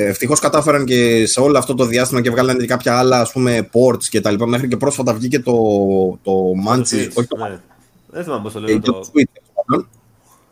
Ευτυχώς 0.08 0.40
κατάφεραν 0.40 0.86
και 0.86 1.26
σε 1.26 1.40
όλο 1.40 1.58
αυτό 1.58 1.76
το 1.76 1.86
διάστημα 1.86 2.22
και 2.22 2.30
βγάλανε 2.30 2.60
και 2.60 2.66
κάποια 2.68 2.98
άλλα 2.98 3.20
ας 3.20 3.32
πούμε 3.32 3.70
ports 3.74 4.04
και 4.04 4.22
τα 4.22 4.32
λοιπά. 4.32 4.46
Μέχρι 4.48 4.68
και 4.68 4.78
πρόσφατα 4.78 5.14
βγήκε 5.14 5.40
το, 5.40 5.54
το 6.24 6.34
Manchis, 6.70 6.80
Switch, 6.80 7.10
όχι 7.14 7.28
το 7.28 7.38
ναι. 7.38 7.60
Δεν 8.08 8.24
θυμάμαι 8.24 8.44
πώς 8.44 8.54
το 8.54 8.60
ε, 8.60 8.62
λένε. 8.62 8.80
το 8.80 8.92
Το... 8.92 9.12
Switch. 9.14 9.82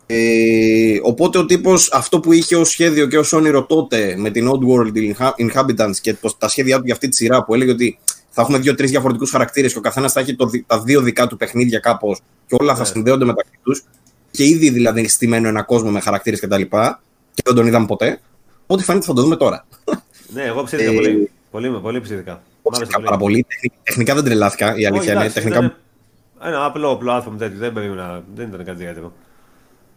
Τέλος 0.08 0.22
πάντων. 0.22 0.94
Ε, 0.96 1.00
οπότε 1.02 1.38
ο 1.38 1.44
τύπος 1.46 1.92
αυτό 1.92 2.20
που 2.20 2.32
είχε 2.32 2.56
ως 2.56 2.68
σχέδιο 2.70 3.06
και 3.06 3.18
ως 3.18 3.32
όνειρο 3.32 3.64
τότε 3.64 4.14
με 4.18 4.30
την 4.30 4.50
Oddworld 4.50 4.92
Inha- 4.96 5.32
Inhabitants 5.46 5.96
και 6.00 6.14
το, 6.14 6.34
τα 6.38 6.48
σχέδιά 6.48 6.76
του 6.78 6.82
για 6.84 6.94
αυτή 6.94 7.08
τη 7.08 7.16
σειρά 7.16 7.44
που 7.44 7.54
έλεγε 7.54 7.70
ότι 7.70 7.98
θα 8.30 8.42
έχουμε 8.42 8.58
δύο-τρει 8.58 8.86
διαφορετικούς 8.86 9.30
χαρακτήρες 9.30 9.72
και 9.72 9.78
ο 9.78 9.80
καθένας 9.80 10.12
θα 10.12 10.20
έχει 10.20 10.36
το, 10.36 10.46
δι- 10.46 10.64
τα 10.66 10.80
δύο 10.80 11.00
δικά 11.00 11.26
του 11.26 11.36
παιχνίδια 11.36 11.78
κάπως 11.78 12.20
και 12.46 12.56
όλα 12.60 12.74
θα 12.74 12.80
Ναι. 12.80 12.86
συνδέονται 12.86 13.24
μεταξύ 13.24 13.58
τους. 13.62 13.84
Και 14.30 14.44
ήδη 14.44 14.70
δηλαδή 14.70 15.08
στημένο 15.08 15.48
ένα 15.48 15.62
κόσμο 15.62 15.90
με 15.90 16.00
χαρακτήρες 16.00 16.40
κτλ. 16.40 16.54
Και, 16.60 16.66
και 17.34 17.42
δεν 17.44 17.54
τον 17.54 17.66
είδαμε 17.66 17.86
ποτέ. 17.86 18.20
Ό,τι 18.66 18.82
φαίνεται 18.84 19.04
θα 19.06 19.12
το 19.12 19.22
δούμε 19.22 19.36
τώρα. 19.36 19.66
Ναι, 20.32 20.42
εγώ 20.42 20.62
ψήθηκα 20.62 20.90
Ε, 20.90 20.94
πολύ. 20.94 21.30
Πολύ, 21.50 21.70
πολύ 21.70 22.00
ψήθηκα. 22.00 22.32
Μ' 22.32 22.68
άρεσε 22.74 22.82
Ψήθηκα 22.82 23.00
πάρα 23.02 23.16
πολύ. 23.16 23.46
Τεχνη- 23.48 23.72
Τεχνικά 23.82 24.14
δεν 24.14 24.24
τρελάθηκα, 24.24 24.66
η 24.66 24.70
αλήθεια 24.70 24.90
Όχι, 24.94 25.04
είναι. 25.10 25.12
εντάξει, 25.12 25.34
Τεχνικά... 25.34 25.56
ήταν 25.58 25.76
Ένα 26.44 26.64
απλό 26.64 27.00
platform 27.04 27.32
τέτοιο. 27.38 27.58
Δεν, 27.58 27.72
περίμενα, 27.72 28.22
δεν 28.34 28.48
ήταν 28.48 28.64
κάτι 28.64 28.80
ιδιαίτερο. 28.82 29.12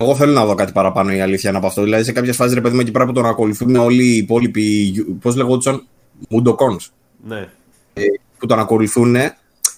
Εγώ 0.02 0.16
θέλω 0.16 0.32
να 0.34 0.46
δω 0.46 0.56
κάτι 0.56 0.72
παραπάνω 0.72 1.14
η 1.14 1.22
αλήθεια 1.22 1.50
είναι 1.50 1.58
από 1.58 1.68
αυτό. 1.68 1.84
Δηλαδή 1.84 2.04
σε 2.04 2.12
κάποιες 2.12 2.36
φάσεις 2.36 2.54
ρε 2.54 2.62
παιδί 2.62 2.76
μου 2.76 2.82
εκεί 2.82 2.92
πέρα 2.92 3.06
που 3.06 3.12
τον 3.12 3.26
ακολουθούν 3.26 3.76
όλοι 3.76 4.04
οι 4.04 4.18
υπόλοιποι. 4.18 4.94
Πώς 5.22 5.36
λεγόντουσαν, 5.36 5.84
Mundocons. 6.30 6.88
Ναι. 7.28 7.48
ε, 7.94 8.02
που 8.38 8.46
τον 8.46 8.60
ακολουθούν. 8.60 9.16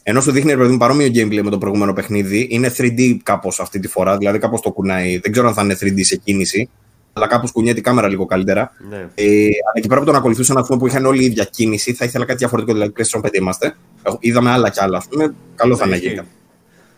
Ενώ 0.03 0.21
σου 0.21 0.31
δείχνει 0.31 0.51
ρε 0.51 0.57
παιδί 0.57 0.71
μου 0.71 0.77
παρόμοιο 0.77 1.07
gameplay 1.07 1.41
με 1.43 1.49
το 1.49 1.57
προηγούμενο 1.57 1.93
παιχνίδι. 1.93 2.47
Είναι 2.49 2.73
3D 2.77 3.17
κάπως 3.23 3.59
αυτή 3.59 3.79
τη 3.79 3.87
φορά. 3.87 4.17
Δηλαδή 4.17 4.37
κάπως 4.39 4.61
το 4.61 4.71
κουνάει. 4.71 5.17
Δεν 5.17 5.31
ξέρω 5.31 5.47
αν 5.47 5.53
θα 5.53 5.61
είναι 5.63 5.77
3D 5.81 5.99
σε 6.05 6.15
κίνηση. 6.15 6.69
Αλλά 7.13 7.27
κάπως 7.27 7.51
κουνιέται 7.51 7.79
η 7.79 7.81
κάμερα 7.81 8.07
λίγο 8.07 8.25
καλύτερα. 8.25 8.71
ναι. 8.89 8.95
Ε, 9.15 9.25
αλλά 9.35 9.73
εκεί 9.73 9.87
πέρα 9.87 9.99
που 9.99 10.05
τον 10.05 10.15
ακολουθούσαν 10.15 10.57
ας 10.57 10.67
πούμε, 10.67 10.79
που 10.79 10.87
είχαν 10.87 11.05
όλοι 11.05 11.21
η 11.21 11.25
ίδια 11.25 11.43
κίνηση, 11.43 11.93
θα 11.93 12.05
ήθελα 12.05 12.25
κάτι 12.25 12.37
διαφορετικό. 12.37 12.73
Δηλαδή, 12.77 12.93
PlayStation 12.97 13.21
5 13.21 13.33
είμαστε. 13.33 13.75
Έχω- 14.03 14.17
Είδαμε 14.21 14.49
άλλα 14.51 14.69
κι 14.69 14.79
άλλα. 14.81 14.97
Ας 14.97 15.07
πούμε. 15.07 15.33
Καλό 15.55 15.75
θα 15.75 15.85
Ναι, 15.85 15.95
είναι 15.95 15.99
ισχύει. 16.05 16.13
γίνει. 16.15 16.27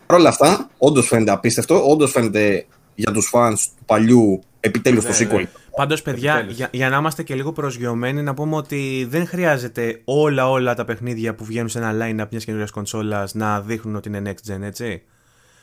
Παρ' 0.06 0.18
όλα 0.18 0.28
αυτά, 0.28 0.70
όντως 0.78 1.06
φαίνεται 1.06 1.30
απίστευτο. 1.30 1.90
Όντως 1.90 2.10
φαίνεται 2.10 2.66
για 2.96 3.12
τους 3.12 3.30
fans 3.34 3.54
του 3.78 3.84
παλιού 3.86 4.40
επιτέλους 4.60 5.04
Ναι, 5.04 5.10
το 5.10 5.16
sequel. 5.16 5.38
ναι. 5.38 5.48
Πάντως, 5.76 6.02
παιδιά, 6.02 6.32
Επιτέλους. 6.32 6.56
για, 6.56 6.68
για 6.72 6.88
να 6.88 6.96
είμαστε 6.96 7.22
και 7.22 7.34
λίγο 7.34 7.52
προσγειωμένοι, 7.52 8.22
να 8.22 8.34
πούμε 8.34 8.56
ότι 8.56 9.06
δεν 9.10 9.26
χρειάζεται 9.26 10.00
όλα 10.04 10.50
όλα 10.50 10.74
τα 10.74 10.84
παιχνίδια 10.84 11.34
που 11.34 11.44
βγαίνουν 11.44 11.68
σε 11.68 11.78
ένα 11.78 11.90
line-up 11.92 12.26
μιας 12.30 12.44
καινούργια 12.44 12.70
κονσόλας 12.72 13.34
να 13.34 13.60
δείχνουν 13.60 13.96
ότι 13.96 14.08
είναι 14.08 14.22
next 14.34 14.52
gen, 14.52 14.60
έτσι. 14.62 15.02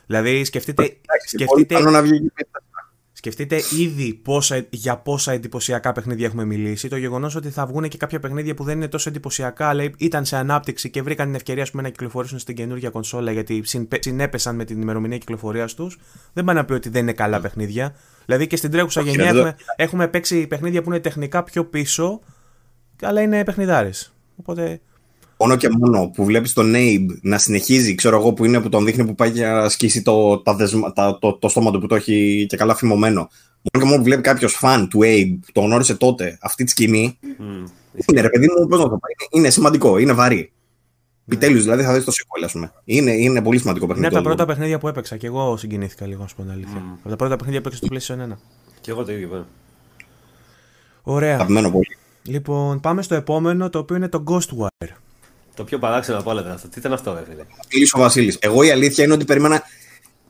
Δηλαδή, 0.06 0.44
σκεφτείτε, 0.44 0.82
Εντάξει, 0.84 1.02
πολύ 1.06 1.44
σκεφτείτε, 1.44 1.76
πιθανό 1.76 1.92
να 1.92 2.02
βγει 2.02 2.20
και 2.20 2.48
σκεφτείτε 3.24 3.62
ήδη 3.82 4.14
πόσα, 4.14 4.66
για 4.70 4.98
πόσα 4.98 5.32
εντυπωσιακά 5.32 5.92
παιχνίδια 5.92 6.26
έχουμε 6.26 6.46
μιλήσει. 6.46 6.88
Το 6.88 6.96
γεγονός 6.96 7.36
ότι 7.36 7.50
θα 7.50 7.66
βγουν 7.66 7.88
και 7.88 7.98
κάποια 7.98 8.20
παιχνίδια 8.20 8.54
που 8.54 8.64
δεν 8.64 8.76
είναι 8.76 8.88
τόσο 8.88 9.10
εντυπωσιακά, 9.10 9.68
αλλά 9.68 9.90
ήταν 9.98 10.26
σε 10.26 10.36
ανάπτυξη 10.36 10.90
και 10.90 11.02
βρήκαν 11.02 11.26
την 11.26 11.36
ευκαιρία 11.36 11.64
ας 11.64 11.72
πούμε, 11.72 11.84
να 11.84 11.90
κυκλοφορήσουν 11.90 12.40
στην 12.40 12.56
καινούργια 12.56 12.90
κονσόλα 12.90 13.32
γιατί 13.32 13.62
συνπε- 13.66 14.04
συνέπεσαν 14.04 14.56
με 14.56 14.66
την 14.66 14.82
ημερομηνία 14.82 15.18
κυκλοφορίας 15.18 15.74
τους. 15.74 16.00
Δεν 16.34 16.44
πάει 16.44 16.56
να 16.56 16.66
πει 16.66 16.74
ότι 16.74 16.90
δεν 16.90 17.02
είναι 17.02 17.14
καλά 17.14 17.42
παιχνίδια. 17.42 17.96
Δηλαδή 18.26 18.48
και 18.48 18.56
στην 18.56 18.72
τρέχουσα 18.72 19.02
Όχι, 19.02 19.10
γενιά 19.10 19.32
ρε, 19.32 19.38
έχουμε, 19.38 19.56
έχουμε 19.76 20.08
παίξει 20.08 20.48
παιχνίδια 20.48 20.82
που 20.82 20.90
είναι 20.90 21.00
τεχνικά 21.00 21.44
πιο 21.44 21.66
πίσω, 21.66 22.20
αλλά 23.02 23.22
είναι 23.22 23.44
παιχνιδάρες. 23.44 24.14
Οπότε. 24.36 24.82
Μόνο 25.38 25.56
και 25.56 25.70
μόνο 25.70 26.10
που 26.10 26.26
βλέπεις 26.26 26.54
τον 26.54 26.74
Abe 26.76 27.06
να 27.22 27.38
συνεχίζει, 27.38 27.96
ξέρω 27.96 28.18
εγώ, 28.20 28.34
που 28.34 28.46
είναι 28.46 28.62
που 28.62 28.70
τον 28.70 28.86
δείχνει 28.86 29.06
που 29.06 29.16
πάει 29.16 29.30
για 29.30 29.52
να 29.52 29.70
σκίσει 29.70 30.02
το, 30.02 30.38
τα 30.40 30.56
δεσμα, 30.56 30.94
τα, 30.94 31.18
το, 31.22 31.34
το 31.38 31.50
στόμα 31.50 31.72
του 31.72 31.80
που 31.80 31.88
το 31.88 31.96
έχει 31.96 32.46
και 32.50 32.58
καλά 32.58 32.76
φημωμένο. 32.76 33.20
Μόνο 33.20 33.80
και 33.80 33.84
μόνο 33.86 33.98
που 33.98 34.04
βλέπει 34.04 34.22
κάποιος 34.22 34.54
φαν 34.54 34.90
του 34.90 35.00
Abe 35.04 35.38
που 35.46 35.52
τον 35.52 35.64
γνώρισε 35.64 35.96
τότε 35.96 36.38
αυτή 36.42 36.64
τη 36.64 36.70
σκηνή. 36.72 37.18
Μμ. 37.38 37.64
Είναι 38.08 38.22
ρε 38.22 38.30
παιδί 38.30 38.48
μου, 38.58 38.68
πώς 38.68 38.78
να 38.80 38.84
το 38.84 38.90
πω. 38.90 38.98
Είναι, 39.08 39.40
είναι 39.42 39.50
σημαντικό, 39.50 39.98
είναι 39.98 40.14
βαρύ. 40.14 40.52
Επιτέλους 41.28 41.64
δηλαδή 41.64 41.84
θα 41.84 41.94
δεις 41.94 42.04
το 42.04 42.12
sequel, 42.12 42.42
ας 42.46 42.52
πούμε. 42.52 42.72
Είναι, 42.86 43.12
είναι 43.12 43.42
πολύ 43.42 43.60
σημαντικό 43.60 43.86
Είναι 43.86 43.94
παιχνίδι. 43.94 44.16
από 44.16 44.24
τα 44.24 44.30
το 44.30 44.36
πρώτα 44.36 44.54
παιχνίδια 44.54 44.80
που 44.80 44.88
έπαιξα 44.88 45.18
και 45.18 45.28
εγώ 45.28 45.58
συγκινήθηκα 45.58 46.06
λίγο, 46.08 46.22
να 46.22 46.28
σου 46.28 46.36
πω 46.36 46.42
την 46.42 46.52
αλήθεια. 46.52 46.84
Από 47.00 47.10
τα 47.10 47.16
πρώτα 47.16 47.36
παιχνίδια 47.36 47.62
που 47.62 47.70
έπαιξα 47.74 47.86
στο 48.06 48.16
PlayStation 48.16 48.32
1. 48.34 48.38
Και 48.82 48.92
εγώ 48.92 49.04
το 49.04 49.12
ίδιο. 49.12 49.28
ναι. 49.32 49.44
Ωραία. 51.04 51.34
Αγαπημένο 51.34 51.72
πολύ. 51.72 51.98
Λοιπόν, 52.24 52.80
πάμε 52.80 53.02
στο 53.02 53.16
επόμενο 53.16 53.70
το 53.70 53.80
οποίο 53.80 53.96
είναι 53.96 54.08
το 54.08 54.24
Ghostwire. 54.28 54.90
Το 55.56 55.64
πιο 55.64 55.80
παράξενο 55.80 56.18
από 56.20 56.32
όλα 56.32 56.42
ήταν 56.42 56.52
αυτό. 56.54 56.68
Τι 56.68 56.80
ήταν 56.80 56.94
αυτό, 56.94 57.14
ρε 57.14 57.24
φίλε; 57.30 57.44
Μιλήσω 57.74 57.98
ο 58.00 58.02
Βασίλης. 58.02 58.38
Εγώ 58.40 58.64
η 58.64 58.72
αλήθεια 58.72 59.04
είναι 59.04 59.14
ότι 59.14 59.26
περίμενα. 59.26 59.64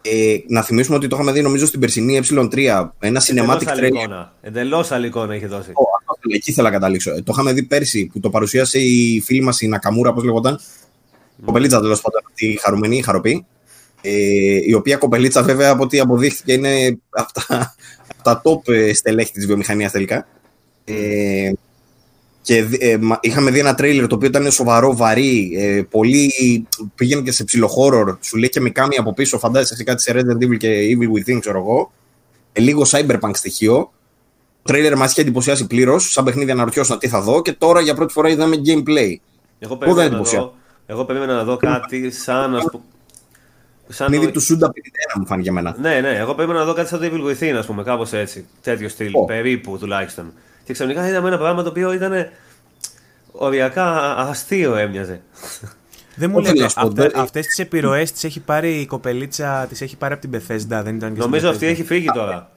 Ε, 0.06 0.38
να 0.48 0.62
θυμίσουμε 0.62 0.96
ότι 0.98 1.08
το 1.08 1.16
είχαμε 1.16 1.32
δει 1.32 1.42
νομίζω 1.42 1.66
στην 1.66 1.80
περσινή 1.80 2.20
Ε3. 2.30 2.90
Ένα 3.00 3.22
cinematic 3.22 3.66
άλλη 3.68 3.80
trailer. 3.82 3.86
εικόνα. 3.86 4.34
Εντελώς 4.42 4.92
άλλη 4.92 5.08
εικόνα 5.08 5.36
είχε 5.36 5.48
δώσει. 5.48 5.70
Ω, 5.70 5.84
αυτό 6.00 6.18
θέλω, 6.22 6.36
Εκεί 6.36 6.52
ήθελα 6.52 6.70
να 6.70 6.74
καταλήξω. 6.74 7.12
Ε, 7.12 7.22
Το 7.22 7.32
είχαμε 7.34 7.54
δει 7.54 7.64
πέρσι 7.64 8.10
που 8.14 8.20
το 8.20 8.30
παρουσίασε 8.30 8.80
η 8.80 9.22
φίλη 9.26 9.42
μας 9.42 9.62
η 9.62 9.68
Νακαμούρα, 9.68 10.14
πώς 10.14 10.24
λεγόταν. 10.24 10.60
Mm. 10.60 11.42
Κοπελίτσα 11.46 11.82
τέλος 11.82 12.02
πάντων, 12.02 12.22
αυτή 12.28 12.46
η 12.46 12.56
χαρούμενη, 12.56 12.98
η 12.98 13.02
χαροπή. 13.02 13.46
Ε, 14.02 14.12
η 14.66 14.74
οποία 14.74 14.98
κοπελίτσα 14.98 15.44
βέβαια 15.44 15.70
από 15.70 15.84
ό,τι 15.84 16.00
αποδείχθηκε 16.00 16.54
είναι 16.54 17.00
από 17.10 17.32
τα, 17.34 17.76
από 18.14 18.24
τα 18.24 18.42
top 18.44 18.74
ε, 18.74 18.94
στελέχη 18.94 19.32
της 19.32 19.46
βιομηχανίας 19.46 19.92
τελικά. 19.92 20.28
Ε, 20.86 21.52
και 22.44 22.64
δι- 22.64 22.84
ε, 22.84 22.98
μα- 22.98 23.18
είχαμε 23.22 23.52
δει 23.52 23.60
ένα 23.60 23.76
τρέιλερ 23.76 24.08
το 24.08 24.16
οποίο 24.16 24.28
ήταν 24.28 24.52
σοβαρό, 24.52 24.96
βαρύ, 24.96 25.52
ε, 25.58 25.82
πολύ 25.90 26.32
πήγαινε 26.96 27.22
και 27.22 27.32
σε 27.32 27.44
ψιλοχόρορ, 27.44 28.18
σου 28.22 28.38
λέει 28.38 28.50
και 28.50 28.60
Μικάμι 28.60 28.96
από 28.98 29.14
πίσω, 29.14 29.40
φαντάζεσαι 29.40 29.74
εσύ 29.74 29.84
κάτι 29.84 30.02
σε 30.02 30.12
Resident 30.16 30.44
Evil 30.46 30.58
και 30.58 30.70
Evil 30.98 31.08
Within, 31.34 31.40
ξέρω 31.40 31.58
εγώ. 31.60 31.92
Ε, 32.54 32.62
λίγο 32.62 32.84
cyberpunk 32.88 33.32
στοιχείο. 33.34 33.92
Το 34.62 34.72
τρέιλερ 34.72 34.98
μας 34.98 35.12
είχε 35.12 35.22
εντυπωσιάσει 35.22 35.68
πλήρως. 35.68 36.12
Σαν 36.12 36.24
παιχνίδι 36.24 36.52
αναρωτιώσαν 36.52 37.00
τι 37.00 37.08
θα 37.08 37.22
δω 37.22 37.42
και 37.42 37.52
τώρα 37.54 37.82
για 37.82 37.94
πρώτη 37.96 38.14
φορά 38.14 38.30
είδαμε 38.30 38.56
gameplay. 38.56 39.16
Εγώ 39.60 39.76
δεν 39.76 39.78
περίμενα, 39.78 39.96
να 39.96 40.04
εντυπωσία. 40.04 40.40
δω, 40.40 40.54
εγώ 40.86 41.06
περίμενα 41.06 41.34
να 41.36 41.44
δω 41.44 41.58
κάτι 41.58 42.12
σαν. 42.12 42.56
Ας 42.56 42.66
πούμε, 42.72 42.84
σαν 43.88 44.08
Παιχνίδι 44.10 44.32
το- 44.32 44.40
του 44.40 44.46
Σούντα 44.46 44.68
51 44.72 45.20
μου 45.20 45.26
φάνηκε 45.26 45.50
εμένα. 45.50 45.76
Ναι, 45.82 46.00
ναι, 46.02 46.10
εγώ 46.18 46.36
περίμενα 46.36 46.60
να 46.60 46.66
δω 46.66 46.74
κάτι 46.74 46.88
σαν 46.90 47.00
το 47.00 47.06
Evil 47.12 47.30
Within, 47.32 47.56
ας 47.58 47.66
πούμε, 47.66 47.84
κάπως 47.84 48.14
έτσι. 48.14 48.46
Τέτοιο 48.62 48.90
στυλ, 48.90 49.12
Ω. 49.16 49.26
περίπου 49.26 49.78
τουλάχιστον. 49.78 50.34
Και 50.64 50.74
ξαφνικά 50.74 51.08
είδαμε 51.08 51.28
ένα 51.28 51.38
πράγμα 51.38 51.64
το 51.64 51.70
οποίο 51.70 51.94
ήταν 51.94 52.12
οριακά 53.32 54.16
αστείο 54.18 54.76
έμοιαζε. 54.76 55.22
Δεν 56.16 56.30
μου 56.30 56.36
Όχι, 56.40 56.48
λέτε, 56.48 56.62
να 56.62 56.70
σου 56.70 56.76
πω, 56.76 56.88
αυτα, 56.88 57.02
δεν- 57.04 57.12
αυτές 57.20 57.46
τις 57.46 57.60
επιρροές 57.60 58.12
τις 58.12 58.24
έχει 58.24 58.40
πάρει 58.40 58.80
η 58.80 58.86
κοπελίτσα, 58.86 59.66
τις 59.70 59.82
έχει 59.82 59.98
πάρει 59.98 60.14
από 60.14 60.28
την 60.28 60.32
Bethesda, 60.40 60.82
δεν 60.84 60.96
ήταν 60.96 60.98
και 60.98 61.06
στην 61.06 61.18
Νομίζω 61.18 61.50
αυτή 61.50 61.66
Bethesda. 61.66 61.70
έχει 61.70 61.84
φύγει 61.84 62.08
τώρα. 62.14 62.52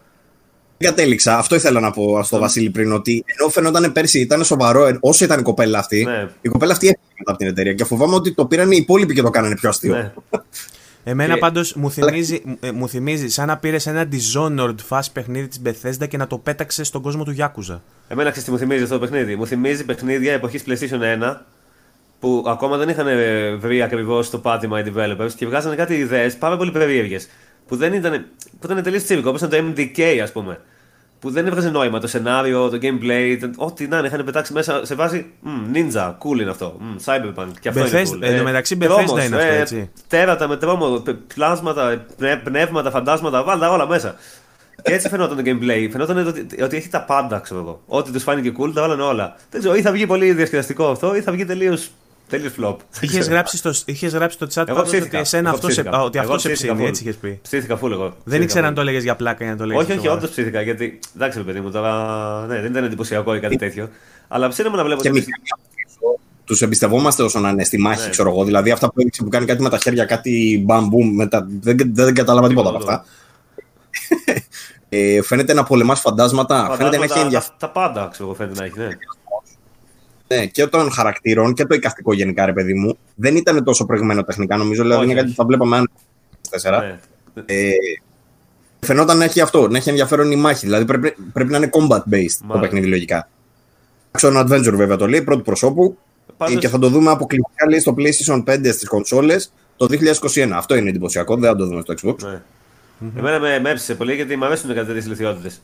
Δεν 0.79 0.89
κατέληξα. 0.91 1.39
Αυτό 1.39 1.55
ήθελα 1.55 1.81
να 1.81 1.91
πω 1.91 2.23
στο 2.23 2.39
Βασίλη 2.39 2.71
πριν. 2.71 2.93
Ότι 2.93 3.25
ενώ 3.27 3.49
φαινόταν 3.51 3.93
πέρσι 3.93 4.21
ήταν 4.21 4.45
σοβαρό, 4.45 4.87
ε, 4.87 4.99
όσο 5.01 5.25
ήταν 5.25 5.41
η 5.41 5.43
κοπέλα 5.43 5.79
αυτή, 5.79 6.05
Ναι. 6.05 6.29
η 6.41 6.49
κοπέλα 6.49 6.73
αυτή 6.73 6.87
έφυγε 6.87 7.15
μετά 7.19 7.31
από 7.31 7.39
την 7.39 7.49
εταιρεία. 7.49 7.73
Και 7.73 7.85
φοβάμαι 7.85 8.15
ότι 8.15 8.35
το 8.35 8.47
πήραν 8.47 8.71
οι 8.71 8.77
υπόλοιποι 8.81 9.15
και 9.15 9.23
το 9.23 9.31
κάνανε 9.31 9.55
πιο 9.55 9.69
αστείο. 9.69 9.95
ναι. 9.95 10.13
Εμένα 11.09 11.35
Και- 11.35 11.41
πάντως 11.41 11.75
μου 11.75 11.91
θυμίζει, 11.91 12.43
ε, 12.61 12.71
μου 12.71 12.89
θυμίζει 12.89 13.29
σαν 13.29 13.47
να 13.47 13.57
πήρες 13.57 13.87
ένα 13.87 14.09
Dishonored 14.13 14.75
φάση 14.87 15.13
παιχνίδι 15.13 15.49
της 15.49 15.61
Bethesda 15.65 16.09
και 16.09 16.17
να 16.17 16.27
το 16.27 16.39
πέταξες 16.39 16.87
στον 16.87 17.03
κόσμο 17.03 17.25
του 17.25 17.35
Yakuza. 17.39 17.81
Εμένα 18.09 18.31
ξέρεις 18.31 18.45
τι 18.45 18.51
μου 18.51 18.59
θυμίζει 18.59 18.83
αυτό 18.83 18.95
το 18.95 19.01
παιχνίδι. 19.01 19.37
Μου 19.37 19.47
θυμίζει 19.47 19.85
παιχνίδια 19.85 20.33
εποχής 20.33 20.65
PlayStation 20.67 21.01
1 21.01 21.37
που 22.21 22.45
ακόμα 22.47 22.77
δεν 22.77 22.89
είχαν 22.89 23.07
ε, 23.07 23.55
βρει 23.55 23.83
ακριβώς 23.83 24.31
το 24.31 24.39
πάτημα 24.39 24.81
οι 24.81 24.93
developers 24.95 25.31
και 25.37 25.47
βγάζανε 25.47 25.75
κάτι 25.75 25.95
ιδέες 25.95 26.37
πάρα 26.37 26.57
πολύ 26.57 26.71
περίεργες. 26.71 27.29
Που 27.67 27.77
δεν 27.77 27.93
ήταν, 27.93 28.27
που 28.61 28.67
ήταν 28.71 28.83
τελείως 28.83 29.03
τσίβικο, 29.03 29.29
όπως 29.29 29.41
ήταν 29.43 29.51
το 29.51 29.83
MDK, 29.83 30.01
ας 30.23 30.33
πούμε. 30.33 30.61
Που 31.19 31.31
δεν 31.31 31.47
έβγαζε 31.47 31.71
νόημα. 31.71 32.01
Το 32.01 32.07
σενάριο, 32.07 32.69
το 32.69 32.79
gameplay, 32.83 33.51
ό,τι 33.57 33.87
να 33.87 33.99
είναι, 33.99 34.07
είχαν 34.07 34.25
πετάξει 34.25 34.53
μέσα 34.53 34.85
σε 34.85 34.95
βάση. 34.95 35.27
Mm, 35.45 35.77
ninja, 35.77 36.09
cool 36.09 36.41
είναι 36.41 36.51
αυτό. 36.51 36.77
Mm, 36.81 37.05
cyberpunk, 37.05 37.49
και 37.61 37.69
αυτό 37.69 37.83
Bethesda, 37.83 37.93
είναι 37.93 38.27
cool. 38.27 38.31
εν 38.31 38.39
τω 38.39 38.43
μεταξύ, 38.45 38.79
Bethesda 38.81 39.25
είναι 39.27 39.37
αυτό, 39.37 39.39
έτσι. 39.39 39.91
τέρατα 40.09 40.49
με 40.49 40.57
τρόμο, 40.57 41.03
πλάσματα, 41.35 42.07
πνεύματα, 42.45 42.91
φαντάσματα, 42.91 43.43
βάλτα 43.43 43.71
όλα 43.71 43.87
μέσα. 43.87 44.15
Και 44.83 44.93
έτσι 44.93 45.09
φαινόταν 45.09 45.37
το 45.37 45.43
gameplay. 45.47 45.89
Φαινόταν 45.91 46.27
ότι, 46.27 46.63
ότι 46.63 46.77
έχει 46.77 46.89
τα 46.89 47.03
πάντα, 47.03 47.39
ξέρω 47.39 47.61
εγώ. 47.61 47.83
Ό,τι 47.87 48.13
τους 48.13 48.23
φάνηκε 48.23 48.53
cool, 48.59 48.71
τα 48.75 48.81
βάλανε 48.81 49.03
όλα. 49.03 49.37
Δεν 49.51 49.61
ξέρω, 49.61 49.75
ή 49.75 49.83
θα 49.83 49.93
βγει 49.93 50.07
πολύ 50.07 50.33
διασκεδαστικό 50.33 50.89
αυτό, 50.89 51.17
ή 51.17 51.21
θα 51.21 51.33
βγει 51.33 51.45
τελείως 51.45 51.91
Τελείω 52.29 52.51
flop. 52.61 52.77
Είχες 53.01 53.29
γράψει, 53.29 53.57
στο, 53.57 53.73
είχες 53.85 54.13
γράψει 54.13 54.37
στο 54.37 54.47
chat 54.47 54.67
Εγώ 54.69 54.77
πάντως 54.77 54.89
ότι, 54.89 54.97
ψήθηκα. 54.99 55.19
εσένα 55.19 55.49
Εγώ 55.49 55.57
αυτός 55.57 55.75
σε, 55.75 55.81
ψήθηκα. 55.83 56.03
ότι 56.03 56.19
Εγώ 56.19 56.27
αυτός 56.27 56.43
σε 56.43 56.49
ψήθηκα 56.51 56.73
ψήνει, 56.73 56.87
full. 56.87 56.91
έτσι 56.91 57.03
είχες 57.03 57.17
πει. 57.17 57.39
Ψήθηκα 57.43 57.79
full 57.83 57.91
εγώ. 57.91 58.03
Δεν 58.03 58.13
Ψήθηκα 58.25 58.43
ήξερα 58.43 58.65
full. 58.65 58.69
αν 58.69 58.75
το 58.75 58.81
έλεγες 58.81 59.03
για 59.03 59.17
πλάκα 59.17 59.45
ή 59.45 59.49
αν 59.49 59.57
το 59.57 59.63
έλεγε. 59.63 59.79
Όχι, 59.79 59.93
όχι, 59.93 60.09
όντως 60.09 60.31
ψήθηκα. 60.31 60.61
Γιατί 60.63 60.99
εντάξει, 61.17 61.39
ρε 61.39 61.45
παιδί 61.45 61.61
μου, 61.61 61.71
τώρα 61.71 61.93
ναι, 62.47 62.61
δεν 62.61 62.71
ήταν 62.71 62.85
εντυπωσιακό 62.85 63.35
ή 63.35 63.41
κάτι 63.41 63.57
τέτοιο. 63.57 63.89
Αλλά 64.29 64.49
ψήναμε 64.49 64.77
να 64.77 64.85
βλέπω. 64.85 65.03
Και 65.03 65.09
ότι- 65.09 65.19
μηχανή 65.19 66.17
τους 66.45 66.63
εμπιστευόμαστε 66.63 67.23
όσο 67.23 67.39
να 67.41 67.49
είναι 67.49 67.65
στη 67.65 67.79
μάχη, 67.79 68.03
Ναι. 68.05 68.09
ξέρω 68.11 68.29
εγώ. 68.31 68.45
Δηλαδή 68.45 68.71
αυτά 68.71 68.87
που 68.87 69.01
έδειξε 69.01 69.23
που 69.23 69.29
κάνει 69.29 69.47
κάτι 69.47 69.63
με 69.63 69.69
τα 69.69 69.79
χέρια, 69.79 70.05
κάτι 70.05 70.63
μπαμπού, 70.67 71.05
μετά. 71.05 71.47
Δεν, 71.61 71.77
δεν, 71.77 71.91
δεν 71.95 72.15
κατάλαβα 72.15 72.49
τίποτα 72.49 72.69
από 72.69 72.79
Τίποτα. 72.79 72.95
αυτά. 72.95 73.11
ε, 74.89 75.23
φαίνεται 75.23 75.53
να 75.55 75.65
πολεμάς 75.65 76.01
φαντάσματα. 76.01 76.55
Φαίνεται 76.57 76.77
να 76.83 76.87
έχει 76.87 76.93
Φαντάσματα, 76.97 77.21
ενδιαφέρον 77.25 77.57
τα, 77.59 77.67
τα 77.67 77.73
πάντα, 77.73 78.09
ξέρω 78.13 78.25
εγώ, 78.25 78.35
φαίνεται 78.35 78.61
να 78.61 78.65
έχει, 78.67 78.79
ναι. 78.79 78.89
Ναι, 80.29 80.47
και 80.47 80.67
των 80.67 80.91
χαρακτήρων 80.91 81.55
και 81.55 81.65
το 81.65 81.75
εικαστικό 81.75 82.13
γενικά, 82.13 82.47
ρε 82.47 82.53
παιδί 82.53 82.75
μου. 82.75 82.99
Δεν 83.15 83.37
ήταν 83.37 83.65
τόσο 83.65 83.87
προηγμένο 83.87 84.23
τεχνικά, 84.25 84.57
νομίζω. 84.57 84.83
Δηλαδή 84.83 85.01
Όχι, 85.01 85.11
είναι 85.11 85.15
κάτι 85.21 85.27
όχι. 85.27 85.37
που 85.37 85.43
θα 85.43 85.47
βλέπαμε 85.49 85.77
αν. 85.77 85.91
4. 86.51 86.81
ναι. 87.35 87.43
Ε, 87.47 87.71
φαινόταν 88.81 89.19
να 89.19 89.25
έχει 89.25 89.41
αυτό, 89.41 89.69
να 89.69 89.77
έχει 89.77 89.89
ενδιαφέρον 89.89 90.31
η 90.31 90.37
μάχη. 90.37 90.67
Δηλαδή 90.67 90.85
πρέπει, 90.85 91.15
πρέπει 91.33 91.51
να 91.51 91.57
είναι 91.57 91.69
combat 91.73 91.83
based 91.99 92.03
το 92.11 92.13
Μάλιστα. 92.13 92.59
παιχνίδι 92.61 92.87
λογικά. 92.87 93.29
Action 94.19 94.45
Adventure 94.47 94.75
βέβαια 94.75 94.97
το 94.97 95.07
λέει, 95.09 95.23
πρώτου 95.23 95.43
προσώπου. 95.43 95.99
Πάντως- 96.37 96.55
Ε, 96.57 96.59
Και 96.59 96.69
θα 96.69 96.79
το 96.79 96.89
δούμε 96.89 97.11
αποκλειστικά 97.11 97.69
λέει, 97.69 97.81
στο 97.81 97.95
PlayStation 97.99 98.43
5 98.45 98.73
στις 98.73 98.89
κονσόλες 98.89 99.53
το 99.77 99.87
2021. 99.87 100.57
Αυτό 100.57 100.75
είναι 100.77 100.89
εντυπωσιακό, 100.89 101.37
δεν 101.37 101.51
θα 101.51 101.57
το 101.57 101.67
δούμε 101.67 101.81
στο 101.81 101.95
Xbox. 102.03 102.23
ναι. 102.23 102.41
Εμένα 103.19 103.39
με, 103.41 103.59
με 103.61 103.71
έψησε 103.71 103.95
πολύ 103.95 104.15
γιατί 104.15 104.37
μου 104.37 104.45
αρέσουν 104.45 104.75
κάτι 104.75 104.87
τέτοιε 104.87 105.03
ηλικιότητες. 105.05 105.61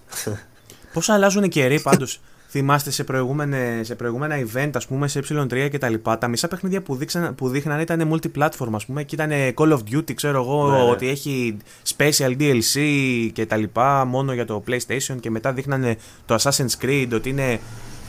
Πώς 0.93 1.09
αλλάζουν 1.09 1.43
οι 1.43 1.49
καιροί 1.49 1.81
πάντως; 1.89 2.21
Θυμάστε 2.55 2.91
σε, 2.91 3.05
προηγούμενε- 3.05 3.85
σε 3.85 3.95
προηγούμενα 3.95 4.35
event, 4.53 4.71
ας 4.75 4.87
πούμε, 4.87 5.09
σε 5.09 5.21
ε3 5.29 5.69
και 5.71 5.79
τα 5.79 5.89
λοιπά, 5.89 6.19
τα 6.19 6.29
μισά 6.29 6.49
παιχνίδια 6.49 6.83
που, 6.83 6.95
δείξαν, 6.97 7.35
που 7.35 7.49
δείχναν 7.49 7.81
ήταν 7.81 8.13
multi-platform, 8.13 8.69
ας 8.75 8.87
πούμε, 8.87 9.03
και 9.03 9.15
ήταν 9.15 9.31
Call 9.55 9.73
of 9.73 9.79
Duty, 9.97 10.15
ξέρω 10.15 10.39
εγώ, 10.41 10.71
Ναι, 10.71 10.77
ναι. 10.77 10.91
ότι 10.91 11.09
έχει 11.09 11.57
special 11.97 12.37
DLC 12.41 12.81
και 13.33 13.47
τα 13.47 13.57
λοιπά 13.57 14.05
μόνο 14.05 14.33
για 14.33 14.45
το 14.47 14.63
PlayStation 14.69 15.17
και 15.21 15.31
μετά 15.31 15.53
δείχνανε 15.53 15.97
το 16.27 16.35
Assassin's 16.41 16.85
Creed 16.85 17.09
ότι 17.15 17.29
είναι 17.29 17.61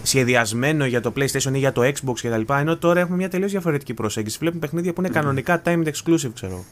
σχεδιασμένο 0.03 0.85
για 0.85 1.01
το 1.01 1.13
PlayStation 1.17 1.51
ή 1.53 1.57
για 1.57 1.71
το 1.71 1.81
Xbox 1.81 2.13
και 2.21 2.29
τα 2.29 2.37
λοιπά, 2.37 2.59
ενώ 2.59 2.77
τώρα 2.77 2.99
έχουμε 2.99 3.17
μια 3.17 3.29
τελείως 3.29 3.51
διαφορετική 3.51 3.93
προσέγγιση. 3.93 4.37
Βλέπουμε 4.39 4.61
παιχνίδια 4.61 4.93
που 4.93 5.01
είναι 5.01 5.09
κανονικά 5.09 5.61
timed 5.65 5.85
exclusive, 5.87 6.31
ξέρω. 6.33 6.63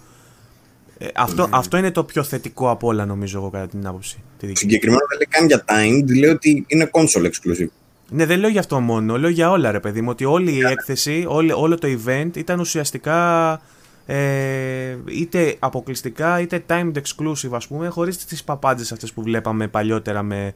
Ε, 1.02 1.08
αυτό, 1.16 1.48
αυτό 1.50 1.78
είναι 1.78 1.92
το 1.92 2.04
πιο 2.04 2.24
θετικό 2.24 2.70
από 2.70 2.88
όλα, 2.88 3.06
νομίζω 3.06 3.38
εγώ, 3.38 3.50
κατά 3.50 3.68
την 3.68 3.88
άποψη. 3.88 4.16
Τη 4.16 4.46
δική 4.46 4.48
μου. 4.48 4.56
Συγκεκριμένα 4.56 5.02
δεν 5.10 5.18
λέει 5.18 5.28
καν 5.30 5.48
για 5.48 5.64
timed, 5.68 6.20
λέει 6.20 6.30
ότι 6.30 6.66
είναι 6.68 6.90
console 6.94 7.26
exclusive. 7.26 7.68
Ναι, 8.10 8.26
δεν 8.26 8.40
λέω 8.40 8.50
για 8.50 8.60
αυτό 8.60 8.80
μόνο, 8.80 9.18
λέω 9.18 9.30
για 9.30 9.52
όλα 9.52 9.72
ρε 9.72 9.80
παιδί 9.80 10.02
μου. 10.02 10.10
Ότι 10.10 10.26
όλη 10.26 10.52
η 10.52 10.60
έκθεση, 10.60 11.26
όλη, 11.28 11.52
όλο 11.52 11.78
το 11.78 11.88
event 11.88 12.30
ήταν 12.36 12.60
ουσιαστικά 12.60 13.62
ε, 14.06 14.98
είτε 15.06 15.56
αποκλειστικά 15.60 16.40
είτε 16.40 16.64
timed 16.68 16.92
exclusive 16.94 17.52
ας 17.52 17.68
πούμε, 17.68 17.88
χωρίς 17.88 18.26
τις 18.26 18.44
παπάντζες 18.44 18.92
αυτές 18.92 19.14
που 19.14 19.22
βλέπαμε 19.22 19.68
παλιότερα 19.68 20.24
με 20.24 20.54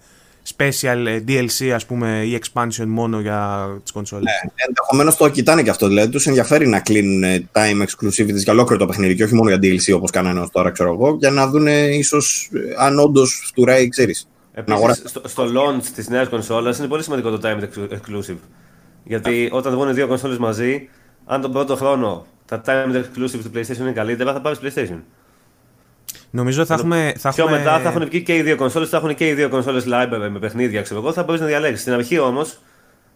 special 0.57 1.05
ε, 1.05 1.23
DLC 1.27 1.69
ας 1.69 1.85
πούμε 1.85 2.23
ή 2.25 2.39
expansion 2.41 2.85
μόνο 2.85 3.19
για 3.19 3.69
τις 3.83 3.91
κονσόλες. 3.91 4.33
Ενδεχομένως 4.67 5.15
το 5.15 5.29
κοιτάνε 5.29 5.63
και 5.63 5.69
αυτό. 5.69 5.87
Δηλαδή 5.87 6.11
τους 6.11 6.27
ενδιαφέρει 6.27 6.67
να 6.67 6.79
κλείνουν 6.79 7.23
ε, 7.23 7.49
time 7.51 7.85
exclusivities 7.85 8.35
για 8.35 8.53
ολόκληρο 8.53 8.79
το 8.79 8.85
παιχνίδι 8.85 9.15
και 9.15 9.23
όχι 9.23 9.35
μόνο 9.35 9.49
για 9.49 9.59
DLC 9.61 9.95
όπως 9.95 10.11
κάνανε 10.11 10.39
ως 10.39 10.49
τώρα, 10.51 10.71
ξέρω 10.71 10.93
εγώ, 10.93 11.15
για 11.19 11.29
να 11.29 11.47
δουν 11.47 11.67
ίσως 11.67 12.49
αν 12.77 12.99
όντως 12.99 13.43
φτουράει, 13.47 13.89
ξέρεις. 13.89 14.27
Επίσης, 14.53 15.01
στο, 15.03 15.21
στο 15.25 15.43
launch 15.43 15.83
της 15.95 16.09
νέας 16.09 16.27
κονσόλας 16.27 16.77
είναι 16.77 16.87
πολύ 16.87 17.03
σημαντικό 17.03 17.29
το 17.29 17.39
time 17.43 17.59
exclusive. 17.93 18.37
Γιατί 19.03 19.49
όταν 19.51 19.73
βγουν 19.73 19.93
δύο 19.93 20.07
κονσόλες 20.07 20.37
μαζί, 20.37 20.89
αν 21.25 21.41
τον 21.41 21.51
πρώτο 21.51 21.75
χρόνο 21.75 22.25
τα 22.45 22.61
time 22.65 22.95
exclusive 22.95 23.39
του 23.43 23.51
PlayStation 23.55 23.79
είναι 23.79 23.91
καλύτερα, 23.91 24.33
θα 24.33 24.41
πάρεις 24.41 24.59
PlayStation. 24.61 24.99
Νομίζω 26.35 26.65
θα 26.65 26.73
έχουμε... 26.73 27.13
Θα 27.17 27.33
Πιο 27.33 27.43
έχουμε... 27.43 27.57
μετά 27.57 27.79
θα 27.79 27.89
έχουν 27.89 28.05
βγει 28.05 28.21
και 28.21 28.35
οι 28.35 28.41
δύο 28.41 28.55
κονσόλες, 28.55 28.89
θα 28.89 28.97
έχουν 28.97 29.15
και 29.15 29.27
οι 29.27 29.33
δύο 29.33 29.49
κονσόλες 29.49 29.85
library 29.87 30.29
με 30.31 30.39
παιχνίδια, 30.39 30.81
ξέρω 30.81 30.99
εγώ, 30.99 31.13
θα 31.13 31.23
μπορείς 31.23 31.41
να 31.41 31.47
διαλέξεις. 31.47 31.81
Στην 31.81 31.93
αρχή 31.93 32.19
όμως 32.19 32.59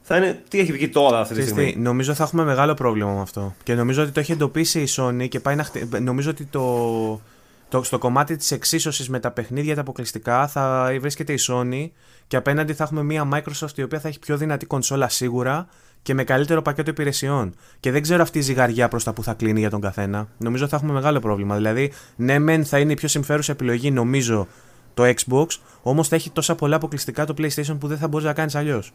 θα 0.01 0.17
είναι 0.17 0.41
τι 0.47 0.59
έχει 0.59 0.71
βγει 0.71 0.89
τώρα 0.89 1.19
αυτή 1.19 1.33
τη 1.33 1.39
Ξέρεις 1.39 1.57
τι, 1.57 1.65
στιγμή. 1.67 1.83
νομίζω 1.83 2.13
θα 2.13 2.23
έχουμε 2.23 2.43
μεγάλο 2.43 2.73
πρόβλημα 2.73 3.13
με 3.13 3.21
αυτό. 3.21 3.55
Και 3.63 3.75
νομίζω 3.75 4.01
ότι 4.01 4.11
το 4.11 4.19
έχει 4.19 4.31
εντοπίσει 4.31 4.79
η 4.79 4.87
Sony 4.95 5.27
και 5.29 5.39
πάει 5.39 5.55
να 5.55 5.63
χτι... 5.63 5.87
Νομίζω 6.01 6.29
ότι 6.29 6.45
το... 6.45 7.21
το... 7.69 7.83
στο 7.83 7.97
κομμάτι 7.97 8.35
της 8.35 8.51
εξίσωσης 8.51 9.09
με 9.09 9.19
τα 9.19 9.31
παιχνίδια 9.31 9.75
τα 9.75 9.81
αποκλειστικά 9.81 10.47
θα 10.47 10.91
βρίσκεται 10.99 11.33
η 11.33 11.39
Sony 11.47 11.89
και 12.27 12.35
απέναντι 12.35 12.73
θα 12.73 12.83
έχουμε 12.83 13.03
μια 13.03 13.27
Microsoft 13.33 13.77
η 13.77 13.83
οποία 13.83 13.99
θα 13.99 14.07
έχει 14.07 14.19
πιο 14.19 14.37
δυνατή 14.37 14.65
κονσόλα 14.65 15.09
σίγουρα 15.09 15.67
και 16.01 16.13
με 16.13 16.23
καλύτερο 16.23 16.61
πακέτο 16.61 16.89
υπηρεσιών. 16.89 17.53
Και 17.79 17.91
δεν 17.91 18.01
ξέρω 18.01 18.21
αυτή 18.21 18.37
η 18.37 18.41
ζυγαριά 18.41 18.87
προς 18.87 19.03
τα 19.03 19.13
που 19.13 19.23
θα 19.23 19.33
κλείνει 19.33 19.59
για 19.59 19.69
τον 19.69 19.81
καθένα. 19.81 20.27
Νομίζω 20.37 20.67
θα 20.67 20.75
έχουμε 20.75 20.93
μεγάλο 20.93 21.19
πρόβλημα. 21.19 21.55
Δηλαδή, 21.55 21.91
ναι, 22.15 22.39
μεν 22.39 22.65
θα 22.65 22.79
είναι 22.79 22.91
η 22.91 22.95
πιο 22.95 23.07
συμφέρουσα 23.07 23.51
επιλογή, 23.51 23.91
νομίζω, 23.91 24.47
το 24.93 25.03
Xbox, 25.05 25.45
όμως 25.81 26.07
θα 26.07 26.15
έχει 26.15 26.29
τόσα 26.29 26.55
πολλά 26.55 26.75
αποκλειστικά 26.75 27.25
το 27.25 27.33
PlayStation 27.37 27.77
που 27.79 27.87
δεν 27.87 27.97
θα 27.97 28.07
μπορείς 28.07 28.25
να 28.25 28.33
κάνεις 28.33 28.55
αλλιώς. 28.55 28.91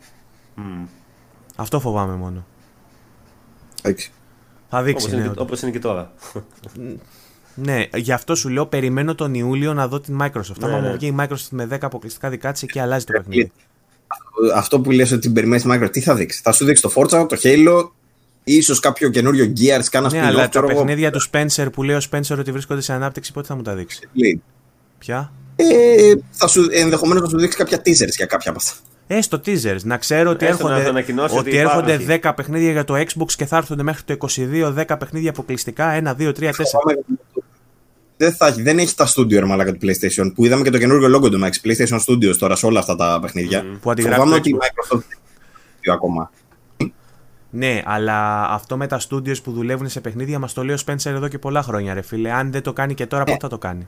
Μμμ. 0.54 0.84
Αυτό 1.56 1.80
φοβάμαι 1.80 2.14
μόνο. 2.14 2.44
Εντάξει. 3.82 4.10
Θα 4.68 4.78
Όπως 4.78 4.84
δείξει. 4.92 5.10
είναι, 5.16 5.26
ναι, 5.26 5.32
και- 5.32 5.40
όπως 5.40 5.62
είναι 5.62 5.70
και 5.70 5.78
τώρα. 5.78 6.12
Ναι, 7.54 7.82
γι' 7.94 8.12
αυτό 8.12 8.34
σου 8.34 8.48
λέω 8.48 8.66
περιμένω 8.66 9.14
τον 9.14 9.34
Ιούλιο 9.34 9.74
να 9.74 9.88
δω 9.88 10.00
την 10.00 10.18
Microsoft. 10.22 10.58
Ναι, 10.58 10.66
Άμα 10.66 10.80
ναι. 10.80 10.88
μου 10.88 10.94
βγει 10.94 11.06
η 11.06 11.14
Microsoft 11.18 11.48
με 11.50 11.66
10 11.66 11.78
αποκλειστικά 11.80 12.30
δικά 12.30 12.52
της, 12.52 12.62
εκεί 12.62 12.78
αλλάζει 12.78 13.04
το 13.04 13.12
παιχνίδι. 13.12 13.52
Αυτό 14.54 14.80
που 14.80 14.90
λες 14.90 15.10
ότι 15.12 15.20
την 15.20 15.32
περιμένεις 15.32 15.64
Microsoft, 15.68 15.92
τι 15.92 16.00
θα 16.00 16.14
δείξει; 16.14 16.40
Θα 16.42 16.52
σου 16.52 16.64
δείξει 16.64 16.82
το 16.82 16.92
Forza, 16.94 17.26
το 17.28 17.36
Halo, 17.42 17.88
ίσως 18.44 18.80
κάποιο 18.80 19.08
καινούριο 19.08 19.52
Gears, 19.56 19.84
κάνα 19.90 20.10
Ναι, 20.12 20.20
spin-off, 20.20 20.24
αλλά 20.26 20.40
τα 20.42 20.48
ξέρω 20.48 20.68
εγώ. 20.70 20.78
παιχνίδια 20.78 21.10
του 21.10 21.20
Spencer 21.30 21.66
που 21.72 21.82
λέει 21.82 21.96
ο 21.96 22.00
Spencer 22.10 22.36
ότι 22.38 22.52
βρίσκονται 22.52 22.80
σε 22.80 22.92
ανάπτυξη, 22.92 23.32
πότε 23.32 23.46
θα 23.46 23.54
μου 23.56 23.62
τα 23.62 23.74
δείξει; 23.74 24.08
Λέει. 24.12 24.42
Ποια; 24.98 25.32
Ε, 25.56 26.12
θα 26.30 26.46
σου, 26.46 26.66
ενδεχομένως 26.70 27.22
θα 27.22 27.28
σου 27.28 27.38
δείξει 27.38 27.56
κάποια 27.58 27.78
teasers 27.78 28.14
για 28.16 28.26
κάποια 28.26 28.50
από 28.50 28.60
αυτά. 28.62 28.72
Ε, 29.06 29.20
στο 29.20 29.40
teasers. 29.46 29.82
Να 29.82 29.96
ξέρω 29.96 30.30
ότι 30.30 30.46
Έστω 30.46 30.62
να 30.62 30.68
έρχονται, 30.68 30.82
το 30.82 30.88
ανακοινώσεις 30.96 31.38
ότι 31.38 31.48
ότι 31.48 31.58
έρχονται 31.58 31.92
υπάρχει. 31.92 32.20
10 32.22 32.32
παιχνίδια 32.36 32.70
για 32.70 32.84
το 32.84 32.94
Xbox 32.96 33.32
και 33.36 33.46
θα 33.46 33.56
έρχονται 33.56 33.82
μέχρι 33.82 34.02
το 34.02 34.16
22 34.36 34.74
10 34.86 34.96
παιχνίδια 34.98 35.30
αποκλειστικά. 35.30 36.02
1, 36.04 36.14
2, 36.22 36.32
3, 36.32 36.50
4. 36.50 36.52
Φοβάμαι- 38.16 38.16
Δεν, 38.16 38.32
θα, 38.32 38.46
έχει- 38.46 38.62
δεν 38.62 38.78
έχει 38.78 38.94
τα 38.94 39.06
studio 39.16 39.32
ρε 39.38 39.44
μαλάκα 39.44 39.72
του 39.72 39.78
PlayStation 39.82 40.32
που 40.34 40.44
είδαμε 40.44 40.62
και 40.62 40.70
το 40.70 40.78
καινούργιο 40.78 41.18
logo 41.18 41.30
του 41.30 41.40
Max 41.42 41.50
PlayStation 41.68 41.98
Studios 42.06 42.36
τώρα 42.38 42.56
σε 42.56 42.66
όλα 42.66 42.78
αυτά 42.78 42.96
τα 42.96 43.18
παιχνίδια. 43.22 43.64
Που 43.80 43.90
αντιγράφει 43.90 44.18
Φοβάμαι 44.18 44.40
το 44.40 44.48
ότι 44.48 44.50
η 44.50 44.56
Xbox. 44.58 44.96
Microsoft 44.96 45.02
δεν 45.08 45.18
έχει 45.80 45.90
ακόμα. 45.94 46.30
Ναι, 47.50 47.82
αλλά 47.84 48.42
αυτό 48.50 48.76
με 48.76 48.86
τα 48.86 49.00
studios 49.08 49.42
που 49.42 49.52
δουλεύουν 49.52 49.88
σε 49.88 50.00
παιχνίδια 50.00 50.38
μας 50.38 50.52
το 50.52 50.64
λέει 50.64 50.74
ο 50.74 50.78
Spencer 50.86 51.06
εδώ 51.10 51.28
και 51.28 51.38
πολλά 51.38 51.62
χρόνια, 51.62 51.94
ρε 51.94 52.02
φίλε. 52.02 52.32
Αν 52.32 52.52
δεν 52.52 52.62
το 52.62 52.72
κάνει 52.72 52.94
και 52.94 53.06
τώρα, 53.06 53.24
πότε 53.24 53.38
θα 53.40 53.48
το 53.48 53.58
κάνει; 53.58 53.86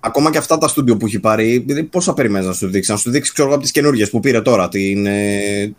Ακόμα 0.00 0.30
και 0.30 0.38
αυτά 0.38 0.58
τα 0.58 0.68
studio 0.70 0.98
που 0.98 1.06
έχει 1.06 1.20
πάρει, 1.20 1.58
δηλαδή 1.58 1.82
πόσα 1.84 2.14
περιμένεις 2.14 2.46
να 2.46 2.52
σου 2.52 2.68
δείξει; 2.68 2.90
Να 2.90 2.96
σου 2.96 3.10
δείξει, 3.10 3.32
ξέρω 3.32 3.46
εγώ, 3.46 3.54
από 3.56 3.64
τις 3.64 3.72
καινούργιες 3.72 4.10
που 4.10 4.20
πήρε 4.20 4.40
τώρα. 4.40 4.68
Την. 4.68 5.06
Ε, 5.06 5.74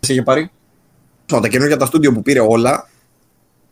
τις 0.00 0.08
είχε 0.08 0.22
πάρει; 0.22 0.50
Ξέρω, 1.26 1.40
τα 1.42 1.48
καινούργια 1.48 1.76
τα 1.76 1.86
studio 1.92 2.12
που 2.14 2.22
πήρε 2.22 2.40
όλα. 2.40 2.88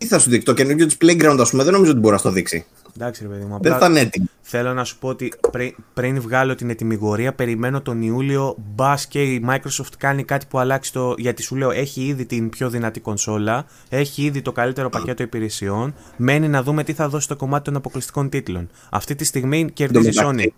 Τι 0.04 0.10
θα 0.10 0.18
σου 0.18 0.30
δείξει. 0.30 0.46
Το 0.46 0.54
καινούργιο 0.54 0.86
της 0.86 0.96
Playground, 1.00 1.36
ας 1.40 1.50
πούμε, 1.50 1.62
δεν 1.64 1.72
νομίζω 1.72 1.90
ότι 1.90 2.00
μπορεί 2.00 2.12
να 2.12 2.18
στο 2.18 2.30
δείξει. 2.30 2.64
Εντάξει, 2.96 3.22
ρε 3.22 3.28
παιδί 3.28 3.40
μου. 3.44 3.48
Δεν 3.62 3.72
απλά- 3.72 3.78
θα 3.78 3.86
είναι 3.86 4.00
έτοιμο. 4.00 4.26
Θέλω 4.40 4.74
να 4.74 4.84
σου 4.84 4.98
πω 4.98 5.08
ότι 5.08 5.32
πρι- 5.50 5.74
πριν 5.94 6.20
βγάλω 6.20 6.54
την 6.54 6.70
ετοιμιγορία, 6.70 7.32
περιμένω 7.34 7.80
τον 7.80 8.02
Ιούλιο. 8.02 8.56
Μπας 8.74 9.06
και 9.06 9.22
η 9.22 9.44
Microsoft 9.48 9.92
κάνει 9.98 10.24
κάτι 10.24 10.46
που 10.48 10.58
αλλάξει 10.58 10.92
το. 10.92 11.14
Γιατί 11.18 11.42
σου 11.42 11.56
λέω, 11.56 11.70
έχει 11.70 12.02
ήδη 12.06 12.26
την 12.26 12.48
πιο 12.48 12.70
δυνατή 12.70 13.00
κονσόλα, 13.00 13.66
έχει 13.88 14.22
ήδη 14.22 14.42
το 14.42 14.52
καλύτερο 14.52 14.88
πακέτο 14.88 15.22
υπηρεσιών. 15.22 15.94
Μένει 16.16 16.48
να 16.48 16.62
δούμε 16.62 16.84
τι 16.84 16.92
θα 16.92 17.08
δώσει 17.08 17.28
το 17.28 17.36
κομμάτι 17.36 17.64
των 17.64 17.76
αποκλειστικών 17.76 18.28
τίτλων. 18.28 18.68
Αυτή 18.90 19.14
τη 19.14 19.24
στιγμή 19.24 19.70
κερδίζει 19.72 20.08
η 20.08 20.12
Sony. 20.16 20.24
μεταξύ. 20.24 20.54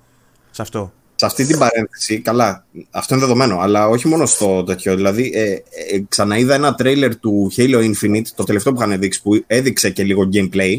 Σε 0.50 0.62
αυτό. 0.62 0.92
Σε 1.18 1.26
αυτή 1.26 1.44
την 1.46 1.58
παρένθεση, 1.58 2.20
καλά, 2.20 2.64
αυτό 2.90 3.14
είναι 3.14 3.22
δεδομένο, 3.24 3.58
αλλά 3.60 3.88
όχι 3.88 4.08
μόνο 4.08 4.26
στο 4.26 4.64
τέτοιο. 4.64 4.96
Δηλαδή, 4.96 5.32
ε, 5.34 5.52
ε, 5.52 5.60
ξαναείδα 6.08 6.54
ένα 6.54 6.74
τρέιλερ 6.74 7.16
του 7.18 7.52
Halo 7.56 7.90
Infinite, 7.90 8.26
το 8.34 8.44
τελευταίο 8.44 8.72
που 8.72 8.82
είχαν 8.82 8.98
δείξει, 9.00 9.22
που 9.22 9.44
έδειξε 9.46 9.90
και 9.90 10.02
λίγο 10.02 10.28
gameplay. 10.32 10.78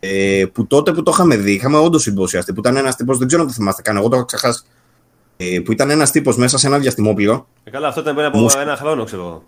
Ε, 0.00 0.44
που 0.52 0.66
τότε 0.66 0.92
που 0.92 1.02
το 1.02 1.10
είχαμε 1.14 1.36
δει, 1.36 1.52
είχαμε 1.52 1.76
όντως 1.78 2.06
εντυπωσιαστεί. 2.06 2.52
Που 2.52 2.60
ήταν 2.60 2.76
ένας 2.76 2.96
τύπος, 2.96 3.18
δεν 3.18 3.26
ξέρω 3.26 3.42
αν 3.42 3.48
το 3.48 3.54
θυμάστε 3.54 3.82
καν, 3.82 3.96
εγώ 3.96 4.08
το 4.08 4.16
έχω 4.16 4.24
ξεχάσει. 4.24 4.62
Ε, 5.36 5.60
που 5.64 5.72
ήταν 5.72 5.90
ένας 5.90 6.10
τύπος 6.10 6.36
μέσα 6.36 6.58
σε 6.58 6.66
ένα 6.66 6.78
διαστημόπλιο. 6.78 7.46
Ε, 7.64 7.70
καλά, 7.70 7.88
αυτό 7.88 8.00
ήταν 8.00 8.14
πριν 8.14 8.26
από 8.26 8.38
Μουσ- 8.38 8.58
ένα 8.58 8.76
χρόνο, 8.76 9.04
ξέρω 9.04 9.22
εγώ. 9.22 9.44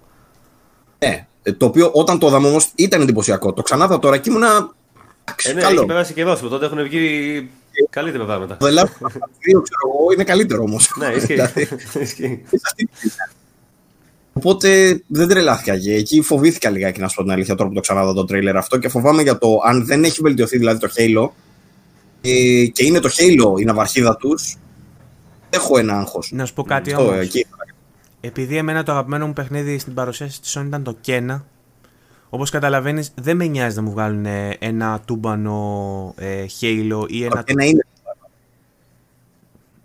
Ναι, 0.99 1.27
ε, 1.43 1.53
το 1.53 1.67
οποίο 1.67 1.91
όταν 1.93 2.19
το 2.19 2.27
είδαμε 2.27 2.49
όμως 2.49 2.71
ήταν 2.75 3.01
εντυπωσιακό. 3.01 3.53
Το 3.53 3.63
ξανάδα 3.63 3.99
τώρα 3.99 4.19
και 4.19 4.31
ήμουνα. 4.31 4.75
Ε, 5.43 5.53
ναι, 5.53 5.61
καλό. 5.61 5.77
έχει 5.77 5.87
περάσει 5.87 6.13
καιρό. 6.13 6.37
Τότε 6.37 6.67
έχουν 6.67 6.83
βγει 6.83 7.49
Καλύτερα 7.91 8.25
πράγματα. 8.25 8.57
Το 8.57 8.67
The 8.67 8.71
Last 8.71 8.83
of 8.83 9.07
Us 9.07 9.57
2, 9.59 9.63
ξέρω 9.63 9.81
εγώ, 9.85 10.13
είναι 10.13 10.25
καλύτερο 10.25 10.63
όμως. 10.63 10.95
Ναι, 10.99 11.07
ισχύει. 11.07 11.35
Δηλαδή, 11.35 11.69
Ισχύει. 12.01 12.43
Οπότε 14.33 15.01
δεν 15.07 15.29
τρελάθηκα 15.29 15.79
και 15.79 15.95
εκεί 15.95 16.23
φοβήθηκα 16.23 16.71
λιγάκι 16.71 17.01
να 17.01 17.09
σου 17.09 17.17
πω 17.17 17.23
την 17.23 17.33
αλήθεια 17.33 17.55
τώρα 17.55 17.69
που 17.69 17.75
το 17.75 17.81
ξαναδώ 17.81 18.13
το 18.13 18.25
τρέιλερ 18.25 18.57
αυτό 18.57 18.79
και 18.79 18.89
φοβάμαι 18.89 19.23
για 19.23 19.39
το 19.39 19.59
αν 19.65 19.87
δεν 19.87 20.05
έχει 20.05 20.21
βελτιωθεί 20.23 20.59
δηλαδή 20.59 20.79
το 20.81 20.89
Halo 20.97 21.29
ε, 22.21 22.67
και 22.67 22.85
είναι 22.85 23.01
το 23.01 23.09
Halo 23.17 23.61
η 23.61 23.65
ναυαρχίδα 23.65 24.17
τους. 24.17 24.57
Έχω 25.51 25.79
ένα 25.79 25.99
άγχος. 25.99 26.31
Να 26.33 26.47
σου 26.47 26.55
πω 26.55 26.63
κάτι 26.63 26.95
όμως. 26.95 27.47
Επειδή 28.21 28.57
εμένα 28.57 28.83
το 28.83 28.93
αγαπημένο 28.93 29.27
μου 29.27 29.33
παιχνίδι 29.33 29.79
στην 29.79 29.95
παρουσίαση 29.95 30.41
της 30.41 30.59
Sony 30.59 30.65
ήταν 30.67 30.83
το 30.83 30.97
Kena, 31.07 31.41
όπως 32.35 32.51
καταλαβαίνεις 32.51 33.13
δεν 33.15 33.37
με 33.37 33.47
νοιάζει 33.47 33.77
να 33.77 33.83
μου 33.83 33.91
βγάλουν 33.91 34.27
ε, 34.27 34.57
ένα 34.59 35.01
τούμπανο 35.05 36.15
ε, 36.19 36.45
Halo 36.61 37.05
ή 37.09 37.25
ένα... 37.25 37.43
Και 37.43 37.55
να 37.55 37.65
είναι. 37.65 37.87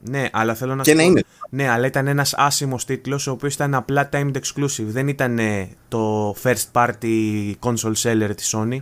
Ναι, 0.01 0.29
αλλά 0.31 0.53
θέλω 0.55 0.75
να 0.75 0.83
Και 0.83 0.89
σου 0.91 0.95
να 0.97 1.01
πω- 1.03 1.11
είναι. 1.11 1.23
Ναι, 1.49 1.69
αλλά 1.69 1.85
ήταν 1.85 2.07
ένας 2.07 2.33
άσημος 2.33 2.85
τίτλος 2.85 3.27
ο 3.27 3.31
οποίος 3.31 3.53
ήταν 3.53 3.73
απλά 3.75 4.09
timed 4.11 4.31
exclusive. 4.35 4.83
Δεν 4.85 5.07
ήταν 5.07 5.39
ε, 5.39 5.69
το 5.87 6.31
first 6.43 6.65
party 6.71 7.51
console 7.59 7.93
seller 8.03 8.31
της 8.35 8.55
Sony. 8.55 8.77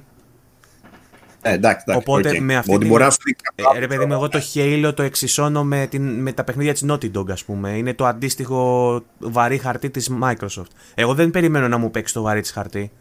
Ε, 1.41 1.53
εντάξει, 1.53 1.83
εντάξει, 1.87 2.09
Οπότε 2.09 2.29
οκ. 2.29 2.39
με 2.39 2.55
αυτή 2.55 2.69
Ότι 2.71 2.79
την- 2.79 2.89
μπορεί 2.89 3.03
να 3.03 3.09
σου 3.09 3.17
δείξει 3.25 3.43
Ε, 3.55 3.61
κάποιο 3.63 3.79
ρε 3.79 3.87
παιδί 3.87 4.05
μου, 4.05 4.13
εγώ 4.13 4.29
το 4.29 4.39
Halo 4.53 4.91
το 4.95 5.03
εξισώνω 5.03 5.63
με, 5.63 5.87
την, 5.87 6.21
με 6.21 6.31
τα 6.31 6.43
παιχνίδια 6.43 6.73
της 6.73 6.85
Naughty 6.87 7.11
Dog, 7.17 7.29
ας 7.31 7.43
πούμε. 7.43 7.69
Είναι 7.77 7.93
το 7.93 8.05
αντίστοιχο 8.05 9.01
βαρύ 9.19 9.57
χαρτί 9.57 9.89
της 9.89 10.11
Microsoft. 10.23 10.71
Εγώ 10.95 11.13
δεν 11.13 11.31
περιμένω 11.31 11.67
να 11.67 11.77
μου 11.77 11.91
παίξει 11.91 12.13
το 12.13 12.21
βαρύ 12.21 12.41
της 12.41 12.51
χαρτί. 12.51 12.91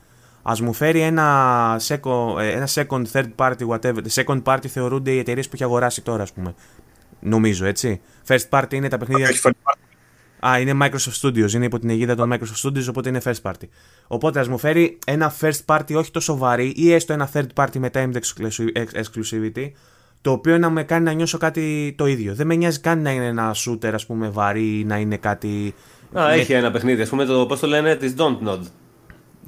Ας 0.48 0.60
μου 0.60 0.72
φέρει 0.72 1.00
ένα 1.00 1.76
second, 1.80 2.38
ε, 2.38 2.50
ένα 2.50 2.68
second 2.68 3.02
third 3.12 3.28
party, 3.36 3.68
whatever. 3.68 3.98
Second 4.10 4.42
party 4.42 4.66
θεωρούνται 4.66 5.10
οι 5.10 5.18
εταιρείες 5.18 5.46
που 5.46 5.52
έχει 5.54 5.64
αγοράσει 5.64 6.02
τώρα, 6.02 6.22
ας 6.22 6.32
πούμε. 6.32 6.54
Νομίζω, 7.20 7.66
έτσι. 7.66 8.00
First 8.26 8.48
party 8.50 8.74
είναι 8.74 8.88
τα 8.88 8.98
παιχνίδια... 8.98 9.26
Έχει 9.28 9.38
φέρει 9.38 9.54
πάρτι. 9.62 9.80
Α, 10.46 10.60
είναι 10.60 10.72
Microsoft 10.82 11.20
Studios, 11.20 11.52
είναι 11.52 11.64
υπό 11.64 11.78
την 11.78 11.90
αιγίδα 11.90 12.14
των 12.14 12.32
Microsoft 12.32 12.68
Studios, 12.68 12.86
οπότε 12.88 13.08
είναι 13.08 13.20
first 13.24 13.42
party. 13.42 13.68
Οπότε 14.06 14.40
ας 14.40 14.48
μου 14.48 14.58
φέρει 14.58 14.98
ένα 15.06 15.34
first 15.40 15.64
party 15.66 15.94
όχι 15.94 16.10
τόσο 16.10 16.36
βαρύ 16.36 16.72
ή 16.76 16.92
έστω 16.92 17.12
ένα 17.12 17.30
third 17.32 17.46
party 17.54 17.78
με 17.78 17.90
timed 17.94 18.12
exclusi- 18.12 18.72
ex- 18.76 19.02
exclusivity, 19.02 19.70
το 20.20 20.30
οποίο 20.30 20.58
να 20.58 20.70
με 20.70 20.82
κάνει 20.82 21.04
να 21.04 21.12
νιώσω 21.12 21.38
κάτι 21.38 21.94
το 21.98 22.06
ίδιο. 22.06 22.34
Δεν 22.34 22.46
με 22.46 22.54
νοιάζει 22.54 22.80
καν 22.80 23.02
να 23.02 23.10
είναι 23.10 23.26
ένα 23.26 23.54
shooter, 23.54 23.90
ας 23.94 24.06
πούμε, 24.06 24.28
βαρύ 24.28 24.78
ή 24.78 24.84
να 24.84 24.96
είναι 24.96 25.16
κάτι... 25.16 25.74
Α, 26.12 26.32
έχει 26.32 26.52
ένα 26.52 26.70
παιχνίδι. 26.70 27.02
Α 27.02 27.06
πούμε 27.08 27.24
το 27.24 27.46
πώς 27.46 27.60
το 27.60 27.66
λένε 27.66 27.96
της 27.96 28.14
Don't 28.16 28.48
Nod. 28.48 28.60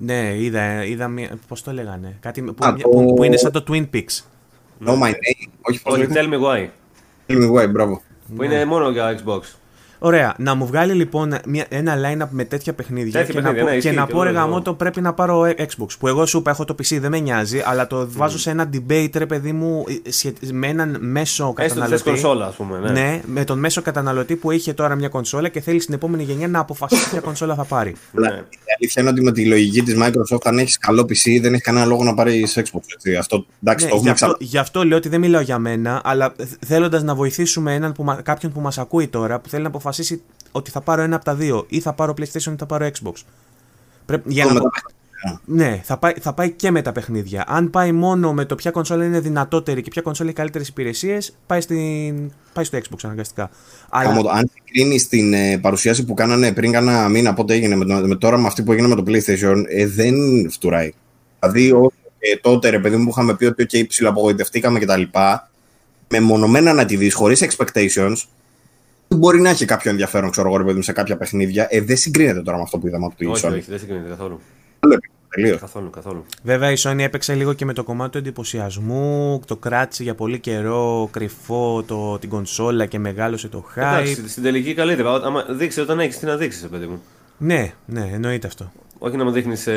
Ναι, 0.00 0.34
είδα, 0.38 0.84
είδα 0.84 1.08
μία... 1.08 1.38
Πώς 1.48 1.62
το 1.62 1.72
λέγανε, 1.72 2.16
κάτι 2.20 2.42
που, 2.42 2.66
Α, 2.66 2.74
το- 2.74 2.88
που, 2.88 3.14
που 3.14 3.22
είναι 3.22 3.36
σαν 3.36 3.52
το 3.52 3.64
Twin 3.68 3.86
Peaks. 3.94 4.20
No 4.86 4.90
my 4.90 5.08
name. 5.10 5.48
Όχι, 5.60 5.82
πώς 5.82 5.92
Όχι, 5.92 5.98
λέγεται. 6.00 6.20
Tell 6.20 6.32
me 6.32 6.42
why. 6.44 6.68
Tell 7.26 7.36
me 7.42 7.52
why, 7.62 7.70
μπράβο. 7.70 8.02
Που 8.36 8.42
είναι 8.42 8.64
μόνο 8.64 8.90
για 8.90 9.18
Xbox. 9.24 9.40
Ωραία, 9.98 10.34
να 10.38 10.54
μου 10.54 10.66
βγάλει 10.66 10.92
λοιπόν 10.92 11.34
μια, 11.46 11.66
ένα 11.68 11.94
line-up 11.96 12.28
με 12.30 12.44
τέτοια 12.44 12.72
παιχνίδια 12.72 13.12
Τέτοια 13.12 13.26
και, 13.26 13.32
παιχνίδια, 13.32 13.52
να 13.52 13.58
πω, 13.58 13.64
ναι, 13.64 13.70
και 13.80 13.86
ισχύει 13.86 13.96
να 14.00 14.06
και 14.06 14.12
πω 14.12 14.22
ρε 14.22 14.28
εγώ, 14.28 14.38
γαμώ 14.38 14.50
εγώ. 14.54 14.62
το 14.62 14.74
πρέπει 14.74 15.00
να 15.00 15.12
πάρω 15.12 15.44
ε, 15.44 15.54
Xbox. 15.58 15.86
Που 15.98 16.08
εγώ 16.08 16.26
σου 16.26 16.38
είπα 16.38 16.50
έχω 16.50 16.64
το 16.64 16.74
PC, 16.78 16.98
δεν 17.00 17.10
με 17.10 17.18
νοιάζει, 17.18 17.62
αλλά 17.64 17.86
το 17.86 18.08
βάζω 18.10 18.38
σε 18.38 18.50
ένα 18.50 18.70
debate 18.74 19.10
ρε 19.14 19.26
παιδί 19.26 19.52
μου 19.52 19.84
ε, 20.06 20.10
σχετι- 20.10 20.52
με 20.52 20.66
έναν 20.66 20.96
μέσο 21.00 21.44
Έστω 21.44 21.44
ότι 21.48 21.62
καταναλωτή. 21.62 22.02
θες 22.02 22.02
κονσόλα, 22.02 22.46
ας 22.46 22.54
πούμε. 22.54 22.78
Ναι. 22.78 22.90
Ναι, 22.90 23.20
με 23.26 23.44
τον 23.44 23.58
μέσο 23.58 23.82
καταναλωτή 23.82 24.36
που 24.36 24.50
είχε 24.50 24.72
τώρα 24.72 24.94
μια 24.94 25.08
κονσόλα 25.08 25.48
και 25.48 25.60
θέλει 25.60 25.80
στην 25.80 25.94
επόμενη 25.94 26.22
γενιά 26.22 26.48
να 26.48 26.58
αποφασίσει 26.58 27.08
ποια 27.10 27.20
κονσόλα 27.20 27.54
θα 27.54 27.64
πάρει. 27.64 27.94
Αλλά 28.16 28.28
Ναι. 28.30 28.36
η 28.36 28.58
αλήθεια 28.78 29.02
είναι 29.02 29.10
ότι 29.10 29.22
με 29.22 29.32
τη 29.32 29.46
λογική 29.46 29.82
της 29.82 29.96
Microsoft, 30.02 30.40
αν 30.44 30.58
έχεις 30.58 30.78
καλό 30.78 31.02
PC, 31.02 31.38
δεν 31.42 31.52
έχεις 31.52 31.64
κανένα 31.64 31.84
λόγο 31.84 32.04
να 32.04 32.14
πάρεις 32.14 32.58
Xbox. 32.58 32.80
Έτσι. 32.94 33.16
Αυτό 33.16 33.46
εντάξει, 33.62 33.84
Ναι, 33.84 33.90
το 33.90 33.96
γι, 33.96 34.00
έχουμε 34.08 34.10
αυτό, 34.10 34.26
ξανα. 34.26 34.36
γι' 34.40 34.58
αυτό 34.58 34.84
λέω 34.84 34.96
ότι 34.96 35.08
δεν 35.08 35.20
μιλάω 35.20 35.40
για 35.40 35.58
μένα, 35.58 36.00
αλλά 36.04 36.34
θέλοντας 36.66 37.02
να 37.02 37.14
βοηθήσουμε 37.14 37.74
έναν 37.74 37.92
που, 37.92 38.04
μα- 38.04 38.14
κάποιον 38.22 38.52
που 38.52 38.60
μας 38.60 38.78
ακούει 38.78 39.08
τώρα, 39.08 39.38
που 39.40 39.48
θέλει 39.48 39.62
να 39.62 39.68
αποφασίσει 39.68 39.86
ότι 40.52 40.70
θα 40.70 40.80
πάρω 40.80 41.02
ένα 41.02 41.16
από 41.16 41.24
τα 41.24 41.34
δύο, 41.34 41.64
ή 41.68 41.80
θα 41.80 41.92
πάρω 41.92 42.14
PlayStation 42.18 42.52
ή 42.52 42.56
θα 42.58 42.66
πάρω 42.66 42.86
Xbox. 42.86 43.12
Πρέπει, 44.06 44.32
για 44.32 44.42
Το 44.46 44.52
να, 44.52 44.54
μετα- 44.54 44.70
Ναι, 45.44 45.80
θα 45.84 45.96
πάει, 45.98 46.12
θα 46.20 46.32
πάει 46.32 46.50
και 46.50 46.70
με 46.70 46.82
τα 46.82 46.92
παιχνίδια. 46.92 47.44
Αν 47.48 47.70
πάει 47.70 47.92
μόνο 47.92 48.32
με 48.32 48.44
το 48.44 48.54
ποια 48.54 48.70
κονσόλα 48.70 49.04
είναι 49.04 49.20
δυνατότερη 49.20 49.82
και 49.82 49.90
ποια 49.90 50.02
κονσόλα 50.02 50.28
έχει 50.28 50.38
καλύτερες 50.38 50.68
υπηρεσίες, 50.68 51.36
πάει, 51.46 51.60
στην... 51.60 52.32
πάει 52.52 52.64
στο 52.64 52.78
Xbox 52.78 52.96
αναγκαστικά. 53.02 53.50
Αλλά... 53.88 54.08
Γαμώ 54.08 54.22
το. 54.22 54.28
Αν 54.28 54.50
συγκρίνει 54.54 55.00
την 55.00 55.32
ε, 55.32 55.58
παρουσίαση 55.58 56.04
που 56.04 56.14
κάνανε 56.14 56.52
πριν 56.52 56.72
κάνα 56.72 57.08
μήνα, 57.08 57.34
πότε 57.34 57.54
έγινε 57.54 57.76
με, 57.76 57.84
το- 57.84 58.06
με 58.06 58.16
τώρα 58.16 58.38
με 58.38 58.46
αυτή 58.46 58.62
που 58.62 58.72
έγινε 58.72 58.88
με 58.88 58.94
το 58.94 59.02
PlayStation, 59.06 59.62
ε, 59.68 59.86
δεν 59.86 60.14
φτουράει. 60.50 60.92
Δηλαδή, 61.40 61.72
όσο 61.72 61.92
και 62.18 62.38
τότε 62.42 62.68
ρε 62.68 62.78
παιδί 62.78 62.96
μου 62.96 63.04
που 63.04 63.10
είχαμε 63.10 63.34
πει 63.36 63.44
ότι 63.44 63.66
okay, 63.70 63.86
ψηλοαπογοητευτήκαμε 63.88 64.78
κτλ. 64.78 65.02
Μεμονωμένα 66.08 66.72
να 66.72 66.84
τη 66.84 66.96
δεις 66.96 67.14
χωρίς 67.14 67.46
expectations, 67.48 68.14
μπορεί 69.16 69.40
να 69.40 69.50
έχει 69.50 69.64
κάποιο 69.64 69.90
ενδιαφέρον, 69.90 70.30
ξέρω 70.30 70.48
εγώ, 70.48 70.56
ρε 70.56 70.64
παιδί 70.64 70.76
μου, 70.76 70.82
σε 70.82 70.92
κάποια 70.92 71.16
παιχνίδια. 71.16 71.66
Ε, 71.70 71.80
δεν 71.80 71.96
συγκρίνεται 71.96 72.42
τώρα 72.42 72.56
με 72.56 72.62
αυτό 72.62 72.78
που 72.78 72.86
είδαμε 72.86 73.04
από 73.06 73.14
τη 73.16 73.26
Όχι, 73.26 73.46
Sony. 73.46 73.52
όχι, 73.52 73.64
δεν 73.70 73.78
συγκρίνεται 73.78 74.08
καθόλου. 74.08 74.40
Τελείως. 75.34 75.60
Καθόλου, 75.60 75.90
καθόλου. 75.90 76.24
Βέβαια 76.42 76.70
η 76.70 76.74
Sony 76.78 76.98
έπαιξε 76.98 77.34
λίγο 77.34 77.52
και 77.52 77.64
με 77.64 77.72
το 77.72 77.84
κομμάτι 77.84 78.10
του 78.10 78.18
εντυπωσιασμού, 78.18 79.40
το 79.46 79.56
κράτησε 79.56 80.02
για 80.02 80.14
πολύ 80.14 80.38
καιρό 80.38 81.08
κρυφό 81.12 81.82
το, 81.86 82.18
την 82.18 82.28
κονσόλα 82.28 82.86
και 82.86 82.98
μεγάλωσε 82.98 83.48
το 83.48 83.64
hype. 83.76 83.80
Εντάξει, 83.80 84.28
στην 84.28 84.42
τελική 84.42 84.74
καλύτερα. 84.74 85.12
Ό- 85.12 85.24
Άμα 85.24 85.44
δείξει 85.50 85.80
όταν 85.80 86.00
έχεις, 86.00 86.18
τι 86.18 86.26
να 86.26 86.36
δείξεις, 86.36 86.68
παιδί 86.68 86.86
μου. 86.86 87.02
Ναι, 87.38 87.72
ναι, 87.86 88.10
εννοείται 88.12 88.46
αυτό. 88.46 88.72
Όχι 88.98 89.16
να 89.16 89.24
μου 89.24 89.30
δείχνεις 89.30 89.68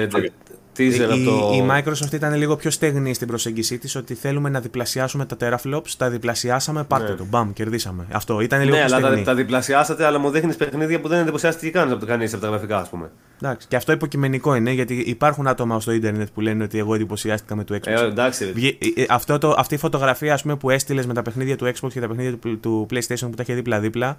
teaser 0.82 1.00
Η, 1.00 1.04
από 1.04 1.24
το. 1.24 1.52
η 1.56 1.68
Microsoft 1.72 2.14
ήταν 2.14 2.34
λίγο 2.36 2.56
πιο 2.56 2.70
στεγνή 2.72 3.14
στην 3.14 3.28
προσέγγιση 3.28 3.78
της 3.78 3.96
ότι 3.96 4.14
θέλουμε 4.14 4.50
να 4.50 4.60
διπλασιάσουμε 4.60 5.26
τα 5.26 5.38
teraflops. 5.40 5.90
Τα 5.98 6.10
διπλασιάσαμε, 6.10 6.84
πάρτε 6.84 7.10
Ναι. 7.12 7.16
το. 7.18 7.26
Μπαμ, 7.30 7.54
κερδίσαμε. 7.54 8.06
Αυτό 8.12 8.42
ήταν 8.42 8.60
λίγο 8.64 8.76
Ναι, 8.76 8.86
πιο 8.86 8.96
αλλά 8.96 9.06
στεγνή. 9.06 9.24
τα, 9.24 9.32
τα 9.32 9.36
διπλασιάσατε, 9.38 10.06
αλλά 10.06 10.18
μου 10.18 10.30
δείχνεις 10.30 10.56
παιχνίδια 10.56 11.00
που 11.02 11.08
δεν 11.08 11.20
εντυπωσιάστηκε 11.20 11.70
καν 11.72 11.92
από 11.92 12.00
το 12.00 12.06
κανείς 12.06 12.34
από 12.34 12.42
τα 12.42 12.48
γραφικά, 12.50 12.78
ας 12.80 12.90
πούμε. 12.90 13.12
Εντάξει, 13.44 13.68
και 13.68 13.76
αυτό 13.76 13.92
υποκειμενικό 13.92 14.56
είναι 14.56 14.72
γιατί 14.72 14.94
υπάρχουν 14.94 15.48
άτομα 15.48 15.80
στο 15.80 15.92
ίντερνετ 15.92 16.28
που 16.34 16.42
λένε 16.42 16.64
ότι 16.64 16.78
εγώ 16.78 16.96
εντυπωσιάστηκα 16.96 17.56
με 17.56 17.64
το 17.64 17.76
Xbox. 17.76 17.80
Ε, 17.88 18.06
εντάξει. 18.06 18.46
ρε. 18.46 18.52
Βγε- 18.52 18.84
ε, 18.98 19.02
ε, 19.02 19.06
αυτό 19.10 19.38
το, 19.38 19.56
αυτή 19.58 19.74
η 19.74 19.78
φωτογραφία 19.78 20.34
ας 20.34 20.42
πούμε, 20.42 20.56
που 20.56 20.70
έστειλες 20.70 21.06
με 21.06 21.14
τα 21.14 21.22
παιχνίδια 21.22 21.56
του 21.58 21.66
Xbox 21.66 21.90
και 21.94 22.00
τα 22.00 22.08
παιχνίδια 22.08 22.38
του, 22.38 22.60
του 22.60 22.88
PlayStation 22.92 23.20
που 23.20 23.30
τα 23.36 23.42
είχε 23.44 23.54
δίπλα-δίπλα. 23.54 24.18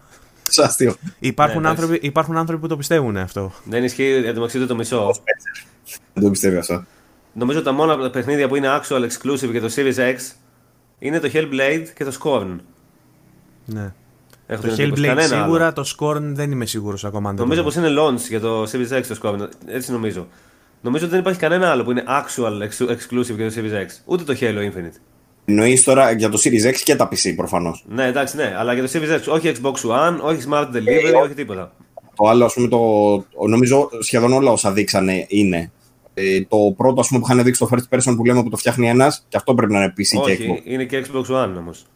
Σαν 0.48 0.64
αστείο. 0.64 0.94
Υπάρχουν, 1.18 1.60
Ναι, 1.62 1.68
εντάξει. 1.68 1.82
άνθρωποι, 1.84 2.06
υπάρχουν 2.06 2.36
άνθρωποι 2.36 2.60
που 2.62 2.68
το 2.68 2.76
πιστεύουν 2.76 3.16
αυτό. 3.16 3.52
Δεν 3.64 3.84
ισχύει 3.84 4.02
εντωμεταξύ 4.02 4.58
ούτε 4.58 4.66
το 4.66 4.74
μισό. 4.74 5.10
Δεν 6.14 6.22
το 6.24 6.30
πιστεύει 6.30 6.56
αυτό. 6.56 6.84
Νομίζω 7.32 7.62
τα 7.62 7.72
μόνα 7.72 8.10
παιχνίδια 8.10 8.48
που 8.48 8.56
είναι 8.56 8.68
actual 8.80 9.00
exclusive 9.02 9.50
για 9.50 9.60
το 9.60 9.72
Series 9.76 9.96
X 9.96 10.16
είναι 10.98 11.20
το 11.20 11.30
Hellblade 11.32 11.84
και 11.94 12.04
το 12.04 12.16
Scorn. 12.22 12.56
Ναι. 13.64 13.92
Έχω 14.46 14.62
Το 14.62 14.68
την 14.68 14.80
εντύπωση. 14.84 15.02
Hellblade 15.02 15.06
Κανένα 15.06 15.34
άλλο. 15.34 15.44
σίγουρα, 15.44 15.72
το 15.72 15.94
Scorn 15.98 16.20
δεν 16.22 16.50
είμαι 16.50 16.66
σίγουρος 16.66 17.04
ακόμα. 17.04 17.28
αν 17.28 17.36
δεν 17.36 17.44
Νομίζω 17.44 17.62
το 17.62 17.68
πως 17.68 17.76
είναι 17.76 17.88
launch 18.00 18.28
για 18.28 18.40
το 18.40 18.62
Series 18.62 18.98
X 18.98 19.02
το 19.08 19.18
Scorn. 19.22 19.48
Έτσι 19.66 19.92
νομίζω. 19.92 20.28
Νομίζω 20.80 21.04
ότι 21.04 21.12
δεν 21.14 21.22
υπάρχει 21.22 21.40
κανένα 21.40 21.70
άλλο 21.70 21.84
που 21.84 21.90
είναι 21.90 22.04
actual 22.06 22.62
ex- 22.62 22.88
exclusive 22.88 23.36
για 23.36 23.50
το 23.50 23.54
Series 23.56 23.72
X. 23.86 23.86
Ούτε 24.04 24.22
το 24.24 24.36
Halo 24.40 24.58
Infinite. 24.58 24.96
Εννοείς 25.44 25.82
τώρα 25.82 26.10
για 26.10 26.28
το 26.28 26.40
Series 26.44 26.68
X 26.70 26.74
και 26.84 26.96
τα 26.96 27.08
PC 27.08 27.32
προφανώς. 27.36 27.84
Ναι, 27.88 28.06
εντάξει, 28.06 28.36
ναι, 28.36 28.54
αλλά 28.58 28.72
για 28.74 28.82
το 28.82 28.90
Series 28.92 29.18
X. 29.20 29.32
Όχι 29.32 29.52
Xbox 29.62 29.72
One, 29.90 30.18
όχι 30.20 30.46
Smart 30.50 30.66
Delivery, 30.72 31.22
όχι 31.24 31.34
τίποτα. 31.34 31.72
Το 32.16 32.28
άλλο, 32.28 32.44
ας 32.44 32.54
πούμε, 32.54 32.68
το, 32.68 32.78
νομίζω 33.48 33.88
σχεδόν 34.00 34.32
όλα 34.32 34.50
όσα 34.50 34.72
δείξανε 34.72 35.24
είναι. 35.28 35.70
Ε, 36.14 36.40
το 36.42 36.56
πρώτο, 36.76 37.00
ας 37.00 37.08
πούμε, 37.08 37.20
που 37.20 37.26
είχαν 37.30 37.44
δείξει 37.44 37.60
το 37.60 37.68
first 37.72 37.96
person 37.96 38.14
που 38.16 38.24
λέμε 38.24 38.42
που 38.42 38.48
το 38.48 38.56
φτιάχνει 38.56 38.88
ένας, 38.88 39.26
και 39.28 39.36
αυτό 39.36 39.54
πρέπει 39.54 39.72
να 39.72 39.78
είναι 39.78 39.92
PC 39.96 40.24
και 40.24 40.32
Xbox. 40.32 40.52
όχι, 40.52 40.62
είναι 40.64 40.84
και 40.84 41.06
Xbox 41.06 41.20
One 41.20 41.54
όμως. 41.58 41.86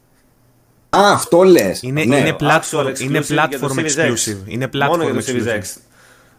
Α, 0.90 1.12
αυτό 1.12 1.42
λες. 1.42 1.82
Είναι, 1.82 2.04
ναι. 2.04 2.16
είναι, 2.16 2.36
platform, 2.40 2.86
Actual 2.86 3.00
είναι 3.00 3.18
exclusive 3.18 3.48
για 3.48 3.58
το 3.58 3.74
platform 3.76 3.80
Series 3.80 3.84
X. 3.84 4.12
exclusive. 4.12 4.38
Είναι 4.46 4.68
platform 4.72 4.88
Μόνο 4.88 5.04
για 5.04 5.14
το 5.14 5.20
exclusive. 5.26 5.48
Series 5.48 5.58
X. 5.58 5.80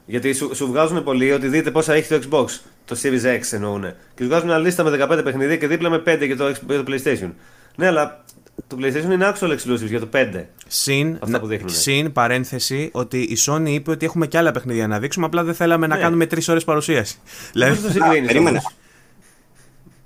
Γιατί 0.05 0.33
σου, 0.33 0.55
σου 0.55 0.67
βγάζουν 0.67 1.03
πολύ 1.03 1.31
ότι 1.31 1.47
δείτε 1.47 1.71
πόσα 1.71 1.93
έχει 1.93 2.19
το 2.19 2.27
Xbox. 2.29 2.45
Το 2.85 2.97
Series 3.03 3.39
X 3.39 3.41
εννοούν. 3.51 3.81
Και 4.15 4.23
σου 4.23 4.27
βγάζουν 4.27 4.47
μια 4.47 4.57
λίστα 4.57 4.83
με 4.83 5.07
15 5.09 5.21
παιχνίδια 5.23 5.57
και 5.57 5.67
δίπλα 5.67 5.89
με 5.89 6.03
5 6.05 6.25
για 6.25 6.37
το, 6.37 6.45
X- 6.45 6.61
για 6.67 6.83
το 6.83 6.91
PlayStation. 6.91 7.31
Ναι, 7.75 7.87
αλλά 7.87 8.23
το 8.67 8.77
PlayStation 8.79 9.11
είναι 9.11 9.33
actual 9.39 9.49
exclusive 9.51 9.85
για 9.87 9.99
το 9.99 10.07
5. 10.13 10.43
Συν, 10.67 11.17
Αυτά 11.21 11.39
που 11.39 11.47
δείχνουνε. 11.47 11.73
συν 11.77 12.11
παρένθεση 12.11 12.89
ότι 12.93 13.17
η 13.17 13.37
Sony 13.47 13.65
είπε 13.67 13.91
ότι 13.91 14.05
έχουμε 14.05 14.27
και 14.27 14.37
άλλα 14.37 14.51
παιχνίδια 14.51 14.87
να 14.87 14.99
δείξουμε. 14.99 15.25
Απλά 15.25 15.43
δεν 15.43 15.53
θέλαμε 15.53 15.87
να 15.87 15.95
Ναι. 15.95 16.01
κάνουμε 16.01 16.25
τρεις 16.25 16.47
ώρες 16.47 16.63
παρουσίαση. 16.63 17.15
Πώς 17.23 17.49
δηλαδή, 17.53 17.77
το 17.81 17.89
συγκρίνεις. 17.91 18.27
Περίμενε. 18.27 18.61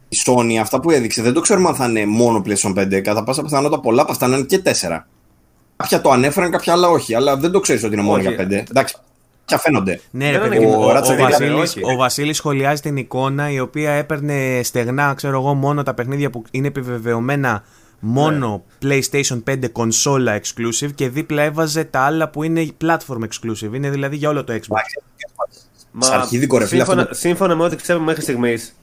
Η 0.09 0.17
Sony, 0.25 0.55
αυτά 0.61 0.79
που 0.79 0.91
έδειξε, 0.91 1.21
δεν 1.21 1.33
το 1.33 1.41
ξέρουμε 1.41 1.67
αν 1.69 1.75
θα 1.75 1.85
είναι 1.89 2.05
μόνο 2.05 2.41
PlayStation 2.45 2.73
5. 2.77 3.01
Κατά 3.01 3.23
πάσα 3.23 3.41
πιθανότητα 3.43 3.79
πολλά 3.81 4.01
από 4.01 4.11
αυτά 4.11 4.27
να 4.27 4.37
είναι 4.37 4.45
και 4.45 4.57
4. 4.57 5.07
Κάποια 5.77 6.01
το 6.01 6.09
ανέφεραν, 6.11 6.51
κάποια 6.51 6.73
άλλα 6.73 6.87
όχι. 6.89 7.15
Αλλά 7.15 7.37
δεν 7.37 7.51
το 7.51 7.59
ξέρεις 7.59 7.83
ότι 7.83 7.93
είναι 7.93 8.03
μόνο 8.03 8.17
Όχι. 8.23 8.33
για 8.33 8.45
5. 8.47 8.63
Εντάξει, 8.69 8.95
ποια 9.45 9.57
φαίνονται. 9.57 9.99
ναι, 10.11 10.31
ρε 10.31 10.39
Δεν 10.39 10.49
παιδί 10.49 10.55
είναι 10.55 10.65
μου, 10.65 10.71
και 10.71 10.77
ο, 10.85 10.87
ο, 10.87 10.91
Ratchet 10.97 11.15
Clank, 11.15 11.19
Βασίλης, 11.19 11.75
όχι. 11.75 11.81
ο 11.93 11.95
Βασίλης 11.95 12.37
σχολιάζει 12.37 12.81
την 12.81 12.97
εικόνα 12.97 13.49
η 13.51 13.59
οποία 13.59 13.91
έπαιρνε 13.91 14.59
στεγνά, 14.63 15.13
ξέρω 15.13 15.39
εγώ, 15.39 15.53
μόνο 15.53 15.83
τα 15.83 15.93
παιχνίδια 15.93 16.29
που 16.29 16.43
είναι 16.51 16.67
επιβεβαιωμένα 16.67 17.63
μόνο 18.01 18.63
PlayStation 18.81 19.43
5 19.49 19.71
κονσόλα 19.71 20.39
exclusive 20.41 20.93
και 20.95 21.09
δίπλα 21.09 21.41
έβαζε 21.41 21.83
τα 21.83 21.99
άλλα 21.99 22.29
που 22.29 22.43
είναι 22.43 22.67
platform 22.83 23.19
exclusive. 23.19 23.73
Είναι 23.73 23.89
δηλαδή 23.89 24.15
για 24.15 24.29
όλο 24.29 24.43
το 24.43 24.53
Xbox. 24.53 24.79
Σε 25.99 26.13
αρχίδικο, 26.13 26.57
ρε 26.57 26.65
φίλε, 26.65 26.77
σύμφωνα, 26.83 27.01
αυτό 27.01 27.13
σύμφωνα 27.13 27.55
με 27.55 27.63
ό,τι 27.63 27.75
ξέρουμε 27.75 28.05
μέχρι 28.05 28.21
στιγμής, 28.21 28.75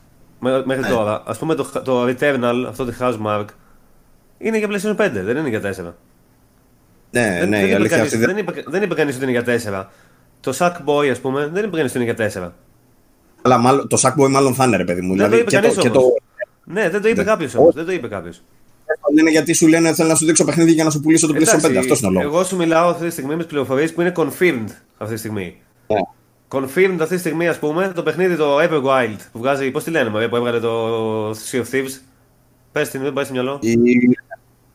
μέχρι 0.64 0.86
τώρα, 0.90 1.22
ας 1.26 1.38
πούμε 1.38 1.54
το, 1.54 1.64
το 1.84 2.04
Returnal, 2.04 2.64
αυτό 2.68 2.84
το 2.84 2.92
Housemark, 3.00 3.44
Είναι 4.38 4.58
για 4.58 4.68
PlayStation 4.70 4.96
5, 4.96 5.10
δεν 5.12 5.36
είναι 5.36 5.48
για 5.48 5.60
4. 5.60 5.62
Ναι, 5.62 7.38
δεν, 7.38 7.48
ναι, 7.48 7.56
δεν, 7.56 7.64
η 7.64 7.68
είπε 7.68 7.74
αλήθεια 7.74 7.96
κανείς, 7.96 8.12
αυτή 8.12 8.24
δεν... 8.26 8.34
δεν, 8.34 8.38
είπε, 8.38 8.62
δεν 8.66 8.82
είπε 8.82 8.94
κανείς 8.94 9.16
ότι 9.16 9.24
είναι 9.24 9.42
για 9.42 9.84
4. 9.84 9.86
Το 10.40 10.56
Sackboy, 10.58 11.08
ας 11.10 11.18
πούμε, 11.18 11.46
δεν 11.52 11.64
είπε 11.64 11.76
κανείς 11.76 11.94
ότι 11.94 12.02
είναι 12.02 12.12
για 12.12 12.46
4. 12.46 12.50
Αλλά 13.42 13.58
μάλλον, 13.58 13.88
το 13.88 13.98
Sackboy 14.02 14.28
μάλλον 14.30 14.54
θα 14.54 14.64
είναι, 14.64 14.76
ρε 14.76 14.84
παιδί 14.84 15.00
μου. 15.00 15.16
Δεν 15.16 15.30
το 15.30 15.36
δηλαδή, 15.36 15.40
είπε 15.40 15.50
και, 15.50 15.56
κανείς 15.56 15.74
το, 15.74 15.80
και 15.80 15.88
όμως. 15.88 16.02
το, 16.02 16.14
Ναι, 16.64 16.90
δεν 16.90 17.02
το 17.02 17.08
είπε 17.08 17.20
Ναι. 17.20 17.24
κάποιος 17.24 17.54
όμως. 17.54 17.74
Δεν 17.74 17.84
το 17.84 17.92
είπε 17.92 18.08
κάποιος. 18.08 18.42
Λένε 19.14 19.30
γιατί 19.30 19.52
σου 19.52 19.66
λένε 19.66 19.94
θέλω 19.94 20.08
να 20.08 20.14
σου 20.14 20.26
δείξω 20.26 20.44
παιχνίδι 20.44 20.72
για 20.72 20.84
να 20.84 20.90
σου 20.90 21.00
πουλήσω 21.00 21.26
το 21.26 21.34
PlayStation 21.36 21.70
5. 21.70 21.76
Αυτός 21.76 21.98
είναι 21.98 22.08
ο 22.08 22.10
λόγος. 22.10 22.22
εγώ 22.22 22.44
σου 22.44 22.56
μιλάω 22.56 22.88
αυτή 22.88 23.04
τη 23.04 23.10
στιγμή 23.10 23.30
με 23.30 23.36
τις 23.36 23.46
πληροφορίες 23.46 23.92
που 23.92 24.00
είναι 24.00 24.12
confirmed 24.16 24.68
αυτή 24.98 25.12
τη 25.14 25.18
στιγμή. 25.18 25.56
Ναι. 25.86 25.98
Confirmed 26.48 26.96
αυτή 27.00 27.14
τη 27.14 27.20
στιγμή, 27.20 27.48
ας 27.48 27.58
πούμε, 27.58 27.92
το 27.94 28.02
παιχνίδι 28.02 28.36
το 28.36 28.58
Everwild 28.60 29.16
που 29.32 29.38
βγάζει. 29.38 29.70
Πώς 29.70 29.84
τη 29.84 29.90
λένε, 29.90 30.10
μωρέ, 30.10 30.28
που 30.28 30.36
έβγαλε 30.36 30.60
το 30.60 31.30
Sea 31.30 31.62
of 31.62 31.64
Thieves. 31.72 32.00
Πες 32.72 32.88
την, 32.88 33.02
δεν 33.02 33.12
πάει 33.12 33.24
στο 33.24 33.32
μυαλό. 33.32 33.58
Η... 33.62 33.76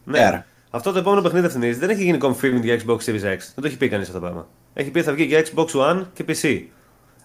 Ναι. 0.03 0.19
Άρα. 0.19 0.45
Αυτό 0.69 0.91
το 0.91 0.99
επόμενο 0.99 1.21
παιχνίδι 1.21 1.45
αυτή 1.45 1.71
δεν 1.71 1.89
έχει 1.89 2.03
γίνει 2.03 2.17
confirmed 2.21 2.61
για 2.61 2.79
Xbox 2.85 2.97
Series 2.97 3.23
X. 3.35 3.37
Δεν 3.37 3.61
το 3.61 3.65
έχει 3.65 3.77
πει 3.77 3.89
κανείς 3.89 4.07
αυτό 4.07 4.19
το 4.19 4.25
πράγμα. 4.25 4.47
Έχει 4.73 4.89
πει 4.89 4.97
ότι 4.97 5.07
θα 5.07 5.13
βγει 5.13 5.23
για 5.23 5.45
Xbox 5.45 5.65
One 5.65 6.05
και 6.13 6.25
PC. 6.27 6.61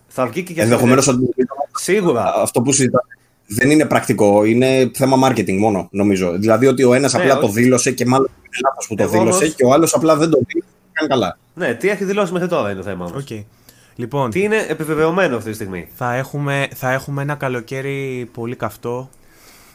Θα 0.09 0.27
βγει 0.27 0.43
και 0.43 0.53
για 0.53 0.63
Ενδεχομένως 0.63 1.09
Series 1.09 1.13
X. 1.13 1.15
ότι 1.15 1.47
Σίγουρα. 1.73 2.35
αυτό 2.37 2.63
που 2.63 2.73
συζητάμε 2.73 3.18
δεν 3.49 3.71
είναι 3.71 3.85
πρακτικό. 3.85 4.45
Είναι 4.45 4.91
θέμα 4.95 5.29
marketing 5.31 5.57
μόνο, 5.59 5.89
νομίζω. 5.91 6.33
Δηλαδή 6.39 6.67
ότι 6.67 6.85
ο 6.85 6.95
ένας 6.95 7.13
Ναι, 7.15 7.21
απλά 7.21 7.39
το 7.39 7.47
όχι. 7.47 7.55
δήλωσε 7.61 7.91
και 7.93 8.07
μάλλον 8.07 8.29
είναι 8.41 8.57
λάθος 8.69 8.87
που 8.87 8.95
το 8.95 9.03
Εγώ 9.03 9.13
δήλωσε 9.13 9.43
όμως- 9.45 9.55
και 9.55 9.65
ο 9.65 9.73
άλλος 9.73 9.95
απλά 9.95 10.17
δεν 10.17 10.31
το 10.31 10.39
δήλωσε. 10.47 10.69
και 10.83 10.91
Κάνει 10.93 11.09
καλά. 11.09 11.39
Ναι, 11.55 11.75
τι 11.75 11.89
έχει 11.89 12.05
δηλώσει 12.05 12.33
μέχρι 12.33 12.49
τώρα 12.49 12.71
είναι 12.71 12.79
το 12.81 12.85
θέμα 12.85 13.05
όμως. 13.05 13.23
Οκ. 13.23 13.45
Λοιπόν, 13.95 14.31
Τι 14.31 14.41
είναι 14.43 14.67
επιβεβαιωμένο 14.69 15.37
αυτή 15.37 15.49
τη 15.49 15.55
στιγμή; 15.55 15.89
θα 15.95 16.15
έχουμε, 16.15 16.69
θα 16.75 16.93
έχουμε 16.93 17.23
ένα 17.23 17.35
καλοκαίρι 17.35 18.29
πολύ 18.33 18.57
καυτό, 18.57 19.11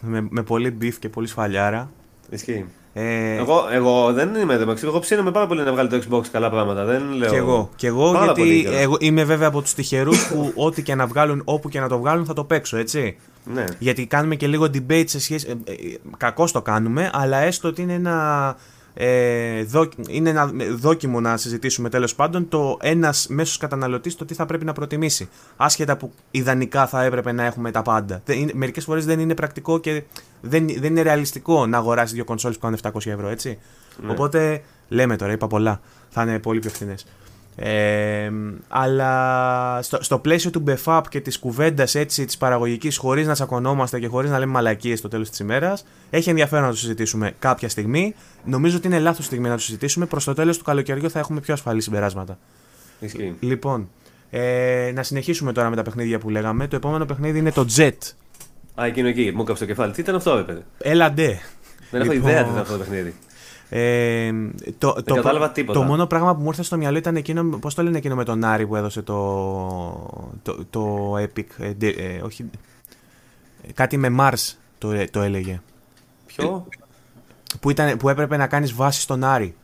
με, 0.01 0.27
με 0.29 0.43
πολύ 0.43 0.77
beef 0.81 0.93
και 0.99 1.09
πολύ 1.09 1.27
σφαλιάρα. 1.27 1.91
Ισχύει. 2.29 2.65
Ε, 2.93 3.35
Εγώ, 3.35 3.67
εγώ 3.71 4.13
δεν 4.13 4.35
είμαι 4.35 4.53
εδώ 4.53 4.65
μεταξύ. 4.65 4.85
Εγώ 4.85 4.99
ψήνομαι 4.99 5.31
πάρα 5.31 5.47
πολύ 5.47 5.63
να 5.63 5.71
βγάλει 5.71 5.89
το 5.89 6.01
Xbox 6.09 6.25
καλά 6.31 6.49
πράγματα. 6.49 6.85
Δεν 6.85 7.11
λέω. 7.11 7.29
Κι 7.29 7.35
εγώ, 7.35 7.69
κι 7.75 7.85
εγώ 7.85 8.11
Πάρα 8.11 8.31
πολύ 8.33 8.53
γιατί 8.53 8.69
καιρό. 8.69 8.81
εγώ 8.81 8.97
είμαι 8.99 9.23
βέβαια 9.23 9.47
από 9.47 9.61
τους 9.61 9.73
τυχερούς 9.73 10.27
που 10.27 10.51
ό,τι 10.65 10.81
και 10.83 10.95
να 10.95 11.05
βγάλουν, 11.07 11.41
όπου 11.45 11.69
και 11.69 11.79
να 11.79 11.87
το 11.87 11.99
βγάλουν 11.99 12.25
θα 12.25 12.33
το 12.33 12.43
παίξω, 12.43 12.77
έτσι. 12.77 13.17
Ναι. 13.53 13.63
Γιατί 13.79 14.05
κάνουμε 14.05 14.35
και 14.35 14.47
λίγο 14.47 14.65
debate 14.73 15.03
σε 15.07 15.19
σχέση. 15.19 15.47
Ε, 15.65 15.71
ε, 15.71 15.75
κακώς 16.17 16.51
το 16.51 16.61
κάνουμε, 16.61 17.09
αλλά 17.13 17.37
έστω 17.37 17.67
ότι 17.67 17.81
είναι 17.81 17.93
ένα. 17.93 18.55
Ε, 18.95 19.63
δο, 19.63 19.89
είναι 20.07 20.29
ένα 20.29 20.51
δόκιμο 20.75 21.19
να 21.19 21.37
συζητήσουμε 21.37 21.89
τέλος 21.89 22.15
πάντων 22.15 22.47
το 22.49 22.77
ένας 22.81 23.27
μέσος 23.29 23.57
καταναλωτής 23.57 24.15
το 24.15 24.25
τι 24.25 24.33
θα 24.33 24.45
πρέπει 24.45 24.65
να 24.65 24.73
προτιμήσει. 24.73 25.29
Άσχετα 25.57 25.97
που 25.97 26.11
ιδανικά 26.31 26.87
θα 26.87 27.03
έπρεπε 27.03 27.31
να 27.31 27.43
έχουμε 27.45 27.71
τα 27.71 27.81
πάντα. 27.81 28.21
Μερικές 28.53 28.83
φορές 28.83 29.05
δεν 29.05 29.19
είναι 29.19 29.35
πρακτικό 29.35 29.79
και 29.79 30.03
δεν, 30.45 30.67
δεν 30.67 30.83
είναι 30.83 31.01
ρεαλιστικό 31.01 31.65
να 31.65 31.77
αγοράσεις 31.77 32.13
δύο 32.13 32.23
κονσόλες 32.23 32.57
που 32.57 32.63
κάνουν 32.63 32.79
700 32.83 33.11
ευρώ, 33.11 33.27
έτσι. 33.27 33.59
Ναι. 34.03 34.11
Οπότε 34.11 34.61
λέμε 34.87 35.15
τώρα, 35.15 35.31
είπα 35.31 35.47
πολλά. 35.47 35.81
Θα 36.09 36.21
είναι 36.21 36.39
πολύ 36.39 36.59
πιο 36.59 36.69
φθηνές. 36.69 37.05
Ε, 37.55 38.31
αλλά 38.67 39.79
στο, 39.81 40.03
στο 40.03 40.19
πλαίσιο 40.19 40.49
του 40.49 40.63
BFAP 40.67 41.01
και 41.09 41.21
της 41.21 41.39
κουβέντας 41.39 41.95
έτσι 41.95 42.25
της 42.25 42.37
παραγωγικής 42.37 42.97
χωρίς 42.97 43.27
να 43.27 43.33
τσακωνόμαστε 43.33 43.99
και 43.99 44.07
χωρίς 44.07 44.29
να 44.29 44.39
λέμε 44.39 44.51
μαλακίες 44.51 44.99
στο 44.99 45.07
τέλος 45.07 45.29
της 45.29 45.39
ημέρας 45.39 45.85
έχει 46.09 46.29
ενδιαφέρον 46.29 46.65
να 46.65 46.71
το 46.71 46.77
συζητήσουμε 46.77 47.33
κάποια 47.39 47.69
στιγμή 47.69 48.15
νομίζω 48.45 48.77
ότι 48.77 48.87
είναι 48.87 48.99
λάθος 48.99 49.25
στιγμή 49.25 49.47
να 49.47 49.55
το 49.55 49.61
συζητήσουμε 49.61 50.05
προς 50.05 50.23
το 50.23 50.33
τέλος 50.33 50.57
του 50.57 50.63
καλοκαιριού 50.63 51.09
θα 51.09 51.19
έχουμε 51.19 51.39
πιο 51.39 51.53
ασφαλή 51.53 51.81
συμπεράσματα 51.81 52.37
Ισχύει. 52.99 53.35
λοιπόν 53.39 53.89
ε, 54.29 54.91
να 54.95 55.03
συνεχίσουμε 55.03 55.51
τώρα 55.51 55.69
με 55.69 55.75
τα 55.75 55.81
παιχνίδια 55.81 56.19
που 56.19 56.29
λέγαμε 56.29 56.67
το 56.67 56.75
επόμενο 56.75 57.05
παιχνίδι 57.05 57.39
είναι 57.39 57.51
το 57.51 57.65
Jet 57.75 57.97
Α, 58.81 58.85
εκείνο 58.85 59.07
εκεί, 59.07 59.31
μου 59.35 59.41
έκαψε 59.41 59.63
το 59.65 59.69
κεφάλι. 59.69 59.91
Τι 59.93 60.01
ήταν 60.01 60.15
αυτό, 60.15 60.35
ρε 60.35 60.43
παιδί. 60.43 60.63
έλα 60.77 61.11
ντε 61.11 61.39
Δεν 61.91 62.01
έχω 62.01 62.11
Λοιπόν, 62.11 62.29
ιδέα 62.29 62.43
τι 62.43 62.49
ήταν 62.49 62.61
αυτό 62.61 62.73
το 62.73 62.79
παιχνίδι. 62.79 63.13
Ε, 63.69 64.31
το, 64.77 64.93
το, 65.03 65.15
κατάλαβα 65.15 65.51
τίποτα. 65.51 65.79
το 65.79 65.85
μόνο 65.85 66.05
πράγμα 66.07 66.35
που 66.35 66.41
μου 66.41 66.47
ήρθε 66.47 66.63
στο 66.63 66.77
μυαλό 66.77 66.97
ήταν 66.97 67.15
εκείνο, 67.15 67.43
πώς 67.43 67.73
το 67.73 67.83
λένε 67.83 67.97
εκείνο 67.97 68.15
με 68.15 68.23
τον 68.23 68.43
Άρη 68.43 68.67
που 68.67 68.75
έδωσε 68.75 69.01
το, 69.01 70.33
το, 70.41 70.65
το 70.69 71.13
Epic, 71.17 71.43
ε, 71.57 71.73
ντε- 71.73 71.99
ε, 71.99 72.21
όχι, 72.23 72.49
ε, 73.67 73.71
κάτι 73.71 73.97
με 73.97 74.15
Mars 74.19 74.53
το, 74.77 74.91
ε, 74.91 75.05
το 75.11 75.21
έλεγε, 75.21 75.61
Ποιο; 76.25 76.67
που, 77.59 77.69
ήταν, 77.69 77.97
που 77.97 78.09
έπρεπε 78.09 78.37
να 78.37 78.47
κάνεις 78.47 78.73
βάση 78.73 79.01
στον 79.01 79.23
Άρη, 79.23 79.55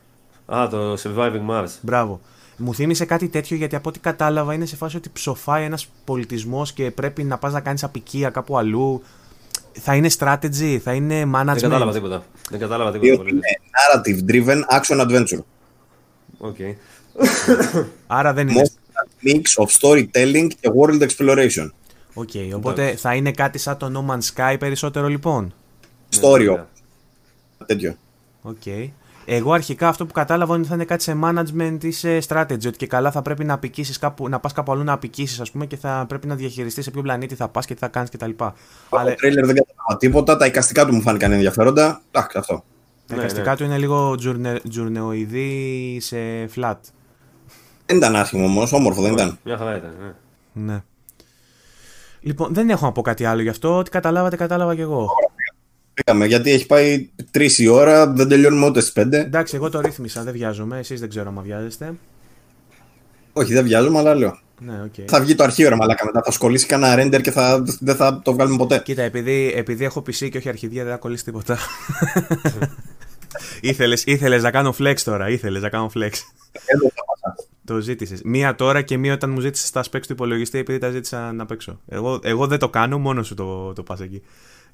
Α, 0.45 0.67
το 0.69 0.93
Surviving 0.93 1.49
Mars. 1.49 1.67
μπράβο. 1.81 2.19
Μου 2.61 2.73
θύμισε 2.73 3.05
κάτι 3.05 3.27
τέτοιο 3.27 3.57
γιατί 3.57 3.75
από 3.75 3.89
ό,τι 3.89 3.99
κατάλαβα 3.99 4.53
είναι 4.53 4.65
σε 4.65 4.75
φάση 4.75 4.97
ότι 4.97 5.09
ψοφάει 5.09 5.63
ένας 5.63 5.87
πολιτισμός 6.05 6.73
και 6.73 6.91
πρέπει 6.91 7.23
να 7.23 7.37
πας 7.37 7.53
να 7.53 7.59
κάνεις 7.59 7.83
απικία 7.83 8.29
κάπου 8.29 8.57
αλλού. 8.57 9.03
Θα 9.71 9.95
είναι 9.95 10.09
strategy, 10.19 10.77
θα 10.83 10.93
είναι 10.93 11.21
management. 11.21 11.45
Δεν 11.45 11.61
κατάλαβα 11.61 11.91
τίποτα. 11.91 12.23
Δεν 12.49 12.59
κατάλαβα 12.59 12.91
τίποτα. 12.91 13.11
Διότι 13.11 13.17
πολύ. 13.17 13.31
είναι 13.31 13.59
narrative 13.75 14.31
driven 14.31 14.79
action 14.79 15.07
adventure. 15.07 15.43
Οκ. 16.37 16.55
Άρα 18.07 18.33
δεν 18.33 18.47
είναι 18.47 18.61
Μας 18.61 19.27
mix 19.27 19.63
of 19.63 19.67
storytelling 19.79 20.47
και 20.59 20.71
world 20.79 21.07
exploration. 21.07 21.69
Οκ, 22.13 22.29
οπότε 22.55 22.95
θα 22.95 23.15
είναι 23.15 23.31
κάτι 23.31 23.57
σαν 23.57 23.77
το 23.77 23.91
No 23.95 24.11
Man's 24.11 24.35
Sky 24.35 24.55
περισσότερο 24.59 25.07
λοιπόν; 25.07 25.53
Story 26.21 26.45
ναι. 26.45 26.53
of. 26.53 26.65
Τέτοιο. 27.65 27.95
Οκ. 28.41 28.63
Εγώ 29.31 29.53
αρχικά 29.53 29.87
αυτό 29.87 30.05
που 30.05 30.13
κατάλαβα 30.13 30.51
είναι 30.51 30.59
ότι 30.59 30.69
θα 30.69 30.75
είναι 30.75 30.85
κάτι 30.85 31.03
σε 31.03 31.17
management 31.23 31.77
ή 31.83 31.91
σε 31.91 32.17
strategy. 32.27 32.67
Ότι 32.67 32.77
και 32.77 32.87
καλά 32.87 33.11
θα 33.11 33.21
πρέπει 33.21 33.43
να, 33.43 33.53
αποικήσεις 33.53 33.99
κάπου, 33.99 34.29
να 34.29 34.39
πας 34.39 34.53
κάπου 34.53 34.71
αλλού 34.71 34.83
να 34.83 34.93
αποικήσεις 34.93 35.39
ας 35.39 35.51
πούμε 35.51 35.65
και 35.65 35.77
θα 35.77 36.05
πρέπει 36.07 36.27
να 36.27 36.35
διαχειριστείς 36.35 36.83
σε 36.83 36.91
ποιο 36.91 37.01
πλανήτη 37.01 37.35
θα 37.35 37.47
πας 37.47 37.65
και 37.65 37.73
τι 37.73 37.79
θα 37.79 37.87
κάνεις 37.87 38.09
κτλ. 38.09 38.29
Από 38.29 38.53
Αλλά 38.89 39.09
το 39.09 39.15
τρέιλερ 39.15 39.45
δεν 39.45 39.55
κατάλαβα 39.55 39.97
τίποτα. 39.99 40.37
Τα 40.37 40.45
εικαστικά 40.45 40.85
του 40.85 40.93
μου 40.93 41.01
φάνηκαν 41.01 41.31
ενδιαφέροντα. 41.31 42.01
Εντάξει, 42.11 42.37
αυτό. 42.37 42.63
τα 43.07 43.15
Ναι, 43.15 43.21
εικαστικά 43.21 43.49
ναι. 43.49 43.55
του 43.55 43.63
είναι 43.63 43.77
λίγο 43.77 44.15
Journe, 44.15 44.59
Journey 44.69 45.44
οειδή 45.44 45.97
σε 46.01 46.17
flat. 46.55 46.77
Δεν 47.85 47.97
ήταν 47.97 48.15
άσχημο 48.15 48.45
όμως, 48.45 48.73
όμορφο 48.73 49.01
δεν 49.01 49.11
ήταν. 49.11 49.37
Μια 49.43 49.57
χαρά 49.57 49.77
ήταν. 49.77 49.93
Ναι. 50.53 50.63
Ναι. 50.73 50.83
Λοιπόν, 52.21 52.53
δεν 52.53 52.69
έχω 52.69 52.85
να 52.85 52.91
πω 52.91 53.01
κάτι 53.01 53.25
άλλο 53.25 53.41
γι' 53.41 53.49
αυτό. 53.49 53.77
Ό,τι 53.77 53.89
καταλάβατε, 53.89 54.35
κατάλαβα 54.35 54.75
κι 54.75 54.81
εγώ. 54.81 55.07
Πάμε 56.03 56.25
γιατί 56.25 56.51
έχει 56.51 56.65
πάει 56.65 57.09
τρεις 57.31 57.59
η 57.59 57.67
ώρα, 57.67 58.07
δεν 58.07 58.27
τελειώνουμε 58.27 58.65
ούτε 58.65 58.79
στις 58.79 58.93
πέντε. 58.93 59.19
Εντάξει, 59.19 59.55
εγώ 59.55 59.69
το 59.69 59.79
ρύθμισα, 59.79 60.23
δεν 60.23 60.33
βιάζομαι. 60.33 60.79
Εσείς 60.79 60.99
δεν 60.99 61.09
ξέρω 61.09 61.33
αν 61.37 61.43
βιάζεστε. 61.43 61.93
Όχι, 63.33 63.53
δεν 63.53 63.63
βιάζομαι, 63.63 63.97
αλλά 63.97 64.15
λέω. 64.15 64.39
Ναι, 64.59 64.81
οκ. 64.83 64.93
Θα 65.05 65.21
βγει 65.21 65.35
το 65.35 65.43
αρχείο 65.43 65.69
ρε 65.69 65.75
μαλάκα 65.75 66.05
μετά. 66.05 66.21
Θα 66.23 66.31
σκολήσει 66.31 66.65
κανένα 66.65 67.03
render 67.03 67.21
και 67.21 67.31
θα, 67.31 67.63
δεν 67.79 67.95
θα 67.95 68.21
το 68.23 68.33
βγάλουμε 68.33 68.57
ποτέ. 68.57 68.81
Κοίτα, 68.85 69.01
επειδή, 69.01 69.53
επειδή 69.55 69.85
έχω 69.85 69.99
PC 69.99 70.29
και 70.29 70.37
όχι 70.37 70.49
αρχιδία, 70.49 70.83
δεν 70.83 70.93
θα 70.93 70.99
κολλήσει 70.99 71.23
τίποτα. 71.23 71.57
ήθελες, 73.61 74.03
ήθελες 74.05 74.43
να 74.43 74.51
κάνω 74.51 74.75
flex 74.79 74.95
τώρα, 75.03 75.29
ήθελες 75.29 75.61
να 75.61 75.69
κάνω 75.69 75.91
flex. 75.93 76.11
Δεν 76.51 76.79
το 76.79 76.91
θα 76.95 77.03
πάσα. 77.05 77.35
Το 77.65 77.79
ζήτησες. 77.79 78.21
Μία 78.23 78.55
τώρα 78.55 78.81
και 78.81 78.97
μία 78.97 79.13
όταν 79.13 79.29
μου 79.29 79.39
ζήτησες 79.39 79.69
τα 79.69 79.83
specs 79.83 80.01
του 80.07 80.13
υπολογιστή 80.13 80.57
επειδή 80.57 80.77
τα 80.77 80.89
ζήτησα 80.89 81.33
να 81.33 81.45
παίξω. 81.45 81.79
Εγώ, 81.87 82.19
εγώ 82.23 82.47
δεν 82.47 82.59
το 82.59 82.69
κάνω, 82.69 82.99
μόνος 82.99 83.27
σου 83.27 83.35
το, 83.35 83.73
το 83.73 83.83
πας 83.83 83.99
εκεί. 83.99 84.21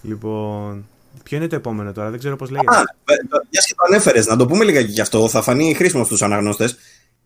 Λοιπόν. 0.02 0.86
Ποιο 1.24 1.38
είναι 1.38 1.48
το 1.48 1.56
επόμενο 1.56 1.92
τώρα, 1.92 2.10
δεν 2.10 2.20
ξέρω 2.20 2.36
πώς 2.36 2.50
λέγεται. 2.50 2.76
Α, 2.76 2.84
μια 3.50 3.62
και 3.68 3.74
το 3.76 3.84
ανέφερες, 3.90 4.28
να 4.28 4.36
το 4.36 4.46
πούμε 4.46 4.64
λίγα 4.64 4.82
και 4.82 4.92
γι' 4.92 5.02
αυτό, 5.02 5.28
θα 5.28 5.42
φανεί 5.42 5.74
χρήσιμο 5.74 6.04
στους 6.04 6.22
αναγνώστες. 6.22 6.78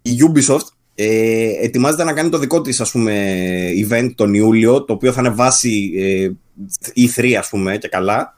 Η 0.01 0.11
Ubisoft 0.27 0.67
ε, 0.95 1.51
ετοιμάζεται 1.61 2.03
να 2.03 2.13
κάνει 2.13 2.29
το 2.29 2.37
δικό 2.37 2.61
της 2.61 2.81
event 3.89 4.11
τον 4.15 4.33
Ιούλιο, 4.33 4.83
το 4.83 4.93
οποίο 4.93 5.11
θα 5.11 5.21
είναι 5.21 5.29
βάση 5.29 5.91
ε, 5.97 6.29
E3 6.95 7.33
ας 7.33 7.49
πούμε 7.49 7.77
και 7.77 7.87
καλά. 7.87 8.37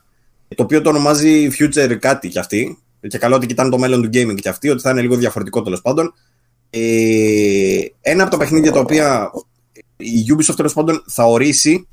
Το 0.56 0.64
οποίο 0.64 0.82
το 0.82 0.90
ονομάζει 0.90 1.50
Future 1.60 1.98
κάτι 2.00 2.30
κι 2.30 2.40
αυτή. 2.40 2.78
Και 3.08 3.18
καλό 3.18 3.36
ότι 3.36 3.46
κοιτάνε 3.46 3.70
το 3.70 3.78
μέλλον 3.78 4.02
του 4.02 4.10
gaming 4.14 4.36
κι 4.36 4.50
αυτή, 4.50 4.70
ότι 4.70 4.82
θα 4.82 4.90
είναι 4.90 5.02
λίγο 5.02 5.16
διαφορετικό 5.16 5.62
τέλος 5.62 5.82
πάντων. 5.82 6.14
Ε, 6.70 7.80
ένα 8.02 8.22
από 8.22 8.32
τα 8.32 8.38
παιχνίδια 8.38 8.72
τα 8.72 8.80
οποία 8.80 9.32
η 9.98 10.26
Ubisoft 10.36 10.56
τέλος 10.56 10.74
πάντων 10.74 11.04
θα 11.08 11.24
ορίσει 11.24 11.88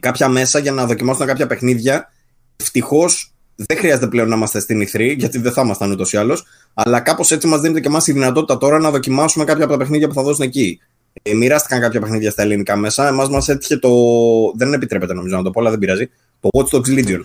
κάποια 0.00 0.28
μέσα 0.28 0.58
για 0.58 0.72
να 0.72 0.86
δοκιμάσουν 0.86 1.26
κάποια 1.26 1.46
παιχνίδια. 1.46 2.12
Ευτυχώς 2.60 3.32
δεν 3.56 3.78
χρειάζεται 3.78 4.06
πλέον 4.06 4.28
να 4.28 4.36
είμαστε 4.36 4.60
στην 4.60 4.82
E3, 4.82 5.14
γιατί 5.16 5.38
δεν 5.38 5.52
θα 5.52 5.62
ήμασταν 5.62 5.90
ούτως 5.90 6.12
ή 6.12 6.16
άλλως. 6.16 6.44
Αλλά 6.74 7.00
κάπως 7.00 7.30
έτσι 7.30 7.46
μας 7.46 7.60
δίνεται 7.60 7.80
και 7.80 7.88
εμάς 7.88 8.06
η 8.06 8.12
δυνατότητα 8.12 8.58
τώρα 8.58 8.78
να 8.78 8.90
δοκιμάσουμε 8.90 9.44
κάποια 9.44 9.64
από 9.64 9.72
τα 9.72 9.78
παιχνίδια 9.78 10.08
που 10.08 10.14
θα 10.14 10.22
δώσουν 10.22 10.44
εκεί. 10.44 10.80
Ε, 11.22 11.34
μοιράστηκαν 11.34 11.80
κάποια 11.80 12.00
παιχνίδια 12.00 12.30
στα 12.30 12.42
ελληνικά 12.42 12.76
μέσα. 12.76 13.08
Εμάς 13.08 13.28
μας 13.28 13.48
έτυχε 13.48 13.76
το. 13.76 13.90
Δεν 14.56 14.72
επιτρέπεται 14.72 15.14
νομίζω 15.14 15.36
να 15.36 15.42
το 15.42 15.50
πω, 15.50 15.60
αλλά 15.60 15.70
δεν 15.70 15.78
πειράζει. 15.78 16.10
Το 16.40 16.48
Watch 16.52 16.76
Dogs 16.76 16.98
Legion. 16.98 17.20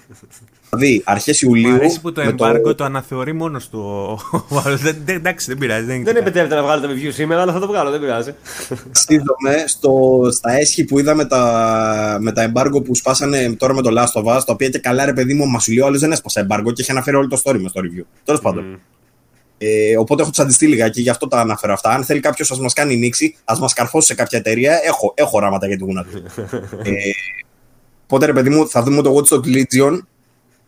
Δηλαδή 0.76 1.02
αρχές 1.06 1.42
Ιουλίου. 1.42 1.70
Μου 1.70 1.76
αρέσει 1.76 2.02
που 2.02 2.12
το 2.12 2.24
με 2.24 2.36
embargo 2.38 2.76
το, 2.78 2.84
αναθεωρεί 2.84 3.34
μόνος 3.34 3.70
του. 3.70 3.80
ο- 4.32 4.38
ο 4.50 4.62
άλλος. 4.66 4.82
Δεν- 4.82 5.02
δεν- 5.06 5.16
Εντάξει, 5.16 5.48
δεν 5.48 5.58
πειράζει. 5.58 5.86
Δεν, 5.86 6.04
Δεν 6.04 6.16
επιτρέπεται 6.16 6.56
να 6.56 6.64
βγάλω 6.64 6.82
το 6.82 6.88
review 6.94 7.10
σήμερα, 7.14 7.42
αλλά 7.42 7.54
θα 7.54 7.60
το 7.60 7.68
βγάλω, 7.68 7.90
δεν 7.92 8.00
πειράζει. 8.00 8.34
Στείλαμε 8.92 9.64
στο, 9.68 10.20
στα 10.32 10.52
έσχη 10.52 10.86
που 10.86 11.00
είδαμε 11.00 11.26
τα, 11.26 12.18
με 12.22 12.32
τα 12.32 12.52
embargo 12.54 12.84
που 12.84 12.96
σπάσανε 12.96 13.54
τώρα 13.58 13.74
με 13.74 13.82
το 13.82 13.90
Last 14.02 14.22
of 14.22 14.38
Us, 14.38 14.42
τα 14.46 14.54
οποία 14.54 14.70
και 14.70 14.80
καλά 14.80 15.06
ρε 15.06 15.14
παιδί 15.14 15.34
μου, 15.34 15.46
μα 15.46 15.60
σου 15.60 15.72
λέει 15.72 15.82
ο 15.84 15.86
άλλος 15.86 16.00
δεν 16.00 16.12
έσπασε 16.12 16.48
embargo 16.50 16.74
και 16.74 16.82
είχε 16.82 16.92
αναφέρει 16.92 17.16
όλο 17.18 17.28
το 17.28 17.42
story 17.44 17.58
μες 17.60 17.70
στο 17.72 17.82
review. 17.84 18.04
Τέλος 18.24 18.42
πάντων. 18.42 18.80
Ε, 19.58 19.98
οπότε 19.98 20.22
έχω 20.22 20.32
του 20.32 20.42
αντιστείλει 20.42 20.72
λιγάκι, 20.72 21.02
γι' 21.02 21.10
αυτό 21.10 21.28
τα 21.28 21.40
αναφέρω 21.40 21.74
αυτά. 21.74 21.90
Αν 21.90 22.04
θέλει 22.04 22.20
κάποιος 22.20 22.50
να 22.50 22.58
μας 22.64 22.74
κάνει 22.74 22.96
νήξη, 22.96 23.36
ας 23.46 23.60
μας 23.60 23.74
καρφώσει 23.74 24.08
σε 24.08 24.16
κάποια 24.16 24.40
εταιρεία, 24.40 24.80
έχω, 24.84 25.14
έχω 25.16 25.38
οράματα 25.38 25.68
για 25.68 25.78
τη 25.78 25.84
γούνα 25.84 26.04
του. 26.04 26.24
ε, 26.84 26.92
οπότε 28.04 28.26
ρε 28.26 28.34
παιδί 28.34 28.50
μου, 28.50 28.70
θα 28.70 28.84
δούμε 28.84 29.02
το 29.02 29.16
Watch 29.16 29.34
Dogs 29.36 29.56
Legion. 29.56 30.00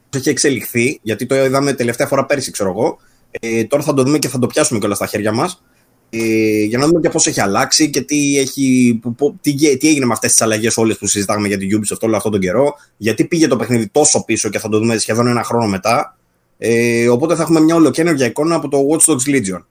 Έχει 0.09 0.29
εξελιχθεί, 0.29 0.99
γιατί 1.01 1.25
το 1.25 1.35
είδαμε 1.35 1.73
τελευταία 1.73 2.07
φορά 2.07 2.25
πέρσι, 2.25 2.51
ξέρω 2.51 2.69
εγώ. 2.69 2.97
Ε, 3.39 3.63
τώρα 3.63 3.83
θα 3.83 3.93
το 3.93 4.03
δούμε 4.03 4.19
και 4.19 4.27
θα 4.27 4.39
το 4.39 4.47
πιάσουμε 4.47 4.79
κιόλας 4.79 4.97
στα 4.97 5.07
χέρια 5.07 5.31
μας. 5.31 5.63
Ε, 6.09 6.63
για 6.63 6.77
να 6.77 6.85
δούμε 6.85 6.99
και 6.99 7.09
πώς 7.09 7.27
έχει 7.27 7.41
αλλάξει 7.41 7.89
και 7.89 8.01
τι, 8.01 8.37
έχει, 8.37 8.99
που, 9.01 9.15
που, 9.15 9.37
τι, 9.41 9.77
τι 9.77 9.87
έγινε 9.87 10.05
με 10.05 10.13
αυτές 10.13 10.31
τις 10.31 10.41
αλλαγές 10.41 10.77
όλες 10.77 10.97
που 10.97 11.07
συζητάγαμε 11.07 11.47
για 11.47 11.57
την 11.57 11.69
Ubisoft 11.79 11.99
όλο 11.99 12.15
αυτόν 12.15 12.31
τον 12.31 12.41
καιρό. 12.41 12.75
Γιατί 12.97 13.25
πήγε 13.25 13.47
το 13.47 13.55
παιχνίδι 13.55 13.87
τόσο 13.87 14.23
πίσω 14.25 14.49
και 14.49 14.59
θα 14.59 14.69
το 14.69 14.77
δούμε 14.77 14.97
σχεδόν 14.97 15.27
ένα 15.27 15.43
χρόνο 15.43 15.67
μετά. 15.67 16.17
Ε, 16.57 17.09
οπότε 17.09 17.35
θα 17.35 17.41
έχουμε 17.41 17.59
μια 17.59 17.75
ολοκένουργια 17.75 18.25
εικόνα 18.25 18.55
από 18.55 18.67
το 18.67 18.77
Watch 18.91 19.11
Dogs 19.11 19.35
Legion. 19.35 19.63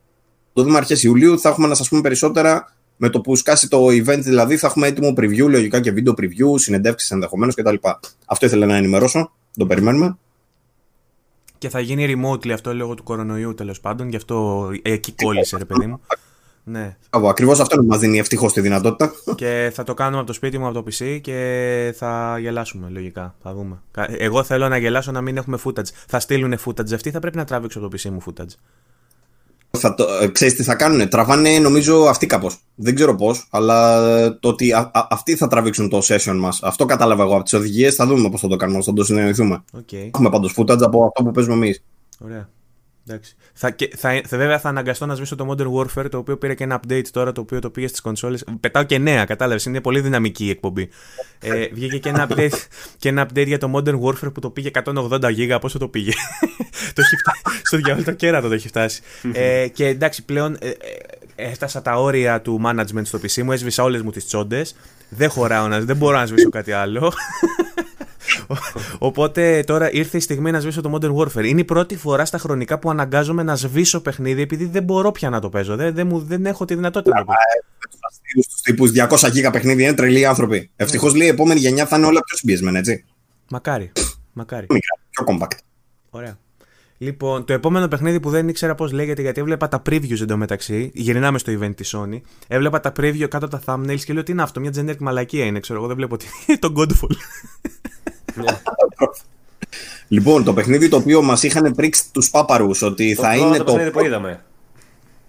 Το 0.53 0.63
δούμε 0.63 0.77
αρχές 0.77 1.03
Ιουλίου, 1.03 1.41
θα 1.41 1.49
έχουμε 1.49 1.67
να 1.67 1.75
σας 1.75 1.89
πούμε 1.89 2.01
περισσότερα 2.01 2.75
με 2.97 3.09
το 3.09 3.21
που 3.21 3.37
σκάσει 3.37 3.69
το 3.69 3.87
event, 3.87 4.21
δηλαδή 4.21 4.57
θα 4.57 4.67
έχουμε 4.67 4.87
έτοιμο 4.87 5.13
preview, 5.17 5.49
λογικά 5.49 5.81
και 5.81 5.91
βίντεο 5.91 6.15
preview, 6.17 6.55
συνεντεύξεις 6.55 7.11
ενδεχομένως 7.11 7.55
κτλ. 7.55 7.75
Αυτό 8.27 8.47
ήθελα 8.47 8.67
να 8.67 8.77
ενημερώσω. 8.77 9.33
Το 9.57 9.67
περιμένουμε. 9.67 10.19
Και 11.59 11.69
θα 11.69 11.81
γίνει 11.81 12.15
remotely 12.17 12.51
αυτό 12.51 12.75
λόγω 12.75 12.95
του 12.95 13.03
κορονοϊού 13.03 13.55
τέλος 13.55 13.81
πάντων, 13.81 14.09
γι' 14.09 14.17
αυτό 14.17 14.69
εκεί 14.83 15.13
κόλλησε, 15.13 15.57
ρε 15.57 15.65
παιδί 15.65 15.87
μου. 15.87 16.01
Ναι. 16.69 16.97
Ακριβώς 17.11 17.61
αυτό 17.61 17.85
μας 17.85 17.99
δίνει 17.99 18.19
ευτυχώς 18.19 18.53
τη 18.53 18.61
δυνατότητα. 18.61 19.13
Και 19.35 19.71
θα 19.75 19.83
το 19.83 19.95
κάνουμε 19.95 20.19
από 20.19 20.27
το 20.27 20.33
σπίτι 20.33 20.59
μου, 20.59 20.67
από 20.67 20.83
το 20.83 20.85
PC 20.91 21.19
και 21.21 21.95
θα 21.97 22.39
γελάσουμε 22.41 22.89
λογικά. 22.91 23.35
Θα 23.43 23.55
δούμε. 23.55 23.83
Εγώ 24.07 24.43
θέλω 24.43 24.69
να 24.69 24.77
γελάσω 24.77 25.13
να 25.13 25.21
μην 25.21 25.37
έχουμε 25.37 25.59
footage. 25.65 25.89
Θα 26.07 26.21
στείλουν 26.21 26.59
footage 26.65 26.93
αυτοί, 26.95 27.11
θα 27.11 27.19
πρέπει 27.19 27.37
να 27.37 27.45
τραβήξω 27.45 27.79
από 27.79 27.89
το 27.89 27.97
PC 27.97 28.11
μου 28.11 28.23
footage. 28.27 28.55
Θα 29.81 29.95
το, 29.95 30.07
ε, 30.23 30.27
ξέρεις 30.27 30.55
τι 30.55 30.63
θα 30.63 30.75
κάνουν, 30.75 31.09
τραβάνε 31.09 31.59
νομίζω 31.59 32.03
αυτοί 32.03 32.27
κάπως. 32.27 32.57
Δεν 32.75 32.95
ξέρω 32.95 33.15
πώς, 33.15 33.47
αλλά 33.51 34.39
το 34.39 34.49
ότι 34.49 34.73
α, 34.73 34.91
α, 34.93 35.07
αυτοί 35.11 35.37
θα 35.37 35.47
τραβήξουν 35.47 35.89
το 35.89 35.99
session 36.03 36.37
μας. 36.37 36.63
Αυτό 36.63 36.85
κατάλαβα 36.85 37.23
εγώ 37.23 37.35
από 37.35 37.43
τις 37.43 37.53
οδηγίες, 37.53 37.95
θα 37.95 38.07
δούμε 38.07 38.31
πώς 38.31 38.41
θα 38.41 38.49
το 38.49 38.57
κάνουμε, 38.57 38.83
θα 38.83 38.93
το 38.93 39.05
συνεννοηθούμε. 39.05 39.65
Okay. 39.77 40.07
Έχουμε 40.07 40.31
πάντως 40.31 40.55
footage 40.57 40.83
από 40.83 41.05
αυτό 41.05 41.23
που 41.23 41.31
παίζουμε 41.31 41.55
εμείς. 41.55 41.83
Ωραία. 42.25 42.49
Εντάξει. 43.09 43.35
Θα, 43.53 43.71
και, 43.71 43.91
θα, 43.97 44.21
θα, 44.27 44.39
βέβαια 44.39 44.59
θα 44.59 44.69
αναγκαστώ 44.69 45.07
να 45.07 45.15
σβήσω 45.15 45.37
το 45.37 45.47
Modern 45.51 45.73
Warfare, 45.73 46.11
το 46.11 46.19
οποίο 46.19 46.37
πήρε 46.37 46.55
και 46.55 46.65
ένα 46.65 46.81
update 46.81 47.07
τώρα, 47.11 47.33
το 47.33 47.41
οποίο 47.41 47.59
το 47.59 47.71
πήγε 47.71 47.87
στις 47.87 48.01
κονσόλες. 48.01 48.45
Πετάω 48.61 48.83
και 48.83 48.99
νέα, 48.99 49.25
κατάλαβες. 49.25 49.65
Είναι 49.65 49.81
πολύ 49.81 50.01
δυναμική 50.01 50.45
η 50.45 50.51
εκπομπή. 50.51 50.89
Ε, 51.41 51.67
βγήκε 51.73 51.99
και 51.99 52.09
ένα, 52.09 52.29
update, 52.31 52.51
και 52.99 53.09
ένα 53.09 53.27
update 53.29 53.47
για 53.47 53.59
το 53.59 53.71
Modern 53.75 54.01
Warfare 54.01 54.33
που 54.33 54.41
το 54.41 54.51
πήγε 54.51 54.71
180 54.85 55.21
GB. 55.21 55.59
Πόσο 55.61 55.79
το 55.79 55.89
πήγε. 55.89 56.13
το 56.95 57.03
έχει 57.03 57.17
φτάσει. 57.17 57.43
Στο 57.67 57.77
διαβόλο 57.77 58.05
το 58.05 58.13
κέρατο 58.13 58.49
το 58.49 58.55
έχει 58.55 58.69
φτάσει. 58.69 59.03
ε, 59.33 59.69
και 59.69 59.87
εντάξει, 59.87 60.25
πλέον 60.25 60.57
ε, 60.61 60.69
ε, 60.69 60.75
έφτασα 61.37 61.83
τα 61.83 62.01
όρια 62.01 62.41
του 62.41 62.61
management 62.65 63.03
στο 63.03 63.19
PC 63.23 63.43
μου, 63.43 63.53
έσβησα 63.53 63.83
όλες 63.83 64.03
μου 64.03 64.11
τις 64.11 64.27
τσόντες. 64.27 64.77
Δεν 65.09 65.31
χωράω 65.31 65.69
να, 65.69 65.81
δεν 65.81 65.97
μπορώ 65.97 66.17
να 66.17 66.27
σβήσω 66.27 66.49
κάτι 66.49 66.73
άλλο. 66.73 67.13
Οπότε 68.99 69.63
τώρα 69.67 69.93
ήρθε 69.93 70.17
η 70.17 70.21
στιγμή 70.21 70.51
να 70.51 70.61
σβήσω 70.61 70.81
το 70.81 70.99
Modern 70.99 71.15
Warfare. 71.17 71.45
Είναι 71.45 71.61
η 71.61 71.65
πρώτη 71.65 71.97
φορά 71.97 72.25
στα 72.25 72.39
χρονικά 72.39 72.79
που 72.79 72.91
αναγκάζομαι 72.91 73.43
να 73.43 73.55
σβήσω 73.55 74.01
παιχνίδι 74.01 74.43
επειδή 74.43 74.65
δεν 74.65 74.83
μπορώ 74.83 75.13
πια 75.13 75.31
να 75.31 75.41
το 75.41 75.49
παίζω. 75.49 75.77
Δεν, 75.77 75.95
δεν, 75.95 76.07
μου, 76.07 76.21
δεν 76.21 76.47
έχω 76.47 76.65
τη 76.65 76.75
δυνατότητα 76.75 77.19
να 77.19 77.25
το 77.25 77.27
παίζω. 77.27 78.47
Στου 78.49 78.63
τύπους 78.63 78.91
200 79.27 79.33
γίγα 79.33 79.51
παιχνίδι 79.51 79.83
είναι 79.83 79.95
τρελοί 79.95 80.27
άνθρωποι. 80.27 80.71
Ευτυχώς 80.77 81.15
λέει 81.15 81.27
η 81.27 81.31
επόμενη 81.31 81.61
γενιά 81.61 81.87
θα 81.87 81.97
είναι 81.97 82.07
όλα 82.07 82.21
πιο 82.25 82.37
συμπιεσμένα, 82.37 82.79
έτσι. 82.79 83.05
Μακάρι. 83.51 83.93
Μακάρι. 84.33 84.67
πιο 85.11 85.25
compact. 85.27 85.59
Ωραία. 86.11 86.39
Λοιπόν, 86.99 87.45
το 87.45 87.53
επόμενο 87.53 87.89
παιχνίδι 87.89 88.21
που 88.21 88.31
δεν 88.31 88.49
ήξερα 88.49 88.75
πώς 88.75 88.93
λέγεται 88.93 89.23
γιατί 89.23 89.41
έβλεπα 89.41 89.69
τα 89.69 89.83
previews 89.91 90.21
εντωμεταξύ. 90.21 90.91
Γυρνάμε 90.95 91.39
στο 91.39 91.53
event 91.61 91.77
της 91.77 91.95
Sony. 91.97 92.21
Έβλεπα 92.49 92.81
τα 92.81 92.93
preview 92.97 93.27
κάτω 93.29 93.47
από 93.47 93.59
τα 93.59 93.63
thumbnails 93.67 94.01
και 94.05 94.13
λέω 94.13 94.23
τι 94.23 94.33
είναι 94.33 94.43
αυτό, 94.43 94.61
μια 94.61 94.71
generic 94.77 94.99
μαλακία 94.99 95.45
είναι. 95.45 95.61
Ξέρω 95.61 95.79
εγώ 95.79 95.87
δεν 95.87 95.97
βλέπω 95.97 96.17
τι. 96.17 96.27
το 96.59 96.73
Godfall. 96.77 97.17
Λοιπόν, 100.09 100.45
το 100.45 100.53
παιχνίδι 100.53 100.89
το 100.89 100.97
οποίο 100.97 101.23
μας 101.23 101.43
είχαν 101.43 101.75
πρίξει 101.75 102.03
τους 102.13 102.31
πάπαρους 102.31 102.83
ότι 102.83 103.15
το 103.15 103.23
θα 103.23 103.37
είναι 103.37 103.57
το. 103.57 103.65
παιχνίδι 103.65 103.91
που 103.91 104.05
είδαμε. 104.05 104.45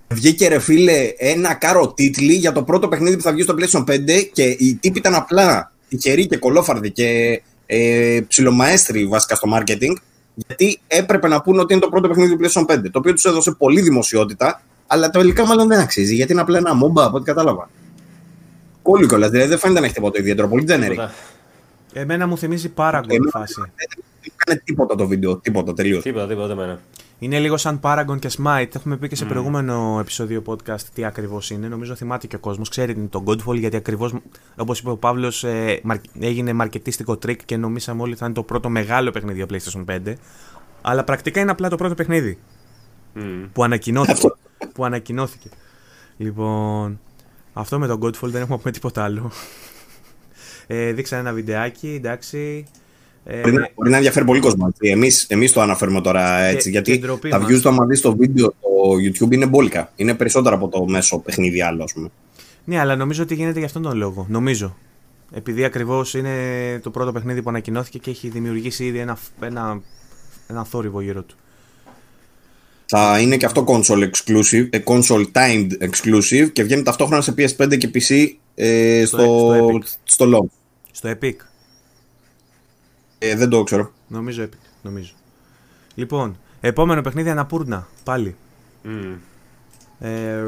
Βγήκε 0.09 0.47
ρε 0.47 0.59
φίλε 0.59 1.13
ένα 1.17 1.53
κάρο 1.53 1.93
τίτλι 1.93 2.34
για 2.34 2.51
το 2.51 2.63
πρώτο 2.63 2.88
παιχνίδι 2.88 3.15
που 3.15 3.21
θα 3.21 3.31
βγει 3.31 3.41
στο 3.41 3.55
PlayStation 3.59 3.84
5 3.84 4.29
και 4.34 4.43
οι 4.43 4.75
τύποι 4.75 4.97
ήταν 4.97 5.15
απλά 5.15 5.71
τυχεροί 5.89 6.27
και 6.27 6.38
κολόφαρδοι 6.38 6.91
και 6.91 7.41
ε, 7.65 8.19
ψιλομαέστροι 8.27 9.05
βασικά 9.07 9.35
στο 9.35 9.49
marketing 9.57 9.93
γιατί 10.35 10.79
έπρεπε 10.88 11.27
να 11.27 11.41
πούνε 11.41 11.61
ότι 11.61 11.73
είναι 11.73 11.81
το 11.81 11.89
πρώτο 11.89 12.07
παιχνίδι 12.07 12.35
του 12.35 12.43
PlayStation 12.43 12.73
5 12.73 12.79
το 12.91 12.99
οποίο 12.99 13.13
τους 13.13 13.25
έδωσε 13.25 13.51
πολύ 13.51 13.81
δημοσιότητα 13.81 14.61
αλλά 14.88 15.09
το 15.09 15.19
τελικά 15.19 15.45
μάλλον 15.45 15.67
δεν 15.67 15.79
αξίζει 15.79 16.15
γιατί 16.15 16.31
είναι 16.31 16.41
απλά 16.41 16.57
ένα 16.57 16.73
μόμπα 16.73 17.05
από 17.05 17.15
ό,τι 17.15 17.25
κατάλαβα. 17.25 17.69
Πολύ 18.81 19.05
κολλά, 19.05 19.29
δηλαδή 19.29 19.49
δεν 19.49 19.59
φαίνεται 19.59 19.79
να 19.79 19.85
έχει 19.85 19.95
τίποτα 19.95 20.19
ιδιαίτερο, 20.19 20.47
πολύ 20.47 20.65
generic. 20.67 21.09
Εμένα 21.93 22.27
μου 22.27 22.38
θυμίζει 22.38 22.73
Paragon 22.76 23.26
η 23.26 23.30
φάση. 23.30 23.61
Δεν 23.61 24.31
έκανε 24.35 24.61
τίποτα 24.64 24.95
το 24.95 25.07
βίντεο, 25.07 25.38
τίποτα 25.38 25.73
τελείως. 25.73 26.03
Τίποτα, 26.03 26.27
τίποτα 26.27 26.51
εμένα. 26.51 26.80
Είναι 27.19 27.39
λίγο 27.39 27.57
σαν 27.57 27.80
Paragon 27.84 28.19
και 28.19 28.31
Smite. 28.38 28.76
Έχουμε 28.76 28.97
πει 28.97 29.07
και 29.07 29.15
σε 29.15 29.26
mm. 29.26 29.27
προηγούμενο 29.27 29.97
επεισόδιο 29.99 30.43
podcast 30.45 30.81
τι 30.93 31.05
ακριβώς 31.05 31.49
είναι. 31.49 31.68
Νομίζω 31.68 31.95
θυμάται 31.95 32.27
και 32.27 32.35
ο 32.35 32.39
κόσμος. 32.39 32.69
Ξέρει 32.69 32.93
τι 32.93 32.99
είναι 32.99 33.09
το 33.09 33.23
Godfall 33.26 33.59
γιατί 33.59 33.76
ακριβώς, 33.76 34.14
όπως 34.55 34.80
είπε 34.80 34.89
ο 34.89 34.97
Παύλος, 34.97 35.43
ε, 35.43 35.81
έγινε 36.19 36.53
μαρκετίστικο 36.53 37.18
τρίκ 37.18 37.45
και 37.45 37.57
νομίσαμε 37.57 38.01
όλοι 38.01 38.15
θα 38.15 38.26
είναι 38.26 38.34
το 38.34 38.43
πρώτο 38.43 38.69
μεγάλο 38.69 39.11
παιχνίδι 39.11 39.43
για 39.43 39.45
PlayStation 39.49 39.85
5. 39.85 40.14
Αλλά 40.81 41.03
πρακτικά 41.03 41.39
είναι 41.41 41.51
απλά 41.51 41.69
το 41.69 41.76
πρώτο 41.76 41.93
παιχνίδι. 41.95 42.38
Mm. 43.15 43.19
Που 43.53 43.64
ανακοινώθηκε. 43.64 44.27
που 44.73 44.85
ανακοινώθηκε. 44.85 45.49
Λοιπόν, 46.18 46.99
αυτό 47.53 47.80
με 47.80 47.88
τον 47.88 47.99
Godfall 48.01 48.30
δεν 48.30 48.41
έχουμε 48.41 48.55
να 48.55 48.57
πούμε 48.57 48.72
τίποτα 48.72 49.03
άλλο. 49.03 49.31
Ε, 50.68 50.91
δείξα 50.91 51.18
ένα 51.18 51.34
βιντεάκι, 51.34 51.94
εντάξει. 51.98 52.65
Ε, 53.23 53.41
μπορεί, 53.41 53.53
να, 53.53 53.69
μπορεί 53.76 53.89
να 53.89 53.95
ενδιαφέρει 53.95 54.26
πολύ 54.26 54.39
κόσμο. 54.39 54.73
Εμείς, 54.80 55.26
εμείς 55.30 55.53
το 55.53 55.61
αναφέρουμε 55.61 56.02
τώρα 56.02 56.39
έτσι. 56.39 56.64
Και, 56.64 56.69
γιατί 56.69 56.99
και 56.99 57.30
τα 57.30 57.45
views 57.45 57.60
του 57.61 57.69
άμα 57.69 57.85
δεις 57.85 58.02
το 58.02 58.15
βίντεο 58.15 58.48
το 58.48 58.94
YouTube 59.03 59.31
είναι 59.31 59.45
μπόλικα. 59.45 59.91
Είναι 59.95 60.14
περισσότερα 60.14 60.56
από 60.56 60.68
το 60.68 60.85
μέσο 60.85 61.19
παιχνίδι 61.19 61.61
άλλο, 61.61 61.84
ας 61.84 61.94
πούμε. 61.94 62.10
Ναι, 62.64 62.80
αλλά 62.80 62.95
νομίζω 62.95 63.23
ότι 63.23 63.35
γίνεται 63.35 63.57
για 63.57 63.68
αυτόν 63.68 63.81
τον 63.81 63.98
λόγο. 63.98 64.26
Νομίζω. 64.30 64.77
Επειδή 65.34 65.64
ακριβώς 65.64 66.14
είναι 66.14 66.34
το 66.84 66.89
πρώτο 66.89 67.11
παιχνίδι 67.11 67.41
που 67.41 67.49
ανακοινώθηκε 67.49 67.98
και 67.98 68.10
έχει 68.10 68.30
δημιουργήσει 68.30 68.85
ήδη 68.85 68.98
ένα, 68.98 69.18
ένα, 69.39 69.81
ένα 70.48 70.64
θόρυβο 70.64 71.02
γύρω 71.02 71.22
του. 71.22 71.35
Θα 72.85 73.19
είναι 73.19 73.38
και 73.38 73.45
αυτό 73.45 73.65
console 73.68 74.10
exclusive, 74.10 74.68
ε, 74.69 74.80
console 74.85 75.26
timed 75.31 75.69
exclusive 75.80 76.52
και 76.53 76.64
βγαίνει 76.64 76.84
ταυτόχρονα 76.84 77.22
σε 77.22 77.34
PS5 77.38 77.77
και 77.77 77.89
PC 77.94 78.30
ε, 78.59 79.05
στο, 79.05 79.17
στο, 79.17 79.79
στο, 80.03 80.25
launch. 80.34 80.57
Στο 80.91 81.09
Epic. 81.09 81.35
Ε, 83.17 83.35
δεν 83.35 83.49
το 83.49 83.63
ξέρω. 83.63 83.91
Νομίζω 84.07 84.43
Epic. 84.43 84.57
Νομίζω. 84.81 85.13
Λοιπόν, 85.95 86.38
επόμενο 86.61 87.01
παιχνίδι 87.01 87.29
Αναπούρνα. 87.29 87.88
Πάλι. 88.03 88.35
Mm. 88.85 89.17
Ε, 89.99 90.43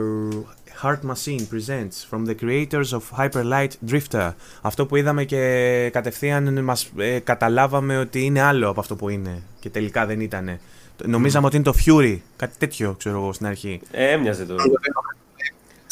Heart 0.84 0.99
Machine 1.10 1.44
presents 1.52 2.07
from 2.11 2.26
the 2.26 2.36
creators 2.41 2.94
of 2.94 3.02
Hyperlight 3.18 3.72
Drifter. 3.90 4.31
Αυτό 4.61 4.86
που 4.86 4.95
είδαμε 4.95 5.23
και 5.23 5.90
κατευθείαν 5.94 6.64
μας 6.64 6.91
ε, 6.98 7.19
καταλάβαμε 7.19 7.98
ότι 7.98 8.26
είναι 8.26 8.41
άλλο 8.41 8.69
από 8.69 8.80
αυτό 8.80 8.95
που 8.95 9.10
είναι 9.10 9.44
και 9.60 9.69
τελικά 9.69 10.06
δεν 10.06 10.19
ήτανε. 10.19 10.60
Νομίζαμε 11.06 11.45
ότι 11.45 11.56
είναι 11.56 11.65
το 11.65 11.73
Fury, 11.86 12.18
κάτι 12.36 12.57
τέτοιο 12.57 12.95
ξέρω 12.98 13.18
εγώ 13.18 13.34
στην 13.34 13.45
αρχή. 13.45 13.81
Ε, 13.91 14.11
έμοιαζε 14.11 14.45
το. 14.45 14.56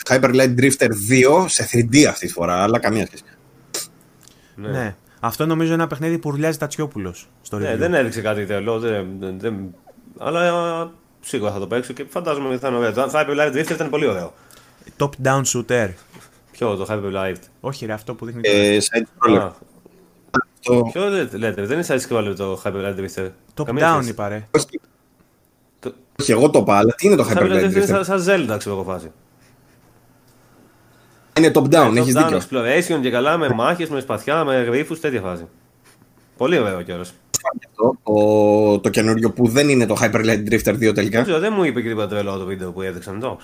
Hyper 0.10 0.36
Light 0.36 0.56
Drifter 0.60 0.90
2 1.40 1.46
σε 1.48 1.70
3D 1.72 2.04
αυτή 2.04 2.26
τη 2.26 2.34
φορά, 2.34 2.64
αλλά 2.64 2.80
καμία 2.80 3.06
σχέση. 3.06 3.24
Ναι. 4.56 4.70
ναι. 4.70 4.96
Αυτό 5.20 5.46
νομίζω 5.46 5.74
είναι 5.74 5.82
ένα 5.82 5.90
παιχνίδι 5.90 6.18
που 6.18 6.32
ρουλιάζει 6.32 6.58
Τατσιόπουλος 6.58 7.30
στο 7.42 7.58
Ναι, 7.58 7.76
δεν 7.76 7.94
έδειξε 7.94 8.22
κάτι 8.22 8.46
τέλο. 8.46 8.80
Δεν, 8.80 9.08
δεν, 9.38 9.76
αλλά 10.18 10.92
σίγουρα 11.20 11.52
θα 11.52 11.60
το 11.60 11.68
παίξω 11.68 11.94
και 11.94 12.06
φαντάζομαι 12.10 12.48
ότι 12.48 12.58
θα 12.58 12.68
είναι 12.68 12.78
ωραίο. 12.78 12.94
Το 12.94 13.12
Hyper 13.14 13.38
Light 13.38 13.56
Drifter 13.56 13.72
ήταν 13.72 13.90
πολύ 13.90 14.08
ωραίο. 14.08 14.34
Top 14.98 15.10
down 15.24 15.42
shooter. 15.44 15.90
Ποιο, 16.52 16.76
το 16.76 16.86
Hyper 16.90 17.16
Light; 17.16 17.42
Όχι, 17.60 17.86
ρε, 17.86 17.94
αυτό 17.94 18.14
που 18.14 18.26
δείχνει. 18.26 18.42
Ε, 18.44 18.78
side 18.82 19.52
το... 20.62 20.90
Ποιο 20.92 21.10
λέτε, 21.34 21.66
δεν 21.66 21.80
είναι 21.80 21.86
side 21.88 22.00
scroller 22.10 22.34
το 22.38 22.62
Hyper 22.64 22.74
Light 22.74 22.96
Drifter. 23.00 23.30
Top 23.56 23.80
down 23.80 24.06
είπα, 24.08 24.28
ρε. 24.28 24.48
Όχι, 26.20 26.32
εγώ 26.32 26.50
το 26.50 26.60
είπα, 26.60 26.78
αλλά 26.78 26.94
τι 26.94 27.08
είναι 27.08 27.16
το 27.16 27.28
Hyper 27.30 27.42
Light 27.42 27.64
Drifter; 27.64 27.76
Είναι 27.76 28.04
σαν 28.04 28.24
Zelda, 28.28 28.56
ξέρω 28.58 28.76
εγώ 28.76 28.84
φάση. 28.84 29.12
Είναι 31.38 31.52
top 31.54 31.64
down, 31.64 31.96
έχεις 31.96 32.14
δίκιο. 32.14 32.38
Exploration 32.38 33.00
και 33.02 33.10
καλά 33.10 33.38
με 33.38 33.50
μάχες, 33.50 33.90
με 33.90 34.00
σπαθιά, 34.00 34.44
με 34.44 34.64
γρήφου, 34.64 35.00
τέτοια 35.00 35.22
φάση. 35.22 35.48
Πολύ 36.38 36.60
ωραίο 36.60 36.82
κιόλα. 36.82 37.06
Το, 38.04 38.80
το 38.80 38.90
καινούριο 38.90 39.32
που 39.32 39.48
δεν 39.48 39.70
είναι 39.70 39.86
το 39.86 39.96
Hyper 40.02 40.26
Light 40.26 40.50
Drifter 40.50 40.90
2 40.90 40.94
τελικά. 40.94 41.24
Δεν, 41.24 41.40
δεν 41.40 41.54
μου 41.56 41.64
είπε 41.64 41.82
και 41.82 41.88
τίποτα 41.88 42.08
τρελό 42.08 42.38
το 42.38 42.46
βίντεο 42.46 42.72
που 42.72 42.82
έδειξαν 42.82 43.20
το. 43.20 43.38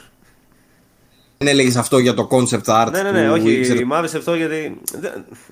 Δεν 1.38 1.48
έλεγες 1.48 1.76
αυτό 1.76 1.98
για 1.98 2.14
το 2.14 2.28
concept 2.32 2.64
art. 2.66 2.92
Ναι, 2.92 3.02
ναι, 3.02 3.12
ναι, 3.12 3.30
όχι. 3.30 3.52
Ήξερε... 3.52 3.86
Μ' 3.86 3.94
άρεσε 3.94 4.18
αυτό 4.18 4.36
γιατί 4.36 4.82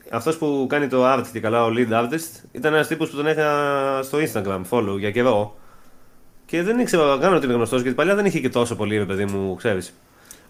αυτός 0.10 0.38
που 0.38 0.66
κάνει 0.70 0.88
το 0.88 1.14
art 1.14 1.24
και 1.32 1.40
καλά, 1.40 1.66
ο 1.66 1.70
lead 1.78 1.92
artist, 1.92 2.44
ήταν 2.52 2.74
ένας 2.74 2.88
τύπος 2.88 3.10
που 3.10 3.16
τον 3.16 3.28
είχα 3.28 4.00
στο 4.04 4.18
Instagram 4.18 4.62
follow 4.70 5.00
για 5.00 5.12
καιρό. 5.12 5.56
Και 6.46 6.64
δεν 6.64 6.80
ήξερα 6.80 7.18
καν 7.20 7.34
ότι 7.34 7.46
είναι 7.46 7.54
γνωστός 7.54 7.82
γιατί 7.82 7.96
παλιά 7.96 8.16
δεν 8.16 8.26
είχε 8.26 8.40
και 8.40 8.50
τόσο 8.50 8.76
πολύ, 8.76 8.98
ρε 8.98 9.06
παιδί 9.06 9.26
μου, 9.26 9.56
ξέρεις. 9.56 9.94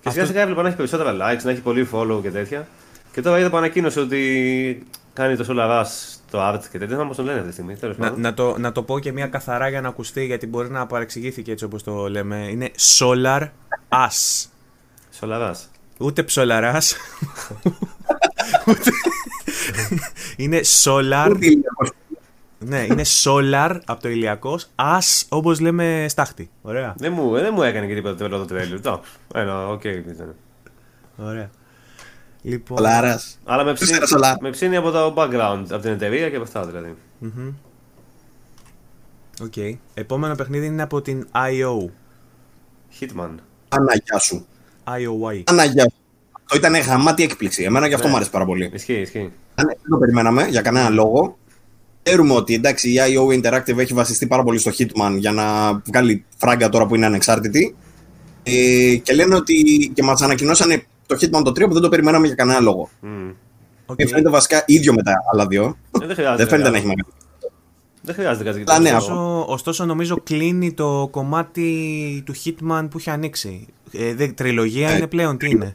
Και 0.01 0.09
σιγά 0.09 0.25
σιγά 0.25 0.41
έβλεπα 0.41 0.61
να 0.61 0.67
έχει 0.67 0.77
περισσότερα 0.77 1.11
likes, 1.11 1.43
να 1.43 1.51
έχει 1.51 1.61
πολύ 1.61 1.89
follow 1.93 2.19
και 2.21 2.31
τέτοια. 2.31 2.67
Και 3.11 3.21
τώρα 3.21 3.39
είδα 3.39 3.49
που 3.49 3.57
ανακοίνωσε 3.57 3.99
ότι 3.99 4.85
κάνει 5.13 5.35
το 5.35 5.45
Solar 5.49 5.69
Rush 5.69 6.17
το 6.31 6.49
art 6.49 6.59
και 6.71 6.77
τέτοια, 6.77 6.97
θα 6.97 7.03
μας 7.03 7.15
το 7.15 7.23
λένε 7.23 7.35
αυτή 7.37 7.47
τη 7.47 7.53
στιγμή. 7.53 7.75
Τέλος 7.75 7.97
Να, 7.97 8.05
πάντων. 8.05 8.21
να, 8.21 8.33
το, 8.33 8.57
να 8.57 8.71
το 8.71 8.83
πω 8.83 8.99
και 8.99 9.11
μια 9.11 9.27
καθαρά 9.27 9.69
για 9.69 9.81
να 9.81 9.87
ακουστεί, 9.87 10.25
γιατί 10.25 10.47
μπορεί 10.47 10.69
να 10.69 10.87
παρεξηγήθηκε 10.87 11.51
έτσι 11.51 11.63
όπως 11.65 11.83
το 11.83 12.09
λέμε. 12.09 12.47
Είναι 12.49 12.71
Solar 12.97 13.41
As. 13.89 14.47
Σολαρά. 15.11 15.55
Ούτε 15.97 16.23
ψολαράς. 16.23 16.95
ούτε... 18.67 18.91
είναι 20.43 20.59
Solar. 20.83 21.37
Ούτε 22.63 22.75
ηλιακός. 22.75 22.87
ναι, 22.87 22.93
είναι 22.93 23.03
Solar 23.23 23.79
από 23.85 24.01
το 24.01 24.09
ηλιακός. 24.09 24.67
As 24.75 25.23
όπως 25.29 25.59
λέμε 25.59 26.05
στάχτη. 26.09 26.49
Ωραία. 26.61 26.93
Δεν 26.97 27.13
μου, 27.13 27.31
δεν 27.31 27.51
μου 27.55 27.61
έκανε 27.61 27.85
και 27.87 27.93
τίποτα 27.93 28.29
το 28.29 28.37
το 28.37 28.45
τρέλιο. 28.45 28.79
Το. 28.81 29.01
Ένα, 29.33 29.67
οκ. 29.67 29.83
ήταν. 29.83 30.35
Ωραία. 31.17 31.49
Λοιπόν, 32.41 32.77
Σολάρας. 32.77 33.39
Αλλά 33.45 33.63
με 33.63 33.73
Τέσσερα 33.73 34.05
ψήνει, 34.05 34.07
σολά. 34.07 34.37
με 34.41 34.49
ψήνει 34.49 34.75
από 34.75 34.91
το 34.91 35.13
background, 35.17 35.63
από 35.69 35.77
την 35.81 35.91
εταιρεία 35.91 36.29
και 36.29 36.35
από 36.35 36.43
αυτά 36.45 36.65
δηλαδή. 36.65 36.95
μμμ. 37.19 37.53
Οκ. 39.43 39.53
Επόμενο 39.93 40.35
παιχνίδι 40.35 40.65
είναι 40.65 40.81
από 40.81 41.01
την 41.01 41.27
IO. 41.31 41.89
Hitman. 42.99 43.29
Αναγιά 43.69 44.19
σου. 44.19 44.45
IOY. 44.83 45.43
Αναγιά 45.45 45.83
σου. 45.83 45.95
Αυτό 46.43 46.57
ήταν 46.57 46.75
γαμάτη 46.81 47.23
έκπληξη. 47.23 47.63
Εμένα 47.63 47.87
και 47.87 47.93
αυτό 47.93 48.05
Ναι. 48.05 48.09
μου 48.11 48.15
άρεσε 48.17 48.31
πάρα 48.31 48.45
πολύ. 48.45 48.71
Ισχύει, 48.73 48.93
ισχύει. 48.93 49.31
Αν 49.55 49.65
δεν 49.67 49.77
το 49.89 49.97
περιμέναμε 49.97 50.47
για 50.47 50.61
κανένα 50.61 50.89
λόγο. 50.89 51.37
Ξέρουμε 52.03 52.33
ότι 52.33 52.53
εντάξει, 52.53 52.89
η 52.89 52.95
IO 52.99 53.41
Interactive 53.41 53.77
έχει 53.77 53.93
βασιστεί 53.93 54.27
πάρα 54.27 54.43
πολύ 54.43 54.59
στο 54.59 54.71
Hitman 54.77 55.15
για 55.17 55.31
να 55.31 55.73
βγάλει 55.73 56.25
φράγκα 56.37 56.69
τώρα 56.69 56.85
που 56.85 56.95
είναι 56.95 57.05
ανεξάρτητη. 57.05 57.75
Ε, 58.43 58.95
και 58.95 59.13
λένε 59.13 59.35
ότι 59.35 59.53
και 59.93 60.03
μας 60.03 60.21
ανακοινώσανε 60.21 60.85
το 61.05 61.17
Hitman 61.21 61.41
το 61.43 61.51
3 61.51 61.65
που 61.67 61.73
δεν 61.73 61.81
το 61.81 61.89
περιμέναμε 61.89 62.27
για 62.27 62.35
κανένα 62.35 62.59
λόγο. 62.59 62.89
Μμμ. 62.99 63.31
Οκ. 63.85 63.97
Και 63.97 64.07
φαίνεται 64.07 64.29
βασικά 64.29 64.63
ίδιο 64.65 64.93
με 64.93 65.03
τα 65.03 65.13
άλλα 65.33 65.47
δύο. 65.47 65.77
Ε, 66.01 66.05
δεν 66.05 66.15
χρειάζεται. 66.15 66.35
δεν 66.35 66.47
φαίνεται 66.47 66.69
να 66.69 66.75
κάτι. 66.75 66.77
έχει 66.77 66.87
μεγάλη. 66.87 67.13
Δεν 68.01 68.15
χρειάζεται 68.15 68.43
κάτι 68.43 68.63
Αλλά 68.67 68.79
ναι, 68.79 68.89
τέτοιο. 68.89 68.97
Ωστόσο, 68.97 69.45
ωστόσο 69.47 69.85
νομίζω 69.85 70.21
κλείνει 70.23 70.73
το 70.73 71.07
κομμάτι 71.11 72.23
του 72.25 72.33
Hitman 72.43 72.87
που 72.89 72.99
είχε 72.99 73.11
ανοίξει. 73.11 73.67
Ε, 73.91 74.13
δεν, 74.13 74.35
τριλογία 74.35 74.89
Ε, 74.89 74.95
είναι 74.95 75.07
πλέον, 75.07 75.37
τι 75.37 75.49
είναι; 75.49 75.73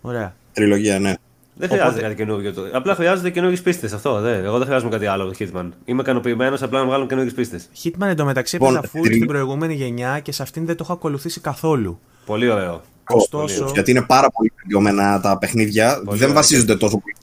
Ωραία. 0.00 0.34
Τριλογία, 0.52 0.98
ναι. 0.98 1.14
Δεν 1.60 1.68
χρειάζεται 1.68 1.88
Οπότε- 1.90 2.02
κάτι 2.02 2.14
καινούργιο. 2.14 2.52
το- 2.52 2.62
Απλά 2.72 2.94
χρειάζεται 2.94 3.30
καινούργιες 3.30 3.62
πίστες. 3.62 3.92
Αυτό. 3.92 4.20
Δε. 4.20 4.36
Εγώ 4.42 4.56
δεν 4.58 4.66
χρειάζομαι 4.66 4.90
κάτι 4.90 5.06
άλλο 5.06 5.22
από 5.24 5.32
το 5.32 5.38
Hitman. 5.44 5.68
Είμαι 5.84 6.02
ικανοποιημένος 6.02 6.62
απλά 6.62 6.78
να 6.80 6.86
βγάλουν 6.86 7.08
καινούργιες 7.08 7.34
πίστες. 7.34 7.68
Hitman 7.82 8.06
εντωμεταξύ 8.06 8.54
Λοιπόν, 8.56 8.76
έπαιζα 8.76 8.92
full 8.96 9.00
τρι- 9.02 9.14
στην 9.14 9.26
προηγούμενη 9.26 9.74
γενιά 9.74 10.20
και 10.20 10.32
σε 10.32 10.42
αυτήν 10.42 10.66
δεν 10.66 10.76
το 10.76 10.82
έχω 10.84 10.92
ακολουθήσει 10.92 11.40
καθόλου. 11.40 12.00
Πολύ 12.26 12.50
ωραίο. 12.50 12.80
Ωστόσο, 13.12 13.70
Γιατί 13.72 13.90
είναι 13.90 14.02
πάρα 14.02 14.30
πολύ 14.30 14.52
βελτιωμένα 14.56 15.20
τα 15.20 15.38
παιχνίδια. 15.38 15.94
Πολύ 16.04 16.18
δεν 16.18 16.28
ωραία. 16.28 16.40
βασίζονται 16.40 16.76
τόσο 16.76 16.98
πολύ 17.00 17.14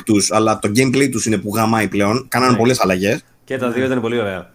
στους 0.00 0.32
αλλά 0.32 0.58
το 0.58 0.68
gameplay 0.76 1.08
τους 1.10 1.26
είναι 1.26 1.38
που 1.38 1.54
γαμάει 1.54 1.88
πλέον. 1.88 2.26
Κάνανε 2.28 2.52
Ναι. 2.52 2.58
πολλές 2.58 2.80
αλλαγές. 2.80 3.24
Και 3.44 3.58
τα 3.58 3.70
δύο 3.70 3.84
ήταν 3.84 4.00
πολύ 4.00 4.20
ωραία. 4.20 4.50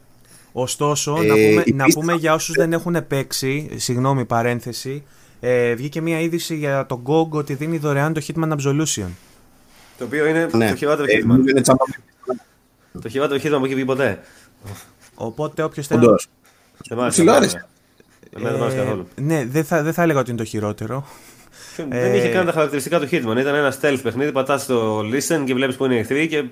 ωστόσο 0.52 1.12
Ε, 1.22 1.26
να, 1.26 1.34
πούμε, 1.34 1.64
η 1.66 1.72
να 1.74 1.84
πίστα- 1.86 2.00
πούμε 2.00 2.14
για 2.14 2.34
όσους 2.34 2.56
δεν 2.56 2.74
έχουν 2.74 3.08
παίξει, 3.08 3.70
συγγνώμη 3.76 4.26
παρένθεση, 4.26 5.04
ε, 5.44 5.74
βγήκε 5.74 6.02
μια 6.02 6.20
είδηση 6.20 6.56
για 6.56 6.86
το 6.86 7.02
GOG 7.06 7.30
ότι 7.30 7.54
δίνει 7.54 7.78
δωρεάν 7.78 8.14
το 8.14 8.22
Hitman 8.28 8.52
Absolution. 8.52 9.08
Το 9.98 10.04
οποίο 10.06 10.26
είναι 10.26 10.50
Ναι. 10.54 10.70
το 10.70 10.76
χειρότερο 10.76 11.06
Ε, 11.10 11.16
Hitman. 11.20 11.26
νομίζω 11.26 11.50
είναι 11.50 11.62
τσάμπα. 11.62 11.84
Το 13.02 13.10
χειρότερο 13.10 13.40
Hitman 13.44 13.60
που 13.60 13.66
έχει 13.66 13.76
βγει 13.76 13.86
ποτέ. 13.86 14.20
Οπότε 15.16 15.64
όποιος 15.64 15.88
θέλει... 15.88 16.06
Όντως. 16.06 16.28
Δεν 16.90 16.98
μ' 16.98 17.02
άρεσε. 17.02 17.16
Ψηλό 17.22 17.32
καθόλου. 17.32 17.50
άρεσε. 17.52 17.68
Εμένα 18.36 18.52
δεν 18.52 18.60
μ' 18.60 18.64
άρεσε 18.64 18.78
Ε, 18.80 18.84
καθόλου. 18.84 19.08
ναι, 19.16 19.46
δεν 19.46 19.64
θα, 19.64 19.84
δεν 19.84 19.94
θα 19.94 20.02
έλεγα 20.02 20.20
ότι 20.20 20.30
είναι 20.30 20.40
το 20.40 20.46
χειρότερο. 20.46 21.06
Δεν 21.90 22.14
είχε 22.16 22.30
καν 22.30 22.46
τα 22.46 22.52
χαρακτηριστικά 22.52 23.00
του 23.00 23.06
Hitman. 23.12 23.38
Ήταν 23.40 23.56
ένα 23.56 23.74
stealth 23.82 24.00
παιχνίδι, 24.04 24.32
πατάς 24.32 24.66
το 24.66 25.00
listen 25.00 25.44
και 25.46 25.54
βλέπεις 25.54 25.76
που 25.76 25.86
είναι 25.86 25.96
οι 25.96 25.98
εχθροί 25.98 26.28
και 26.28 26.44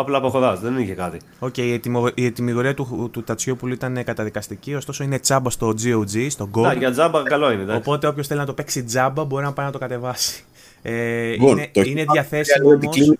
απλά 0.00 0.16
αποχωράς. 0.18 0.60
Δεν 0.60 0.78
είχε 0.78 0.92
κάτι. 0.94 1.18
Οκ, 1.38 1.56
η, 1.56 1.72
ετοιμο- 1.72 2.10
η 2.14 2.24
ετοιμιγορία 2.24 2.74
του, 2.74 3.08
του 3.12 3.22
Τατσιόπουλου 3.22 3.72
ήταν 3.72 4.04
καταδικαστική, 4.04 4.74
ωστόσο 4.74 5.04
είναι 5.04 5.18
τσάμπα 5.18 5.50
στο 5.50 5.74
GOG, 5.82 6.26
στο 6.30 6.48
GOG. 6.54 6.60
Να, 6.62 6.72
για 6.72 6.90
τζάμπα 6.90 7.22
καλό 7.22 7.52
είναι. 7.52 7.62
εντάξει. 7.62 7.80
Οπότε 7.80 8.06
όποιος 8.06 8.26
θέλει 8.26 8.40
να 8.40 8.46
το 8.46 8.52
παίξει 8.52 8.84
τζάμπα 8.84 9.24
μπορεί 9.24 9.44
να 9.44 9.52
πάει 9.52 9.66
να 9.66 9.72
το 9.72 9.78
κατεβάσει. 9.78 10.44
Ε, 10.82 11.30
Λοιπόν, 11.30 11.50
είναι, 11.56 11.68
το 11.72 11.80
είναι 11.80 12.02
Hitman 12.02 12.12
διαθέσιμο 12.12 12.68
λέει 12.68 12.76
ότι 12.76 12.86
όμως, 12.86 12.96
κλείνει 12.96 13.18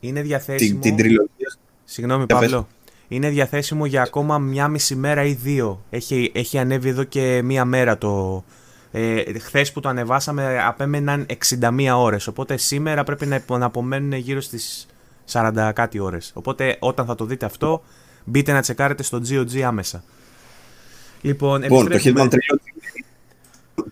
είναι 0.00 0.18
την, 0.20 0.28
διαθέσιμο, 0.28 0.80
την 0.80 0.96
τριλογία. 0.96 1.52
συγγνώμη 1.84 2.24
Για 2.28 2.38
πες. 2.38 2.50
Παύλο, 2.50 2.66
είναι 3.08 3.28
διαθέσιμο 3.28 3.86
για 3.86 4.02
ακόμα 4.02 4.38
μια 4.38 4.68
μισή 4.68 4.94
μέρα 4.96 5.24
ή 5.24 5.32
δύο. 5.32 5.82
Έχει, 5.90 6.30
έχει 6.34 6.58
ανέβει 6.58 6.88
εδώ 6.88 7.04
και 7.04 7.40
μία 7.44 7.64
μέρα 7.64 7.98
το... 7.98 8.44
Ε, 8.92 9.22
Χθες 9.38 9.72
που 9.72 9.80
το 9.80 9.88
ανεβάσαμε 9.88 10.62
απέμεναν 10.66 11.26
61 11.60 11.88
ώρες, 11.96 12.26
οπότε 12.26 12.56
σήμερα 12.56 13.04
πρέπει 13.04 13.26
να, 13.26 13.34
υπο- 13.34 13.58
να 13.58 13.66
απομένουν 13.66 14.12
γύρω 14.12 14.40
στις 14.40 14.86
40 15.32 15.70
κάτι 15.74 15.98
ώρες. 15.98 16.30
Οπότε 16.34 16.76
όταν 16.80 17.06
θα 17.06 17.14
το 17.14 17.24
δείτε 17.24 17.46
αυτό, 17.46 17.82
μπείτε 18.24 18.52
να 18.52 18.60
τσεκάρετε 18.60 19.02
στο 19.02 19.20
GOG 19.30 19.60
άμεσα. 19.60 20.04
Λοιπόν, 21.20 21.62
Λοιπόν, 21.62 21.86
το 21.88 21.92
επιστρέφουμε- 21.94 22.30
Hitman 22.30 22.34
Trilogy 22.34 23.02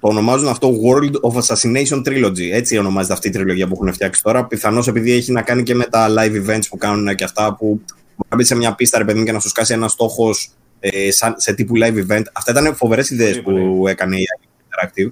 το 0.01 0.09
ονομάζουν 0.09 0.49
αυτό 0.49 0.71
World 0.85 1.31
of 1.31 1.43
Assassination 1.43 2.03
Trilogy. 2.09 2.51
Έτσι 2.53 2.79
ονομάζεται 2.79 3.13
αυτή 3.13 3.29
η 3.29 3.31
τριλογία 3.31 3.67
που 3.69 3.75
έχουν 3.75 3.93
φτιάξει 3.93 4.23
τώρα. 4.23 4.45
Πιθανώς 4.47 4.89
επειδή 4.89 5.13
έχει 5.13 5.33
να 5.33 5.43
κάνει 5.43 5.63
και 5.63 5.75
με 5.75 5.85
τα 5.85 6.09
live 6.19 6.47
events 6.47 6.63
που 6.69 6.77
κάνουν 6.77 7.15
και 7.15 7.25
αυτά 7.25 7.55
που 7.55 7.67
μπορεί 7.67 8.29
να 8.29 8.37
μπει 8.37 8.45
σε 8.45 8.55
μια 8.55 8.75
πίστα, 8.75 8.99
ρε 8.99 9.05
παιδί 9.05 9.19
μου, 9.19 9.25
και 9.25 9.33
να 9.33 9.39
σου 9.41 9.49
σκάσει 9.49 9.73
ένα 9.73 9.89
στόχος 9.89 10.51
ε, 10.81 11.11
σαν- 11.11 11.35
σε 11.37 11.53
τύπου 11.55 11.73
live 11.77 12.07
event. 12.11 12.23
Αυτά 12.33 12.51
ήταν 12.51 12.75
φοβερές 12.77 13.11
ιδέες 13.11 13.43
Πολύ, 13.43 13.61
που 13.65 13.89
έκανε 13.89 14.17
η 14.17 14.25
Interactive. 14.69 15.11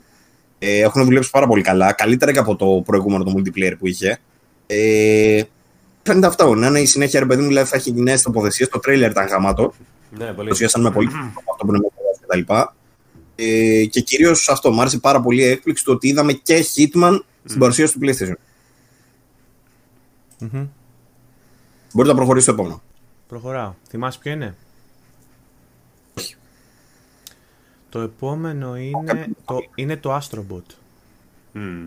Ε, 0.58 0.78
έχουν 0.80 1.04
δουλέψει 1.04 1.30
πάρα 1.30 1.46
πολύ 1.46 1.62
καλά. 1.62 1.92
Καλύτερα 1.92 2.32
και 2.32 2.38
από 2.38 2.56
το 2.56 2.82
προηγούμενο 2.84 3.24
το 3.24 3.32
multiplayer 3.36 3.72
που 3.78 3.86
είχε. 3.86 4.18
Ε, 4.66 5.42
φαίνεται 6.06 6.26
αυτό. 6.26 6.54
Να 6.54 6.66
είναι 6.66 6.80
η 6.80 6.86
συνέχεια, 6.86 7.20
ρε 7.20 7.26
παιδί 7.26 7.42
μου, 7.42 7.48
δηλαδή 7.48 7.68
θα 7.68 7.76
έχει 7.76 7.92
νέες 7.92 8.22
τοποθεσίες. 8.22 8.68
Το 8.68 8.80
trailer 8.86 9.08
ήταν 9.10 9.26
γαμάτο. 9.26 9.72
Ναι, 10.10 10.24
πολύ. 10.24 10.34
Παρουσίασαν 10.36 10.82
με 10.82 10.90
πολύ 10.90 11.08
αυτό 11.52 11.66
που 11.66 11.68
είναι 11.68 11.78
με 11.78 11.88
και 12.20 12.26
τα 12.26 12.36
λοιπά. 12.36 12.74
Ε, 13.36 13.84
και 13.84 14.00
κυρίως 14.00 14.48
αυτό, 14.48 14.72
μου 14.72 14.80
άρεσε 14.80 14.98
πάρα 14.98 15.20
πολύ 15.20 15.40
η 15.40 15.44
έκπληξη 15.44 15.84
το 15.84 15.92
ότι 15.92 16.08
είδαμε 16.08 16.32
και 16.32 16.64
Hitman 16.74 17.18
στην 17.44 17.60
παρουσίαση 17.60 17.92
του 17.92 17.98
PlayStation. 18.02 18.32
Μμμ. 20.38 20.66
Μπορείτε 21.92 22.12
να 22.14 22.18
προχωρήσετε 22.18 22.52
στο 22.52 22.62
επόμενο. 22.62 22.82
Προχωράω. 23.28 23.74
Θυμάσαι 23.88 24.18
ποιο 24.22 24.32
είναι; 24.32 24.56
Το 27.88 28.00
επόμενο 28.00 28.76
είναι 28.76 29.28
το, 29.44 29.58
είναι 29.74 29.96
το 29.96 30.16
Astrobot. 30.16 30.74
Μμμ. 31.52 31.86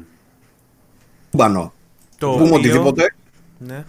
Μπανό. 1.32 1.74
Το 2.18 2.30
Πούμε 2.32 2.44
οποίο- 2.44 2.56
οτιδήποτε, 2.56 3.14
Ναι. 3.58 3.86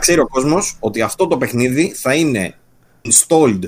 Να 0.00 0.06
ξέρει 0.06 0.20
ο 0.20 0.26
κόσμος 0.28 0.76
ότι 0.80 1.02
αυτό 1.02 1.26
το 1.26 1.36
παιχνίδι 1.36 1.92
θα 1.96 2.14
είναι 2.14 2.54
installed, 3.04 3.60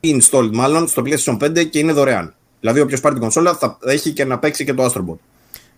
installed 0.00 0.50
μάλλον, 0.52 0.88
στο 0.88 1.02
PlayStation 1.06 1.38
5 1.38 1.64
και 1.64 1.78
είναι 1.78 1.92
δωρεάν. 1.92 2.34
Δηλαδή, 2.60 2.80
όποιος 2.80 3.00
πάρει 3.00 3.14
την 3.14 3.22
κονσόλα 3.22 3.54
θα 3.54 3.78
έχει 3.84 4.12
και 4.12 4.24
να 4.24 4.38
παίξει 4.38 4.64
και 4.64 4.74
το 4.74 4.84
Astrobot. 4.84 5.16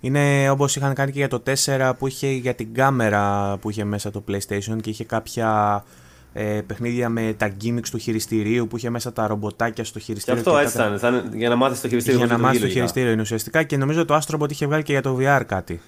Είναι 0.01 0.51
όπως 0.51 0.77
είχαν 0.77 0.95
κάνει 0.95 1.11
και 1.13 1.19
για 1.19 1.29
το 1.29 1.43
4 1.65 1.93
που 1.99 2.07
είχε 2.07 2.29
για 2.29 2.55
την 2.55 2.75
κάμερα 2.75 3.57
που 3.61 3.71
είχε 3.71 3.85
μέσα 3.85 4.11
το 4.11 4.25
PlayStation 4.29 4.77
και 4.81 4.91
είχε 4.91 5.05
κάποια 5.05 5.85
ε, 6.33 6.61
παιχνίδια 6.67 7.09
με 7.09 7.35
τα 7.37 7.53
gimmicks 7.65 7.89
του 7.91 7.99
χειριστηρίου 7.99 8.67
που 8.67 8.77
είχε 8.77 8.91
μέσα 8.91 9.13
τα 9.13 9.27
ρομποτάκια 9.27 9.85
στο 9.85 9.99
Και 9.99 10.05
χειριστήριο. 10.05 10.41
αυτό 10.41 10.59
έτσι 10.59 10.77
κάτι- 10.77 10.89
ήταν. 10.97 10.99
θα 10.99 11.09
είναι 11.09 11.37
Για 11.37 11.49
να 11.49 11.57
μάθεις 11.57 11.81
το 11.81 11.89
χειριστήριο. 11.89 12.19
Για 12.19 12.29
πώς 12.29 12.37
να 12.37 12.43
μάθεις 12.43 12.61
το 12.61 12.67
λειτουργεί 12.67 12.81
λογικά. 12.81 12.81
χειριστήριο 12.81 13.13
είναι 13.13 13.21
ουσιαστικά 13.23 13.63
και 13.63 13.77
νομίζω 13.77 14.05
το 14.05 14.19
Astrobot 14.23 14.51
είχε 14.51 14.67
βγάλει 14.67 14.83
και 14.83 14.93
για 14.93 15.03
το 15.03 15.19
VR 15.21 15.43
κάτι. 15.47 15.81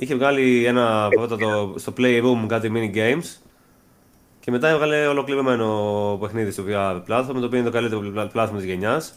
Είχε 0.00 0.14
βγάλει 0.14 0.64
ένα 0.64 1.08
πρώτα 1.10 1.36
το, 1.36 1.74
στο 1.76 1.92
Playroom 1.96 2.44
κάτι 2.46 2.70
mini 2.74 2.96
games 2.96 3.42
και 4.40 4.50
μετά 4.50 4.68
έβγαλε 4.68 5.06
ολοκληρωμένο 5.06 6.18
παιχνίδι 6.20 6.50
στο 6.50 6.64
VR 6.68 6.96
platform 7.08 7.34
το 7.34 7.44
οποίο 7.44 7.58
είναι 7.58 7.62
το 7.62 7.70
καλύτερο 7.70 8.00
πλα- 8.00 8.30
platform 8.34 8.54
της 8.56 8.64
γενιάς 8.64 9.14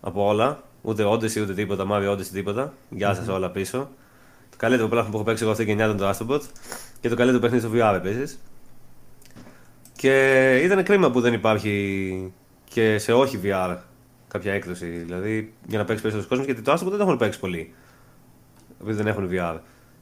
από 0.00 0.26
όλα. 0.26 0.62
Ούτε 0.82 1.04
Odyssey 1.04 1.40
ούτε 1.42 1.54
τίποτα, 1.54 1.86
Mario 1.90 2.12
Odyssey 2.12 2.26
τίποτα. 2.32 2.72
Γεια 2.90 3.14
σας 3.14 3.28
όλα 3.28 3.50
πίσω. 3.50 3.88
Το 4.50 4.56
καλύτερο 4.56 4.88
platform 4.92 5.06
που 5.10 5.14
έχω 5.16 5.22
παίξει 5.22 5.42
εγώ 5.42 5.52
αυτή 5.52 5.64
τη 5.64 5.70
γενιά 5.70 5.84
ήταν 5.84 5.96
το 5.96 6.08
Astrobot 6.08 6.40
και 7.00 7.08
το 7.08 7.16
καλύτερο 7.16 7.40
παιχνίδι 7.40 7.66
στο 7.66 7.74
VR 7.74 7.94
επίσης. 7.94 8.38
Και 9.96 10.54
ήταν 10.64 10.82
κρίμα 10.84 11.10
που 11.10 11.20
δεν 11.20 11.32
υπάρχει 11.32 12.32
και 12.64 12.98
σε 12.98 13.12
όχι 13.12 13.40
VR 13.44 13.76
κάποια 14.28 14.52
έκδοση. 14.52 14.86
Δηλαδή 14.86 15.52
για 15.66 15.78
να 15.78 15.84
παίξεις 15.84 16.02
περισσότερο 16.02 16.28
κόσμο 16.28 16.44
γιατί 16.44 16.62
το 16.62 16.72
Astrobot 16.72 16.88
δεν 16.88 16.98
το 16.98 17.02
έχουν 17.04 17.16
παίξει 17.16 17.38
πολύ 17.40 17.74
επειδή 18.80 18.96
δεν 18.96 19.06
έχουν 19.06 19.28
VR. 19.32 19.56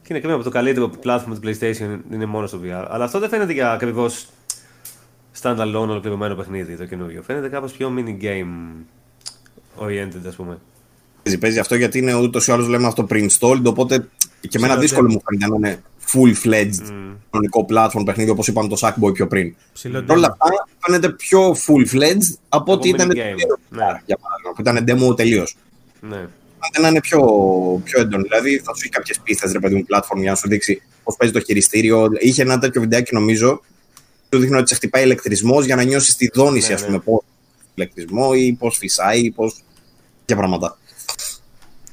Και 0.07 0.13
είναι 0.13 0.21
κρίμα 0.21 0.37
που 0.37 0.43
το 0.43 0.49
καλύτερο 0.49 0.91
platform 1.03 1.23
του 1.27 1.39
PlayStation 1.43 1.99
είναι 2.11 2.25
μόνο 2.25 2.47
στο 2.47 2.59
VR. 2.63 2.85
Αλλά 2.89 3.03
αυτό 3.03 3.19
δεν 3.19 3.29
φαίνεται 3.29 3.53
για 3.53 3.71
ακριβώς 3.71 4.27
standalone 5.41 5.87
ολοκληρωμένο 5.89 6.35
παιχνίδι 6.35 6.75
το 6.75 6.85
καινούριο. 6.85 7.21
Φαίνεται 7.21 7.49
κάπως 7.49 7.71
πιο 7.71 7.93
mini 7.97 8.23
game 8.23 8.45
oriented, 9.79 10.27
ας 10.27 10.35
πούμε. 10.35 10.57
Παίζει, 11.23 11.39
παίζει 11.39 11.59
αυτό 11.59 11.75
γιατί 11.75 11.97
είναι 11.97 12.15
ούτως 12.15 12.47
ή 12.47 12.51
άλλως 12.51 12.67
λέμε 12.67 12.87
αυτό 12.87 13.07
pre-installed, 13.09 13.63
οπότε 13.63 14.07
και 14.39 14.57
εμένα 14.57 14.73
Ψιλο 14.73 14.81
δύσκολο 14.81 15.07
demo. 15.07 15.13
μου 15.13 15.21
φαίνεται 15.25 15.47
να 15.47 15.55
είναι 15.55 15.81
full-fledged 16.11 16.93
κανονικό 17.29 17.65
platform 17.69 18.05
παιχνίδι 18.05 18.29
όπως 18.29 18.47
είπαμε 18.47 18.67
το 18.67 18.77
Sackboy 18.81 19.13
πιο 19.13 19.27
πριν. 19.27 19.55
Ψηλό 19.73 20.03
Παρ' 20.03 20.17
όλα 20.17 20.27
αυτά 20.27 20.67
φαίνεται 20.79 21.09
πιο 21.09 21.51
full-fledged 21.51 22.35
από 22.49 22.73
ότι 22.73 22.89
ήταν 22.89 23.07
mini 23.09 23.13
το 23.13 23.19
game. 23.19 23.35
πρώτο 23.37 23.59
Ναι. 23.69 24.01
για 24.05 24.17
παράδειγμα, 24.17 24.51
που 24.55 24.61
ήταν 24.61 24.85
demo 24.87 25.15
τελείως. 25.15 25.55
Ναι. 26.01 26.27
Φαίνεται 26.59 26.81
να 26.81 26.87
είναι 26.87 26.99
πιο, 27.01 27.19
πιο 27.83 28.01
έντονο. 28.01 28.23
Δηλαδή 28.23 28.57
θα 28.59 28.73
σου 28.73 28.79
έχει 28.81 28.89
κάποιες 28.89 29.19
πίστε, 29.23 29.51
ρε 29.51 29.59
παιδί 29.59 29.75
μου, 29.75 29.83
platform 29.93 30.17
για 30.17 30.29
να 30.29 30.35
σου 30.35 30.47
δείξει 30.47 30.81
πώς 31.03 31.15
παίζει 31.15 31.33
το 31.33 31.39
χειριστήριο. 31.39 32.07
Είχε 32.19 32.41
ένα 32.41 32.59
τέτοιο 32.59 32.81
βιντεάκι 32.81 33.13
νομίζω 33.13 33.61
Του 34.29 34.37
δείχνει 34.39 34.57
ότι 34.57 34.67
σε 34.67 34.75
χτυπάει 34.75 35.03
ηλεκτρισμός 35.03 35.65
για 35.65 35.75
να 35.75 35.83
νιώσεις 35.83 36.15
τη 36.15 36.29
δόνηση, 36.33 36.67
Ναι, 36.67 36.73
ας 36.73 36.81
ναι. 36.81 36.87
πούμε, 36.87 36.99
πώς 36.99 37.21
ηλεκτρισμό 37.75 38.29
ή 38.35 38.53
πώς 38.59 38.77
φυσάει 38.77 39.19
ή 39.25 39.31
πώ. 39.31 39.51
και 40.25 40.35
πράγματα. 40.35 40.77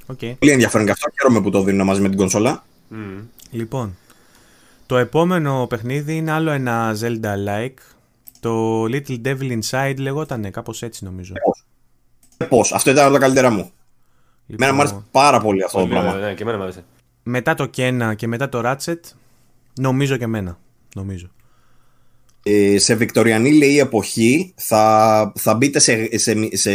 Οκ. 0.07 0.19
Πολύ 0.39 0.53
ενδιαφέρον 0.53 0.87
και 0.87 0.93
αυτό. 0.93 1.11
Χαίρομαι 1.21 1.41
που 1.41 1.51
το 1.51 1.63
δίνουν 1.63 1.87
μαζί 1.87 2.01
με 2.01 2.09
την 2.09 2.17
κονσόλα. 2.19 2.65
Μμμ. 2.89 3.19
Λοιπόν, 3.51 3.97
το 4.87 4.97
επόμενο 4.97 5.67
παιχνίδι 5.69 6.17
είναι 6.17 6.31
άλλο 6.33 6.51
ένα 6.51 6.97
Zelda-like. 7.01 7.75
Το 8.41 8.83
Little 8.85 9.21
Devil 9.25 9.59
Inside 9.61 9.95
λεγότανε, 9.99 10.51
κάπως 10.51 10.83
έτσι 10.83 11.05
νομίζω. 11.05 11.33
Πώς. 12.49 12.73
Αυτό 12.73 12.91
ήταν 12.91 13.05
από 13.05 13.13
τα 13.13 13.19
καλύτερα 13.19 13.51
μου. 13.51 13.71
Λοιπόν, 14.47 14.69
Εμένα 14.69 14.73
μου 14.73 14.81
άρεσε 14.81 15.05
πάρα 15.11 15.41
πολύ 15.41 15.63
αυτό 15.65 15.79
το 15.79 15.85
Πολύ 15.85 15.99
ωραίο, 15.99 16.11
πράγμα. 16.11 16.27
ναι, 16.29 16.35
και 16.35 16.43
εμένα 16.43 16.57
μου 16.59 16.63
άρεσε. 16.63 16.85
μετά 17.23 17.55
το 17.55 17.71
Kena 17.77 18.13
και 18.17 18.27
μετά 18.27 18.49
το 18.49 18.61
Ratchet, 18.65 19.01
νομίζω 19.81 20.17
και 20.17 20.25
εμένα. 20.25 20.59
Νομίζω. 20.95 21.27
Ε, 22.43 22.79
σε 22.79 22.95
βικτοριανή 22.95 23.53
λέει 23.53 23.79
εποχή 23.79 24.53
θα, 24.57 25.33
θα 25.37 25.55
μπείτε 25.55 25.79
σε, 25.79 26.19
σε, 26.19 26.35
σε, 26.53 26.73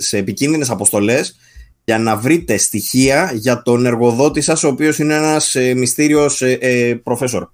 σε 0.00 0.16
επικίνδυνες 0.18 0.70
αποστολές 0.70 1.36
για 1.84 1.98
να 1.98 2.16
βρείτε 2.16 2.56
στοιχεία 2.56 3.32
για 3.34 3.62
τον 3.62 3.86
εργοδότη 3.86 4.40
σας 4.40 4.62
ο 4.64 4.68
οποίος 4.68 4.98
είναι 4.98 5.14
ένας 5.14 5.54
ε, 5.54 5.74
μυστήριος 5.74 6.42
ε, 6.42 6.52
ε, 6.60 6.94
προφέσορ. 6.94 7.48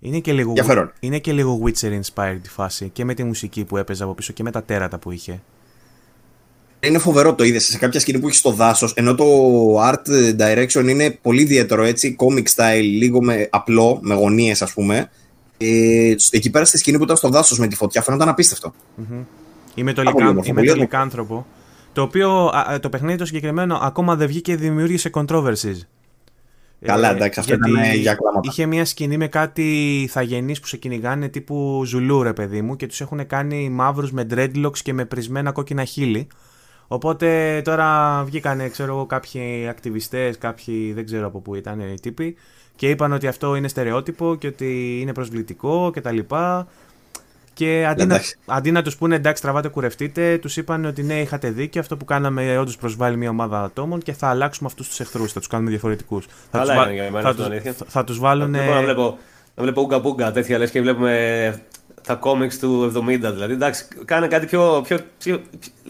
Είναι 0.00 0.18
και, 0.18 0.32
λίγο, 0.32 0.48
Ενδιαφέρον. 0.48 0.92
είναι 1.00 1.18
και 1.18 1.32
λίγο 1.32 1.60
Witcher 1.64 2.00
inspired 2.00 2.38
η 2.44 2.48
φάση 2.48 2.88
και 2.88 3.04
με 3.04 3.14
τη 3.14 3.24
μουσική 3.24 3.64
που 3.64 3.76
έπαιζε 3.76 4.02
από 4.04 4.14
πίσω 4.14 4.32
και 4.32 4.42
με 4.42 4.50
τα 4.50 4.62
τέρατα 4.62 4.98
που 4.98 5.10
είχε. 5.10 5.42
Είναι 6.86 6.98
φοβερό 6.98 7.34
το 7.34 7.44
είδες 7.44 7.64
σε 7.64 7.78
κάποια 7.78 8.00
σκηνή 8.00 8.18
που 8.18 8.26
έχεις 8.26 8.38
στο 8.38 8.50
δάσος, 8.50 8.92
ενώ 8.94 9.14
το 9.14 9.24
art 9.80 10.08
direction 10.38 10.88
είναι 10.88 11.18
πολύ 11.22 11.40
ιδιαίτερο 11.42 11.82
έτσι, 11.82 12.16
comic 12.18 12.44
style, 12.54 12.82
λίγο 12.82 13.22
με 13.22 13.48
απλό, 13.50 13.98
με 14.02 14.14
γωνίες 14.14 14.62
ας 14.62 14.72
πούμε. 14.72 15.10
Ε, 15.58 16.14
εκεί 16.30 16.50
πέρα 16.50 16.64
στη 16.64 16.78
σκηνή 16.78 16.98
που 16.98 17.04
ήταν 17.04 17.16
στο 17.16 17.28
δάσος 17.28 17.58
με 17.58 17.66
τη 17.66 17.76
φωτιά, 17.76 18.02
φαίνονταν 18.02 18.28
απίστευτο. 18.28 18.74
Ή 19.74 19.82
με 19.82 19.92
το, 19.92 20.02
Πάρα 20.02 20.12
πολύ 20.12 20.24
λικάν, 20.24 20.28
όμορφο, 20.28 20.50
ή 20.50 20.52
με 20.52 20.54
πολύ 20.54 20.66
το 20.66 20.72
όμορφο. 20.74 20.96
λικάνθρωπο. 20.96 21.46
Το 21.92 22.02
οποίο 22.02 22.30
α, 22.46 22.72
α, 22.72 22.80
το 22.80 22.88
παιχνίδι 22.88 23.18
το 23.18 23.24
συγκεκριμένο 23.24 23.78
ακόμα 23.82 24.16
δεν 24.16 24.26
βγήκε 24.26 24.52
και 24.52 24.58
δημιούργησε 24.58 25.10
controversies. 25.14 25.80
Καλά, 26.80 27.10
εντάξει, 27.10 27.40
αυτό 27.40 27.54
γιατί 27.54 27.70
ήταν, 27.70 27.82
ε, 27.82 27.94
για 27.94 28.14
κλάματα. 28.14 28.48
Είχε 28.50 28.66
μια 28.66 28.84
σκηνή 28.84 29.16
με 29.16 29.26
κάτι 29.28 30.08
θαγενείς 30.12 30.60
που 30.60 30.66
σε 30.66 30.76
κυνηγάνε 30.76 31.28
τύπου 31.28 31.82
Ζουλού, 31.86 32.22
ρε 32.22 32.32
παιδί 32.32 32.62
μου, 32.62 32.76
και 32.76 32.86
τους 32.86 33.00
έχουν 33.00 33.26
κάνει 33.26 33.68
μαύρους 33.68 34.12
με 34.12 34.26
dreadlocks 34.34 34.78
και 34.82 34.92
με 34.92 35.04
πρισμένα 35.04 35.52
κόκκινα 35.52 35.84
χείλη. 35.84 36.26
Οπότε 36.94 37.60
τώρα 37.64 38.22
βγήκανε, 38.24 38.68
ξέρω 38.68 38.92
εγώ, 38.92 39.06
κάποιοι 39.06 39.66
ακτιβιστές, 39.68 40.38
κάποιοι 40.38 40.92
δεν 40.92 41.04
ξέρω 41.04 41.26
από 41.26 41.38
πού 41.40 41.54
ήταν 41.54 41.80
οι 41.80 42.00
τύποι 42.00 42.36
και 42.76 42.88
είπαν 42.90 43.12
ότι 43.12 43.26
αυτό 43.26 43.54
είναι 43.54 43.68
στερεότυπο 43.68 44.34
και 44.34 44.46
ότι 44.46 44.98
είναι 45.00 45.12
προσβλητικό 45.12 45.90
κτλ. 45.94 46.18
Και 47.54 47.86
αντί 47.88 48.04
να, 48.06 48.14
Εντάξει. 48.14 48.36
αντί 48.46 48.70
να 48.70 48.82
τους 48.82 48.96
πούνε 48.96 49.14
εντάξει, 49.14 49.42
τραβάτε, 49.42 49.68
κουρευτείτε, 49.68 50.38
τους 50.38 50.56
είπαν 50.56 50.84
ότι 50.84 51.02
ναι, 51.02 51.20
είχατε 51.20 51.50
δίκιο. 51.50 51.80
Αυτό 51.80 51.96
που 51.96 52.04
κάναμε 52.04 52.58
όντως 52.58 52.76
προσβάλλει 52.76 53.16
μια 53.16 53.30
ομάδα 53.30 53.62
ατόμων 53.62 54.00
και 54.00 54.12
θα 54.12 54.28
αλλάξουμε 54.28 54.68
αυτούς 54.72 54.88
τους 54.88 55.00
εχθρούς. 55.00 55.32
Θα 55.32 55.38
τους 55.38 55.48
κάνουμε 55.48 55.70
διαφορετικούς. 55.70 56.26
Θα 56.50 56.58
Καλά 56.58 56.74
τους 56.74 56.84
είναι 56.84 56.94
για 56.94 57.02
μένα 57.10 57.20
θα 57.22 57.28
αυτό, 57.28 57.42
τους- 57.42 57.50
αλήθεια. 57.52 57.72
θα- 57.72 57.84
θα 57.88 58.04
τους 58.04 58.18
βάλουν. 58.18 58.52
Δεν 58.52 58.64
μπορώ 58.64 58.74
να 58.76 58.82
βλέπω, 58.82 59.18
να 59.54 59.62
βλέπω 59.62 59.80
ουγκα 59.80 59.98
μπούγκα 59.98 60.32
τέτοια 60.32 60.58
λες 60.58 60.70
και 60.70 60.80
βλέπουμε 60.80 61.62
τα 62.06 62.14
κόμιξ 62.14 62.58
του 62.58 62.92
70 62.96 63.32
δηλαδή. 63.32 63.52
Εντάξει, 63.52 63.84
κάνε 64.04 64.26
κάτι 64.26 64.46
πιο, 64.46 64.82
πιο, 64.86 64.98
πιο- 65.18 65.40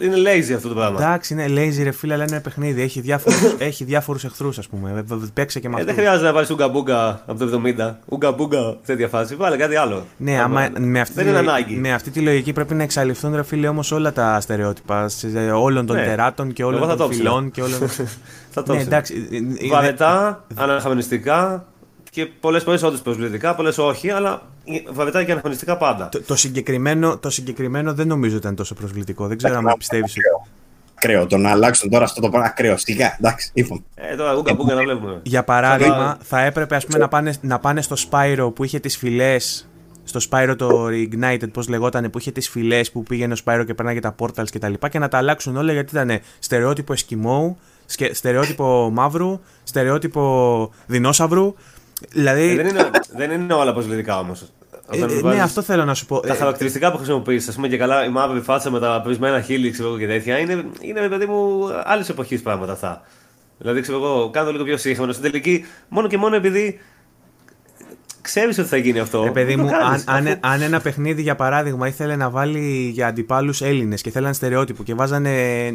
Είναι 0.00 0.16
lazy 0.16 0.52
αυτό 0.54 0.68
το 0.68 0.74
πράγμα. 0.74 1.02
Εντάξει, 1.04 1.32
είναι 1.32 1.44
lazy 1.48 1.82
ρε 1.82 1.90
φίλε, 1.90 2.14
αλλά 2.14 2.22
είναι 2.22 2.32
ένα 2.32 2.40
παιχνίδι. 2.42 2.82
Έχει 2.82 3.00
διάφορους 3.00 3.38
έχει 3.58 3.84
διάφορους 3.84 4.24
εχθρούς, 4.24 4.58
ας 4.58 4.68
πούμε. 4.68 4.90
Ε, 4.96 5.02
β- 5.02 5.24
Παίξε 5.34 5.60
και 5.60 5.68
με 5.68 5.74
Ε, 5.76 5.80
αυτούς. 5.80 5.94
δεν 5.94 6.04
χρειάζεται 6.04 6.26
να 6.28 6.32
βάλεις 6.34 6.50
ουγκα 6.50 6.68
μπούγκα 6.68 7.22
από 7.26 7.38
το 7.38 7.44
70. 7.44 7.98
Ουγκα 8.08 8.32
μπούγκα 8.32 8.76
τέτοια 8.86 9.08
φάση. 9.08 9.34
Βάλε 9.34 9.56
κάτι 9.56 9.76
άλλο. 9.76 10.06
Ναι, 10.16 10.36
Να 10.36 10.42
άμα, 10.42 10.54
βάλε. 10.54 10.86
με, 10.86 11.00
αυτή 11.00 11.14
δεν 11.14 11.24
τη, 11.24 11.30
είναι 11.30 11.38
ανάγκη. 11.38 11.74
με 11.76 11.92
αυτή 11.92 12.10
τη 12.10 12.20
λογική 12.20 12.52
πρέπει 12.52 12.74
να 12.74 12.82
εξαλειφθούν 12.82 13.34
ρε 13.34 13.42
φίλε 13.42 13.68
όμως 13.68 13.92
όλα 13.92 14.12
τα 14.12 14.40
στερεότυπα 14.40 15.08
σε- 15.08 15.26
όλων 15.54 15.86
των 15.86 15.96
Ναι. 15.96 16.04
τεράτων 16.04 16.52
και 16.52 16.64
όλων 16.64 16.78
Εγώ 16.80 16.88
θα 16.88 16.96
των 16.96 17.06
το 17.06 17.12
ψηλά. 17.12 17.28
φυλών 17.30 17.50
και 17.50 17.62
όλων. 17.62 17.78
Θα 18.54 18.62
το 18.62 18.72
ναι, 18.72 18.78
ψήνω. 18.78 18.94
εντάξει. 18.94 19.28
ε, 19.60 19.66
ε, 19.66 19.68
Βαρετά, 19.68 20.44
αναχαμενιστικά 20.54 21.66
και 22.10 22.26
πολλές 22.26 22.62
φορές 22.62 22.82
όντως 22.82 23.02
προσβλητικά, 23.02 23.54
πολλές 23.54 23.78
όχι, 23.78 24.10
αλλά 24.10 24.42
βαρετά 24.92 25.24
και 25.24 25.30
αναχαμενιστικά 25.30 25.76
πάντα. 25.76 26.08
Το, 26.08 26.22
το, 26.22 26.36
συγκεκριμένο, 26.36 27.18
το 27.18 27.30
συγκεκριμένο 27.30 27.94
δεν 27.94 28.06
νομίζω 28.06 28.36
ήταν 28.36 28.54
τόσο 28.54 28.74
προσβλητικό. 28.74 29.26
Δεν 29.26 29.36
ξέρω 29.36 29.56
αν 29.56 29.74
πιστεύεις. 29.78 30.16
Ακραίο. 30.16 30.46
Ακραίο. 30.94 31.26
Το 31.26 31.36
να 31.36 31.50
αλλάξουν 31.50 31.90
τώρα 31.90 32.04
αυτό 32.04 32.20
το 32.20 32.28
πράγμα 32.28 32.46
ακραίο. 32.48 32.76
Σιγά, 32.76 33.16
εντάξει, 33.18 33.50
λοιπόν. 33.54 33.84
Ε, 33.94 34.16
τώρα 34.16 34.34
ουγκα 34.34 34.54
μπούγκα 34.54 34.74
να 34.74 34.82
βλέπουμε. 34.82 35.20
Για 35.22 35.44
παράδειγμα, 35.44 35.96
Σαν 35.96 36.18
θα 36.22 36.40
έπρεπε 36.40 36.76
ας 36.76 36.86
πούμε, 36.86 36.98
να, 36.98 37.08
πάνε, 37.08 37.32
να 37.40 37.58
πάνε 37.58 37.82
στο 37.82 37.96
Spyro 38.10 38.54
που 38.54 38.64
είχε 38.64 38.78
τις 38.78 38.96
φυλές 38.96 39.66
στο 40.04 40.20
Spyro 40.30 40.54
το 40.58 40.86
Reignited, 40.86 41.52
πώς 41.52 41.68
λεγότανε, 41.68 42.08
που 42.08 42.18
είχε 42.18 42.30
τις 42.30 42.48
φυλές 42.48 42.90
που 42.92 43.02
πήγαινε 43.02 43.32
ο 43.32 43.36
Spyro 43.44 43.62
και 43.66 43.74
πέρναγε 43.74 44.00
τα 44.00 44.14
portals 44.18 44.50
και 44.50 44.58
τα 44.58 44.68
λοιπά 44.68 44.88
και 44.88 44.98
να 44.98 45.08
τα 45.08 45.18
αλλάξουν 45.18 45.56
όλα 45.56 45.72
γιατί 45.72 45.96
ήταν 45.96 46.20
στερεότυπο 46.38 46.92
Εσκιμώου, 46.92 47.56
σκε- 47.86 48.14
στερεότυπο 48.14 48.90
μαύρου, 48.92 49.40
στερεότυπο 49.62 50.70
δεινόσαυρου. 50.86 51.54
Δηλαδή, 52.10 52.50
Ε, 52.50 52.54
δεν, 52.54 52.66
είναι, 52.66 52.90
δεν 53.16 53.30
είναι 53.30 53.54
όλα 53.54 53.72
προσβλητικά 53.72 54.18
όμως. 54.18 54.42
ε, 54.90 54.98
ε, 54.98 55.22
ναι, 55.22 55.40
αυτό 55.42 55.62
θέλω 55.62 55.84
να 55.84 55.94
σου 55.94 56.06
πω. 56.06 56.20
Τα 56.20 56.32
Ε, 56.32 56.36
χαρακτηριστικά 56.36 56.90
που 56.90 56.96
χρησιμοποιείς, 56.96 57.48
ας 57.48 57.54
πούμε 57.54 57.68
και 57.68 57.76
καλά, 57.76 58.04
η 58.04 58.08
μαύρη 58.08 58.40
φάτσα 58.40 58.70
με 58.70 58.80
τα 58.80 59.00
πρισμένα 59.04 59.40
χείλη 59.40 59.70
ξέρω 59.70 59.88
εγώ, 59.88 59.98
και 59.98 60.06
τέτοια, 60.06 60.38
είναι, 60.38 60.64
είναι 60.80 61.08
παιδί 61.08 61.26
μου 61.26 61.68
άλλης 61.84 62.08
εποχής 62.08 62.42
πράγματα 62.42 62.72
αυτά. 62.72 63.02
Δηλαδή, 63.58 63.80
ξέρω 63.80 63.98
εγώ, 63.98 64.30
κάνω 64.30 64.46
το 64.46 64.52
λίγο 64.52 64.64
πιο 64.64 64.76
σύγχρονο. 64.76 65.12
Στην 65.12 65.30
τελική, 65.30 65.64
μόνο 65.88 66.08
και 66.08 66.16
μόνο 66.16 66.36
επειδή 66.36 66.80
ξέρεις 68.22 68.58
ότι 68.58 68.68
θα 68.68 68.76
γίνει 68.76 68.98
αυτό. 68.98 69.22
Ρε 69.24 69.30
παιδί 69.30 69.56
το 69.56 69.62
μου, 69.62 69.70
κάνεις, 69.70 70.04
αν, 70.06 70.16
αν, 70.16 70.26
αφού- 70.26 70.38
αν 70.40 70.60
ένα 70.62 70.80
παιχνίδι 70.80 71.22
για 71.22 71.34
παράδειγμα 71.34 71.86
ήθελε 71.88 72.16
να 72.16 72.30
βάλει 72.30 72.90
για 72.94 73.06
αντιπάλους 73.06 73.60
Έλληνες 73.62 74.00
και 74.02 74.10
θέλαν 74.10 74.34
στερεότυπο 74.34 74.82
και 74.82 74.94
βάζανε 74.94 75.30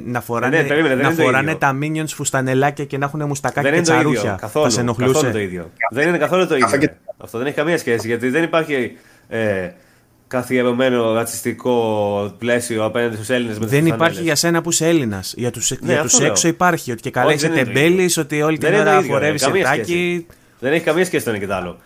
να 0.05 0.21
φοράνε, 0.21 0.61
ναι, 0.61 0.67
περίμενε, 0.67 0.93
δεν 0.95 1.03
να 1.03 1.07
είναι 1.09 1.17
το 1.17 1.23
φοράνε 1.23 1.51
ίδιο. 1.51 1.57
τα 1.57 1.77
minions 1.81 2.13
φουστανελάκια 2.15 2.85
και 2.85 2.97
να 2.97 3.05
έχουν 3.05 3.23
μουστακάκια 3.25 3.71
δεν 3.71 3.83
και 3.83 3.91
είναι 3.91 4.01
το 4.01 4.07
ίδιο. 4.07 4.11
τσαρούχια. 4.19 4.37
Καθόλου, 4.41 4.65
θα 4.65 4.71
σε 4.71 4.79
ενοχλούσε. 4.79 5.11
καθόλου 5.13 5.31
το 5.33 5.39
ίδιο. 5.39 5.71
Δεν 5.91 6.07
είναι 6.07 6.17
καθόλου 6.17 6.47
το 6.47 6.55
ίδιο. 6.55 6.77
και- 6.77 6.91
Αυτό 7.17 7.37
δεν 7.37 7.47
έχει 7.47 7.55
καμία 7.55 7.77
σχέση 7.77 8.07
γιατί 8.07 8.29
δεν 8.29 8.43
υπάρχει 8.43 8.91
ε, 9.27 9.69
καθιερωμένο 10.27 11.13
ρατσιστικό 11.13 12.35
πλαίσιο 12.37 12.85
απέναντι 12.85 13.15
στους 13.15 13.29
Έλληνες 13.29 13.59
με 13.59 13.65
Δεν 13.65 13.85
υπάρχει 13.85 14.21
για 14.21 14.35
σένα 14.35 14.61
που 14.61 14.69
είσαι 14.69 14.87
Έλληνας. 14.87 15.33
Για 15.37 15.51
του 15.51 15.59
Ναι, 15.69 15.77
για 15.91 15.95
αυτό 15.95 16.07
τους 16.07 16.19
λέω. 16.19 16.29
έξω 16.29 16.47
υπάρχει. 16.47 16.91
Ότι 16.91 17.01
και 17.01 17.09
καλά 17.11 17.25
Όχι, 17.27 17.35
είσαι 17.35 17.47
δεν 17.47 17.55
είναι 17.57 17.65
το 17.65 17.71
τεμπέλη, 17.73 18.11
ότι 18.19 18.41
όλη 18.41 18.57
την 18.57 18.69
Δεν 18.69 18.79
είναι 18.79 18.89
ώρα 18.89 18.97
το 18.97 18.99
ίδιο, 19.03 19.13
φορεύει 19.13 19.37
ρε, 19.37 19.45
καμία 19.45 19.65
σετάκι. 19.65 19.83
σχέση. 19.91 20.25
Δεν 20.59 20.73
έχει 20.73 20.83
καμία 20.83 21.05
σχέση 21.05 21.23
το 21.23 21.29
ένα 21.29 21.39
και 21.39 21.47
το 21.47 21.53
άλλο. 21.53 21.77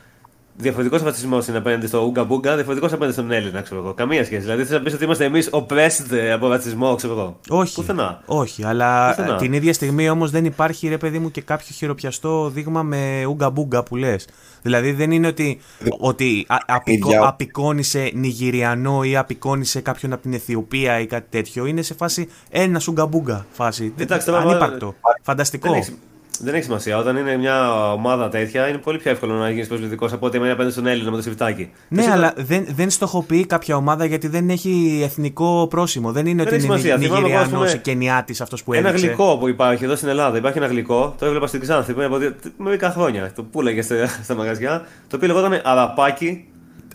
Διαφορετικός 0.57 1.01
ρατσισμό 1.03 1.39
είναι 1.49 1.57
απέναντι 1.57 1.87
στο 1.87 2.05
Ουγκα 2.05 2.23
Μπούγκα, 2.23 2.53
διαφορετικός 2.53 2.91
απέναντι 2.93 3.13
στον 3.13 3.31
Έλληνα, 3.31 3.61
ξέρω 3.61 3.79
εγώ. 3.81 3.93
Καμία 3.93 4.25
σχέση. 4.25 4.41
Δηλαδή 4.41 4.63
θες 4.63 4.71
να 4.71 4.81
πεις 4.81 4.93
ότι 4.93 5.03
είμαστε 5.03 5.25
εμείς 5.25 5.49
oppressed 5.51 6.15
από 6.33 6.47
ρατσισμό, 6.47 6.95
ξέρω 6.95 7.13
εγώ. 7.13 7.39
Όχι. 7.49 7.73
Πουθενά. 7.75 8.21
Όχι, 8.25 8.63
αλλά 8.63 9.07
Πουθενά. 9.15 9.35
την 9.35 9.53
ίδια 9.53 9.73
στιγμή 9.73 10.09
όμως 10.09 10.31
δεν 10.31 10.45
υπάρχει 10.45 10.87
ρε 10.87 10.97
παιδί 10.97 11.19
μου 11.19 11.31
και 11.31 11.41
κάποιο 11.41 11.67
χειροπιαστό 11.73 12.49
δείγμα 12.49 12.83
με 12.83 13.25
ούγκα 13.25 13.49
μπούγκα 13.49 13.83
που 13.83 13.95
λες. 13.95 14.27
Δηλαδή 14.61 14.91
δεν 14.91 15.11
είναι 15.11 15.27
ότι, 15.27 15.59
ότι 15.99 16.45
α, 16.47 16.57
απεικο, 16.65 17.07
Ίδια. 17.07 17.27
απεικόνισε 17.27 18.11
Νιγηριανό 18.13 19.03
ή 19.03 19.17
απεικόνισε 19.17 19.81
κάποιον 19.81 20.13
από 20.13 20.21
την 20.21 20.33
Αιθιοπία 20.33 20.99
ή 20.99 21.05
κάτι 21.05 21.27
τέτοιο. 21.29 21.65
Είναι 21.65 21.81
σε 21.81 21.93
φάση 21.93 22.29
ένας 22.49 22.87
ούγκα 22.87 23.05
μπούγκα 23.05 23.45
φάση. 23.51 23.93
Εντάξει, 23.97 24.25
τώρα, 24.25 24.39
Ανύπαρκτο. 24.39 24.95
Φανταστικό. 25.21 25.69
Δεν 25.69 25.79
έχει, 25.79 25.97
δεν 26.43 26.53
έχει 26.53 26.63
σημασία. 26.63 26.97
Όταν 26.97 27.17
είναι 27.17 27.37
μια 27.37 27.73
ομάδα 27.93 28.29
τέτοια, 28.29 28.67
είναι 28.67 28.77
πολύ 28.77 28.97
πιο 28.97 29.11
εύκολο 29.11 29.33
να 29.33 29.49
γίνεις 29.49 29.67
προσβλητικός 29.67 30.13
από 30.13 30.25
ότι 30.25 30.37
εμένα 30.37 30.51
απέναντι 30.53 30.73
στον 30.73 30.87
Έλληνα 30.87 31.09
με 31.09 31.15
το 31.15 31.21
σιρτάκι. 31.21 31.69
Ναι, 31.87 32.01
Εσύ 32.01 32.09
αλλά 32.09 32.33
δεν, 32.37 32.65
δεν 32.69 32.89
στοχοποιεί 32.89 33.45
κάποια 33.45 33.75
ομάδα 33.75 34.05
γιατί 34.05 34.27
δεν 34.27 34.49
έχει 34.49 35.01
εθνικό 35.03 35.67
πρόσημο. 35.69 36.11
Δεν 36.11 36.25
είναι 36.25 36.43
Δεν 36.43 36.47
ότι 36.53 36.55
έχει 36.55 36.65
είναι 36.65 36.77
σημασία. 36.77 36.97
Θυμάμαι 37.07 37.27
εγώ, 37.27 37.37
ας 37.37 37.41
Νιγηριανό 37.45 37.65
πούμε, 37.65 37.77
ή 37.77 37.81
Κενιάτης 37.81 38.41
αυτός 38.41 38.63
που 38.63 38.73
Ένα 38.73 38.87
έδειξε. 38.87 39.05
γλυκό 39.07 39.37
που 39.39 39.47
υπάρχει 39.47 39.83
εδώ 39.83 39.95
στην 39.95 40.07
Ελλάδα. 40.09 40.37
Υπάρχει 40.37 40.57
ένα 40.57 40.67
γλυκό, 40.67 41.15
το 41.19 41.25
έβλεπα 41.25 41.47
στην 41.47 41.59
Ξάνθη 41.61 41.93
πριν 41.93 42.05
από 42.05 42.17
δύο- 42.17 42.33
μερικά 42.57 42.89
χρόνια. 42.91 43.31
Το 43.35 43.43
πουλάγε 43.43 43.81
στα, 43.81 43.95
στα 44.23 44.35
μαγαζιά. 44.35 44.85
Το 45.07 45.15
οποίο 45.15 45.27
λεγόταν 45.27 45.61
αραπάκι. 45.63 46.45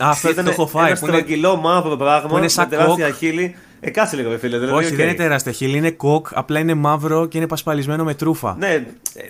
Α, 0.03 0.09
αυτό 0.11 0.31
Ήταν 0.31 0.45
το 0.45 0.51
έχω 0.51 0.67
φάει. 0.67 0.91
Ένα 0.91 0.99
Που 0.99 1.07
είναι, 1.07 1.17
στρογγυλό 1.17 1.57
μαύρο 1.57 1.97
πράγμα. 1.97 2.29
που 2.29 2.37
είναι 2.37 2.49
σαν 2.49 2.69
με 2.71 2.77
τεράστια 2.77 3.07
κοκ. 3.07 3.15
χείλη. 3.17 3.55
Ε, 3.81 3.91
κάτσε 3.91 4.17
λίγο, 4.17 4.31
ρε 4.31 4.39
φίλε. 4.39 4.59
Δηλαδή, 4.59 4.77
όχι, 4.77 4.87
οκ. 4.91 4.95
δεν 4.97 5.07
είναι 5.07 5.17
τεράστια 5.17 5.53
χείλη, 5.53 5.77
είναι 5.77 5.91
κοκ, 5.91 6.27
απλά 6.33 6.59
είναι 6.59 6.75
μαύρο 6.75 7.27
και 7.27 7.39
είναι 7.39 7.47
πασπαλισμένο 7.47 8.05
με 8.05 8.15
τρούφα. 8.15 8.57
Ναι, 8.59 8.67
ε, 8.69 8.81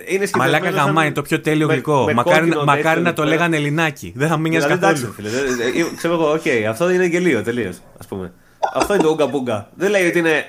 είναι 0.07 0.27
σκεφτόμενο 0.27 0.51
Μαλάκα 0.53 0.77
σαν- 0.77 0.87
γαμά 0.87 1.05
είναι 1.05 1.15
το 1.15 1.23
πιο 1.23 1.41
τέλειο 1.41 1.67
με- 1.67 1.73
γλυκό. 1.73 2.05
με 2.05 2.13
μακάρι, 2.15 2.39
κόκκινο 2.39 2.65
μακάρι 2.65 2.83
τέτοιο 2.85 3.01
να 3.03 3.13
το 3.13 3.23
εδώ 3.23 3.31
πέρα. 3.31 3.37
λέγανε 3.49 3.57
Ελληνάκι. 3.57 4.13
Δεν 4.17 4.29
θα 4.29 4.37
μείνει 4.37 4.57
Δηλαδή, 4.57 4.79
καθόλου. 4.79 5.13
εντάξει, 5.13 5.13
φίλε. 5.17 5.29
δεν- 5.29 5.85
ε, 5.93 5.97
Ξέρω 5.97 6.15
εγώ, 6.15 6.31
οκ, 6.33 6.43
αυτό 6.69 6.91
είναι 6.91 7.07
γελίο 7.07 7.43
τελείως. 7.43 7.77
Α 7.77 8.07
πούμε. 8.09 8.33
Αυτό 8.75 8.95
είναι 8.95 9.03
το 9.03 9.09
ουγκα 9.11 9.27
μπούγκα. 9.27 9.69
Δεν 9.75 9.91
λέει 9.91 10.07
ότι 10.07 10.19
είναι 10.19 10.45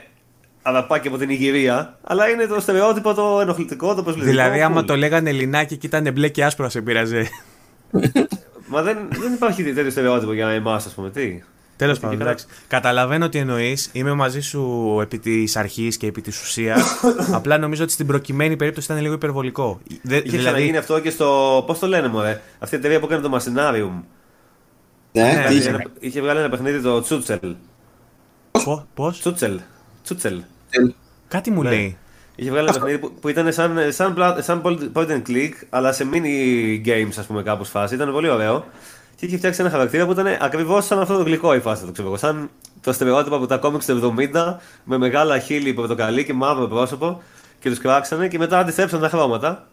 αραπάκι 0.62 1.08
από 1.08 1.18
την 1.18 1.30
Ιγυρία, 1.30 1.98
αλλά 2.04 2.30
είναι 2.30 2.46
το 2.46 2.60
στερεότυπο, 2.60 3.14
το 3.14 3.40
ενοχλητικό, 3.42 3.96
το 3.96 4.04
προσβλητικό. 4.04 4.32
Δηλαδή, 4.42 4.62
άμα 4.62 4.82
cool. 4.82 4.86
το 4.86 4.96
λέγανε 4.96 5.30
Ελληνάκι 5.30 5.78
και 5.78 5.86
ήταν 5.88 6.10
μπλε 6.14 6.28
και 6.30 6.44
άσπρο, 6.44 6.64
θα 6.64 6.70
σε 6.72 6.82
πείραζε. 6.82 7.28
Μα 8.68 8.82
δεν, 8.82 8.98
δεν 9.10 9.34
υπάρχει 9.34 9.64
τέτοιο 9.64 9.92
στερεότυπο 9.92 10.34
για 10.34 10.48
εμάς, 10.50 10.86
ας 10.86 10.94
πούμε. 10.94 11.10
Τι. 11.10 11.42
Τέλος 11.78 11.96
Και 11.96 12.02
πάντων, 12.02 12.18
καλά. 12.18 12.30
εντάξει. 12.30 12.48
Καταλαβαίνω 12.68 13.30
τι 13.30 13.38
εννοείς. 13.38 13.90
Είμαι 13.94 14.14
μαζί 14.14 14.40
σου 14.42 15.00
επί 15.02 15.20
της 15.20 15.56
αρχής 15.56 15.98
και 15.98 16.08
επί 16.08 16.22
της 16.22 16.42
ουσίας. 16.42 17.00
Απλά 17.38 17.58
νομίζω 17.58 17.84
ότι 17.84 17.92
στην 17.92 18.08
προκειμένη 18.08 18.56
περίπτωση 18.56 18.92
ήταν 18.92 19.04
λίγο 19.04 19.14
υπερβολικό. 19.14 19.80
Δε- 20.02 20.22
Είχε 20.24 20.38
ξαναγίνει 20.38 20.78
αυτό 20.78 21.00
και 21.00 21.10
στο. 21.10 21.64
Πώς 21.68 21.80
το 21.80 21.88
λένε, 21.88 22.08
Μωρέ; 22.08 22.42
Αυτή 22.60 22.76
η 22.76 22.78
εταιρεία 22.78 23.00
που 23.00 23.06
έκανε 23.06 23.22
το 23.28 23.36
Machinarium. 23.38 24.04
Ναι, 25.12 25.24
Ναι, 25.24 25.46
τι 25.48 25.54
Είχε, 25.54 25.58
είχε. 25.58 25.70
ένα- 25.70 25.84
είχε 26.00 26.22
βγάλει 26.22 26.40
ένα 26.40 26.50
παιχνίδι 26.50 26.82
το 26.82 27.02
Τσούτσελ. 27.02 27.56
Πώς; 28.94 29.20
Τσούτσελ. 29.20 29.60
Τσούτσελ. 30.04 30.42
Κάτι 31.28 31.52
μου 31.52 31.64
Ναι. 31.64 31.70
λέει. 31.70 31.98
Είχε 32.36 32.50
βγάλει 32.50 32.68
ένα 32.68 32.74
παιχνίδι 32.80 32.98
που, 32.98 33.14
που 33.22 33.28
ήταν 33.30 33.54
σαν, 33.54 33.78
σαν, 33.90 34.14
πλα- 34.14 34.42
σαν 34.42 34.62
point 34.94 35.08
and 35.08 35.22
click, 35.28 35.52
αλλά 35.70 35.92
σε 35.92 36.06
mini 36.14 36.28
games, 36.88 37.14
ας 37.20 37.26
πούμε, 37.26 37.44
κάπου 37.44 37.64
φάση. 37.64 37.96
Ήταν 37.96 38.12
πολύ 38.12 38.30
ωραίο. 38.30 38.66
Και 39.18 39.26
είχε 39.26 39.38
φτιάξει 39.38 39.62
ένα 39.62 39.70
χαρακτήρα 39.70 40.06
που 40.06 40.12
ήταν 40.12 40.28
ακριβώς 40.40 40.86
σαν 40.86 41.00
αυτό 41.00 41.18
το 41.18 41.24
γλυκό 41.24 41.54
η 41.54 41.60
φάση, 41.60 41.86
το 41.86 41.92
ξέρω 41.92 42.08
εγώ. 42.08 42.18
Σαν 42.18 42.50
το 42.82 42.94
στερεότυπο 42.94 43.36
από 43.36 43.46
τα 43.46 43.58
κόμιξ 43.58 43.86
του 43.86 44.16
70, 44.34 44.56
με 44.84 44.98
μεγάλα 44.98 45.40
χείλη 45.40 45.74
πορτοκαλί 45.74 46.26
και 46.26 46.34
μαύρο 46.34 46.68
πρόσωπο. 46.68 47.22
Και 47.60 47.70
τους 47.70 47.80
κράξανε 47.80 48.28
και 48.28 48.38
μετά 48.38 48.60
αντιστρέψαν 48.60 49.00
τα 49.00 49.10
χρώματα. 49.10 49.68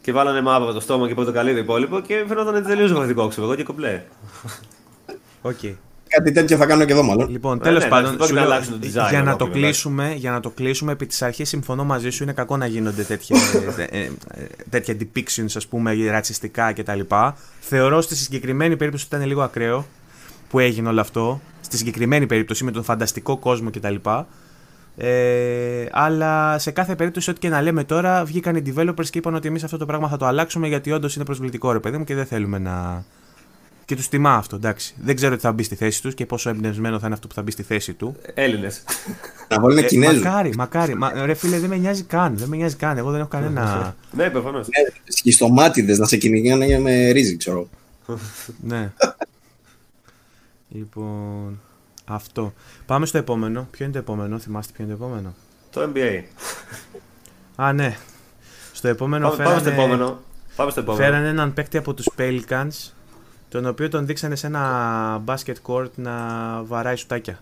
Και 0.00 0.12
βάλανε 0.12 0.40
μαύρο 0.40 0.72
το 0.72 0.80
στόμα 0.80 1.08
και 1.08 1.14
πορτοκαλί 1.14 1.52
το 1.52 1.58
υπόλοιπο 1.58 2.00
και 2.00 2.24
φαινόταν 2.28 2.62
τελείως 2.62 2.90
γραφικό, 2.90 3.28
ξέρω 3.28 3.46
εγώ 3.46 3.54
και 3.54 3.62
κομπλέ. 3.62 4.02
Οκ. 5.42 5.58
Κάτι 6.18 6.32
τέτοιο 6.32 6.56
θα 6.56 6.66
κάνω 6.66 6.84
και 6.84 6.92
εδώ 6.92 7.02
μάλλον. 7.02 7.30
Λοιπόν, 7.30 7.58
Ε, 7.58 7.60
τέλος 7.60 7.82
ναι, 7.82 7.88
πάντων, 7.88 8.14
εντάξει, 8.14 8.28
σου 8.28 8.34
πρέπει 8.34 8.34
να 8.34 8.40
λέω, 8.40 8.50
αλλάξουν 8.50 8.80
το 8.80 8.86
design 8.86 9.08
για, 9.10 9.22
να 9.22 9.36
το 9.36 9.44
ολόκληρο, 9.44 9.66
κλείσουμε, 9.66 10.14
για 10.16 10.30
να 10.30 10.40
το 10.40 10.50
κλείσουμε, 10.50 10.92
επί 10.92 11.06
της 11.06 11.22
αρχής 11.22 11.48
συμφωνώ 11.48 11.84
μαζί 11.84 12.10
σου. 12.10 12.22
Είναι 12.22 12.32
κακό 12.32 12.56
να 12.56 12.66
γίνονται 12.66 13.02
τέτοια, 13.02 13.36
ε, 13.90 13.98
ε, 14.00 14.10
τέτοια 14.70 14.96
depictions, 15.00 15.52
ας 15.56 15.66
πούμε, 15.66 15.94
ρατσιστικά 16.10 16.72
κτλ. 16.72 17.00
Θεωρώ 17.60 18.00
στη 18.00 18.16
συγκεκριμένη 18.16 18.76
περίπτωση 18.76 19.04
ότι 19.06 19.14
ήταν 19.14 19.28
λίγο 19.28 19.42
ακραίο 19.42 19.86
που 20.50 20.58
έγινε 20.58 20.88
όλο 20.88 21.00
αυτό. 21.00 21.40
Στη 21.60 21.76
συγκεκριμένη 21.76 22.26
περίπτωση 22.26 22.64
με 22.64 22.70
τον 22.70 22.82
φανταστικό 22.82 23.36
κόσμο 23.36 23.70
κτλ. 23.70 23.94
Ε, 24.96 25.86
αλλά 25.90 26.58
σε 26.58 26.70
κάθε 26.70 26.94
περίπτωση, 26.94 27.30
ό,τι 27.30 27.38
και 27.38 27.48
να 27.48 27.62
λέμε 27.62 27.84
τώρα, 27.84 28.24
βγήκαν 28.24 28.56
οι 28.56 28.62
developers 28.66 29.06
και 29.10 29.18
είπαν 29.18 29.34
ότι 29.34 29.48
εμείς 29.48 29.64
αυτό 29.64 29.76
το 29.76 29.86
πράγμα 29.86 30.08
θα 30.08 30.16
το 30.16 30.26
αλλάξουμε 30.26 30.68
γιατί 30.68 30.92
όντως 30.92 31.14
είναι 31.14 31.24
προσβλητικό 31.24 31.72
ρε 31.72 31.80
παιδί 31.80 31.98
μου 31.98 32.04
και 32.04 32.14
δεν 32.14 32.26
θέλουμε 32.26 32.58
να. 32.58 33.04
Και 33.88 33.96
τους 33.96 34.08
τιμά 34.08 34.34
αυτό, 34.34 34.56
εντάξει. 34.56 34.94
Δεν 35.02 35.14
ξέρω 35.16 35.34
τι 35.34 35.40
θα 35.40 35.52
μπει 35.52 35.62
στη 35.62 35.74
θέση 35.74 36.02
τους 36.02 36.14
και 36.14 36.26
πόσο 36.26 36.48
εμπνευσμένο 36.50 36.98
θα 36.98 37.04
είναι 37.06 37.14
αυτό 37.14 37.26
που 37.26 37.34
θα 37.34 37.42
μπει 37.42 37.50
στη 37.50 37.62
θέση 37.62 37.92
του. 37.94 38.16
Έλληνες. 38.34 38.82
Να 39.48 39.60
βάλουν 39.60 39.78
Ε, 39.78 39.82
Κινέζους. 39.82 40.22
μακάρι, 40.22 40.54
μακάρι. 40.56 40.94
Μα, 40.96 41.12
ρε 41.26 41.34
φίλε, 41.34 41.58
δεν 41.58 41.68
με 41.68 41.76
νοιάζει 41.76 42.02
καν. 42.02 42.36
Δεν 42.38 42.48
με 42.48 42.56
νοιάζει 42.56 42.76
καν. 42.76 42.98
Εγώ 42.98 43.10
δεν 43.10 43.20
έχω 43.20 43.28
κανένα. 43.28 43.96
ναι, 44.12 44.30
προφανώς. 44.30 44.68
Σχιστομάτιδε 45.08 45.96
να 45.96 46.06
σε 46.06 46.16
κυνηγάνε 46.16 46.78
με 46.78 47.10
ρύζι, 47.10 47.36
ξέρω. 47.36 47.68
ναι. 48.70 48.92
λοιπόν. 50.68 51.60
Αυτό. 52.04 52.52
Πάμε 52.86 53.06
στο 53.06 53.18
επόμενο. 53.18 53.68
Ποιο 53.70 53.84
είναι 53.84 53.92
το 53.94 53.98
επόμενο, 53.98 54.38
θυμάστε 54.38 54.72
ποιο 54.76 54.84
είναι 54.84 54.94
το 54.94 55.04
επόμενο; 55.04 55.34
Το 55.70 55.90
NBA. 55.94 56.22
Α, 57.56 57.72
ναι. 57.72 57.96
Στο 58.72 58.88
επόμενο 58.88 59.28
Πάμε, 59.28 59.44
πάμε 59.44 59.58
στο 59.58 59.64
φέρανε, 59.70 59.82
επόμενο. 59.82 60.20
Πάμε 60.56 60.70
στο 60.70 60.80
επόμενο. 60.80 61.04
φέρανε 61.04 61.28
έναν 61.28 61.54
παίκτη 61.54 61.76
από 61.76 61.94
τους 61.94 62.08
Pelicans 62.18 62.92
τον 63.48 63.66
οποίο 63.66 63.88
τον 63.88 64.06
δείξανε 64.06 64.36
σε 64.36 64.46
ένα 64.46 65.22
basket 65.26 65.54
court 65.66 65.90
να 65.94 66.12
βαράει 66.64 66.96
σουτάκια. 66.96 67.38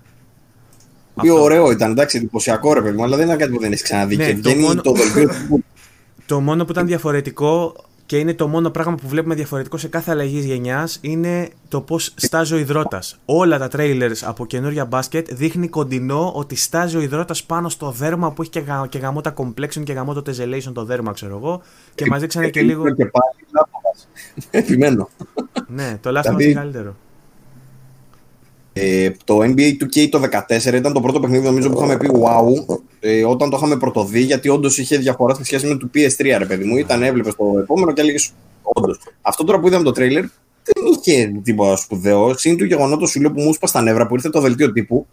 Πιο 1.20 1.32
Αυτό. 1.32 1.44
ωραίο 1.44 1.70
ήταν, 1.70 1.90
εντάξει, 1.90 2.16
εντυπωσιακό 2.16 2.72
ρε 2.72 2.82
παιδί 2.82 2.96
μου, 2.96 3.04
αλλά 3.04 3.16
δεν 3.16 3.26
είναι 3.26 3.36
κάτι 3.36 3.52
που 3.52 3.60
δεν 3.60 3.72
έχεις 3.72 3.82
ξαναδεί. 3.84 4.16
Ναι, 4.16 4.26
και 4.26 4.32
το 4.34 4.38
βγαίνει 4.38 4.62
μόνο- 4.62 4.80
το 4.80 4.92
δελτίο 4.92 5.28
του. 5.28 5.64
Το 6.26 6.40
μόνο 6.40 6.64
που 6.64 6.72
ήταν 6.72 6.86
διαφορετικό 6.86 7.74
και 8.06 8.18
είναι 8.18 8.34
το 8.34 8.48
μόνο 8.48 8.70
πράγμα 8.70 8.94
που 8.94 9.08
βλέπουμε 9.08 9.34
διαφορετικό 9.34 9.76
σε 9.76 9.88
κάθε 9.88 10.10
αλλαγή 10.10 10.38
γενιά 10.38 10.88
είναι 11.00 11.48
το 11.68 11.80
πώ 11.80 11.98
στάζει 11.98 12.54
ο 12.54 12.56
υδρότα. 12.56 13.02
Όλα 13.24 13.58
τα 13.58 13.68
trailers 13.72 14.16
από 14.24 14.46
καινούρια 14.46 14.84
μπάσκετ 14.84 15.32
δείχνει 15.32 15.68
κοντινό 15.68 16.32
ότι 16.34 16.56
στάζει 16.56 16.96
ο 16.96 17.00
υδρότα 17.00 17.34
πάνω 17.46 17.68
στο 17.68 17.90
δέρμα 17.90 18.32
που 18.32 18.42
έχει 18.42 18.50
και, 18.50 18.60
γα, 18.60 18.86
και 18.88 18.98
γαμό 18.98 19.20
τα 19.20 19.34
complexion 19.36 19.82
και 19.84 19.92
γαμό 19.92 20.12
το 20.12 20.22
tessellation 20.26 20.72
το 20.72 20.84
δέρμα, 20.84 21.12
ξέρω 21.12 21.36
εγώ. 21.36 21.62
Και 21.94 22.06
μα 22.06 22.18
δείξανε 22.18 22.48
και 22.48 22.62
λίγο. 22.62 22.82
Και 22.94 23.06
πάλι, 23.06 23.46
λάπαβας. 23.54 24.08
Επιμένω. 24.50 25.08
ναι, 25.66 25.98
το 26.00 26.10
λάθο 26.10 26.28
Δηλαδή- 26.28 26.50
είναι 26.50 26.60
καλύτερο. 26.60 26.96
Ε, 28.78 29.10
το 29.24 29.38
NBA 29.38 29.76
2K 29.82 30.08
το 30.10 30.20
14 30.48 30.74
ήταν 30.74 30.92
το 30.92 31.00
πρώτο 31.00 31.20
παιχνίδι 31.20 31.44
νομίζω 31.44 31.70
που 31.70 31.76
είχαμε 31.76 31.96
πει 31.96 32.10
wow 32.12 32.76
ε, 33.00 33.24
όταν 33.24 33.50
το 33.50 33.56
είχαμε 33.56 33.76
πρωτοδεί 33.76 34.20
γιατί 34.20 34.48
όντως 34.48 34.78
είχε 34.78 34.96
διαφορά 34.96 35.34
στη 35.34 35.44
σχέση 35.44 35.66
με 35.66 35.76
το 35.76 35.90
PS3 35.94 36.34
ρε 36.38 36.46
παιδί 36.46 36.64
μου. 36.64 36.76
Ήταν 36.76 37.02
έβλεπες 37.02 37.34
το 37.34 37.44
επόμενο 37.58 37.92
και 37.92 38.00
έλεγες 38.00 38.32
όντως. 38.62 38.98
Αυτό 39.20 39.44
τώρα 39.44 39.60
που 39.60 39.66
είδαμε 39.66 39.84
το 39.84 39.92
τρέιλερ 39.92 40.22
δεν 40.62 40.84
είχε 40.92 41.40
τίποτα 41.42 41.76
σπουδαίο. 41.76 42.38
Συν 42.38 42.56
του 42.56 42.64
γεγονότος 42.64 43.10
σου 43.10 43.20
λέω 43.20 43.32
που 43.32 43.40
μου 43.40 43.52
σπα 43.52 43.66
στα 43.66 43.82
νεύρα 43.82 44.06
που 44.06 44.14
ήρθε 44.14 44.30
το 44.30 44.40
δελτίο 44.40 44.72
τύπου. 44.72 45.06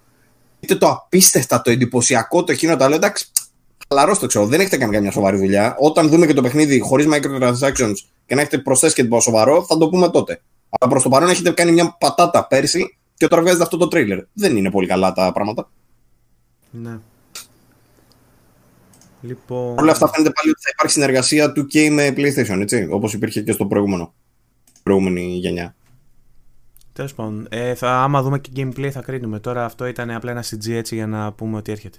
Είτε 0.59 0.75
το 0.75 0.87
απίστευτα, 0.87 1.61
το 1.61 1.71
εντυπωσιακό, 1.71 2.43
το 2.43 2.51
εκείνο 2.51 2.75
το 2.75 2.83
άλλο. 2.83 2.95
Εντάξει, 2.95 3.25
χαλαρός 3.87 4.19
το 4.19 4.25
ξέρω. 4.25 4.45
Δεν 4.45 4.59
έχετε 4.59 4.77
κάνει 4.77 4.93
καμιά 4.93 5.11
σοβαρή 5.11 5.37
δουλειά. 5.37 5.75
Όταν 5.79 6.09
δούμε 6.09 6.25
και 6.25 6.33
το 6.33 6.41
παιχνίδι 6.41 6.79
χωρίς 6.79 7.07
microtransactions 7.09 7.95
και 8.25 8.35
να 8.35 8.41
έχετε 8.41 8.57
προσθέσει 8.57 8.93
και 8.93 9.01
τίποτα 9.03 9.21
σοβαρό, 9.21 9.63
θα 9.63 9.77
το 9.77 9.89
πούμε 9.89 10.09
τότε. 10.09 10.41
Αλλά 10.69 10.91
προς 10.91 11.03
το 11.03 11.09
παρόν 11.09 11.29
έχετε 11.29 11.51
κάνει 11.51 11.71
μια 11.71 11.95
πατάτα 11.99 12.47
πέρσι 12.47 12.97
και 13.23 13.29
τώρα 13.29 13.41
βγάζετε 13.41 13.63
αυτό 13.63 13.77
το 13.77 13.87
τρέιλερ. 13.87 14.19
Δεν 14.33 14.57
είναι 14.57 14.71
πολύ 14.71 14.87
καλά 14.87 15.11
τα 15.11 15.31
πράγματα. 15.31 15.69
Ναι. 16.71 16.99
Λοιπόν. 19.21 19.77
Όλα 19.77 19.91
αυτά 19.91 20.09
φαίνεται 20.09 20.31
πάλι 20.35 20.49
ότι 20.49 20.61
θα 20.61 20.69
υπάρχει 20.71 20.93
συνεργασία 20.93 21.51
του 21.51 21.65
και 21.65 21.89
με 21.89 22.13
PlayStation, 22.17 22.57
έτσι. 22.61 22.87
Όπως 22.91 23.13
υπήρχε 23.13 23.41
και 23.41 23.51
στο 23.51 23.65
προηγούμενο. 23.65 24.13
Προηγούμενη 24.83 25.21
γενιά. 25.21 25.75
Τέλος 26.93 27.13
πάντων, 27.13 27.47
ε, 27.49 27.75
θα, 27.75 27.91
άμα 28.03 28.21
δούμε 28.21 28.39
και 28.39 28.49
gameplay 28.55 28.89
θα 28.89 29.01
κρίνουμε. 29.01 29.39
Τώρα 29.39 29.65
αυτό 29.65 29.85
ήταν 29.85 30.11
απλά 30.11 30.31
ένα 30.31 30.43
CG 30.43 30.69
έτσι 30.71 30.95
για 30.95 31.07
να 31.07 31.31
πούμε 31.31 31.57
ότι 31.57 31.71
έρχεται. 31.71 31.97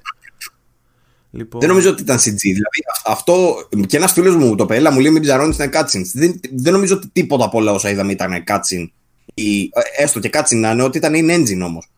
Λοιπόν, 1.30 1.60
Δεν 1.60 1.68
νομίζω 1.68 1.90
ότι 1.90 2.02
ήταν 2.02 2.16
CG. 2.18 2.38
Δηλαδή 2.40 2.80
α- 3.04 3.12
αυτό 3.12 3.54
και 3.86 3.96
ένας 3.96 4.12
φίλος 4.12 4.36
μου 4.36 4.54
το 4.54 4.66
πέλα 4.66 4.92
μου 4.92 5.00
λέει 5.00 5.12
μην 5.12 5.22
ψαρώνεις 5.22 5.56
ήταν 5.56 5.70
cutscenes. 5.72 6.10
Δεν, 6.14 6.40
δεν 6.52 6.72
νομίζω 6.72 6.96
ότι 6.96 7.08
τίποτα 7.08 7.44
από 7.44 7.58
όλα 7.58 7.72
όσα 7.72 7.90
είδαμε 7.90 8.12
ήταν 8.12 8.44
cutscene. 8.46 8.86
Ή, 9.34 9.62
ε, 9.62 10.02
έστω 10.02 10.20
και 10.20 10.30
cutscene 10.32 10.56
να 10.60 10.70
είναι, 10.70 10.82
ότι 10.82 10.98
ήταν 10.98 11.12
in 11.14 11.30
engine 11.40 11.62
όμως. 11.64 11.88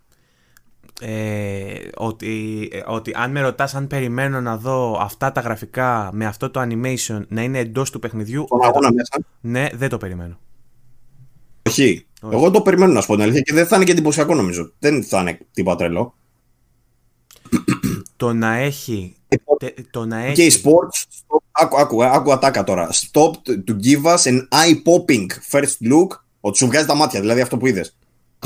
ε, 1.01 1.75
ότι, 1.97 2.69
ε, 2.73 2.83
ότι 2.87 3.13
αν 3.15 3.31
με 3.31 3.41
ρωτάς 3.41 3.75
αν 3.75 3.87
περιμένω 3.87 4.41
να 4.41 4.57
δω 4.57 4.99
αυτά 5.01 5.33
τα 5.33 5.41
γραφικά 5.41 6.11
με 6.13 6.27
αυτό 6.27 6.51
το 6.51 6.61
animation 6.61 7.21
να 7.29 7.43
είναι 7.43 7.59
εντός 7.59 7.91
του 7.91 7.99
παιχνιδιού, 7.99 8.45
Τον 8.49 8.59
δεν 8.61 8.71
το- 8.73 8.77
αγώνα 8.79 8.93
μέσα. 8.93 9.17
ναι, 9.41 9.67
δεν 9.75 9.89
το 9.89 9.99
περιμένω. 9.99 10.39
Όχι. 11.69 12.07
Όχι. 12.23 12.35
Εγώ 12.35 12.51
το 12.51 12.61
περιμένω 12.63 12.93
να 12.93 13.01
σου 13.01 13.07
πω 13.07 13.15
την 13.15 13.23
αλήθεια 13.23 13.41
και 13.41 13.53
δεν 13.55 13.67
θα 13.67 13.77
είναι 13.77 13.85
και 13.85 13.91
εντυπωσιακό 13.93 14.35
νομίζω. 14.35 14.73
Δεν 14.79 15.05
θα 15.05 15.21
είναι 15.21 15.39
τίποτα 15.53 15.77
τρελό. 15.77 16.15
Το 18.17 18.33
να 18.33 18.55
έχει. 18.57 19.17
τε- 19.59 19.91
το 19.91 20.05
να 20.07 20.33
Και 20.33 20.43
έχει 20.43 20.59
οι 20.59 20.63
sports, 20.65 21.03
stop, 21.19 21.39
άκου, 21.51 21.77
άκου, 21.81 22.05
άκου 22.05 22.33
ατάκα 22.33 22.65
τώρα. 22.65 22.89
Stop 22.93 23.31
to 23.67 23.77
give 23.85 24.03
us 24.05 24.19
an 24.33 24.49
eye-popping 24.49 25.27
first 25.51 25.91
look, 25.93 26.07
ότι 26.41 26.59
σου 26.59 26.67
βγάζει 26.67 26.87
τα 26.87 26.95
μάτια, 26.95 27.21
δηλαδή 27.21 27.41
αυτό 27.41 27.57
που 27.57 27.67
είδες. 27.67 27.97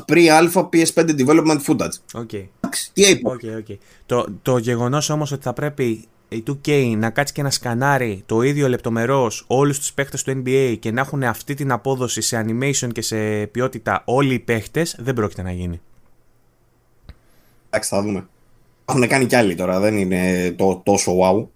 Pre-alpha 0.06 0.68
PS5 0.72 1.18
development 1.18 1.58
footage. 1.66 1.98
OK. 2.14 2.32
Εντάξει, 2.32 2.90
Τι 2.92 3.02
eye 3.06 3.20
OK, 3.22 3.40
OK. 3.58 3.78
Το, 4.06 4.26
το 4.42 4.58
γεγονός 4.58 5.10
όμως 5.10 5.32
ότι 5.32 5.42
θα 5.42 5.52
πρέπει 5.52 6.08
η 6.28 6.42
2K 6.46 6.94
να 6.96 7.10
κάτσει 7.10 7.32
και 7.32 7.42
να 7.42 7.50
σκανάρει 7.50 8.22
το 8.26 8.42
ίδιο 8.42 8.68
λεπτομερώς 8.68 9.44
όλους 9.46 9.78
τους 9.78 9.92
παίχτες 9.92 10.22
του 10.22 10.42
NBA 10.44 10.76
και 10.78 10.90
να 10.90 11.00
έχουν 11.00 11.22
αυτή 11.22 11.54
την 11.54 11.72
απόδοση 11.72 12.20
σε 12.20 12.44
animation 12.46 12.92
και 12.92 13.02
σε 13.02 13.46
ποιότητα 13.46 14.02
όλοι 14.04 14.34
οι 14.34 14.38
παίχτες 14.38 14.96
δεν 14.98 15.14
πρόκειται 15.14 15.42
να 15.42 15.52
γίνει. 15.52 15.80
Εντάξει, 17.66 17.88
θα 17.88 18.02
δούμε. 18.02 18.26
Έχουν 18.84 19.08
κάνει 19.08 19.26
κι 19.26 19.36
άλλοι 19.36 19.54
τώρα, 19.54 19.80
δεν 19.80 19.96
είναι 19.96 20.50
το, 20.58 20.80
τόσο 20.84 21.12
wow. 21.20 21.46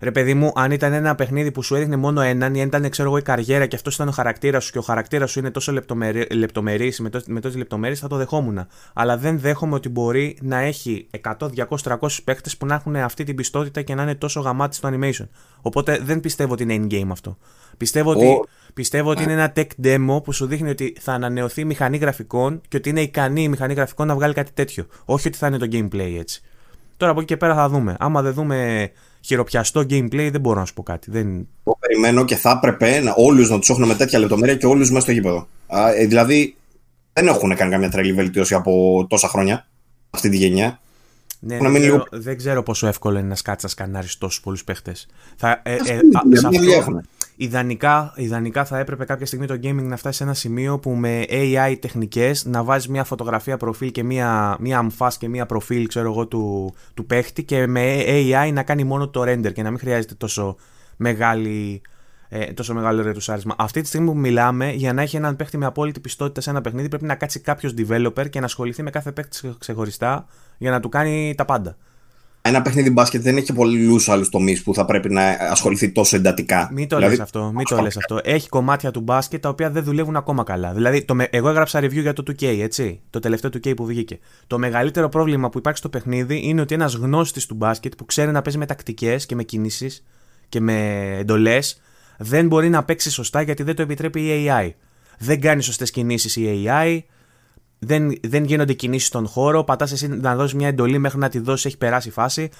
Ρε 0.00 0.10
παιδί 0.10 0.34
μου, 0.34 0.52
αν 0.54 0.70
ήταν 0.70 0.92
ένα 0.92 1.14
παιχνίδι 1.14 1.52
που 1.52 1.62
σου 1.62 1.74
έδειχνε 1.74 1.96
μόνο 1.96 2.20
έναν 2.20 2.54
ή 2.54 2.60
αν 2.60 2.66
ήταν 2.66 2.88
ξέρω 2.88 3.08
εγώ, 3.08 3.18
η 3.18 3.22
καριέρα 3.22 3.66
και 3.66 3.76
αυτός 3.76 3.94
ήταν 3.94 4.08
ο 4.08 4.10
χαρακτήρας 4.10 4.64
σου 4.64 4.72
και 4.72 4.78
ο 4.78 4.82
χαρακτήρας 4.82 5.30
σου 5.30 5.38
είναι 5.38 5.50
τόσο 5.50 5.72
λεπτομερή, 5.72 6.26
λεπτομερής, 6.30 7.00
με, 7.00 7.10
τό, 7.10 7.20
με 7.26 7.40
τόσες 7.40 7.56
λεπτομέρειες, 7.58 7.98
θα 8.00 8.08
το 8.08 8.16
δεχόμουν. 8.16 8.66
Αλλά 8.92 9.16
δεν 9.16 9.38
δέχομαι 9.38 9.74
ότι 9.74 9.88
μπορεί 9.88 10.38
να 10.42 10.58
έχει 10.58 11.06
100, 11.22 11.48
200, 11.48 11.82
300 11.82 11.96
παίχτε 12.24 12.50
που 12.58 12.66
να 12.66 12.74
έχουν 12.74 12.96
αυτή 12.96 13.24
την 13.24 13.34
πιστότητα 13.36 13.82
και 13.82 13.94
να 13.94 14.02
είναι 14.02 14.14
τόσο 14.14 14.40
γαμάτι 14.40 14.76
στο 14.76 14.90
animation. 14.92 15.28
Οπότε 15.60 15.98
δεν 16.02 16.20
πιστεύω 16.20 16.52
ότι 16.52 16.62
είναι 16.62 16.86
in-game 16.86 17.08
αυτό. 17.10 17.38
Πιστεύω, 17.76 18.10
ότι, 18.10 18.26
Ο- 18.26 18.44
πιστεύω 18.74 19.10
ότι 19.10 19.22
είναι 19.22 19.32
ένα 19.32 19.52
tech 19.56 19.66
demo 19.82 20.22
που 20.24 20.32
σου 20.32 20.46
δείχνει 20.46 20.70
ότι 20.70 20.96
θα 21.00 21.12
ανανεωθεί 21.12 21.60
η 21.60 21.64
μηχανή 21.64 21.96
γραφικών 21.96 22.60
και 22.68 22.76
ότι 22.76 22.88
είναι 22.88 23.00
ικανή 23.00 23.42
η 23.42 23.48
μηχανή 23.48 23.74
γραφικών 23.74 24.06
να 24.06 24.14
βγάλει 24.14 24.34
κάτι 24.34 24.50
τέτοιο. 24.52 24.86
Όχι 25.04 25.28
ότι 25.28 25.36
θα 25.36 25.46
είναι 25.46 25.58
το 25.58 25.66
gameplay 25.72 26.16
έτσι. 26.18 26.42
Τώρα 26.96 27.12
από 27.12 27.20
εκεί 27.20 27.28
και 27.28 27.36
πέρα 27.36 27.54
θα 27.54 27.68
δούμε. 27.68 27.96
Άμα 27.98 28.22
δεν 28.22 28.32
δούμε 28.32 28.90
χειροπιαστό 29.28 29.80
gameplay, 29.80 30.28
δεν 30.32 30.40
μπορώ 30.40 30.58
να 30.60 30.64
σου 30.66 30.74
πω 30.74 30.82
κάτι. 30.82 31.10
Δεν... 31.10 31.48
Το 31.64 31.76
περιμένω 31.80 32.24
και 32.24 32.36
θα 32.36 32.50
έπρεπε 32.50 33.00
να, 33.00 33.12
όλους 33.16 33.50
να 33.50 33.58
τους 33.58 33.68
έχουν 33.68 33.86
με 33.86 33.94
τέτοια 33.94 34.18
λεπτομέρεια 34.18 34.54
και 34.56 34.66
όλους 34.66 34.88
μέσα 34.90 35.00
στο 35.00 35.12
γήπεδο. 35.12 35.48
Α, 35.66 35.90
ε, 35.94 36.06
δηλαδή, 36.06 36.56
δεν 37.12 37.26
έχουν 37.26 37.54
κάνει 37.56 37.70
καμιά 37.70 37.90
τρελή 37.90 38.12
βελτίωση 38.12 38.54
από 38.54 39.06
τόσα 39.08 39.28
χρόνια 39.28 39.66
αυτή 40.10 40.28
τη 40.28 40.36
γενιά. 40.36 40.80
Ναι, 41.40 41.54
Να 41.56 41.60
δεν, 41.62 41.70
μείνει 41.70 41.84
ξέρω, 41.86 42.04
λίγο- 42.10 42.22
δεν 42.24 42.36
ξέρω 42.36 42.62
πόσο 42.62 42.86
εύκολο 42.86 43.18
είναι 43.18 43.28
να 43.28 43.34
σκάτσει 43.34 43.64
να 43.64 43.70
σκανάρει 43.70 44.06
τόσους 44.18 44.40
πολλούς 44.40 44.64
παίχτες. 44.64 45.06
Θα, 45.36 45.60
ε, 45.62 45.72
ε, 45.72 45.76
πούμε, 45.76 46.18
α, 46.18 46.26
μια 46.26 46.40
σε 46.40 46.48
δουλειά 46.48 46.78
αυτό, 46.78 46.90
έχουν. 46.90 47.08
Ιδανικά, 47.38 48.12
ιδανικά 48.16 48.64
θα 48.64 48.78
έπρεπε 48.78 49.04
κάποια 49.04 49.26
στιγμή 49.26 49.46
το 49.46 49.54
gaming 49.54 49.82
να 49.82 49.96
φτάσει 49.96 50.16
σε 50.16 50.22
ένα 50.22 50.34
σημείο 50.34 50.78
που 50.78 50.90
με 50.90 51.24
AI 51.28 51.76
τεχνικές 51.80 52.44
να 52.44 52.64
βάζεις 52.64 52.88
μια 52.88 53.04
φωτογραφία 53.04 53.56
προφίλ 53.56 53.90
και 53.90 54.04
μια, 54.04 54.56
μια 54.60 54.78
αμφά 54.78 55.12
και 55.18 55.28
μια 55.28 55.46
προφίλ 55.46 55.86
ξέρω 55.86 56.10
εγώ, 56.10 56.26
του, 56.26 56.74
του 56.94 57.06
παίχτη 57.06 57.44
και 57.44 57.66
με 57.66 58.04
AI 58.06 58.50
να 58.52 58.62
κάνει 58.62 58.84
μόνο 58.84 59.08
το 59.08 59.22
render 59.22 59.52
και 59.52 59.62
να 59.62 59.70
μην 59.70 59.78
χρειάζεται 59.78 60.14
τόσο 60.14 60.56
μεγάλη 60.96 61.82
ε, 62.28 62.52
τόσο 62.52 62.74
μεγάλο 62.74 63.02
ρετουσάρισμα. 63.02 63.54
Αυτή 63.58 63.80
τη 63.80 63.86
στιγμή 63.86 64.06
που 64.06 64.16
μιλάμε, 64.16 64.72
για 64.72 64.92
να 64.92 65.02
έχει 65.02 65.16
έναν 65.16 65.36
παίχτη 65.36 65.56
με 65.56 65.66
απόλυτη 65.66 66.00
πιστότητα 66.00 66.40
σε 66.40 66.50
ένα 66.50 66.60
παιχνίδι, 66.60 66.88
πρέπει 66.88 67.04
να 67.04 67.14
κάτσει 67.14 67.40
κάποιος 67.40 67.74
developer 67.78 68.30
και 68.30 68.38
να 68.38 68.44
ασχοληθεί 68.44 68.82
με 68.82 68.90
κάθε 68.90 69.12
παίχτη 69.12 69.54
ξεχωριστά 69.58 70.26
για 70.58 70.70
να 70.70 70.80
του 70.80 70.88
κάνει 70.88 71.34
τα 71.36 71.44
πάντα. 71.44 71.76
Ένα 72.42 72.62
παιχνίδι 72.62 72.90
μπάσκετ 72.90 73.22
δεν 73.22 73.36
έχει 73.36 73.52
πολλούς 73.52 74.08
άλλους 74.08 74.28
τομείς 74.28 74.62
που 74.62 74.74
θα 74.74 74.84
πρέπει 74.84 75.12
να 75.12 75.22
ασχοληθεί 75.30 75.90
τόσο 75.90 76.16
εντατικά. 76.16 76.68
Μην 76.72 76.88
το 76.88 76.96
δηλαδή... 76.96 77.14
λες 77.14 77.24
αυτό. 77.24 77.52
Μην 77.54 77.64
το 77.64 77.80
λες 77.80 77.96
αυτό. 77.96 78.18
Έχει 78.22 78.48
κομμάτια 78.48 78.90
του 78.90 79.00
μπάσκετ 79.00 79.42
τα 79.42 79.48
οποία 79.48 79.70
δεν 79.70 79.84
δουλεύουν 79.84 80.16
ακόμα 80.16 80.44
καλά. 80.44 80.72
Δηλαδή, 80.72 81.04
το, 81.04 81.16
εγώ 81.30 81.48
έγραψα 81.48 81.80
review 81.80 82.00
για 82.00 82.12
το 82.12 82.22
2K, 82.26 82.44
έτσι. 82.44 83.00
Το 83.10 83.18
τελευταίο 83.18 83.50
2K 83.54 83.76
που 83.76 83.86
βγήκε. 83.86 84.18
Το 84.46 84.58
μεγαλύτερο 84.58 85.08
πρόβλημα 85.08 85.48
που 85.48 85.58
υπάρχει 85.58 85.78
στο 85.78 85.88
παιχνίδι 85.88 86.40
είναι 86.44 86.60
ότι 86.60 86.74
ένας 86.74 86.94
γνώστης 86.94 87.46
του 87.46 87.54
μπάσκετ 87.54 87.92
που 87.96 88.04
ξέρει 88.04 88.30
να 88.30 88.42
παίζει 88.42 88.58
με 88.58 88.66
τακτικές 88.66 89.26
και 89.26 89.34
με 89.34 89.42
κινήσεις 89.42 90.04
και 90.48 90.60
με 90.60 90.98
εντολές 91.18 91.80
δεν 92.18 92.46
μπορεί 92.46 92.68
να 92.68 92.84
παίξει 92.84 93.10
σωστά 93.10 93.42
γιατί 93.42 93.62
δεν 93.62 93.74
το 93.74 93.82
επιτρέπει 93.82 94.20
η 94.20 94.46
AI. 94.48 94.70
Δεν 95.18 95.40
κάνει 95.40 95.62
σωστές 95.62 95.90
κινήσεις 95.90 96.36
η 96.36 96.64
AI, 96.66 96.98
δεν, 97.78 98.12
δεν 98.22 98.44
γίνονται 98.44 98.72
κινήσεις 98.72 99.08
στον 99.08 99.26
χώρο, 99.26 99.64
πατάς 99.64 99.92
εσύ 99.92 100.08
να 100.08 100.36
δώσεις 100.36 100.54
μια 100.54 100.68
εντολή 100.68 100.98
μέχρι 100.98 101.18
να 101.18 101.28
τη 101.28 101.38
δώσεις, 101.38 101.64
έχει 101.64 101.78
περάσει 101.78 102.08
η 102.08 102.10
φάση. 102.10 102.50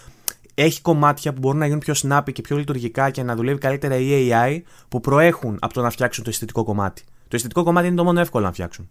Έχει 0.55 0.81
κομμάτια 0.81 1.33
που 1.33 1.39
μπορούν 1.39 1.59
να 1.59 1.65
γίνουν 1.65 1.81
πιο 1.81 1.95
snappy 2.03 2.33
και 2.33 2.43
πιο 2.43 2.57
λειτουργικά 2.57 3.11
και 3.11 3.23
να 3.23 3.37
δουλεύει 3.37 3.59
καλύτερα 3.59 3.97
η 3.97 4.29
AI 4.31 4.61
που 4.89 5.01
προέχουν 5.01 5.59
από 5.61 5.75
το 5.75 5.83
να 5.83 5.91
φτιάξουν 5.91 6.25
το 6.25 6.31
αισθητικό 6.31 6.65
κομμάτι. 6.65 7.03
Το 7.03 7.37
αισθητικό 7.37 7.63
κομμάτι 7.63 7.87
είναι 7.87 7.97
το 7.97 8.05
μόνο 8.05 8.21
εύκολο 8.21 8.45
να 8.45 8.53
φτιάξουν. 8.53 8.89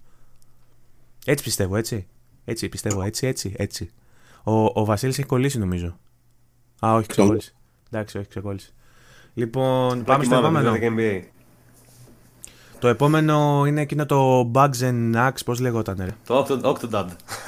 Έτσι 1.26 1.44
πιστεύω, 1.44 1.76
έτσι. 1.76 2.08
Έτσι 2.46 2.70
πιστεύω, 2.70 3.02
έτσι, 3.02 3.28
έτσι, 3.28 3.54
έτσι. 3.58 3.90
Ο, 4.44 4.52
ο 4.52 4.86
Βασίλης 4.86 5.18
έχει 5.18 5.28
κολλήσει 5.28 5.60
νομίζω. 5.60 5.98
Α, 6.86 6.94
όχι, 6.94 7.08
ξεκόλλησε. 7.08 7.54
Εντάξει, 7.92 8.18
όχι, 8.18 8.28
ξεκόλλησε. 8.28 8.72
Λοιπόν, 9.34 10.04
πάμε 10.04 10.24
στο 10.24 10.36
επόμενο. 10.36 10.78
Το 12.80 12.88
επόμενο 12.88 13.64
είναι 13.68 13.82
εκείνο 13.82 14.06
το 14.06 14.52
Bugs 14.54 14.80
and 14.82 15.16
Axe, 15.28 15.40
πώς 15.46 15.60
λεγόταν 15.60 15.96
ρε; 16.00 16.16
Το 16.26 16.60
Octodad. 16.64 17.06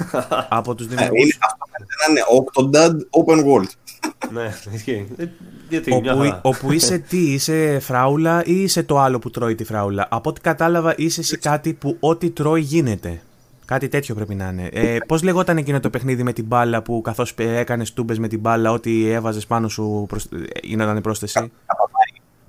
Από 0.48 0.74
τους 0.74 0.86
Ε, 0.86 0.88
δημιουργούς. 0.88 1.20
είναι, 1.22 1.32
αυτό 1.40 1.64
φαίνεται 1.72 1.94
να 2.00 2.10
είναι 2.10 2.22
Octodad 2.38 2.94
Open 3.20 3.44
World. 3.46 3.68
ναι, 4.34 4.54
ισχύει. 4.74 5.06
Ε, 5.16 5.24
Γιατί, 5.68 5.94
μια 6.00 6.12
όπου, 6.12 6.22
χαρά. 6.22 6.40
όπου 6.42 6.72
είσαι 6.72 6.98
τι, 7.08 7.32
είσαι 7.32 7.78
φράουλα 7.80 8.44
ή 8.44 8.62
είσαι 8.62 8.82
το 8.82 8.98
άλλο 8.98 9.18
που 9.18 9.30
τρώει 9.30 9.54
τη 9.54 9.64
φράουλα. 9.64 10.06
Από 10.10 10.30
ό,τι 10.30 10.40
κατάλαβα 10.40 10.94
είσαι 10.96 11.20
εσύ 11.20 11.38
κάτι 11.38 11.72
που 11.74 11.96
ό,τι 12.00 12.30
τρώει 12.30 12.60
γίνεται. 12.60 13.22
Κάτι 13.64 13.88
τέτοιο 13.88 14.14
πρέπει 14.14 14.34
να 14.34 14.48
είναι. 14.48 14.68
Ε, 14.72 14.96
Πώς 15.06 15.22
λεγόταν 15.22 15.56
εκείνο 15.56 15.80
το 15.80 15.90
παιχνίδι 15.90 16.22
με 16.22 16.32
την 16.32 16.44
μπάλα 16.44 16.82
που 16.82 17.00
καθώς 17.00 17.34
έκανες 17.36 17.92
τούμπες 17.92 18.18
με 18.18 18.28
την 18.28 18.40
μπάλα, 18.40 18.72
ό,τι 18.72 19.10
έβαζες 19.10 19.46
πάνω 19.46 19.68
σου 19.68 20.04
προσ... 20.08 20.24
ε, 20.24 20.28
γινόταν 20.62 21.00
πρόσθεση; 21.00 21.52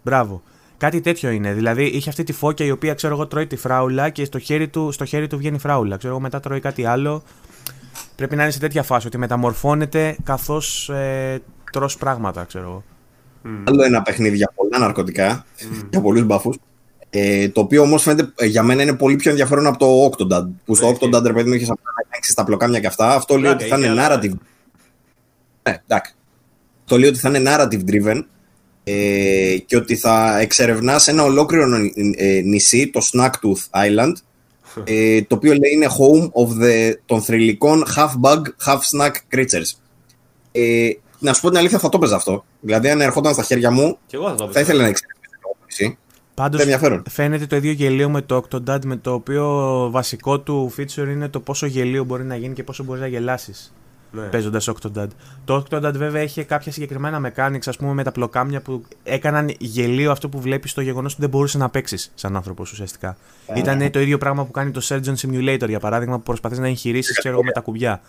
Μπράβο. 0.03 0.41
Κάτι 0.81 1.01
τέτοιο 1.01 1.29
είναι. 1.29 1.53
Δηλαδή 1.53 1.83
είχε 1.83 2.09
αυτή 2.09 2.23
τη 2.23 2.33
φώκια 2.33 2.65
η 2.65 2.71
οποία 2.71 2.93
ξέρω 2.93 3.13
εγώ 3.13 3.27
τρώει 3.27 3.47
τη 3.47 3.55
φράουλα 3.55 4.09
και 4.09 4.25
στο 4.25 4.39
χέρι 4.39 4.67
του, 4.67 4.91
στο 4.91 5.05
χέρι 5.05 5.27
του 5.27 5.37
βγαίνει 5.37 5.57
φράουλα. 5.57 5.97
Ξέρω 5.97 6.13
εγώ 6.13 6.21
μετά 6.21 6.39
τρώει 6.39 6.59
κάτι 6.59 6.85
άλλο. 6.85 7.23
Πρέπει 8.15 8.35
να 8.35 8.43
είναι 8.43 8.51
σε 8.51 8.59
τέτοια 8.59 8.83
φάση 8.83 9.07
ότι 9.07 9.17
μεταμορφώνεται 9.17 10.15
καθώς 10.23 10.89
ε, 10.89 11.41
τρως 11.71 11.97
πράγματα, 11.97 12.43
ξέρω 12.43 12.63
εγώ. 12.65 12.83
Άλλο 13.67 13.83
ένα 13.83 14.01
παιχνίδι 14.01 14.35
για 14.35 14.51
πολλά 14.55 14.77
ναρκωτικά, 14.77 15.45
για 15.89 16.01
πολλούς 16.01 16.23
μπαφούς. 16.23 16.57
Ε, 17.09 17.49
το 17.49 17.61
οποίο 17.61 17.81
όμως 17.81 18.03
φαίνεται 18.03 18.31
ε, 18.35 18.45
για 18.45 18.63
μένα 18.63 18.81
είναι 18.81 18.93
πολύ 18.95 19.15
πιο 19.15 19.29
ενδιαφέρον 19.31 19.65
από 19.67 19.77
το 19.77 20.05
Octodad. 20.05 20.47
Που 20.65 20.75
στο 20.75 20.87
Ναι, 20.87 20.93
Octodad, 20.99 21.23
ρε 21.25 21.33
παιδί 21.33 21.49
μου, 21.49 21.55
είχες 21.55 21.69
απλά 21.69 21.91
να 21.95 22.01
ελέγξει 22.09 22.35
τα 22.35 22.43
πλοκάμια 22.43 22.79
και 22.79 22.87
αυτά. 22.87 23.13
Αυτό 23.15 23.33
λέει 23.33 23.41
Πλάκα 23.43 23.57
ότι 23.57 23.67
θα 23.69 23.77
είχε, 23.77 23.87
είναι 23.87 24.01
αλλά- 24.01 24.19
narrative. 24.21 24.33
Ναι, 25.69 25.81
εντάξει. 25.87 26.13
Το 26.85 26.97
λέει 26.97 27.09
ότι 27.09 27.19
θα 27.19 27.29
είναι 27.29 27.41
narrative 27.55 27.81
driven 27.89 28.21
ε, 28.91 29.57
και 29.57 29.75
ότι 29.77 29.95
θα 29.95 30.39
εξερευνάς 30.39 31.07
ένα 31.07 31.23
ολόκληρο 31.23 31.65
νη- 31.65 31.93
ε, 32.17 32.41
νησί, 32.43 32.87
το 32.87 32.99
Snacktooth 33.13 33.85
Island, 33.85 34.13
ε, 34.83 35.21
το 35.21 35.35
οποίο 35.35 35.51
λέει 35.51 35.71
είναι 35.73 35.87
home 35.87 36.23
of 36.25 36.63
the, 36.63 36.93
των 37.05 37.21
θρηλυκών 37.21 37.83
half 37.95 38.11
bug, 38.21 38.41
half 38.65 38.79
snack 38.97 39.11
creatures. 39.35 39.77
Ε, 40.51 40.89
να 41.19 41.33
σου 41.33 41.41
πω 41.41 41.49
την 41.49 41.57
αλήθεια, 41.57 41.79
θα 41.79 41.89
το 41.89 41.97
έπαιζα 41.97 42.15
αυτό. 42.15 42.45
Δηλαδή, 42.61 42.89
αν 42.89 43.01
ερχόταν 43.01 43.33
στα 43.33 43.43
χέρια 43.43 43.71
μου, 43.71 43.97
Και 44.07 44.15
εγώ 44.15 44.29
θα 44.29 44.35
το 44.35 44.45
θα 44.45 44.51
πω. 44.51 44.59
ήθελα 44.59 44.81
να 44.81 44.87
εξερευνήσω 44.87 45.31
το 45.41 45.55
νησί. 45.65 45.97
Πάντως 46.33 46.59
Δεν 46.59 46.69
ενδιαφέρον. 46.69 47.03
φαίνεται 47.09 47.45
το 47.45 47.55
ίδιο 47.55 47.71
γελίο 47.71 48.09
με 48.09 48.21
το 48.21 48.43
Octodad, 48.49 48.79
με 48.85 48.95
το 48.95 49.13
οποίο 49.13 49.47
βασικό 49.91 50.39
του 50.39 50.73
feature 50.77 51.07
είναι 51.11 51.27
το 51.29 51.39
πόσο 51.39 51.65
γελίο 51.65 52.03
μπορεί 52.03 52.23
να 52.23 52.35
γίνει 52.35 52.53
και 52.53 52.63
πόσο 52.63 52.83
μπορείς 52.83 53.01
να 53.01 53.07
γελάσεις 53.07 53.73
Ναι. 54.11 54.21
παίζοντας 54.21 54.69
Octodad. 54.69 55.07
Το 55.45 55.55
Octodad 55.55 55.93
βέβαια 55.95 56.21
είχε 56.21 56.43
κάποια 56.43 56.71
συγκεκριμένα 56.71 57.31
mechanics, 57.31 57.65
ας 57.65 57.77
πούμε 57.77 57.93
με 57.93 58.03
τα 58.03 58.11
πλοκάμια 58.11 58.61
που 58.61 58.83
έκαναν 59.03 59.55
γελίο 59.59 60.11
αυτό 60.11 60.29
που 60.29 60.41
βλέπεις 60.41 60.71
στο 60.71 60.81
γεγονός 60.81 61.11
ότι 61.11 61.21
δεν 61.21 61.29
μπορούσες 61.29 61.61
να 61.61 61.69
παίξεις 61.69 62.11
σαν 62.15 62.35
άνθρωπος 62.35 62.71
ουσιαστικά. 62.71 63.17
Ήταν 63.55 63.91
το 63.91 63.99
ίδιο 63.99 64.17
πράγμα 64.17 64.45
που 64.45 64.51
κάνει 64.51 64.71
το 64.71 64.81
Surgeon 64.83 65.15
Simulator 65.15 65.67
για 65.67 65.79
παράδειγμα, 65.79 66.17
που 66.17 66.23
προσπαθείς 66.23 66.59
να 66.59 66.67
εγχειρήσεις 66.67 67.17
ξέρω 67.17 67.33
εγώ, 67.33 67.43
με 67.43 67.51
τα 67.51 67.59
κουμπιά. 67.59 68.01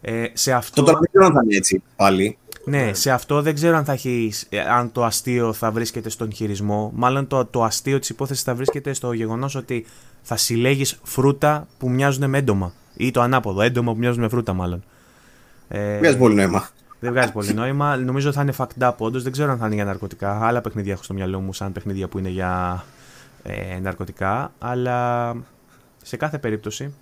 Ε, 0.00 0.24
σε 0.32 0.52
αυτό... 0.52 0.82
Το 0.82 0.86
τώρα 0.86 0.98
δεν 0.98 1.08
ξέρω 1.10 1.26
αν 1.26 1.32
θα 1.32 1.40
είναι 1.44 1.56
έτσι 1.56 1.82
πάλι. 1.96 2.38
Ναι, 2.64 2.94
σε 2.94 3.10
αυτό 3.10 3.42
δεν 3.42 3.54
ξέρω 3.54 3.76
αν, 3.76 3.84
θα 3.84 3.92
έχει, 3.92 4.32
ε, 4.48 4.60
αν 4.60 4.92
το 4.92 5.04
αστείο 5.04 5.52
θα 5.52 5.70
βρίσκεται 5.70 6.08
στον 6.08 6.32
χειρισμό. 6.32 6.92
Μάλλον 6.94 7.26
το, 7.26 7.44
το 7.44 7.64
αστείο 7.64 7.98
της 7.98 8.08
υπόθεσης 8.08 8.42
θα 8.42 8.54
βρίσκεται 8.54 8.92
στο 8.92 9.12
γεγονός 9.12 9.54
ότι 9.54 9.86
θα 10.22 10.36
συλλέγεις 10.36 10.98
φρούτα 11.02 11.66
που 11.78 11.90
μοιάζουν 11.90 12.30
με 12.30 12.38
έντομα. 12.38 12.72
Ή 12.96 13.10
το 13.10 13.20
ανάποδο, 13.20 13.62
έντομα 13.62 13.92
που 13.92 13.98
μοιάζουν 13.98 14.22
με 14.22 14.28
φρούτα 14.28 14.52
μάλλον. 14.52 14.84
Ε, 15.68 15.98
Βγάζει 15.98 16.16
πολύ 16.16 16.34
νόημα. 16.34 16.68
δεν 17.00 17.12
βγάζει 17.12 17.32
πολύ 17.32 17.54
νόημα. 17.54 17.96
Νομίζω 17.96 18.32
θα 18.32 18.42
είναι 18.42 18.52
fucked 18.56 18.88
up 18.88 18.92
όντως. 18.98 19.22
Δεν 19.22 19.32
ξέρω 19.32 19.52
αν 19.52 19.58
θα 19.58 19.66
είναι 19.66 19.74
για 19.74 19.84
ναρκωτικά. 19.84 20.46
Άλλα 20.46 20.60
παιχνίδια 20.60 20.92
έχω 20.92 21.02
στο 21.02 21.14
μυαλό 21.14 21.40
μου 21.40 21.52
σαν 21.52 21.72
παιχνίδια 21.72 22.08
που 22.08 22.18
είναι 22.18 22.28
για 22.28 22.84
ε, 23.42 23.78
ναρκωτικά. 23.80 24.52
Αλλά 24.58 25.34
σε 26.02 26.16
κάθε 26.16 26.38
περίπτωση 26.38 26.94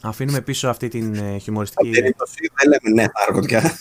αφήνουμε 0.00 0.40
πίσω 0.40 0.68
αυτή 0.68 0.88
την 0.88 1.14
ε, 1.14 1.38
χιουμοριστική... 1.38 1.88
Στην 1.88 2.00
περίπτωση 2.02 2.50
δεν 2.54 2.68
λέμε 2.70 3.02
ναι, 3.02 3.08
τα 3.08 3.20
ναρκωτικά. 3.20 3.78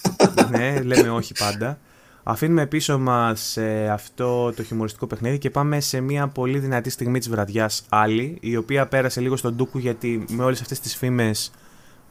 ναι, 0.49 0.81
λέμε 0.81 1.09
όχι 1.09 1.33
πάντα. 1.33 1.77
Αφήνουμε 2.23 2.65
πίσω 2.65 2.99
μας 2.99 3.57
ε, 3.57 3.89
αυτό 3.91 4.53
το 4.53 4.63
χιουμοριστικό 4.63 5.07
παιχνίδι 5.07 5.37
και 5.37 5.49
πάμε 5.49 5.79
σε 5.79 5.99
μια 5.99 6.27
πολύ 6.27 6.59
δυνατή 6.59 6.89
στιγμή 6.89 7.19
της 7.19 7.29
βραδιάς 7.29 7.85
άλλη, 7.89 8.37
η 8.41 8.55
οποία 8.55 8.87
πέρασε 8.87 9.21
λίγο 9.21 9.35
στον 9.35 9.53
ντούκου 9.55 9.77
γιατί 9.77 10.25
με 10.29 10.43
όλες 10.43 10.61
αυτές 10.61 10.79
τις 10.79 10.95
φήμες 10.95 11.51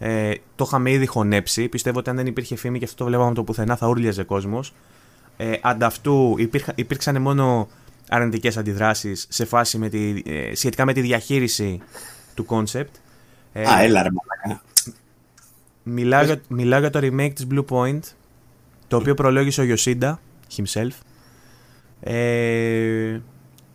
ε, 0.05 0.35
το 0.55 0.65
είχαμε 0.67 0.91
ήδη 0.91 1.07
χωνέψει. 1.07 1.69
Πιστεύω 1.69 1.99
ότι 1.99 2.11
αν 2.11 2.17
δεν 2.17 2.27
υπήρχε 2.27 2.57
φήμη 2.57 2.79
και 2.79 2.85
αυτό 2.85 2.97
το 2.97 3.05
βλέπαμε 3.05 3.27
από 3.27 3.35
το 3.35 3.45
πουθενά 3.45 3.77
θα 3.77 3.87
ούρλιαζε 3.89 4.23
κόσμος. 4.23 4.75
Ε, 5.37 5.53
ανταυτού 5.63 6.35
υπήρχα, 6.39 6.73
υπήρξαν 6.75 7.23
μόνο 7.23 7.69
αρνητικές 8.09 8.57
αντιδράσεις 8.57 9.27
σε 9.29 9.45
φάση 9.45 9.79
με 9.79 9.89
τη, 9.89 10.23
ε, 10.27 10.55
σχετικά 10.55 10.85
με 10.85 10.93
τη 10.93 11.01
διαχείριση 11.01 11.81
του 12.35 12.47
concept. 12.49 12.93
Ε, 13.53 13.69
Α, 13.69 13.83
έλα 13.83 14.03
ρε 14.03 14.09
μαλάκα. 14.13 14.63
Μιλάω 15.83 16.25
για, 16.25 16.41
μιλάω 16.49 16.81
για 16.81 16.91
το 16.91 16.99
remake 17.03 17.33
της 17.35 17.47
Blue 17.51 17.65
Point, 17.69 18.01
το 18.89 18.97
οποίο 18.97 19.15
προλόγησε 19.15 19.63
ο 19.63 19.65
Yoshida 19.75 20.15
himself. 20.57 20.97
Ε, 22.01 23.21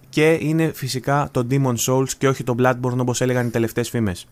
και 0.09 0.38
είναι 0.41 0.72
φυσικά 0.75 1.30
το 1.31 1.47
Demon 1.49 1.75
Souls 1.88 2.09
και 2.17 2.27
όχι 2.27 2.43
το 2.43 2.56
Bloodborne 2.59 2.97
όπως 2.97 3.22
έλεγαν 3.22 3.47
οι 3.47 3.49
τελευταίες 3.49 3.89
φήμες. 3.89 4.27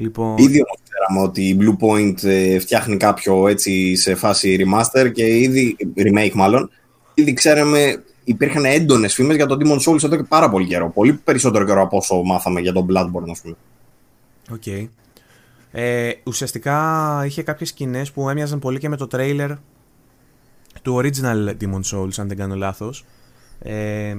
Λοιπόν, 0.00 0.38
Ήδη 0.38 0.62
όμως 0.62 0.78
ξέραμε 0.88 1.28
ότι 1.28 1.48
η 1.48 1.58
Blue 1.60 1.84
Point 1.84 2.24
ε, 2.24 2.58
φτιάχνει 2.58 2.96
κάποιο 2.96 3.48
έτσι 3.48 3.96
σε 3.96 4.14
φάση 4.14 4.56
remaster 4.60 5.12
και 5.12 5.38
ήδη, 5.38 5.76
remake 5.96 6.32
μάλλον, 6.34 6.70
ήδη 7.14 7.32
ξέραμε, 7.32 8.02
υπήρχαν 8.24 8.64
έντονες 8.64 9.14
φήμες 9.14 9.36
για 9.36 9.46
το 9.46 9.56
Demon 9.60 9.90
Souls 9.90 10.02
εδώ 10.04 10.16
και 10.16 10.22
πάρα 10.22 10.50
πολύ 10.50 10.66
καιρό. 10.66 10.90
Πολύ 10.90 11.12
περισσότερο 11.12 11.64
καιρό 11.64 11.82
από 11.82 11.96
όσο 11.96 12.22
μάθαμε 12.22 12.60
για 12.60 12.72
τον 12.72 12.86
Bloodborne, 12.90 13.30
ας 13.30 13.40
πούμε. 13.40 13.56
Οκ. 14.52 14.66
Ε, 15.72 16.12
ουσιαστικά 16.24 17.22
είχε 17.26 17.42
κάποιες 17.42 17.68
σκηνές 17.68 18.12
που 18.12 18.28
έμοιαζαν 18.28 18.58
πολύ 18.58 18.78
και 18.78 18.88
με 18.88 18.96
το 18.96 19.06
τρέιλερ 19.06 19.50
του 20.82 20.96
original 21.02 21.48
Demon 21.60 21.80
Souls, 21.92 22.14
αν 22.16 22.28
δεν 22.28 22.36
κάνω 22.36 22.54
λάθος. 22.54 23.04
Ε, 23.58 24.16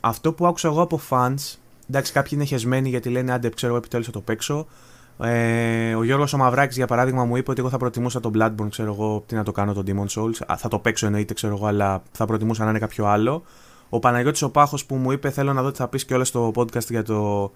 αυτό 0.00 0.32
που 0.32 0.46
άκουσα 0.46 0.68
εγώ 0.68 0.80
από 0.80 1.00
fans, 1.10 1.56
εντάξει 1.88 2.12
κάποιοι 2.12 2.30
είναι 2.34 2.44
χεσμένοι 2.44 2.88
γιατί 2.88 3.08
λένε 3.08 3.32
άντε 3.32 3.48
ξέρω 3.48 3.68
εγώ 3.72 3.80
επιτέλους 3.80 4.06
θα 4.06 4.12
το 4.12 4.20
παίξω. 4.20 4.66
Ε, 5.20 5.94
ο 5.94 6.04
Γιώργος 6.04 6.32
ο 6.32 6.36
Μαυράκης 6.36 6.76
για 6.76 6.86
παράδειγμα 6.86 7.24
μου 7.24 7.36
είπε 7.36 7.50
ότι 7.50 7.60
εγώ 7.60 7.68
θα 7.68 7.76
προτιμούσα 7.76 8.20
το 8.20 8.30
Bloodborne, 8.34 8.70
ξέρω 8.70 8.92
εγώ 8.92 9.24
τι 9.26 9.34
να 9.34 9.42
το 9.42 9.52
κάνω 9.52 9.72
το 9.72 9.82
Demon 9.86 10.06
Souls. 10.06 10.34
Α, 10.46 10.56
θα 10.56 10.68
το 10.68 10.78
παίξω 10.78 11.06
εννοείται 11.06 11.34
ξέρω 11.34 11.54
εγώ, 11.54 11.66
αλλά 11.66 12.02
θα 12.12 12.26
προτιμούσα 12.26 12.64
να 12.64 12.70
είναι 12.70 12.78
κάποιο 12.78 13.06
άλλο. 13.06 13.42
Ο 13.88 13.98
Παναγιώτης 13.98 14.42
ο 14.42 14.50
Πάχος 14.50 14.84
που 14.84 14.94
μου 14.94 15.12
είπε 15.12 15.30
θέλω 15.30 15.52
να 15.52 15.62
δω 15.62 15.70
τι 15.70 15.76
θα 15.76 15.88
πεις 15.88 16.04
και 16.04 16.14
όλα 16.14 16.24
στο 16.24 16.52
podcast 16.54 16.88
για 16.88 17.02
το, 17.02 17.50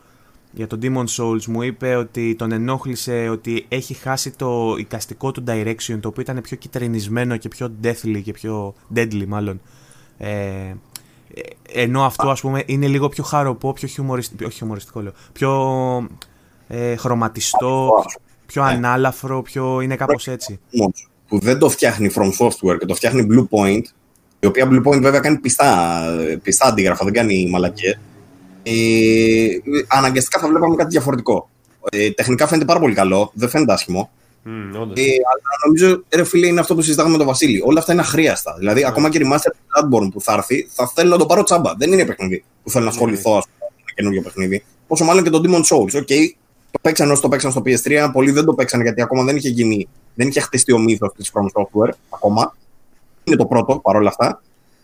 για 0.52 0.66
το 0.66 0.78
Demon 0.82 1.04
Souls 1.16 1.44
μου 1.44 1.62
είπε 1.62 1.94
ότι 1.94 2.34
τον 2.34 2.52
ενόχλησε 2.52 3.28
ότι 3.28 3.66
έχει 3.68 3.94
χάσει 3.94 4.36
το 4.36 4.74
εικαστικό 4.78 5.32
του 5.32 5.44
direction 5.46 5.98
το 6.00 6.08
οποίο 6.08 6.22
ήταν 6.22 6.40
πιο 6.40 6.56
κυτρινισμένο 6.56 7.36
και 7.36 7.48
πιο 7.48 7.72
deathly 7.82 8.20
και 8.24 8.32
πιο 8.32 8.74
deadly 8.94 9.24
μάλλον 9.26 9.60
ε, 10.18 10.28
ε, 10.28 10.74
ενώ 11.66 12.04
αυτό 12.04 12.30
ας 12.30 12.40
πούμε 12.40 12.62
είναι 12.66 12.86
λίγο 12.86 13.08
πιο 13.08 13.24
χαροπό, 13.24 13.72
πιο 13.72 13.88
χιουμοριστικό, 13.88 14.46
όχι 14.46 14.56
χιουμοριστικό 14.56 15.00
λέω, 15.00 15.12
πιο 15.32 15.50
ε, 16.74 16.96
χρωματιστό, 16.96 18.04
πιο 18.46 18.62
Ναι. 18.64 18.70
ανάλαφρο, 18.70 19.42
πιο 19.42 19.80
είναι 19.80 19.96
κάπως 19.96 20.26
έτσι. 20.28 20.60
Όμως, 20.78 21.08
που 21.28 21.38
δεν 21.38 21.58
το 21.58 21.68
φτιάχνει 21.68 22.10
From 22.14 22.30
Software 22.38 22.78
και 22.78 22.86
το 22.86 22.94
φτιάχνει 22.94 23.26
Blue 23.30 23.58
Point, 23.58 23.82
Η 24.40 24.46
οποία 24.46 24.68
Blue 24.70 24.88
Point 24.88 25.00
βέβαια 25.00 25.20
κάνει 25.20 25.38
πιστά, 25.38 26.02
πιστά 26.42 26.66
αντίγραφα, 26.66 27.04
δεν 27.04 27.12
κάνει 27.14 27.48
μαλακίες. 27.50 27.98
Ε, 28.62 28.72
αναγκαστικά 29.88 30.40
θα 30.40 30.48
βλέπαμε 30.48 30.74
κάτι 30.74 30.90
διαφορετικό. 30.90 31.48
Ε, 31.90 32.10
τεχνικά 32.10 32.46
φαίνεται 32.46 32.66
πάρα 32.66 32.80
πολύ 32.80 32.94
καλό, 32.94 33.30
δεν 33.34 33.48
φαίνεται 33.48 33.72
άσχημο. 33.72 34.10
Mm, 34.46 34.80
όντως. 34.80 34.98
Ε, 34.98 35.02
αλλά 35.02 35.42
νομίζω, 35.66 36.04
ρε 36.14 36.24
φίλε, 36.24 36.46
είναι 36.46 36.60
αυτό 36.60 36.74
που 36.74 36.80
συζητάγαμε 36.82 37.12
με 37.12 37.18
τον 37.18 37.26
Βασίλη. 37.26 37.62
Όλα 37.64 37.78
αυτά 37.80 37.92
είναι 37.92 38.00
αχρείαστα. 38.00 38.54
Δηλαδή, 38.58 38.84
ακόμα 38.84 39.08
και 39.10 39.18
η 39.18 39.30
remaster 39.32 39.50
του 39.50 39.58
Bloodborne 39.68 40.08
που 40.12 40.20
θα 40.20 40.32
έρθει, 40.32 40.68
θα 40.70 40.92
θέλω 40.94 41.10
να 41.10 41.16
το 41.16 41.26
πάρω 41.26 41.42
τσάμπα. 41.42 41.74
Δεν 41.74 41.92
είναι 41.92 42.04
παιχνίδι 42.04 42.44
που 42.62 42.70
θέλω 42.70 42.84
να 42.84 42.90
ασχοληθώ, 42.90 43.36
ας 43.36 43.44
πούμε, 43.44 43.70
με 43.70 43.82
ένα 43.84 43.92
καινούργιο 43.94 44.22
παιχνίδι. 44.22 44.64
Πόσο 44.86 45.04
μάλλον 45.04 45.24
και 45.24 45.30
το 45.30 45.40
Demon 45.44 45.62
Souls. 45.76 46.00
OK, 46.00 46.08
το 46.72 46.78
παίξαν 46.82 47.10
όσο 47.10 47.22
το 47.22 47.28
παίξαν 47.28 47.50
στο 47.50 47.62
PS3. 47.64 48.10
Πολλοί 48.12 48.30
δεν 48.30 48.44
το 48.44 48.54
παίξαν 48.54 48.80
γιατί 48.80 49.02
ακόμα 49.02 49.24
δεν 49.24 49.36
είχε 49.36 49.48
γίνει, 49.48 49.88
δεν 50.14 50.28
είχε 50.28 50.40
χτιστεί 50.40 50.72
ο 50.72 50.78
μύθος 50.78 51.12
της 51.16 51.32
From 51.34 51.60
Software 51.60 51.90
ακόμα. 52.10 52.54
Είναι 53.24 53.36
το 53.36 53.46
πρώτο 53.46 53.78
παρόλα 53.78 54.08
αυτά. 54.08 54.42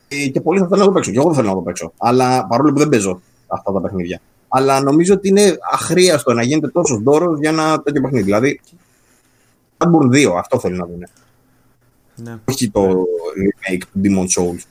Ε, 0.09 0.27
και 0.29 0.41
πολλοί 0.41 0.59
θα 0.59 0.67
θέλουν 0.67 0.81
να 0.81 0.87
το 0.87 0.93
παίξουν. 0.93 1.13
Και 1.13 1.19
εγώ 1.19 1.29
δεν 1.29 1.37
θέλω 1.37 1.49
να 1.49 1.55
το 1.55 1.61
παίξω. 1.61 1.93
Αλλά 1.99 2.47
παρόλο 2.47 2.73
που 2.73 2.79
δεν 2.79 2.89
παίζω 2.89 3.21
αυτά 3.47 3.73
τα 3.73 3.81
παιχνίδια. 3.81 4.21
Αλλά 4.49 4.81
νομίζω 4.81 5.15
ότι 5.15 5.29
είναι 5.29 5.57
αχρίαστο 5.73 6.33
να 6.33 6.43
γίνεται 6.43 6.69
τόσος 6.69 7.03
δώρος 7.03 7.39
για 7.39 7.51
ένα 7.51 7.83
τέτοιο 7.83 8.01
παιχνίδι. 8.01 8.25
Δηλαδή, 8.25 8.61
Bloodborne 9.79 10.29
2, 10.29 10.33
αυτό 10.39 10.59
θέλει 10.59 10.77
να 10.77 10.87
δουν. 10.87 11.07
Ναι. 12.15 12.39
Όχι 12.45 12.71
το 12.71 13.05
remake 13.37 13.83
του 13.93 14.01
Demon 14.05 14.41
Souls. 14.41 14.63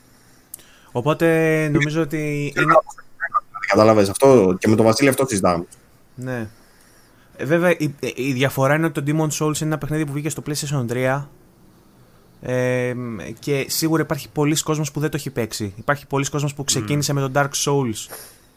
Οπότε 0.92 1.68
νομίζω 1.72 2.02
ότι 2.02 2.52
είναι, 2.56 2.74
Κατάλαβε 3.68 4.00
αυτό 4.00 4.56
και 4.58 4.68
με 4.68 4.76
τον 4.76 4.84
Βασίλη 4.84 5.08
αυτό 5.08 5.26
συζητάμε. 5.26 5.64
Ναι. 6.14 6.48
Ε, 7.40 7.44
βέβαια, 7.44 7.76
η, 7.78 7.94
η 8.14 8.32
διαφορά 8.32 8.74
είναι 8.74 8.86
ότι 8.86 9.02
το 9.02 9.12
Demon 9.12 9.28
Souls 9.28 9.60
είναι 9.60 9.70
ένα 9.70 9.78
παιχνίδι 9.78 10.06
που 10.06 10.12
βγήκε 10.12 10.28
στο 10.28 10.42
PlayStation 10.46 10.86
3 10.92 11.22
ε, 12.40 12.94
και 13.38 13.66
σίγουρα 13.68 14.02
υπάρχει 14.02 14.28
πολλοί 14.28 14.62
κόσμος 14.62 14.90
που 14.90 15.00
δεν 15.00 15.10
το 15.10 15.16
έχει 15.16 15.30
παίξει. 15.30 15.72
Υπάρχει 15.76 16.06
πολλοί 16.06 16.28
κόσμος 16.28 16.54
που 16.54 16.64
ξεκίνησε 16.64 17.12
με 17.12 17.20
τον 17.20 17.32
Dark 17.34 17.50
Souls 17.64 18.12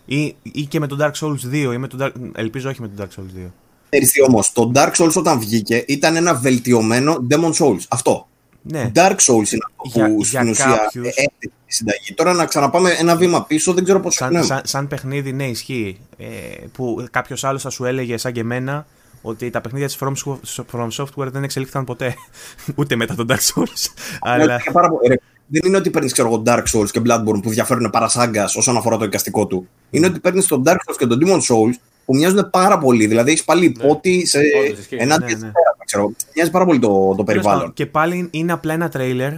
ή, 0.05 0.35
ή 0.41 0.65
και 0.65 0.79
με 0.79 0.87
τον 0.87 0.97
Dark 1.01 1.11
Souls 1.11 1.51
2 1.51 1.73
ή 1.73 1.77
με 1.77 1.87
τον 1.87 1.99
Dark, 2.01 2.11
ελπίζω 2.33 2.69
όχι 2.69 2.81
με 2.81 2.87
τον 2.87 3.05
Dark 3.05 3.19
Souls 3.19 3.45
2. 3.45 3.49
Ξέρεις 3.89 4.11
τι 4.11 4.23
όμως, 4.23 4.51
το 4.51 4.71
Dark 4.75 4.91
Souls 4.91 5.13
όταν 5.15 5.39
βγήκε 5.39 5.83
ήταν 5.87 6.15
ένα 6.15 6.35
βελτιωμένο 6.35 7.27
Demon 7.29 7.53
Souls. 7.53 7.81
Αυτό. 7.87 8.27
Ναι, 8.63 8.91
Dark 8.95 9.15
Souls 9.15 9.51
είναι 9.51 9.65
αυτό 9.69 9.83
Για- 9.83 10.05
που 10.07 10.21
για 10.23 10.39
στην 10.39 10.49
ουσία 10.49 10.65
κάποιους- 10.83 11.07
έθεσε 11.07 11.29
τη 11.39 11.49
συνταγή. 11.65 12.13
Τώρα 12.15 12.33
να 12.33 12.45
ξαναπάμε 12.45 12.89
ένα 12.99 13.15
βήμα 13.15 13.45
πίσω 13.45 13.73
δεν 13.73 13.83
ξέρω 13.83 13.99
πώς 13.99 14.13
σαν, 14.15 14.33
ναι. 14.33 14.41
σαν, 14.41 14.61
σαν 14.63 14.87
παιχνίδι 14.87 15.33
ναι 15.33 15.47
ισχύει 15.47 15.97
ε, 16.17 16.25
που 16.73 17.05
κάποιος 17.11 17.43
άλλος 17.43 17.61
θα 17.61 17.69
σου 17.69 17.85
έλεγε 17.85 18.17
σαν 18.17 18.31
και 18.31 18.39
εμένα 18.39 18.85
ότι 19.21 19.49
τα 19.49 19.61
παιχνίδια 19.61 19.87
της 19.87 19.97
From, 19.99 20.11
Squ- 20.25 20.63
From 20.71 20.87
Software 20.97 21.31
δεν 21.31 21.43
εξελίχθηκαν 21.43 21.83
ποτέ 21.85 22.15
ούτε 22.75 22.95
μετά 22.95 23.15
τον 23.15 23.27
Dark 23.29 23.33
Souls 23.53 23.85
αλλά 24.21 24.43
Είναι 24.43 24.57
πάρα 24.73 24.89
πολύ- 24.89 25.07
ρε, 25.07 25.15
Δεν 25.47 25.61
είναι 25.65 25.77
ότι 25.77 25.89
παίρνεις 25.89 26.13
Dark 26.45 26.63
Souls 26.73 26.89
και 26.91 27.01
Bloodborne 27.05 27.41
που 27.41 27.49
διαφέρουν 27.49 27.89
παρασάγκα 27.89 28.43
όσον 28.55 28.77
αφορά 28.77 28.97
το 28.97 29.05
εικαστικό 29.05 29.47
του. 29.47 29.67
Είναι 29.89 30.05
ότι 30.05 30.19
παίρνεις 30.19 30.47
τον 30.47 30.63
Dark 30.65 30.71
Souls 30.73 30.95
και 30.97 31.05
τον 31.05 31.19
Demon 31.25 31.37
Souls 31.37 31.73
που 32.05 32.15
μοιάζουν 32.15 32.49
πάρα 32.49 32.77
πολύ. 32.77 33.05
Δηλαδή 33.07 33.31
έχεις 33.31 33.43
πάλι 33.43 33.65
υπότι 33.65 34.25
σε 34.25 34.39
Όντως, 34.65 34.79
ισχύει. 34.79 34.95
ενάντια 34.99 35.25
Ναι, 35.27 35.31
στη 35.31 35.45
ναι. 35.45 35.51
Θέα, 35.91 36.01
ξέρω. 36.03 36.11
Μοιάζει 36.35 36.51
πάρα 36.51 36.65
πολύ 36.65 36.79
το, 36.79 36.87
το 36.87 36.95
Τέλος 36.95 37.15
πάντων, 37.15 37.25
περιβάλλον. 37.25 37.73
Και 37.73 37.85
πάλι 37.85 38.27
είναι 38.31 38.51
απλά 38.51 38.73
ένα 38.73 38.89
τρέιλερ. 38.89 39.33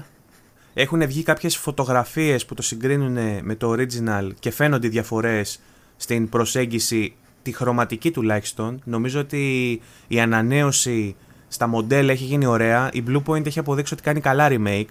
Έχουν 0.73 1.05
βγει 1.07 1.23
κάποιες 1.23 1.57
φωτογραφίες 1.57 2.45
που 2.45 2.53
το 2.53 2.61
συγκρίνουν 2.61 3.17
με 3.43 3.55
το 3.57 3.71
original 3.71 4.29
και 4.39 4.51
φαίνονται 4.51 4.87
οι 4.87 4.89
διαφορές 4.89 5.59
στην 5.97 6.29
προσέγγιση, 6.29 7.15
τη 7.41 7.51
χρωματική 7.51 8.11
τουλάχιστον. 8.11 8.81
Νομίζω 8.83 9.19
ότι 9.19 9.81
η 10.07 10.19
ανανέωση 10.19 11.15
στα 11.47 11.67
μοντέλα 11.67 12.11
έχει 12.11 12.23
γίνει 12.23 12.45
ωραία. 12.45 12.89
Η 12.93 13.03
Blue 13.07 13.21
Point 13.25 13.45
έχει 13.45 13.59
αποδείξει 13.59 13.93
ότι 13.93 14.03
κάνει 14.03 14.19
καλά 14.21 14.47
remake. 14.49 14.87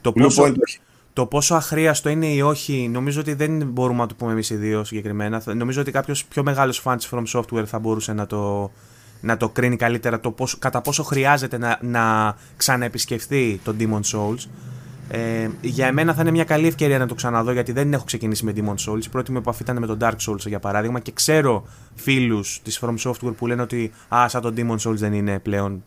Το 0.00 0.10
Blue 0.10 0.22
πόσο, 0.22 0.42
Point 0.42 0.54
όχι. 0.66 0.78
το 1.12 1.26
πόσο 1.26 1.54
αχρίαστο 1.54 2.08
είναι 2.08 2.26
ή 2.26 2.40
όχι, 2.40 2.88
νομίζω 2.92 3.20
ότι 3.20 3.34
δεν 3.34 3.66
μπορούμε 3.66 3.98
να 3.98 4.06
το 4.06 4.14
πούμε 4.14 4.32
εμείς 4.32 4.50
οι 4.50 4.54
δύο 4.56 4.84
συγκεκριμένα. 4.84 5.40
Θα- 5.40 5.54
Νομίζω 5.54 5.80
ότι 5.80 5.90
κάποιος 5.90 6.24
πιο 6.24 6.42
μεγάλος 6.42 6.82
fan 6.84 6.96
τη 6.98 7.06
From 7.10 7.22
Software 7.32 7.64
θα 7.66 7.78
μπορούσε 7.78 8.12
να 8.12 8.26
το, 8.26 8.70
να 9.22 9.36
το 9.36 9.48
κρίνει 9.48 9.76
καλύτερα 9.76 10.20
το 10.20 10.30
πόσο, 10.30 10.56
κατά 10.58 10.80
πόσο 10.80 11.02
χρειάζεται 11.02 11.58
να, 11.58 11.78
να 11.82 12.34
ξαναεπισκεφθεί 12.56 13.60
το 13.64 13.74
Demon 13.78 14.00
Souls. 14.14 14.46
Ε, 15.08 15.48
για 15.60 15.86
εμένα 15.86 16.14
θα 16.14 16.20
είναι 16.20 16.30
μια 16.30 16.44
καλή 16.44 16.66
ευκαιρία 16.66 16.98
να 16.98 17.06
το 17.06 17.14
ξαναδώ 17.14 17.52
γιατί 17.52 17.72
δεν 17.72 17.92
έχω 17.92 18.04
ξεκινήσει 18.04 18.44
με 18.44 18.52
Demon 18.56 18.74
Souls. 18.90 19.04
Η 19.04 19.08
πρώτη 19.08 19.32
μου 19.32 19.38
επαφή 19.38 19.62
ήταν 19.62 19.78
με 19.78 19.86
τον 19.86 19.98
Dark 20.00 20.16
Souls 20.28 20.46
για 20.46 20.58
παράδειγμα 20.60 21.00
και 21.00 21.12
ξέρω 21.12 21.64
φίλους 21.94 22.60
της 22.62 22.80
From 22.82 22.94
Software 23.04 23.34
που 23.36 23.46
λένε 23.46 23.62
ότι 23.62 23.92
Α, 24.14 24.28
σαν 24.28 24.40
το 24.42 24.52
Demon 24.56 24.76
Souls 24.88 24.94
δεν 24.96 25.12
είναι 25.12 25.38
πλέον. 25.38 25.84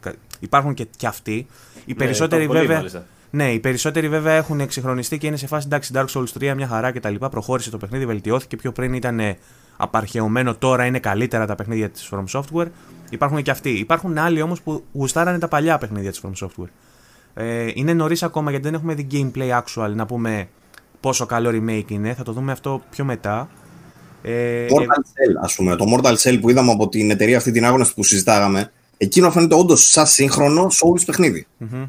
Κα- 0.00 0.14
Υπάρχουν 0.40 0.74
και, 0.74 0.86
και 0.96 1.06
αυτοί. 1.06 1.34
Οι 1.34 1.46
Ναι, 1.86 1.94
περισσότεροι 1.94 2.42
υπάρχουν 2.42 2.54
πολλοί, 2.54 2.60
βέβαια. 2.60 2.76
μάλιστα. 2.76 3.06
Ναι, 3.30 3.52
οι 3.52 3.58
περισσότεροι 3.58 4.08
βέβαια 4.08 4.32
έχουν 4.34 4.60
εξυγχρονιστεί 4.60 5.18
και 5.18 5.26
είναι 5.26 5.36
σε 5.36 5.46
φάση 5.46 5.66
εντάξει, 5.66 5.92
Dark 5.94 6.06
Souls 6.06 6.50
3, 6.50 6.52
μια 6.56 6.66
χαρά 6.66 6.92
κτλ. 6.92 7.14
Προχώρησε 7.30 7.70
το 7.70 7.76
παιχνίδι, 7.76 8.06
βελτιώθηκε. 8.06 8.56
Πιο 8.56 8.72
πριν 8.72 8.92
ήταν 8.94 9.20
ε, 9.20 9.38
απαρχαιωμένο, 9.76 10.54
τώρα 10.54 10.84
είναι 10.84 10.98
καλύτερα 10.98 11.46
τα 11.46 11.54
παιχνίδια 11.54 11.90
της 11.90 12.10
From 12.12 12.24
Software. 12.32 12.66
Υπάρχουν 13.10 13.42
και 13.42 13.50
αυτοί. 13.50 13.70
Υπάρχουν 13.70 14.18
άλλοι 14.18 14.42
όμως 14.42 14.62
που 14.62 14.84
γουστάρανε 14.92 15.38
τα 15.38 15.48
παλιά 15.48 15.78
παιχνίδια 15.78 16.10
της 16.10 16.20
From 16.24 16.46
Software. 16.46 16.68
Ε, 17.34 17.70
είναι 17.74 17.92
νωρίς 17.92 18.22
ακόμα 18.22 18.50
γιατί 18.50 18.64
δεν 18.64 18.74
έχουμε 18.74 18.94
δει 18.94 19.06
gameplay 19.12 19.60
actual 19.60 19.92
να 19.94 20.06
πούμε 20.06 20.48
πόσο 21.00 21.26
καλό 21.26 21.50
remake 21.50 21.90
είναι. 21.90 22.14
Θα 22.14 22.22
το 22.22 22.32
δούμε 22.32 22.52
αυτό 22.52 22.82
πιο 22.90 23.04
μετά. 23.04 23.48
Ε, 24.22 24.66
Mortal 24.66 24.82
Cell, 24.82 25.42
ας 25.42 25.54
πούμε. 25.54 25.76
Το 25.76 25.84
Mortal 25.94 26.14
Cell 26.16 26.38
που 26.40 26.50
είδαμε 26.50 26.72
από 26.72 26.88
την 26.88 27.10
εταιρεία 27.10 27.36
αυτή 27.36 27.50
την 27.50 27.64
άγνωστη 27.64 27.94
που 27.94 28.02
συζητάγαμε, 28.02 28.70
εκείνο 28.96 29.30
φαίνεται 29.30 29.54
όντως 29.54 29.90
σαν 29.90 30.06
σύγχρονο 30.06 30.66
Souls 30.66 31.02
παιχνίδι. 31.06 31.46
μμμ. 31.58 31.84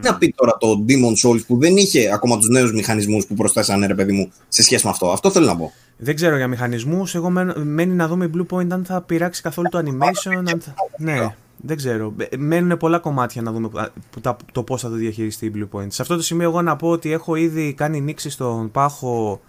Τι 0.00 0.08
να 0.08 0.16
πει 0.18 0.34
τώρα 0.36 0.56
το 0.60 0.84
Demon 0.88 1.28
Souls 1.28 1.40
που 1.46 1.58
δεν 1.58 1.76
είχε 1.76 2.10
ακόμα 2.12 2.36
τους 2.38 2.48
νέους 2.48 2.72
μηχανισμούς 2.72 3.26
που 3.26 3.34
προσθέσανε, 3.34 3.86
ρε 3.86 3.94
παιδί 3.94 4.12
μου, 4.12 4.32
σε 4.48 4.62
σχέση 4.62 4.84
με 4.84 4.90
αυτό; 4.90 5.10
Αυτό 5.10 5.30
θέλω 5.30 5.46
να 5.46 5.56
πω. 5.56 5.72
Δεν 5.96 6.14
ξέρω 6.14 6.36
για 6.36 6.48
μηχανισμούς. 6.48 7.14
Εγώ 7.14 7.30
μένω- 7.30 7.56
μένει 7.56 7.94
να 7.94 8.08
δούμε 8.08 8.24
η 8.24 8.30
Blue 8.36 8.56
Point 8.56 8.70
αν 8.70 8.84
θα 8.84 9.00
πειράξει 9.02 9.42
καθόλου 9.42 9.68
το 9.70 9.78
animation. 9.78 10.32
Αν 10.36 10.46
θα... 10.60 10.74
Ναι, 10.98 11.34
δεν 11.56 11.76
ξέρω. 11.76 12.14
Ε, 12.28 12.36
Μένουν 12.36 12.76
πολλά 12.76 12.98
κομμάτια 12.98 13.42
να 13.42 13.52
δούμε 13.52 13.68
α, 13.74 13.88
που 14.10 14.20
τα- 14.20 14.36
το 14.52 14.62
πώς 14.62 14.80
θα 14.80 14.88
το 14.88 14.94
διαχειριστεί 14.94 15.46
η 15.46 15.52
Blue 15.56 15.78
Point. 15.78 15.86
Σε 15.88 16.02
αυτό 16.02 16.16
το 16.16 16.22
σημείο, 16.22 16.48
εγώ 16.48 16.62
να 16.62 16.76
πω 16.76 16.88
ότι 16.88 17.12
έχω 17.12 17.34
ήδη 17.34 17.72
κάνει 17.72 18.00
νήξη 18.00 18.30
στον 18.30 18.70
πάχο 18.70 19.40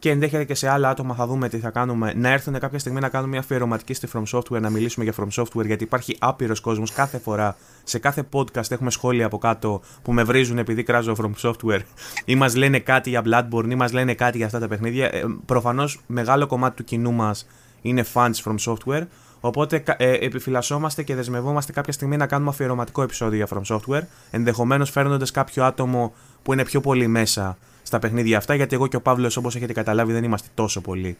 και 0.00 0.10
ενδέχεται 0.10 0.44
και 0.44 0.54
σε 0.54 0.68
άλλα 0.68 0.88
άτομα 0.88 1.14
θα 1.14 1.26
δούμε 1.26 1.48
τι 1.48 1.58
θα 1.58 1.70
κάνουμε. 1.70 2.12
Να 2.16 2.28
έρθουν 2.28 2.58
κάποια 2.58 2.78
στιγμή 2.78 3.00
να 3.00 3.08
κάνουμε 3.08 3.30
μια 3.30 3.40
αφιερωματική 3.40 3.94
στη 3.94 4.08
From 4.12 4.22
Software, 4.32 4.60
να 4.60 4.70
μιλήσουμε 4.70 5.04
για 5.04 5.14
From 5.16 5.42
Software, 5.42 5.66
γιατί 5.66 5.84
υπάρχει 5.84 6.16
άπειρος 6.18 6.60
κόσμος 6.60 6.92
κάθε 6.92 7.18
φορά. 7.18 7.56
Σε 7.84 7.98
κάθε 7.98 8.22
podcast 8.32 8.70
έχουμε 8.70 8.90
σχόλια 8.90 9.26
από 9.26 9.38
κάτω 9.38 9.80
που 10.02 10.12
με 10.12 10.22
βρίζουν 10.22 10.58
επειδή 10.58 10.82
κράζω 10.82 11.14
From 11.22 11.50
Software 11.50 11.80
ή 12.24 12.34
μας 12.34 12.54
λένε 12.56 12.78
κάτι 12.78 13.10
για 13.10 13.22
Bloodborne 13.24 13.70
ή 13.70 13.74
μας 13.74 13.92
λένε 13.92 14.14
κάτι 14.14 14.36
για 14.36 14.46
αυτά 14.46 14.58
τα 14.58 14.68
παιχνίδια. 14.68 15.06
Ε, 15.14 15.22
Προφανώς 15.46 16.00
μεγάλο 16.06 16.46
κομμάτι 16.46 16.76
του 16.76 16.84
κοινού 16.84 17.12
μας 17.12 17.46
είναι 17.82 18.04
fans 18.14 18.34
From 18.44 18.54
Software. 18.64 19.06
Οπότε 19.40 19.78
κα- 19.78 19.96
ε, 19.98 20.12
επιφυλασσόμαστε 20.12 21.02
και 21.02 21.14
δεσμευόμαστε 21.14 21.72
κάποια 21.72 21.92
στιγμή 21.92 22.16
να 22.16 22.26
κάνουμε 22.26 22.50
αφιερωματικό 22.50 23.02
επεισόδιο 23.02 23.36
για 23.36 23.48
From 23.50 23.76
Software. 23.76 24.02
Ενδεχομένως 24.30 24.90
φέρνοντας 24.90 25.30
κάποιο 25.30 25.64
άτομο 25.64 26.12
που 26.42 26.52
είναι 26.52 26.64
πιο 26.64 26.80
πολύ 26.80 27.06
μέσα 27.06 27.56
στα 27.90 27.98
παιχνίδια 27.98 28.36
αυτά. 28.36 28.54
Γιατί 28.54 28.74
εγώ 28.74 28.86
και 28.86 28.96
ο 28.96 29.00
Παύλος, 29.00 29.36
όπως 29.36 29.56
έχετε 29.56 29.72
καταλάβει, 29.72 30.12
δεν 30.12 30.24
είμαστε 30.24 30.48
τόσο 30.54 30.80
πολύ 30.80 31.16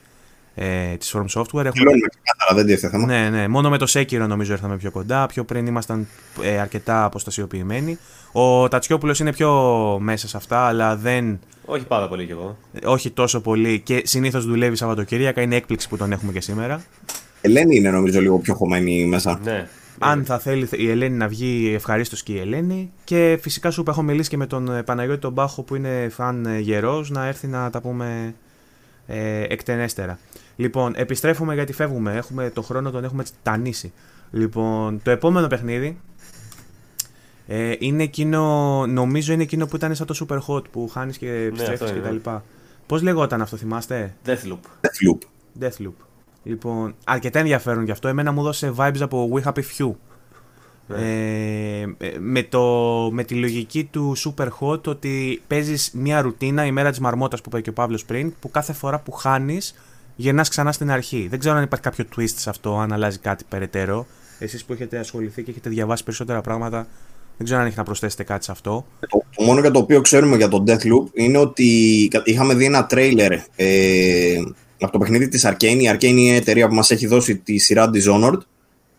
ε, 0.55 0.97
της 0.97 1.15
From 1.17 1.21
Software. 1.21 1.65
Έχουμε... 1.65 1.71
Δηλώνουμε 1.73 2.07
ξεκάθαρα, 2.09 2.55
δεν 2.55 2.67
τίθεται 2.67 2.89
θέμα. 2.89 3.07
Ναι, 3.07 3.29
ναι. 3.29 3.49
Μόνο 3.49 3.69
με 3.71 3.79
το 3.79 3.87
Sekiro 3.89 4.27
νομίζω 4.29 4.53
ήρθαμε 4.53 4.77
πιο 4.77 4.91
κοντά. 4.91 5.27
Πιο 5.27 5.45
πριν 5.45 5.67
ήμασταν 5.67 6.07
ε, 6.43 6.59
αρκετά 6.59 7.05
αποστασιοποιημένοι. 7.05 7.99
Ο 8.33 8.69
Τατσιόπουλος 8.69 9.21
είναι 9.21 9.33
πιο 9.33 9.51
μέσα 10.01 10.29
σε 10.29 10.37
αυτά, 10.37 10.59
αλλά 10.67 10.97
δεν. 10.97 11.39
Όχι 11.65 11.85
πάρα 11.85 12.09
πολύ 12.09 12.27
κι 12.27 12.33
εγώ. 12.33 12.57
ε, 12.73 12.87
Όχι 12.87 13.11
τόσο 13.11 13.41
πολύ 13.41 13.81
και 13.81 14.03
συνήθως 14.05 14.47
δουλεύει 14.47 14.77
Σαββατοκύριακα. 14.77 15.41
Είναι 15.43 15.57
έκπληξη 15.57 15.89
που 15.89 15.97
τον 15.97 16.13
έχουμε 16.13 16.33
και 16.33 16.41
σήμερα. 16.41 16.83
Ελένη 17.41 17.77
είναι 17.77 17.91
νομίζω 17.91 18.21
λίγο 18.21 18.39
πιο 18.39 18.55
χωμένη 18.55 19.07
μέσα. 19.07 19.41
Ναι. 19.45 19.69
Αν 20.03 20.25
θα 20.25 20.39
θέλει 20.39 20.69
η 20.73 20.91
Ελένη 20.91 21.17
να 21.17 21.29
βγει, 21.29 21.73
ευχαρίστως 21.75 22.23
και 22.23 22.33
η 22.33 22.39
Ελένη. 22.39 22.93
Και 23.05 23.39
φυσικά 23.43 23.71
σου 23.71 23.81
είπα, 23.81 23.91
έχω 23.91 24.03
μιλήσει 24.03 24.29
και 24.29 24.37
με 24.37 24.47
τον 24.47 24.71
ε, 24.71 24.83
Παναγιώτη 24.83 25.21
τον 25.21 25.33
Μπάχο 25.33 25.63
που 25.63 25.75
είναι 25.75 26.09
φαν 26.11 26.59
γερός 26.59 27.11
να 27.11 27.27
έρθει 27.27 27.47
να 27.47 27.71
τα 27.71 27.81
πούμε 27.81 28.35
ε, 29.07 29.43
εκτενέστερα. 29.43 30.19
Λοιπόν, 30.57 30.93
επιστρέφουμε 30.97 31.55
γιατί 31.55 31.73
φεύγουμε. 31.73 32.15
Έχουμε 32.17 32.51
το 32.51 32.63
χρόνο 32.63 32.91
τον 32.91 33.05
έχουμε 33.05 33.25
τανίσει. 33.43 33.93
Λοιπόν, 34.31 35.01
το 35.03 35.11
επόμενο 35.11 35.47
παιχνίδι 35.47 36.01
ε, 37.47 37.75
είναι 37.79 38.03
εκείνο, 38.03 38.85
νομίζω 38.87 39.33
είναι 39.33 39.43
εκείνο 39.43 39.67
που 39.67 39.77
ήταν 39.77 39.95
σαν 39.95 40.07
το 40.07 40.27
Super 40.29 40.39
Hot 40.47 40.71
που 40.71 40.89
χάνεις 40.89 41.19
και 41.19 41.33
επιστρέφει 41.33 41.85
αυτό 41.85 41.97
είναι, 41.97 42.19
κτλ. 42.19 42.31
Πώς 42.87 43.03
λεγόταν 43.03 43.43
αυτό, 43.43 43.57
θυμάστε; 43.57 44.15
Deathloop. 44.27 44.61
Deathloop. 44.81 45.19
Deathloop. 45.61 46.10
Λοιπόν, 46.43 46.95
αρκετά 47.05 47.39
ενδιαφέρον 47.39 47.85
γι' 47.85 47.91
αυτό. 47.91 48.09
Εμένα 48.09 48.33
μου 48.33 48.43
δώσε 48.43 48.73
vibes 48.77 49.01
από 49.01 49.29
We 49.35 49.43
Happy 49.43 49.63
Few. 49.79 49.93
Ε, 50.97 51.81
ε, 51.81 52.19
με, 52.19 52.43
το, 52.43 52.63
με 53.13 53.25
τη 53.25 53.35
λογική 53.35 53.85
του 53.85 54.17
Super 54.17 54.49
Hot 54.61 54.83
ότι 54.83 55.43
παίζεις 55.47 55.91
μια 55.95 56.21
ρουτίνα 56.21 56.67
η 56.67 56.73
μέρα 56.73 56.91
της 56.91 56.99
μαρμότας 56.99 57.41
που 57.41 57.49
είπε 57.53 57.61
και 57.61 57.71
ο 57.71 57.73
Παύλος 57.73 58.05
πριν 58.05 58.33
που 58.41 58.51
κάθε 58.51 58.73
φορά 58.73 58.99
που 58.99 59.13
χάνεις 59.13 59.75
γυρνάς 60.17 60.49
ξανά 60.49 60.73
στην 60.73 60.91
αρχή. 60.91 61.27
Δεν 61.31 61.39
ξέρω 61.39 61.57
αν 61.57 61.63
υπάρχει 61.63 61.85
κάποιο 61.85 62.05
twist 62.17 62.35
σε 62.37 62.51
αυτό, 62.51 62.79
αν 62.79 62.93
αλλάζει 62.93 63.19
κάτι 63.19 63.45
περαιτέρω. 63.49 64.07
Εσείς 64.39 64.65
που 64.65 64.73
έχετε 64.73 64.99
ασχοληθεί 64.99 65.43
και 65.43 65.51
έχετε 65.51 65.69
διαβάσει 65.69 66.05
περισσότερα 66.05 66.41
πράγματα 66.41 66.87
Δεν 67.37 67.47
ξέρω 67.47 67.61
αν 67.61 67.67
έχει 67.67 67.77
να 67.77 67.83
προσθέσετε 67.83 68.23
κάτι 68.23 68.45
σε 68.45 68.53
αυτό. 68.53 68.87
Το, 69.01 69.25
το 69.37 69.45
μόνο 69.45 69.61
για 69.61 69.71
το 69.71 69.79
οποίο 69.79 70.01
ξέρουμε 70.01 70.37
για 70.37 70.49
τον 70.49 70.65
Deathloop 70.67 71.05
είναι 71.13 71.39
ότι 71.39 71.65
είχαμε 72.25 72.55
δει 72.55 72.65
ένα 72.65 72.87
τρέιλερ 72.87 73.33
ε, 73.57 74.39
από 74.81 74.93
το 74.93 74.99
παιχνίδι 74.99 75.29
της 75.29 75.47
Arcane. 75.47 75.79
Η 75.79 75.91
Arcane 75.93 76.05
είναι 76.05 76.21
η 76.21 76.35
εταιρεία 76.35 76.69
που 76.69 76.75
μας 76.75 76.91
έχει 76.91 77.07
δώσει 77.07 77.37
τη 77.37 77.59
σειρά 77.59 77.91
Dishonored. 77.95 78.39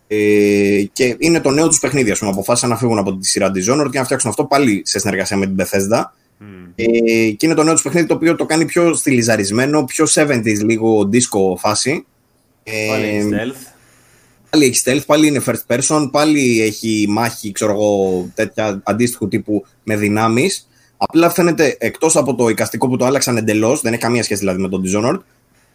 Ε, 0.07 0.83
και 0.93 1.15
είναι 1.19 1.39
το 1.39 1.49
νέο 1.49 1.67
τους 1.67 1.79
παιχνίδι. 1.79 2.11
Α 2.11 2.15
πούμε, 2.19 2.31
αποφάσισαν 2.31 2.69
να 2.69 2.77
φύγουν 2.77 2.97
από 2.97 3.15
τη 3.15 3.27
σειρά 3.27 3.47
Dishonored 3.47 3.89
και 3.91 3.97
να 3.97 4.03
φτιάξουν 4.03 4.29
αυτό 4.29 4.45
πάλι 4.45 4.81
σε 4.85 4.99
συνεργασία 4.99 5.37
με 5.37 5.45
την 5.45 5.55
Bethesda. 5.59 5.99
Mm. 5.99 6.71
Ε, 6.75 6.83
και 7.31 7.45
είναι 7.45 7.53
το 7.53 7.63
νέο 7.63 7.73
τους 7.73 7.81
παιχνίδι 7.81 8.07
το 8.07 8.13
οποίο 8.13 8.35
το 8.35 8.45
κάνει 8.45 8.65
πιο 8.65 8.93
στυλιζαρισμένο, 8.93 9.83
πιο 9.85 10.05
70s 10.15 10.65
λίγο 10.65 11.09
disco 11.11 11.57
φάση. 11.57 12.05
Πάλι 12.89 13.05
έχει 13.05 13.29
stealth. 13.31 13.71
Πάλι 14.49 14.65
έχει 14.65 14.81
stealth, 14.85 15.05
πάλι 15.05 15.27
είναι 15.27 15.41
first 15.45 15.75
person, 15.75 16.09
πάλι 16.11 16.61
έχει 16.61 17.05
μάχη, 17.09 17.51
ξέρω 17.51 17.71
εγώ, 17.71 18.25
τέτοια 18.35 18.81
αντίστοιχου 18.83 19.27
τύπου 19.27 19.65
με 19.83 19.97
δυνάμεις. 19.97 20.67
Απλά 20.97 21.29
φαίνεται 21.29 21.75
εκτός 21.79 22.15
από 22.15 22.35
το 22.35 22.49
εικαστικό 22.49 22.87
που 22.87 22.97
το 22.97 23.05
άλλαξαν 23.05 23.37
εντελώς, 23.37 23.81
δεν 23.81 23.93
έχει 23.93 24.01
καμία 24.01 24.23
σχέση 24.23 24.39
δηλαδή 24.39 24.61
με 24.61 24.69
τον 24.69 24.83
Dishonored, 24.85 25.19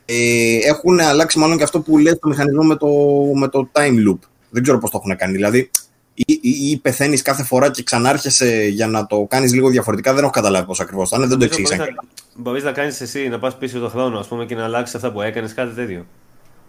ε, 0.07 0.57
έχουν 0.63 1.01
αλλάξει 1.01 1.39
μάλλον 1.39 1.57
και 1.57 1.63
αυτό 1.63 1.81
που 1.81 1.99
λέει 1.99 2.19
το 2.21 2.29
μηχανισμό 2.29 2.63
με 2.63 2.77
το, 2.77 2.89
με 3.35 3.49
το 3.49 3.69
time 3.73 4.09
loop. 4.09 4.19
Δεν 4.51 4.63
ξέρω 4.63 4.79
πώς 4.79 4.91
το 4.91 5.01
έχουν 5.05 5.17
κάνει. 5.17 5.33
Δηλαδή, 5.33 5.71
ή, 6.15 6.39
ή, 6.41 6.71
ή 6.71 6.77
πεθαίνεις 6.77 7.23
κάθε 7.23 7.43
φορά 7.43 7.71
και 7.71 7.83
ξανάρχεσαι 7.83 8.67
για 8.67 8.87
να 8.87 9.07
το 9.07 9.27
κάνεις 9.29 9.53
λίγο 9.53 9.69
διαφορετικά. 9.69 10.15
Δεν 10.15 10.23
έχω 10.23 10.33
καταλάβει 10.33 10.67
πώς 10.67 10.81
ακριβώς 10.81 11.09
θα 11.09 11.17
είναι, 11.17 11.27
δεν 11.27 11.39
το 11.39 11.45
εξήγησα. 11.45 11.87
Μπορείς 12.35 12.65
να 12.65 12.73
κάνεις 12.73 13.01
εσύ 13.01 13.29
να 13.29 13.39
πας 13.39 13.57
πίσω 13.57 13.79
το 13.79 13.89
χρόνο 13.89 14.19
ας 14.19 14.27
πούμε, 14.27 14.45
και 14.45 14.55
να 14.55 14.65
αλλάξεις 14.65 14.95
αυτά 14.95 15.13
που 15.13 15.21
έκανες, 15.21 15.55
κάτι 15.55 15.75
τέτοιο. 15.75 16.07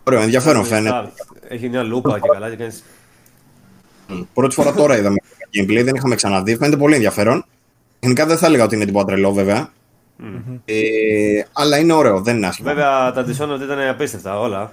Ωραίο, 0.04 0.22
ενδιαφέρον 0.22 0.66
φαίνεται. 0.66 1.12
Έχει 1.48 1.70
μια 1.70 1.84
λούπα 1.84 2.20
και 2.20 2.30
καλά 2.32 2.50
και 2.50 2.56
κάνεις... 2.56 2.84
Πρώτη 4.34 4.56
φορά 4.56 4.74
τώρα 4.74 4.98
είδαμε 4.98 5.16
το 5.16 5.48
gameplay, 5.54 5.84
δεν 5.84 5.96
είχαμε 5.96 6.16
ξαναδεί. 6.16 6.56
Φαίνεται 6.56 6.78
πολύ 6.78 6.94
ενδιαφέρον. 6.94 7.46
Γενικά 8.00 8.26
δεν 8.26 8.38
θα 8.38 8.46
έλεγα 8.46 8.64
ότι 8.64 8.76
είναι 8.76 8.86
τίποτα 8.86 9.06
τρελό 9.06 9.34
βέβαια. 9.34 9.72
Mm-hmm. 10.24 10.60
Ε, 10.66 11.44
αλλά 11.54 11.78
είναι 11.78 11.94
ωραίο, 11.94 12.22
δεν 12.22 12.38
είναι 12.38 12.48
άσχημα. 12.48 12.74
Βέβαια 12.74 13.12
τα 13.12 13.26
Dishonored 13.26 13.62
ήταν 13.62 13.80
απίστευτα 13.90 14.40
όλα. 14.40 14.72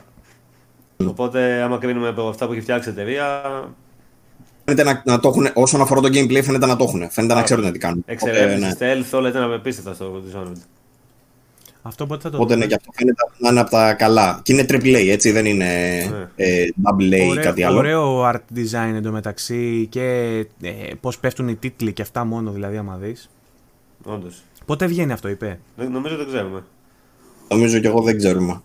Mm. 0.96 1.06
Οπότε, 1.08 1.62
άμα 1.62 1.78
κρίνουμε 1.78 2.08
από 2.08 2.28
αυτά 2.28 2.46
που 2.46 2.52
έχει 2.52 2.60
φτιάξει 2.60 2.88
η 2.88 2.92
εταιρεία. 2.92 3.42
Φαίνεται 4.64 4.84
να, 4.84 5.02
να 5.04 5.20
το 5.20 5.28
έχουν, 5.28 5.48
όσον 5.54 5.80
αφορά 5.80 6.00
το 6.00 6.08
gameplay, 6.08 6.42
φαίνεται 6.44 6.66
να 6.66 6.76
το 6.76 6.84
έχουν. 6.84 7.10
Φαίνεται 7.10 7.32
ah, 7.32 7.36
να 7.36 7.42
ξέρουν 7.42 7.72
τι 7.72 7.78
κάνουν. 7.78 8.02
Εξαιρετικά. 8.06 8.66
Ναι. 8.66 8.72
Stealth, 8.78 9.18
όλα 9.18 9.28
ήταν 9.28 9.52
απίστευτα 9.52 9.94
στο 9.94 10.22
Dishonored. 10.26 10.60
Αυτό 11.86 12.06
πότε 12.06 12.20
θα 12.22 12.30
το 12.30 12.36
Οπότε 12.36 12.56
ναι, 12.56 12.66
και 12.66 12.74
αυτό 12.74 12.90
φαίνεται 12.94 13.22
να 13.38 13.48
είναι 13.48 13.60
από 13.60 13.70
τα 13.70 13.94
καλά. 13.94 14.40
Και 14.42 14.52
είναι 14.52 14.64
AAA, 14.68 15.08
έτσι, 15.08 15.30
δεν 15.30 15.46
είναι 15.46 15.64
ναι. 16.10 16.44
ε, 16.44 16.66
double 16.82 17.14
A 17.14 17.36
ή 17.36 17.40
κάτι 17.40 17.62
άλλο. 17.62 17.78
Ωραίο 17.78 18.30
art 18.30 18.58
design 18.58 18.94
εντωμεταξύ 18.94 19.86
και 19.90 20.02
ε, 20.62 20.72
πώς 21.00 21.18
πέφτουν 21.18 21.48
οι 21.48 21.54
τίτλοι 21.54 21.92
και 21.92 22.02
αυτά 22.02 22.24
μόνο, 22.24 22.50
δηλαδή, 22.50 22.76
άμα 22.76 22.96
δεις. 22.96 23.30
Όντως. 24.04 24.42
Πότε 24.66 24.86
βγαίνει 24.86 25.12
αυτό, 25.12 25.28
είπε; 25.28 25.60
Νομίζω 25.76 26.16
δεν 26.16 26.26
ξέρουμε. 26.26 26.64
Νομίζω 27.48 27.78
και 27.78 27.86
εγώ 27.86 28.02
δεν 28.02 28.16
ξέρουμε. 28.16 28.62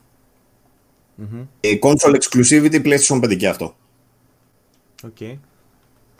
Mm-hmm. 1.21 1.45
Ε, 1.59 1.77
console 1.81 2.15
exclusivity 2.15 2.85
PlayStation 2.85 3.23
5 3.23 3.37
και 3.37 3.47
αυτό. 3.47 3.75
Okay. 5.03 5.37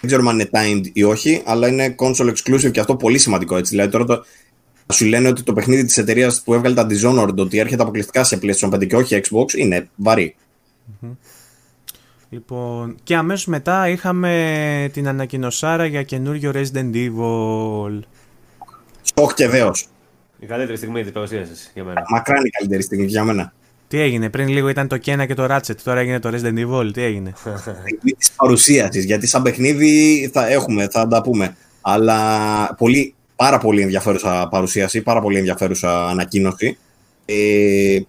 Δεν 0.02 0.08
ξέρουμε 0.08 0.30
αν 0.30 0.40
είναι 0.40 0.50
timed 0.52 0.90
ή 0.94 1.04
όχι, 1.04 1.42
αλλά 1.46 1.68
είναι 1.68 1.96
console 2.00 2.34
exclusive 2.34 2.72
και 2.72 2.80
αυτό 2.80 2.96
πολύ 2.96 3.18
σημαντικό 3.18 3.58
έτσι. 3.58 3.72
Δηλαδή 3.72 3.92
τώρα 3.92 4.06
το, 4.06 4.24
σου 4.94 5.06
λένε 5.06 5.28
ότι 5.28 5.44
το 5.44 5.54
παιχνίδι 5.54 5.86
της 5.86 5.98
εταιρείας 5.98 6.42
που 6.44 6.54
έβγαλε 6.54 6.76
τα 6.76 6.88
Dishonored 6.90 7.36
ότι 7.36 7.58
έρχεται 7.58 7.82
αποκλειστικά 7.82 8.24
σε 8.24 8.40
PlayStation 8.42 8.74
5 8.74 8.88
και 8.88 8.96
όχι 8.96 9.22
Xbox 9.24 9.54
είναι 9.54 9.90
βαρύ. 9.96 10.36
Mm-hmm. 11.02 11.16
Λοιπόν, 12.30 12.96
και 13.04 13.16
αμέσως 13.16 13.46
μετά 13.46 13.90
είχαμε 13.90 14.90
την 14.94 15.08
ανακοινωσάρα 15.08 15.86
για 15.86 16.04
καινούριο 16.04 16.52
Resident 16.56 16.94
Evil. 16.94 18.00
Στοχ 19.20 19.34
και 19.34 19.48
δέο. 19.48 19.72
Η 20.40 20.46
καλύτερη 20.46 20.78
στιγμή 20.78 21.04
της 21.04 21.12
παρουσίασης 21.12 21.72
για 21.74 21.84
μένα. 21.84 22.04
Μακράν 22.10 22.46
η 22.46 22.50
καλύτερη 22.50 22.82
στιγμή 22.82 23.06
για 23.06 23.24
μένα. 23.24 23.54
Τι 23.88 24.00
έγινε, 24.00 24.30
πριν 24.30 24.48
λίγο 24.48 24.70
ήταν 24.70 24.88
το 24.88 24.96
Kena 25.06 25.24
και 25.28 25.34
το 25.34 25.48
Ratchet, 25.50 25.76
τώρα 25.84 26.00
έγινε 26.00 26.20
το 26.20 26.30
Resident 26.34 26.68
Evil, 26.68 26.94
τι 26.94 27.04
έγινε; 27.04 27.34
της 28.18 28.32
παρουσίασης, 28.32 29.04
γιατί 29.04 29.28
σαν 29.28 29.42
παιχνίδι 29.42 30.30
θα 30.34 30.48
έχουμε, 30.48 30.88
θα 30.92 31.08
τα 31.08 31.22
πούμε. 31.22 31.56
Αλλά 31.82 32.76
πολύ, 32.78 33.14
πάρα 33.36 33.58
πολύ 33.58 33.82
ενδιαφέρουσα 33.82 34.48
παρουσίαση, 34.52 35.02
πάρα 35.02 35.22
πολύ 35.22 35.38
ενδιαφέρουσα 35.38 36.08
ανακοίνωση. 36.08 36.78
Ε, 37.26 38.00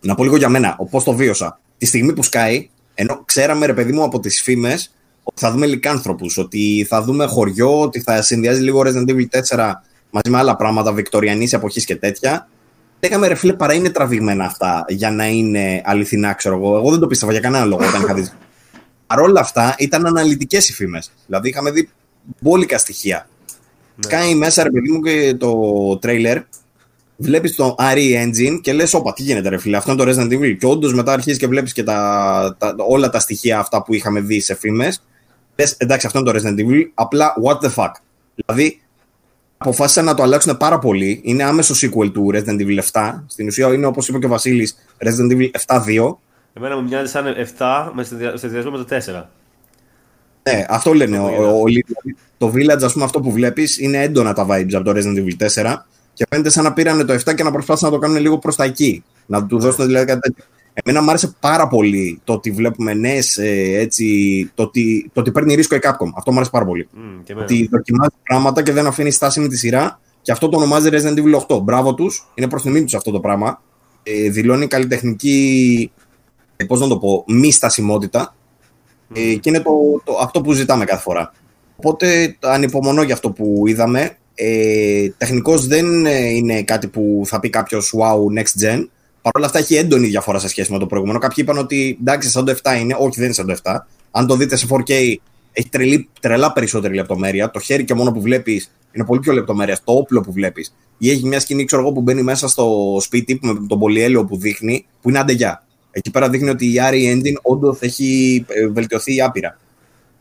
να 0.00 0.14
πω 0.14 0.22
λίγο 0.24 0.36
για 0.36 0.48
μένα, 0.48 0.76
πώς 0.90 1.04
το 1.04 1.12
βίωσα. 1.12 1.60
Τη 1.78 1.86
στιγμή 1.86 2.12
που 2.12 2.22
σκάει, 2.22 2.68
ενώ 2.94 3.22
ξέραμε 3.24 3.66
ρε 3.66 3.74
παιδί 3.74 3.92
μου 3.92 4.02
από 4.02 4.20
τις 4.20 4.42
φήμες 4.42 4.92
ότι 5.22 5.40
θα 5.40 5.50
δούμε 5.50 5.66
λικάνθρωπους, 5.66 6.38
ότι 6.38 6.86
θα 6.88 7.02
δούμε 7.02 7.26
χωριό, 7.26 7.80
ότι 7.80 8.00
θα 8.00 8.22
συνδυάζει 8.22 8.62
λίγο 8.62 8.82
Resident 8.84 9.10
Evil 9.10 9.26
4 9.56 9.72
μαζί 10.10 10.30
με 10.30 10.38
άλλα 10.38 10.56
πράγματα 10.56 10.92
βικτοριανή 10.92 11.48
εποχής 11.50 11.84
και 11.84 11.96
τέτοια. 11.96 12.48
Λέγαμε 13.00 13.26
ρε 13.26 13.34
φίλε, 13.34 13.52
παρά 13.52 13.74
είναι 13.74 13.90
τραβηγμένα 13.90 14.44
αυτά 14.44 14.84
για 14.88 15.10
να 15.10 15.26
είναι 15.26 15.82
αληθινά, 15.84 16.32
ξέρω 16.32 16.56
εγώ. 16.56 16.76
Εγώ 16.76 16.90
δεν 16.90 17.00
το 17.00 17.06
πίστευα 17.06 17.32
για 17.32 17.40
κανένα 17.40 17.64
λόγο 17.64 17.86
όταν 17.86 18.02
είχα 18.02 18.14
δει. 18.14 18.28
Παρ' 19.06 19.20
όλα 19.20 19.40
αυτά 19.40 19.74
ήταν 19.78 20.06
αναλυτικές 20.06 20.68
οι 20.68 20.72
φήμες. 20.72 21.10
Δηλαδή 21.26 21.48
είχαμε 21.48 21.70
δει 21.70 21.88
μπόλικα 22.40 22.78
στοιχεία. 22.78 23.28
Ναι. 23.94 24.10
Κάνει 24.16 24.34
μέσα 24.34 24.62
ρε 24.62 24.70
παιδί 24.70 24.90
μου 24.90 25.00
και 25.00 25.34
το 25.38 25.52
τρέιλερ. 25.98 26.38
Βλέπεις 27.16 27.54
το 27.54 27.74
RE 27.78 28.26
Engine 28.26 28.60
και 28.60 28.72
λες: 28.72 28.94
Όπα, 28.94 29.12
τι 29.12 29.22
γίνεται, 29.22 29.48
ρε 29.48 29.58
φίλε, 29.58 29.76
αυτό 29.76 29.92
είναι 29.92 30.04
το 30.04 30.10
Resident 30.10 30.32
Evil. 30.32 30.56
Και 30.58 30.66
όντως 30.66 30.94
μετά 30.94 31.12
αρχίζεις 31.12 31.38
και 31.38 31.46
βλέπεις 31.46 31.72
και 31.72 31.82
τα, 31.82 32.56
τα, 32.58 32.74
όλα 32.88 33.10
τα 33.10 33.20
στοιχεία 33.20 33.58
αυτά 33.58 33.82
που 33.82 33.94
είχαμε 33.94 34.20
δει 34.20 34.40
σε 34.40 34.54
φήμες. 34.54 35.02
Λες: 35.56 35.74
Εντάξει, 35.78 36.06
αυτό 36.06 36.18
είναι 36.18 36.32
το 36.32 36.38
Resident 36.38 36.58
Evil. 36.60 36.82
Απλά 36.94 37.34
what 37.44 37.66
the 37.66 37.74
fuck. 37.74 37.92
Δηλαδή, 38.34 38.80
αποφάσισαν 39.58 40.04
να 40.04 40.14
το 40.14 40.22
αλλάξουν 40.22 40.56
πάρα 40.56 40.78
πολύ. 40.78 41.20
Είναι 41.22 41.44
άμεσο 41.44 41.74
sequel 41.74 42.12
του 42.12 42.30
Resident 42.34 42.60
Evil 42.60 42.78
7. 42.92 43.22
Στην 43.26 43.46
ουσία 43.46 43.72
είναι, 43.72 43.86
όπως 43.86 44.08
είπε 44.08 44.18
και 44.18 44.26
ο 44.26 44.28
Βασίλης, 44.28 44.76
Resident 44.98 45.32
Evil 45.32 45.50
7-2. 45.66 46.16
Εμένα 46.52 46.76
μου 46.76 46.82
μοιάζει 46.82 47.10
σαν 47.10 47.34
7 47.58 47.90
με 47.92 48.04
συνδυασμό 48.34 48.70
με 48.70 48.84
το 48.84 48.86
4. 48.86 49.24
Ναι, 50.42 50.66
αυτό 50.68 50.94
λένε. 50.94 51.18
Ο, 51.18 51.24
ο, 51.24 51.62
το 52.38 52.52
Village, 52.54 52.82
ας 52.82 52.92
πούμε, 52.92 53.04
αυτό 53.04 53.20
που 53.20 53.32
βλέπεις 53.32 53.78
είναι 53.78 54.02
έντονα 54.02 54.32
τα 54.32 54.46
vibes 54.50 54.74
από 54.74 54.84
το 54.84 54.92
Resident 54.96 55.24
Evil 55.24 55.62
4 55.62 55.74
και 56.12 56.26
φαίνεται 56.30 56.50
σαν 56.50 56.64
να 56.64 56.72
πήραν 56.72 57.06
το 57.06 57.14
7 57.14 57.34
και 57.34 57.42
να 57.42 57.50
προσπάθησαν 57.50 57.90
να 57.90 57.94
το 57.94 58.00
κάνουν 58.00 58.20
λίγο 58.20 58.38
προς 58.38 58.56
τα 58.56 58.64
εκεί. 58.64 59.04
Να 59.26 59.46
του 59.46 59.58
δώσουν 59.58 59.86
δηλαδή 59.86 60.06
κάτι 60.06 60.20
τέτοιο. 60.20 60.44
Εμένα 60.84 61.02
μου 61.02 61.10
άρεσε 61.10 61.34
πάρα 61.40 61.68
πολύ 61.68 62.20
το 62.24 62.32
ότι 62.32 62.50
βλέπουμε 62.50 62.94
νέες 62.94 63.38
έτσι. 63.38 64.50
Το 64.54 64.62
ότι, 64.62 65.10
το 65.12 65.20
ότι 65.20 65.30
παίρνει 65.30 65.54
ρίσκο 65.54 65.74
η 65.74 65.78
Capcom. 65.82 66.10
Αυτό 66.16 66.30
μου 66.30 66.36
άρεσε 66.36 66.50
πάρα 66.50 66.64
πολύ. 66.64 66.88
Mm, 66.94 67.36
ότι 67.40 67.68
δοκιμάζει 67.70 68.14
πράγματα 68.22 68.62
και 68.62 68.72
δεν 68.72 68.86
αφήνει 68.86 69.10
στάση 69.10 69.40
με 69.40 69.48
τη 69.48 69.56
σειρά. 69.56 70.00
Και 70.22 70.32
αυτό 70.32 70.48
το 70.48 70.56
ονομάζει 70.56 70.88
Resident 70.92 71.18
Evil 71.18 71.56
8. 71.56 71.62
Μπράβο 71.62 71.94
τους. 71.94 72.28
Είναι 72.34 72.48
προ 72.48 72.60
τιμή 72.60 72.84
τους 72.84 72.94
αυτό 72.94 73.10
το 73.10 73.20
πράγμα. 73.20 73.62
Ε, 74.02 74.30
δηλώνει 74.30 74.66
καλλιτεχνική. 74.66 75.90
Ε, 76.56 76.64
Πώς 76.64 76.80
να 76.80 76.88
το 76.88 76.98
πω, 76.98 77.24
μη 77.26 77.52
στασιμότητα. 77.52 78.34
Mm. 78.34 79.16
Ε, 79.18 79.34
και 79.34 79.48
είναι 79.48 79.60
το, 79.60 79.70
το, 80.04 80.18
αυτό 80.20 80.40
που 80.40 80.52
ζητάμε 80.52 80.84
κάθε 80.84 81.02
φορά. 81.02 81.32
Οπότε 81.76 82.36
ανυπομονώ 82.40 83.02
για 83.02 83.14
αυτό 83.14 83.30
που 83.30 83.62
είδαμε. 83.66 84.16
Ε, 84.34 85.08
Τεχνικώς 85.18 85.66
δεν 85.66 86.04
είναι 86.06 86.62
κάτι 86.62 86.86
που 86.86 87.22
θα 87.24 87.40
πει 87.40 87.50
κάποιος 87.50 87.94
wow 87.98 88.40
next 88.40 88.64
gen. 88.64 88.84
Παρ' 89.32 89.36
όλα 89.36 89.46
αυτά 89.46 89.58
έχει 89.58 89.74
έντονη 89.74 90.06
διαφορά 90.06 90.38
σε 90.38 90.48
σχέση 90.48 90.72
με 90.72 90.78
το 90.78 90.86
προηγούμενο. 90.86 91.18
Κάποιοι 91.18 91.44
είπαν 91.46 91.58
ότι 91.58 91.98
εντάξει, 92.00 92.30
σαν 92.30 92.44
το 92.44 92.54
7 92.62 92.78
είναι. 92.80 92.96
Όχι, 92.98 93.14
δεν 93.14 93.24
είναι 93.24 93.32
σαν 93.32 93.46
το 93.46 93.56
7. 93.62 93.76
Αν 94.10 94.26
το 94.26 94.36
δείτε 94.36 94.56
σε 94.56 94.66
4K, 94.70 95.14
έχει 95.52 95.68
τρελή, 95.70 96.08
τρελά 96.20 96.52
περισσότερη 96.52 96.94
λεπτομέρεια. 96.94 97.50
Το 97.50 97.60
χέρι 97.60 97.84
και 97.84 97.94
μόνο 97.94 98.12
που 98.12 98.20
βλέπεις 98.20 98.70
είναι 98.92 99.04
πολύ 99.04 99.20
πιο 99.20 99.32
λεπτομέρειας. 99.32 99.84
Το 99.84 99.92
όπλο 99.92 100.20
που 100.20 100.32
βλέπεις. 100.32 100.74
Ή 100.98 101.10
έχει 101.10 101.26
μια 101.26 101.40
σκηνή, 101.40 101.64
ξέρω 101.64 101.82
εγώ, 101.82 101.92
που 101.92 102.00
μπαίνει 102.00 102.22
μέσα 102.22 102.48
στο 102.48 102.96
σπίτι 103.00 103.38
με 103.42 103.66
τον 103.68 103.78
πολυέλαιο 103.78 104.24
που 104.24 104.36
δείχνει, 104.36 104.86
που 105.02 105.08
είναι 105.08 105.18
αντεγιά. 105.18 105.62
Εκεί 105.90 106.10
πέρα 106.10 106.28
δείχνει 106.28 106.48
ότι 106.48 106.66
η 106.66 106.74
Ari 106.90 107.14
Engine 107.14 107.36
όντως 107.42 107.78
έχει 107.80 108.44
ε, 108.48 108.66
βελτιωθεί 108.66 109.22
άπειρα. 109.22 109.58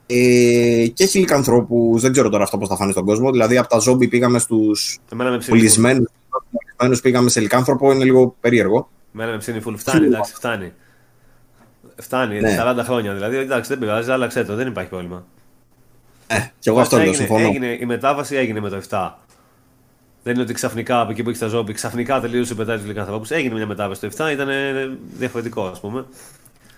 Ε, 0.06 0.88
και 0.94 1.04
έχει 1.04 1.20
λικανθρώπους, 1.20 2.02
δεν 2.02 2.12
ξέρω 2.12 2.30
τώρα 2.30 2.44
αυτό 2.44 2.58
πώς 2.58 2.68
θα 2.68 2.76
φανεί 2.76 2.92
στον 2.92 3.06
κόσμο. 3.06 3.32
Δηλαδή 3.32 3.58
από 3.58 3.68
τα 3.68 3.78
ζόμπι 3.78 4.08
πήγαμε 4.08 4.40
στους 4.40 5.00
πουλισμένους 5.48 7.02
πήγαμε 7.02 7.30
σε 7.30 7.40
λικάνθρωπο, 7.40 7.92
είναι 7.92 8.04
λίγο 8.04 8.36
περίεργο. 8.40 8.90
Μένα 9.12 9.32
με 9.32 9.38
ψήνει 9.38 9.60
φουλ. 9.60 9.76
Φτάνει, 9.76 10.06
εντάξει, 10.06 10.34
φτάνει. 10.34 10.74
Φτάνει, 11.96 12.40
ναι. 12.40 12.58
40 12.62 12.82
χρόνια 12.84 13.14
δηλαδή. 13.14 13.38
Εντάξει, 13.38 13.70
δεν 13.70 13.80
πειράζει, 13.80 14.12
άλλαξε 14.12 14.44
το, 14.44 14.56
δεν 14.56 14.68
υπάρχει 14.68 14.90
πρόβλημα. 14.90 15.26
Ε, 16.28 16.38
και 16.60 16.70
εγώ 16.70 16.80
αυτό 16.80 16.98
λέω, 16.98 17.14
συμφωνώ. 17.14 17.48
Έγινε, 17.48 17.78
η 17.80 17.86
μετάβαση 17.86 18.36
έγινε 18.36 18.60
με 18.60 18.70
το 18.70 18.82
7. 18.90 19.12
Δεν 20.24 20.34
είναι 20.34 20.44
ότι 20.44 20.54
ξαφνικά 20.54 21.00
από 21.00 21.12
εκεί 21.12 21.24
που 21.24 21.30
έχεις 21.30 21.42
τα 21.42 21.48
ζόμπι, 21.48 21.74
ξαφνικά 21.74 22.20
τελείωσε 22.20 22.56
μετά 22.56 22.76
τους 22.78 22.86
λικανθρώπου. 22.86 23.26
Έγινε 23.30 23.56
μια 23.56 23.66
μετάβαση 23.66 24.02
το 24.02 24.26
7, 24.26 24.32
ήταν 24.32 24.50
διαφορετικό 25.18 25.66
ας 25.66 25.80
πούμε. 25.80 26.06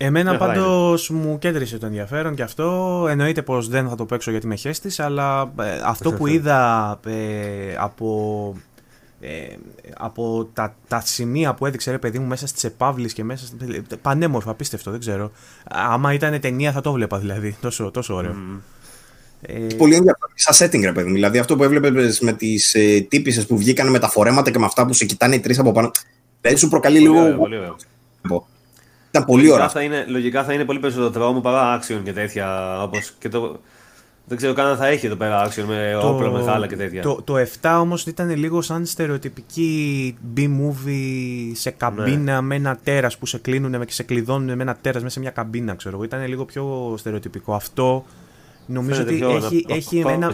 Εμένα 0.01 0.37
πάντως 0.37 1.09
μου 1.09 1.39
κέντρισε 1.39 1.77
το 1.77 1.85
ενδιαφέρον 1.85 2.35
και 2.35 2.41
αυτό. 2.41 3.05
Εννοείται 3.09 3.41
πως 3.41 3.67
δεν 3.67 3.89
θα 3.89 3.95
το 3.95 4.05
παίξω 4.05 4.31
γιατί 4.31 4.47
με 4.47 4.55
χέστης, 4.55 4.99
αλλά 4.99 5.51
ε, 5.59 5.81
αυτό 5.83 6.11
που 6.11 6.27
είδα 6.33 6.99
ε, 7.05 7.75
από 7.77 8.55
ε, 9.21 9.55
από 9.97 10.49
τα, 10.53 10.75
τα 10.87 11.01
σημεία 11.05 11.53
που 11.53 11.65
έδειξε 11.65 11.91
ρε 11.91 11.97
παιδί 11.97 12.19
μου 12.19 12.27
μέσα 12.27 12.47
στις 12.47 12.63
επαύλεις 12.63 13.13
και 13.13 13.23
μέσα. 13.23 13.45
Πανέμορφα, 14.01 14.51
απίστευτο, 14.51 14.91
δεν 14.91 14.99
ξέρω. 14.99 15.31
Άμα 15.69 16.13
ήταν 16.13 16.39
ταινία 16.39 16.71
θα 16.71 16.81
το 16.81 16.91
βλέπα 16.91 17.19
δηλαδή. 17.19 17.57
Τόσο, 17.61 17.91
τόσο 17.91 18.15
ωραίο. 18.15 18.35
Ε... 19.41 19.53
Πολύ 19.53 19.95
ενδιαφέρον. 19.95 20.31
Σαν 20.35 20.67
setting, 20.67 20.83
ρε 20.83 20.91
παιδί. 20.91 21.11
Δηλαδή 21.11 21.37
αυτό 21.37 21.55
που 21.55 21.63
έβλεπες 21.63 22.19
με 22.19 22.33
τις 22.33 22.73
ε, 22.73 22.99
τύπησες 23.09 23.45
που 23.45 23.57
βγήκαν 23.57 23.89
με 23.89 23.99
τα 23.99 24.09
φορέματα 24.09 24.51
και 24.51 24.59
με 24.59 24.65
αυτά 24.65 24.85
που 24.85 24.93
σε 24.93 25.05
κοιτάνε 25.05 25.35
οι 25.35 25.39
τρεις 25.39 25.59
από 25.59 25.71
πάνω. 25.71 25.91
Δεν 26.41 26.57
σου 26.57 26.69
προκαλεί 26.69 26.99
λίγο. 26.99 27.37
Ήταν 29.09 29.25
πολύ 29.25 29.47
λογικά 29.47 29.69
Θα 29.69 29.81
είναι, 29.81 30.05
λογικά 30.07 30.43
θα 30.43 30.53
είναι 30.53 30.65
πολύ 30.65 30.79
περισσότερο 30.79 31.09
τρόμο 31.11 31.39
παρά 31.39 31.79
action 31.79 32.01
και 32.03 32.13
τέτοια. 32.13 32.77
Όπως 32.83 33.13
και 33.19 33.29
το, 33.29 33.59
δεν 34.29 34.37
ξέρω 34.37 34.53
καν 34.53 34.67
αν 34.67 34.77
θα 34.77 34.87
έχει 34.87 35.05
εδώ 35.05 35.15
πέρα 35.15 35.47
action 35.47 35.63
με 35.67 35.97
το, 36.01 36.07
όπλο 36.07 36.31
μεγάλα 36.31 36.67
και 36.67 36.75
τέτοια. 36.75 37.01
Το, 37.01 37.21
το 37.23 37.33
7 37.61 37.77
όμως 37.81 38.05
ήταν 38.05 38.35
λίγο 38.35 38.61
σαν 38.61 38.85
στερεοτυπική 38.85 40.17
B-movie 40.35 41.51
σε 41.53 41.69
καμπίνα 41.69 42.33
ναι. 42.33 42.41
με 42.41 42.55
ένα 42.55 42.77
τέρας 42.83 43.17
που 43.17 43.25
σε 43.25 43.37
κλείνουν 43.37 43.85
και 43.85 43.93
σε 43.93 44.03
κλειδώνουν 44.03 44.55
με 44.55 44.61
ένα 44.63 44.77
τέρας 44.81 45.01
μέσα 45.01 45.13
σε 45.13 45.19
μια 45.19 45.29
καμπίνα, 45.29 45.75
ξέρω 45.75 45.95
εγώ. 45.95 46.03
Ήταν 46.03 46.27
λίγο 46.27 46.45
πιο 46.45 46.93
στερεοτυπικό. 46.97 47.53
Αυτό 47.53 48.05
νομίζω 48.65 49.01
ότι 49.01 49.23
έχει, 49.25 49.65
έχει, 49.67 49.97
ένα, 49.99 50.33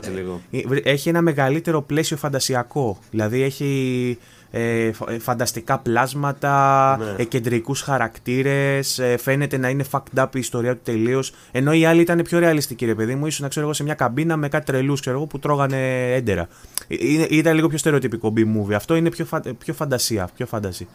έχει 0.84 1.10
ένα 1.10 1.22
μεγαλύτερο 1.22 1.82
πλαίσιο 1.82 2.18
φαντασιακό. 2.18 2.98
Δηλαδή 3.12 3.42
έχει 3.42 4.18
ε, 4.58 4.92
ε, 5.08 5.20
φανταστικά 5.20 5.80
πλάσματα, 5.80 6.98
ναι. 6.98 7.16
ε, 7.18 7.24
κεντρικούς 7.24 7.82
χαρακτήρες, 7.82 9.00
ε, 9.00 9.18
φαίνεται 9.18 9.58
να 9.58 9.70
είναι 9.70 9.86
fucked 9.92 10.24
up 10.24 10.28
η 10.34 10.40
ιστορία 10.40 10.74
του 10.76 10.82
τελείως. 10.84 11.34
Ενώ 11.52 11.74
οι 11.74 11.86
άλλοι 11.86 12.02
ήταν 12.02 12.22
πιο 12.22 12.40
ρεαλιστικοί, 12.40 12.86
ρε 12.86 12.96
παιδί 12.96 13.16
μου, 13.16 13.26
ήσουν 13.26 13.50
ξέρω 13.50 13.66
εγώ, 13.66 13.76
σε 13.76 13.84
μια 13.84 13.94
καμπίνα 13.94 14.38
με 14.38 14.48
κάτι 14.48 14.66
τρελούς 14.66 15.00
ξέρω 15.02 15.16
εγώ, 15.16 15.26
που 15.26 15.40
τρώγανε 15.40 16.12
έντερα. 16.14 16.48
Είναι, 16.88 17.28
ήταν 17.30 17.56
λίγο 17.56 17.68
πιο 17.68 17.78
στερεοτυπικό 17.78 18.34
B-movie. 18.38 18.74
Αυτό 18.74 18.96
είναι 18.96 19.10
πιο, 19.10 19.26
φα, 19.26 19.42
πιο 19.58 19.74
φαντασία, 19.74 20.30
πιο 20.36 20.46
φαντασί. 20.46 20.88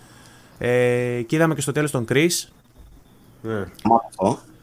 Ε, 0.59 1.23
και 1.27 1.37
είδαμε 1.37 1.55
και 1.55 1.61
στο 1.61 1.73
τέλος 1.73 1.91
τον 1.91 2.05
Chris. 2.09 2.49
Ναι. 3.43 3.65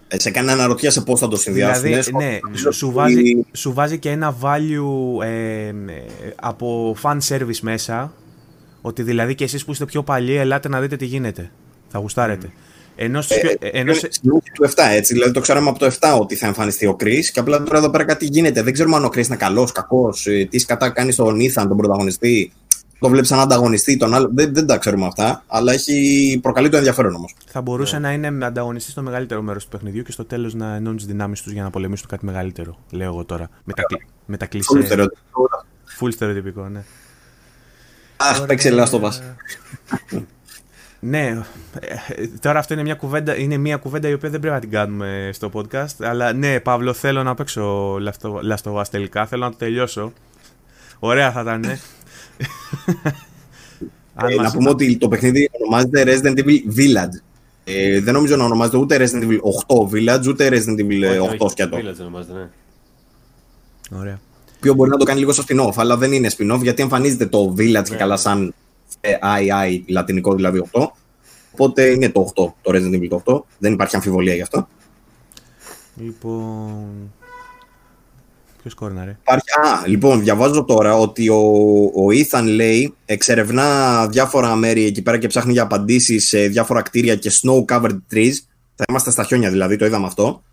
Ε, 0.07 0.19
σε 0.19 0.31
κάνει 0.31 0.47
να 0.47 0.53
αναρωτιέσαι 0.53 1.01
πώς 1.01 1.19
θα 1.19 1.27
το 1.27 1.37
συνδυάσουν. 1.37 1.83
Δηλαδή, 1.83 2.11
ναι, 2.11 2.39
σου, 2.71 2.91
βάζει, 2.91 3.45
σου 3.51 3.73
βάζει 3.73 3.99
και 3.99 4.09
ένα 4.09 4.35
value 4.41 5.23
ε, 5.25 5.73
από 6.35 6.95
fan 7.01 7.17
service 7.27 7.59
μέσα 7.61 8.13
ότι 8.81 9.03
δηλαδή 9.03 9.35
και 9.35 9.43
εσείς 9.43 9.65
που 9.65 9.71
είστε 9.71 9.85
πιο 9.85 10.03
παλιοί, 10.03 10.37
ελάτε 10.39 10.69
να 10.69 10.81
δείτε 10.81 10.95
τι 10.95 11.05
γίνεται. 11.05 11.51
Θα 11.87 11.99
γουστάρετε. 11.99 12.51
Ενώ, 12.99 13.19
ε, 13.59 13.67
ενώ 13.79 13.93
σε... 13.93 14.09
του 14.53 14.69
7, 14.69 14.71
έτσι. 14.91 15.13
Δηλαδή 15.13 15.31
το 15.31 15.39
ξέραμε 15.39 15.69
από 15.69 15.79
το 15.79 15.85
7 15.85 16.19
ότι 16.19 16.35
θα 16.35 16.47
εμφανιστεί 16.47 16.85
ο 16.85 16.95
Κρι 16.95 17.31
και 17.31 17.39
απλά 17.39 17.63
τώρα 17.63 17.77
εδώ 17.77 17.89
πέρα 17.89 18.03
κάτι 18.03 18.25
γίνεται. 18.25 18.61
Δεν 18.61 18.73
ξέρουμε 18.73 18.95
αν 18.95 19.05
ο 19.05 19.09
Κρι 19.09 19.23
είναι 19.25 19.35
καλός, 19.35 19.71
κακός, 19.71 20.27
ε, 20.27 20.47
τι 20.49 20.65
κατά 20.65 20.89
κάνει 20.89 21.11
στον 21.11 21.39
Ήθαν, 21.39 21.67
τον 21.67 21.77
πρωταγωνιστή. 21.77 22.51
Το 22.99 23.09
βλέπεις 23.09 23.27
σαν 23.27 23.39
ανταγωνιστή, 23.39 23.97
τον 23.97 24.13
άλλο. 24.13 24.29
Δεν, 24.33 24.53
δεν 24.53 24.65
τα 24.65 24.77
ξέρουμε 24.77 25.05
αυτά, 25.05 25.43
αλλά 25.47 25.73
έχει 25.73 26.39
προκαλεί 26.41 26.69
το 26.69 26.77
ενδιαφέρον 26.77 27.15
όμως. 27.15 27.35
Θα 27.47 27.61
μπορούσε 27.61 27.99
ναι. 27.99 28.17
να 28.17 28.29
είναι 28.29 28.45
ανταγωνιστής 28.45 28.91
στο 28.91 29.01
μεγαλύτερο 29.01 29.41
μέρος 29.41 29.63
του 29.63 29.69
παιχνιδιού 29.69 30.01
και 30.01 30.11
στο 30.11 30.25
τέλος 30.25 30.53
να 30.53 30.75
ενώνεις 30.75 31.01
τι 31.05 31.11
δυνάμεις 31.11 31.41
τους 31.41 31.51
για 31.51 31.63
να 31.63 31.69
πολεμήσουν 31.69 32.07
κάτι 32.07 32.25
μεγαλύτερο. 32.25 32.77
Λέω 32.91 33.07
εγώ 33.07 33.25
τώρα. 33.25 33.49
Με 33.63 33.73
τα, 33.73 33.83
με 34.25 34.37
τα 34.37 34.45
κλεισέ. 34.45 35.09
Full 35.99 36.11
στερεοτυπικό, 36.11 36.67
ναι. 36.69 36.83
Αχ, 38.17 38.45
παίξει 38.45 38.69
Last 38.73 39.01
of 39.01 39.09
Ναι, 40.99 41.41
τώρα 42.39 42.59
αυτό 42.59 42.73
είναι 42.73 42.83
μια, 42.83 42.95
κουβέντα, 42.95 43.37
είναι 43.37 43.57
μια 43.57 43.77
κουβέντα 43.77 44.09
η 44.09 44.13
οποία 44.13 44.29
δεν 44.29 44.39
πρέπει 44.39 44.55
να 44.55 44.61
την 44.61 44.71
κάνουμε 44.71 45.29
στο 45.33 45.51
podcast. 45.53 45.95
Αλλά 45.99 46.33
ναι, 46.33 46.59
Παύλο, 46.59 46.93
θέλω 46.93 47.23
να 47.23 47.33
παίξω 47.33 47.95
Last 48.49 48.71
of 48.71 48.73
Us 48.73 48.83
τελικά. 48.91 49.25
Θέλω 49.25 49.43
να 49.43 49.51
το 49.51 49.57
τελειώσω. 49.57 50.13
Ωραία 50.99 51.31
θα 51.31 51.41
ήταν, 51.41 51.59
ναι. 51.59 51.79
ε, 54.33 54.35
να 54.41 54.51
πούμε 54.51 54.69
ότι 54.69 54.97
το 54.97 55.07
παιχνίδι 55.07 55.49
ονομάζεται 55.51 56.03
Resident 56.05 56.39
Evil 56.39 56.59
Village. 56.77 57.21
Ε, 57.63 57.99
δεν 57.99 58.13
νομίζω 58.13 58.35
να 58.35 58.43
ονομάζεται 58.43 58.77
ούτε 58.77 58.97
Resident 58.97 59.23
Evil 59.23 59.39
8 59.67 59.89
Village, 59.91 60.27
ούτε 60.27 60.49
Resident 60.49 60.79
Evil 60.79 61.37
8 61.39 61.49
σκέτο. 61.49 61.77
Village 61.77 61.99
ονομάζεται, 61.99 62.33
ναι. 62.33 62.47
Ωραία 63.97 64.19
οποίο 64.69 64.73
μπορεί 64.73 64.89
να 64.89 64.97
το 64.97 65.05
κάνει 65.05 65.19
λίγο 65.19 65.31
στο 65.31 65.43
spin-off, 65.47 65.73
αλλά 65.75 65.97
δεν 65.97 66.11
είναι 66.11 66.29
spin-off 66.37 66.59
γιατί 66.61 66.81
εμφανίζεται 66.81 67.25
το 67.25 67.53
Village 67.57 67.83
και 67.83 67.91
ναι. 67.91 67.97
καλά 67.97 68.17
σαν 68.17 68.53
II, 69.01 69.81
λατινικό 69.87 70.35
δηλαδή 70.35 70.63
8. 70.71 70.87
Οπότε 71.51 71.85
είναι 71.85 72.09
το 72.09 72.31
8, 72.35 72.53
το 72.61 72.71
Resident 72.73 73.01
Evil 73.01 73.33
8. 73.33 73.41
Δεν 73.57 73.73
υπάρχει 73.73 73.95
αμφιβολία 73.95 74.33
γι' 74.33 74.41
αυτό. 74.41 74.67
Λοιπόν. 75.95 77.11
Ποιος 78.61 78.73
κόρναρε; 78.73 79.17
Υπάρχει... 79.21 79.49
Α, 79.51 79.87
λοιπόν, 79.87 80.21
διαβάζω 80.21 80.63
τώρα 80.63 80.97
ότι 80.97 81.29
ο, 81.29 81.35
ο 81.83 82.07
Ethan 82.11 82.43
λέει 82.43 82.95
εξερευνά 83.05 84.07
διάφορα 84.07 84.55
μέρη 84.55 84.85
εκεί 84.85 85.01
πέρα 85.01 85.17
και 85.17 85.27
ψάχνει 85.27 85.51
για 85.51 85.63
απαντήσεις 85.63 86.27
σε 86.27 86.47
διάφορα 86.47 86.81
κτίρια 86.81 87.15
και 87.15 87.31
snow 87.41 87.65
covered 87.65 87.97
trees. 88.13 88.33
Θα 88.75 88.85
είμαστε 88.89 89.11
στα 89.11 89.23
χιόνια 89.23 89.49
δηλαδή, 89.49 89.75
το 89.75 89.85
είδαμε 89.85 90.05
αυτό. 90.05 90.43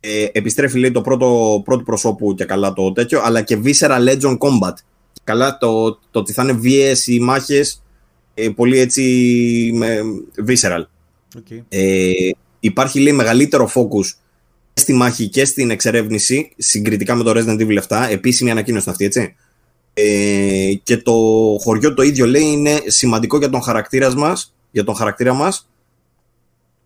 Ε, 0.00 0.26
επιστρέφει 0.32 0.78
λέει 0.78 0.90
το 0.90 1.00
πρώτο, 1.00 1.60
πρώτο 1.64 1.82
προσώπου 1.82 2.34
και 2.34 2.44
καλά 2.44 2.72
το 2.72 2.92
τέτοιο, 2.92 3.20
αλλά 3.22 3.42
και 3.42 3.58
Visceral 3.64 4.08
Legend 4.08 4.38
Combat. 4.38 4.74
Και 5.12 5.20
καλά 5.24 5.58
το, 5.58 5.98
το 6.10 6.18
ότι 6.18 6.32
θα 6.32 6.42
είναι 6.42 6.52
βίαιες 6.52 7.06
οι 7.06 7.20
μάχες, 7.20 7.82
ε, 8.34 8.48
πολύ 8.48 8.78
έτσι 8.78 9.02
με, 9.74 9.98
visceral. 10.46 10.82
Okay. 11.36 11.62
Ε, 11.68 12.10
υπάρχει 12.60 13.00
λέει 13.00 13.12
μεγαλύτερο 13.12 13.70
focus 13.74 14.16
στη 14.74 14.92
μάχη 14.92 15.28
και 15.28 15.44
στην 15.44 15.70
εξερεύνηση 15.70 16.50
συγκριτικά 16.56 17.14
με 17.14 17.22
το 17.22 17.32
Resident 17.36 17.60
Evil 17.60 17.78
7, 17.88 18.06
επίσημη 18.10 18.50
ανακοίνωση 18.50 18.90
αυτή, 18.90 19.04
έτσι. 19.04 19.34
Ε, 19.94 20.72
και 20.82 20.96
το 20.96 21.12
χωριό 21.60 21.94
το 21.94 22.02
ίδιο 22.02 22.26
λέει 22.26 22.42
είναι 22.42 22.80
σημαντικό 22.86 23.38
για 23.38 23.50
τον 23.50 23.62
χαρακτήρα 23.62 24.16
μας, 24.16 24.54
για 24.70 24.84
τον 24.84 24.94
χαρακτήρα 24.94 25.32
μας 25.32 25.68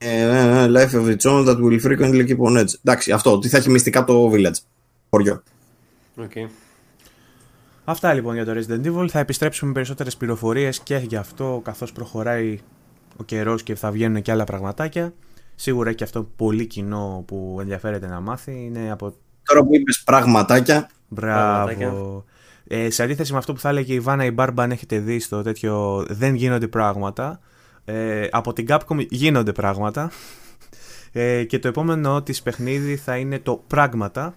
Uh, 0.05 0.67
life 0.69 0.95
of 0.95 1.07
its 1.09 1.25
own 1.27 1.45
that 1.47 1.59
will 1.61 1.79
frequently 1.79 2.25
keep 2.27 2.39
on 2.39 2.57
edge. 2.59 2.75
Εντάξει, 2.85 3.13
αυτό. 3.13 3.39
Τι 3.39 3.49
θα 3.49 3.57
έχει 3.57 3.71
μυστικά 3.71 4.05
το 4.05 4.31
village. 4.33 4.57
Χωριό. 5.11 5.43
Okay. 6.17 6.49
Αυτά 7.85 8.15
λοιπόν 8.15 8.35
για 8.35 8.45
το 8.45 8.53
Resident 8.53 8.87
Evil. 8.87 9.07
Θα 9.09 9.19
επιστρέψουμε 9.19 9.69
με 9.69 9.75
περισσότερες 9.75 10.17
πληροφορίες 10.17 10.81
και 10.81 10.97
γι' 10.97 11.17
αυτό 11.17 11.61
καθώς 11.65 11.93
προχωράει 11.93 12.59
ο 13.17 13.25
καιρός 13.25 13.63
και 13.63 13.75
θα 13.75 13.91
βγαίνουν 13.91 14.23
και 14.23 14.31
άλλα 14.31 14.45
πραγματάκια. 14.45 15.13
Σίγουρα 15.55 15.93
και 15.93 16.05
αυτό 16.05 16.31
πολύ 16.37 16.67
κοινό 16.67 17.25
που 17.27 17.57
ενδιαφέρεται 17.61 18.07
να 18.07 18.21
μάθει 18.21 18.65
είναι 18.65 18.91
από... 18.91 19.15
Τώρα 19.43 19.65
που 19.65 19.75
είπες 19.75 20.03
πραγματάκια. 20.05 20.91
Μπράβο. 21.09 22.25
Ε, 22.67 22.91
σε 22.91 23.03
αντίθεση 23.03 23.33
με 23.33 23.39
αυτό 23.39 23.53
που 23.53 23.61
θα 23.61 23.69
έλεγε 23.69 23.95
η 23.95 24.01
Βάνα 24.01 24.25
η 24.25 24.31
Μπάρμπα 24.31 24.63
αν 24.63 24.71
έχετε 24.71 24.99
δει 24.99 25.21
στο 25.21 25.43
τέτοιο 25.43 26.05
δεν 26.09 26.35
γίνονται 26.35 26.69
πράγματα 26.69 27.41
ε, 27.85 28.27
από 28.31 28.53
την 28.53 28.67
Capcom 28.69 29.07
γίνονται 29.09 29.53
πράγματα. 29.53 30.11
Ε, 31.13 31.45
και 31.45 31.59
το 31.59 31.69
επόμενο 31.69 32.23
της 32.23 32.43
παιχνίδι 32.43 32.97
θα 32.97 33.17
είναι 33.17 33.39
το 33.39 33.63
Πράγματα 33.67 34.35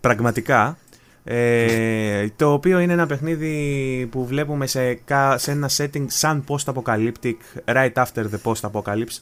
πραγματικά. 0.00 0.78
Ε, 1.24 2.28
το 2.36 2.52
οποίο 2.52 2.78
είναι 2.78 2.92
ένα 2.92 3.06
παιχνίδι 3.06 4.08
που 4.10 4.26
βλέπουμε 4.26 4.66
σε, 4.66 4.98
σε 5.34 5.50
ένα 5.50 5.70
setting 5.76 6.04
σαν 6.06 6.44
post-apocalyptic 6.48 7.36
right 7.64 7.92
after 7.92 8.24
the 8.24 8.52
post-apocalypse. 8.52 9.18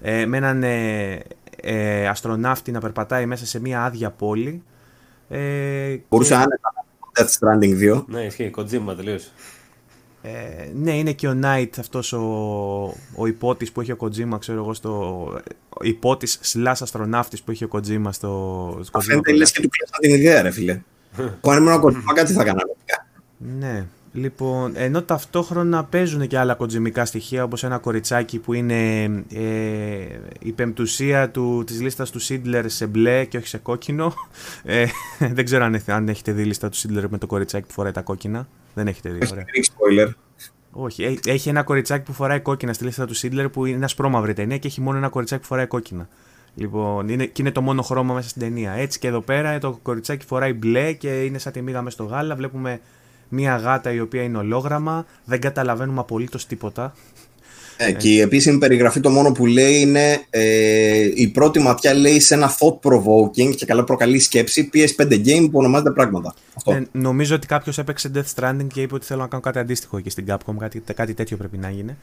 Ε, 0.00 0.26
με 0.26 0.36
έναν 0.36 0.62
ε, 0.62 1.22
ε, 1.60 2.08
αστροναύτη 2.08 2.70
να 2.70 2.80
περπατάει 2.80 3.26
μέσα 3.26 3.46
σε 3.46 3.60
μια 3.60 3.84
άδεια 3.84 4.10
πόλη. 4.10 4.62
Ε, 5.28 5.96
Μπορούσε 6.08 6.34
και... 6.34 6.40
άνετα 6.40 6.72
Death 7.14 7.38
Stranding 7.38 7.94
2 7.94 8.04
Ναι, 8.06 8.20
ισχύει, 8.20 8.50
Kojima 8.56 8.96
τελείωσε 8.96 9.30
ε, 10.26 10.70
ναι, 10.74 10.96
είναι 10.96 11.12
και 11.12 11.28
ο 11.28 11.38
Knight 11.42 11.68
αυτός 11.78 12.12
ο, 12.12 12.22
ο 13.14 13.26
υπότης 13.26 13.72
που 13.72 13.80
έχει 13.80 13.92
ο 13.92 13.96
Kojima, 14.00 14.38
ξέρω 14.38 14.58
εγώ, 14.58 14.74
στο... 14.74 14.90
Ο 15.68 15.84
υπότης 15.84 16.38
σλάς 16.40 16.82
αστροναύτης 16.82 17.42
που 17.42 17.50
έχει 17.50 17.64
ο 17.64 17.68
Kojima 17.72 18.08
στο... 18.10 18.78
στο 18.82 19.00
Φαίνεται 19.00 19.32
λες 19.32 19.52
και 19.52 19.62
του 19.62 19.68
πιάσαν 19.68 19.98
την 20.00 20.14
ιδέα, 20.14 20.42
ρε 20.42 20.50
φίλε. 20.50 20.80
Που 21.40 21.50
αν 21.50 21.58
ήμουν 21.58 21.72
ο 21.72 21.80
Kojima 21.82 22.14
κάτι 22.14 22.32
θα 22.32 22.42
έκανα. 22.42 22.62
Ναι. 23.58 23.86
Λοιπόν, 24.12 24.72
ενώ 24.76 25.02
ταυτόχρονα 25.02 25.84
παίζουν 25.84 26.26
και 26.26 26.38
άλλα 26.38 26.54
κοντζημικά 26.54 27.04
στοιχεία 27.04 27.44
όπως 27.44 27.64
ένα 27.64 27.78
κοριτσάκι 27.78 28.38
που 28.38 28.52
είναι 28.52 29.02
ε, 29.32 30.06
η 30.38 30.52
πεμπτουσία 30.52 31.30
του, 31.30 31.64
της 31.66 31.80
λίστας 31.80 32.10
του 32.10 32.18
Σίντλερ 32.18 32.70
σε 32.70 32.86
μπλε 32.86 33.24
και 33.24 33.36
όχι 33.36 33.46
σε 33.46 33.58
κόκκινο. 33.58 34.14
Ε, 34.64 34.86
δεν 35.36 35.44
ξέρω 35.44 35.64
αν, 35.64 35.82
αν 35.86 36.08
έχετε 36.08 36.32
δει 36.32 36.44
λίστα 36.44 36.68
του 36.68 36.76
Σίντλερ 36.76 37.08
με 37.08 37.18
το 37.18 37.26
κοριτσάκι 37.26 37.66
που 37.66 37.72
φοράει 37.72 37.92
τα 37.92 38.02
κόκκινα. 38.02 38.48
Δεν 38.74 38.86
έχετε 38.88 39.10
δει. 39.10 39.28
Ωραία. 39.32 39.44
spoiler. 39.54 40.10
Όχι, 40.70 41.18
έχει 41.26 41.48
ένα 41.48 41.62
κοριτσάκι 41.62 42.04
που 42.04 42.12
φοράει 42.12 42.40
κόκκινα 42.40 42.72
στη 42.72 42.84
λίστα 42.84 43.06
του 43.06 43.14
Σίντλερ 43.14 43.48
που 43.48 43.66
είναι 43.66 43.84
ασπρόμαυρη 43.84 44.32
ταινία 44.32 44.58
και 44.58 44.66
έχει 44.66 44.80
μόνο 44.80 44.98
ένα 44.98 45.08
κοριτσάκι 45.08 45.40
που 45.40 45.46
φοράει 45.46 45.66
κόκκινα. 45.66 46.08
Λοιπόν, 46.54 47.08
είναι, 47.08 47.26
και 47.26 47.42
είναι 47.42 47.50
το 47.50 47.60
μόνο 47.60 47.82
χρώμα 47.82 48.14
μέσα 48.14 48.28
στην 48.28 48.42
ταινία. 48.42 48.72
Έτσι 48.72 48.98
και 48.98 49.08
εδώ 49.08 49.20
πέρα 49.20 49.58
το 49.58 49.78
κοριτσάκι 49.82 50.26
φοράει 50.26 50.52
μπλε 50.52 50.92
και 50.92 51.24
είναι 51.24 51.38
σαν 51.38 51.52
τη 51.52 51.62
μίγα 51.62 51.82
μέσα 51.82 51.96
στο 51.96 52.04
γάλα. 52.04 52.36
Βλέπουμε 52.36 52.80
μία 53.28 53.56
γάτα 53.56 53.92
η 53.92 54.00
οποία 54.00 54.22
είναι 54.22 54.38
ολόγραμμα. 54.38 55.06
Δεν 55.24 55.40
καταλαβαίνουμε 55.40 56.00
απολύτως 56.00 56.46
τίποτα. 56.46 56.94
Ε, 57.76 57.92
και 57.92 58.08
η 58.08 58.20
επίσημη 58.20 58.58
περιγραφή 58.58 59.00
το 59.00 59.10
μόνο 59.10 59.32
που 59.32 59.46
λέει 59.46 59.80
είναι 59.80 60.20
ε, 60.30 61.10
η 61.14 61.28
πρώτη 61.28 61.58
ματιά 61.58 61.94
λέει 61.94 62.20
σε 62.20 62.34
ένα 62.34 62.50
thought 62.50 62.90
provoking 62.90 63.54
και 63.56 63.66
καλά 63.66 63.84
προκαλεί 63.84 64.18
σκέψη 64.18 64.70
PS5 64.74 65.12
game 65.12 65.48
που 65.50 65.58
ονομάζεται 65.58 65.90
πράγματα. 65.90 66.34
Αυτό. 66.56 66.72
Ε, 66.72 66.86
νομίζω 66.92 67.34
ότι 67.34 67.46
κάποιος 67.46 67.78
έπαιξε 67.78 68.10
Death 68.14 68.40
Stranding 68.40 68.66
και 68.72 68.82
είπε 68.82 68.94
ότι 68.94 69.06
θέλω 69.06 69.20
να 69.20 69.26
κάνω 69.26 69.42
κάτι 69.42 69.58
αντίστοιχο 69.58 69.96
εκεί 69.96 70.10
στην 70.10 70.26
Capcom, 70.28 70.54
κάτι, 70.58 70.82
κάτι 70.94 71.14
τέτοιο 71.14 71.36
πρέπει 71.36 71.58
να 71.58 71.70
γίνει. 71.70 71.96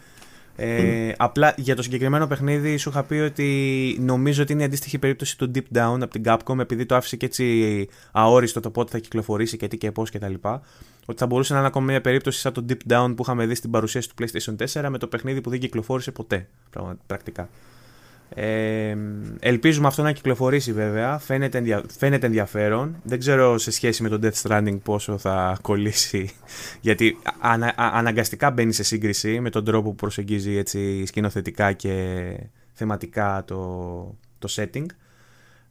Ε, 0.56 1.12
Απλά 1.18 1.54
για 1.58 1.76
το 1.76 1.82
συγκεκριμένο 1.82 2.28
παιχνίδι 2.28 2.78
σου 2.78 2.90
είχα 2.90 3.04
πει 3.04 3.16
ότι 3.16 3.98
νομίζω 4.00 4.42
ότι 4.42 4.54
είναι 4.54 4.62
η 4.62 4.66
αντίστοιχη 4.66 4.98
περίπτωση 4.98 5.38
του 5.38 5.52
Deep 5.56 5.78
Down 5.78 5.98
από 6.02 6.08
την 6.08 6.24
Capcom 6.26 6.60
επειδή 6.60 6.86
το 6.86 6.96
άφησε 6.96 7.16
και 7.16 7.26
έτσι 7.26 7.88
αόριστο 8.12 8.60
το 8.60 8.70
πότε 8.70 8.92
θα 8.92 8.98
κυκλοφορήσει 8.98 9.58
και 9.58 9.68
τι 9.68 9.78
και 9.78 9.92
πώς 9.92 10.12
κτλ. 10.12 10.34
Ότι 11.06 11.20
θα 11.20 11.26
μπορούσε 11.26 11.54
να 11.54 11.60
είναι 11.60 11.68
ακόμα 11.68 11.86
μια 11.86 12.02
περίπτωση 12.02 12.40
σαν 12.40 12.54
το 12.54 12.66
Deep 12.70 12.92
Down 12.92 13.14
που 13.16 13.22
είχαμε 13.24 13.46
δει 13.46 13.56
στην 13.56 13.72
παρουσίαση 13.72 14.10
του 14.10 14.16
PlayStation 14.20 14.82
4 14.82 14.88
με 14.90 14.98
το 14.98 15.08
παιχνίδι 15.08 15.42
που 15.42 15.50
δεν 15.50 15.60
κυκλοφόρησε 15.60 16.12
ποτέ 16.12 16.48
πρακτικά. 17.08 17.50
Ε, 18.34 18.98
ελπίζουμε 19.40 19.88
αυτό 19.88 20.04
να 20.04 20.12
κυκλοφορήσει 20.12 20.74
βέβαια. 20.74 21.18
Φαίνεται, 21.18 21.58
ενδια... 21.58 21.84
Φαίνεται 21.98 22.26
ενδιαφέρον. 22.26 22.96
Δεν 23.04 23.20
ξέρω 23.20 23.58
σε 23.58 23.72
σχέση 23.72 24.04
με 24.04 24.10
το 24.10 24.20
Death 24.22 24.48
Stranding 24.48 24.78
πόσο 24.84 25.18
θα 25.18 25.58
κολλήσει. 25.62 26.30
Γιατί 26.82 27.18
ανα... 27.40 27.74
αναγκαστικά 27.76 28.52
μπαίνει 28.52 28.74
σε 28.74 28.84
σύγκριση 28.84 29.40
με 29.40 29.50
τον 29.50 29.66
τρόπο 29.66 29.90
που 29.90 29.96
προσεγγίζει 29.96 30.56
έτσι 30.58 31.06
σκηνοθετικά 31.06 31.74
και 31.74 32.26
θεματικά 32.74 33.44
το, 33.48 33.58
το 34.40 34.48
setting. 34.56 34.86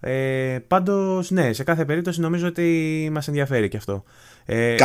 Ε, 0.01 0.59
πάντως 0.69 1.31
ναι, 1.31 1.53
σε 1.53 1.65
κάθε 1.65 1.85
περίπτωση 1.85 2.20
νομίζω 2.20 2.47
ότι 2.47 3.09
μας 3.12 3.29
ενδιαφέρει 3.29 3.69
και 3.69 3.77
αυτό. 3.77 4.05
Ε, 4.45 4.77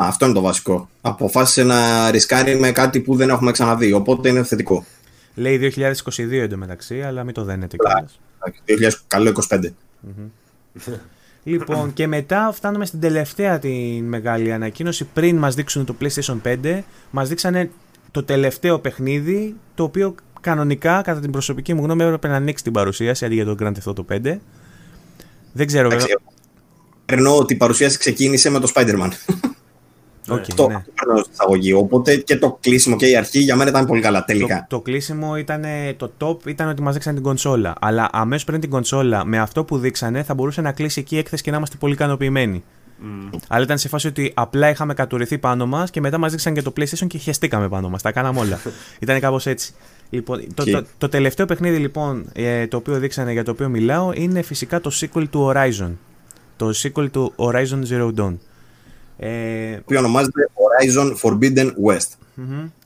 αυτό 0.00 0.24
είναι 0.24 0.34
το 0.34 0.40
βασικό. 0.40 0.88
Αποφάσισε 1.00 1.62
να 1.62 2.10
ρισκάρει 2.10 2.58
με 2.58 2.72
κάτι 2.72 3.00
που 3.00 3.16
δεν 3.16 3.28
έχουμε 3.28 3.50
ξαναδεί, 3.50 3.92
οπότε 3.92 4.28
είναι 4.28 4.42
θετικό. 4.42 4.84
Λέει 5.34 5.72
2022 5.76 6.32
εντωμεταξύ, 6.32 7.02
αλλά 7.02 7.24
μην 7.24 7.34
το 7.34 7.44
δένετε 7.44 7.76
κιόλας. 7.76 9.02
Καλό 9.06 9.32
25. 9.50 9.72
Λοιπόν, 11.42 11.92
και 11.92 12.06
μετά 12.06 12.50
φτάνουμε 12.52 12.86
στην 12.86 13.00
τελευταία 13.00 13.58
τη 13.58 14.02
μεγάλη 14.02 14.52
ανακοίνωση. 14.52 15.04
Πριν 15.04 15.36
μας 15.36 15.54
δείξουν 15.54 15.84
το 15.84 15.94
PlayStation 16.00 16.36
5, 16.44 16.80
μας 17.10 17.28
δείξανε 17.28 17.70
το 18.10 18.22
τελευταίο 18.22 18.78
παιχνίδι, 18.78 19.56
το 19.74 19.82
οποίο 19.82 20.14
κανονικά, 20.46 21.02
κατά 21.02 21.20
την 21.20 21.30
προσωπική 21.30 21.74
μου 21.74 21.82
γνώμη, 21.84 22.02
έπρεπε 22.02 22.28
να 22.28 22.36
ανοίξει 22.36 22.64
την 22.64 22.72
παρουσίαση 22.72 23.24
αντί 23.24 23.34
για 23.34 23.44
το 23.44 23.54
Grand 23.60 23.72
Theft 23.72 23.92
Auto 23.92 24.30
5. 24.32 24.38
Δεν 25.52 25.66
ξέρω 25.66 25.90
Περνώ 27.06 27.36
ότι 27.36 27.54
η 27.54 27.56
παρουσίαση 27.56 27.98
ξεκίνησε 27.98 28.50
με 28.50 28.60
το 28.60 28.72
Spider-Man. 28.74 29.10
Okay, 30.28 30.54
το 30.54 30.68
ναι. 30.68 30.82
εισαγωγή. 31.32 31.72
Οπότε 31.72 32.16
και 32.16 32.36
το 32.36 32.58
κλείσιμο 32.60 32.96
και 32.96 33.06
η 33.06 33.16
αρχή 33.16 33.38
για 33.38 33.56
μένα 33.56 33.70
ήταν 33.70 33.86
πολύ 33.86 34.00
καλά 34.00 34.24
τελικά. 34.24 34.66
Το, 34.68 34.76
το 34.76 34.82
κλείσιμο 34.82 35.36
ήταν 35.36 35.64
το 35.96 36.12
top, 36.18 36.46
ήταν 36.46 36.68
ότι 36.68 36.82
μα 36.82 36.92
δείξαν 36.92 37.14
την 37.14 37.22
κονσόλα. 37.22 37.74
Αλλά 37.80 38.08
αμέσως 38.12 38.44
πριν 38.44 38.60
την 38.60 38.70
κονσόλα, 38.70 39.24
με 39.24 39.38
αυτό 39.38 39.64
που 39.64 39.78
δείξανε, 39.78 40.22
θα 40.22 40.34
μπορούσε 40.34 40.60
να 40.60 40.72
κλείσει 40.72 41.00
εκεί 41.00 41.14
η 41.14 41.18
έκθεση 41.18 41.42
και 41.42 41.50
να 41.50 41.56
είμαστε 41.56 41.76
πολύ 41.76 41.92
ικανοποιημένοι. 41.92 42.64
Mm. 43.02 43.38
Αλλά 43.48 43.64
ήταν 43.64 43.78
σε 43.78 43.88
φάση 43.88 44.06
ότι 44.06 44.32
απλά 44.34 44.70
είχαμε 44.70 44.94
κατουρηθεί 44.94 45.38
πάνω 45.38 45.66
μας 45.66 45.90
και 45.90 46.00
μετά 46.00 46.18
μας 46.18 46.30
δείξαν 46.30 46.54
και 46.54 46.62
το 46.62 46.72
PlayStation 46.76 47.06
και 47.06 47.18
χεστήκαμε 47.18 47.68
πάνω 47.68 47.88
μας. 47.88 48.02
Τα 48.02 48.12
κάναμε 48.12 48.40
όλα. 48.40 48.60
ήταν 49.00 49.20
κάπως 49.20 49.46
έτσι. 49.46 49.74
Λοιπόν, 50.10 50.54
το, 50.54 50.64
το, 50.64 50.84
το, 50.98 51.08
τελευταίο 51.08 51.46
παιχνίδι 51.46 51.78
λοιπόν 51.78 52.30
ε, 52.32 52.66
το 52.66 52.76
οποίο 52.76 52.98
δείξανε 52.98 53.32
για 53.32 53.44
το 53.44 53.50
οποίο 53.50 53.68
μιλάω 53.68 54.12
είναι 54.14 54.42
φυσικά 54.42 54.80
το 54.80 54.90
sequel 54.94 55.28
του 55.30 55.52
Horizon. 55.54 55.90
Το 56.56 56.70
sequel 56.74 57.10
του 57.10 57.32
Horizon 57.36 57.82
Zero 57.90 58.14
Dawn. 58.14 58.36
Ε, 59.18 59.78
που 59.86 59.94
ονομάζεται 59.98 60.48
Horizon 60.54 61.14
Forbidden 61.22 61.70
West. 61.86 62.08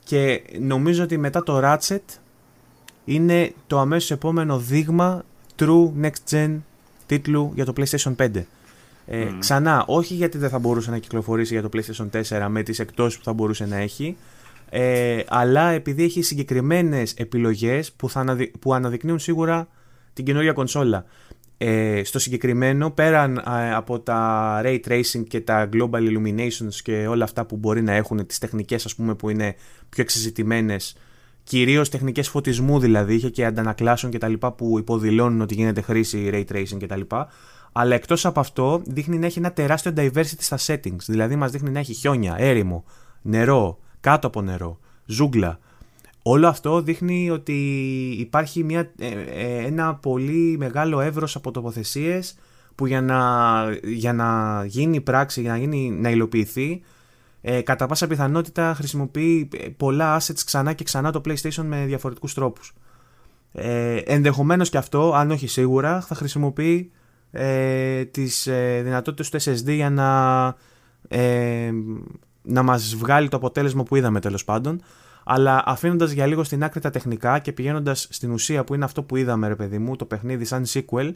Και 0.04 0.42
νομίζω 0.60 1.02
ότι 1.02 1.18
μετά 1.18 1.42
το 1.42 1.60
Ratchet 1.64 2.18
είναι 3.04 3.52
το 3.66 3.78
αμέσως 3.78 4.10
επόμενο 4.10 4.58
δείγμα 4.58 5.24
true 5.58 5.90
next 6.02 6.30
gen 6.30 6.58
τίτλου 7.06 7.52
για 7.54 7.64
το 7.64 7.72
PlayStation 7.76 8.14
5. 8.16 8.42
Ε, 9.06 9.26
Ξανά, 9.38 9.84
όχι 9.86 10.14
γιατί 10.14 10.38
δεν 10.38 10.48
θα 10.48 10.58
μπορούσε 10.58 10.90
να 10.90 10.98
κυκλοφορήσει 10.98 11.52
για 11.52 11.62
το 11.62 11.68
PlayStation 11.72 12.22
4 12.38 12.46
με 12.48 12.62
τις 12.62 12.78
εκτόσεις 12.78 13.18
που 13.18 13.24
θα 13.24 13.32
μπορούσε 13.32 13.66
να 13.66 13.76
έχει, 13.76 14.16
ε, 14.70 15.22
αλλά 15.28 15.70
επειδή 15.70 16.04
έχει 16.04 16.22
συγκεκριμένες 16.22 17.14
επιλογές 17.14 17.92
που, 17.92 18.10
θα 18.10 18.36
που 18.60 18.74
αναδεικνύουν 18.74 19.18
σίγουρα 19.18 19.68
την 20.12 20.24
καινούργια 20.24 20.52
κονσόλα. 20.52 21.04
Ε, 21.62 22.04
στο 22.04 22.18
συγκεκριμένο, 22.18 22.90
πέραν 22.90 23.36
ε, 23.36 23.74
από 23.74 24.00
τα 24.00 24.60
ray 24.64 24.78
tracing 24.88 25.24
και 25.28 25.40
τα 25.40 25.68
global 25.72 26.00
illuminations 26.00 26.74
και 26.82 27.06
όλα 27.06 27.24
αυτά 27.24 27.44
που 27.44 27.56
μπορεί 27.56 27.82
να 27.82 27.92
έχουν, 27.92 28.26
τις 28.26 28.38
τεχνικές 28.38 28.84
ας 28.84 28.94
πούμε 28.94 29.14
που 29.14 29.28
είναι 29.30 29.54
πιο 29.88 30.02
εξεζητημένες, 30.02 30.96
κυρίως 31.44 31.88
τεχνικές 31.88 32.28
φωτισμού 32.28 32.78
δηλαδή, 32.78 33.14
είχε 33.14 33.30
και 33.30 33.44
αντανακλάσεων 33.44 34.12
και 34.12 34.18
τα 34.18 34.28
λοιπά 34.28 34.52
που 34.52 34.78
υποδηλώνουν 34.78 35.40
ότι 35.40 35.54
γίνεται 35.54 35.80
χρήση 35.80 36.30
ray 36.32 36.44
tracing 36.52 36.76
και 36.78 36.86
τα 36.86 36.96
λοιπά, 36.96 37.28
αλλά 37.72 37.94
εκτός 37.94 38.26
από 38.26 38.40
αυτό 38.40 38.82
δείχνει 38.86 39.18
να 39.18 39.26
έχει 39.26 39.38
ένα 39.38 39.52
τεράστιο 39.52 39.92
diversity 39.96 40.38
στα 40.38 40.58
settings, 40.66 41.04
δηλαδή 41.06 41.36
μας 41.36 41.50
δείχνει 41.50 41.70
να 41.70 41.78
έχει 41.78 41.94
χιόνια, 41.94 42.34
έρημο, 42.38 42.84
νερό, 43.22 43.78
κάτω 44.00 44.26
από 44.26 44.42
νερό, 44.42 44.78
ζούγκλα, 45.04 45.58
Όλο 46.22 46.48
αυτό 46.48 46.82
δείχνει 46.82 47.30
ότι 47.30 47.52
υπάρχει 48.18 48.64
μια, 48.64 48.92
ε, 48.98 49.08
ε, 49.08 49.64
ένα 49.66 49.94
πολύ 49.94 50.56
μεγάλο 50.58 51.00
εύρος 51.00 51.36
από 51.36 51.50
τοποθεσίες 51.50 52.34
που 52.74 52.86
για 52.86 53.00
να, 53.00 53.20
για 53.82 54.12
να 54.12 54.64
γίνει 54.64 55.00
πράξη, 55.00 55.40
για 55.40 55.50
να, 55.50 55.58
γίνει, 55.58 55.90
να 55.90 56.10
υλοποιηθεί, 56.10 56.82
ε, 57.40 57.60
κατά 57.60 57.86
πάσα 57.86 58.06
πιθανότητα 58.06 58.74
χρησιμοποιεί 58.74 59.48
πολλά 59.76 60.20
assets 60.20 60.40
ξανά 60.44 60.72
και 60.72 60.84
ξανά 60.84 61.12
το 61.12 61.20
PlayStation 61.24 61.64
με 61.64 61.84
διαφορετικούς 61.86 62.34
τρόπους. 62.34 62.74
Ε, 63.52 63.96
ενδεχομένως 63.96 64.70
και 64.70 64.78
αυτό, 64.78 65.12
αν 65.14 65.30
όχι 65.30 65.46
σίγουρα, 65.46 66.00
θα 66.00 66.14
χρησιμοποιεί 66.14 66.90
ε, 67.30 68.04
τις 68.04 68.46
ε, 68.46 68.80
δυνατότητες 68.84 69.30
του 69.30 69.50
SSD 69.50 69.74
για 69.74 69.90
να, 69.90 70.46
ε, 71.08 71.70
να 72.50 72.62
μας 72.62 72.94
βγάλει 72.96 73.28
το 73.28 73.36
αποτέλεσμα 73.36 73.82
που 73.82 73.96
είδαμε 73.96 74.20
τέλος 74.20 74.44
πάντων. 74.44 74.82
Αλλά 75.24 75.62
αφήνοντας 75.66 76.10
για 76.10 76.26
λίγο 76.26 76.44
στην 76.44 76.64
άκρη 76.64 76.80
τα 76.80 76.90
τεχνικά 76.90 77.38
και 77.38 77.52
πηγαίνοντας 77.52 78.06
στην 78.10 78.30
ουσία 78.30 78.64
που 78.64 78.74
είναι 78.74 78.84
αυτό 78.84 79.02
που 79.02 79.16
είδαμε, 79.16 79.48
ρε 79.48 79.54
παιδί 79.56 79.78
μου, 79.78 79.96
το 79.96 80.04
παιχνίδι 80.04 80.44
σαν 80.44 80.64
sequel, 80.72 81.14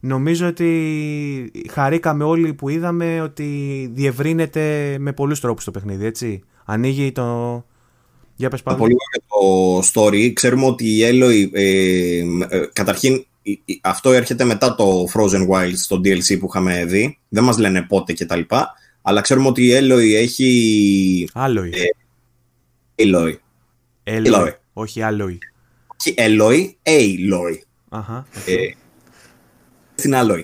νομίζω 0.00 0.46
ότι 0.46 1.52
χαρήκαμε 1.70 2.24
όλοι 2.24 2.54
που 2.54 2.68
είδαμε 2.68 3.20
ότι 3.20 3.90
διευρύνεται 3.94 4.96
με 4.98 5.12
πολλούς 5.12 5.40
τρόπους 5.40 5.64
το 5.64 5.70
παιχνίδι, 5.70 6.04
έτσι. 6.06 6.42
Ανοίγει 6.64 7.12
το. 7.12 7.64
Για 8.36 8.48
πες 8.48 8.62
πάνω. 8.62 8.78
Πολύ 8.78 8.94
ωραίο 9.06 9.80
το 9.80 9.88
story. 9.92 10.32
Ξέρουμε 10.32 10.66
ότι 10.66 10.84
η 10.84 11.00
Eloy, 11.02 11.48
ε, 11.52 12.18
ε, 12.48 12.68
καταρχήν 12.72 13.24
αυτό 13.80 14.12
έρχεται 14.12 14.44
μετά 14.44 14.74
το 14.74 15.04
Frozen 15.14 15.48
Wilds, 15.48 15.84
το 15.88 16.00
DLC 16.04 16.38
που 16.38 16.46
είχαμε 16.48 16.84
δει. 16.84 17.18
Δεν 17.28 17.44
μας 17.44 17.58
λένε 17.58 17.82
πότε 17.82 18.12
και 18.12 18.26
τα 18.26 18.36
λοιπά. 18.36 18.74
Αλλά 19.08 19.20
ξέρουμε 19.20 19.48
ότι 19.48 19.66
η 19.66 19.72
Eloy 19.80 20.14
έχει... 20.14 21.28
Alloy. 21.34 21.70
Ε, 21.72 23.04
Eloy. 23.04 23.34
Eloy. 24.04 24.50
Όχι 24.72 25.00
Alloy. 25.04 25.38
Όχι 25.96 26.14
Eloy, 26.16 26.70
Aloy. 26.82 27.58
Αχα. 27.88 28.26
Ε, 28.46 28.54
στην 29.94 30.12
Alloy. 30.14 30.42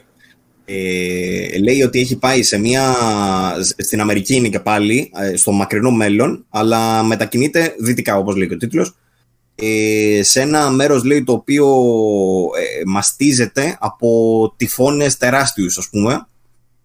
Ε, 0.65 1.59
λέει 1.59 1.83
ότι 1.83 2.01
έχει 2.01 2.19
πάει 2.19 2.43
σε 2.43 2.59
μια, 2.59 2.95
στην 3.79 4.01
Αμερική 4.01 4.35
είναι 4.35 4.49
και 4.49 4.61
πάλι, 4.61 5.11
ε, 5.15 5.37
στο 5.37 5.53
μακρινό 5.53 5.91
μέλλον, 5.91 6.47
αλλά 6.49 7.03
μετακινείται 7.03 7.75
δυτικά 7.79 8.17
όπως 8.17 8.37
λέει 8.37 8.49
και 8.49 8.55
ο 8.55 8.57
τίτλος, 8.57 8.97
ε, 9.55 10.21
σε 10.23 10.41
ένα 10.41 10.71
μέρος 10.71 11.05
λέει 11.05 11.25
το 11.25 11.33
οποίο 11.33 11.67
ε, 12.59 12.83
μαστίζεται 12.87 13.77
από 13.81 14.55
τυφώνες 14.57 15.17
τεράστιους 15.17 15.79
ας 15.79 15.89
πούμε 15.89 16.27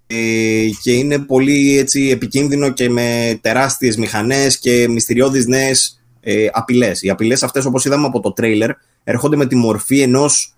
ε, 0.07 0.69
και 0.81 0.91
είναι 0.91 1.19
πολύ 1.19 1.77
έτσι 1.77 2.09
επικίνδυνο 2.09 2.69
και 2.69 2.89
με 2.89 3.39
τεράστιες 3.41 3.97
μηχανές 3.97 4.59
και 4.59 4.87
μυστηριώδεις 4.89 5.47
νέες 5.47 6.01
ε, 6.19 6.47
απειλές. 6.51 7.01
Οι 7.01 7.09
απειλές 7.09 7.43
αυτές, 7.43 7.65
όπως 7.65 7.85
είδαμε 7.85 8.05
από 8.05 8.19
το 8.19 8.31
τρέιλερ, 8.33 8.71
έρχονται 9.03 9.35
με 9.35 9.45
τη 9.45 9.55
μορφή 9.55 10.01
ενός. 10.01 10.51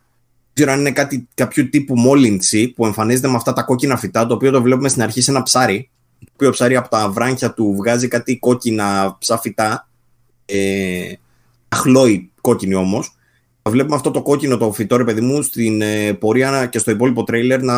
Δεν 0.54 0.54
ξέρω 0.54 0.72
αν 0.72 0.80
είναι 0.80 0.92
κάτι, 0.92 1.28
κάποιο 1.34 1.70
τύπου 1.70 1.96
μόλυνση 1.96 2.68
που 2.68 2.86
εμφανίζεται 2.86 3.28
με 3.28 3.36
αυτά 3.36 3.54
τα 3.54 3.62
κόκκινα 3.62 3.98
φυτά, 3.98 4.26
το 4.26 4.34
οποίο 4.34 4.52
το 4.52 4.62
βλέπουμε 4.62 4.90
στην 4.90 5.02
αρχή 5.02 5.22
σε 5.22 5.32
ένα 5.32 5.44
ψάρι. 5.44 5.90
Το 6.20 6.32
οποίο 6.34 6.50
ψάρι 6.50 6.76
από 6.76 6.90
τα 6.90 7.10
βράχια 7.10 7.54
του 7.54 7.76
βγάζει 7.78 8.08
κάτι 8.08 8.38
κόκκινα 8.38 9.16
ψαφιτά. 9.20 9.88
Ε, 10.46 11.14
αχλόι 11.68 12.32
κόκκινη 12.42 12.76
όμως. 12.76 13.14
Βλέπουμε 13.70 13.96
αυτό 13.96 14.12
το 14.12 14.22
κόκκινο 14.22 14.58
το 14.58 14.72
φυτό, 14.72 14.98
ρε 14.98 15.04
παιδί 15.04 15.22
μου, 15.22 15.42
στην 15.42 15.82
ε, 15.82 16.14
πορεία 16.14 16.66
και 16.66 16.80
στο 16.80 16.92
υπόλοιπο 16.92 17.24
τρέιλερ 17.24 17.62
να 17.62 17.76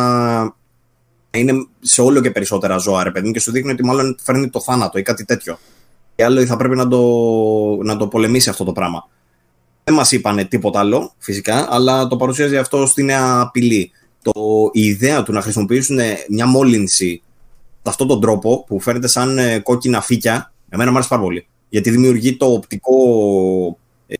είναι 1.38 1.66
σε 1.80 2.02
όλο 2.02 2.20
και 2.20 2.30
περισσότερα 2.30 2.76
ζώα, 2.76 3.02
ρε 3.02 3.10
παιδί 3.10 3.26
μου, 3.26 3.32
και 3.32 3.40
σου 3.40 3.50
δείχνει 3.52 3.70
ότι 3.70 3.84
μάλλον 3.84 4.16
φέρνει 4.22 4.50
το 4.50 4.60
θάνατο 4.60 4.98
ή 4.98 5.02
κάτι 5.02 5.24
τέτοιο 5.24 5.58
και 6.14 6.24
άλλο 6.24 6.46
θα 6.46 6.56
πρέπει 6.56 6.76
να 6.76 6.88
το, 6.88 7.00
να 7.82 7.96
το 7.96 8.08
πολεμήσει 8.08 8.48
αυτό 8.48 8.64
το 8.64 8.72
πράγμα. 8.72 9.08
Δεν 9.84 9.94
μας 9.94 10.12
είπαν 10.12 10.48
τίποτα 10.48 10.78
άλλο, 10.78 11.12
φυσικά, 11.18 11.66
αλλά 11.70 12.06
το 12.06 12.16
παρουσιάζει 12.16 12.56
αυτό 12.56 12.86
στην 12.86 13.04
νέα 13.04 13.40
απειλή. 13.40 13.90
Το, 14.22 14.32
η 14.72 14.80
ιδέα 14.80 15.22
του 15.22 15.32
να 15.32 15.40
χρησιμοποιήσουν 15.40 15.98
μια 16.28 16.46
μόλυνση 16.46 17.22
με 17.82 17.90
αυτόν 17.90 18.06
τον 18.06 18.20
τρόπο 18.20 18.64
που 18.66 18.80
φαίνεται 18.80 19.08
σαν 19.08 19.38
ε, 19.38 19.58
κόκκινα 19.58 20.00
φύκια, 20.00 20.52
εμένα 20.68 20.90
μου 20.90 20.96
αρέσει 20.96 21.10
πάρα 21.10 21.22
πολύ. 21.22 21.46
Γιατί 21.68 21.90
δημιουργεί 21.90 22.36
το 22.36 22.46
οπτικό, 22.52 22.94
ε, 24.06 24.16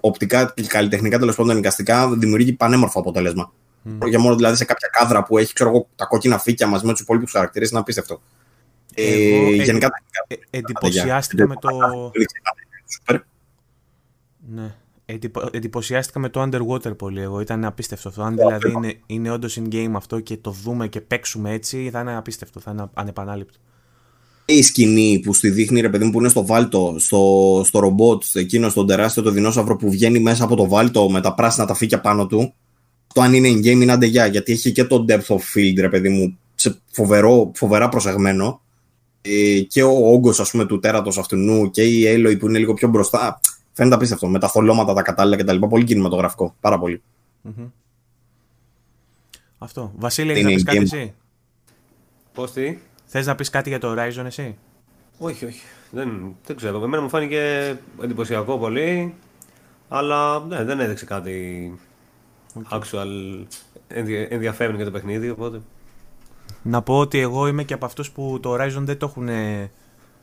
οπτικά 0.00 0.52
και 0.56 0.62
καλλιτεχνικά 0.62 1.18
τέλος 1.18 1.36
πάντων 1.36 1.58
εικαστικά, 1.58 2.10
δημιουργεί 2.10 2.52
πανέμορφο 2.52 2.98
αποτέλεσμα. 2.98 3.52
Mm. 3.84 4.08
Για 4.08 4.18
μόνο 4.18 4.36
δηλαδή 4.36 4.56
σε 4.56 4.64
κάποια 4.64 4.88
κάδρα 4.92 5.22
που 5.22 5.38
έχει 5.38 5.52
ξέρω, 5.52 5.86
τα 5.96 6.04
κόκκινα 6.04 6.38
φύκια 6.38 6.66
μαζί 6.66 6.86
με 6.86 6.92
τους 6.92 7.00
υπόλοιπους 7.00 7.32
χαρακτήρες 7.32 7.70
είναι 7.70 7.80
απίστευτο. 7.80 8.20
Ε, 8.94 9.54
γενικά. 9.54 9.88
Ε, 10.26 10.34
εντυπωσιάστηκα 10.50 11.46
με 11.46 11.54
το. 11.56 11.68
Ναι. 14.48 14.74
Εντυπω... 15.04 15.48
Εντυπωσιάστηκα 15.52 16.18
με 16.18 16.28
το 16.28 16.42
Underwater 16.42 16.96
πολύ 16.96 17.20
εγώ. 17.20 17.40
Ήταν 17.40 17.64
απίστευτο 17.64 18.08
αυτό. 18.08 18.22
Αν 18.22 18.36
δηλαδή 18.36 18.70
είναι, 18.70 18.94
είναι 19.06 19.30
όντως 19.30 19.58
in-game 19.60 19.92
αυτό 19.94 20.20
και 20.20 20.36
το 20.36 20.50
δούμε 20.50 20.88
και 20.88 21.00
παίξουμε 21.00 21.52
έτσι, 21.52 21.88
θα 21.92 22.00
είναι 22.00 22.16
απίστευτο. 22.16 22.60
Θα 22.60 22.70
είναι 22.70 22.90
ανεπανάληπτο. 22.94 23.58
Η 24.44 24.62
σκηνή 24.62 25.20
που 25.24 25.34
στη 25.34 25.50
δείχνει 25.50 25.80
ρε 25.80 25.88
παιδί 25.88 26.04
μου 26.04 26.10
που 26.10 26.18
είναι 26.18 26.28
στο 26.28 26.46
βάλτο, 26.46 26.94
στο, 26.98 27.62
στο 27.64 27.78
ρομπότ, 27.78 28.22
εκείνο 28.32 28.68
στον 28.68 28.86
τεράστιο 28.86 29.22
το 29.22 29.30
δεινόσαυρο 29.30 29.76
που 29.76 29.90
βγαίνει 29.90 30.18
μέσα 30.18 30.44
από 30.44 30.56
το 30.56 30.68
βάλτο 30.68 31.10
με 31.10 31.20
τα 31.20 31.34
πράσινα 31.34 31.66
τα 31.66 31.74
φύκια 31.74 32.00
πάνω 32.00 32.26
του. 32.26 32.54
Το 33.14 33.20
αν 33.20 33.34
είναι 33.34 33.48
in-game 33.48 33.80
είναι 33.80 33.92
αντεγιά, 33.92 34.26
γιατί 34.26 34.52
έχει 34.52 34.72
και 34.72 34.84
το 34.84 35.04
depth 35.08 35.26
of 35.26 35.38
field, 35.54 35.74
ρε 35.76 35.88
παιδί 35.88 36.08
μου, 36.08 36.38
σε 36.54 36.80
φοβερό, 36.92 37.50
φοβερά 37.54 37.88
προσεγμένο. 37.88 38.60
Ε, 39.22 39.60
και 39.60 39.82
ο 39.82 40.12
όγκος, 40.12 40.40
ας 40.40 40.50
πούμε, 40.50 40.64
του 40.66 40.78
τέρατος 40.78 41.18
αυτού 41.18 41.70
και 41.70 41.82
η 41.82 42.04
Aloy 42.06 42.38
που 42.38 42.48
είναι 42.48 42.58
λίγο 42.58 42.74
πιο 42.74 42.88
μπροστά. 42.88 43.40
Φαίνεται 43.72 43.94
απίστευτο. 43.94 44.26
Με 44.28 44.38
τα 44.38 44.46
χολώματα, 44.46 44.94
τα 44.94 45.02
κατάλληλα 45.02 45.36
κτλ. 45.36 45.66
Πολύ 45.66 45.84
κινηματογραφικό. 45.84 46.54
Πάρα 46.60 46.78
πολύ. 46.78 47.02
Mm-hmm. 47.48 47.70
Αυτό. 49.58 49.92
Βασίλη, 49.96 50.32
έχει 50.32 50.42
να 50.42 50.50
πεις 50.50 50.62
κάτι 50.62 50.78
εσύ; 50.78 51.14
Πώς 52.34 52.52
τι; 52.52 52.78
Θες 53.04 53.26
να 53.26 53.34
πεις 53.34 53.50
κάτι 53.50 53.68
για 53.68 53.78
το 53.78 53.92
Horizon, 53.92 54.24
εσύ; 54.26 54.56
Όχι, 55.18 55.44
όχι. 55.44 55.60
Δεν, 55.90 56.36
δεν 56.46 56.56
ξέρω. 56.56 56.82
Εμένα 56.82 57.02
μου 57.02 57.08
φάνηκε 57.08 57.76
εντυπωσιακό 58.02 58.58
πολύ. 58.58 59.14
Αλλά 59.88 60.40
ναι, 60.40 60.64
δεν 60.64 60.80
έδειξε 60.80 61.04
κάτι 61.04 61.72
okay. 62.54 62.78
actual 62.78 63.08
ενδιαφέρον 64.28 64.76
για 64.76 64.84
το 64.84 64.90
παιχνίδι. 64.90 65.30
Οπότε. 65.30 65.60
Να 66.62 66.82
πω 66.82 66.98
ότι 66.98 67.18
εγώ 67.18 67.46
είμαι 67.46 67.62
και 67.62 67.74
από 67.74 67.84
αυτούς 67.84 68.10
που 68.10 68.38
το 68.42 68.54
Horizon 68.54 68.82
δεν 68.82 68.98
το 68.98 69.06
έχουν 69.06 69.28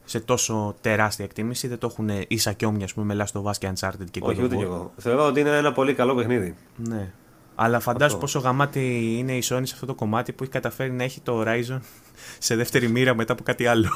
σε 0.05 0.19
τόσο 0.19 0.75
τεράστια 0.81 1.25
εκτίμηση. 1.25 1.67
Δεν 1.67 1.77
το 1.77 1.87
έχουν 1.91 2.09
ίσα 2.27 2.53
και 2.53 2.65
όμοια, 2.65 2.85
ας 2.85 2.93
πούμε, 2.93 3.15
με 3.15 3.25
Last 3.25 3.41
of 3.41 3.43
Us 3.43 3.57
και 3.57 3.71
Uncharted 3.75 4.05
και 4.11 4.19
Όχι, 4.23 4.43
ούτε 4.43 4.55
κι 4.55 4.63
εγώ. 4.63 4.91
Θεωρώ 4.97 5.25
ότι 5.25 5.39
είναι 5.39 5.57
ένα 5.57 5.71
πολύ 5.71 5.93
καλό 5.93 6.15
παιχνίδι. 6.15 6.55
Ναι. 6.75 7.11
Αλλά 7.55 7.79
φαντάζομαι 7.79 8.19
πόσο 8.19 8.39
γαμάτι 8.39 9.15
είναι 9.17 9.35
η 9.35 9.43
Sony 9.45 9.61
σε 9.63 9.73
αυτό 9.73 9.85
το 9.85 9.93
κομμάτι 9.93 10.31
που 10.31 10.43
έχει 10.43 10.51
καταφέρει 10.51 10.91
να 10.91 11.03
έχει 11.03 11.21
το 11.21 11.43
Horizon 11.45 11.79
σε 12.39 12.55
δεύτερη 12.55 12.87
μοίρα 12.87 13.15
μετά 13.15 13.33
από 13.33 13.43
κάτι 13.43 13.65
άλλο. 13.67 13.89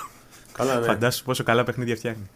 Καλά, 0.52 0.80
ναι. 0.80 0.86
Φαντάζομαι 0.86 1.24
πόσο 1.26 1.44
καλά 1.44 1.64
παιχνίδια 1.64 1.96
φτιάχνει. 1.96 2.30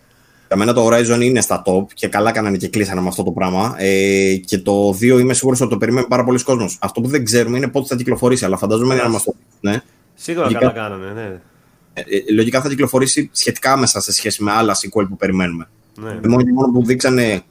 Για 0.47 0.57
μένα 0.57 0.73
το 0.73 0.87
Horizon 0.87 1.21
είναι 1.21 1.41
στα 1.41 1.61
top 1.65 1.85
και 1.93 2.07
καλά 2.07 2.31
κάνανε 2.31 2.57
και 2.57 2.67
κλείσανε 2.67 3.01
με 3.01 3.07
αυτό 3.07 3.23
το 3.23 3.31
πράγμα. 3.31 3.75
Ε, 3.77 4.35
και 4.35 4.57
το 4.57 4.89
2 4.89 5.01
είμαι 5.01 5.33
σίγουρος 5.33 5.61
ότι 5.61 5.69
το 5.69 5.77
περιμένει 5.77 6.07
πάρα 6.07 6.23
πολλοί 6.23 6.43
κόσμος. 6.43 6.77
Αυτό 6.81 7.01
που 7.01 7.07
δεν 7.07 7.25
ξέρουμε 7.25 7.57
είναι 7.57 7.67
πότε 7.67 7.87
θα 7.87 7.95
κυκλοφορήσει, 7.95 8.45
αλλά 8.45 8.57
φαντάζομαι 8.57 8.95
να 8.95 9.09
μας 9.09 9.23
το 9.23 9.31
πεις. 9.31 9.71
Ναι. 9.71 9.81
Σίγουρα 10.13 10.43
Λογικά... 10.45 10.59
καλά 10.59 10.73
κάνανε, 10.73 11.11
ναι. 11.11 11.39
Ε, 11.93 12.01
ε, 12.01 12.33
λογικά 12.33 12.61
θα 12.61 12.69
κυκλοφορήσει 12.69 13.29
σχετικά 13.33 13.71
άμεσα 13.71 14.01
σε 14.01 14.11
σχέση 14.11 14.43
με 14.43 14.51
άλλα 14.51 14.75
sequel 14.75 15.05
που 15.09 15.15
περιμένουμε. 15.17 15.67
Ναι. 16.01 16.09
Ε, 16.09 16.27
μόνο 16.27 16.43
και 16.43 16.51
μόνο 16.51 16.71
που 16.71 16.85
δείξανε 16.85 17.41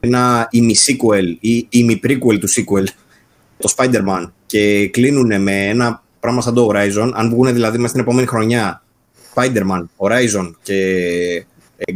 ένα 0.00 0.48
ημι-sequel 0.52 1.36
ή 1.40 1.68
ημι-prequel 1.70 2.38
του 2.40 2.48
sequel, 2.48 2.84
το 3.58 3.74
Spider-Man, 3.76 4.30
και 4.46 4.88
κλείνουν 4.88 5.42
με 5.42 5.68
ένα 5.68 6.02
πράγμα 6.20 6.40
σαν 6.40 6.54
το 6.54 6.70
Horizon, 6.72 7.10
αν 7.14 7.30
βγουν 7.30 7.52
δηλαδή 7.52 7.76
μέσα 7.76 7.88
στην 7.88 8.00
επόμενη 8.00 8.26
χρονιά 8.26 8.82
Spider-Man, 9.34 9.84
Horizon 9.96 10.52
και 10.62 10.76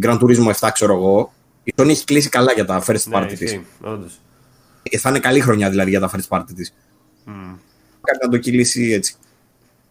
Grand 0.03 0.19
Turismo 0.19 0.53
7, 0.53 0.69
ξέρω 0.73 0.95
εγώ, 0.95 1.33
η 1.65 1.75
Sony 1.77 1.89
έχει 1.89 2.05
κλείσει 2.05 2.29
καλά 2.29 2.53
για 2.53 2.65
τα 2.65 2.85
first 2.87 3.13
party 3.13 3.27
ναι, 3.29 3.37
της. 3.37 3.61
Θα 4.99 5.09
είναι 5.09 5.19
καλή 5.19 5.41
χρονιά 5.41 5.71
δηλαδή 5.71 5.91
για 5.91 6.01
τα 6.01 6.11
first 6.11 6.39
party 6.39 6.53
της. 6.55 6.75
Mm. 7.27 7.57
Κάτι 8.01 8.19
να 8.23 8.29
το 8.31 8.39
κυλήσει 8.39 8.93
έτσι. 8.93 9.15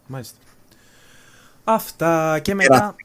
Μάλιστα. 0.08 0.38
Αυτά 1.64 2.40
και 2.40 2.56
μετά... 2.56 2.96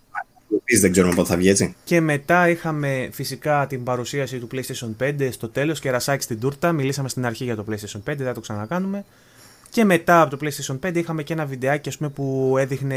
δεν 0.80 0.92
ξέρουμε 0.92 1.14
πότε 1.14 1.28
θα 1.28 1.36
βγει 1.36 1.48
έτσι. 1.48 1.76
Και 1.84 2.00
μετά 2.00 2.48
είχαμε 2.48 3.08
φυσικά 3.12 3.66
την 3.66 3.84
παρουσίαση 3.84 4.38
του 4.38 4.48
PlayStation 4.52 5.02
5 5.02 5.28
στο 5.32 5.48
τέλος 5.48 5.80
και 5.80 5.90
ρασάκι 5.90 6.22
στην 6.22 6.40
τούρτα. 6.40 6.72
Μιλήσαμε 6.72 7.08
στην 7.08 7.26
αρχή 7.26 7.44
για 7.44 7.56
το 7.56 7.64
PlayStation 7.68 7.98
5, 7.98 8.00
δεν 8.04 8.26
θα 8.26 8.32
το 8.32 8.40
ξανακάνουμε. 8.40 9.04
Και 9.72 9.84
μετά 9.84 10.20
από 10.20 10.36
το 10.36 10.46
PlayStation 10.46 10.78
5 10.86 10.96
είχαμε 10.96 11.22
και 11.22 11.32
ένα 11.32 11.46
βιντεάκι 11.46 11.88
ας 11.88 11.96
πούμε, 11.96 12.10
που 12.10 12.54
έδειχνε 12.58 12.96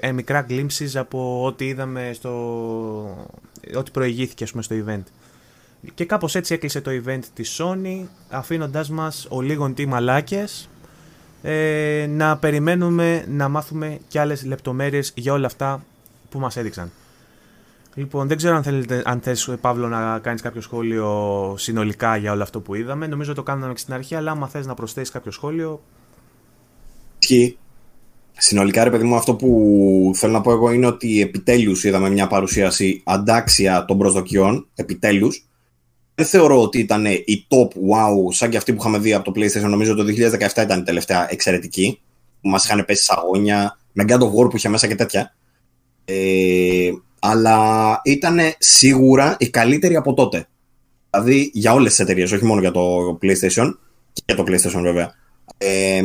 ε, 0.00 0.12
μικρά 0.12 0.46
glimpses 0.48 0.90
από 0.94 1.44
ό,τι 1.44 1.66
είδαμε 1.66 2.10
στο... 2.14 2.30
ό,τι 3.76 3.90
προηγήθηκε 3.90 4.44
ας 4.44 4.50
πούμε, 4.50 4.62
στο 4.62 4.76
event. 4.86 5.02
Και 5.94 6.04
κάπως 6.04 6.34
έτσι 6.34 6.54
έκλεισε 6.54 6.80
το 6.80 6.90
event 7.04 7.20
της 7.34 7.60
Sony 7.60 8.06
αφήνοντας 8.28 8.88
μας 8.90 9.26
ο 9.30 9.40
λίγον 9.40 9.74
τι 9.74 9.86
μαλάκες 9.86 10.68
ε, 11.42 12.06
να 12.08 12.36
περιμένουμε 12.36 13.24
να 13.28 13.48
μάθουμε 13.48 13.98
και 14.08 14.20
άλλες 14.20 14.44
λεπτομέρειες 14.44 15.12
για 15.14 15.32
όλα 15.32 15.46
αυτά 15.46 15.84
που 16.30 16.38
μας 16.38 16.56
έδειξαν. 16.56 16.90
Λοιπόν, 17.98 18.28
δεν 18.28 18.36
ξέρω 18.36 18.56
αν, 18.56 18.62
θέλετε, 18.62 19.02
αν 19.04 19.20
θες, 19.20 19.56
Παύλο, 19.60 19.88
να 19.88 20.18
κάνεις 20.18 20.42
κάποιο 20.42 20.60
σχόλιο 20.60 21.54
συνολικά 21.58 22.16
για 22.16 22.32
όλο 22.32 22.42
αυτό 22.42 22.60
που 22.60 22.74
είδαμε. 22.74 23.06
Νομίζω 23.06 23.34
το 23.34 23.42
κάναμε 23.42 23.72
και 23.72 23.78
στην 23.78 23.94
αρχή, 23.94 24.14
αλλά 24.14 24.30
άμα 24.30 24.48
θες 24.48 24.66
να 24.66 24.74
προσθέσεις 24.74 25.10
κάποιο 25.10 25.30
σχόλιο... 25.30 25.82
Ισχύει. 27.18 27.58
Συνολικά, 28.32 28.84
ρε 28.84 28.90
παιδί 28.90 29.04
μου, 29.04 29.14
αυτό 29.16 29.34
που 29.34 30.10
θέλω 30.14 30.32
να 30.32 30.40
πω 30.40 30.50
εγώ 30.50 30.70
είναι 30.70 30.86
ότι 30.86 31.20
επιτέλους 31.20 31.84
είδαμε 31.84 32.10
μια 32.10 32.26
παρουσίαση 32.26 33.02
αντάξια 33.04 33.84
των 33.84 33.98
προσδοκιών, 33.98 34.66
επιτέλους, 34.74 35.46
δεν 36.14 36.26
θεωρώ 36.26 36.62
ότι 36.62 36.78
ήταν 36.78 37.04
η 37.06 37.46
top 37.48 37.68
wow 37.68 38.34
σαν 38.34 38.50
και 38.50 38.56
αυτή 38.56 38.72
που 38.72 38.78
είχαμε 38.80 38.98
δει 38.98 39.14
από 39.14 39.32
το 39.32 39.40
PlayStation. 39.40 39.68
Νομίζω 39.68 39.94
το 39.94 40.04
2017 40.56 40.62
ήταν 40.62 40.80
η 40.80 40.82
τελευταία 40.82 41.32
εξαιρετική. 41.32 42.00
Που 42.40 42.48
μας 42.48 42.64
είχαν 42.64 42.84
πέσει 42.84 43.12
αγώνια 43.16 43.78
με 43.92 44.04
God 44.08 44.18
of 44.18 44.28
War 44.28 44.50
που 44.50 44.56
είχε 44.56 44.68
μέσα 44.68 44.86
και 44.86 44.94
τέτοια. 44.94 45.34
Ε, 46.04 46.90
αλλά 47.18 48.00
ήταν 48.04 48.38
σίγουρα 48.58 49.36
η 49.38 49.50
καλύτερη 49.50 49.96
από 49.96 50.14
τότε. 50.14 50.46
Δηλαδή 51.10 51.50
για 51.52 51.72
όλες 51.72 51.90
τις 51.90 52.00
εταιρείες, 52.00 52.32
όχι 52.32 52.44
μόνο 52.44 52.60
για 52.60 52.70
το 52.70 53.18
PlayStation 53.22 53.74
και 54.12 54.22
για 54.26 54.36
το 54.36 54.44
PlayStation 54.46 54.80
βέβαια. 54.82 55.14
Ε, 55.58 56.00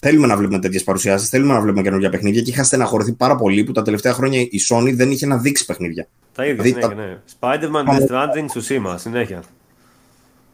θέλουμε 0.00 0.26
να 0.26 0.36
βλέπουμε 0.36 0.58
τέτοιες 0.58 0.84
παρουσιάσεις, 0.84 1.28
θέλουμε 1.28 1.52
να 1.52 1.60
βλέπουμε 1.60 1.82
καινούργια 1.82 2.10
παιχνίδια 2.10 2.42
και 2.42 2.50
είχα 2.50 2.62
στεναχωρηθεί 2.62 3.12
πάρα 3.12 3.36
πολύ 3.36 3.64
που 3.64 3.72
τα 3.72 3.82
τελευταία 3.82 4.12
χρόνια 4.12 4.40
η 4.40 4.60
Sony 4.68 4.92
δεν 4.94 5.10
είχε 5.10 5.26
να 5.26 5.36
δείξει 5.36 5.64
παιχνίδια. 5.64 6.08
Τα 6.34 6.46
ίδια 6.46 6.62
δηλαδή, 6.62 6.82
συνέχεια, 6.82 7.04
ναι. 7.04 7.18
Spider-Man, 7.40 7.90
Death 7.90 8.06
Stranding, 8.06 8.46
Tsushima, 8.54 8.94
συνέχεια. 8.98 9.42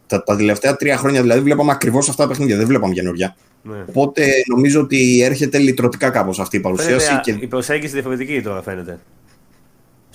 Τα, 0.07 0.23
τα 0.23 0.35
τελευταία 0.35 0.75
τρία 0.75 0.97
χρόνια 0.97 1.21
δηλαδή 1.21 1.41
βλέπαμε 1.41 1.71
ακριβώς 1.71 2.09
αυτά 2.09 2.23
τα 2.23 2.29
παιχνίδια, 2.29 2.57
δεν 2.57 2.67
βλέπαμε 2.67 2.93
καινούργια. 2.93 3.35
Ναι. 3.61 3.83
Οπότε 3.89 4.31
νομίζω 4.49 4.81
ότι 4.81 5.21
έρχεται 5.21 5.57
λυτρωτικά 5.57 6.09
κάπως 6.09 6.39
αυτή 6.39 6.57
η 6.57 6.59
παρουσίαση. 6.59 7.07
Φαίνεται, 7.07 7.31
και... 7.31 7.37
Η 7.43 7.47
προσέγγιση 7.47 7.93
διαφορετική 7.93 8.41
τώρα 8.41 8.61
φαίνεται. 8.61 8.99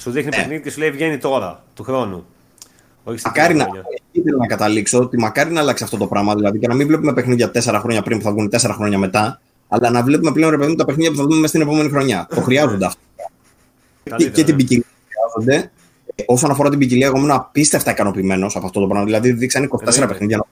Σου 0.01 0.11
δείχνει 0.11 0.31
ναι. 0.31 0.37
παιχνίδι 0.37 0.63
και 0.63 0.71
σου 0.71 0.79
λέει 0.79 0.91
βγαίνει 0.91 1.19
τώρα, 1.19 1.65
του 1.75 1.83
χρόνου. 1.83 2.27
Όχι 3.05 3.21
μακάρι 3.25 3.55
να, 3.55 3.67
ήθελα 4.13 4.37
να 4.37 4.47
καταλήξω 4.47 4.99
ότι 4.99 5.19
μακάρι 5.19 5.51
να 5.53 5.61
αλλάξει 5.61 5.85
αυτό 5.85 5.97
το 5.97 6.07
πράγμα. 6.07 6.35
Δηλαδή 6.35 6.59
και 6.59 6.67
να 6.67 6.75
μην 6.75 6.87
βλέπουμε 6.87 7.13
παιχνίδια 7.13 7.51
τέσσερα 7.51 7.81
χρόνια 7.81 8.03
πριν 8.03 8.19
που 8.19 8.25
θα 8.25 8.31
βγουν 8.31 8.49
τέσσερα 8.49 8.75
χρόνια 8.75 8.99
μετά, 8.99 9.41
αλλά 9.69 9.91
να 9.91 10.03
βλέπουμε 10.03 10.33
πλέον 10.33 10.51
ρε 10.51 10.59
παιδί 10.59 10.75
τα 10.75 10.85
παιχνίδια 10.85 11.11
που 11.11 11.17
θα 11.17 11.23
δούμε 11.23 11.35
μέσα 11.35 11.49
στην 11.49 11.61
επόμενη 11.61 11.89
χρονιά. 11.89 12.27
το 12.35 12.41
χρειάζονται 12.41 12.87
αυτό. 12.87 13.01
και, 14.17 14.31
και 14.31 14.45
την 14.45 14.57
ποικιλία 14.57 14.85
χρειάζονται. 15.09 15.71
Ε, 16.15 16.23
όσον 16.27 16.51
αφορά 16.51 16.71
την 16.71 16.79
ποικιλία, 16.79 17.07
εγώ 17.07 17.17
ήμουν 17.17 17.31
απίστευτα 17.31 17.91
ικανοποιημένος 17.91 18.57
από 18.57 18.67
αυτό 18.67 18.81
το 18.81 18.87
πράγμα. 18.87 19.05
Δηλαδή, 19.05 19.33
δείξαν 19.33 19.69
24 20.03 20.09
παιχνίδια. 20.09 20.47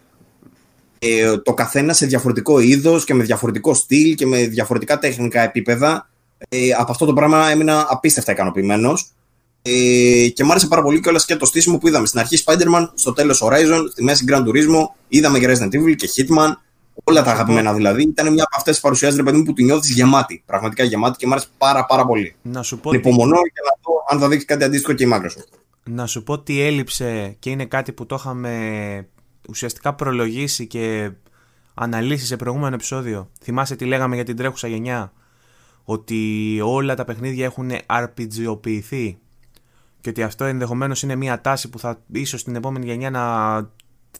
Ε, 0.98 1.38
το 1.38 1.54
καθένα 1.54 1.92
σε 1.92 2.06
διαφορετικό 2.06 2.58
είδος 2.58 3.04
και 3.04 3.14
με 3.14 3.24
διαφορετικό 3.24 3.74
στυλ 3.74 4.14
και 4.14 4.26
με 4.26 4.46
διαφορετικά 4.46 4.98
τεχνικά 4.98 5.40
επίπεδα. 5.40 6.08
Ε, 6.48 6.70
από 6.78 6.90
αυτό 6.90 7.06
το 7.06 7.12
πράγμα 7.12 7.50
έμεινα 7.50 7.86
απίστευτα 7.88 8.32
ικανοποιημένος. 8.32 9.12
Ε, 9.62 10.28
και 10.28 10.44
μου 10.44 10.50
άρεσε 10.50 10.66
πάρα 10.66 10.82
πολύ 10.82 11.00
κιόλας 11.00 11.24
και 11.24 11.36
το 11.36 11.46
στήσιμο 11.46 11.78
που 11.78 11.88
είδαμε. 11.88 12.06
Στην 12.06 12.20
αρχή 12.20 12.42
Spider-Man, 12.44 12.88
στο 12.94 13.12
τέλος 13.12 13.42
Horizon, 13.44 13.84
στη 13.90 14.02
μέση 14.02 14.24
Grand 14.28 14.42
Turismo, 14.42 14.82
είδαμε 15.08 15.38
και 15.38 15.46
Resident 15.48 15.74
Evil 15.74 15.94
και 15.96 16.08
Hitman. 16.16 16.52
Όλα 17.04 17.22
τα 17.22 17.30
αγαπημένα 17.30 17.74
δηλαδή. 17.74 18.02
Ήταν 18.02 18.32
μια 18.32 18.42
από 18.42 18.56
αυτές 18.56 18.72
τις 18.72 18.82
παρουσιάσεις 18.82 19.16
ρε 19.16 19.22
παιδί 19.22 19.36
μου 19.36 19.42
που 19.42 19.52
την 19.52 19.64
νιώθεις 19.64 19.90
γεμάτη. 19.90 20.42
Πραγματικά 20.46 20.84
γεμάτη 20.84 21.16
και 21.16 21.26
μου 21.26 21.32
άρεσε 21.32 21.48
πάρα, 21.58 21.86
πάρα 21.86 22.06
πολύ. 22.06 22.34
Να 22.42 22.62
σου 22.62 22.78
πω. 22.78 22.92
Υπομονώ 22.92 23.36
για 23.36 23.62
να 23.64 23.80
δω 23.82 24.04
αν 24.10 24.18
θα 24.18 24.28
δείξει 24.28 24.46
κάτι 24.46 24.64
αντίστοιχο 24.64 24.92
και 24.92 25.04
η 25.04 25.10
Microsoft. 25.12 25.58
Να 25.84 26.06
σου 26.06 26.22
πω 26.22 26.38
τι 26.38 26.60
έλειψε 26.60 27.36
και 27.38 27.50
είναι 27.50 27.64
κάτι 27.64 27.92
που 27.92 28.06
το 28.06 28.14
είχαμε 28.14 29.06
ουσιαστικά 29.48 29.94
προλογίσει 29.94 30.66
και 30.66 31.10
αναλύσει 31.74 32.26
σε 32.26 32.36
προηγούμενο 32.36 32.74
επεισόδιο. 32.74 33.30
Θυμάσαι 33.42 33.76
τι 33.76 33.84
λέγαμε 33.84 34.14
για 34.14 34.24
την 34.24 34.36
τρέχουσα 34.36 34.68
γενιά; 34.68 35.12
Ότι 35.84 36.60
όλα 36.64 36.94
τα 36.94 37.04
παιχνίδια 37.04 37.44
έχουν 37.44 37.70
RPGοποιηθεί 37.86 39.14
και 40.00 40.10
ότι 40.10 40.22
αυτό 40.22 40.44
ενδεχομένως 40.44 41.02
είναι 41.02 41.14
μια 41.14 41.40
τάση 41.40 41.68
που 41.70 41.78
θα 41.78 42.02
ίσως 42.12 42.40
στην 42.40 42.54
επόμενη 42.54 42.86
γενιά 42.86 43.10
να 43.10 43.22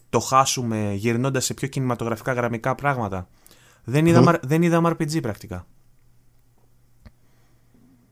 το 0.09 0.19
χάσουμε 0.19 0.93
γυρνώντας 0.93 1.45
σε 1.45 1.53
πιο 1.53 1.67
κινηματογραφικά 1.67 2.33
γραμμικά 2.33 2.75
πράγματα. 2.75 3.27
Δεν 3.83 4.05
είδαμε, 4.05 4.31
mm. 4.31 4.39
δεν 4.41 4.61
είδαμε 4.61 4.89
RPG 4.89 5.21
πρακτικά. 5.21 5.65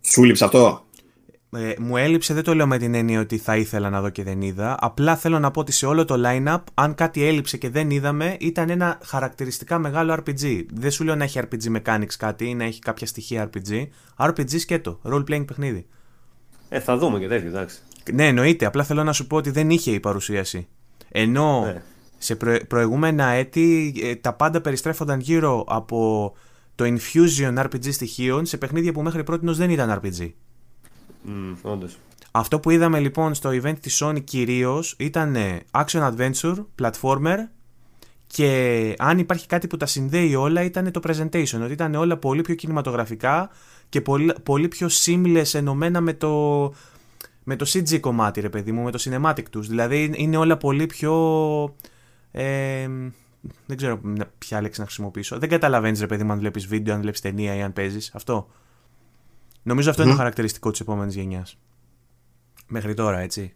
Σου 0.01 0.23
λείψε 0.23 0.45
αυτό; 0.45 0.85
Ε, 1.49 1.73
μου 1.79 1.97
έλειψε, 1.97 2.33
δεν 2.33 2.43
το 2.43 2.55
λέω 2.55 2.67
με 2.67 2.77
την 2.77 2.93
έννοια 2.93 3.19
ότι 3.19 3.37
θα 3.37 3.57
ήθελα 3.57 3.89
να 3.89 4.01
δω 4.01 4.09
και 4.09 4.23
δεν 4.23 4.41
είδα. 4.41 4.77
Απλά 4.79 5.15
θέλω 5.15 5.39
να 5.39 5.51
πω 5.51 5.59
ότι 5.59 5.71
σε 5.71 5.85
όλο 5.85 6.05
το 6.05 6.15
line-up, 6.25 6.63
αν 6.73 6.95
κάτι 6.95 7.23
έλειψε 7.23 7.57
και 7.57 7.69
δεν 7.69 7.89
είδαμε, 7.89 8.37
ήταν 8.39 8.69
ένα 8.69 8.99
χαρακτηριστικά 9.03 9.79
μεγάλο 9.79 10.13
RPG. 10.13 10.65
Δεν 10.73 10.91
σου 10.91 11.03
λέω 11.03 11.15
να 11.15 11.23
έχει 11.23 11.39
RPG 11.43 11.81
mechanics 11.81 12.13
κάτι 12.17 12.49
ή 12.49 12.55
να 12.55 12.63
έχει 12.63 12.79
κάποια 12.79 13.07
στοιχεία 13.07 13.49
RPG. 13.49 13.87
RPG 14.17 14.59
σκέτο, 14.59 14.99
role-playing 15.03 15.45
παιχνίδι. 15.47 15.87
Ε, 16.69 16.79
θα 16.79 16.97
δούμε 16.97 17.19
και 17.19 17.27
τέτοιο, 17.27 17.47
εντάξει. 17.47 17.79
Ναι, 18.13 18.27
εννοείται. 18.27 18.65
Απλά 18.65 18.83
θέλω 18.83 19.03
να 19.03 19.13
σου 19.13 19.27
πω 19.27 19.35
ότι 19.35 19.49
δεν 19.49 19.69
είχε 19.69 19.91
η 19.91 19.99
παρουσίαση. 19.99 20.67
Ενώ 21.09 21.61
Ναι. 21.65 21.81
σε 22.17 22.35
προ- 22.35 22.67
προηγούμενα 22.67 23.25
έτη 23.25 23.93
ε, 24.03 24.15
τα 24.15 24.33
πάντα 24.33 24.61
περιστρέφονταν 24.61 25.19
γύρω 25.19 25.63
από 25.67 26.33
το 26.75 26.85
infusion 26.85 27.57
RPG 27.63 27.91
στοιχείων 27.91 28.45
σε 28.45 28.57
παιχνίδια 28.57 28.91
που 28.91 29.01
μέχρι 29.01 29.23
πρώτη 29.23 29.51
δεν 29.51 29.69
ήταν 29.69 30.01
RPG. 30.03 30.29
Μμ, 31.21 31.53
όντως. 31.61 31.97
Αυτό 32.31 32.59
που 32.59 32.69
είδαμε 32.69 32.99
λοιπόν 32.99 33.33
στο 33.33 33.49
event 33.49 33.75
της 33.79 34.03
Sony 34.03 34.23
κυρίως 34.23 34.95
ήταν 34.99 35.35
ε, 35.35 35.59
action 35.71 36.11
adventure, 36.13 36.65
platformer 36.81 37.37
και 38.27 38.93
αν 38.97 39.19
υπάρχει 39.19 39.47
κάτι 39.47 39.67
που 39.67 39.77
τα 39.77 39.85
συνδέει 39.85 40.35
όλα 40.35 40.63
ήταν 40.63 40.91
το 40.91 40.99
presentation, 41.07 41.59
ότι 41.63 41.71
ήταν 41.71 41.95
όλα 41.95 42.17
πολύ 42.17 42.41
πιο 42.41 42.55
κινηματογραφικά 42.55 43.49
και 43.89 44.01
πολύ, 44.01 44.33
πολύ 44.43 44.67
πιο 44.67 44.87
seamless 44.91 45.53
ενωμένα 45.53 46.01
με 46.01 46.13
το, 46.13 46.63
με 47.43 47.55
το 47.55 47.65
CG 47.69 47.99
κομμάτι 47.99 48.41
ρε 48.41 48.49
παιδί 48.49 48.71
μου, 48.71 48.83
με 48.83 48.91
το 48.91 48.99
cinematic 49.01 49.43
τους. 49.51 49.67
Δηλαδή 49.67 50.11
είναι 50.15 50.37
όλα 50.37 50.57
πολύ 50.57 50.85
πιο... 50.85 51.13
Ε, 52.31 52.87
δεν 53.65 53.77
ξέρω 53.77 54.01
ποια 54.37 54.61
λέξη 54.61 54.79
να 54.79 54.85
χρησιμοποιήσω. 54.85 55.39
Δεν 55.39 55.49
καταλαβαίνεις 55.49 55.99
ρε 55.99 56.07
παιδί 56.07 56.23
μου 56.23 56.31
αν 56.31 56.39
βλέπεις 56.39 56.67
βίντεο, 56.67 56.93
αν 56.93 57.01
βλέπεις 57.01 57.21
ταινία 57.21 57.55
ή 57.55 57.61
αν 57.61 57.73
παίζεις. 57.73 58.11
Αυτό. 58.13 58.49
Νομίζω 59.63 59.89
αυτό 59.89 60.01
είναι 60.01 60.11
το 60.11 60.17
χαρακτηριστικό 60.17 60.71
της 60.71 60.79
επόμενης 60.79 61.15
γενιάς. 61.15 61.57
Μέχρι 62.67 62.93
τώρα, 62.93 63.19
έτσι. 63.19 63.53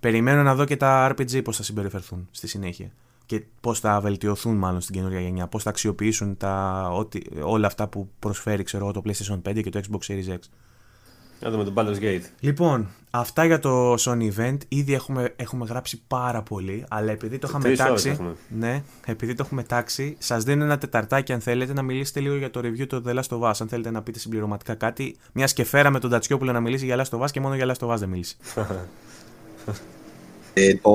Περιμένω 0.00 0.42
να 0.42 0.54
δω 0.54 0.64
και 0.64 0.76
τα 0.76 1.14
RPG 1.14 1.44
πώς 1.44 1.56
θα 1.56 1.62
συμπεριφερθούν 1.62 2.28
στη 2.30 2.46
συνέχεια. 2.46 2.92
Και 3.30 3.42
πώς 3.60 3.80
θα 3.80 4.00
βελτιωθούν 4.00 4.56
μάλλον 4.56 4.80
στην 4.80 4.94
καινούργια 4.94 5.20
γενιά. 5.20 5.46
Πώς 5.46 5.62
θα 5.62 5.70
αξιοποιήσουν 5.70 6.36
τα, 6.36 6.86
ό,τι, 6.92 7.20
όλα 7.42 7.66
αυτά 7.66 7.88
που 7.88 8.10
προσφέρει 8.18 8.62
ξέρω, 8.62 8.84
εγώ, 8.84 8.92
το 8.92 9.02
PlayStation 9.04 9.50
5 9.50 9.62
και 9.62 9.70
το 9.70 9.80
Xbox 9.82 10.12
Series 10.12 10.32
X. 10.32 10.38
Να 11.40 11.50
δούμε 11.50 11.64
τον 11.64 11.74
Baldur's 11.76 12.02
Gate. 12.02 12.22
Λοιπόν, 12.40 12.88
αυτά 13.10 13.44
για 13.44 13.58
το 13.58 13.94
Sony 13.94 14.30
Event. 14.36 14.56
Ήδη 14.68 14.94
έχουμε, 14.94 15.32
έχουμε 15.36 15.66
γράψει 15.66 16.02
πάρα 16.06 16.42
πολύ, 16.42 16.84
αλλά 16.88 17.10
επειδή 17.10 17.38
το 17.38 17.46
είχαμε 17.48 17.64
Τρεις 17.64 17.80
ώρες 17.80 17.90
τάξει. 17.90 18.08
έχουμε. 18.08 18.36
Ναι, 18.48 18.82
επειδή 19.06 19.34
το 19.34 19.42
έχουμε 19.46 19.62
τάξει, 19.62 20.16
σας 20.18 20.44
δίνω 20.44 20.64
ένα 20.64 20.78
τεταρτάκι 20.78 21.32
αν 21.32 21.40
θέλετε 21.40 21.72
να 21.72 21.82
μιλήσετε 21.82 22.20
λίγο 22.20 22.36
για 22.36 22.50
το 22.50 22.60
review 22.60 22.86
του 22.86 23.02
The 23.06 23.14
Last 23.14 23.38
of 23.38 23.40
Us. 23.40 23.52
Αν 23.60 23.68
θέλετε 23.68 23.90
να 23.90 24.02
πείτε 24.02 24.18
συμπληρωματικά 24.18 24.74
κάτι. 24.74 25.16
Μιας 25.32 25.52
και 25.52 25.64
φέραμε 25.64 25.98
τον 25.98 26.10
Τατσιόπουλο 26.10 26.52
να 26.52 26.60
μιλήσει 26.60 26.84
για 26.84 27.04
Last 27.04 27.18
of 27.18 27.22
Us 27.22 27.30
και 27.30 27.40
μόνο 27.40 27.54
για 27.54 27.74
Last 27.74 27.86
of 27.86 27.92
Us 27.94 27.98
δεν 27.98 28.08
μίλησε. 28.08 28.36
Ε, 30.66 30.74
το, 30.82 30.90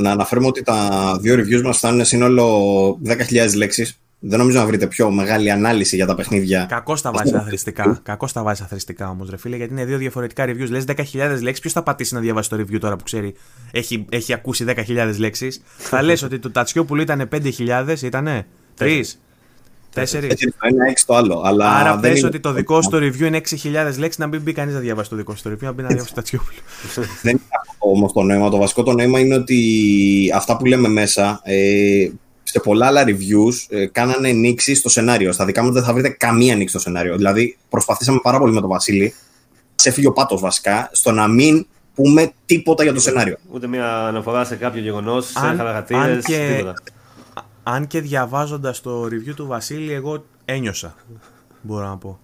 να 0.00 0.10
αναφέρουμε 0.10 0.46
ότι 0.46 0.62
τα 0.62 1.18
δύο 1.20 1.34
reviews 1.34 1.62
μας 1.62 1.76
φτάνουν 1.76 2.04
σύνολο 2.04 2.98
10.000 3.06 3.54
λέξεις. 3.56 3.98
Δεν 4.26 4.38
νομίζω 4.38 4.58
να 4.58 4.66
βρείτε 4.66 4.86
πιο 4.86 5.10
μεγάλη 5.10 5.50
ανάλυση 5.50 5.96
για 5.96 6.06
τα 6.06 6.14
παιχνίδια. 6.14 6.66
Κακό 6.68 6.94
τα 6.94 7.10
βάζεις 7.10 7.32
αθρηστικά. 7.32 8.00
Κακό 8.02 8.28
τα 8.32 8.42
βάζεις 8.42 8.64
αθρηστικά 8.64 9.08
όμως, 9.08 9.30
ρε 9.30 9.36
φίλε, 9.36 9.56
γιατί 9.56 9.72
είναι 9.72 9.84
δύο 9.84 9.98
διαφορετικά 9.98 10.44
reviews. 10.44 10.68
Λες 10.70 10.84
10.000 10.86 10.96
λέξεις, 11.40 11.60
ποιος 11.60 11.72
θα 11.72 11.82
πατήσει 11.82 12.14
να 12.14 12.20
διαβάσει 12.20 12.48
το 12.48 12.56
review 12.56 12.78
τώρα 12.80 12.96
που 12.96 13.04
ξέρει, 13.04 13.34
έχει, 13.70 14.04
έχει 14.08 14.32
ακούσει 14.32 14.64
10.000 14.68 15.14
λέξεις; 15.18 15.62
θα 15.76 16.02
λες 16.02 16.22
ότι 16.22 16.38
το 16.38 16.50
Τατσιόπουλο 16.50 17.02
ήταν 17.02 17.28
5.000, 17.32 18.02
ήτανε 18.02 18.46
3, 18.78 19.02
4. 19.94 20.00
Έτσι 20.00 20.44
είναι 20.44 20.54
το 20.60 20.66
ένα, 20.66 20.88
έξι 20.90 21.06
το 21.06 21.14
άλλο. 21.14 21.42
Αλλά 21.44 21.70
Άρα 21.70 21.96
δεν 21.96 22.10
πες 22.10 22.18
είναι- 22.18 22.28
ότι 22.28 22.40
το 22.40 22.52
δικό 22.52 22.82
σου 22.82 22.88
το 22.90 22.96
review 22.96 23.20
είναι 23.20 23.36
6.000 23.36 23.98
λέξει 23.98 24.20
να 24.20 24.26
μην 24.26 24.40
μπει 24.42 24.52
κανείς 24.52 24.74
να 24.74 24.80
διαβάσει 24.80 25.10
το 25.10 25.16
δικό 25.16 25.34
σου 25.34 25.42
το 25.42 25.50
review, 25.50 25.60
να 25.60 25.72
μπει 25.72 25.82
να 25.82 25.88
διαβάσει 25.88 26.08
το 26.08 26.14
Τατσιόπουλο. 26.14 26.58
Δεν 27.22 27.32
είναι 27.32 27.40
αυτό 27.60 27.76
όμως 27.90 28.12
το 28.12 28.22
νόημα. 28.22 28.50
Το 28.50 28.56
βασικό 28.56 28.82
το 28.82 28.92
νόημα 28.92 29.18
είναι 29.18 29.34
ότι 29.34 29.58
αυτά 30.34 30.56
που 30.56 30.64
λέμε 30.66 30.88
μέσα, 30.88 31.40
ε, 31.44 32.08
σε 32.42 32.60
πολλά 32.60 32.86
άλλα 32.86 33.04
reviews, 33.06 33.54
ε, 33.68 33.86
κάνανε 33.86 34.32
νήξη 34.32 34.74
στο 34.74 34.88
σενάριο. 34.88 35.32
Στα 35.32 35.44
δικά 35.44 35.62
μου 35.62 35.72
δεν 35.72 35.82
θα 35.82 35.92
βρείτε 35.92 36.08
καμία 36.08 36.54
νήξη 36.56 36.68
στο 36.68 36.78
σενάριο. 36.78 37.16
Δηλαδή, 37.16 37.56
προσπαθήσαμε 37.68 38.18
πάρα 38.22 38.38
πολύ 38.38 38.52
με 38.52 38.60
τον 38.60 38.68
Βασίλη, 38.70 39.14
σε 39.74 39.88
έφυγε 39.88 40.06
ο 40.06 40.12
πάτος 40.12 40.40
βασικά, 40.40 40.88
στο 40.92 41.10
να 41.12 41.28
μην 41.28 41.66
πούμε 41.94 42.32
τίποτα 42.46 42.82
για 42.82 42.92
το 42.94 43.00
σενάριο. 43.00 43.36
Ούτε 43.50 43.66
μια 43.66 43.96
αναφορά 44.06 44.44
σε 44.44 44.54
κάποιο 44.56 44.80
γεγονός, 44.80 45.26
σε 45.26 45.32
Αν- 45.38 45.46
αν 45.48 45.56
χαρακτήρε, 45.56 46.18
και- 46.26 46.54
τίποτα. 46.56 46.74
Αν 47.66 47.86
και 47.86 48.00
διαβάζοντας 48.00 48.80
το 48.80 49.04
review 49.04 49.34
του 49.36 49.46
Βασίλη, 49.46 49.92
εγώ 49.92 50.24
ένιωσα. 50.44 50.94
Μπορώ 51.62 51.86
να 51.86 51.96
πω. 51.96 52.18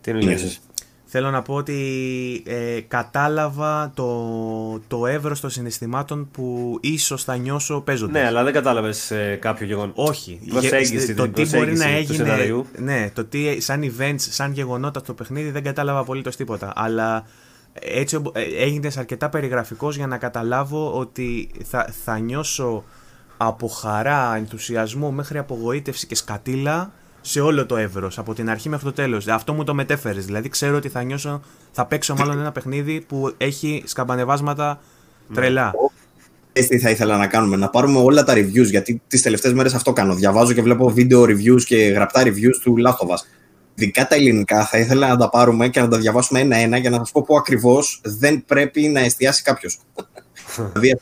Τι 0.00 0.10
εννοείς; 0.10 0.26
Νιώσεις. 0.28 0.60
Θέλω 1.04 1.30
να 1.30 1.42
πω 1.42 1.54
ότι 1.54 2.42
ε, 2.46 2.80
κατάλαβα 2.80 3.92
το, 3.94 4.80
το 4.88 5.06
εύρος 5.06 5.40
των 5.40 5.50
συναισθημάτων 5.50 6.28
που 6.30 6.78
ίσως 6.80 7.24
θα 7.24 7.36
νιώσω 7.36 7.80
παίζοντας. 7.80 8.14
Ναι, 8.22 8.26
αλλά 8.26 8.42
δεν 8.44 8.52
κατάλαβες 8.52 9.12
κάποιο 9.38 9.66
γεγονό. 9.66 9.92
Όχι. 9.94 10.40
Προσέγγιση, 10.48 11.04
Γε- 11.04 11.16
το 11.16 11.22
την 11.22 11.32
τι 11.32 11.56
μπορεί 11.56 11.66
προσέγγιση 11.66 11.82
να 11.82 11.86
του 11.86 11.96
έγινε. 11.96 12.16
σενάριου. 12.16 12.66
Ναι, 12.78 13.10
το 13.14 13.24
τι 13.24 13.60
σαν 13.60 13.92
events, 13.98 14.14
σαν 14.18 14.52
γεγονότα 14.52 15.00
στο 15.00 15.14
παιχνίδι 15.14 15.50
δεν 15.50 15.62
κατάλαβα 15.62 15.98
απολύτως 15.98 16.36
τίποτα. 16.36 16.72
Αλλά 16.76 17.26
έτσι 17.72 18.16
ομπο- 18.16 18.32
ε, 18.34 18.40
έγινε 18.42 18.90
αρκετά 18.98 19.28
περιγραφικός 19.28 19.96
για 19.96 20.06
να 20.06 20.18
καταλάβω 20.18 20.92
ότι 20.98 21.50
θα, 21.64 21.88
θα 22.04 22.18
νιώσω 22.18 22.84
από 23.36 23.68
χαρά, 23.68 24.36
ενθουσιασμό 24.36 25.10
μέχρι 25.10 25.38
απογοήτευση 25.38 26.06
και 26.06 26.14
σκατήλα 26.14 26.92
σε 27.20 27.40
όλο 27.40 27.66
το 27.66 27.76
εύρος, 27.76 28.18
από 28.18 28.34
την 28.34 28.50
αρχή 28.50 28.68
μέχρι 28.68 28.84
το 28.84 28.92
τέλος. 28.92 29.26
Αυτό 29.26 29.52
μου 29.52 29.64
το 29.64 29.74
μετέφερες. 29.74 30.24
Δηλαδή, 30.24 30.48
ξέρω 30.48 30.76
ότι 30.76 30.88
θα 30.88 31.02
νιώσω, 31.02 31.42
θα 31.72 31.86
παίξω 31.86 32.14
μάλλον 32.14 32.38
ένα 32.38 32.52
παιχνίδι 32.52 33.00
που 33.00 33.34
έχει 33.36 33.82
σκαμπανεβάσματα 33.86 34.80
τρελά. 35.34 35.72
Ξέρεις 36.52 36.70
τι 36.70 36.78
θα 36.78 36.90
ήθελα 36.90 37.16
να 37.16 37.26
κάνουμε, 37.26 37.56
να 37.56 37.68
πάρουμε 37.68 37.98
όλα 37.98 38.24
τα 38.24 38.34
reviews, 38.36 38.64
γιατί 38.70 39.02
τις 39.08 39.22
τελευταίες 39.22 39.52
μέρες 39.52 39.74
αυτό 39.74 39.92
κάνω. 39.92 40.14
Διαβάζω 40.14 40.52
και 40.52 40.62
βλέπω 40.62 40.90
βίντεο 40.90 41.22
reviews 41.22 41.62
και 41.64 41.76
γραπτά 41.76 42.22
reviews 42.22 42.58
του 42.62 42.74
Last 42.86 43.06
of 43.06 43.14
Us. 43.14 43.18
Ειδικά 43.74 44.06
τα 44.06 44.14
ελληνικά 44.14 44.64
θα 44.64 44.78
ήθελα 44.78 45.08
να 45.08 45.16
τα 45.16 45.28
πάρουμε 45.28 45.68
και 45.68 45.80
να 45.80 45.88
τα 45.88 45.98
διαβάσουμε 45.98 46.40
ένα-ένα 46.40 46.76
για 46.76 46.90
να 46.90 46.96
σας 46.96 47.10
πω 47.10 47.22
πού 47.22 47.36
ακριβώς 47.36 48.00
δεν 48.04 48.44
πρέπει 48.44 48.88
να 48.88 49.00
εστιάσει 49.00 49.42
κάποιος. 49.42 49.78
δηλαδή, 50.72 51.00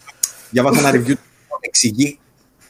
διαβάζω 0.51 0.78
ένα 0.78 0.91
review 0.91 1.15
που 1.49 1.59
εξηγεί 1.61 2.19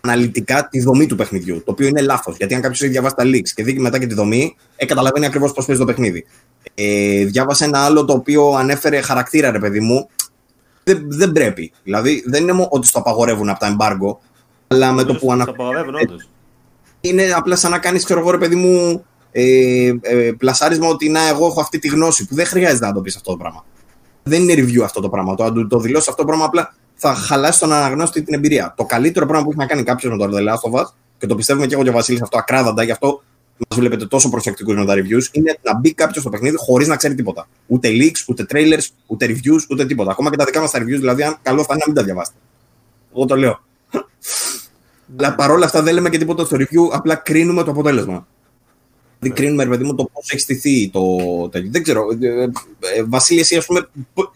αναλυτικά 0.04 0.68
τη 0.68 0.80
δομή 0.82 1.06
του 1.06 1.16
παιχνιδιού, 1.16 1.62
το 1.64 1.70
οποίο 1.70 1.86
είναι 1.86 2.00
λάθος. 2.00 2.36
Γιατί 2.36 2.54
αν 2.54 2.60
κάποιος 2.60 2.80
έχει 2.82 2.90
διαβάσει 2.90 3.14
τα 3.14 3.24
leaks 3.24 3.48
και 3.54 3.62
δει 3.62 3.78
μετά 3.78 3.98
και 3.98 4.06
τη 4.06 4.14
δομή, 4.14 4.56
ε, 4.76 4.86
καταλαβαίνει 4.86 5.26
ακριβώς 5.26 5.52
πώς 5.52 5.66
παίζει 5.66 5.80
το 5.80 5.86
παιχνίδι. 5.86 6.24
Ε, 6.74 7.24
διάβασα 7.24 7.64
ένα 7.64 7.78
άλλο 7.78 8.04
το 8.04 8.12
οποίο 8.12 8.50
ανέφερε 8.52 9.00
χαρακτήρα, 9.00 9.50
ρε 9.50 9.58
παιδί 9.58 9.80
μου, 9.80 10.08
δεν, 10.84 11.04
δεν 11.08 11.32
πρέπει. 11.32 11.72
Δηλαδή 11.82 12.22
δεν 12.26 12.42
είναι 12.42 12.52
μόνο 12.52 12.68
ότι 12.70 12.86
στο 12.86 12.98
απαγορεύουν 12.98 13.48
από 13.48 13.58
τα 13.58 13.76
embargo, 13.76 14.16
αλλά 14.66 14.92
με 14.92 15.04
το 15.04 15.14
που 15.14 15.26
Το 15.26 15.32
αναφέρει. 15.32 15.56
απαγορεύουν 15.56 15.94
όντως. 15.94 16.28
Είναι 17.00 17.32
απλά 17.36 17.56
σαν 17.56 17.70
να 17.70 17.78
κάνεις, 17.78 18.04
ξέρω 18.04 18.20
εγώ, 18.20 18.30
ρε 18.30 18.38
παιδί 18.38 18.54
μου, 18.54 19.04
ε, 19.32 19.92
ε, 20.00 20.32
πλασάρισμα 20.38 20.88
ότι 20.88 21.08
να, 21.08 21.28
εγώ 21.28 21.46
έχω 21.46 21.60
αυτή 21.60 21.78
τη 21.78 21.88
γνώση 21.88 22.26
που 22.26 22.34
δεν 22.34 22.46
χρειάζεται 22.46 22.86
να 22.86 22.92
το 22.92 23.00
πεις 23.00 23.16
αυτό 23.16 23.30
το 23.30 23.36
πράγμα. 23.36 23.64
Δεν 24.22 24.42
είναι 24.42 24.54
review 24.56 24.80
αυτό 24.82 25.00
το 25.00 25.08
πράγμα. 25.08 25.34
Το, 25.34 25.52
το, 25.52 25.66
το 25.66 25.78
δηλώσεις 25.78 26.08
αυτό 26.08 26.20
το 26.20 26.26
πράγμα 26.28 26.44
απλά 26.44 26.74
θα 27.04 27.14
χαλάσει 27.14 27.60
τον 27.60 27.72
αναγνώστη 27.72 28.22
την 28.22 28.34
εμπειρία. 28.34 28.74
Το 28.76 28.84
καλύτερο 28.84 29.26
πράγμα 29.26 29.44
που 29.44 29.50
έχει 29.50 29.58
να 29.58 29.66
κάνει 29.66 29.82
κάποιος 29.82 30.12
με 30.12 30.18
το 30.18 30.36
The 30.36 30.40
Last 30.40 30.70
of 30.70 30.80
Us, 30.80 30.86
και 31.18 31.26
το 31.26 31.34
πιστεύουμε 31.34 31.66
και 31.66 31.74
εγώ 31.74 31.82
και 31.82 31.88
ο 31.88 31.92
Βασίλης 31.92 32.22
αυτό 32.22 32.38
ακράδαντα, 32.38 32.82
γι' 32.82 32.90
αυτό 32.90 33.22
μας 33.68 33.78
βλέπετε 33.78 34.06
τόσο 34.06 34.28
προσεκτικούς 34.28 34.74
με 34.74 34.84
τα 34.84 34.94
reviews, 34.94 35.24
είναι 35.32 35.58
να 35.62 35.78
μπει 35.78 35.94
κάποιος 35.94 36.22
στο 36.22 36.30
παιχνίδι 36.30 36.56
χωρίς 36.56 36.88
να 36.88 36.96
ξέρει 36.96 37.14
τίποτα. 37.14 37.48
Ούτε 37.66 37.88
leaks, 37.88 38.24
ούτε 38.28 38.46
trailers, 38.52 38.86
ούτε 39.06 39.26
reviews, 39.26 39.60
ούτε 39.70 39.86
τίποτα. 39.86 40.10
Ακόμα 40.10 40.30
και 40.30 40.36
τα 40.36 40.44
δικά 40.44 40.60
μας 40.60 40.70
τα 40.70 40.78
reviews, 40.78 40.84
δηλαδή, 40.84 41.22
αν 41.22 41.36
καλό 41.42 41.64
θα 41.64 41.68
είναι 41.70 41.78
να 41.78 41.86
μην 41.86 41.94
τα 41.94 42.02
διαβάσετε. 42.02 42.36
Εγώ 43.14 43.24
το 43.24 43.36
λέω. 43.36 43.60
Αλλά 45.16 45.34
παρόλα 45.34 45.64
αυτά 45.64 45.82
δεν 45.82 45.94
λέμε 45.94 46.08
και 46.08 46.18
τίποτα 46.18 46.44
στο 46.44 46.56
review, 46.56 46.90
απλά 46.92 47.14
κρίνουμε 47.14 47.62
το 47.62 47.70
αποτέλεσμα. 47.70 48.26
Δεν 49.18 49.32
κρίνουμε, 49.32 49.64
ρε 49.64 49.70
παιδί 49.70 49.84
μου, 49.84 49.94
το 49.94 50.04
πώς 50.12 50.30
έχει 50.30 50.40
στηθεί 50.40 50.90
το 50.90 51.06
τέτοιο. 51.48 51.70
Δεν 51.70 51.82
ξέρω. 51.82 52.06
Ε, 52.20 52.26
ε, 52.26 52.50
ε, 52.96 53.02
Βασίλη, 53.08 53.40
εσύ, 53.40 53.56
ας 53.56 53.66
πούμε, 53.66 53.88
π- 54.14 54.30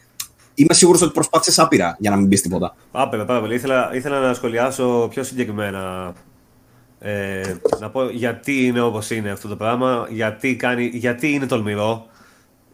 είμαι 0.57 0.73
σίγουρος 0.73 1.01
ότι 1.01 1.13
προσπάθησες 1.13 1.59
άπειρα 1.59 1.95
για 1.99 2.09
να 2.09 2.15
μην 2.15 2.29
πεις 2.29 2.41
τίποτα. 2.41 2.75
Άπειρα, 2.91 3.25
πάρα 3.25 3.39
πολύ. 3.39 3.55
Ήθελα, 3.55 3.89
ήθελα 3.93 4.19
να 4.19 4.33
σχολιάσω 4.33 5.07
πιο 5.09 5.23
συγκεκριμένα. 5.23 6.13
Ε, 6.99 7.55
να 7.79 7.89
πω 7.89 8.09
γιατί 8.09 8.65
είναι 8.65 8.81
όπως 8.81 9.09
είναι 9.09 9.29
αυτό 9.29 9.47
το 9.47 9.55
πράγμα, 9.55 10.07
γιατί, 10.09 10.55
κάνει, 10.55 10.85
γιατί 10.93 11.31
είναι 11.31 11.45
τολμηρό. 11.45 12.05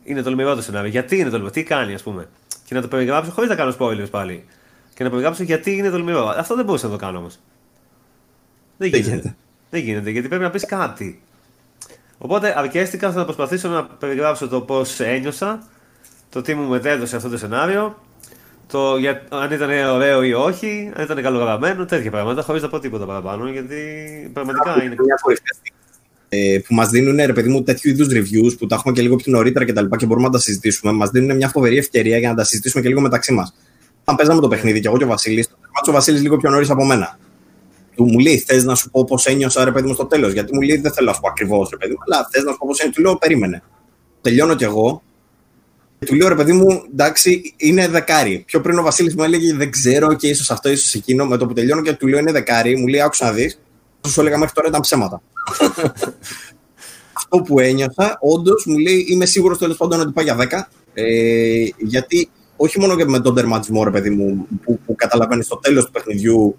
Είναι 0.04 0.22
τολμηρό 0.22 0.56
το 0.56 0.62
σενάριο. 0.62 0.90
Γιατί 0.90 1.18
είναι 1.18 1.30
τολμηρό, 1.30 1.52
τι 1.52 1.64
κάνει, 1.64 1.94
ας 1.94 2.02
πούμε. 2.02 2.30
Και 2.66 2.74
να 2.76 2.82
το 2.82 2.88
περιγράψω 2.88 3.32
χωρίς 3.32 3.50
να 3.50 3.56
κάνω 3.56 3.74
spoilers 3.80 4.10
πάλι. 4.10 4.46
Και 4.94 5.04
να 5.04 5.10
περιγράψω 5.10 5.44
γιατί 5.44 5.78
είναι 5.78 5.90
τολμηρό. 5.90 6.34
Αυτό 6.38 6.56
δεν 6.56 6.66
μπορούσα 6.66 6.86
να 6.86 6.92
το 6.92 6.98
κάνω 6.98 7.18
όμως. 7.18 7.40
Δεν 8.78 8.90
Δεν 8.90 9.00
γίνεται. 9.00 9.10
γίνεται. 9.10 9.36
Δεν 9.70 9.82
γίνεται, 9.82 10.10
γιατί 10.10 10.28
πρέπει 10.28 10.44
να 10.44 10.50
πεις 10.50 10.66
κάτι. 10.66 11.22
Οπότε 12.18 12.60
αρκέστηκα 12.60 13.10
στο 13.10 13.20
να 13.20 13.26
προσπαθήσω 13.26 13.70
να 13.70 13.86
περιγράψω 13.86 14.48
το 14.48 14.62
πώς 14.62 15.00
ένιωσα, 15.00 15.68
το 16.34 16.42
τι 16.42 16.54
μου 16.54 16.70
μετέδωσε 16.70 17.16
αυτό 17.16 17.30
το 17.30 17.38
σενάριο, 17.38 18.02
το 18.68 18.98
για, 18.98 19.24
αν 19.30 19.52
ήταν 19.52 19.70
ωραίο 19.90 20.24
ή 20.24 20.34
όχι, 20.34 20.92
αν 20.96 21.04
ήταν 21.04 21.22
καλογραμμένο, 21.22 21.86
τέτοια 21.86 22.12
πράγματα, 22.12 22.42
χωρίς 22.42 22.62
να 22.62 22.70
πω 22.70 22.80
τίποτα 22.80 23.06
παραπάνω, 23.06 23.50
γιατί 23.50 23.76
πραγματικά 24.34 24.84
είναι. 24.84 24.96
μια 25.00 25.20
κορυφαία 25.22 25.54
στιγμή, 25.54 25.80
ε, 26.30 26.60
που 26.60 26.74
μας 26.74 26.90
δίνουν 26.90 27.16
ρε 27.16 27.34
παιδί 27.34 27.50
μου 27.50 27.64
τέτοιου 27.64 27.90
είδους 27.90 28.08
reviews 28.08 28.58
που 28.60 28.66
τα 28.68 28.76
έχουμε 28.76 28.94
και 28.94 29.02
λίγο 29.02 29.16
πιο 29.16 29.32
νωρίτερα 29.32 29.66
και 29.66 29.74
τα 29.74 29.82
λοιπά 29.82 29.98
και 29.98 30.06
μπορούμε 30.06 30.26
να 30.26 30.32
τα 30.34 30.40
συζητήσουμε. 30.40 30.92
Μας 30.92 31.10
δίνουν 31.10 31.36
μια 31.36 31.50
φοβερή 31.50 31.78
ευκαιρία 31.78 32.18
για 32.18 32.30
να 32.30 32.36
τα 32.36 32.44
συζητήσουμε 32.44 32.82
και 32.82 32.90
λίγο 32.90 33.02
μεταξύ 33.02 33.34
μας. 33.34 33.54
Αν 34.04 34.16
παίζαμε 34.16 34.42
το 34.42 34.48
παιχνίδι 34.48 34.80
και 34.80 34.88
εγώ 34.88 34.98
και 34.98 35.04
ο 35.04 35.08
Βασίλης, 35.08 35.48
το 35.48 35.56
τερμάτισε 35.62 35.90
ο 35.90 35.94
Βασίλης 35.94 36.22
λίγο 36.22 36.38
πιο 36.38 36.50
νωρίς 36.50 36.70
από 36.70 36.86
μένα. 36.86 37.20
Του 37.96 38.04
μου 38.04 38.20
λέει: 38.20 38.38
Θες 38.38 38.64
να 38.64 38.76
σου 38.76 38.90
πω 38.90 39.06
πώς 39.06 39.26
ένιωσα, 39.26 39.64
ρε 39.64 39.72
παιδί 39.72 39.88
μου, 39.88 39.94
στο 39.94 40.06
τέλος. 40.06 40.34
Γιατί 40.34 40.54
μου 40.54 40.62
λέει: 40.62 40.78
Δεν 40.78 40.94
θέλω 40.94 41.08
να 41.08 41.14
σου 41.14 41.22
πω 41.22 41.28
ακριβώς, 41.28 41.70
ρε 41.70 41.78
παιδί 41.78 41.92
μου, 41.92 42.00
αλλά 42.08 42.28
θες 42.32 42.44
να 42.44 42.52
σου 42.52 42.58
πω 42.58 42.68
πώς 42.68 42.80
ένιωσα. 42.80 42.98
Του 42.98 43.02
λέω: 43.06 43.18
Περίμενε. 43.18 43.64
Τελειώνω 44.22 44.56
κι 44.56 44.64
εγώ. 44.64 45.04
Του 46.04 46.16
λέω 46.16 46.28
ρε 46.28 46.36
παιδί 46.36 46.54
μου, 46.54 46.84
εντάξει, 46.92 47.54
είναι 47.58 47.88
δεκάρι. 47.88 48.44
Πιο 48.48 48.62
πριν 48.62 48.78
ο 48.78 48.82
Βασίλης 48.82 49.16
μου 49.16 49.24
έλεγε 49.24 49.54
δεν 49.54 49.72
ξέρω 49.72 50.14
και 50.14 50.28
ίσως 50.28 50.52
αυτό, 50.52 50.70
ίσως 50.70 50.94
εκείνο. 50.94 51.26
Με 51.26 51.38
το 51.38 51.46
που 51.46 51.54
τελειώνω 51.54 51.82
και 51.82 51.94
του 51.94 52.08
λέω 52.08 52.20
είναι 52.20 52.32
δεκάρι, 52.32 52.78
μου 52.78 52.88
λέει 52.88 53.02
άκουσα 53.02 53.26
να 53.26 53.32
δεις. 53.32 53.60
Όσο 54.02 54.14
σου 54.14 54.22
έλεγα 54.22 54.38
μέχρι 54.38 54.54
τώρα 54.54 54.68
ήταν 54.68 54.82
ψέματα. 54.82 55.22
αυτό 57.14 57.42
που 57.42 57.60
ένιωσα, 57.60 58.18
όντως 58.20 58.66
μου 58.66 58.78
λέει 58.78 59.06
είμαι 59.10 59.26
σίγουρος 59.26 59.58
τέλος 59.58 59.78
πάντων 59.78 60.00
ότι 60.00 60.12
πάει 60.12 60.26
για 60.26 60.38
10. 60.40 60.48
Ε, 60.94 61.68
γιατί 61.78 62.30
όχι 62.56 62.80
μόνο 62.80 62.96
και 62.96 63.06
με 63.06 63.20
τον 63.20 63.36
τερματισμό, 63.36 63.84
ρε 63.84 63.92
παιδί 63.92 64.10
μου, 64.10 64.48
που, 64.64 64.80
που 64.86 64.96
καταλαβαίνεις 64.96 65.46
στο 65.46 65.58
τέλος 65.58 65.86
του 65.86 65.92
παιχνιδιού 65.92 66.58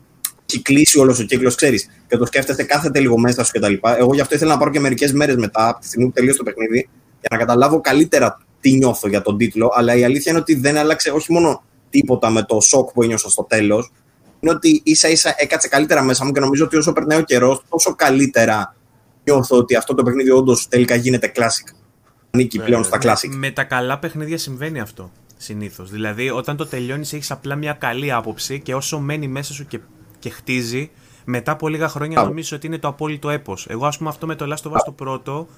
έχει 0.53 0.63
κλείσει 0.63 0.99
όλος 0.99 1.19
ο 1.19 1.23
κύκλος, 1.23 1.55
ξέρεις, 1.55 1.89
και 2.09 2.17
το 2.17 2.27
σκέφτεσαι 2.27 2.63
κάθεται 2.63 3.01
λίγο 3.01 3.19
μέσα 3.19 3.45
σου 3.45 3.53
κτλ. 3.53 3.73
Εγώ 3.99 4.15
γι' 4.15 4.21
αυτό 4.21 4.35
ήθελα 4.35 4.53
να 4.53 4.59
πάρω 4.59 4.71
και 4.71 4.81
μερικές 4.81 5.13
μέρες 5.13 5.37
μετά, 5.37 5.69
από 5.69 5.81
τη 5.81 5.87
στιγμή 5.87 6.07
που 6.07 6.13
τελείωσε 6.13 6.39
το 6.39 6.45
παιχνίδι, 6.45 6.89
για 7.21 7.29
να 7.31 7.37
καταλάβω 7.37 7.81
καλύτερα 7.81 8.44
τι 8.65 8.73
νιώθω 8.73 9.09
για 9.09 9.23
τον 9.23 9.37
τίτλο. 9.37 9.71
Αλλά 9.75 9.95
η 9.95 10.05
αλήθεια 10.05 10.33
είναι 10.33 10.41
ότι 10.41 10.55
δεν 10.55 10.77
άλλαξε 10.77 11.11
όχι 11.11 11.33
μόνο 11.33 11.63
τίποτα 11.91 12.31
με 12.31 12.43
το 12.43 12.61
σοκ 12.61 12.93
που 12.93 13.03
ένιωσα 13.03 13.31
στο 13.31 13.45
τέλος, 13.45 13.93
είναι 14.41 14.53
ότι 14.53 14.81
ίσα 14.85 15.09
ίσα 15.09 15.35
έκατσε 15.37 15.69
καλύτερα 15.69 16.03
μέσα 16.03 16.25
μου 16.25 16.33
και 16.33 16.41
νομίζω 16.41 16.65
ότι 16.65 16.77
όσο 16.77 16.93
περνάει 16.93 17.19
ο 17.19 17.23
καιρός, 17.23 17.63
τόσο 17.69 17.95
καλύτερα 17.95 18.75
νιώθω 19.25 19.57
ότι 19.57 19.77
αυτό 19.77 19.95
το 19.95 20.03
παιχνίδι 20.03 20.31
όντως 20.31 20.69
τελικά 20.69 20.95
γίνεται 20.95 21.33
classic. 21.35 21.75
Ανήκει 22.31 22.59
πλέον 22.59 22.81
Ε, 22.81 22.85
στα 22.85 22.99
classic. 23.03 23.29
Με 23.37 23.51
τα 23.51 23.65
καλά 23.65 23.99
παιχνίδια 23.99 24.39
συμβαίνει 24.39 24.81
αυτό 24.81 25.11
συνήθως. 25.37 25.91
Δηλαδή, 25.91 26.31
όταν 26.31 26.57
το 26.57 26.67
τελειώνεις, 26.67 27.13
έχεις 27.13 27.31
απλά 27.31 27.57
μια 27.57 27.73
καλή 27.73 28.13
άποψη 28.13 28.61
και 28.61 28.75
όσο 28.75 28.99
μένει 28.99 29.29
μέσα 29.29 29.53
σου 29.53 29.67
και, 29.67 29.81
και 30.19 30.31
χτίζει, 30.31 30.91
μετά 31.25 31.53
από 31.53 31.69
λίγα 31.69 31.89
χρόνια 31.89 32.13
Μπράβο. 32.13 32.29
νομίζεις 32.29 32.53
ότι 32.53 32.67
είναι 32.67 32.79
το 32.79 32.89
απόλυτο 32.89 33.31
έπος. 33.31 33.67
Εγώ, 33.69 33.87
ας 33.87 33.99
πούμε, 33.99 34.09
αυτό 34.09 34.27
με 34.27 34.35
το 34.35 34.55
Last 34.55 34.71
of 34.71 34.73
Us 34.73 34.81
το 34.85 34.93
πρώτο, 34.93 35.49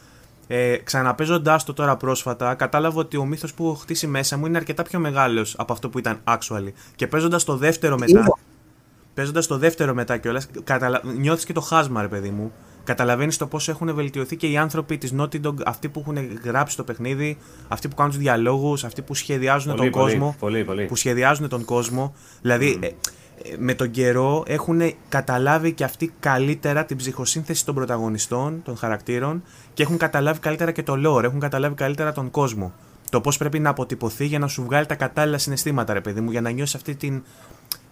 ε, 0.46 0.76
ξαναπέζοντάς 0.76 1.64
το 1.64 1.72
τώρα 1.72 1.96
πρόσφατα, 1.96 2.54
κατάλαβα 2.54 3.00
ότι 3.00 3.16
ο 3.16 3.24
μύθος 3.24 3.54
που 3.54 3.64
έχω 3.64 3.74
χτίσει 3.74 4.06
μέσα 4.06 4.36
μου 4.36 4.46
είναι 4.46 4.56
αρκετά 4.56 4.82
πιο 4.82 4.98
μεγάλος 4.98 5.54
από 5.58 5.72
αυτό 5.72 5.88
που 5.88 5.98
ήταν 5.98 6.20
actually. 6.24 6.72
Και 6.94 7.06
παίζοντας 7.06 7.44
το 7.44 7.56
δεύτερο 7.56 7.98
μετά. 7.98 8.18
Είναι. 8.18 8.32
Παίζοντας 9.14 9.46
το 9.46 9.58
δεύτερο 9.58 9.94
μετά 9.94 10.16
κιόλας, 10.16 10.48
καταλα... 10.64 11.00
νιώθεις 11.18 11.44
και 11.44 11.52
το 11.52 11.60
χάσμα, 11.60 12.02
ρε 12.02 12.08
παιδί 12.08 12.30
μου. 12.30 12.52
Καταλαβαίνεις 12.84 13.36
το 13.36 13.46
πόσο 13.46 13.70
έχουν 13.70 13.94
βελτιωθεί 13.94 14.36
και 14.36 14.46
οι 14.46 14.56
άνθρωποι 14.56 14.98
της 14.98 15.14
Naughty 15.18 15.40
Dog, 15.46 15.54
αυτοί 15.64 15.88
που 15.88 16.00
έχουν 16.00 16.38
γράψει 16.44 16.76
το 16.76 16.84
παιχνίδι, 16.84 17.38
αυτοί 17.68 17.88
που 17.88 17.94
κάνουν 17.94 18.12
τους 18.12 18.20
διαλόγους, 18.20 18.84
αυτοί 18.84 19.02
που 19.02 19.14
σχεδιάζουν 19.14 19.74
Πολύ, 19.76 19.90
τον 19.90 20.00
πολύ, 20.00 20.12
κόσμο. 20.12 20.36
πολύ, 20.38 20.64
πολύ. 20.64 20.84
Που 20.84 20.96
σχεδιάζουν 20.96 21.48
τον 21.48 21.64
κόσμο. 21.64 22.14
Δηλαδή, 22.42 22.78
ε, 22.80 22.86
ε, 22.86 22.90
με 23.58 23.74
τον 23.74 23.90
καιρό 23.90 24.44
έχουν 24.46 24.80
καταλάβει 25.08 25.72
και 25.72 25.84
αυτοί 25.84 26.12
καλύτερα 26.20 26.84
την 26.84 26.96
ψυχοσύνθεση 26.96 27.64
των 27.64 27.74
πρωταγωνιστών, 27.74 28.62
των 28.64 28.76
χαρακτήρων 28.76 29.42
και 29.74 29.82
έχουν 29.82 29.96
καταλάβει 29.96 30.38
καλύτερα 30.38 30.72
και 30.72 30.82
το 30.82 30.92
lore, 31.06 31.22
έχουν 31.22 31.40
καταλάβει 31.40 31.74
καλύτερα 31.74 32.12
τον 32.12 32.30
κόσμο. 32.30 32.72
Το 33.10 33.20
πώς 33.20 33.36
πρέπει 33.36 33.58
να 33.58 33.70
αποτυπωθεί 33.70 34.26
για 34.26 34.38
να 34.38 34.48
σου 34.48 34.62
βγάλει 34.62 34.86
τα 34.86 34.94
κατάλληλα 34.94 35.38
συναισθήματα, 35.38 35.92
ρε 35.92 36.00
παιδί 36.00 36.20
μου, 36.20 36.30
για 36.30 36.40
να 36.40 36.50
νιώσεις 36.50 36.74
αυτή 36.74 36.94
την, 36.94 37.22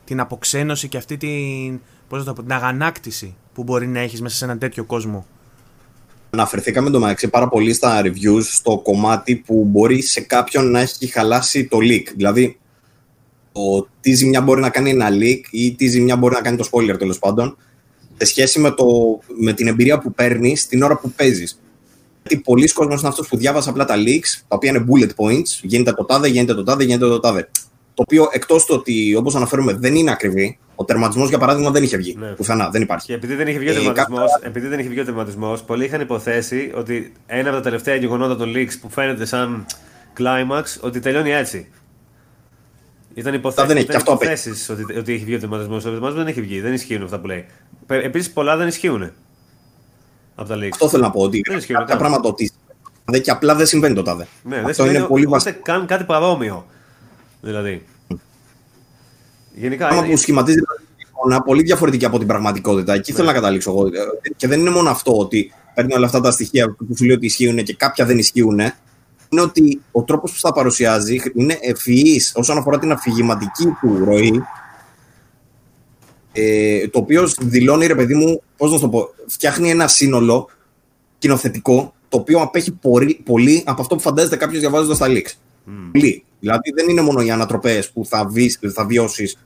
την 0.04 0.20
αποξένωση 0.20 0.88
και 0.88 0.96
αυτή 0.96 1.16
την, 1.16 1.80
πώς 2.08 2.18
να 2.18 2.24
το 2.24 2.32
πω, 2.32 2.42
την 2.42 2.52
αγανάκτηση 2.52 3.34
που 3.54 3.62
μπορεί 3.62 3.86
να 3.86 4.00
έχεις 4.00 4.20
μέσα 4.20 4.36
σε 4.36 4.44
έναν 4.44 4.58
τέτοιο 4.58 4.84
κόσμο. 4.84 5.26
Αναφερθήκαμε 6.30 6.90
το 6.90 7.00
μεταξύ 7.00 7.28
πάρα 7.28 7.48
πολύ 7.48 7.72
στα 7.72 8.02
reviews 8.04 8.42
στο 8.42 8.80
κομμάτι 8.82 9.36
που 9.36 9.64
μπορεί 9.64 10.02
σε 10.02 10.20
κάποιον 10.20 10.70
να 10.70 10.80
έχει 10.80 11.06
χαλάσει 11.06 11.66
το 11.66 11.78
leak. 11.80 12.04
Δηλαδή, 12.16 12.58
το 13.54 13.88
τι 14.00 14.12
ζημιά 14.12 14.40
μπορεί 14.40 14.60
να 14.60 14.70
κάνει 14.70 14.90
ένα 14.90 15.08
leak 15.10 15.40
ή 15.50 15.74
τι 15.74 15.86
ζημιά 15.86 16.16
μπορεί 16.16 16.34
να 16.34 16.40
κάνει 16.40 16.56
το 16.56 16.68
spoiler 16.72 16.98
τέλος 16.98 17.18
πάντων, 17.18 17.56
σε 18.16 18.24
σχέση 18.26 18.60
με, 18.60 18.70
το, 18.70 18.84
με 19.40 19.52
την 19.52 19.66
εμπειρία 19.66 19.98
που 19.98 20.12
παίρνει 20.12 20.56
την 20.68 20.82
ώρα 20.82 20.96
που 20.98 21.10
παίζεις. 21.10 21.60
Γιατί 22.26 22.42
πολλοί 22.42 22.68
κόσμοι 22.72 22.94
είναι 22.98 23.08
αυτός 23.08 23.28
που 23.28 23.36
διάβασε 23.36 23.70
απλά 23.70 23.84
τα 23.84 23.94
leaks, 23.96 24.42
τα 24.48 24.56
οποία 24.56 24.70
είναι 24.70 24.84
bullet 24.88 25.08
points, 25.24 25.60
γίνεται 25.62 25.92
το 25.92 26.04
τάδε, 26.04 26.28
γίνεται 26.28 26.54
το 26.54 26.62
τάδε, 26.62 26.84
γίνεται 26.84 27.06
το 27.06 27.20
τάδε. 27.20 27.48
Το 27.94 28.02
οποίο 28.06 28.28
εκτός 28.32 28.64
του 28.64 28.74
ότι, 28.78 29.14
όπως 29.14 29.34
αναφέρουμε, 29.34 29.72
δεν 29.72 29.94
είναι 29.94 30.10
ακριβή, 30.10 30.58
ο 30.74 30.84
τερματισμός 30.84 31.28
για 31.28 31.38
παράδειγμα 31.38 31.70
δεν 31.70 31.82
είχε 31.82 31.96
βγει. 31.96 32.16
Ναι. 32.18 32.26
Πουθενά, 32.26 32.68
δεν 32.68 32.82
υπάρχει. 32.82 33.06
Και 33.06 33.14
επειδή 33.14 33.34
δεν 33.34 33.46
είχε 33.46 33.58
βγει 33.58 33.68
ο 33.68 33.70
Ε, 33.70 33.74
τερματισμός, 33.74 34.30
κάποια- 34.32 34.48
επειδή 34.48 34.66
δεν 34.68 34.78
είχε 34.78 34.88
βγει 34.88 35.00
ο 35.00 35.04
τερματισμός, 35.04 35.62
πολλοί 35.62 35.84
είχαν 35.84 36.00
υποθέσει 36.00 36.72
ότι 36.74 37.12
ένα 37.26 37.48
από 37.48 37.56
τα 37.56 37.62
τελευταία 37.62 37.94
γεγονότα 37.94 38.36
των 38.36 38.52
leaks 38.56 38.72
που 38.80 38.90
φαίνεται 38.90 39.24
σαν 39.24 39.66
climax, 40.18 40.62
ότι 40.80 41.00
τελειώνει 41.00 41.32
έτσι. 41.32 41.68
Ήταν, 43.14 43.34
υποθε... 43.34 43.64
δεν 43.66 43.76
έχει, 43.76 43.84
ήταν 43.84 43.90
και 43.90 43.96
αυτό 43.96 44.12
απέχει. 44.12 44.32
υποθέσεις 44.32 44.68
ότι, 44.68 44.98
ότι 44.98 45.12
έχει 45.12 45.24
βγει 45.24 45.34
ο 45.34 45.38
τερματισμός. 45.38 45.84
Ο 45.84 45.90
τερματισμός 45.90 46.14
δεν 46.24 46.26
έχει 46.26 46.40
βγει, 46.40 46.60
δεν 46.60 46.72
ισχύουν 46.72 47.02
αυτά 47.02 47.18
που 47.18 47.26
λέει. 47.26 47.44
Επίσης, 47.86 48.30
πολλά 48.30 48.56
δεν 48.56 48.68
ισχύουν. 48.68 49.10
Από 50.34 50.48
τα 50.48 50.56
leaks. 50.56 50.68
Αυτό 50.72 50.88
θέλω 50.88 51.02
να 51.02 51.10
πω. 51.10 51.20
Ότι 51.22 51.40
Δεν 51.48 51.58
ισχύει 51.58 51.72
κάποια 51.72 51.86
καν. 51.88 51.98
πράγματα 51.98 52.28
ότι 52.28 52.50
δε 53.04 53.18
και 53.18 53.30
απλά 53.30 53.54
δεν 53.54 53.66
συμβαίνει 53.66 53.94
το 53.94 54.02
τάδε. 54.02 54.26
Ναι, 54.42 54.54
δεν 54.56 54.64
Αυτό 54.64 54.74
σημαίνει 54.82 54.96
είναι 54.98 55.06
πολύ 55.06 55.22
ούτε 55.22 55.30
βασικό. 55.30 55.58
καν 55.62 55.86
κάτι 55.86 56.04
παρόμοιο. 56.04 56.66
Δηλαδή. 57.40 57.84
Γενικά. 59.54 59.86
Πράγμα 59.86 60.04
είναι- 60.04 60.14
που 60.14 60.20
σχηματίζει 60.20 60.58
μια 60.58 60.82
εικόνα 61.08 61.42
πολύ 61.42 61.62
διαφορετική 61.62 62.04
από 62.04 62.18
την 62.18 62.26
πραγματικότητα. 62.26 62.92
Εκεί 62.94 63.10
Ναι. 63.10 63.16
θέλω 63.16 63.28
να 63.28 63.34
καταλήξω 63.34 63.70
εγώ. 63.70 63.88
Και 64.36 64.48
δεν 64.48 64.60
είναι 64.60 64.70
μόνο 64.70 64.90
αυτό 64.90 65.18
ότι 65.18 65.52
παίρνει 65.74 65.94
όλα 65.94 66.06
αυτά 66.06 66.20
τα 66.20 66.30
στοιχεία 66.30 66.70
που 66.70 66.96
σου 66.96 67.04
λέει 67.04 67.16
ότι 67.16 67.26
ισχύουν 67.26 67.62
και 67.64 67.74
κάποια 67.74 68.04
δεν 68.04 68.18
ισχύουν. 68.18 68.60
Είναι 69.28 69.42
ότι 69.42 69.80
ο 69.92 70.02
τρόπος 70.02 70.32
που 70.32 70.38
τα 70.40 70.52
παρουσιάζει 70.52 71.20
είναι 71.34 71.58
ευφυής 71.60 72.32
όσον 72.36 72.58
αφορά 72.58 72.78
την 72.78 72.92
αφηγηματική 72.92 73.64
του 73.80 74.04
ροή. 74.04 74.42
Ε, 76.32 76.88
το 76.88 76.98
οποίο 76.98 77.28
δηλώνει, 77.40 77.86
ρε 77.86 77.94
παιδί 77.94 78.14
μου, 78.14 78.42
πώς 78.56 78.70
να 78.70 78.76
σου 78.76 78.82
το 78.82 78.88
πω, 78.88 79.08
φτιάχνει 79.26 79.70
ένα 79.70 79.88
σύνολο 79.88 80.48
κοινοθετικό 81.18 81.94
το 82.08 82.16
οποίο 82.16 82.40
απέχει 82.40 82.72
πολύ, 82.72 83.14
πολύ 83.24 83.62
από 83.66 83.80
αυτό 83.80 83.94
που 83.94 84.02
φαντάζεται 84.02 84.36
κάποιος 84.36 84.60
διαβάζοντας 84.60 84.98
τα 84.98 85.06
leaks. 85.08 85.32
Πολύ. 85.92 86.24
Δηλαδή 86.40 86.70
δεν 86.74 86.88
είναι 86.88 87.00
μόνο 87.00 87.20
οι 87.20 87.30
ανατροπές 87.30 87.90
που 87.90 88.04
θα, 88.06 88.26
βεις, 88.26 88.58
θα 88.74 88.84
βιώσεις. 88.86 89.38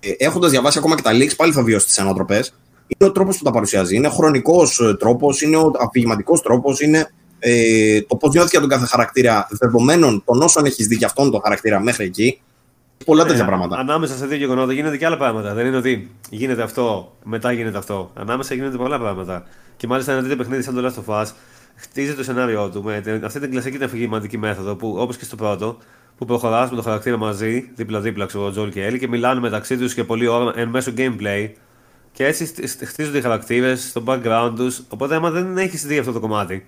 Ε, 0.00 0.10
Έχοντας 0.18 0.50
διαβάσει 0.50 0.78
ακόμα 0.78 0.96
και 0.96 1.02
τα 1.02 1.10
leaks, 1.12 1.36
πάλι 1.36 1.52
θα 1.52 1.62
βιώσεις 1.62 1.88
τις 1.88 1.98
ανατροπές. 1.98 2.54
Είναι 2.86 3.10
ο 3.10 3.12
τρόπος 3.12 3.38
που 3.38 3.44
τα 3.44 3.50
παρουσιάζει. 3.50 3.96
Είναι 3.96 4.08
χρονικός 4.08 4.96
τρόπος, 4.98 5.42
είναι 5.42 5.56
ο 5.56 5.72
αφηγηματικός 5.80 6.42
τρόπος, 6.42 6.80
είναι 6.80 7.10
ε, 7.38 8.00
το 8.02 8.16
πώς 8.16 8.32
νιώθει 8.32 8.48
για 8.50 8.60
τον 8.60 8.68
κάθε 8.68 8.86
χαρακτήρα 8.86 9.46
δεδομένων 9.50 10.22
των 10.24 10.42
όσων 10.42 10.64
έχεις 10.64 10.86
δει 10.86 10.94
για 10.94 11.06
αυτόν 11.06 11.30
τον 11.30 11.40
χαρακτήρα 11.42 11.80
μέχρι 11.80 12.04
εκεί. 12.04 12.40
Πολλά 13.04 13.24
τέτοια 13.24 13.42
Ναι, 13.42 13.48
πράγματα. 13.48 13.76
Ανάμεσα 13.76 14.16
σε 14.16 14.26
δύο 14.26 14.36
γεγονότα 14.36 14.72
γίνονται 14.72 14.96
και 14.96 15.06
άλλα 15.06 15.16
πράγματα. 15.16 15.54
Δεν 15.54 15.66
είναι 15.66 15.76
ότι 15.76 16.10
γίνεται 16.30 16.62
αυτό, 16.62 17.16
μετά 17.24 17.52
γίνεται 17.52 17.78
αυτό. 17.78 18.10
Ανάμεσα 18.14 18.54
γίνονται 18.54 18.76
πολλά 18.76 18.98
πράγματα. 18.98 19.44
Και 19.76 19.86
μάλιστα 19.86 20.12
ένα 20.12 20.20
τέτοιο 20.22 20.36
παιχνίδι 20.36 20.62
σαν 20.62 20.74
το 20.74 20.86
Last 20.86 21.04
of 21.14 21.22
Us 21.22 21.26
χτίζει 21.76 22.14
το 22.14 22.22
σενάριό 22.22 22.68
του 22.70 22.82
με 22.82 23.00
την- 23.00 23.24
αυτή 23.24 23.40
την 23.40 23.50
κλασική 23.50 23.76
την 23.76 23.84
αφηγηματική 23.86 24.38
μέθοδο 24.38 24.74
που 24.74 24.96
όπως 24.98 25.16
και 25.16 25.24
στο 25.24 25.36
πρώτο, 25.36 25.76
που 26.18 26.24
προχωρά 26.24 26.68
με 26.70 26.76
το 26.76 26.82
χαρακτήρα 26.82 27.16
μαζί, 27.16 27.70
δίπλα-δίπλα, 27.74 28.26
ξέρω 28.26 28.44
ο 28.44 28.50
Τζόλ 28.50 28.68
και 28.70 28.80
η 28.80 28.82
Έλλη, 28.82 28.98
και 28.98 29.08
μιλάνε 29.08 29.40
μεταξύ 29.40 29.76
τους 29.78 29.94
και 29.94 30.04
πολλή 30.04 30.26
ώρα 30.26 30.52
εν 30.56 30.68
μέσω 30.68 30.92
gameplay. 30.96 31.50
Και 32.12 32.26
έτσι 32.26 32.44
χτ- 32.46 32.84
χτίζονται 32.84 33.18
οι 33.18 33.20
χαρακτήρες, 33.20 33.88
στο 33.88 34.02
background 34.06 34.52
τους. 34.56 34.82
Οπότε, 34.88 35.14
άμα 35.14 35.30
δεν 35.30 35.58
έχεις 35.58 35.86
δει 35.86 35.98
αυτό 35.98 36.12
το 36.12 36.20
κομμάτι, 36.20 36.66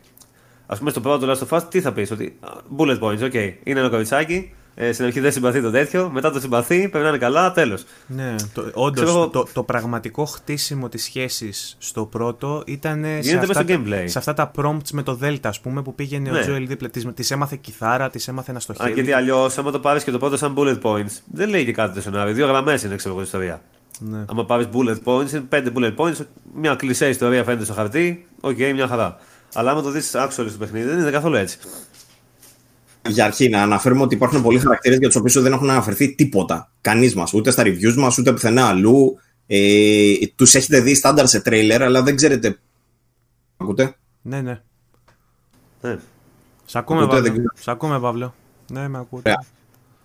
Α 0.70 0.76
πούμε 0.76 0.90
στο 0.90 1.00
πρώτο 1.00 1.32
Last 1.32 1.48
of 1.48 1.58
Us, 1.58 1.62
τι 1.70 1.80
θα 1.80 1.92
πεις, 1.92 2.10
ότι 2.10 2.36
α, 2.40 2.48
bullet 2.78 2.98
points, 2.98 3.20
ok, 3.20 3.52
είναι 3.62 3.80
ένα 3.80 3.88
κοριτσάκι, 3.88 4.52
ε, 4.74 4.92
στην 4.92 5.04
αρχή 5.04 5.20
δεν 5.20 5.32
συμπαθεί 5.32 5.62
το 5.62 5.70
τέτοιο, 5.70 6.10
μετά 6.10 6.30
το 6.30 6.40
συμπαθεί, 6.40 6.88
περνάνε 6.88 7.18
καλά, 7.18 7.52
τέλος. 7.52 7.84
Ναι, 8.06 8.34
το, 8.54 8.70
όντως, 8.74 9.04
Ξέρω 9.04 9.18
εγώ- 9.18 9.28
το, 9.28 9.46
το 9.52 9.62
πραγματικό 9.62 10.24
χτίσιμο 10.24 10.88
της 10.88 11.02
σχέσης 11.04 11.76
στο 11.78 12.04
πρώτο 12.06 12.62
ήταν 12.66 13.02
σε 13.04 13.08
Γίνεται 13.18 13.46
αυτά, 13.46 13.46
μέσα 13.46 13.62
στο 13.62 13.82
gameplay. 13.84 14.02
σε 14.04 14.18
αυτά 14.18 14.34
τα 14.34 14.50
prompts 14.56 14.90
με 14.92 15.02
το 15.02 15.14
Δέλτα, 15.14 15.48
ας 15.48 15.60
πούμε, 15.60 15.82
που 15.82 15.94
πήγαινε 15.94 16.30
Ναι. 16.30 16.38
ο 16.38 16.40
Τζόελ 16.40 16.66
δίπλα, 16.66 16.88
της, 16.88 17.06
της 17.14 17.30
έμαθε 17.30 17.56
κιθάρα, 17.60 18.10
της 18.10 18.28
έμαθε 18.28 18.50
ένα 18.50 18.58
Α, 18.58 18.62
στοχεύει. 18.62 18.92
γιατί 18.92 19.12
αλλιώς, 19.12 19.58
άμα 19.58 19.70
το 19.70 19.78
πάρεις 19.78 20.04
και 20.04 20.10
το 20.10 20.18
πρώτο 20.18 20.36
σαν 20.36 20.54
bullet 20.58 20.78
points, 20.82 21.18
δεν 21.32 21.48
λέει 21.48 21.64
και 21.64 21.72
κάτι 21.72 21.94
το 21.94 22.00
σενάριο. 22.00 22.34
Δύο 22.34 22.46
γραμμές 22.46 22.82
είναι, 22.82 22.96
ξέρω 22.96 23.10
εγώ, 23.14 23.20
η 23.22 23.24
ιστορία. 23.26 23.60
Ναι. 24.00 24.24
Άμα 24.30 24.44
πάρεις 24.44 24.66
bullet 24.72 24.96
points, 25.04 25.30
είναι 25.30 25.40
πέντε 25.40 25.72
bullet 25.76 25.94
points, 25.96 26.16
μια 26.54 26.74
κλισέ 26.74 27.08
ιστορία 27.08 27.44
φαίνεται 27.44 27.64
στο 27.64 27.72
χαρτί, 27.74 28.26
οκ, 28.40 28.56
μια 28.74 28.86
χαρά. 28.86 29.18
Αλλά 29.54 29.70
άμα 29.70 29.82
το 29.82 29.90
δεις 29.90 30.10
actually 30.14 30.46
στο 30.48 30.58
παιχνίδι, 30.58 30.88
δεν 30.88 30.98
είναι 30.98 31.10
καθόλου 31.10 31.34
έτσι. 31.34 31.58
Για 33.08 33.24
αρχή, 33.24 33.48
να 33.48 33.62
αναφέρουμε 33.62 34.02
ότι 34.02 34.14
υπάρχουν 34.14 34.42
πολλοί 34.42 34.58
χαρακτήρες 34.58 34.98
για 34.98 35.06
τους 35.08 35.16
οποίους 35.16 35.42
δεν 35.42 35.52
έχουν 35.52 35.70
αναφερθεί 35.70 36.14
τίποτα. 36.14 36.70
Κανείς 36.80 37.14
μας. 37.14 37.32
Ούτε 37.32 37.50
στα 37.50 37.62
reviews 37.66 37.94
μας, 37.96 38.18
ούτε 38.18 38.32
πουθενά 38.32 38.66
αλλού. 38.66 39.18
Ε, 39.46 40.12
τους 40.34 40.54
έχετε 40.54 40.80
δει 40.80 40.94
στάνταρ 40.94 41.26
σε 41.28 41.40
τρέιλερ, 41.40 41.82
αλλά 41.82 42.02
δεν 42.02 42.16
ξέρετε. 42.16 42.58
Ακούτε; 43.56 43.96
ναι, 44.22 44.40
ναι. 44.40 44.60
Ναι. 45.80 45.98
Σ' 46.64 46.76
ακούμε, 46.76 46.98
Ακούτε, 47.02 47.14
Παύλο. 47.16 47.22
δεν 47.22 47.32
ξέρω. 47.32 47.54
Σ' 47.60 47.68
ακούμε, 47.68 48.00
Παύλο. 48.00 48.34
Ναι, 48.72 48.88
με 48.88 48.98
ακούτε. 48.98 49.30
Ωραία. 49.30 49.44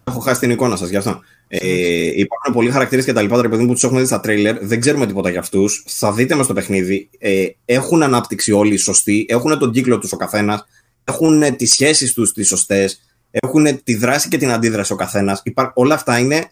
Έχω 0.04 0.20
χάσει 0.20 0.40
την 0.40 0.50
εικόνα 0.50 0.76
σας 0.76 0.90
γι' 0.90 0.96
αυτό. 0.96 1.22
Ε, 1.48 2.20
υπάρχουν 2.20 2.54
πολλοί 2.54 2.72
χαρακτήρες 2.72 3.06
και 3.06 3.14
τα 3.14 3.22
λοιπά 3.22 3.42
ρε 3.42 3.50
παιδί 3.50 3.62
μου, 3.62 3.68
που 3.68 3.74
τους 3.74 3.84
έχουμε 3.84 4.00
δει 4.00 4.06
στα 4.06 4.20
τρέιλερ. 4.20 4.66
Δεν 4.66 4.80
ξέρουμε 4.80 5.06
τίποτα 5.06 5.30
για 5.30 5.40
αυτούς. 5.40 5.84
Θα 5.88 6.14
δείτε 6.14 6.36
μες 6.36 6.46
στο 6.46 6.54
παιχνίδι. 6.54 7.10
Ε, 7.18 7.46
έχουν 7.66 8.04
ανάπτυξη 8.04 8.52
όλοι 8.52 8.78
σωστοί. 8.78 9.26
Έχουν 9.30 9.60
τον 9.60 9.72
κύκλο 9.72 10.00
τους 10.00 10.12
ο 10.12 10.18
καθένας. 10.18 10.66
Έχουν 11.04 11.56
τις 11.56 11.72
σχέσεις 11.72 12.14
τους 12.14 12.34
τις 12.34 12.48
σωστές. 12.48 13.02
Έχουν 13.32 13.84
τη 13.84 13.96
δράση 13.96 14.28
και 14.28 14.38
την 14.38 14.52
αντίδραση 14.52 14.94
ο 14.94 14.96
καθένας. 14.96 15.44
Όλα 15.74 15.94
αυτά 15.94 16.20
είναι 16.20 16.52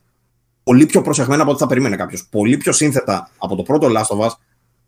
πολύ 0.64 0.86
πιο 0.86 1.02
προσεγμένα 1.02 1.42
από 1.42 1.52
ό,τι 1.52 1.60
θα 1.60 1.68
περίμενε 1.68 1.96
κάποιος. 1.96 2.28
Πολύ 2.30 2.58
πιο 2.58 2.72
σύνθετα 2.72 3.32
από 3.38 3.56
το 3.56 3.64
πρώτο 3.64 3.88
Last 3.88 4.18
of 4.18 4.26
Us. 4.26 4.32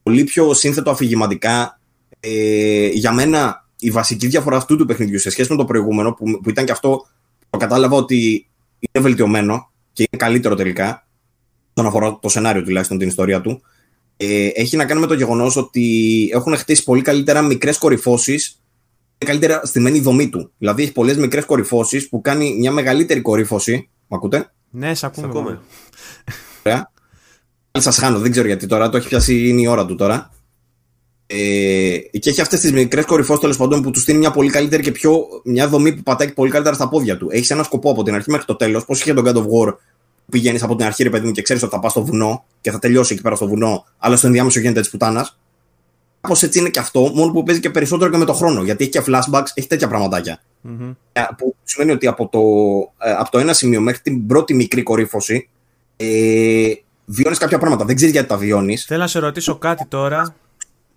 Πολύ 0.04 0.24
πιο 0.24 0.54
σύνθετο 0.54 0.92
αφηγηματικά. 0.92 1.80
Ε, 2.20 2.88
για 2.88 3.12
μένα 3.12 3.68
η 3.80 3.92
βασική 3.92 4.28
διαφορά 4.28 4.58
αυτού 4.58 4.78
του 4.78 4.86
παιχνιδιού 4.86 5.20
σε 5.20 5.30
σχέση 5.30 5.52
με 5.52 5.58
το 5.58 5.66
προηγούμενο, 5.66 6.14
που, 6.14 6.40
που 6.44 6.50
ήταν 6.50 6.66
και 6.66 6.72
αυτό 6.72 7.06
το 7.50 7.58
κατάλαβα 7.58 7.96
ότι 7.96 8.48
είναι 8.92 9.04
βελτιωμένο 9.04 9.72
και 9.94 10.08
είναι 10.12 10.24
καλύτερο 10.24 10.56
τελικά, 10.56 11.08
όσον 11.74 11.90
αφορά 11.90 12.20
το 12.20 12.30
σενάριο 12.30 12.64
τουλάχιστον 12.64 12.98
την 12.98 13.08
ιστορία 13.08 13.42
του, 13.42 13.62
ε, 14.18 14.48
έχει 14.54 14.78
να 14.78 14.86
κάνει 14.86 15.00
με 15.00 15.08
το 15.08 15.14
γεγονός 15.14 15.56
ότι 15.56 16.30
έχουν 16.34 16.56
χτίσει 16.58 16.84
πολύ 16.84 17.02
καλύτερα 17.02 17.42
μικρές 17.42 17.78
κορυφώσεις 17.78 18.58
καλύτερα 19.26 19.62
στημένη 19.64 20.00
δομή 20.00 20.30
του. 20.30 20.52
Δηλαδή 20.58 20.84
έχει 20.84 20.92
πολλές 20.92 21.18
μικρές 21.18 21.46
κορυφώσεις 21.46 22.10
που 22.10 22.22
κάνει 22.22 22.56
μια 22.60 22.72
μεγαλύτερη 22.72 23.22
κορύφωση. 23.22 23.90
Μ' 24.08 24.14
ακούτε; 24.14 24.52
Ναι, 24.70 24.96
σε 24.96 25.06
ακούμε. 25.06 25.28
ακούμε. 25.28 25.62
Ωραία. 26.66 26.92
Σας 27.72 27.98
χάνω, 27.98 28.20
δεν 28.20 28.32
ξέρω 28.32 28.48
γιατί 28.48 28.68
τώρα. 28.68 28.90
Το 28.90 28.98
έχει 28.98 29.08
πιάσει, 29.08 29.48
είναι 29.48 29.62
η 29.62 29.68
ώρα 29.68 29.86
του 29.86 29.96
τώρα. 29.96 30.33
Ε, 31.28 31.98
και 32.20 32.30
έχει 32.30 32.42
αυτές 32.42 32.60
τις 32.60 32.72
μικρές 32.72 33.06
κορυφώσει 33.06 33.40
τέλος 33.40 33.58
πάντων 33.58 33.82
που 33.82 33.92
τους 33.92 34.02
στείλει 34.02 34.18
μια 34.18 34.32
πολύ 34.32 34.50
καλύτερη 34.50 34.84
και 34.84 34.92
πιο. 34.92 35.26
μια 35.44 35.68
δομή 35.68 35.94
που 35.94 36.04
πατάει 36.04 36.32
πολύ 36.32 36.52
καλύτερα 36.52 36.76
στα 36.76 36.90
πόδια 36.90 37.18
του. 37.18 37.28
Έχεις 37.32 37.50
ένα 37.50 37.64
σκοπό 37.64 37.92
από 37.92 38.04
την 38.04 38.14
αρχή 38.16 38.32
μέχρι 38.32 38.46
το 38.46 38.56
τέλος. 38.56 38.86
Πώς 38.86 39.02
είχε 39.02 39.14
τον 39.14 39.26
God 39.26 39.36
of 39.36 39.42
War 39.42 39.76
που 40.26 40.32
πηγαίνεις 40.32 40.64
από 40.64 40.76
την 40.76 40.86
αρχή, 40.86 41.04
ρε 41.04 41.10
παιδί 41.10 41.26
μου, 41.26 41.32
και 41.32 41.42
ξέρεις 41.42 41.64
ότι 41.64 41.72
θα 41.72 41.80
πας 41.80 41.92
στο 41.92 42.06
βουνό 42.06 42.46
και 42.62 42.72
θα 42.72 42.80
τελειώσει 42.80 43.14
εκεί 43.14 43.22
πέρα 43.22 43.36
στο 43.36 43.48
βουνό, 43.48 43.86
αλλά 43.98 44.16
στο 44.16 44.28
ενδιάμεσο 44.28 44.60
γίνεται 44.60 44.80
της 44.80 44.90
πουτάνας. 44.90 45.40
Κάπως 46.22 46.44
έτσι 46.44 46.60
είναι 46.60 46.70
και 46.70 46.80
αυτό, 46.80 47.12
μόνο 47.14 47.32
που 47.32 47.44
παίζει 47.44 47.62
και 47.62 47.70
περισσότερο 47.70 48.12
και 48.12 48.18
με 48.18 48.26
το 48.26 48.34
χρόνο. 48.34 48.64
Γιατί 48.64 48.84
έχει 48.84 48.92
και 48.92 49.02
flashbacks, 49.08 49.48
έχει 49.54 49.68
τέτοια 49.68 49.88
πραγματάκια. 49.88 50.42
Mm-hmm. 50.68 50.96
Που 51.38 51.56
σημαίνει 51.64 51.92
ότι 51.92 52.08
από 52.08 52.28
το, 52.28 52.40
ε, 53.08 53.12
από 53.12 53.32
το 53.32 53.38
ένα 53.38 53.54
σημείο 53.54 53.82
μέχρι 53.82 54.02
την 54.02 54.28
πρώτη 54.28 54.54
μικρή 54.54 54.84
κορύφωση 54.84 55.50
ε, 55.96 56.74
βιώνεις 57.06 57.38
κάποια 57.38 57.58
πράγματα. 57.58 57.86
Δεν 57.86 57.96
ξέρεις 57.96 58.14
γιατί 58.14 58.28
τα 58.28 58.38
βιώνεις. 58.38 58.86
Θέλω 58.86 59.00
να 59.00 59.08
σε 59.08 59.20
ρωτήσω 59.20 59.58
κάτι 59.58 59.86
τώρα. 59.86 60.36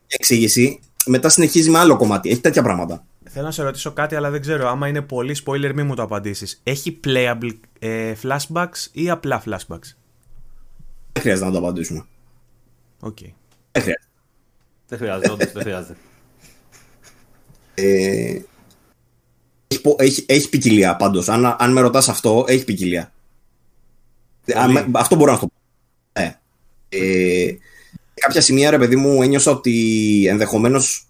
Εξήγηση. 0.06 0.80
Μετά 1.06 1.28
συνεχίζει 1.28 1.70
με 1.70 1.78
άλλο 1.78 1.96
κομμάτι. 1.96 2.30
Έχει 2.30 2.40
τέτοια 2.40 2.62
πράγματα. 2.62 3.04
Θέλω 3.24 3.44
να 3.44 3.50
σε 3.50 3.62
ρωτήσω 3.62 3.92
κάτι, 3.92 4.14
αλλά 4.14 4.30
δεν 4.30 4.40
ξέρω. 4.40 4.68
Άμα 4.68 4.88
είναι 4.88 5.02
πολύ 5.02 5.36
spoiler, 5.44 5.72
μην 5.74 5.86
μου 5.86 5.94
το 5.94 6.02
απαντήσεις. 6.02 6.60
Έχει 6.62 7.00
playable 7.04 7.52
ε, 7.78 8.14
flashbacks 8.22 8.86
ή 8.92 9.10
απλά 9.10 9.42
flashbacks; 9.46 9.94
Δεν 11.12 11.22
χρειάζεται 11.22 11.46
να 11.46 11.52
το 11.52 11.58
απαντήσουμε. 11.58 12.06
OK. 13.00 13.16
Okay. 13.20 13.32
Δεν 13.72 13.82
χρειάζεται. 13.82 14.08
Δεν 14.88 14.98
χρειάζεται, 14.98 15.30
όντως 15.30 15.52
δεν 15.52 15.62
χρειάζεται. 15.62 15.96
Ε, 17.74 18.40
έχει, 19.66 19.82
έχει, 19.96 20.24
έχει 20.28 20.48
ποικιλία 20.48 20.96
πάντως. 20.96 21.28
Αν, 21.28 21.56
αν 21.58 21.72
με 21.72 21.80
ρωτάς 21.80 22.08
αυτό, 22.08 22.44
έχει 22.48 22.64
ποικιλία. 22.64 23.12
Αν, 24.54 24.90
αυτό 24.92 25.16
μπορώ 25.16 25.32
να 25.32 25.38
το 25.38 25.46
πω. 25.46 25.54
Ε, 26.12 26.38
ε, 26.88 27.56
κάποια 28.20 28.40
σημεία, 28.40 28.70
ρε 28.70 28.78
παιδί 28.78 28.96
μου, 28.96 29.22
ένιωσα 29.22 29.50
ότι 29.50 30.26
ενδεχομένως. 30.28 31.06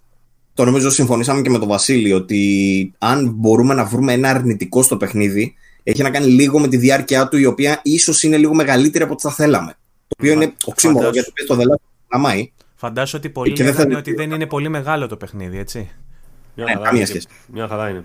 Το 0.54 0.64
νομίζω 0.64 0.90
συμφωνήσαμε 0.90 1.40
και 1.40 1.50
με 1.50 1.58
τον 1.58 1.68
Βασίλη 1.68 2.12
ότι 2.12 2.92
αν 2.98 3.32
μπορούμε 3.34 3.74
να 3.74 3.84
βρούμε 3.84 4.12
ένα 4.12 4.28
αρνητικό 4.28 4.82
στο 4.82 4.96
παιχνίδι, 4.96 5.54
έχει 5.82 6.02
να 6.02 6.10
κάνει 6.10 6.26
λίγο 6.26 6.58
με 6.58 6.68
τη 6.68 6.76
διάρκεια 6.76 7.28
του, 7.28 7.36
η 7.36 7.44
οποία 7.44 7.80
ίσως 7.82 8.22
είναι 8.22 8.36
λίγο 8.36 8.54
μεγαλύτερη 8.54 9.04
από 9.04 9.12
ό,τι 9.12 9.22
θα 9.22 9.30
θέλαμε. 9.30 9.76
Το 10.08 10.16
οποίο 10.18 10.32
είναι 10.32 10.52
οξύμορο 10.64 11.10
γιατί 11.10 11.46
το 11.46 11.54
δελάτο 11.54 11.82
γαμάει. 12.12 12.52
Φαντάζομαι 12.74 13.22
ότι 13.24 13.32
πολλοί 13.32 13.56
λένε 13.56 13.96
ότι 13.96 14.14
δεν 14.14 14.30
είναι 14.30 14.46
πολύ 14.46 14.68
μεγάλο 14.68 15.06
το 15.06 15.16
παιχνίδι, 15.16 15.58
έτσι. 15.58 15.90
Μια 16.54 16.64
ναι, 16.64 16.74
καμία 16.82 17.06
σχέση. 17.06 17.26
Μια 17.46 17.68
χαρά 17.68 17.88
είναι. 17.88 18.04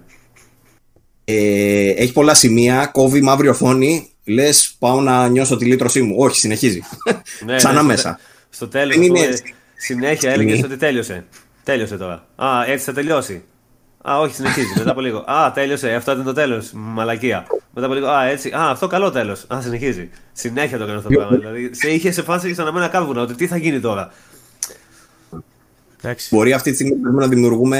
Ε, 1.24 1.90
έχει 1.90 2.12
πολλά 2.12 2.34
σημεία, 2.34 2.86
κόβει 2.86 3.22
μαύρη 3.22 3.48
οθόνη. 3.48 4.10
Λες, 4.26 4.76
πάω 4.80 5.02
να 5.02 5.28
νιώσω 5.28 5.58
τη 5.58 5.66
λύτρωσή 5.66 6.02
μου. 6.02 6.16
Όχι, 6.18 6.40
συνεχίζει. 6.40 6.82
Ναι, 7.46 7.56
Ξανά 7.62 7.82
ναι, 7.82 7.88
μέσα. 7.88 8.20
Στο 8.54 8.68
τέλος. 8.68 8.96
Συνέχεια 9.78 10.32
έλεγε 10.32 10.62
ότι 10.66 10.78
τέλειωσε. 10.78 11.26
Τέλειωσε 11.64 11.98
τώρα. 11.98 12.26
Α, 12.36 12.66
έτσι 12.68 12.86
θα 12.86 12.94
τελειώσει. 12.94 13.44
Α, 14.10 14.20
όχι, 14.20 14.36
συνεχίζει. 14.36 14.74
Μετά 14.78 14.92
από 14.92 15.02
λίγο. 15.02 15.18
Α, 15.18 15.52
τέλειωσε. 15.52 15.94
Αυτό 15.94 16.12
ήταν 16.12 16.24
το 16.24 16.34
τέλος. 16.34 16.72
Μαλακία. 16.74 17.46
Μετά 17.74 17.86
από 17.86 17.96
λίγο. 17.96 18.08
Α, 18.08 18.26
έτσι. 18.26 18.50
Α, 18.50 18.70
αυτό 18.70 18.88
καλό 18.88 19.12
τέλος. 19.12 19.46
Α, 19.54 19.62
συνεχίζει. 19.62 20.10
Συνέχεια 20.32 20.78
το 20.78 20.84
έκανε 20.84 20.98
αυτό 20.98 21.10
το 21.10 21.16
πράγμα. 21.16 21.38
Δηλαδή, 21.38 21.70
σε 21.74 21.90
είχε 21.90 22.12
σε 22.12 22.22
φάση 22.22 22.54
σαν 22.54 22.66
να 22.66 22.72
μένα 22.72 22.88
κάβουνα 22.88 23.22
ότι 23.22 23.36
τι 23.36 23.48
θα 23.48 23.58
γίνει 23.58 23.80
τώρα. 23.80 24.12
Εντάξει. 26.04 26.36
Μπορεί 26.36 26.54
αυτή 26.54 26.70
τη 26.70 26.76
στιγμή 26.76 26.96
να 27.12 27.28
δημιουργούμε 27.28 27.80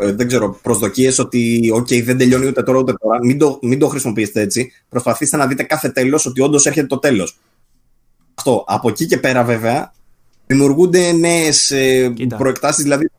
ε, 0.00 0.12
δεν 0.12 0.26
ξέρω, 0.26 0.58
προσδοκίες 0.62 1.18
ότι 1.18 1.72
okay, 1.76 2.04
δεν 2.04 2.18
τελειώνει 2.18 2.46
ούτε 2.46 2.62
τώρα 2.62 2.78
ούτε 2.78 2.92
τώρα. 2.92 3.18
Μην 3.22 3.38
το, 3.38 3.58
μην 3.62 3.78
το 3.78 3.88
χρησιμοποιήσετε 3.88 4.40
έτσι. 4.40 4.72
Προσπαθήστε 4.88 5.36
να 5.36 5.46
δείτε 5.46 5.62
κάθε 5.62 5.88
τέλος 5.88 6.26
ότι 6.26 6.40
όντως 6.40 6.66
έρχεται 6.66 6.86
το 6.86 6.98
τέλος. 6.98 7.38
Αυτό. 8.40 8.64
Από 8.66 8.88
εκεί 8.88 9.06
και 9.06 9.18
πέρα 9.18 9.44
βέβαια 9.44 9.92
δημιουργούνται 10.46 11.12
νέες 11.12 11.72
προεκτάσεις. 12.36 12.82
Δηλαδή 12.82 13.10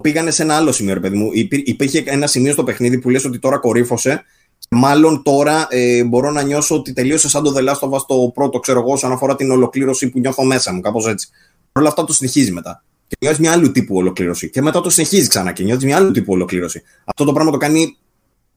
πήγανε 0.00 0.30
σε 0.30 0.42
ένα 0.42 0.56
άλλο 0.56 0.72
σημείο, 0.72 0.94
ρε 0.94 1.00
παιδί 1.00 1.16
μου. 1.16 1.30
Υπήρχε 1.64 2.02
ένα 2.06 2.26
σημείο 2.26 2.52
στο 2.52 2.64
παιχνίδι 2.64 2.98
που 2.98 3.10
λες 3.10 3.24
ότι 3.24 3.38
τώρα 3.38 3.58
κορύφωσε. 3.58 4.22
Μάλλον 4.70 5.22
τώρα 5.22 5.66
ε, 5.70 6.04
μπορώ 6.04 6.30
να 6.30 6.42
νιώσω 6.42 6.74
ότι 6.74 6.92
τελείωσε 6.92 7.28
σαν 7.28 7.42
το 7.42 7.50
δελάστοβα 7.50 7.98
στο 7.98 8.30
πρώτο, 8.34 8.58
ξέρω 8.58 8.80
εγώ, 8.80 8.92
όσον 8.92 9.12
αφορά 9.12 9.36
την 9.36 9.50
ολοκλήρωση 9.50 10.10
που 10.10 10.18
νιώθω 10.18 10.44
μέσα 10.44 10.72
μου, 10.72 10.80
κάπως 10.80 11.06
έτσι. 11.06 11.28
Παρ' 11.72 11.82
όλα 11.82 11.88
αυτά 11.88 12.04
το 12.04 12.12
συνεχίζει 12.12 12.52
μετά 12.52 12.82
και 13.06 13.16
νιώθεις 13.20 13.40
μια 13.40 13.52
άλλου 13.52 13.72
τύπου 13.72 13.96
ολοκλήρωση. 13.96 14.50
Και 14.50 14.62
μετά 14.62 14.80
το 14.80 14.90
συνεχίζει 14.90 15.28
ξανά 15.28 15.52
και 15.52 15.62
νιώθεις 15.62 15.84
μια 15.84 15.96
άλλου 15.96 16.10
τύπου 16.10 16.32
ολοκλήρωση. 16.32 16.82
Αυτό 17.04 17.24
το 17.24 17.32
πράγμα 17.32 17.50
το 17.50 17.56
κάνει 17.56 17.96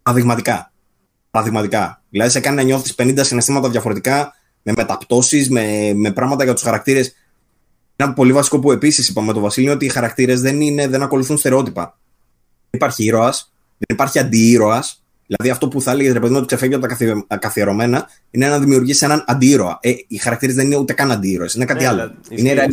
παραδειγματικά. 0.02 0.72
Παραδειγματικά. 1.32 2.04
Δηλαδή 2.10 2.32
σε 2.32 2.40
κάνει 2.40 2.56
να 2.56 2.62
νιώθεις 2.62 2.96
50 2.98 3.20
συναισθήματα 3.22 3.70
διαφορετικά, 3.70 4.34
με 4.66 4.74
μεταπτώσεις, 4.78 5.50
με, 5.50 5.94
με 5.96 6.12
πράγματα 6.12 6.44
για 6.44 6.54
τους 6.54 6.64
χαρακτήρες. 6.64 7.16
Ένα 7.96 8.14
πολύ 8.14 8.34
βασικό 8.34 8.60
που 8.60 8.72
επίσης 8.72 9.10
είπαμε 9.10 9.28
με 9.28 9.34
τον 9.34 9.42
Βασίλειο 9.42 9.72
ότι 9.72 9.86
οι 9.86 9.90
χαρακτήρες 9.90 10.42
δεν, 10.42 10.60
δεν 10.76 11.02
ακολουθούν 11.02 11.38
στερεότυπα. 11.38 11.98
Δεν 12.70 12.80
υπάρχει 12.82 13.04
ήρωας, 13.04 13.54
δεν 13.78 13.96
υπάρχει 13.96 14.20
αντιήρωας. 14.20 15.04
Δηλαδή 15.28 15.50
αυτό 15.50 15.68
που 15.68 15.82
θα 15.82 15.92
έλεγε 15.92 16.12
ρε 16.12 16.20
παιδί 16.20 16.32
μου 16.32 16.38
ότι 16.38 16.46
ξεφεύγει 16.46 16.76
από 16.76 16.88
τα 17.28 17.38
καθιερωμένα 17.38 18.10
είναι 18.32 18.48
να 18.48 18.60
δημιουργήσει 18.60 19.06
έναν 19.06 19.24
αντίρωα. 19.28 19.78
Ε, 19.82 19.94
οι 20.08 20.18
χαρακτήρες 20.18 20.56
δεν 20.56 20.66
είναι 20.66 20.78
ούτε 20.78 20.94
καν 20.94 21.12
αντίρωε, 21.12 21.48
είναι 21.56 21.66
κάτι 21.66 21.84
ναι, 21.84 21.90
άλλο. 21.90 22.16
Είναι 22.30 22.68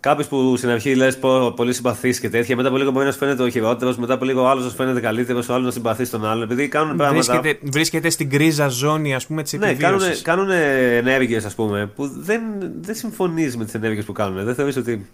Κάποιος 0.00 0.26
που 0.26 0.56
στην 0.56 0.68
αρχή 0.68 0.94
λες 0.94 1.18
πολύ 1.56 1.72
συμπαθή 1.72 2.20
και 2.20 2.28
τέτοια, 2.28 2.56
μετά 2.56 2.68
από 2.68 2.76
λίγο 2.76 2.90
μπορεί 2.90 3.06
να 3.06 3.12
σου 3.12 3.18
φαίνεται 3.18 3.42
ο 3.42 3.48
χειρότερο, 3.48 3.94
μετά 3.98 4.14
από 4.14 4.24
λίγο 4.24 4.46
άλλος 4.46 4.64
να 4.64 4.70
σου 4.70 4.76
φαίνεται 4.76 5.00
καλύτερος, 5.00 5.48
ο 5.48 5.52
άλλος 5.54 5.66
να 5.66 5.70
συμπαθείς 5.72 6.10
τον 6.10 6.26
άλλον. 6.26 6.42
Επειδή 6.42 6.68
κάνουν 6.68 6.96
πράγματα. 6.96 7.40
Βρίσκεται, 7.40 7.70
βρίσκεται 7.70 8.10
στην 8.10 8.30
κρίζα 8.30 8.68
ζώνη 8.68 9.14
ας 9.14 9.26
πούμε, 9.26 9.42
της 9.42 9.52
Ναι, 9.52 9.74
κάνουν, 9.74 10.00
κάνουν 10.22 10.50
ενέργειες 10.50 11.54
που 11.94 12.08
δεν, 12.18 12.42
δεν 12.80 12.94
συμφωνείς 12.94 13.56
με 13.56 13.64
τις 13.64 13.74
ενέργειες 13.74 14.04
που 14.04 14.12
κάνουν. 14.12 14.44
Δεν 14.44 14.54
θεωρείς 14.54 14.76
ότι. 14.76 15.08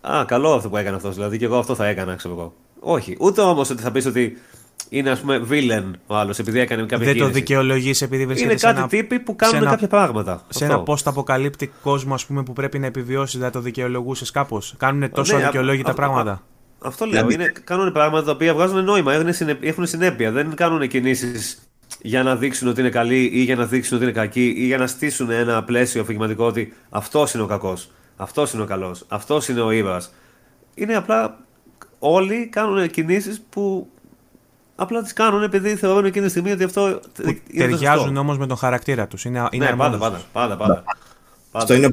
Α, 0.00 0.24
καλό 0.26 0.52
αυτό 0.52 0.68
που 0.68 0.76
έκανε 0.76 0.96
αυτός, 0.96 1.14
δηλαδή 1.14 1.38
και 1.38 1.44
εγώ 1.44 1.58
αυτό 1.58 1.74
θα 1.74 1.86
έκανα, 1.86 2.14
ξέρω 2.14 2.34
εγώ. 2.34 2.54
Όχι. 2.80 3.16
Ούτε 3.20 3.40
όμως 3.40 3.70
ότι 3.70 3.82
θα 3.82 3.90
πεις 3.90 4.06
ότι 4.06 4.38
είναι 4.88 5.10
ας 5.10 5.20
πούμε 5.20 5.46
villain 5.50 5.90
ο 6.06 6.16
άλλος 6.16 6.38
επειδή 6.38 6.60
έκανε 6.60 6.82
κάποια 6.82 7.06
Δεν 7.06 7.18
το 7.18 7.28
δικαιολογείς 7.28 8.02
επειδή 8.02 8.26
βρίσκεται 8.26 8.52
Είναι 8.52 8.60
κάτι 8.60 8.96
τύποι 8.96 9.18
που 9.18 9.36
κάνουν 9.36 9.56
ένα, 9.56 9.70
κάποια 9.70 9.88
πράγματα. 9.88 10.44
Σε 10.48 10.64
αυτό. 10.64 10.74
ένα 10.74 10.82
post 10.86 11.02
αποκαλύπτει 11.04 11.72
κόσμο 11.82 12.14
ας 12.14 12.26
πούμε, 12.26 12.42
που 12.42 12.52
πρέπει 12.52 12.78
να 12.78 12.86
επιβιώσεις, 12.86 13.40
δεν 13.40 13.50
το 13.50 13.60
δικαιολογούσες 13.60 14.30
κάπως. 14.30 14.74
Κάνουν 14.78 15.10
τόσο 15.10 15.36
ναι, 15.36 15.42
αδικαιολόγητα 15.42 15.94
πράγματα. 15.94 16.42
αυτό 16.78 17.04
λέω. 17.04 17.30
Είναι, 17.30 17.52
κάνουν 17.64 17.92
πράγματα 17.92 18.24
τα 18.24 18.32
οποία 18.32 18.54
βγάζουν 18.54 18.84
νόημα, 18.84 19.12
έχουν 19.60 19.86
συνέπεια. 19.86 20.30
Δεν 20.30 20.54
κάνουν 20.54 20.88
κινήσεις 20.88 21.62
για 22.02 22.22
να 22.22 22.36
δείξουν 22.36 22.68
ότι 22.68 22.80
είναι 22.80 22.90
καλοί 22.90 23.30
ή 23.32 23.42
για 23.42 23.56
να 23.56 23.66
δείξουν 23.66 23.96
ότι 23.96 24.04
είναι 24.04 24.14
κακοί 24.14 24.54
ή 24.56 24.66
για 24.66 24.78
να 24.78 24.86
στήσουν 24.86 25.30
ένα 25.30 25.64
πλαίσιο 25.64 26.00
αφηγηματικό 26.00 26.44
ότι 26.46 26.72
αυτός 26.90 27.34
είναι 27.34 27.42
ο 27.42 27.46
κακός, 27.46 27.90
αυτός 28.16 28.52
είναι 28.52 28.62
ο 28.62 28.66
καλός, 28.66 29.04
αυτός 29.08 29.48
είναι 29.48 29.60
ο 29.60 29.70
ήρωα. 29.70 30.02
Είναι 30.74 30.94
απλά 30.96 31.38
όλοι 31.98 32.46
κάνουν 32.46 32.90
κινήσεις 32.90 33.40
που 33.50 33.90
Απλά 34.80 35.02
τις 35.02 35.12
κάνουν 35.12 35.42
επειδή 35.42 35.76
θεωρούν 35.76 36.04
εκείνη 36.04 36.24
τη 36.24 36.30
στιγμή 36.30 36.50
ότι 36.50 36.64
αυτό. 36.64 37.00
Ταιριάζουν 37.56 38.16
όμως 38.16 38.38
με 38.38 38.46
τον 38.46 38.56
χαρακτήρα 38.56 39.06
τους. 39.06 39.24
Είναι, 39.24 39.48
είναι 39.50 39.64
ναι, 39.64 39.76
πάντα, 39.76 39.98
πάντα, 39.98 40.22
πάντα, 40.32 40.56
πάντα. 40.56 40.84
Αυτό 41.52 41.74
είναι, 41.74 41.90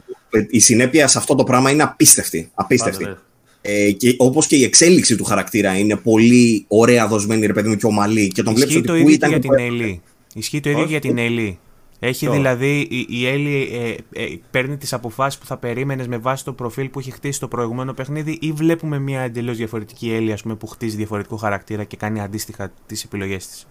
η 0.50 0.60
συνέπεια 0.60 1.08
σε 1.08 1.18
αυτό 1.18 1.36
το 1.36 1.44
πράγμα 1.44 1.72
είναι 1.72 1.84
απίστευτη. 1.84 2.52
απίστευτη. 2.54 3.04
Πάντα, 3.04 3.22
ναι. 3.62 3.72
ε, 3.72 3.92
και 3.92 4.16
όπως 4.18 4.48
και 4.48 4.56
η 4.56 4.64
εξέλιξη 4.64 5.16
του 5.16 5.24
χαρακτήρα 5.24 5.78
είναι 5.78 5.96
πολύ 5.96 6.66
ωραία 6.68 7.08
δοσμένη, 7.08 7.46
ρε 7.46 7.54
παιδί 7.54 7.70
μου, 7.70 7.76
και 7.76 7.86
ομαλή. 7.86 8.28
Και 8.28 8.44
τον 8.44 8.56
Ισχύει 8.56 8.82
το 8.82 8.96
ίδιο 8.96 9.28
για 9.28 9.40
την 9.40 9.54
Ελή. 9.54 10.02
Ισχύει 10.34 10.60
το 10.60 10.70
ίδιο 10.70 10.86
για 10.86 11.00
την 11.00 11.18
Ελή. 11.18 11.60
Έχει 12.00 12.30
δηλαδή, 12.30 12.80
η, 12.90 13.06
η 13.10 13.28
Έλλη 13.28 13.70
ε, 14.14 14.24
ε, 14.24 14.40
παίρνει 14.52 14.78
τις 14.78 14.94
αποφάσεις 14.94 15.40
που 15.40 15.46
θα 15.46 15.58
περίμενες 15.58 16.08
με 16.08 16.18
βάση 16.18 16.46
το 16.46 16.54
προφίλ 16.54 16.90
που 16.90 17.00
έχει 17.00 17.12
χτίσει 17.12 17.40
το 17.40 17.48
προηγούμενο 17.48 17.94
παιχνίδι, 17.94 18.38
ή 18.42 18.52
βλέπουμε 18.52 19.00
μια 19.00 19.22
εντελώς 19.22 19.58
διαφορετική 19.58 20.14
Έλλη 20.14 20.32
ας 20.32 20.42
πούμε, 20.42 20.56
που 20.56 20.68
χτίζει 20.68 20.96
διαφορετικό 20.96 21.36
χαρακτήρα 21.36 21.84
και 21.84 21.98
κάνει 21.98 22.22
αντίστοιχα 22.22 22.72
τις 22.86 23.04
επιλογές 23.04 23.48
της; 23.48 23.68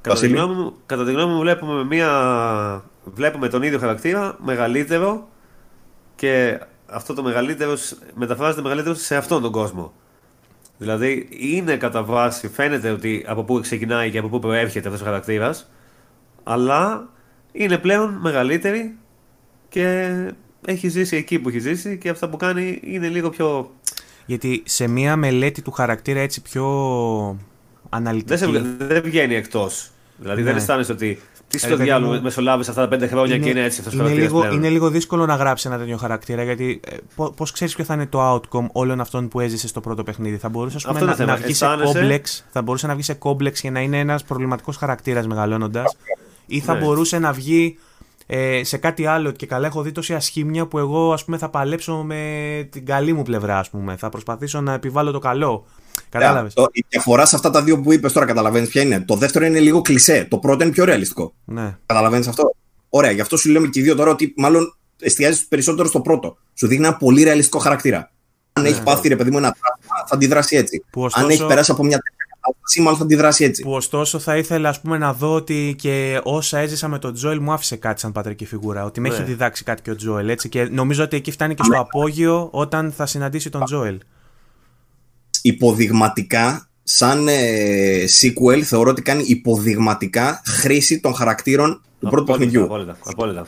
Κατά 0.00 0.20
τη, 0.20 0.28
γνώμη 0.28 0.54
μου, 0.54 0.74
κατά 0.86 1.04
τη 1.04 1.12
γνώμη 1.12 1.32
μου, 1.32 1.40
βλέπουμε, 1.40 1.84
μια... 1.84 2.84
βλέπουμε 3.04 3.48
τον 3.48 3.62
ίδιο 3.62 3.78
χαρακτήρα 3.78 4.36
μεγαλύτερο 4.44 5.28
και 6.14 6.60
αυτό 6.86 7.14
το 7.14 7.22
μεγαλύτερο 7.22 7.74
μεταφράζεται 8.14 8.62
μεγαλύτερο 8.62 8.94
σε 8.94 9.16
αυτόν 9.16 9.42
τον 9.42 9.52
κόσμο. 9.52 9.92
Δηλαδή 10.78 11.28
είναι 11.30 11.76
κατά 11.76 12.02
βάση, 12.02 12.48
φαίνεται 12.48 12.90
ότι 12.90 13.24
από 13.26 13.44
πού 13.44 13.60
ξεκινάει 13.60 14.10
και 14.10 14.18
από 14.18 14.28
πού 14.28 14.38
προέρχεται 14.38 14.88
αυτός 14.88 15.02
ο 15.02 15.04
χαρακτήρας, 15.04 15.70
αλλά 16.42 17.08
είναι 17.56 17.78
πλέον 17.78 18.18
μεγαλύτερη 18.20 18.94
και 19.68 20.10
έχει 20.66 20.88
ζήσει 20.88 21.16
εκεί 21.16 21.38
που 21.38 21.48
έχει 21.48 21.58
ζήσει 21.58 21.98
και 21.98 22.08
αυτά 22.08 22.28
που 22.28 22.36
κάνει 22.36 22.80
είναι 22.84 23.08
λίγο 23.08 23.30
πιο... 23.30 23.70
Γιατί 24.26 24.62
σε 24.66 24.86
μία 24.88 25.16
μελέτη 25.16 25.62
του 25.62 25.70
χαρακτήρα 25.70 26.20
έτσι 26.20 26.42
πιο 26.42 26.66
αναλυτική... 27.88 28.36
Δεν, 28.36 28.52
σε, 28.64 28.74
δεν 28.78 29.02
βγαίνει 29.02 29.34
εκτός. 29.34 29.90
Δηλαδή 30.18 30.40
Ναι. 30.42 30.46
δεν 30.48 30.56
αισθάνεσαι 30.56 30.92
ότι. 30.92 31.20
Τι 31.48 31.56
Ε, 31.56 31.58
στο 31.58 31.68
παιδί 31.68 31.82
διάλογο 31.82 32.12
μου, 32.12 32.22
μεσολάβησε 32.22 32.70
αυτά 32.70 32.82
τα 32.82 32.88
πέντε 32.88 33.06
χρόνια 33.06 33.38
και 33.38 33.48
είναι 33.48 33.62
έτσι 33.64 33.78
αυτός 33.80 33.92
ο 33.92 33.96
είναι, 33.96 34.04
χαρακτήρας 34.04 34.30
λίγο, 34.32 34.40
πλέον. 34.46 34.56
είναι 34.56 34.68
λίγο 34.68 34.90
δύσκολο 34.90 35.26
να 35.26 35.34
γράψει 35.34 35.68
ένα 35.68 35.78
τέτοιο 35.78 35.96
χαρακτήρα 35.96 36.42
γιατί 36.42 36.80
ε, 36.86 36.96
πώς 37.36 37.52
ξέρεις 37.52 37.74
ποιο 37.74 37.84
θα 37.84 37.94
είναι 37.94 38.06
το 38.06 38.34
outcome 38.34 38.66
όλων 38.72 39.00
αυτών 39.00 39.28
που 39.28 39.40
έζησε 39.40 39.68
στο 39.68 39.80
πρώτο 39.80 40.02
παιχνίδι. 40.02 40.36
Θα 40.36 40.48
μπορούσες 40.48 40.76
ας 40.76 40.82
πούμε, 40.82 40.94
Αυτό 40.94 41.04
είναι 41.04 41.16
να, 41.18 41.24
θέμα. 41.26 41.38
να 41.38 41.44
βγεις 41.44 41.56
σε 41.56 41.64
Αισθάνεσαι- 41.64 41.94
κόμπλεξ, 41.98 42.44
θα 42.50 42.62
μπορούσε 42.62 42.86
να 42.86 42.94
βγεις 42.94 43.04
σε 43.06 43.14
κόμπλεξ 43.14 43.60
και 43.60 43.70
να 43.70 43.80
είναι 43.80 43.98
ένας 43.98 44.24
προβληματικός 44.24 44.76
χαρακτήρας 44.76 45.26
μεγαλώνοντας. 45.26 45.96
Ή 46.46 46.60
θα 46.60 46.74
Ναι. 46.74 46.80
μπορούσε 46.80 47.18
να 47.18 47.32
βγει 47.32 47.78
ε, 48.26 48.60
σε 48.64 48.76
κάτι 48.76 49.06
άλλο. 49.06 49.30
Και 49.30 49.46
καλά, 49.46 49.66
έχω 49.66 49.82
δει 49.82 49.92
τόση 49.92 50.14
ασχήμια 50.14 50.66
που 50.66 50.78
εγώ 50.78 51.12
ας 51.12 51.24
πούμε, 51.24 51.38
θα 51.38 51.48
παλέψω 51.48 51.96
με 51.96 52.68
την 52.70 52.86
καλή 52.86 53.12
μου 53.12 53.22
πλευρά. 53.22 53.58
Ας 53.58 53.70
πούμε. 53.70 53.96
Θα 53.96 54.08
προσπαθήσω 54.08 54.60
να 54.60 54.72
επιβάλλω 54.72 55.10
το 55.10 55.18
καλό. 55.18 55.66
Κατάλαβες; 56.08 56.54
Το- 56.54 56.66
Η 56.72 56.84
διαφορά 56.88 57.26
σε 57.26 57.36
αυτά 57.36 57.50
τα 57.50 57.62
δύο 57.62 57.80
που 57.80 57.92
είπες 57.92 58.12
τώρα, 58.12 58.26
καταλαβαίνεις 58.26 58.68
ποια 58.68 58.82
είναι. 58.82 59.00
Το 59.00 59.14
δεύτερο 59.16 59.44
είναι 59.44 59.58
λίγο 59.60 59.80
κλισέ. 59.82 60.26
Το 60.30 60.38
πρώτο 60.38 60.62
είναι 60.64 60.72
πιο 60.72 60.84
ρεαλιστικό. 60.84 61.34
Ναι. 61.44 61.76
Καταλαβαίνεις 61.86 62.26
αυτό; 62.28 62.54
Ωραία, 62.88 63.10
γι' 63.10 63.20
αυτό 63.20 63.36
σου 63.36 63.50
λέμε 63.50 63.66
και 63.68 63.80
οι 63.80 63.82
δύο 63.82 63.94
τώρα 63.94 64.10
ότι 64.10 64.34
μάλλον 64.36 64.76
εστιάζεις 65.00 65.46
περισσότερο 65.46 65.88
στο 65.88 66.00
πρώτο. 66.00 66.36
Σου 66.54 66.66
δείχνει 66.66 66.86
ένα 66.86 66.96
πολύ 66.96 67.22
ρεαλιστικό 67.22 67.58
χαρακτήρα. 67.58 68.10
Αν 68.52 68.64
έχεις 68.64 68.80
πάθει 68.80 69.08
ρε 69.08 69.16
παιδί 69.16 69.30
μου 69.30 69.36
ένα 69.38 69.54
τραύμα, 69.60 70.06
θα 70.08 70.14
αντιδράσεις 70.14 70.58
έτσι. 70.58 70.84
Που 70.90 71.02
ωστόσο- 71.02 71.24
Αν 71.24 71.30
έχεις 71.30 71.44
περάσει 71.46 71.70
από 71.70 71.84
μια 71.84 71.98
τέτοια 72.46 72.56
κατάσταση, 72.60 72.80
μάλλον 72.82 72.98
θα 72.98 73.04
αντιδράσει 73.04 73.44
έτσι. 73.44 73.62
Που 73.62 73.70
ωστόσο 73.72 74.18
θα 74.18 74.36
ήθελα 74.36 74.68
ας 74.68 74.80
πούμε, 74.80 74.98
να 74.98 75.12
δω 75.12 75.34
ότι 75.34 75.74
και 75.78 76.20
όσα 76.22 76.58
έζησα 76.58 76.88
με 76.88 76.98
τον 76.98 77.14
Τζόελ 77.14 77.40
μου 77.40 77.52
άφησε 77.52 77.76
κάτι 77.76 78.00
σαν 78.00 78.12
πατρική 78.12 78.44
φιγούρα. 78.46 78.84
Ότι 78.84 79.00
με 79.00 79.08
Ναι. 79.08 79.14
έχει 79.14 79.22
διδάξει 79.24 79.64
κάτι 79.64 79.82
και 79.82 79.90
ο 79.90 79.96
Τζόελ. 79.96 80.28
Έτσι, 80.28 80.48
και 80.48 80.62
νομίζω 80.64 81.02
ότι 81.04 81.16
εκεί 81.16 81.30
φτάνει 81.30 81.54
και 81.54 81.62
στο 81.64 81.80
απόγειο 81.80 82.48
όταν 82.52 82.92
θα 82.92 83.06
συναντήσει 83.06 83.50
τον 83.50 83.64
Τζόελ. 83.64 83.98
Υποδειγματικά, 85.42 86.68
σαν 86.82 87.28
ε, 87.28 88.04
sequel, 88.20 88.60
θεωρώ 88.60 88.90
ότι 88.90 89.02
κάνει 89.02 89.22
υποδειγματικά 89.26 90.42
χρήση 90.46 91.00
των 91.00 91.14
χαρακτήρων 91.14 91.80
του 92.00 92.08
πρώτου 92.08 92.32
Απόλυτα, 92.32 92.32
παιχνιδιού. 92.36 92.64
Απόλυτα. 92.64 92.96
απόλυτα. 93.04 93.46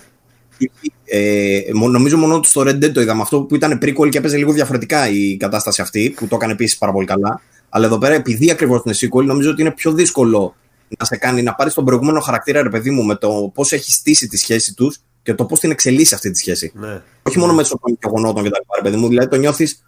Ε, 1.04 1.60
μο- 1.74 1.88
νομίζω 1.88 2.16
μόνο 2.16 2.40
στο 2.42 2.60
Red 2.60 2.84
Dead 2.84 2.92
το 2.92 3.00
είδαμε 3.00 3.22
αυτό 3.22 3.40
που 3.42 3.54
ήταν 3.54 3.78
prequel 3.82 4.08
και 4.10 4.18
έπαιζε 4.18 4.36
λίγο 4.36 4.52
διαφορετικά 4.52 5.08
η 5.08 5.36
κατάσταση 5.36 5.80
αυτή, 5.80 6.14
που 6.16 6.26
το 6.26 6.36
έκανε 6.36 6.52
επίσης 6.52 6.78
πάρα 6.78 6.92
πολύ 6.92 7.06
καλά. 7.06 7.40
Αλλά 7.68 7.86
εδώ 7.86 7.98
πέρα, 7.98 8.14
επειδή 8.14 8.50
ακριβώς 8.50 8.82
είναι 8.84 8.94
sequel, 9.00 9.24
νομίζω 9.24 9.50
ότι 9.50 9.60
είναι 9.60 9.70
πιο 9.70 9.92
δύσκολο 9.92 10.54
να 10.98 11.04
σε 11.04 11.16
κάνει 11.16 11.42
να 11.42 11.54
πάρεις 11.54 11.74
τον 11.74 11.84
προηγούμενο 11.84 12.20
χαρακτήρα, 12.20 12.62
ρε 12.62 12.68
παιδί 12.68 12.90
μου, 12.90 13.02
με 13.04 13.14
το 13.14 13.50
πώς 13.54 13.72
έχει 13.72 13.90
στήσει 13.92 14.26
τη 14.28 14.36
σχέση 14.36 14.74
τους 14.74 14.98
και 15.22 15.34
το 15.34 15.44
πώς 15.44 15.60
την 15.60 15.70
εξελίσσει 15.70 16.14
αυτή 16.14 16.30
τη 16.30 16.38
σχέση. 16.38 16.72
Ναι. 16.74 17.02
Όχι 17.22 17.38
μόνο 17.38 17.54
μέσω 17.54 17.78
των 17.82 17.98
γεγονότων 18.02 18.42
και 18.42 18.50
τα 18.50 18.58
λοιπά, 18.58 18.74
ρε 18.76 18.82
παιδί 18.82 18.96
μου, 18.96 19.08
δηλαδή 19.08 19.28
το 19.28 19.36
νιώθεις. 19.36 19.82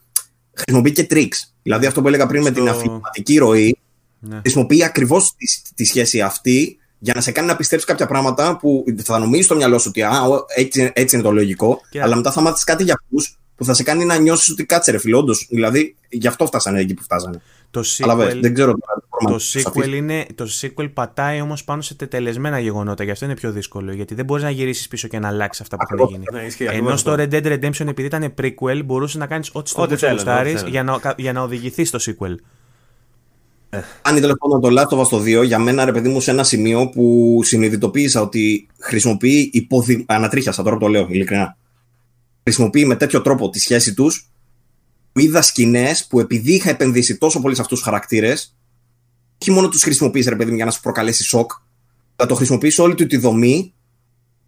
Χρησιμοποιεί 0.54 0.92
και 0.92 1.06
tricks. 1.10 1.36
Δηλαδή 1.62 1.86
αυτό 1.86 2.00
που 2.02 2.08
έλεγα 2.08 2.26
πριν 2.26 2.42
με 2.42 2.50
Στο- 2.50 2.58
την 2.58 2.68
αφηματική 2.68 3.38
ροή, 3.38 3.78
Ναι. 4.18 4.38
χρησιμοποιεί 4.40 4.84
ακριβώς 4.84 5.34
τη, 5.36 5.46
τη 5.74 5.84
σχέση 5.84 6.20
αυτή 6.20 6.78
για 6.98 7.12
να 7.14 7.20
σε 7.20 7.30
κάνει 7.30 7.46
να 7.46 7.56
πιστέψεις 7.56 7.88
κάποια 7.88 8.06
πράγματα 8.06 8.56
που 8.56 8.84
θα 9.02 9.18
νομίζεις 9.18 9.44
στο 9.44 9.54
μυαλό 9.54 9.78
σου 9.78 9.86
ότι 9.88 10.02
α, 10.02 10.22
ο, 10.22 10.44
έτσι, 10.56 10.90
έτσι 10.94 11.14
είναι 11.16 11.24
το 11.24 11.30
λογικό, 11.32 11.80
Και- 11.90 12.02
αλλά 12.02 12.16
μετά 12.16 12.32
θα 12.32 12.40
μάθεις 12.40 12.64
κάτι 12.64 12.82
για 12.84 12.94
αυτούς 13.02 13.38
που 13.56 13.64
θα 13.64 13.74
σε 13.74 13.82
κάνει 13.82 14.04
να 14.04 14.16
νιώσεις 14.16 14.50
ότι 14.50 14.64
κάτσε 14.64 14.90
ρε 14.90 14.98
φίλε, 14.98 15.16
όντως, 15.16 15.46
Δηλαδή, 15.50 15.96
γι' 16.08 16.26
αυτό 16.26 16.46
φτάσανε 16.46 16.80
εκεί 16.80 16.94
που 16.94 17.02
φτάσανε. 17.02 17.42
Το 17.70 17.82
Αλλά 17.98 18.16
βέβαια, 18.16 18.34
sequel, 18.34 18.40
δεν 18.40 18.54
ξέρω 18.54 18.70
τώρα. 18.70 18.92
αν 18.94 19.02
μπορούμε 19.08 19.30
το, 19.30 19.30
να 19.30 19.36
τους 19.36 19.52
sequel 19.56 19.66
αφήσουμε. 19.66 19.96
είναι, 19.96 20.26
το 20.34 20.48
sequel 20.60 20.90
πατάει 20.94 21.40
όμως 21.40 21.64
πάνω 21.64 21.82
σε 21.82 21.94
τετελεσμένα 21.94 22.58
γεγονότα. 22.58 23.04
Γι' 23.04 23.10
αυτό 23.10 23.24
είναι 23.24 23.34
πιο 23.34 23.52
δύσκολο. 23.52 23.92
Γιατί 23.92 24.14
δεν 24.14 24.24
μπορείς 24.24 24.44
να 24.44 24.50
γυρίσεις 24.50 24.88
πίσω 24.88 25.08
και 25.08 25.18
να 25.18 25.28
αλλάξεις 25.28 25.60
αυτά 25.60 25.76
που 25.76 25.82
έχουν 25.82 25.94
Ακριβώς. 26.04 26.24
γίνει. 26.30 26.40
Ναι, 26.40 26.46
ισχύει, 26.48 26.62
Ενώ 26.62 26.72
ακριβώς 26.72 27.00
στο 27.00 27.10
αυτό. 27.10 27.24
Red 27.30 27.34
Dead 27.34 27.46
Redemption, 27.52 27.86
επειδή 27.88 28.06
ήταν 28.06 28.34
prequel, 28.42 28.84
μπορούσες 28.84 29.20
να 29.20 29.26
κάνεις 29.26 29.50
ό,τι 29.52 29.68
στο 29.70 29.82
Ό,τι 29.82 29.90
γούστο 29.90 30.06
θέλανε, 30.06 30.22
γουστάρεις 30.22 30.62
ό,τι 30.62 30.70
θέλανε. 30.70 30.90
για 31.00 31.00
να, 31.04 31.14
για 31.16 31.32
να 31.32 31.42
οδηγηθείς 31.42 31.88
στο 31.88 31.98
sequel. 32.02 32.34
Αν 34.02 34.20
τέλο 34.20 34.36
πάντων 34.36 34.60
το 34.60 34.80
Last 34.80 34.96
of 34.96 35.00
Us 35.02 35.08
το 35.08 35.40
2, 35.40 35.44
για 35.44 35.58
μένα 35.58 35.84
ρε 35.84 35.92
παιδί 35.92 36.08
μου 36.08 36.20
σε 36.20 36.30
ένα 36.30 36.44
σημείο 36.44 36.88
που 36.88 37.38
συνειδητοποίησα 37.42 38.20
ότι 38.20 38.68
χρησιμοποιεί 38.78 39.50
υποδει... 39.52 40.04
Ανατρίχιασα 40.08 40.62
τώρα 40.62 40.76
που 40.76 40.82
το 40.82 40.88
λέω, 40.88 41.06
ειλικρινά. 41.10 41.56
Χρησιμοποιεί 42.42 42.84
με 42.84 42.96
τέτοιο 42.96 43.20
τρόπο 43.20 43.50
τη 43.50 43.58
σχέση 43.60 43.94
τους. 43.94 44.29
Είδα 45.12 45.42
σκηνές 45.42 46.06
που 46.06 46.20
επειδή 46.20 46.54
είχα 46.54 46.70
επενδύσει 46.70 47.16
τόσο 47.16 47.40
πολύ 47.40 47.54
σε 47.54 47.60
αυτούς 47.60 47.78
τους 47.78 47.86
χαρακτήρες, 47.86 48.56
όχι 49.42 49.50
μόνο 49.50 49.68
τους 49.68 49.82
χρησιμοποιείς 49.82 50.26
ρε 50.26 50.36
παιδί 50.36 50.50
μου 50.50 50.56
για 50.56 50.64
να 50.64 50.70
σου 50.70 50.80
προκαλέσει 50.80 51.24
σοκ, 51.24 51.50
αλλά 52.16 52.28
το 52.28 52.34
χρησιμοποιείς 52.34 52.78
όλη 52.78 52.94
του 52.94 53.06
τη 53.06 53.16
δομή 53.16 53.72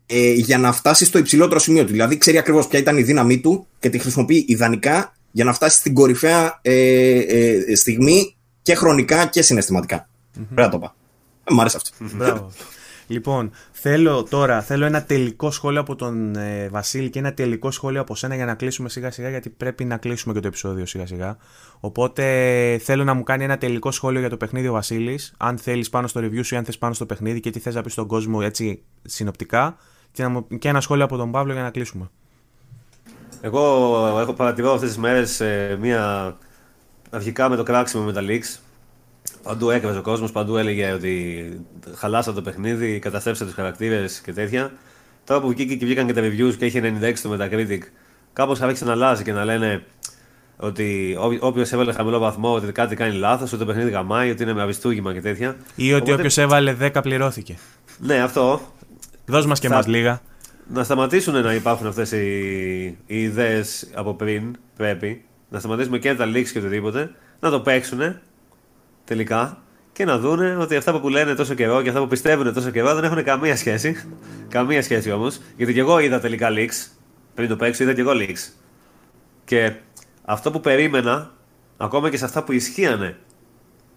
ε, 0.07 0.33
για 0.33 0.59
να 0.59 0.73
φτάσεις 0.73 1.09
στο 1.09 1.19
υψηλότερο 1.19 1.61
σημείο 1.61 1.85
του. 1.85 1.91
Δηλαδή 1.91 2.19
ξέρει 2.19 2.39
ακριβώς 2.39 2.67
ποια 2.67 2.79
ήταν 2.79 2.97
η 2.97 3.03
δύναμή 3.03 3.41
του 3.41 3.67
και 3.79 3.91
τη 3.91 3.99
χρησιμοποιεί 3.99 4.45
ιδανικά 4.49 5.17
για 5.31 5.45
να 5.45 5.53
φτάσεις 5.53 5.79
στην 5.79 5.95
κορυφαία 5.95 6.59
ε, 6.63 7.19
ε, 7.19 7.75
στιγμή 7.75 8.37
και 8.63 8.75
χρονικά 8.75 9.27
και 9.27 9.43
συναισθηματικά. 9.43 10.09
Πρέπει 10.33 10.55
να 10.55 10.69
το 10.69 10.79
πω. 10.79 10.95
Ε, 11.45 11.55
μ' 11.55 11.61
άρεσε 11.61 11.77
αυτό. 11.77 12.17
Μπράβο. 12.17 12.53
Λοιπόν, 13.07 13.51
θέλω 13.73 14.23
τώρα 14.23 14.63
θέλω 14.63 14.85
ένα 14.85 15.03
τελικό 15.05 15.51
σχόλιο 15.51 15.81
από 15.81 15.95
τον 15.97 16.37
ε, 16.37 16.69
Βασίλη 16.69 17.11
και 17.11 17.19
ένα 17.19 17.35
τελικό 17.35 17.71
σχόλιο 17.71 18.01
από 18.01 18.15
σένα 18.15 18.35
για 18.35 18.45
να 18.45 18.55
κλείσουμε 18.55 18.89
σιγά 18.89 19.11
σιγά 19.11 19.29
γιατί 19.29 19.51
πρέπει 19.51 19.85
να 19.85 19.97
κλείσουμε 19.97 20.35
και 20.35 20.41
το 20.41 20.47
επεισόδιο 20.47 20.87
σιγά 20.87 21.07
σιγά. 21.07 21.37
Οπότε 21.81 22.23
θέλω 22.83 23.05
να 23.05 23.15
μου 23.15 23.23
κάνει 23.23 23.45
ένα 23.45 23.59
τελικό 23.59 23.91
σχόλιο 23.91 24.21
για 24.21 24.29
το 24.29 24.37
παιχνίδι 24.37 24.69
ο 24.69 24.73
Βασίλης 24.73 25.35
αν 25.37 25.59
θέλεις 25.59 25.89
πάνω 25.89 26.07
στο 26.07 26.21
review 26.21 26.45
σου 26.45 26.55
ή 26.55 26.57
αν 26.57 26.65
θες 26.65 26.79
πάνω 26.79 26.95
στο 26.95 27.07
παιχνίδι 27.07 27.41
και 27.41 27.51
τι 27.51 27.59
θες 27.59 27.75
να 27.75 27.83
πεις 27.83 27.93
στον 27.93 28.07
κόσμο 28.07 28.39
έτσι 28.43 28.83
συνοπτικά 29.03 29.77
και, 30.13 30.23
να 30.23 30.29
μου- 30.29 30.47
και 30.59 30.69
ένα 30.69 30.81
σχόλιο 30.81 31.05
από 31.05 31.17
τον 31.17 31.31
Παύλο 31.31 31.53
για 31.53 31.63
να 31.63 31.71
κλείσουμε. 31.71 32.11
Εγώ 33.41 33.61
έχω 34.21 34.33
παρατηρώ 34.33 34.73
αυτές 34.73 34.89
τις 34.89 34.99
μέρες 34.99 35.43
μία. 35.81 36.37
Αρχικά 37.11 37.49
με 37.49 37.57
το 37.57 37.63
κράξιμο 37.63 38.05
με 38.05 38.13
τα 38.13 38.21
leaks. 38.25 38.59
Παντού 39.43 39.71
έκραζε 39.71 39.99
ο 39.99 40.03
κόσμος, 40.03 40.33
παντού 40.33 40.57
έλεγε 40.57 40.93
ότι 40.93 41.45
χαλάσατε 41.95 42.37
το 42.37 42.43
παιχνίδι, 42.43 42.99
καταστρέψατε 42.99 43.45
τους 43.47 43.55
χαρακτήρες 43.59 44.21
και 44.21 44.33
τέτοια. 44.33 44.73
Τώρα 45.25 45.41
που 45.41 45.49
βγήκε 45.49 45.75
και 45.75 45.85
βγήκαν 45.85 46.07
και 46.07 46.13
τα 46.13 46.21
reviews 46.21 46.55
και 46.59 46.67
είχε 46.67 46.81
96 46.81 47.13
το 47.23 47.37
Metacritic, 47.39 47.79
κάπως 48.33 48.61
άρχισε 48.61 48.85
να 48.85 48.93
αλλάζει 48.93 49.23
και 49.23 49.33
να 49.33 49.45
λένε 49.45 49.85
ότι 50.57 51.17
όποιος 51.41 51.73
έβαλε 51.73 51.93
χαμηλό 51.93 52.19
βαθμό 52.19 52.55
ότι 52.55 52.73
κάτι 52.73 52.97
κάνει 52.97 53.15
λάθος, 53.15 53.53
ότι 53.53 53.61
το 53.61 53.67
παιχνίδι 53.67 53.91
γαμάει, 53.91 54.31
ότι 54.31 54.43
είναι 54.43 54.53
με 54.53 54.63
αριστούγημα 54.63 55.13
και 55.13 55.21
τέτοια. 55.21 55.57
Ή 55.75 55.93
ότι 55.93 56.01
Οπότε- 56.01 56.15
όποιος 56.19 56.39
έβαλε 56.39 56.73
10 56.81 57.03
πληρώθηκε. 57.03 57.57
Ναι, 57.99 58.19
αυτό. 58.23 58.61
Δώσ' 59.27 59.47
μας 59.47 59.61
και 59.61 59.69
Θα- 59.69 59.75
μας 59.75 59.87
λίγα. 59.87 60.21
Να 60.73 60.85
σταματήσουν 60.85 61.43
να 61.43 61.55
υπάρχουν 61.55 61.87
αυτές 61.87 62.13
οι, 62.13 62.27
οι 63.07 63.23
ιδέες 63.23 63.91
από 63.95 64.15
πριν, 64.15 64.57
πρέπει. 64.77 65.25
Να 65.49 65.59
σταματήσουμε 65.59 65.99
και 65.99 66.15
τα 66.15 66.25
leaks 66.27 66.49
και 66.53 66.59
οτιδήποτε. 66.59 67.11
Να 67.41 67.51
το 67.51 67.61
παίξουν 67.61 68.01
τελικά 69.05 69.63
και 69.93 70.05
να 70.05 70.19
δούνε 70.19 70.57
ότι 70.57 70.77
αυτά 70.77 71.01
που 71.01 71.09
λένε 71.09 71.35
τόσο 71.35 71.55
καιρό 71.55 71.83
και 71.83 71.89
αυτά 71.89 72.01
που 72.01 72.07
πιστεύουν 72.07 72.55
τόσο 72.55 72.71
καιρό 72.71 72.95
δεν 72.95 73.05
έχουν 73.05 73.25
καμία 73.25 73.57
σχέση. 73.57 73.97
καμία 74.49 74.83
σχέση 74.83 75.11
όμως. 75.11 75.41
Γιατί 75.57 75.73
και 75.73 75.81
εγώ 75.81 75.99
είδα 75.99 76.21
τελικά 76.21 76.49
leaks. 76.51 76.91
Πριν 77.35 77.49
το 77.49 77.57
παίξω, 77.57 77.83
είδα 77.83 77.93
και 77.93 78.01
εγώ 78.01 78.11
leaks. 78.15 78.53
Και 79.45 79.73
αυτό 80.25 80.51
που 80.51 80.61
περίμενα, 80.61 81.31
ακόμα 81.77 82.11
και 82.11 82.17
σε 82.17 82.25
αυτά 82.25 82.45
που 82.45 82.53
ισχύανε, 82.53 83.17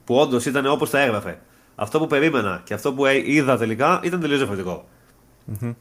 που 0.03 0.15
όντως 0.15 0.45
ήταν 0.45 0.65
όπως 0.65 0.89
τα 0.89 0.99
έγραφε, 0.99 1.39
αυτό 1.75 1.99
που 1.99 2.07
περίμενα 2.07 2.61
και 2.63 2.73
αυτό 2.73 2.93
που 2.93 3.05
ε- 3.05 3.31
είδα 3.31 3.57
τελικά 3.57 3.99
ήταν 4.03 4.19
τελείως 4.19 4.37
διαφορετικό. 4.37 4.87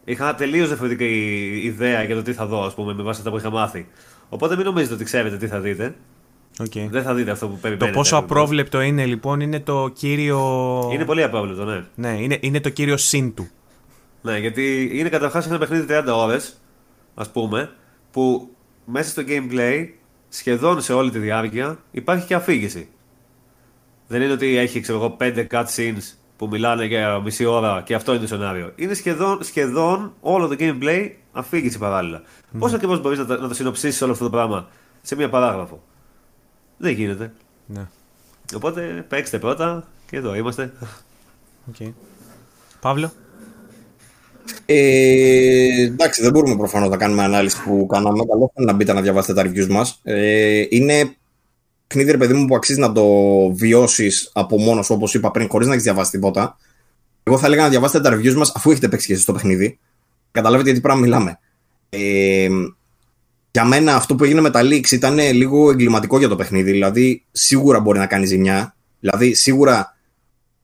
Είχα 0.05 0.35
τελείως 0.35 0.69
διαφορετική 0.69 1.61
ιδέα 1.65 2.03
για 2.03 2.15
το 2.15 2.23
τι 2.23 2.33
θα 2.33 2.47
δω, 2.47 2.65
ας 2.65 2.75
πούμε, 2.75 2.95
με 2.95 3.03
βάση 3.03 3.19
αυτά 3.19 3.31
που 3.31 3.37
είχα 3.37 3.51
μάθει. 3.51 3.89
Οπότε 4.29 4.57
μην 4.57 4.65
νομίζετε 4.65 4.95
ότι 4.95 5.05
ξέρετε 5.05 5.37
τι 5.37 5.47
θα 5.47 5.61
δείτε. 5.61 5.95
Οκ. 6.61 6.73
Δεν 6.91 7.03
θα 7.03 7.15
δείτε 7.15 7.31
αυτό 7.31 7.47
που 7.47 7.53
Το 7.55 7.59
περιμένετε. 7.61 7.97
πόσο 7.97 8.17
ακριβώς. 8.17 8.37
απρόβλεπτο 8.39 8.81
είναι 8.81 9.05
λοιπόν 9.07 9.41
είναι 9.41 9.61
το 9.61 9.89
κύριο. 9.95 10.39
Είναι 10.93 11.05
πολύ 11.05 11.23
απρόβλεπτο, 11.23 11.65
ναι. 11.65 11.85
Ναι, 11.95 12.23
είναι, 12.23 12.39
είναι 12.41 12.61
το 12.61 12.69
κύριο 12.69 12.97
συν 12.97 13.35
του. 13.35 13.49
Ναι, 14.23 14.39
γιατί 14.39 14.91
είναι 14.93 15.09
καταρχάς 15.09 15.47
ένα 15.47 15.59
παιχνίδι 15.59 15.87
30 15.89 16.05
ώρες, 16.15 16.61
ας 17.15 17.31
πούμε, 17.31 17.71
που 18.11 18.51
μέσα 18.85 19.11
στο 19.11 19.23
gameplay 19.27 19.87
σχεδόν 20.29 20.81
σε 20.81 20.93
όλη 20.93 21.11
τη 21.11 21.19
διάρκεια 21.19 21.79
υπάρχει 21.91 22.27
και 22.27 22.35
αφήγηση. 22.35 22.89
Δεν 24.09 24.23
είναι 24.23 24.33
ότι 24.33 24.57
έχει 24.57 24.81
ξέρω 24.81 24.99
εγώ 24.99 25.17
5 25.21 25.47
cutscenes 25.51 26.15
που 26.37 26.49
μιλάνε 26.51 26.85
για 26.85 27.19
μισή 27.19 27.45
ώρα 27.45 27.83
και 27.87 27.95
αυτό 27.95 28.13
είναι 28.13 28.21
το 28.21 28.27
σενάριο. 28.27 28.73
Είναι 28.77 28.95
σχεδόν, 28.95 29.39
σχεδόν 29.43 30.13
όλο 30.21 30.49
το 30.49 30.57
gameplay 30.59 31.11
αφήγηση 31.33 31.79
παράλληλα. 31.79 32.23
Πώς 32.59 32.73
ακριβώς 32.73 33.01
μπορείς 33.01 33.19
να, 33.19 33.27
το- 33.27 33.41
να 33.41 33.49
το 33.49 33.55
συνοψίσεις 33.55 34.03
όλο 34.03 34.13
αυτό 34.13 34.25
το 34.25 34.31
πράγμα 34.31 34.69
σε 35.03 35.17
μία 35.17 35.29
παράγραφο; 35.29 35.83
Δεν 36.77 36.93
γίνεται. 36.93 37.33
Ναι. 37.67 37.87
Οπότε 38.55 39.05
παίξτε 39.09 39.39
πρώτα 39.39 39.89
και 40.11 40.17
εδώ 40.17 40.35
είμαστε. 40.35 40.73
Okay. 41.73 41.93
Παύλο; 42.81 43.13
Ε, 44.67 45.83
εντάξει, 45.83 46.23
δεν 46.23 46.33
μπορούμε 46.33 46.57
προφανώς 46.57 46.89
να 46.89 46.97
κάνουμε 46.97 47.23
ανάλυση 47.23 47.63
που 47.63 47.87
κάναμε. 47.87 48.25
Καλό 48.25 48.47
θα 48.47 48.53
είναι 48.63 48.71
να 48.71 48.77
μπείτε 48.77 48.93
να 48.93 49.01
διαβάσετε 49.01 49.43
τα 49.43 49.51
reviews 49.51 49.69
μας. 49.69 50.01
Ε, 50.03 50.65
είναι 50.69 51.15
παιχνίδι, 51.87 52.11
ρε 52.11 52.17
παιδί 52.17 52.33
μου, 52.35 52.47
που 52.47 52.55
αξίζει 52.55 52.81
να 52.81 52.93
το 52.93 53.07
βιώσεις 53.55 54.31
από 54.33 54.59
μόνος 54.59 54.87
σου, 54.87 54.95
όπως 54.95 55.15
είπα 55.15 55.31
πριν, 55.31 55.49
χωρίς 55.49 55.67
να 55.67 55.73
έχεις 55.73 55.85
διαβάσει 55.85 56.11
τίποτα. 56.11 56.57
Εγώ 57.23 57.39
θα 57.39 57.47
έλεγα 57.47 57.63
να 57.63 57.69
διαβάσετε 57.69 58.09
τα 58.09 58.17
reviews 58.17 58.35
μας 58.35 58.53
αφού 58.55 58.71
έχετε 58.71 58.89
παίξει 58.89 59.07
και 59.07 59.13
εσείς 59.13 59.25
το 59.25 59.33
παιχνίδι. 59.33 59.79
Καταλάβετε 60.31 60.69
γιατί 60.69 60.83
πράγμα 60.83 61.03
μιλάμε. 61.03 61.39
Ε, 61.89 62.49
για 63.55 63.65
μένα 63.65 63.95
αυτό 63.95 64.15
που 64.15 64.25
έγινε 64.25 64.41
με 64.41 64.51
τα 64.51 64.61
leaks 64.63 64.91
ήταν 64.91 65.19
λίγο 65.19 65.71
εγκληματικό 65.71 66.19
για 66.19 66.29
το 66.29 66.37
παιχνίδι. 66.37 66.71
Δηλαδή, 66.71 67.25
σίγουρα 67.33 67.81
μπορεί 67.81 67.99
να 67.99 68.07
κάνει 68.07 68.27
ζημιά. 68.27 68.77
Δηλαδή, 69.01 69.35
σίγουρα 69.35 69.97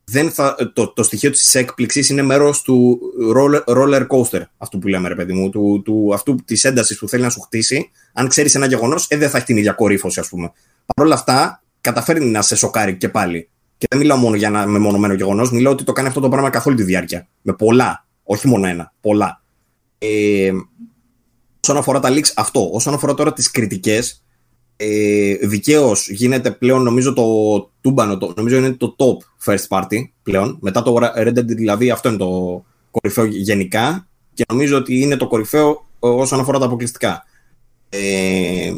δεν 0.04 0.30
θα, 0.30 0.56
το, 0.74 0.92
το 0.92 1.02
στοιχείο 1.02 1.30
της 1.30 1.54
έκπληξης 1.54 2.08
είναι 2.08 2.22
μέρος 2.22 2.62
του 2.62 3.00
roller, 3.36 3.64
roller 3.64 4.06
coaster, 4.06 4.42
αυτού 4.58 4.78
που 4.78 4.88
λέμε 4.88 5.08
ρε 5.08 5.14
παιδί 5.14 5.32
μου, 5.32 5.50
του, 5.50 5.82
του, 5.84 6.10
αυτού 6.14 6.34
της 6.44 6.64
έντασης 6.64 6.98
που 6.98 7.08
θέλει 7.08 7.22
να 7.22 7.30
σου 7.30 7.40
χτίσει. 7.40 7.90
Αν 8.12 8.28
ξέρεις 8.28 8.54
ένα 8.54 8.66
γεγονός, 8.66 9.06
ε, 9.08 9.16
δεν 9.16 9.30
θα 9.30 9.36
έχει 9.36 9.46
την 9.46 9.56
ίδια 9.56 9.72
κορύφωση 9.72 10.20
ας 10.20 10.28
πούμε. 10.28 10.52
Παρ' 10.94 11.06
όλα 11.06 11.14
αυτά, 11.14 11.62
καταφέρνει 11.80 12.26
να 12.26 12.42
σε 12.42 12.56
σοκάρει 12.56 12.96
και 12.96 13.08
πάλι. 13.08 13.48
Και 13.78 13.86
δεν 13.90 13.98
μιλάω 13.98 14.16
μόνο 14.16 14.36
για 14.36 14.48
ένα 14.48 14.66
μεμονωμένο 14.66 15.14
γεγονός, 15.14 15.52
μιλάω 15.52 15.72
ότι 15.72 15.84
το 15.84 15.92
κάνει 15.92 16.08
αυτό 16.08 16.20
το 16.20 16.28
πράγμα 16.28 16.50
καθ' 16.50 16.66
όλη 16.66 16.76
τη 16.76 16.82
διάρκεια. 16.82 17.28
Με 17.42 17.52
πολλά, 17.52 18.06
όχι 18.22 18.48
μόνο 18.48 18.66
ένα, 18.66 18.92
πολλά. 19.00 19.42
Ε, 19.98 20.50
όσον 21.62 21.76
αφορά 21.76 22.00
τα 22.00 22.08
leaks, 22.12 22.32
αυτό. 22.36 22.68
Όσον 22.72 22.94
αφορά 22.94 23.14
τώρα 23.14 23.32
τις 23.32 23.50
κριτικές, 23.50 24.22
ε, 24.76 25.34
δικαίως 25.34 26.08
γίνεται 26.08 26.50
πλέον 26.50 26.82
νομίζω 26.82 27.12
το 27.12 27.24
τούμπανο, 27.80 28.18
το, 28.18 28.32
νομίζω 28.36 28.56
είναι 28.56 28.72
το 28.72 28.96
top 28.98 29.50
first 29.50 29.68
party 29.68 30.08
πλέον. 30.22 30.58
Μετά 30.60 30.82
το 30.82 30.96
Red 31.16 31.38
Dead 31.38 31.44
δηλαδή 31.46 31.90
αυτό 31.90 32.08
είναι 32.08 32.18
το 32.18 32.64
κορυφαίο 32.90 33.24
γενικά 33.24 34.08
και 34.34 34.44
νομίζω 34.48 34.76
ότι 34.76 35.00
είναι 35.00 35.16
το 35.16 35.26
κορυφαίο 35.26 35.86
όσον 35.98 36.40
αφορά 36.40 36.58
τα 36.58 36.64
αποκλειστικά. 36.64 37.24
Ε, 37.88 38.72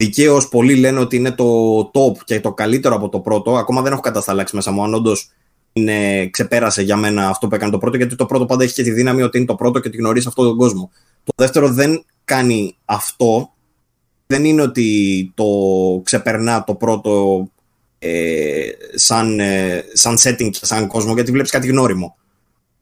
Δικαίως 0.00 0.48
πολλοί 0.48 0.74
λένε 0.74 0.98
ότι 0.98 1.16
είναι 1.16 1.30
το 1.30 1.78
top 1.94 2.16
και 2.24 2.40
το 2.40 2.52
καλύτερο 2.52 2.94
από 2.94 3.08
το 3.08 3.20
πρώτο. 3.20 3.56
Ακόμα 3.56 3.82
δεν 3.82 3.92
έχω 3.92 4.00
κατασταλάξει 4.00 4.56
μέσα 4.56 4.70
μου 4.70 4.82
αν 4.82 4.94
όντω 5.72 6.30
ξεπέρασε 6.30 6.82
για 6.82 6.96
μένα 6.96 7.28
αυτό 7.28 7.48
που 7.48 7.54
έκανε 7.54 7.70
το 7.70 7.78
πρώτο, 7.78 7.96
γιατί 7.96 8.16
το 8.16 8.26
πρώτο 8.26 8.46
πάντα 8.46 8.64
έχει 8.64 8.74
και 8.74 8.82
τη 8.82 8.90
δύναμη 8.90 9.22
ότι 9.22 9.36
είναι 9.36 9.46
το 9.46 9.54
πρώτο 9.54 9.78
και 9.78 9.88
ότι 9.88 9.96
γνωρίζεις 9.96 10.28
αυτόν 10.28 10.44
τον 10.46 10.56
κόσμο. 10.56 10.90
Το 11.24 11.32
δεύτερο 11.36 11.68
δεν 11.68 12.04
κάνει 12.24 12.76
αυτό 12.84 13.52
δεν 14.26 14.44
είναι 14.44 14.62
ότι 14.62 15.32
το 15.34 15.46
ξεπερνά 16.04 16.64
το 16.64 16.74
πρώτο 16.74 17.44
ε, 17.98 18.68
σαν, 18.94 19.40
ε, 19.40 19.84
σαν 19.92 20.16
setting 20.22 20.50
και 20.50 20.58
σαν 20.66 20.86
κόσμο, 20.86 21.14
γιατί 21.14 21.30
βλέπεις 21.30 21.50
κάτι 21.50 21.66
γνώριμο. 21.66 22.16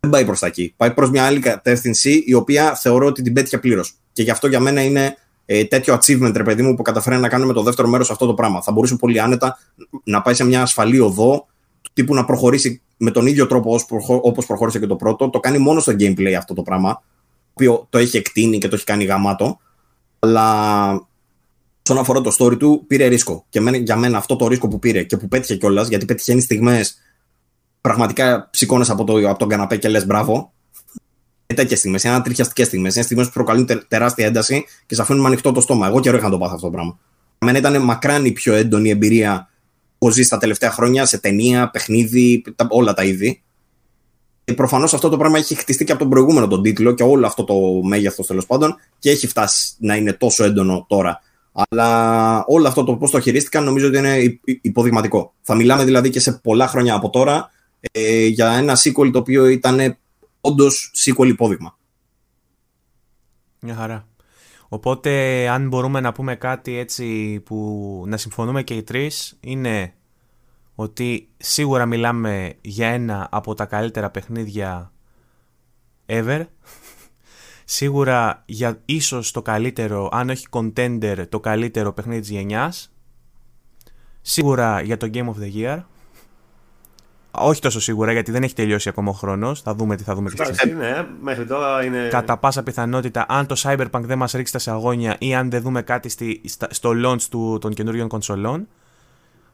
Δεν 0.00 0.10
πάει 0.10 0.24
προς 0.24 0.38
τα 0.38 0.46
εκεί. 0.46 0.74
Πάει 0.76 0.90
προς 0.90 1.10
μια 1.10 1.24
άλλη 1.24 1.40
κατεύθυνση, 1.40 2.22
η 2.26 2.34
οποία 2.34 2.74
θεωρώ 2.74 3.06
ότι 3.06 3.22
την 3.22 3.32
πέτυχε 3.32 3.58
πλήρως. 3.58 3.94
Και 4.12 4.22
γι' 4.22 4.30
αυτό 4.30 4.46
για 4.46 4.60
μένα 4.60 4.82
είναι 4.82 5.16
ε, 5.46 5.64
τέτοιο 5.64 5.94
achievement, 5.94 6.32
ρε 6.36 6.42
παιδί 6.42 6.62
μου, 6.62 6.74
που 6.74 6.82
καταφέρει 6.82 7.16
να 7.16 7.28
κάνει 7.28 7.46
με 7.46 7.52
το 7.52 7.62
δεύτερο 7.62 7.88
μέρος 7.88 8.10
αυτό 8.10 8.26
το 8.26 8.34
πράγμα. 8.34 8.62
Θα 8.62 8.72
μπορούσε 8.72 8.96
πολύ 8.96 9.20
άνετα 9.20 9.58
να 10.04 10.22
πάει 10.22 10.34
σε 10.34 10.44
μια 10.44 10.62
ασφαλή 10.62 10.98
οδό, 10.98 11.46
του 11.46 11.57
τύπου 11.98 12.14
να 12.14 12.24
προχωρήσει 12.24 12.82
με 12.96 13.10
τον 13.10 13.26
ίδιο 13.26 13.46
τρόπο 13.46 13.80
όπως 14.22 14.46
προχώρησε 14.46 14.78
και 14.78 14.86
το 14.86 14.96
πρώτο. 14.96 15.30
Το 15.30 15.40
κάνει 15.40 15.58
μόνο 15.58 15.80
στο 15.80 15.92
gameplay 15.92 16.32
αυτό 16.32 16.54
το 16.54 16.62
πράγμα, 16.62 16.92
το 16.92 17.50
οποίο 17.52 17.86
το 17.90 17.98
έχει 17.98 18.16
εκτείνει 18.16 18.58
και 18.58 18.68
το 18.68 18.74
έχει 18.74 18.84
κάνει 18.84 19.04
γαμάτο. 19.04 19.58
Αλλά 20.18 20.90
όσον 21.82 21.98
αφορά 21.98 22.20
το 22.20 22.36
story 22.38 22.58
του, 22.58 22.84
πήρε 22.86 23.06
ρίσκο. 23.06 23.44
Και 23.48 23.60
για 23.82 23.96
μένα 23.96 24.18
αυτό 24.18 24.36
το 24.36 24.48
ρίσκο 24.48 24.68
που 24.68 24.78
πήρε 24.78 25.02
και 25.02 25.16
που 25.16 25.28
πέτυχε 25.28 25.56
κιόλας, 25.56 25.88
γιατί 25.88 26.04
πετυχαίνει 26.04 26.40
στιγμές 26.40 26.98
πραγματικά 27.80 28.50
σηκώνε 28.52 28.84
από, 28.88 29.04
το, 29.04 29.28
από 29.28 29.38
τον 29.38 29.48
καναπέ 29.48 29.76
και 29.76 29.88
λες 29.88 30.06
μπράβο. 30.06 30.52
Ε, 31.46 31.54
τέτοιες 31.54 31.78
στιγμές, 31.78 32.04
είναι 32.04 32.20
τριχιαστικέ 32.20 32.64
στιγμές. 32.64 32.94
Είναι 32.94 33.04
στιγμές 33.04 33.26
που 33.26 33.32
προκαλούν 33.32 33.68
τεράστια 33.88 34.26
ένταση 34.26 34.64
και 34.86 34.94
σε 34.94 35.02
αφήνουν 35.02 35.26
ανοιχτό 35.26 35.52
το 35.52 35.60
στόμα. 35.60 35.86
Εγώ 35.86 36.00
καιρό 36.00 36.16
είχα 36.16 36.26
να 36.26 36.32
το 36.32 36.38
πάθω 36.38 36.54
αυτό 36.54 36.66
το 36.66 36.72
πράγμα. 36.72 36.98
Για 37.38 37.52
μένα 37.52 37.58
ήταν 37.58 37.82
μακράν 37.82 38.24
η 38.24 38.32
πιο 38.32 38.54
έντονη 38.54 38.90
εμπειρία 38.90 39.48
που 39.98 40.10
ζεις 40.10 40.28
τα 40.28 40.38
τελευταία 40.38 40.70
χρόνια 40.70 41.06
σε 41.06 41.18
ταινία, 41.18 41.70
παιχνίδι, 41.70 42.44
όλα 42.68 42.94
τα 42.94 43.04
είδη. 43.04 43.42
Και 44.44 44.54
προφανώς 44.54 44.94
αυτό 44.94 45.08
το 45.08 45.16
πράγμα 45.16 45.38
έχει 45.38 45.54
χτιστεί 45.54 45.84
και 45.84 45.92
από 45.92 46.00
τον 46.00 46.10
προηγούμενο 46.10 46.46
τον 46.46 46.62
τίτλο 46.62 46.94
και 46.94 47.02
όλο 47.02 47.26
αυτό 47.26 47.44
το 47.44 47.54
μέγεθος 47.82 48.26
τέλος 48.26 48.46
πάντων 48.46 48.76
και 48.98 49.10
έχει 49.10 49.26
φτάσει 49.26 49.74
να 49.78 49.96
είναι 49.96 50.12
τόσο 50.12 50.44
έντονο 50.44 50.86
τώρα. 50.88 51.20
Αλλά 51.52 52.44
όλο 52.46 52.68
αυτό 52.68 52.84
το 52.84 52.96
πώς 52.96 53.10
το 53.10 53.20
χειρίστηκαν 53.20 53.64
νομίζω 53.64 53.86
ότι 53.86 53.98
είναι 53.98 54.40
υποδειγματικό. 54.44 55.34
Θα 55.42 55.54
μιλάμε 55.54 55.84
δηλαδή 55.84 56.10
και 56.10 56.20
σε 56.20 56.32
πολλά 56.32 56.68
χρόνια 56.68 56.94
από 56.94 57.10
τώρα 57.10 57.50
ε, 57.80 58.26
για 58.26 58.50
ένα 58.50 58.76
sequel 58.76 59.10
το 59.12 59.18
οποίο 59.18 59.46
ήταν 59.46 59.96
όντως 60.40 60.92
sequel 61.04 61.26
υπόδειγμα. 61.26 61.78
Μια 63.60 63.74
χαρά. 63.74 64.06
Οπότε 64.68 65.48
αν 65.48 65.68
μπορούμε 65.68 66.00
να 66.00 66.12
πούμε 66.12 66.36
κάτι 66.36 66.76
έτσι 66.76 67.40
που 67.44 68.02
να 68.06 68.16
συμφωνούμε 68.16 68.62
και 68.62 68.74
οι 68.74 68.82
τρεις 68.82 69.36
είναι 69.40 69.92
ότι 70.74 71.28
σίγουρα 71.36 71.86
μιλάμε 71.86 72.54
για 72.60 72.88
ένα 72.88 73.28
από 73.30 73.54
τα 73.54 73.66
καλύτερα 73.66 74.10
παιχνίδια 74.10 74.92
ever 76.06 76.44
Σίγουρα 77.70 78.42
για 78.46 78.80
ίσως 78.84 79.30
το 79.30 79.42
καλύτερο, 79.42 80.08
αν 80.12 80.28
όχι 80.28 80.46
contender, 80.50 81.24
το 81.28 81.40
καλύτερο 81.40 81.92
παιχνίδι 81.92 82.20
της 82.20 82.30
γενιάς. 82.30 82.92
Σίγουρα 84.20 84.80
για 84.80 84.96
το 84.96 85.10
Game 85.12 85.26
of 85.26 85.34
the 85.42 85.54
Year. 85.54 85.82
Όχι 87.30 87.60
τόσο 87.60 87.80
σίγουρα 87.80 88.12
γιατί 88.12 88.30
δεν 88.30 88.42
έχει 88.42 88.54
τελειώσει 88.54 88.88
ακόμα 88.88 89.10
ο 89.10 89.12
χρόνος. 89.12 89.62
Θα 89.62 89.74
δούμε 89.74 89.96
τι 89.96 90.02
θα 90.02 90.14
δούμε 90.14 90.30
και 90.30 90.74
ναι, 90.74 91.06
μέχρι 91.20 91.46
τώρα 91.46 91.84
είναι. 91.84 92.08
Κατά 92.08 92.36
πάσα 92.36 92.62
πιθανότητα, 92.62 93.26
αν 93.28 93.46
το 93.46 93.54
Cyberpunk 93.58 94.00
δεν 94.02 94.18
μας 94.18 94.32
ρίξει 94.32 94.52
τα 94.64 94.72
αγώνια 94.72 95.16
ή 95.18 95.34
αν 95.34 95.50
δεν 95.50 95.62
δούμε 95.62 95.82
κάτι 95.82 96.08
στη, 96.08 96.40
στο 96.70 96.92
launch 97.04 97.22
του, 97.22 97.58
των 97.60 97.74
καινούριων 97.74 98.08
κονσολών. 98.08 98.68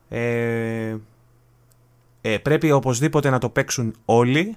Ε, 0.08 0.96
ε, 2.20 2.38
πρέπει 2.38 2.70
οπωσδήποτε 2.70 3.30
να 3.30 3.38
το 3.38 3.48
παίξουν 3.48 3.94
όλοι. 4.04 4.56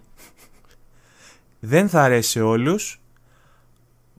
δεν 1.60 1.90
θα 1.90 2.04
αρέσει 2.04 2.30
σε 2.30 2.42
όλους 2.42 3.00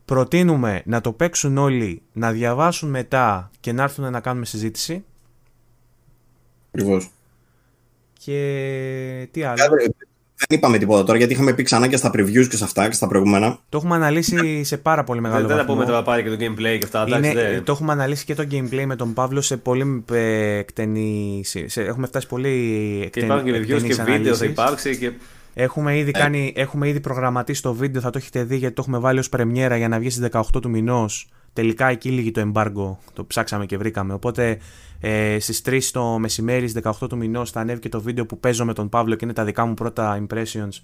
προτείνουμε 0.09 0.83
να 0.85 1.01
το 1.01 1.13
παίξουν 1.13 1.59
όλοι, 1.59 2.03
να 2.13 2.33
διαβάσουν 2.33 2.91
μετά 2.91 3.51
και 3.61 3.73
να 3.73 3.83
έρθουν 3.83 4.11
να 4.11 4.21
κάνουμε 4.21 4.45
συζήτηση. 4.45 5.05
Ακριβώς. 6.73 7.11
Και 8.29 9.29
τι 9.31 9.43
άλλο. 9.43 9.63
Δεν 10.49 10.59
είπαμε 10.59 10.79
τίποτα 10.79 11.05
τώρα 11.05 11.19
γιατί 11.19 11.33
είχαμε 11.33 11.53
πει 11.53 11.63
ξανά 11.63 11.87
και 11.87 11.97
στα 11.97 12.11
previews 12.15 12.47
και 12.49 12.57
σε 12.57 12.65
αυτά 12.65 12.89
και 12.89 12.95
στα 12.95 13.07
προηγούμενα. 13.07 13.59
Το 13.69 13.77
έχουμε 13.77 13.95
αναλύσει 13.95 14.65
σε 14.65 14.77
πάρα 14.77 15.05
πολύ 15.05 15.21
μεγάλο 15.21 15.41
βαθμό. 15.41 15.57
Δεν 15.57 15.67
θα 15.67 15.73
πούμε 15.73 15.85
τώρα 15.85 16.03
πάλι 16.03 16.23
και 16.23 16.29
το 16.29 16.37
gameplay 16.41 16.79
και 16.79 16.85
αυτά. 16.85 17.07
Είναι, 17.17 17.63
Το 17.65 17.73
έχουμε 17.73 17.93
αναλύσει 17.93 18.25
και 18.25 18.35
το 18.35 18.47
gameplay 18.51 18.85
με 18.87 18.97
τον 18.97 19.13
Παύλο 19.13 19.41
σε 19.41 19.57
πολύ 19.57 20.05
ε, 20.13 20.57
εκτενή. 20.59 21.43
Σε, 21.45 21.83
έχουμε 21.83 22.07
φτάσει 22.07 22.27
πολύ 22.27 22.49
εκτενή. 23.05 23.11
Και 23.11 23.21
υπάρχουν 23.21 23.53
και 23.53 23.77
reviews 23.77 23.83
και 23.83 24.03
βίντεο 24.03 24.35
θα 24.35 24.45
υπάρξει. 24.45 24.99
Και... 24.99 25.13
Έχουμε 25.55 25.99
ήδη, 25.99 26.11
ε. 26.15 26.19
κάνει, 26.19 26.53
έχουμε 26.57 26.89
ήδη 26.89 27.01
προγραμματίσει 27.01 27.63
το 27.63 27.75
βίντεο, 27.75 28.01
θα 28.01 28.11
το 28.11 28.19
έχετε 28.19 28.43
δει 28.43 28.57
γιατί 28.57 28.75
το 28.75 28.81
έχουμε 28.83 28.99
βάλει 28.99 29.19
ως 29.19 29.29
πρεμιέρα 29.29 29.77
για 29.77 29.89
να 29.89 29.99
βγει 29.99 30.11
στις 30.11 30.29
18 30.33 30.43
του 30.63 30.71
μηνός. 30.71 31.29
Τελικά 31.53 31.89
εκεί 31.89 32.11
λύγει 32.11 32.31
το 32.31 32.53
embargo, 32.53 32.97
το 33.13 33.25
ψάξαμε 33.27 33.67
και 33.67 33.77
βρήκαμε. 33.77 34.13
Οπότε 34.13 34.59
ε, 35.01 35.39
στις 35.41 35.63
3 35.67 35.79
το 35.93 36.19
μεσημέρι, 36.19 36.69
στις 36.69 36.83
18 36.85 37.09
του 37.09 37.17
μηνός 37.17 37.51
θα 37.51 37.61
ανέβει 37.61 37.81
και 37.81 37.89
το 37.89 38.01
βίντεο 38.01 38.27
που 38.27 38.41
παίζω 38.41 38.65
με 38.65 38.73
τον 38.73 38.89
Παύλο 38.89 39.15
και 39.15 39.25
είναι 39.25 39.35
τα 39.35 39.45
δικά 39.45 39.67
μου 39.67 39.75
πρώτα 39.75 40.27
impressions. 40.27 40.83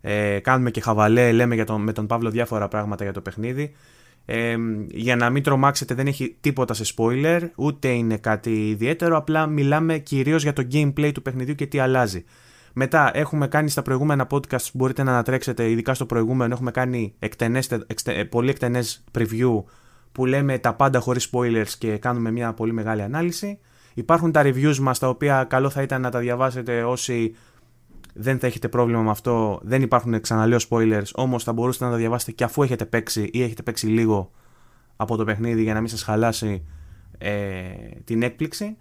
Ε, 0.00 0.38
κάνουμε 0.38 0.70
και 0.70 0.80
χαβαλέ, 0.80 1.32
λέμε 1.32 1.54
για 1.54 1.64
τον, 1.64 1.82
με 1.82 1.92
τον 1.92 2.06
Παύλο 2.06 2.30
διάφορα 2.30 2.68
πράγματα 2.68 3.04
για 3.04 3.12
το 3.12 3.20
παιχνίδι. 3.20 3.74
Ε, 4.24 4.56
για 4.90 5.16
να 5.16 5.30
μην 5.30 5.42
τρομάξετε 5.42 5.94
δεν 5.94 6.06
έχει 6.06 6.36
τίποτα 6.40 6.74
σε 6.74 6.94
spoiler, 6.96 7.40
ούτε 7.56 7.88
είναι 7.88 8.16
κάτι 8.16 8.68
ιδιαίτερο, 8.68 9.16
απλά 9.16 9.46
μιλάμε 9.46 9.98
κυρίως 9.98 10.42
για 10.42 10.52
το 10.52 10.66
gameplay 10.72 11.10
του 11.14 11.22
παιχνιδιού 11.22 11.54
και 11.54 11.66
τι 11.66 11.78
αλλάζει. 11.78 12.24
Μετά 12.72 13.10
έχουμε 13.14 13.48
κάνει 13.48 13.68
στα 13.70 13.82
προηγούμενα 13.82 14.26
podcast, 14.30 14.70
μπορείτε 14.72 15.02
να 15.02 15.10
ανατρέξετε, 15.10 15.70
ειδικά 15.70 15.94
στο 15.94 16.06
προηγούμενο 16.06 16.54
έχουμε 16.54 16.70
κάνει 16.70 17.14
εκτενές, 17.18 17.68
εξτε, 17.86 18.24
πολύ 18.24 18.50
εκτενές 18.50 19.04
preview 19.18 19.62
που 20.12 20.26
λέμε 20.26 20.58
τα 20.58 20.74
πάντα 20.74 21.00
χωρίς 21.00 21.30
spoilers 21.32 21.68
και 21.78 21.96
κάνουμε 21.96 22.30
μια 22.30 22.52
πολύ 22.52 22.72
μεγάλη 22.72 23.02
ανάλυση. 23.02 23.58
Υπάρχουν 23.94 24.32
τα 24.32 24.42
reviews 24.44 24.76
μας 24.76 24.98
τα 24.98 25.08
οποία 25.08 25.44
καλό 25.44 25.70
θα 25.70 25.82
ήταν 25.82 26.00
να 26.00 26.10
τα 26.10 26.18
διαβάσετε 26.18 26.82
όσοι 26.82 27.34
δεν 28.14 28.38
θα 28.38 28.46
έχετε 28.46 28.68
πρόβλημα 28.68 29.02
με 29.02 29.10
αυτό, 29.10 29.60
δεν 29.62 29.82
υπάρχουν 29.82 30.20
ξαναλέω 30.20 30.58
spoilers, 30.68 31.10
όμως 31.14 31.44
θα 31.44 31.52
μπορούσατε 31.52 31.84
να 31.84 31.90
τα 31.90 31.96
διαβάσετε 31.96 32.32
και 32.32 32.44
αφού 32.44 32.62
έχετε 32.62 32.84
παίξει 32.84 33.30
ή 33.32 33.42
έχετε 33.42 33.62
παίξει 33.62 33.86
λίγο 33.86 34.30
από 34.96 35.16
το 35.16 35.24
παιχνίδι 35.24 35.62
για 35.62 35.74
να 35.74 35.80
μην 35.80 35.88
σας 35.88 36.02
χαλάσει 36.02 36.66
ε, 37.18 37.62
την 38.04 38.22
έκπληξη. 38.22 38.76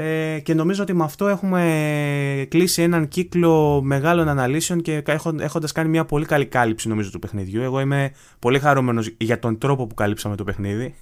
Ε, 0.00 0.38
και 0.38 0.54
νομίζω 0.54 0.82
ότι 0.82 0.92
με 0.92 1.04
αυτό 1.04 1.28
έχουμε 1.28 2.46
κλείσει 2.48 2.82
έναν 2.82 3.08
κύκλο 3.08 3.82
μεγάλων 3.82 4.28
αναλύσεων 4.28 4.80
και 4.80 5.02
έχοντας 5.38 5.72
κάνει 5.72 5.88
μια 5.88 6.04
πολύ 6.04 6.26
καλή 6.26 6.46
κάλυψη 6.46 6.88
νομίζω 6.88 7.10
του 7.10 7.18
παιχνιδιού. 7.18 7.62
Εγώ 7.62 7.80
είμαι 7.80 8.12
πολύ 8.38 8.58
χαρούμενος 8.58 9.14
για 9.18 9.38
τον 9.38 9.58
τρόπο 9.58 9.86
που 9.86 9.94
καλύψαμε 9.94 10.36
το 10.36 10.44
παιχνίδι. 10.44 10.94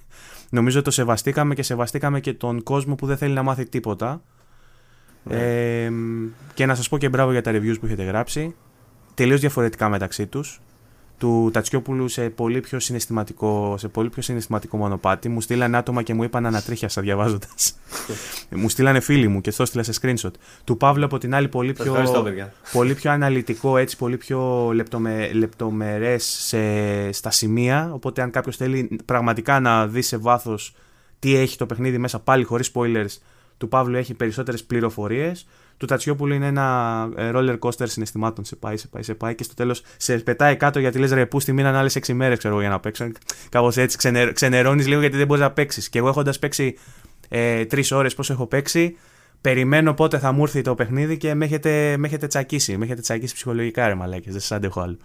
Νομίζω 0.49 0.77
ότι 0.77 0.85
το 0.85 0.93
σεβαστήκαμε 0.93 1.55
και 1.55 1.63
σεβαστήκαμε 1.63 2.19
και 2.19 2.33
τον 2.33 2.63
κόσμο 2.63 2.95
που 2.95 3.05
δεν 3.05 3.17
θέλει 3.17 3.33
να 3.33 3.43
μάθει 3.43 3.65
τίποτα. 3.65 4.21
Ε, 5.29 5.89
και 6.53 6.65
να 6.65 6.75
σας 6.75 6.89
πω 6.89 6.97
και 6.97 7.09
μπράβο 7.09 7.31
για 7.31 7.41
τα 7.41 7.51
reviews 7.51 7.75
που 7.79 7.85
έχετε 7.85 8.03
γράψει. 8.03 8.55
Τελείως 9.13 9.39
διαφορετικά 9.39 9.89
μεταξύ 9.89 10.27
τους 10.27 10.61
του 11.17 11.49
Τατσιόπουλου 11.53 12.07
σε 12.07 12.29
πολύ 12.29 12.59
πιο 12.59 12.79
συναισθηματικό, 12.79 13.75
σε 13.77 13.87
πολύ 13.87 14.09
πιο 14.09 14.21
συναισθηματικό 14.21 14.77
μονοπάτι. 14.77 15.29
Μου 15.29 15.41
στείλανε 15.41 15.77
άτομα 15.77 16.01
και 16.01 16.13
μου 16.13 16.23
είπαν 16.23 16.45
ανατρίχιασα 16.45 17.01
διαβάζοντας. 17.01 17.75
μου 18.61 18.69
στείλανε 18.69 18.99
φίλοι 18.99 19.27
μου 19.27 19.41
και 19.41 19.51
το 19.51 19.63
έστειλα 19.63 19.83
σε 19.83 19.93
screenshot. 20.01 20.31
Του 20.63 20.77
Παύλου 20.77 21.05
από 21.05 21.17
την 21.17 21.35
άλλη 21.35 21.47
πολύ 21.47 21.73
πιο, 21.73 21.95
πολύ 22.71 22.93
πιο 22.93 23.11
αναλυτικό, 23.11 23.77
έτσι, 23.77 23.97
πολύ 23.97 24.17
πιο 24.17 24.71
λεπτομε, 24.73 25.31
λεπτομερές 25.33 26.55
στα 27.11 27.31
σημεία. 27.31 27.89
Οπότε 27.93 28.21
αν 28.21 28.31
κάποιος 28.31 28.57
θέλει 28.57 28.99
πραγματικά 29.05 29.59
να 29.59 29.87
δει 29.87 30.01
σε 30.01 30.17
βάθος 30.17 30.75
τι 31.19 31.35
έχει 31.35 31.57
το 31.57 31.65
παιχνίδι 31.65 31.97
μέσα 31.97 32.19
πάλι 32.19 32.43
χωρίς 32.43 32.71
spoilers, 32.73 33.17
του 33.57 33.67
Παύλου 33.67 33.95
έχει 33.95 34.13
περισσότερες 34.13 34.63
πληροφορίες. 34.63 35.47
Του 35.77 35.85
Τατσιόπουλου 35.85 36.33
είναι 36.33 36.47
ένα 36.47 37.09
ε, 37.15 37.31
roller 37.33 37.59
coaster 37.59 37.87
συναισθημάτων. 37.87 38.45
Σε 38.45 38.55
πάει, 38.55 38.77
σε 38.77 38.87
πάει, 38.87 39.03
σε 39.03 39.13
πάει 39.13 39.35
και 39.35 39.43
στο 39.43 39.53
τέλος 39.53 39.83
σε 39.97 40.17
πετάει 40.17 40.55
κάτω 40.55 40.79
γιατί 40.79 40.99
λες 40.99 41.11
ρε 41.11 41.25
πού 41.25 41.39
στη 41.39 41.53
μήναν 41.53 41.75
άλλες 41.75 41.97
6 41.97 42.13
μέρες 42.13 42.37
ξέρω 42.37 42.59
για 42.59 42.69
να 42.69 42.79
παίξω. 42.79 43.11
Κάπως 43.49 43.77
έτσι 43.77 43.97
ξενερ, 43.97 44.33
ξενερώνεις 44.33 44.87
λίγο 44.87 44.99
γιατί 44.99 45.17
δεν 45.17 45.27
μπορείς 45.27 45.43
να 45.43 45.51
παίξεις. 45.51 45.89
Και 45.89 45.97
εγώ 45.97 46.07
έχοντας 46.07 46.39
παίξει 46.39 46.77
ε, 47.29 47.65
τρεις 47.65 47.91
ώρες 47.91 48.15
πώς 48.15 48.29
έχω 48.29 48.45
παίξει, 48.45 48.97
περιμένω 49.41 49.93
πότε 49.93 50.19
θα 50.19 50.31
μου 50.31 50.43
έρθει 50.43 50.61
το 50.61 50.75
παιχνίδι 50.75 51.17
και 51.17 51.33
με 51.33 51.45
έχετε, 51.45 51.97
με 51.97 52.07
έχετε 52.07 52.27
τσακίσει. 52.27 52.77
Με 52.77 52.85
έχετε 52.85 53.01
τσακίσει 53.01 53.33
ψυχολογικά 53.33 53.87
ρε 53.87 53.95
μαλάκες, 53.95 54.31
δεν 54.31 54.41
σας 54.41 54.51
αντέχω 54.51 54.81
άλλο. 54.81 54.97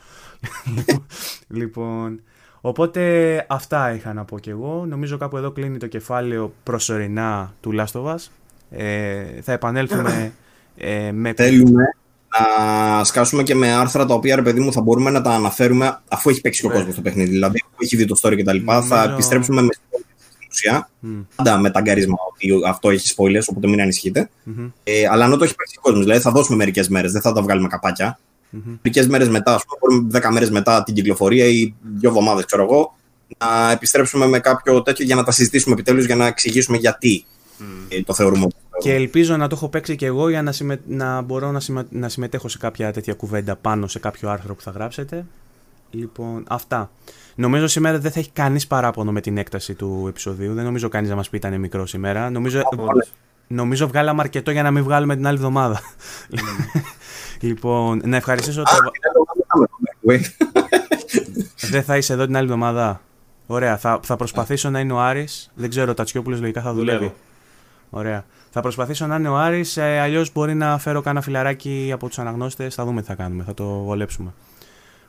λοιπόν, 1.59 2.21
οπότε 2.61 3.45
αυτά 3.49 3.95
είχα 3.95 4.13
να 4.13 4.25
πω 4.25 4.39
κι 4.39 4.51
εγώ. 4.51 4.85
Νομίζω 4.89 5.17
κάπου 5.17 5.37
εδώ 5.37 5.51
κλείνει 5.51 5.79
το 5.79 5.87
κεφάλαιο 5.87 6.53
προσωρινά 6.63 7.55
του 7.61 7.73
Last 7.75 8.01
of 8.01 8.15
Us. 8.15 8.27
Ε, 8.71 9.25
θα 9.43 9.53
επανέλθουμε 9.53 10.33
ε, 10.77 11.13
με... 11.13 11.33
Θέλουμε 11.37 11.97
να 12.39 13.05
σκάσουμε 13.05 13.43
και 13.43 13.55
με 13.55 13.73
άρθρα 13.73 14.07
τα 14.07 14.15
οποία, 14.15 14.37
ρε 14.37 14.43
παιδί 14.43 14.61
μου, 14.61 14.73
θα 14.73 14.81
μπορούμε 14.81 15.11
να 15.11 15.21
τα 15.21 15.31
αναφέρουμε 15.31 16.01
αφού 16.09 16.31
έχει 16.31 16.41
παίξει 16.41 16.67
ο 16.67 16.69
ναι. 16.69 16.75
κόσμος 16.75 16.95
το 16.95 17.01
παιχνίδι. 17.01 17.31
Δηλαδή, 17.31 17.63
αφού 17.65 17.77
έχει 17.79 17.97
δει 17.97 18.05
το 18.05 18.17
story 18.23 18.37
κτλ. 18.39 18.57
Νομίζω... 18.57 18.87
Θα 18.87 19.03
επιστρέψουμε 19.03 19.63
με 19.63 19.69
στην 19.73 20.49
ουσία. 20.51 20.89
Mm. 21.03 21.25
Πάντα 21.37 21.59
με 21.59 21.71
ταγκάρισμα 21.71 22.17
ότι 22.33 22.53
αυτό 22.67 22.91
έχει 22.91 23.15
spoilers, 23.17 23.45
οπότε 23.51 23.69
μην 23.69 23.81
ανησυχείτε. 23.81 24.31
Mm-hmm. 24.47 24.71
Ε, 24.85 25.07
αλλά 25.11 25.25
αν 25.25 25.39
το 25.39 25.45
έχει 25.45 25.55
παίξει 25.55 25.77
ο 25.79 25.81
κόσμος, 25.81 26.05
δηλαδή 26.05 26.21
θα 26.21 26.31
δώσουμε 26.31 26.57
μερικές 26.57 26.89
μέρες, 26.89 27.13
δεν 27.13 27.21
θα 27.21 27.33
τα 27.33 27.43
βγάλουμε 27.43 27.69
καπάκια. 27.69 28.19
Mm-hmm. 28.53 28.79
Μερικές 28.83 29.09
μέρες 29.09 29.29
μετά, 29.29 29.55
ας 29.55 29.63
πούμε, 29.65 30.09
10 30.13 30.33
μέρες 30.33 30.51
μετά 30.51 30.83
την 30.83 30.95
κυκλοφορία 30.95 31.47
ή 31.47 31.75
δύο 31.97 32.09
εβδομάδες, 32.09 32.45
ξέρω 32.45 32.63
εγώ, 32.63 32.97
να 33.39 33.71
επιστρέψουμε 33.71 34.27
με 34.27 34.39
κάποιο 34.39 34.83
τέτοιο 34.83 35.05
για 35.05 35.15
να 35.15 35.25
τα 35.25 35.31
συζητήσουμε 35.31 35.75
επιτέλους 35.75 36.05
για 36.05 36.17
να 36.17 36.27
εξηγήσουμε 36.27 36.77
γιατί 36.77 37.25
mm. 37.59 38.03
το 38.05 38.15
θεωρούμε 38.15 38.47
και 38.83 38.95
ελπίζω 38.95 39.37
να 39.37 39.49
το 39.49 39.55
έχω 39.57 39.69
παίξει 39.69 39.97
και 39.97 40.07
εγώ 40.07 40.29
για 40.29 40.43
να, 40.43 40.53
συμμε... 40.53 40.81
να 40.87 41.21
μπορώ 41.21 41.51
να, 41.51 41.61
συμμε... 41.61 41.87
να 41.91 42.09
συμμετέχω 42.09 42.49
σε 42.49 42.59
κάποια 42.59 42.93
τέτοια 42.93 43.15
κουβέντα 43.15 43.57
πάνω 43.57 43.87
σε 43.87 43.99
κάποιο 43.99 44.31
άρθρο 44.31 44.55
που 44.55 44.63
θα 44.63 44.71
γράψετε. 44.71 45.27
Λοιπόν, 45.91 46.45
αυτά. 46.49 46.91
Νομίζω 47.35 47.67
σήμερα 47.67 47.99
δεν 47.99 48.11
θα 48.11 48.21
έχει 48.21 48.31
κανείς 48.31 48.67
παράπονο 48.67 49.13
με 49.13 49.21
την 49.21 49.39
έκταση 49.39 49.75
του 49.75 50.05
επεισοδίου. 50.09 50.55
Δεν 50.55 50.65
νομίζω 50.65 50.89
κανείς 50.89 51.11
να 51.11 51.17
μας 51.17 51.29
πει 51.29 51.37
ήταν 51.37 51.61
μικρό 51.61 51.87
σήμερα. 51.87 52.31
Νομίζω, 52.31 52.61
νομίζω 53.47 53.87
βγάλαμε 53.87 54.21
αρκετό 54.21 54.51
για 54.51 54.63
να 54.63 54.71
μην 54.71 54.83
βγάλουμε 54.83 55.17
την 55.17 55.27
άλλη 55.27 55.37
εβδομάδα. 55.37 55.81
λοιπόν, 57.41 58.03
να 58.05 58.17
ευχαριστήσω. 58.17 58.63
το... 58.63 58.71
δεν 61.71 61.83
θα 61.83 61.97
είσαι 61.97 62.13
εδώ 62.13 62.27
την 62.27 62.37
άλλη 62.37 62.45
εβδομάδα. 62.45 63.01
Ωραία. 63.47 63.77
Θα, 63.77 64.01
θα 64.03 64.17
προσπαθήσω 64.17 64.71
να 64.71 64.81
είναι 64.81 64.93
ο 64.93 65.01
Άρης. 65.01 65.51
Δεν 65.55 65.71
ξέρω, 65.71 65.91
ο 65.91 65.95
Τατσιόπουλος 65.95 66.41
λογικά 66.41 66.63
θα 66.63 66.73
δουλεύει. 66.73 67.15
Ωραία. 67.91 68.25
Θα 68.55 68.61
προσπαθήσω 68.61 69.07
να 69.07 69.17
είναι 69.17 69.29
ο 69.29 69.37
Άρης, 69.37 69.77
ε, 69.77 69.99
αλλιώς 69.99 70.33
μπορεί 70.33 70.55
να 70.55 70.79
φέρω 70.79 71.01
κάνα 71.01 71.21
φιλαράκι 71.21 71.91
από 71.95 72.09
τους 72.09 72.19
αναγνώστες. 72.19 72.75
Θα 72.75 72.85
δούμε 72.85 73.01
τι 73.01 73.07
θα 73.07 73.15
κάνουμε, 73.15 73.43
θα 73.43 73.55
το 73.55 73.65
βολέψουμε. 73.65 74.33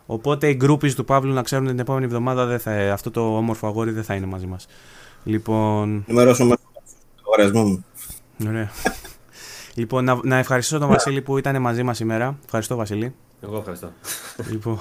Οπότε 0.06 0.50
οι 0.50 0.54
γκρούπι 0.54 0.94
του 0.94 1.06
Παύλου 1.06 1.34
να 1.34 1.42
ξέρουν 1.42 1.68
την 1.68 1.80
επόμενη 1.80 2.06
εβδομάδα 2.06 2.46
δεν 2.46 2.60
θα, 2.60 2.94
αυτό 2.94 3.12
το 3.12 3.38
όμορφο 3.38 3.68
αγόρι 3.68 3.92
δεν 3.92 4.04
θα 4.04 4.14
είναι 4.14 4.26
μαζί 4.26 4.46
μας. 4.46 4.68
Λοιπόν. 5.24 6.04
Ενημερώσω 6.08 6.46
με 6.46 6.56
το 7.52 7.60
μου. 7.60 7.86
Ωραία. 8.48 8.72
λοιπόν, 9.80 10.04
να, 10.04 10.20
να 10.24 10.38
ευχαριστήσω 10.38 10.80
τον 10.80 10.88
Βασίλη 10.88 11.22
που 11.22 11.38
ήταν 11.38 11.62
μαζί 11.62 11.84
μας 11.84 11.98
σήμερα. 11.98 12.38
Ευχαριστώ, 12.46 12.76
Βασίλη. 12.76 13.14
Εγώ 13.42 13.58
ευχαριστώ. 13.58 13.92
Λοιπόν, 14.50 14.80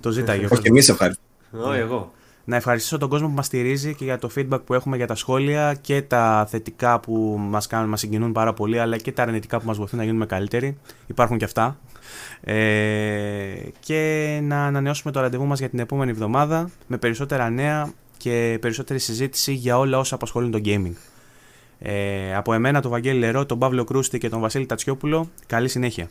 το 0.00 0.10
ζήταγε. 0.10 0.44
Όχι, 0.50 0.62
εμείς 0.68 0.88
ευχαριστούμε. 0.88 1.28
Όχι, 1.52 1.78
εγώ 1.78 2.12
να 2.44 2.56
ευχαριστήσω 2.56 2.98
τον 2.98 3.08
κόσμο 3.08 3.28
που 3.28 3.34
μας 3.34 3.46
στηρίζει 3.46 3.94
και 3.94 4.04
για 4.04 4.18
το 4.18 4.30
feedback 4.36 4.60
που 4.64 4.74
έχουμε 4.74 4.96
για 4.96 5.06
τα 5.06 5.14
σχόλια 5.14 5.74
και 5.74 6.02
τα 6.02 6.46
θετικά 6.50 7.00
που 7.00 7.36
μας 7.38 7.66
κάνουν, 7.66 7.88
μας 7.88 8.00
συγκινούν 8.00 8.32
πάρα 8.32 8.52
πολύ 8.52 8.78
αλλά 8.78 8.96
και 8.96 9.12
τα 9.12 9.22
αρνητικά 9.22 9.58
που 9.60 9.66
μας 9.66 9.76
βοηθούν 9.76 9.98
να 9.98 10.04
γίνουμε 10.04 10.26
καλύτεροι. 10.26 10.78
Υπάρχουν 11.06 11.38
και 11.38 11.44
αυτά. 11.44 11.78
Ε, 12.40 12.54
και 13.80 14.40
να 14.42 14.66
ανανεώσουμε 14.66 15.12
το 15.12 15.20
ραντεβού 15.20 15.46
μας 15.46 15.58
για 15.58 15.68
την 15.68 15.78
επόμενη 15.78 16.10
εβδομάδα 16.10 16.70
με 16.86 16.96
περισσότερα 16.96 17.50
νέα 17.50 17.92
και 18.16 18.58
περισσότερη 18.60 18.98
συζήτηση 18.98 19.52
για 19.52 19.78
όλα 19.78 19.98
όσα 19.98 20.14
απασχολούν 20.14 20.50
το 20.50 20.60
gaming. 20.64 20.94
Ε, 21.78 22.34
από 22.34 22.52
εμένα, 22.52 22.80
τον 22.80 22.90
Βαγγέλη 22.90 23.18
Λερό, 23.18 23.46
τον 23.46 23.58
Παύλο 23.58 23.84
Κρούστη 23.84 24.18
και 24.18 24.28
τον 24.28 24.40
Βασίλη 24.40 24.66
Τατσιόπουλο, 24.66 25.30
καλή 25.46 25.68
συνέχεια. 25.68 26.08